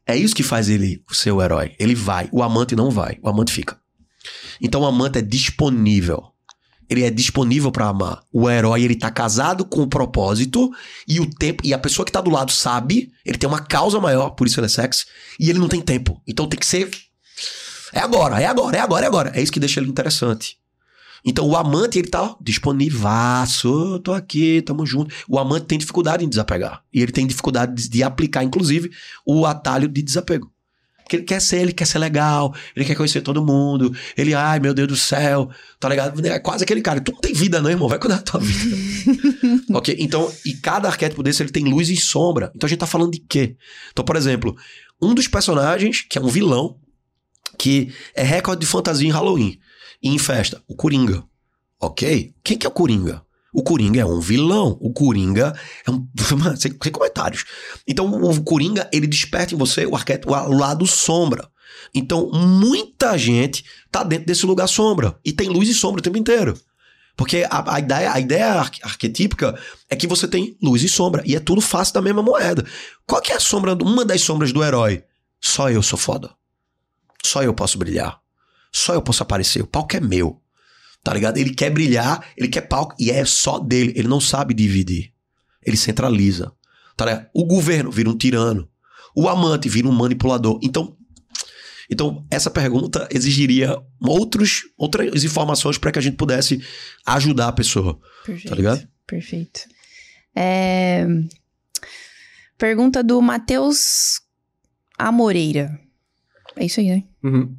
É 0.06 0.18
isso 0.18 0.36
que 0.36 0.42
faz 0.42 0.68
ele 0.68 1.04
o 1.32 1.42
herói. 1.42 1.76
Ele 1.80 1.94
vai. 1.94 2.28
O 2.32 2.42
amante 2.42 2.76
não 2.76 2.90
vai. 2.90 3.20
O 3.22 3.30
amante 3.30 3.52
fica. 3.52 3.78
Então, 4.60 4.82
o 4.82 4.86
amante 4.86 5.20
é 5.20 5.22
disponível. 5.22 6.32
ele 6.90 7.04
é 7.04 7.12
disponível 7.12 7.72
pra 7.72 7.90
amar. 7.90 8.24
O 8.34 8.50
herói, 8.50 8.84
ele 8.84 8.96
tá 8.96 9.12
casado 9.12 9.64
com 9.64 9.82
o 9.84 9.88
propósito 9.88 10.72
e 11.08 11.20
o 11.20 11.30
tempo 11.30 11.62
e 11.64 11.72
a 11.72 11.78
pessoa 11.78 12.04
que 12.04 12.12
tá 12.12 12.20
do 12.20 12.32
lado 12.32 12.52
sabe, 12.52 13.12
ele 13.24 13.38
tem 13.38 13.48
uma 13.48 13.62
causa 13.62 14.00
maior, 14.00 14.32
por 14.32 14.48
isso 14.48 14.60
ele 14.60 14.66
é 14.66 14.70
sexy, 14.70 15.06
e 15.40 15.52
ele 15.52 15.60
não 15.60 15.68
tem 15.68 15.82
tempo. 15.82 16.20
Então 16.28 16.48
tem 16.48 16.60
que 16.60 16.66
ser 16.66 16.90
é 17.94 18.00
agora, 18.00 18.40
é 18.42 18.46
agora, 18.46 18.78
é 18.78 18.80
agora, 18.80 19.06
é 19.06 19.08
agora. 19.08 19.32
É 19.36 19.42
isso 19.42 19.52
que 19.52 19.60
deixa 19.60 19.80
ele 19.80 19.90
interessante. 19.90 20.58
Então 21.24 21.48
o 21.48 21.56
amante, 21.56 22.00
ele 22.00 22.08
tá 22.08 22.36
disponível, 22.42 23.02
"Ô, 23.66 24.00
tô 24.00 24.14
aqui, 24.14 24.62
tamo 24.62 24.86
junto. 24.86 25.14
O 25.28 25.38
amante 25.38 25.66
tem 25.66 25.78
dificuldade 25.78 26.24
em 26.24 26.30
desapegar. 26.30 26.84
E 26.94 27.02
ele 27.02 27.12
tem 27.12 27.28
dificuldade 27.28 27.74
de, 27.76 27.90
de 27.90 28.04
aplicar, 28.04 28.44
inclusive, 28.44 28.90
o 29.26 29.46
atalho 29.46 29.88
de 29.88 30.02
desapego. 30.02 30.52
Porque 31.10 31.16
ele 31.16 31.24
quer 31.24 31.42
ser, 31.42 31.62
ele 31.62 31.74
quer 31.74 31.86
ser 31.86 31.98
legal, 31.98 32.54
ele 32.76 32.86
quer 32.86 32.94
conhecer 32.94 33.22
todo 33.22 33.44
mundo. 33.44 33.92
Ele, 34.16 34.36
ai 34.36 34.60
meu 34.60 34.76
Deus 34.76 34.88
do 34.88 34.96
céu, 34.96 35.50
tá 35.80 35.90
ligado? 35.90 36.24
É 36.24 36.38
quase 36.38 36.64
aquele 36.64 36.82
cara. 36.82 37.02
Tu 37.02 37.12
não 37.12 37.20
tem 37.20 37.34
vida, 37.34 37.60
não, 37.60 37.70
irmão. 37.72 37.90
Vai 37.90 37.98
cuidar 37.98 38.18
da 38.18 38.22
tua 38.22 38.40
vida. 38.40 38.78
ok? 39.74 39.96
Então, 39.98 40.32
e 40.46 40.54
cada 40.54 40.88
arquétipo 40.88 41.24
desse 41.24 41.42
ele 41.42 41.50
tem 41.50 41.64
luz 41.64 41.90
e 41.90 41.98
sombra. 41.98 42.52
Então 42.56 42.68
a 42.68 42.70
gente 42.70 42.78
tá 42.78 42.86
falando 42.86 43.14
de 43.14 43.20
quê? 43.20 43.58
Então, 43.92 44.06
por 44.06 44.16
exemplo, 44.16 44.56
um 45.02 45.16
dos 45.16 45.28
personagens, 45.28 46.06
que 46.08 46.20
é 46.20 46.22
um 46.22 46.28
vilão, 46.28 46.78
que 47.58 47.92
é 48.14 48.22
recorde 48.22 48.62
de 48.62 48.68
fantasia 48.68 49.08
em 49.08 49.12
Halloween 49.12 49.58
e 50.02 50.10
em 50.10 50.18
festa, 50.18 50.62
o 50.68 50.76
Coringa. 50.76 51.24
Ok? 51.80 52.34
Quem 52.44 52.58
que 52.58 52.66
é 52.66 52.70
o 52.70 52.74
Coringa? 52.74 53.24
O 53.54 53.64
Coringa 53.64 54.02
é 54.02 54.06
um 54.06 54.20
vilão. 54.20 54.78
O 54.82 54.92
Coringa 54.94 55.58
é 55.88 55.92
um. 55.92 56.08
Sem, 56.58 56.78
sem 56.82 56.92
comentários. 56.92 57.46
Então, 57.88 58.06
o 58.24 58.44
Coringa, 58.44 58.88
ele 58.94 59.08
desperta 59.08 59.54
em 59.56 59.58
você 59.58 59.86
o 59.86 59.96
arquétipo, 59.96 60.34
o 60.34 60.54
lado 60.58 60.86
sombra. 60.86 61.50
Então, 61.94 62.30
muita 62.32 63.18
gente 63.18 63.64
tá 63.92 64.04
dentro 64.04 64.26
desse 64.28 64.46
lugar 64.46 64.68
sombra. 64.68 65.18
E 65.26 65.32
tem 65.32 65.50
luz 65.50 65.68
e 65.70 65.74
sombra 65.74 66.00
o 66.00 66.04
tempo 66.04 66.18
inteiro. 66.18 66.60
Porque 67.16 67.46
a, 67.50 67.76
a 67.76 67.80
ideia, 67.80 68.14
a 68.14 68.20
ideia 68.20 68.54
arque- 68.54 68.80
arquetípica 68.84 69.60
é 69.90 69.96
que 69.96 70.08
você 70.08 70.28
tem 70.28 70.56
luz 70.62 70.84
e 70.84 70.90
sombra. 70.90 71.24
E 71.26 71.36
é 71.36 71.40
tudo 71.40 71.60
face 71.62 71.92
da 71.94 72.02
mesma 72.02 72.22
moeda. 72.22 72.66
Qual 73.08 73.22
que 73.22 73.32
é 73.32 73.36
a 73.36 73.40
sombra, 73.40 73.74
uma 73.82 74.06
das 74.06 74.22
sombras 74.22 74.52
do 74.54 74.64
herói? 74.64 75.04
Só 75.42 75.70
eu 75.72 75.82
sou 75.82 75.98
foda. 75.98 76.30
Só 77.24 77.42
eu 77.42 77.54
posso 77.54 77.78
brilhar. 77.78 78.20
Só 78.72 78.94
eu 78.94 79.02
posso 79.02 79.24
aparecer. 79.24 79.62
O 79.62 79.68
palco 79.68 79.96
é 79.96 80.00
meu. 80.00 80.42
Tá 81.04 81.14
ligado? 81.14 81.38
Ele 81.38 81.54
quer 81.54 81.70
brilhar, 81.70 82.26
ele 82.36 82.48
quer 82.48 82.62
palco 82.62 82.96
e 83.00 83.10
é 83.10 83.24
só 83.26 83.60
dele. 83.60 83.94
Ele 83.96 84.08
não 84.08 84.20
sabe 84.20 84.54
dividir. 84.54 85.14
Ele 85.66 85.78
centraliza. 85.78 86.52
Tá 86.96 87.06
ligado? 87.06 87.28
O 87.34 87.46
governo 87.46 87.92
vira 87.92 88.10
um 88.10 88.18
tirano. 88.18 88.70
O 89.16 89.28
amante 89.28 89.70
vira 89.70 89.88
um 89.88 89.92
manipulador. 89.92 90.60
Então, 90.62 90.96
então 91.90 92.26
essa 92.30 92.50
pergunta 92.50 93.08
exigiria 93.12 93.78
outros, 94.02 94.64
outras 94.78 95.24
informações 95.24 95.78
para 95.78 95.92
que 95.92 96.00
a 96.00 96.02
gente 96.02 96.18
pudesse 96.18 96.62
ajudar 97.06 97.48
a 97.48 97.54
pessoa. 97.54 98.00
Perfeito. 98.26 98.50
Tá 98.50 98.56
ligado? 98.56 98.88
Perfeito. 99.08 99.62
É, 100.36 101.08
Pergunta 102.60 103.02
do 103.02 103.22
Matheus 103.22 104.20
Amoreira. 104.98 105.80
É 106.58 106.66
isso 106.66 106.82
aí, 106.82 106.90
né? 106.90 107.04
Uhum. 107.24 107.56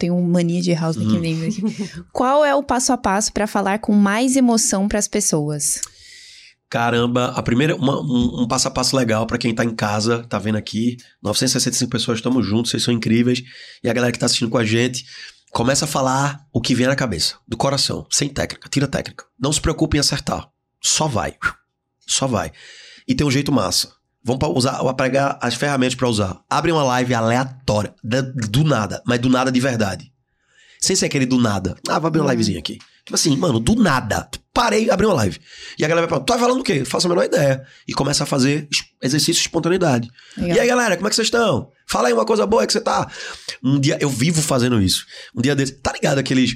Tenho 0.00 0.20
mania 0.22 0.60
de 0.62 0.70
errar 0.70 0.88
os 0.90 0.96
nicknames 0.96 1.58
aqui. 1.58 2.02
Qual 2.10 2.44
é 2.44 2.54
o 2.54 2.62
passo 2.62 2.92
a 2.92 2.96
passo 2.96 3.32
pra 3.32 3.46
falar 3.46 3.78
com 3.78 3.92
mais 3.92 4.34
emoção 4.34 4.88
pras 4.88 5.06
pessoas? 5.06 5.80
Caramba, 6.68 7.26
a 7.36 7.42
primeira, 7.42 7.74
uma- 7.74 8.00
um, 8.00 8.42
um 8.42 8.48
passo 8.48 8.68
a 8.68 8.70
passo 8.70 8.96
legal 8.96 9.26
pra 9.26 9.36
quem 9.38 9.54
tá 9.54 9.64
em 9.64 9.74
casa, 9.74 10.24
tá 10.28 10.38
vendo 10.38 10.56
aqui. 10.56 10.96
965 11.22 11.90
pessoas, 11.90 12.18
estamos 12.18 12.46
juntos, 12.46 12.70
vocês 12.70 12.82
são 12.82 12.94
incríveis. 12.94 13.42
E 13.82 13.90
a 13.90 13.92
galera 13.92 14.12
que 14.12 14.18
tá 14.18 14.26
assistindo 14.26 14.48
com 14.50 14.56
a 14.58 14.64
gente, 14.64 15.04
começa 15.52 15.84
a 15.84 15.88
falar 15.88 16.46
o 16.52 16.60
que 16.60 16.74
vem 16.74 16.86
na 16.86 16.94
cabeça, 16.94 17.34
do 17.46 17.56
coração, 17.56 18.06
sem 18.10 18.28
técnica, 18.28 18.68
tira 18.68 18.86
técnica. 18.86 19.24
Não 19.38 19.52
se 19.52 19.60
preocupe 19.60 19.96
em 19.96 20.00
acertar. 20.00 20.48
Só 20.82 21.08
vai. 21.08 21.34
Só 22.06 22.26
vai. 22.26 22.52
E 23.06 23.14
tem 23.14 23.26
um 23.26 23.30
jeito 23.30 23.50
massa. 23.52 23.90
Vamos 24.22 24.38
pra 24.38 24.48
usar, 24.48 24.82
vou 24.82 24.94
pegar 24.94 25.38
as 25.40 25.54
ferramentas 25.54 25.94
pra 25.94 26.08
usar. 26.08 26.40
Abre 26.48 26.70
uma 26.70 26.82
live 26.82 27.14
aleatória, 27.14 27.94
do 28.02 28.64
nada, 28.64 29.02
mas 29.06 29.18
do 29.18 29.28
nada 29.28 29.50
de 29.50 29.60
verdade. 29.60 30.12
Sem 30.80 30.96
ser 30.96 31.06
aquele 31.06 31.26
do 31.26 31.38
nada. 31.38 31.76
Ah, 31.88 31.98
vou 31.98 32.08
abrir 32.08 32.20
uma 32.20 32.30
livezinha 32.30 32.58
aqui. 32.58 32.78
Tipo 33.04 33.14
assim, 33.14 33.36
mano, 33.36 33.60
do 33.60 33.74
nada. 33.74 34.28
Parei, 34.52 34.90
abri 34.90 35.06
uma 35.06 35.14
live. 35.14 35.38
E 35.78 35.84
a 35.84 35.88
galera 35.88 36.06
vai 36.06 36.10
falar, 36.10 36.24
tu 36.24 36.30
vai 36.32 36.40
falando 36.40 36.60
o 36.60 36.64
quê? 36.64 36.84
Faço 36.84 37.06
a 37.06 37.10
menor 37.10 37.24
ideia. 37.24 37.64
E 37.86 37.92
começa 37.92 38.24
a 38.24 38.26
fazer 38.26 38.68
exercício 39.02 39.34
de 39.34 39.40
espontaneidade. 39.40 40.10
Legal. 40.36 40.56
E 40.56 40.60
aí, 40.60 40.66
galera, 40.66 40.96
como 40.96 41.06
é 41.06 41.10
que 41.10 41.16
vocês 41.16 41.26
estão? 41.26 41.70
Fala 41.86 42.08
aí 42.08 42.14
uma 42.14 42.24
coisa 42.24 42.46
boa 42.46 42.66
que 42.66 42.72
você 42.72 42.80
tá. 42.80 43.10
Um 43.62 43.78
dia, 43.78 43.98
eu 44.00 44.08
vivo 44.08 44.40
fazendo 44.40 44.80
isso. 44.80 45.04
Um 45.34 45.40
dia 45.42 45.54
desse, 45.54 45.72
tá 45.72 45.92
ligado 45.92 46.18
aqueles... 46.18 46.50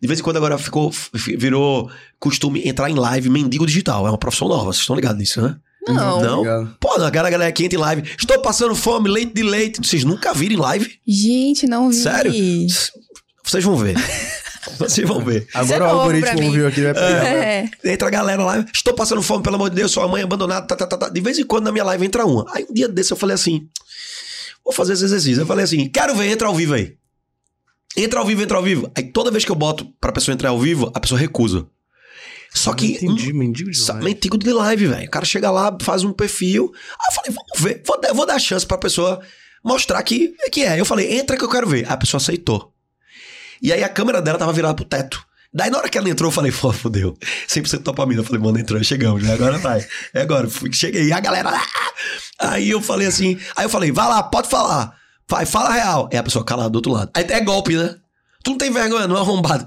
De 0.00 0.06
vez 0.06 0.20
em 0.20 0.22
quando 0.22 0.36
agora 0.36 0.56
ficou, 0.58 0.92
virou 1.12 1.90
costume 2.20 2.68
entrar 2.68 2.88
em 2.88 2.94
live 2.94 3.28
mendigo 3.28 3.66
digital. 3.66 4.06
É 4.06 4.10
uma 4.10 4.18
profissão 4.18 4.48
nova, 4.48 4.66
vocês 4.66 4.82
estão 4.82 4.96
ligados 4.96 5.18
nisso, 5.18 5.42
né? 5.42 5.56
Não. 5.92 6.20
Não? 6.20 6.38
Obrigado. 6.40 6.76
Pô, 6.80 6.92
a 6.92 7.10
galera, 7.10 7.30
galera 7.30 7.52
que 7.52 7.64
entra 7.64 7.78
em 7.78 7.80
live. 7.80 8.10
Estou 8.18 8.40
passando 8.40 8.74
fome, 8.74 9.08
leite 9.08 9.34
de 9.34 9.42
leite. 9.42 9.80
Vocês 9.84 10.04
nunca 10.04 10.32
viram 10.34 10.54
em 10.54 10.58
live? 10.58 11.00
Gente, 11.06 11.66
não 11.66 11.90
vi. 11.90 11.96
Sério? 11.96 12.32
Vocês 13.44 13.64
vão 13.64 13.76
ver. 13.76 13.96
Vocês 14.78 15.06
vão 15.08 15.24
ver. 15.24 15.46
Agora 15.54 15.84
é 15.84 15.86
o 15.86 15.90
algoritmo 15.90 16.44
ouviu 16.44 16.66
aqui, 16.66 16.82
vai 16.82 16.94
pegar. 16.94 17.24
É. 17.26 17.70
Entra 17.84 18.08
a 18.08 18.10
galera 18.10 18.44
lá, 18.44 18.66
estou 18.72 18.92
passando 18.92 19.22
fome, 19.22 19.42
pelo 19.42 19.56
amor 19.56 19.70
de 19.70 19.76
Deus, 19.76 19.90
sua 19.90 20.06
mãe 20.06 20.22
abandonada, 20.22 20.66
tá, 20.66 20.76
tá, 20.76 20.86
tá, 20.86 20.96
tá. 20.96 21.08
De 21.08 21.20
vez 21.20 21.38
em 21.38 21.44
quando 21.44 21.64
na 21.64 21.72
minha 21.72 21.84
live 21.84 22.04
entra 22.04 22.26
uma. 22.26 22.44
Aí 22.52 22.66
um 22.68 22.72
dia 22.72 22.88
desse 22.88 23.12
eu 23.12 23.16
falei 23.16 23.34
assim, 23.34 23.66
vou 24.64 24.72
fazer 24.72 24.92
esse 24.92 25.04
exercício. 25.04 25.42
Eu 25.42 25.46
falei 25.46 25.64
assim, 25.64 25.88
quero 25.88 26.14
ver, 26.14 26.28
entra 26.28 26.46
ao 26.48 26.54
vivo 26.54 26.74
aí. 26.74 26.94
Entra 27.96 28.20
ao 28.20 28.26
vivo, 28.26 28.42
entra 28.42 28.56
ao 28.56 28.62
vivo. 28.62 28.90
Aí 28.94 29.04
toda 29.04 29.30
vez 29.30 29.44
que 29.44 29.50
eu 29.50 29.56
boto 29.56 29.86
pra 30.00 30.12
pessoa 30.12 30.34
entrar 30.34 30.50
ao 30.50 30.60
vivo, 30.60 30.90
a 30.94 31.00
pessoa 31.00 31.18
recusa. 31.18 31.66
Só 32.54 32.72
que... 32.74 32.92
Entendi, 32.96 33.32
mendigo 33.32 33.70
de 33.70 33.80
live. 33.90 34.04
Mendigo 34.04 34.38
de 34.38 34.52
live, 34.52 34.86
velho. 34.86 35.06
O 35.06 35.10
cara 35.10 35.24
chega 35.24 35.50
lá, 35.50 35.76
faz 35.82 36.02
um 36.04 36.12
perfil. 36.12 36.72
Aí 36.74 37.06
eu 37.10 37.14
falei, 37.14 37.30
vamos 37.32 37.60
ver. 37.60 37.82
Vou, 37.86 38.00
dar- 38.00 38.12
vou 38.14 38.26
dar 38.26 38.38
chance 38.38 38.66
pra 38.66 38.78
pessoa 38.78 39.20
mostrar 39.64 40.02
que, 40.02 40.34
que 40.50 40.64
é. 40.64 40.78
Eu 40.80 40.84
falei, 40.84 41.18
entra 41.18 41.36
que 41.36 41.44
eu 41.44 41.48
quero 41.48 41.68
ver. 41.68 41.84
Aí 41.86 41.92
a 41.92 41.96
pessoa 41.96 42.18
aceitou. 42.20 42.72
E 43.62 43.72
aí 43.72 43.82
a 43.84 43.88
câmera 43.88 44.20
dela 44.22 44.38
tava 44.38 44.52
virada 44.52 44.74
pro 44.74 44.84
teto. 44.84 45.22
Daí 45.52 45.70
na 45.70 45.78
hora 45.78 45.88
que 45.88 45.96
ela 45.96 46.08
entrou, 46.10 46.28
eu 46.28 46.32
falei, 46.34 46.52
pô, 46.52 46.72
fodeu. 46.72 47.16
100% 47.48 47.78
dopamina. 47.80 48.20
Eu 48.20 48.24
falei, 48.24 48.40
mano, 48.40 48.58
entrou, 48.58 48.82
chegamos, 48.84 49.22
né? 49.22 49.32
Agora 49.32 49.58
vai. 49.58 49.86
É 50.12 50.20
agora. 50.22 50.48
Fui, 50.48 50.72
cheguei. 50.72 51.04
E 51.04 51.12
a 51.12 51.20
galera... 51.20 51.50
"Ah!" 51.50 52.50
Aí 52.52 52.70
eu 52.70 52.80
falei 52.80 53.06
assim... 53.08 53.38
Aí 53.56 53.64
eu 53.64 53.70
falei, 53.70 53.90
vai 53.90 54.06
lá, 54.08 54.22
pode 54.22 54.48
falar. 54.48 54.94
Vai, 55.28 55.44
fala 55.46 55.72
real. 55.72 56.08
É 56.12 56.18
a 56.18 56.22
pessoa 56.22 56.44
calada 56.44 56.70
do 56.70 56.76
outro 56.76 56.92
lado. 56.92 57.10
Aí 57.14 57.24
é 57.28 57.40
golpe, 57.40 57.76
né? 57.76 57.96
Tu 58.44 58.50
não 58.52 58.58
tem 58.58 58.70
vergonha, 58.70 59.08
não 59.08 59.16
é 59.16 59.20
arrombado. 59.20 59.64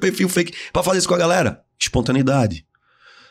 Perfil 0.00 0.28
fake. 0.28 0.54
Pra 0.72 0.82
fazer 0.82 0.98
isso 0.98 1.08
com 1.08 1.14
a 1.14 1.18
galera. 1.18 1.60
Espontaneidade. 1.80 2.64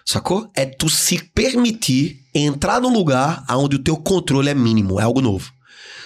Sacou? 0.05 0.49
É 0.55 0.65
tu 0.65 0.89
se 0.89 1.19
permitir 1.33 2.21
entrar 2.33 2.81
num 2.81 2.91
lugar 2.91 3.45
onde 3.49 3.75
o 3.75 3.83
teu 3.83 3.95
controle 3.95 4.49
é 4.49 4.53
mínimo, 4.53 4.99
é 4.99 5.03
algo 5.03 5.21
novo. 5.21 5.51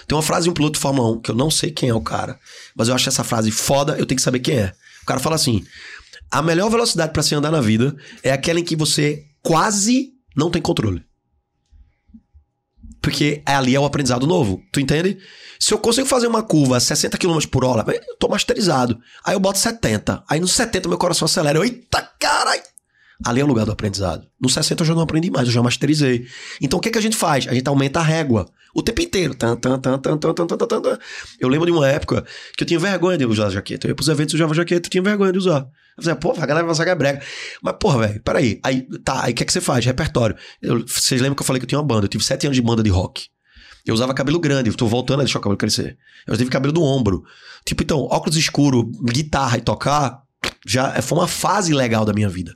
Tem 0.06 0.16
uma 0.16 0.22
frase 0.22 0.44
de 0.44 0.50
um 0.50 0.54
piloto 0.54 0.74
de 0.74 0.80
Fórmula 0.80 1.10
1 1.12 1.20
que 1.20 1.30
eu 1.30 1.34
não 1.34 1.50
sei 1.50 1.70
quem 1.70 1.88
é 1.88 1.94
o 1.94 2.00
cara, 2.00 2.38
mas 2.76 2.88
eu 2.88 2.94
acho 2.94 3.08
essa 3.08 3.24
frase 3.24 3.50
foda, 3.50 3.96
eu 3.98 4.04
tenho 4.04 4.16
que 4.16 4.22
saber 4.22 4.40
quem 4.40 4.58
é. 4.58 4.74
O 5.02 5.06
cara 5.06 5.20
fala 5.20 5.36
assim: 5.36 5.64
a 6.30 6.42
melhor 6.42 6.70
velocidade 6.70 7.12
pra 7.12 7.22
se 7.22 7.34
andar 7.34 7.50
na 7.50 7.60
vida 7.60 7.96
é 8.22 8.32
aquela 8.32 8.60
em 8.60 8.64
que 8.64 8.76
você 8.76 9.24
quase 9.42 10.10
não 10.36 10.50
tem 10.50 10.60
controle. 10.60 11.04
Porque 13.04 13.42
ali 13.44 13.74
é 13.74 13.78
o 13.78 13.84
aprendizado 13.84 14.26
novo, 14.26 14.62
tu 14.72 14.80
entende? 14.80 15.18
Se 15.60 15.74
eu 15.74 15.78
consigo 15.78 16.06
fazer 16.06 16.26
uma 16.26 16.42
curva 16.42 16.78
a 16.78 16.80
60 16.80 17.18
km 17.18 17.38
por 17.50 17.62
hora, 17.62 17.84
eu 17.86 18.16
tô 18.18 18.28
masterizado. 18.28 18.98
Aí 19.22 19.34
eu 19.34 19.40
boto 19.40 19.58
70. 19.58 20.24
Aí 20.26 20.40
no 20.40 20.48
70 20.48 20.88
meu 20.88 20.96
coração 20.96 21.26
acelera. 21.26 21.62
Eita, 21.62 22.00
caralho! 22.18 22.62
Ali 23.22 23.42
é 23.42 23.44
o 23.44 23.46
lugar 23.46 23.66
do 23.66 23.72
aprendizado. 23.72 24.26
No 24.40 24.48
60 24.48 24.82
eu 24.82 24.86
já 24.86 24.94
não 24.94 25.02
aprendi 25.02 25.30
mais, 25.30 25.46
eu 25.46 25.52
já 25.52 25.62
masterizei. 25.62 26.26
Então 26.62 26.78
o 26.78 26.82
que, 26.82 26.90
que 26.90 26.98
a 26.98 27.00
gente 27.00 27.14
faz? 27.14 27.46
A 27.46 27.52
gente 27.52 27.68
aumenta 27.68 28.00
a 28.00 28.02
régua. 28.02 28.48
O 28.74 28.82
tempo 28.82 29.00
inteiro. 29.00 29.34
Tan, 29.34 29.56
tan, 29.56 29.78
tan, 29.78 29.98
tan, 29.98 30.18
tan, 30.18 30.34
tan, 30.34 30.46
tan, 30.46 30.66
tan, 30.66 30.98
Eu 31.38 31.48
lembro 31.48 31.66
de 31.66 31.72
uma 31.72 31.88
época 31.88 32.24
que 32.56 32.64
eu 32.64 32.66
tinha 32.66 32.78
vergonha 32.78 33.16
de 33.16 33.24
usar 33.24 33.50
jaqueta. 33.50 33.86
Eu 33.86 33.90
ia 33.90 33.94
pros 33.94 34.08
eventos 34.08 34.34
e 34.34 34.36
usava 34.36 34.52
jaqueta, 34.52 34.86
eu 34.86 34.90
tinha 34.90 35.02
vergonha 35.02 35.32
de 35.32 35.38
usar. 35.38 35.68
Eu 35.96 36.02
falei, 36.02 36.18
pô, 36.18 36.32
a 36.32 36.46
galera 36.46 36.66
vai 36.66 36.74
sacar 36.74 36.96
brega. 36.96 37.22
Mas, 37.62 37.76
porra, 37.78 38.08
velho, 38.08 38.22
peraí. 38.22 38.58
Aí, 38.64 38.82
tá, 39.04 39.24
aí 39.24 39.32
o 39.32 39.34
que 39.34 39.44
é 39.44 39.46
que 39.46 39.52
você 39.52 39.60
faz? 39.60 39.84
Repertório. 39.84 40.36
Eu, 40.60 40.84
vocês 40.86 41.20
lembram 41.20 41.36
que 41.36 41.42
eu 41.42 41.46
falei 41.46 41.60
que 41.60 41.64
eu 41.64 41.68
tinha 41.68 41.78
uma 41.78 41.86
banda? 41.86 42.06
Eu 42.06 42.08
tive 42.08 42.24
sete 42.24 42.46
anos 42.46 42.56
de 42.56 42.62
banda 42.62 42.82
de 42.82 42.90
rock. 42.90 43.28
Eu 43.86 43.94
usava 43.94 44.14
cabelo 44.14 44.40
grande, 44.40 44.70
eu 44.70 44.74
tô 44.74 44.86
voltando 44.86 45.20
a 45.20 45.24
deixar 45.24 45.38
o 45.38 45.42
cabelo 45.42 45.58
crescer. 45.58 45.98
Eu 46.26 46.36
tive 46.36 46.50
cabelo 46.50 46.72
do 46.72 46.82
ombro. 46.82 47.22
Tipo, 47.64 47.82
então, 47.82 48.00
óculos 48.00 48.36
escuro, 48.36 48.90
guitarra 49.04 49.58
e 49.58 49.60
tocar, 49.60 50.22
já 50.66 51.00
foi 51.02 51.18
uma 51.18 51.28
fase 51.28 51.72
legal 51.72 52.04
da 52.04 52.12
minha 52.12 52.28
vida. 52.28 52.54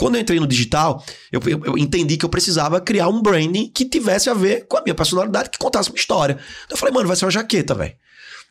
Quando 0.00 0.14
eu 0.14 0.20
entrei 0.22 0.40
no 0.40 0.46
digital, 0.46 1.04
eu, 1.30 1.40
eu- 1.46 1.62
eu 1.66 1.78
entendi 1.78 2.16
que 2.16 2.24
eu 2.24 2.28
precisava 2.30 2.80
criar 2.80 3.08
um 3.08 3.20
branding 3.20 3.68
que 3.68 3.84
tivesse 3.84 4.30
a 4.30 4.34
ver 4.34 4.66
com 4.66 4.78
a 4.78 4.82
minha 4.82 4.94
personalidade, 4.94 5.50
que 5.50 5.58
contasse 5.58 5.90
uma 5.90 5.96
história. 5.98 6.34
Então 6.64 6.74
eu 6.74 6.76
falei, 6.78 6.94
mano, 6.94 7.06
vai 7.06 7.16
ser 7.16 7.26
uma 7.26 7.30
jaqueta, 7.30 7.74
velho. 7.74 7.92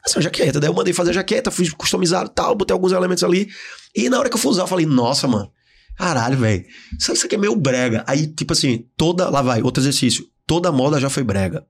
Vai 0.03 0.11
ser 0.11 0.17
uma 0.17 0.21
jaqueta. 0.21 0.59
Daí 0.59 0.69
eu 0.69 0.73
mandei 0.75 0.93
fazer 0.93 1.09
a 1.09 1.13
jaqueta, 1.13 1.49
fiz 1.49 1.71
customizado 1.73 2.29
e 2.29 2.33
tal, 2.35 2.53
botei 2.53 2.71
alguns 2.73 2.91
elementos 2.91 3.23
ali. 3.23 3.49
E 3.95 4.09
na 4.09 4.19
hora 4.19 4.29
que 4.29 4.35
eu 4.35 4.39
fui 4.39 4.51
usar, 4.51 4.61
eu 4.63 4.67
falei, 4.67 4.85
nossa, 4.85 5.27
mano, 5.27 5.51
caralho, 5.97 6.37
velho. 6.37 6.63
Isso, 6.97 7.11
isso 7.13 7.25
aqui 7.25 7.33
é 7.33 7.37
meio 7.39 7.55
brega. 7.55 8.03
Aí, 8.05 8.27
tipo 8.27 8.53
assim, 8.53 8.85
toda. 8.95 9.27
Lá 9.29 9.41
vai, 9.41 9.61
outro 9.63 9.81
exercício. 9.81 10.25
Toda 10.45 10.71
moda 10.71 10.99
já 10.99 11.09
foi 11.09 11.23
brega. 11.23 11.65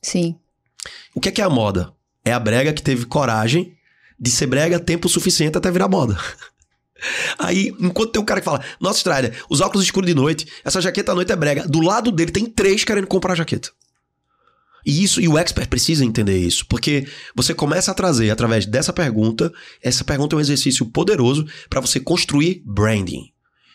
Sim. 0.00 0.36
O 1.14 1.20
que 1.20 1.28
é 1.28 1.32
que 1.32 1.40
é 1.40 1.44
a 1.44 1.50
moda? 1.50 1.92
É 2.24 2.32
a 2.32 2.38
brega 2.38 2.72
que 2.72 2.82
teve 2.82 3.04
coragem 3.04 3.74
de 4.18 4.30
ser 4.30 4.46
brega 4.46 4.78
tempo 4.78 5.08
suficiente 5.08 5.58
até 5.58 5.70
virar 5.72 5.88
moda. 5.88 6.16
Aí, 7.38 7.74
enquanto 7.78 8.12
tem 8.12 8.20
um 8.20 8.24
cara 8.24 8.40
que 8.40 8.44
fala, 8.44 8.62
nossa, 8.80 8.98
Strider, 8.98 9.42
os 9.48 9.60
óculos 9.60 9.84
escuros 9.84 10.08
de 10.08 10.14
noite, 10.14 10.46
essa 10.64 10.80
jaqueta 10.80 11.12
à 11.12 11.14
noite 11.14 11.32
é 11.32 11.36
brega. 11.36 11.66
Do 11.66 11.80
lado 11.80 12.10
dele 12.10 12.32
tem 12.32 12.46
três 12.46 12.84
querendo 12.84 13.06
comprar 13.06 13.32
a 13.32 13.36
jaqueta. 13.36 13.70
E 14.84 15.02
isso, 15.04 15.20
e 15.20 15.28
o 15.28 15.36
expert 15.36 15.68
precisa 15.68 16.04
entender 16.04 16.38
isso, 16.38 16.64
porque 16.66 17.06
você 17.34 17.52
começa 17.52 17.90
a 17.90 17.94
trazer 17.94 18.30
através 18.30 18.64
dessa 18.64 18.92
pergunta, 18.92 19.52
essa 19.82 20.02
pergunta 20.02 20.34
é 20.34 20.38
um 20.38 20.40
exercício 20.40 20.86
poderoso 20.86 21.46
para 21.68 21.80
você 21.80 22.00
construir 22.00 22.62
branding 22.64 23.30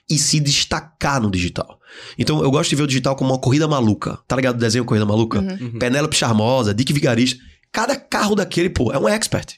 e 0.09 0.17
se 0.17 0.39
destacar 0.39 1.21
no 1.21 1.29
digital. 1.29 1.79
Então, 2.17 2.41
eu 2.41 2.49
gosto 2.49 2.69
de 2.71 2.75
ver 2.75 2.83
o 2.83 2.87
digital 2.87 3.15
como 3.15 3.31
uma 3.31 3.39
corrida 3.39 3.67
maluca. 3.67 4.17
Tá 4.27 4.35
ligado? 4.35 4.55
O 4.55 4.59
desenho 4.59 4.85
Corrida 4.85 5.05
Maluca? 5.05 5.39
Uhum. 5.39 5.77
Penélope 5.77 6.15
Charmosa, 6.15 6.73
Dick 6.73 6.91
Vigarista. 6.91 7.41
Cada 7.71 7.95
carro 7.95 8.35
daquele, 8.35 8.69
pô, 8.69 8.91
é 8.91 8.97
um 8.97 9.07
expert. 9.07 9.55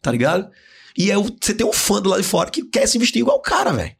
Tá 0.00 0.10
ligado? 0.10 0.50
E 0.96 1.10
é 1.10 1.18
o- 1.18 1.24
você 1.24 1.52
tem 1.54 1.66
um 1.66 1.72
fã 1.72 2.00
do 2.00 2.08
lado 2.08 2.22
de 2.22 2.28
fora 2.28 2.50
que 2.50 2.62
quer 2.64 2.86
se 2.86 2.98
vestir 2.98 3.20
igual 3.20 3.36
o 3.38 3.42
cara, 3.42 3.72
velho. 3.72 3.94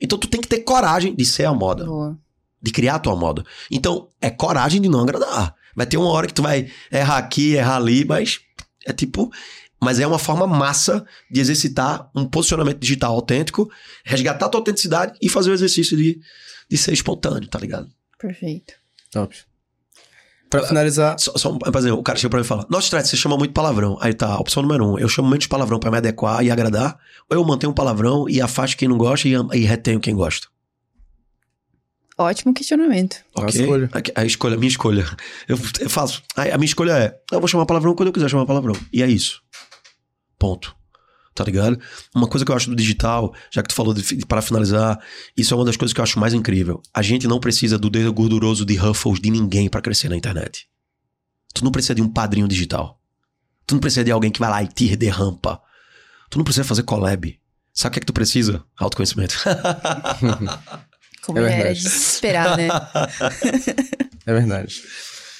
Então 0.00 0.18
tu 0.18 0.26
tem 0.28 0.40
que 0.40 0.48
ter 0.48 0.60
coragem 0.60 1.14
de 1.14 1.24
ser 1.24 1.44
a 1.44 1.52
moda, 1.54 1.84
Boa. 1.84 2.18
de 2.60 2.70
criar 2.72 2.96
a 2.96 2.98
tua 2.98 3.14
moda. 3.16 3.44
Então, 3.70 4.08
é 4.20 4.30
coragem 4.30 4.80
de 4.80 4.88
não 4.88 5.00
agradar. 5.00 5.54
Vai 5.76 5.86
ter 5.86 5.96
uma 5.96 6.08
hora 6.08 6.26
que 6.26 6.34
tu 6.34 6.42
vai 6.42 6.70
errar 6.90 7.18
aqui, 7.18 7.52
errar 7.54 7.76
ali, 7.76 8.04
mas 8.04 8.40
é 8.86 8.92
tipo. 8.92 9.30
Mas 9.80 9.98
é 9.98 10.06
uma 10.06 10.18
forma 10.18 10.46
massa 10.46 11.04
de 11.30 11.40
exercitar 11.40 12.08
um 12.14 12.24
posicionamento 12.24 12.78
digital 12.78 13.14
autêntico, 13.14 13.68
resgatar 14.04 14.46
a 14.46 14.48
tua 14.48 14.60
autenticidade 14.60 15.18
e 15.20 15.28
fazer 15.28 15.50
o 15.50 15.54
exercício 15.54 15.96
de, 15.96 16.20
de 16.70 16.76
ser 16.78 16.92
espontâneo, 16.92 17.48
tá 17.48 17.58
ligado? 17.58 17.88
Perfeito. 18.18 18.74
Top. 19.10 19.36
Pra 20.52 20.66
finalizar, 20.66 21.18
Só, 21.18 21.32
só 21.34 21.50
por 21.50 21.76
exemplo, 21.78 21.98
o 21.98 22.02
cara 22.02 22.18
chega 22.18 22.28
pra 22.28 22.38
mim 22.38 22.44
e 22.44 22.46
fala: 22.46 22.66
Nossa, 22.68 22.84
Strat, 22.84 23.06
você 23.06 23.16
chama 23.16 23.38
muito 23.38 23.54
palavrão. 23.54 23.96
Aí 24.02 24.12
tá, 24.12 24.36
opção 24.38 24.62
número 24.62 24.86
um: 24.86 24.98
eu 24.98 25.08
chamo 25.08 25.26
menos 25.28 25.46
palavrão 25.46 25.80
pra 25.80 25.90
me 25.90 25.96
adequar 25.96 26.44
e 26.44 26.50
agradar, 26.50 26.98
ou 27.30 27.38
eu 27.38 27.42
mantenho 27.44 27.70
um 27.70 27.74
palavrão 27.74 28.28
e 28.28 28.38
afasto 28.38 28.76
quem 28.76 28.86
não 28.86 28.98
gosta 28.98 29.26
e, 29.26 29.32
e 29.32 29.64
retenho 29.64 29.98
quem 29.98 30.14
gosta. 30.14 30.48
Ótimo 32.18 32.52
questionamento. 32.52 33.16
A 33.34 33.40
Ok? 33.44 33.62
escolha. 33.62 33.90
A, 33.94 34.20
a 34.20 34.24
escolha, 34.26 34.54
a 34.54 34.58
minha 34.58 34.68
escolha. 34.68 35.06
Eu, 35.48 35.58
eu 35.80 35.88
faço. 35.88 36.22
A, 36.36 36.42
a 36.42 36.58
minha 36.58 36.66
escolha 36.66 36.92
é: 36.92 37.18
eu 37.32 37.40
vou 37.40 37.48
chamar 37.48 37.64
palavrão 37.64 37.94
quando 37.94 38.08
eu 38.08 38.12
quiser 38.12 38.28
chamar 38.28 38.44
palavrão. 38.44 38.74
E 38.92 39.02
é 39.02 39.06
isso. 39.06 39.40
Ponto. 40.38 40.76
Tá 41.34 41.44
ligado? 41.44 41.80
Uma 42.14 42.26
coisa 42.28 42.44
que 42.44 42.52
eu 42.52 42.56
acho 42.56 42.68
do 42.68 42.76
digital, 42.76 43.34
já 43.50 43.62
que 43.62 43.68
tu 43.70 43.74
falou 43.74 43.94
para 44.28 44.42
finalizar, 44.42 44.98
isso 45.36 45.54
é 45.54 45.56
uma 45.56 45.64
das 45.64 45.76
coisas 45.76 45.94
que 45.94 46.00
eu 46.00 46.04
acho 46.04 46.18
mais 46.20 46.34
incrível. 46.34 46.82
A 46.92 47.00
gente 47.00 47.26
não 47.26 47.40
precisa 47.40 47.78
do 47.78 47.88
dedo 47.88 48.12
gorduroso 48.12 48.66
de 48.66 48.76
Ruffles 48.76 49.18
de 49.20 49.30
ninguém 49.30 49.68
pra 49.70 49.80
crescer 49.80 50.08
na 50.10 50.16
internet. 50.16 50.66
Tu 51.54 51.64
não 51.64 51.72
precisa 51.72 51.94
de 51.94 52.02
um 52.02 52.08
padrinho 52.08 52.46
digital. 52.46 53.00
Tu 53.66 53.74
não 53.74 53.80
precisa 53.80 54.04
de 54.04 54.10
alguém 54.10 54.30
que 54.30 54.40
vai 54.40 54.50
lá 54.50 54.62
e 54.62 54.66
te 54.68 54.94
derrampa. 54.96 55.60
Tu 56.28 56.36
não 56.36 56.44
precisa 56.44 56.64
fazer 56.64 56.82
collab. 56.82 57.38
Sabe 57.72 57.88
o 57.88 57.92
que 57.94 57.98
é 57.98 58.00
que 58.00 58.06
tu 58.06 58.12
precisa? 58.12 58.62
Autoconhecimento. 58.76 59.34
Como 61.24 61.38
É 61.38 61.42
ele 61.42 61.50
era 61.52 61.56
verdade. 61.64 61.80
de 61.82 61.88
se 61.88 62.14
esperar, 62.14 62.56
né? 62.56 62.68
é 64.26 64.32
verdade. 64.34 64.82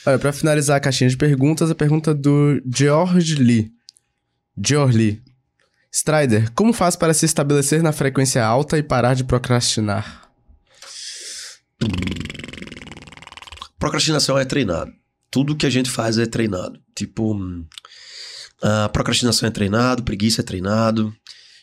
Olha, 0.06 0.18
pra 0.18 0.32
finalizar 0.32 0.76
a 0.76 0.80
caixinha 0.80 1.10
de 1.10 1.16
perguntas, 1.16 1.70
a 1.70 1.74
pergunta 1.74 2.14
do 2.14 2.60
George 2.74 3.34
Lee. 3.36 3.72
George 4.64 4.96
Lee. 4.96 5.22
Strider, 5.92 6.50
como 6.54 6.72
faz 6.72 6.96
para 6.96 7.12
se 7.12 7.26
estabelecer 7.26 7.82
na 7.82 7.92
frequência 7.92 8.42
alta 8.42 8.78
e 8.78 8.82
parar 8.82 9.12
de 9.12 9.24
procrastinar? 9.24 10.26
Procrastinação 13.78 14.38
é 14.38 14.44
treinado. 14.46 14.90
Tudo 15.30 15.54
que 15.54 15.66
a 15.66 15.70
gente 15.70 15.90
faz 15.90 16.16
é 16.16 16.24
treinado. 16.24 16.80
Tipo, 16.96 17.34
hum, 17.34 17.66
a 18.62 18.88
procrastinação 18.88 19.46
é 19.46 19.50
treinado, 19.50 20.02
preguiça 20.02 20.40
é 20.40 20.44
treinado. 20.44 21.14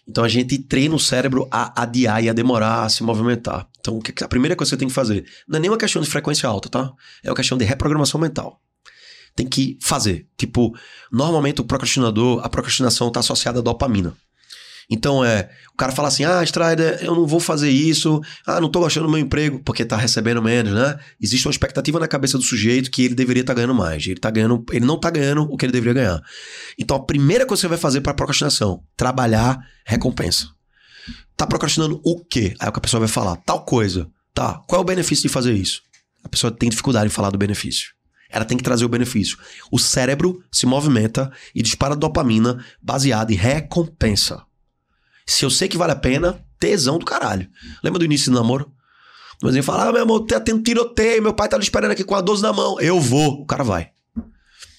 Então 0.08 0.24
a 0.24 0.30
gente 0.30 0.60
treina 0.60 0.94
o 0.94 1.00
cérebro 1.00 1.48
a 1.50 1.82
adiar 1.82 2.24
e 2.24 2.30
a 2.30 2.34
demorar 2.34 2.84
a 2.84 2.90
se 2.90 3.02
movimentar. 3.02 3.68
Então 3.80 4.00
a 4.22 4.28
primeira 4.28 4.56
coisa 4.56 4.70
que 4.70 4.76
você 4.76 4.80
tem 4.80 4.88
que 4.88 4.94
fazer 4.94 5.26
não 5.48 5.58
é 5.58 5.60
nem 5.62 5.72
uma 5.72 5.78
questão 5.78 6.02
de 6.02 6.10
frequência 6.10 6.48
alta, 6.48 6.70
tá? 6.70 6.94
É 7.24 7.30
uma 7.30 7.36
questão 7.36 7.58
de 7.58 7.66
reprogramação 7.66 8.20
mental. 8.22 8.62
Tem 9.40 9.48
que 9.48 9.78
fazer. 9.82 10.28
Tipo, 10.38 10.76
normalmente 11.10 11.61
o 11.61 11.64
procrastinador, 11.64 12.41
a 12.44 12.49
procrastinação 12.49 13.07
está 13.07 13.22
associada 13.22 13.60
à 13.60 13.61
dopamina. 13.61 14.14
Então 14.90 15.24
é, 15.24 15.49
o 15.74 15.78
cara 15.78 15.94
fala 15.94 16.10
assim: 16.10 16.26
"Ah, 16.26 16.44
Strider, 16.44 16.99
eu 17.02 17.16
não 17.16 17.26
vou 17.26 17.40
fazer 17.40 17.70
isso. 17.70 18.20
Ah, 18.45 18.60
não 18.60 18.70
tô 18.70 18.82
gostando 18.82 19.06
do 19.06 19.11
meu 19.14 19.22
emprego 19.22 19.61
porque 19.64 19.86
tá 19.86 19.95
recebendo 19.95 20.41
menos, 20.41 20.74
né?" 20.74 20.99
Existe 21.22 21.48
uma 21.48 21.52
expectativa 21.52 21.98
na 22.02 22.07
cabeça 22.07 22.38
do 22.38 22.44
sujeito 22.44 22.91
que 22.91 23.06
ele 23.06 23.16
deveria 23.16 23.40
estar 23.40 23.53
ganhando 23.53 23.74
mais. 23.74 24.06
Ele 24.06 24.20
tá 24.20 24.30
ganhando, 24.30 24.61
ele 24.74 24.86
não 24.86 24.99
tá 24.99 25.10
ganhando 25.10 25.44
o 25.44 25.56
que 25.56 25.66
ele 25.66 25.72
deveria 25.72 25.94
ganhar. 25.94 26.22
Então 26.78 26.98
a 26.98 27.06
primeira 27.06 27.45
coisa 27.45 27.61
que 27.61 27.68
você 27.68 27.70
vai 27.70 27.78
fazer 27.78 28.02
para 28.02 28.14
procrastinação, 28.14 28.84
trabalhar 28.98 29.57
recompensa. 29.86 30.49
Tá 31.38 31.48
procrastinando 31.48 32.02
o 32.03 32.26
quê? 32.26 32.56
Aí 32.60 32.68
a 32.68 32.72
pessoa 32.74 32.99
vai 32.99 33.07
falar 33.07 33.38
tal 33.38 33.64
coisa. 33.64 34.06
Tá, 34.34 34.61
qual 34.68 34.82
é 34.82 34.84
o 34.84 34.86
benefício 34.86 35.22
de 35.22 35.30
fazer 35.30 35.53
isso? 35.53 35.82
A 36.26 36.28
pessoa 36.28 36.52
tem 36.52 36.70
dificuldade 36.70 37.07
em 37.07 37.10
falar 37.10 37.30
do 37.30 37.38
benefício. 37.38 37.98
Ela 38.30 38.46
tem 38.46 38.58
que 38.58 38.64
trazer 38.64 38.86
o 38.86 38.90
benefício. 38.90 39.38
O 39.72 39.80
cérebro 39.80 40.44
se 40.52 40.66
movimenta 40.66 41.32
e 41.54 41.62
dispara 41.62 41.96
dopamina 41.96 42.64
baseada 42.82 43.34
em 43.34 43.36
recompensa. 43.36 44.44
Se 45.26 45.46
eu 45.46 45.50
sei 45.50 45.68
que 45.68 45.78
vale 45.78 45.92
a 45.92 45.96
pena, 45.96 46.44
tesão 46.60 47.00
do 47.00 47.06
caralho. 47.06 47.50
Lembra 47.84 48.00
do 48.00 48.06
início 48.06 48.32
do 48.32 48.38
namoro? 48.38 48.72
Mas 49.42 49.54
ele 49.54 49.64
fala: 49.64 49.90
Ah, 49.90 49.92
meu 49.92 50.04
amor, 50.04 50.26
tá 50.26 50.40
tendo 50.40 50.62
tiroteio, 50.62 51.22
meu 51.22 51.34
pai 51.34 51.48
tá 51.48 51.58
lhe 51.58 51.64
esperando 51.64 51.92
aqui 51.92 52.04
com 52.04 52.16
a 52.16 52.22
12 52.22 52.42
na 52.42 52.54
mão. 52.54 52.80
Eu 52.80 53.00
vou. 53.00 53.42
O 53.42 53.46
cara 53.46 53.64
vai. 53.64 53.92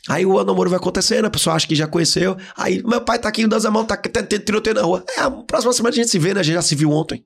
Aí 0.09 0.25
o 0.25 0.43
namoro 0.43 0.71
vai 0.71 0.79
acontecendo, 0.79 1.27
a 1.27 1.31
pessoa 1.31 1.55
acha 1.55 1.67
que 1.67 1.75
já 1.75 1.87
conheceu. 1.87 2.37
Aí, 2.57 2.83
meu 2.83 3.01
pai 3.01 3.19
tá 3.19 3.29
aqui, 3.29 3.47
12 3.47 3.65
na 3.65 3.71
mão, 3.71 3.85
tá 3.85 3.97
tendo 3.97 4.45
tiroteio 4.45 4.75
na 4.75 4.83
rua. 4.83 5.05
É, 5.17 5.21
a 5.21 5.31
próxima 5.31 5.73
semana 5.73 5.93
a 5.93 5.97
gente 5.97 6.11
se 6.11 6.19
vê, 6.19 6.35
né? 6.35 6.41
A 6.41 6.43
gente 6.43 6.55
já 6.55 6.63
se 6.63 6.75
viu 6.75 6.91
ontem. 6.91 7.25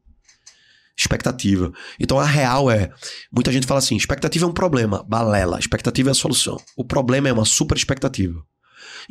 Expectativa. 0.96 1.72
Então 1.98 2.18
a 2.18 2.24
real 2.24 2.70
é: 2.70 2.90
muita 3.32 3.50
gente 3.50 3.66
fala 3.66 3.78
assim, 3.78 3.96
expectativa 3.96 4.44
é 4.44 4.48
um 4.48 4.52
problema. 4.52 5.04
Balela. 5.08 5.58
Expectativa 5.58 6.10
é 6.10 6.12
a 6.12 6.14
solução. 6.14 6.56
O 6.76 6.84
problema 6.84 7.28
é 7.28 7.32
uma 7.32 7.44
super 7.44 7.76
expectativa. 7.76 8.40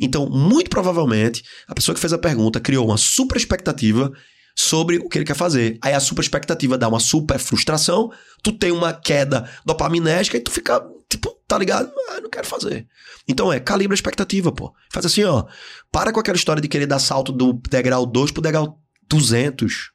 Então, 0.00 0.28
muito 0.28 0.70
provavelmente, 0.70 1.42
a 1.68 1.74
pessoa 1.74 1.94
que 1.94 2.00
fez 2.00 2.12
a 2.12 2.18
pergunta 2.18 2.60
criou 2.60 2.86
uma 2.86 2.96
super 2.96 3.36
expectativa 3.36 4.10
sobre 4.56 4.98
o 4.98 5.08
que 5.08 5.18
ele 5.18 5.24
quer 5.24 5.36
fazer. 5.36 5.78
Aí 5.82 5.92
a 5.92 6.00
super 6.00 6.22
expectativa 6.22 6.78
dá 6.78 6.88
uma 6.88 7.00
super 7.00 7.38
frustração, 7.38 8.10
tu 8.42 8.52
tem 8.52 8.70
uma 8.70 8.92
queda 8.92 9.48
dopaminérgica 9.64 10.36
e 10.36 10.40
tu 10.40 10.50
fica, 10.50 10.80
tipo, 11.08 11.30
tá 11.46 11.58
ligado? 11.58 11.92
Ah, 12.10 12.20
não 12.20 12.30
quero 12.30 12.46
fazer. 12.46 12.86
Então 13.26 13.52
é, 13.52 13.58
calibra 13.58 13.94
a 13.94 13.96
expectativa, 13.96 14.52
pô. 14.52 14.72
Faz 14.92 15.06
assim, 15.06 15.24
ó. 15.24 15.44
Para 15.90 16.12
com 16.12 16.20
aquela 16.20 16.36
história 16.36 16.62
de 16.62 16.68
querer 16.68 16.86
dar 16.86 16.98
salto 16.98 17.32
do 17.32 17.52
degrau 17.68 18.06
2 18.06 18.30
pro 18.30 18.42
degrau 18.42 18.80
200. 19.08 19.90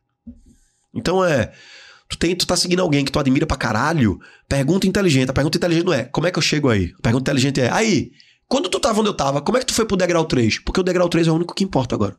Então 0.94 1.24
é, 1.24 1.54
tu, 2.10 2.18
tem, 2.18 2.36
tu 2.36 2.46
tá 2.46 2.58
seguindo 2.58 2.82
alguém 2.82 3.06
que 3.06 3.12
tu 3.12 3.20
admira 3.20 3.46
pra 3.46 3.56
caralho, 3.56 4.20
pergunta 4.48 4.88
inteligente. 4.88 5.30
A 5.30 5.34
pergunta 5.34 5.58
inteligente 5.58 5.86
não 5.86 5.94
é, 5.94 6.04
como 6.04 6.28
é 6.28 6.32
que 6.32 6.38
eu 6.38 6.44
chego 6.44 6.70
aí? 6.70 6.94
A 6.98 7.02
pergunta 7.02 7.30
inteligente 7.30 7.62
é, 7.62 7.72
aí, 7.72 8.12
quando 8.48 8.68
tu 8.68 8.80
tava 8.80 9.00
onde 9.00 9.10
eu 9.10 9.14
tava, 9.14 9.42
como 9.42 9.58
é 9.58 9.62
que 9.62 9.68
tu 9.68 9.74
foi 9.74 9.86
pro 9.86 9.96
degrau 9.96 10.26
3? 10.26 10.60
Porque 10.60 10.80
o 10.80 10.84
degrau 10.84 11.08
3 11.08 11.28
é 11.28 11.32
o 11.32 11.36
único 11.36 11.54
que 11.54 11.64
importa 11.64 11.96
agora. 11.96 12.18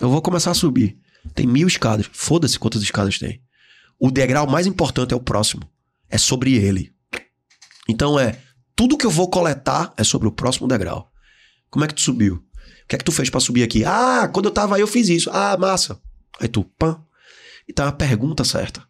Eu 0.00 0.08
vou 0.08 0.22
começar 0.22 0.50
a 0.50 0.54
subir. 0.54 0.98
Tem 1.34 1.46
mil 1.46 1.68
escadas. 1.68 2.08
Foda-se 2.12 2.58
quantas 2.58 2.82
escadas 2.82 3.18
tem. 3.18 3.40
O 3.98 4.10
degrau 4.10 4.46
mais 4.46 4.66
importante 4.66 5.12
é 5.12 5.16
o 5.16 5.20
próximo. 5.20 5.62
É 6.10 6.18
sobre 6.18 6.54
ele. 6.54 6.92
Então 7.88 8.18
é, 8.18 8.38
tudo 8.74 8.96
que 8.96 9.06
eu 9.06 9.10
vou 9.10 9.28
coletar 9.28 9.92
é 9.96 10.02
sobre 10.02 10.26
o 10.26 10.32
próximo 10.32 10.66
degrau. 10.66 11.12
Como 11.70 11.84
é 11.84 11.88
que 11.88 11.94
tu 11.94 12.00
subiu? 12.00 12.36
O 12.36 12.88
que 12.88 12.96
é 12.96 12.98
que 12.98 13.04
tu 13.04 13.12
fez 13.12 13.30
pra 13.30 13.40
subir 13.40 13.62
aqui? 13.62 13.84
Ah, 13.84 14.28
quando 14.32 14.46
eu 14.46 14.50
tava 14.50 14.76
aí 14.76 14.80
eu 14.80 14.86
fiz 14.86 15.08
isso. 15.08 15.30
Ah, 15.32 15.56
massa. 15.56 16.00
Aí 16.40 16.48
tu, 16.48 16.64
pã. 16.78 17.03
Então 17.68 17.86
a 17.86 17.92
pergunta 17.92 18.44
certa. 18.44 18.82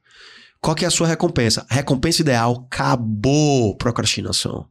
Qual 0.60 0.74
que 0.74 0.84
é 0.84 0.88
a 0.88 0.90
sua 0.90 1.06
recompensa? 1.06 1.66
Recompensa 1.68 2.22
ideal, 2.22 2.66
acabou 2.66 3.76
procrastinação. 3.76 4.66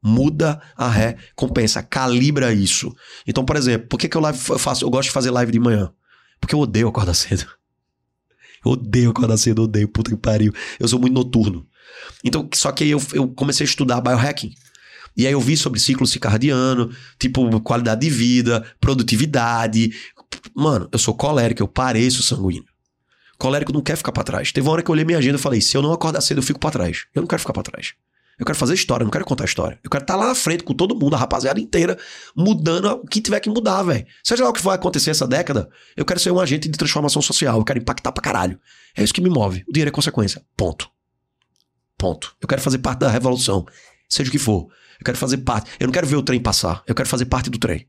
Muda 0.00 0.60
a 0.76 0.88
recompensa, 0.88 1.82
calibra 1.82 2.52
isso. 2.52 2.94
Então, 3.26 3.44
por 3.44 3.56
exemplo, 3.56 3.88
por 3.88 3.98
que, 3.98 4.08
que 4.08 4.16
eu, 4.16 4.20
live, 4.20 4.38
eu 4.48 4.58
faço? 4.58 4.84
Eu 4.84 4.90
gosto 4.90 5.08
de 5.08 5.12
fazer 5.12 5.30
live 5.30 5.50
de 5.50 5.58
manhã. 5.58 5.92
Porque 6.40 6.54
eu 6.54 6.60
odeio 6.60 6.88
acordar 6.88 7.14
cedo. 7.14 7.46
Eu 8.64 8.72
odeio 8.72 9.10
acordar 9.10 9.36
cedo, 9.36 9.64
odeio, 9.64 9.88
puta 9.88 10.10
que 10.10 10.16
pariu. 10.16 10.52
Eu 10.78 10.86
sou 10.86 11.00
muito 11.00 11.14
noturno. 11.14 11.66
Então, 12.22 12.48
só 12.54 12.70
que 12.70 12.84
aí 12.84 12.90
eu, 12.90 13.02
eu 13.12 13.28
comecei 13.28 13.64
a 13.64 13.68
estudar 13.68 14.00
biohacking. 14.00 14.54
E 15.16 15.26
aí 15.26 15.32
eu 15.32 15.40
vi 15.40 15.56
sobre 15.56 15.78
ciclo 15.78 16.06
circadiano, 16.06 16.90
tipo, 17.18 17.60
qualidade 17.60 18.00
de 18.00 18.10
vida, 18.10 18.64
produtividade. 18.80 19.92
Mano, 20.54 20.88
eu 20.90 20.98
sou 20.98 21.14
colérico, 21.14 21.62
eu 21.62 21.68
pareço 21.68 22.22
sanguíneo. 22.22 22.71
Colérico 23.42 23.72
não 23.72 23.80
quer 23.80 23.96
ficar 23.96 24.12
pra 24.12 24.22
trás. 24.22 24.52
Teve 24.52 24.68
uma 24.68 24.72
hora 24.72 24.84
que 24.84 24.88
eu 24.88 24.92
olhei 24.92 25.04
minha 25.04 25.18
agenda 25.18 25.36
e 25.36 25.40
falei: 25.40 25.60
se 25.60 25.76
eu 25.76 25.82
não 25.82 25.92
acordar 25.92 26.20
cedo, 26.20 26.38
eu 26.38 26.44
fico 26.44 26.60
pra 26.60 26.70
trás. 26.70 27.06
Eu 27.12 27.22
não 27.22 27.26
quero 27.26 27.40
ficar 27.40 27.52
pra 27.52 27.64
trás. 27.64 27.94
Eu 28.38 28.46
quero 28.46 28.56
fazer 28.56 28.74
história, 28.74 29.02
eu 29.02 29.06
não 29.06 29.10
quero 29.10 29.24
contar 29.24 29.44
história. 29.44 29.80
Eu 29.82 29.90
quero 29.90 30.04
estar 30.04 30.14
lá 30.14 30.28
na 30.28 30.34
frente 30.34 30.62
com 30.62 30.72
todo 30.72 30.94
mundo, 30.94 31.16
a 31.16 31.18
rapaziada 31.18 31.58
inteira, 31.58 31.98
mudando 32.36 32.86
o 32.86 33.06
que 33.06 33.20
tiver 33.20 33.40
que 33.40 33.50
mudar, 33.50 33.82
velho. 33.82 34.06
Seja 34.22 34.44
lá 34.44 34.50
o 34.50 34.52
que 34.52 34.62
vai 34.62 34.76
acontecer 34.76 35.10
essa 35.10 35.26
década, 35.26 35.68
eu 35.96 36.04
quero 36.04 36.20
ser 36.20 36.30
um 36.30 36.38
agente 36.38 36.68
de 36.68 36.78
transformação 36.78 37.20
social. 37.20 37.58
Eu 37.58 37.64
quero 37.64 37.80
impactar 37.80 38.12
pra 38.12 38.22
caralho. 38.22 38.60
É 38.96 39.02
isso 39.02 39.12
que 39.12 39.20
me 39.20 39.28
move. 39.28 39.64
O 39.68 39.72
dinheiro 39.72 39.88
é 39.88 39.92
consequência. 39.92 40.40
Ponto. 40.56 40.88
Ponto. 41.98 42.36
Eu 42.40 42.46
quero 42.46 42.62
fazer 42.62 42.78
parte 42.78 43.00
da 43.00 43.10
revolução. 43.10 43.66
Seja 44.08 44.28
o 44.28 44.32
que 44.32 44.38
for. 44.38 44.68
Eu 45.00 45.04
quero 45.04 45.18
fazer 45.18 45.38
parte. 45.38 45.68
Eu 45.80 45.88
não 45.88 45.92
quero 45.92 46.06
ver 46.06 46.14
o 46.16 46.22
trem 46.22 46.40
passar. 46.40 46.82
Eu 46.86 46.94
quero 46.94 47.08
fazer 47.08 47.24
parte 47.24 47.50
do 47.50 47.58
trem. 47.58 47.88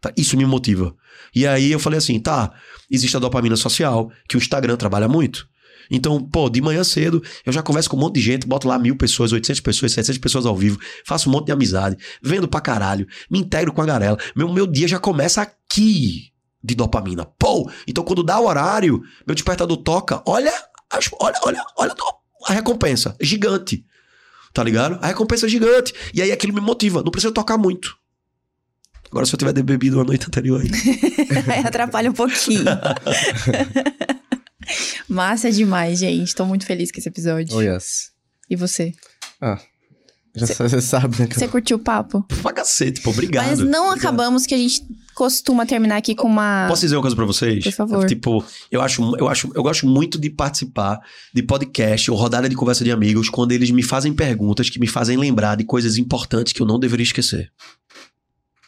Tá? 0.00 0.12
Isso 0.16 0.36
me 0.36 0.44
motiva. 0.46 0.94
E 1.34 1.46
aí 1.46 1.70
eu 1.70 1.78
falei 1.78 1.98
assim, 1.98 2.18
tá, 2.18 2.52
existe 2.90 3.16
a 3.16 3.20
dopamina 3.20 3.56
social, 3.56 4.10
que 4.28 4.36
o 4.36 4.38
Instagram 4.38 4.76
trabalha 4.76 5.08
muito. 5.08 5.48
Então, 5.90 6.22
pô, 6.22 6.48
de 6.48 6.60
manhã 6.60 6.84
cedo, 6.84 7.22
eu 7.44 7.52
já 7.52 7.62
converso 7.62 7.90
com 7.90 7.96
um 7.96 8.00
monte 8.00 8.14
de 8.14 8.20
gente, 8.20 8.46
boto 8.46 8.68
lá 8.68 8.78
mil 8.78 8.96
pessoas, 8.96 9.32
800 9.32 9.60
pessoas, 9.60 9.92
700 9.92 10.18
pessoas 10.18 10.46
ao 10.46 10.56
vivo, 10.56 10.78
faço 11.04 11.28
um 11.28 11.32
monte 11.32 11.46
de 11.46 11.52
amizade, 11.52 11.96
vendo 12.22 12.46
pra 12.46 12.60
caralho, 12.60 13.08
me 13.28 13.40
integro 13.40 13.72
com 13.72 13.82
a 13.82 13.86
galera. 13.86 14.16
Meu, 14.36 14.52
meu 14.52 14.66
dia 14.66 14.86
já 14.86 15.00
começa 15.00 15.42
aqui 15.42 16.30
de 16.62 16.74
dopamina. 16.76 17.26
Pô, 17.38 17.68
então 17.88 18.04
quando 18.04 18.22
dá 18.22 18.38
o 18.38 18.46
horário, 18.46 19.02
meu 19.26 19.34
despertador 19.34 19.76
toca, 19.78 20.22
olha, 20.26 20.52
olha, 21.20 21.40
olha, 21.44 21.64
olha 21.76 21.94
a 22.46 22.52
recompensa, 22.52 23.16
gigante. 23.20 23.84
Tá 24.52 24.64
ligado? 24.64 24.98
A 25.00 25.06
recompensa 25.08 25.46
é 25.46 25.48
gigante. 25.48 25.92
E 26.12 26.20
aí 26.20 26.32
aquilo 26.32 26.52
me 26.52 26.60
motiva, 26.60 27.02
não 27.02 27.10
precisa 27.10 27.32
tocar 27.32 27.56
muito. 27.56 27.96
Agora, 29.10 29.26
se 29.26 29.34
eu 29.34 29.38
tiver 29.38 29.52
bebido 29.62 30.00
a 30.00 30.04
noite 30.04 30.26
anterior 30.26 30.62
atrapalha 31.66 32.10
um 32.10 32.14
pouquinho. 32.14 32.64
Massa 35.08 35.50
demais, 35.50 35.98
gente. 35.98 36.34
Tô 36.34 36.44
muito 36.44 36.64
feliz 36.64 36.92
com 36.92 36.98
esse 36.98 37.08
episódio. 37.08 37.56
Oh, 37.56 37.60
yes. 37.60 38.10
E 38.48 38.54
você? 38.54 38.92
Já 40.34 40.46
você 40.46 40.80
sabe, 40.80 41.20
né? 41.20 41.28
Você 41.32 41.48
curtiu 41.48 41.76
o 41.76 41.80
papo? 41.80 42.24
Pra 42.40 42.52
cacete, 42.52 43.00
pô, 43.00 43.10
obrigado. 43.10 43.46
Mas 43.46 43.58
não 43.58 43.88
Obrigado. 43.88 43.98
acabamos 43.98 44.46
que 44.46 44.54
a 44.54 44.58
gente 44.58 44.82
costuma 45.12 45.66
terminar 45.66 45.96
aqui 45.96 46.14
com 46.14 46.28
uma. 46.28 46.66
Posso 46.68 46.82
dizer 46.82 46.94
uma 46.94 47.02
coisa 47.02 47.16
pra 47.16 47.24
vocês? 47.24 47.64
Por 47.64 47.72
favor. 47.72 48.06
Tipo, 48.06 48.44
eu 48.70 48.80
acho, 48.80 49.16
eu 49.16 49.28
acho, 49.28 49.50
eu 49.54 49.62
gosto 49.62 49.86
muito 49.86 50.20
de 50.20 50.30
participar 50.30 51.00
de 51.34 51.42
podcast 51.42 52.08
ou 52.12 52.16
rodada 52.16 52.48
de 52.48 52.54
conversa 52.54 52.84
de 52.84 52.92
amigos 52.92 53.28
quando 53.28 53.50
eles 53.50 53.72
me 53.72 53.82
fazem 53.82 54.12
perguntas 54.12 54.70
que 54.70 54.78
me 54.78 54.86
fazem 54.86 55.16
lembrar 55.16 55.56
de 55.56 55.64
coisas 55.64 55.96
importantes 55.96 56.52
que 56.52 56.62
eu 56.62 56.66
não 56.66 56.78
deveria 56.78 57.04
esquecer. 57.04 57.50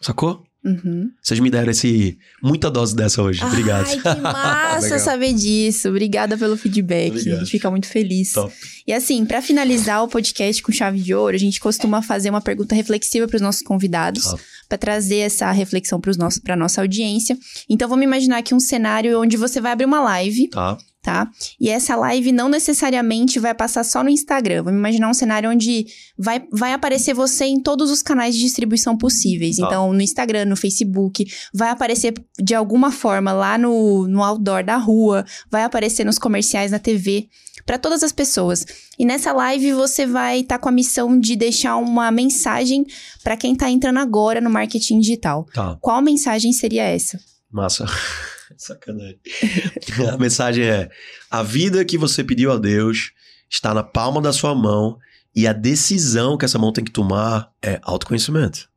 Sacou? 0.03 0.45
Uhum. 0.65 1.11
Vocês 1.21 1.41
me 1.41 1.51
deram 1.51 1.73
esse 1.73 2.17
muita 2.41 2.71
dose 2.71 2.95
dessa 2.95 3.21
hoje. 3.21 3.45
Obrigado. 3.45 3.85
Ai, 3.89 3.97
que 3.97 4.21
massa 4.21 4.99
saber 5.01 5.33
disso. 5.33 5.89
Obrigada 5.89 6.39
pelo 6.39 6.57
feedback. 6.57 7.11
Obrigado. 7.11 7.37
A 7.37 7.39
gente 7.41 7.51
fica 7.51 7.69
muito 7.69 7.89
feliz. 7.89 8.33
Top. 8.33 8.55
E 8.87 8.93
assim, 8.93 9.25
pra 9.27 9.43
finalizar 9.43 10.05
o 10.05 10.09
podcast 10.09 10.63
com 10.63 10.71
chave 10.71 11.01
de 11.01 11.13
ouro, 11.13 11.35
a 11.35 11.39
gente 11.39 11.59
costuma 11.59 12.01
fazer 12.01 12.31
uma 12.31 12.41
pergunta 12.41 12.77
reflexiva 12.77 13.27
pros 13.27 13.41
nossos 13.43 13.63
convidados, 13.63 14.23
Top. 14.23 14.43
pra 14.69 14.79
trazer 14.79 15.17
essa 15.19 15.51
reflexão 15.51 16.01
pra 16.45 16.55
nossa 16.57 16.81
audiência. 16.81 17.37
Então 17.69 17.89
vamos 17.89 18.05
imaginar 18.05 18.39
aqui 18.39 18.55
um 18.55 18.61
cenário 18.61 19.21
onde 19.21 19.37
você 19.37 19.61
vai 19.61 19.73
abrir 19.73 19.85
uma 19.87 20.01
live, 20.01 20.49
Tá. 20.49 20.79
Tá? 21.03 21.29
E 21.61 21.69
essa 21.69 21.97
live 21.97 22.31
não 22.31 22.49
necessariamente 22.49 23.41
vai 23.41 23.53
passar 23.53 23.83
só 23.83 24.05
no 24.05 24.09
Instagram. 24.09 24.63
Vamos 24.63 24.79
imaginar 24.79 25.11
um 25.11 25.15
cenário 25.15 25.51
onde 25.51 25.87
vai, 26.17 26.47
vai 26.53 26.73
aparecer 26.73 27.13
você 27.13 27.45
em 27.45 27.61
todos 27.61 27.91
os 27.91 28.03
canais 28.03 28.37
de 28.37 28.41
distribuição 28.41 28.97
possíveis. 28.97 29.57
Tá. 29.57 29.67
Então, 29.67 29.93
no 29.93 30.01
Instagram, 30.01 30.45
no 30.45 30.57
Facebook, 30.57 31.27
vai 31.53 31.71
aparecer 31.71 32.15
de 32.39 32.55
alguma 32.55 32.93
forma 32.93 33.33
lá 33.33 33.59
no, 33.59 34.07
no 34.07 34.23
outdoor 34.23 34.65
da 34.65 34.77
rua, 34.77 35.27
vai 35.51 35.65
aparecer 35.65 36.05
nos 36.05 36.19
comerciais 36.19 36.71
na 36.71 36.79
TV, 36.79 37.29
para 37.67 37.79
todas 37.79 38.03
as 38.03 38.13
pessoas. 38.13 38.65
E 38.99 39.05
nessa 39.05 39.33
live 39.33 39.73
você 39.73 40.07
vai 40.07 40.41
estar 40.41 40.59
com 40.59 40.69
a 40.69 40.73
missão 40.73 41.19
de 41.19 41.37
deixar 41.37 41.77
uma 41.77 42.11
mensagem 42.11 42.87
para 43.23 43.37
quem 43.37 43.55
tá 43.55 43.69
entrando 43.69 43.99
agora 43.99 44.41
no 44.41 44.51
marketing 44.51 45.01
digital. 45.01 45.47
Tá. 45.53 45.77
Qual 45.81 46.01
mensagem 46.01 46.53
seria 46.53 46.85
essa? 46.85 47.19
Massa. 47.51 47.87
Sacanagem. 48.59 49.21
A 50.13 50.17
mensagem 50.17 50.65
é: 50.65 50.91
a 51.31 51.43
vida 51.43 51.85
que 51.85 51.99
você 51.99 52.23
pediu 52.23 52.53
a 52.53 52.59
Deus 52.59 53.13
está 53.51 53.75
na 53.75 53.83
palma 53.83 54.21
da 54.21 54.33
sua 54.33 54.55
mão 54.55 54.99
e 55.35 55.47
a 55.47 55.53
decisão 55.53 56.37
que 56.37 56.45
essa 56.45 56.59
mão 56.59 56.73
tem 56.73 56.85
que 56.85 56.91
tomar 56.91 57.53
é 57.63 57.81
autoconhecimento. 57.83 58.71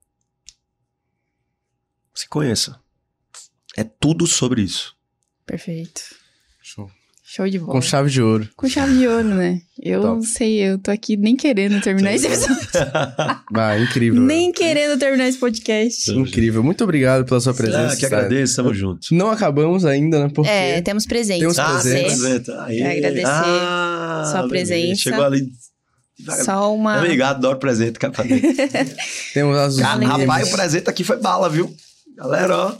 Se 2.13 2.27
conheça. 2.29 2.79
É 3.75 3.83
tudo 3.83 4.25
sobre 4.25 4.61
isso. 4.61 4.95
Perfeito. 5.45 6.15
Show. 7.35 7.49
De 7.49 7.59
bola. 7.59 7.71
Com 7.73 7.81
chave 7.81 8.09
de 8.09 8.21
ouro. 8.21 8.47
Com 8.55 8.69
chave 8.69 8.97
de 8.97 9.07
ouro, 9.07 9.27
né? 9.27 9.59
Eu 9.81 10.01
Top. 10.01 10.15
não 10.15 10.21
sei, 10.23 10.59
eu 10.59 10.77
tô 10.79 10.89
aqui 10.89 11.17
nem 11.17 11.35
querendo 11.35 11.81
terminar 11.81 12.13
esse 12.13 12.27
episódio. 12.27 12.55
Ah, 13.57 13.77
incrível. 13.79 14.21
nem 14.21 14.51
querendo 14.51 14.97
terminar 14.99 15.27
esse 15.27 15.37
podcast. 15.37 16.11
Incrível. 16.11 16.63
Muito 16.63 16.83
obrigado 16.83 17.25
pela 17.25 17.39
sua 17.39 17.53
presença. 17.53 17.93
Ah, 17.93 17.95
que 17.95 18.05
agradeço, 18.05 18.55
tamo 18.55 18.73
junto. 18.73 19.13
Não 19.13 19.29
acabamos 19.29 19.85
ainda, 19.85 20.23
né? 20.23 20.31
Porque 20.33 20.49
É, 20.49 20.81
temos 20.81 21.05
presentes. 21.05 21.41
Temos 21.41 21.55
pra 21.55 21.65
Ah, 21.67 21.81
presente. 21.81 22.45
Quero 22.45 22.97
agradecer 22.97 23.25
Ah, 23.27 24.23
sua 24.25 24.47
beleza. 24.47 24.49
presença. 24.49 25.01
Chegou 25.01 25.23
ali. 25.23 25.51
Só 26.43 26.73
uma. 26.73 26.97
Obrigado, 26.97 27.37
adoro 27.37 27.59
presente, 27.59 27.99
cara. 27.99 28.13
temos 29.33 29.57
as 29.57 29.75
Cara, 29.77 30.05
rapaz, 30.05 30.47
o 30.47 30.51
presente 30.51 30.89
aqui 30.89 31.03
foi 31.03 31.17
bala, 31.17 31.49
viu? 31.49 31.73
Galera, 32.17 32.57
ó. 32.57 32.71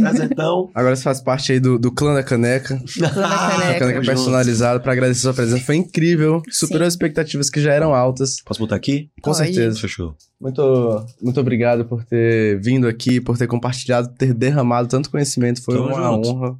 Presentão. 0.00 0.70
Agora 0.74 0.96
você 0.96 1.02
faz 1.02 1.20
parte 1.20 1.52
aí 1.52 1.60
do, 1.60 1.78
do 1.78 1.92
clã 1.92 2.14
da 2.14 2.22
caneca. 2.22 2.80
Clã 2.94 3.10
da 3.10 3.26
A 3.26 3.50
caneca. 3.60 3.78
caneca 3.80 4.00
personalizada 4.02 4.80
pra 4.80 4.92
agradecer 4.92 5.20
sua 5.20 5.34
presença. 5.34 5.64
Foi 5.64 5.76
incrível. 5.76 6.42
Superou 6.50 6.86
as 6.86 6.94
expectativas 6.94 7.50
que 7.50 7.60
já 7.60 7.72
eram 7.72 7.94
altas. 7.94 8.36
Posso 8.44 8.60
botar 8.60 8.76
aqui? 8.76 9.10
Com 9.22 9.32
Pode. 9.32 9.44
certeza. 9.46 9.78
Fechou. 9.80 10.14
Muito, 10.40 11.06
muito 11.22 11.40
obrigado 11.40 11.84
por 11.84 12.04
ter 12.04 12.60
vindo 12.60 12.86
aqui, 12.86 13.20
por 13.20 13.38
ter 13.38 13.46
compartilhado, 13.46 14.08
ter 14.16 14.34
derramado 14.34 14.88
tanto 14.88 15.10
conhecimento. 15.10 15.62
Foi 15.62 15.74
Tamo 15.76 15.88
uma 15.88 16.02
junto. 16.02 16.28
honra. 16.28 16.56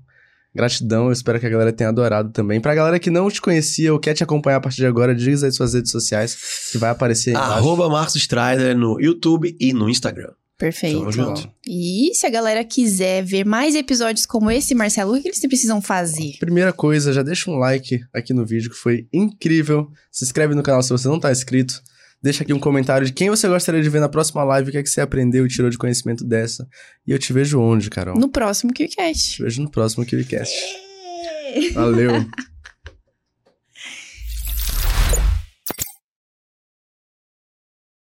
Gratidão, 0.55 1.07
eu 1.07 1.13
espero 1.13 1.41
que 1.41 1.47
a 1.47 1.51
galera 1.51 1.73
tenha 1.73 1.91
adorado 1.91 2.31
também. 2.31 2.61
Pra 2.61 2.77
galera 2.77 3.01
que 3.01 3.11
não 3.11 3.29
te 3.29 3.43
conhecia 3.43 3.93
ou 3.93 3.99
quer 3.99 4.15
te 4.15 4.23
acompanhar 4.23 4.59
a 4.59 4.61
partir 4.61 4.77
de 4.77 4.87
agora, 4.87 5.13
diz 5.13 5.43
aí 5.43 5.51
suas 5.51 5.75
redes 5.75 5.91
sociais 5.91 6.71
que 6.71 6.79
vai 6.79 6.91
aparecer 6.91 7.31
aí 7.31 7.37
embaixo. 7.37 7.53
Arroba 7.59 7.89
Marcos 7.89 8.15
Strider 8.15 8.79
no 8.79 9.01
YouTube 9.01 9.57
e 9.59 9.73
no 9.73 9.91
Instagram. 9.91 10.31
Perfeito. 10.65 11.01
Tamo 11.01 11.13
junto. 11.13 11.51
E 11.67 12.11
se 12.15 12.27
a 12.27 12.31
galera 12.31 12.65
quiser 12.65 13.23
ver 13.23 13.45
mais 13.45 13.75
episódios 13.75 14.25
como 14.25 14.51
esse, 14.51 14.75
Marcelo, 14.75 15.15
o 15.15 15.21
que 15.21 15.29
eles 15.29 15.41
precisam 15.41 15.83
fazer? 15.83 16.39
Primeira 16.41 16.73
coisa, 16.73 17.13
já 17.13 17.23
deixa 17.23 17.51
um 17.51 17.57
like 17.57 18.01
aqui 18.15 18.33
no 18.33 18.47
vídeo 18.47 18.71
que 18.71 18.77
foi 18.77 19.07
incrível. 19.13 19.91
Se 20.11 20.25
inscreve 20.25 20.55
no 20.55 20.63
canal 20.63 20.83
se 20.83 20.89
você 20.89 21.07
não 21.07 21.21
tá 21.21 21.31
inscrito. 21.31 21.83
Deixa 22.23 22.43
aqui 22.43 22.55
um 22.55 22.59
comentário 22.59 23.07
de 23.07 23.13
quem 23.13 23.29
você 23.29 23.47
gostaria 23.47 23.83
de 23.83 23.91
ver 23.91 24.01
na 24.01 24.09
próxima 24.09 24.43
live, 24.43 24.71
o 24.71 24.73
que 24.73 24.79
é 24.79 24.83
que 24.83 24.89
você 24.89 25.03
aprendeu 25.03 25.45
e 25.45 25.51
tirou 25.51 25.69
de 25.69 25.77
conhecimento 25.77 26.25
dessa. 26.25 26.67
E 27.07 27.13
eu 27.13 27.19
te 27.19 27.31
vejo 27.31 27.61
onde, 27.61 27.91
Carol? 27.91 28.19
No 28.19 28.31
próximo 28.31 28.73
KiwiCast. 28.73 29.37
Te 29.37 29.43
vejo 29.43 29.61
no 29.61 29.71
próximo 29.71 30.07
KiwiCast. 30.07 30.57
Valeu. 31.75 32.25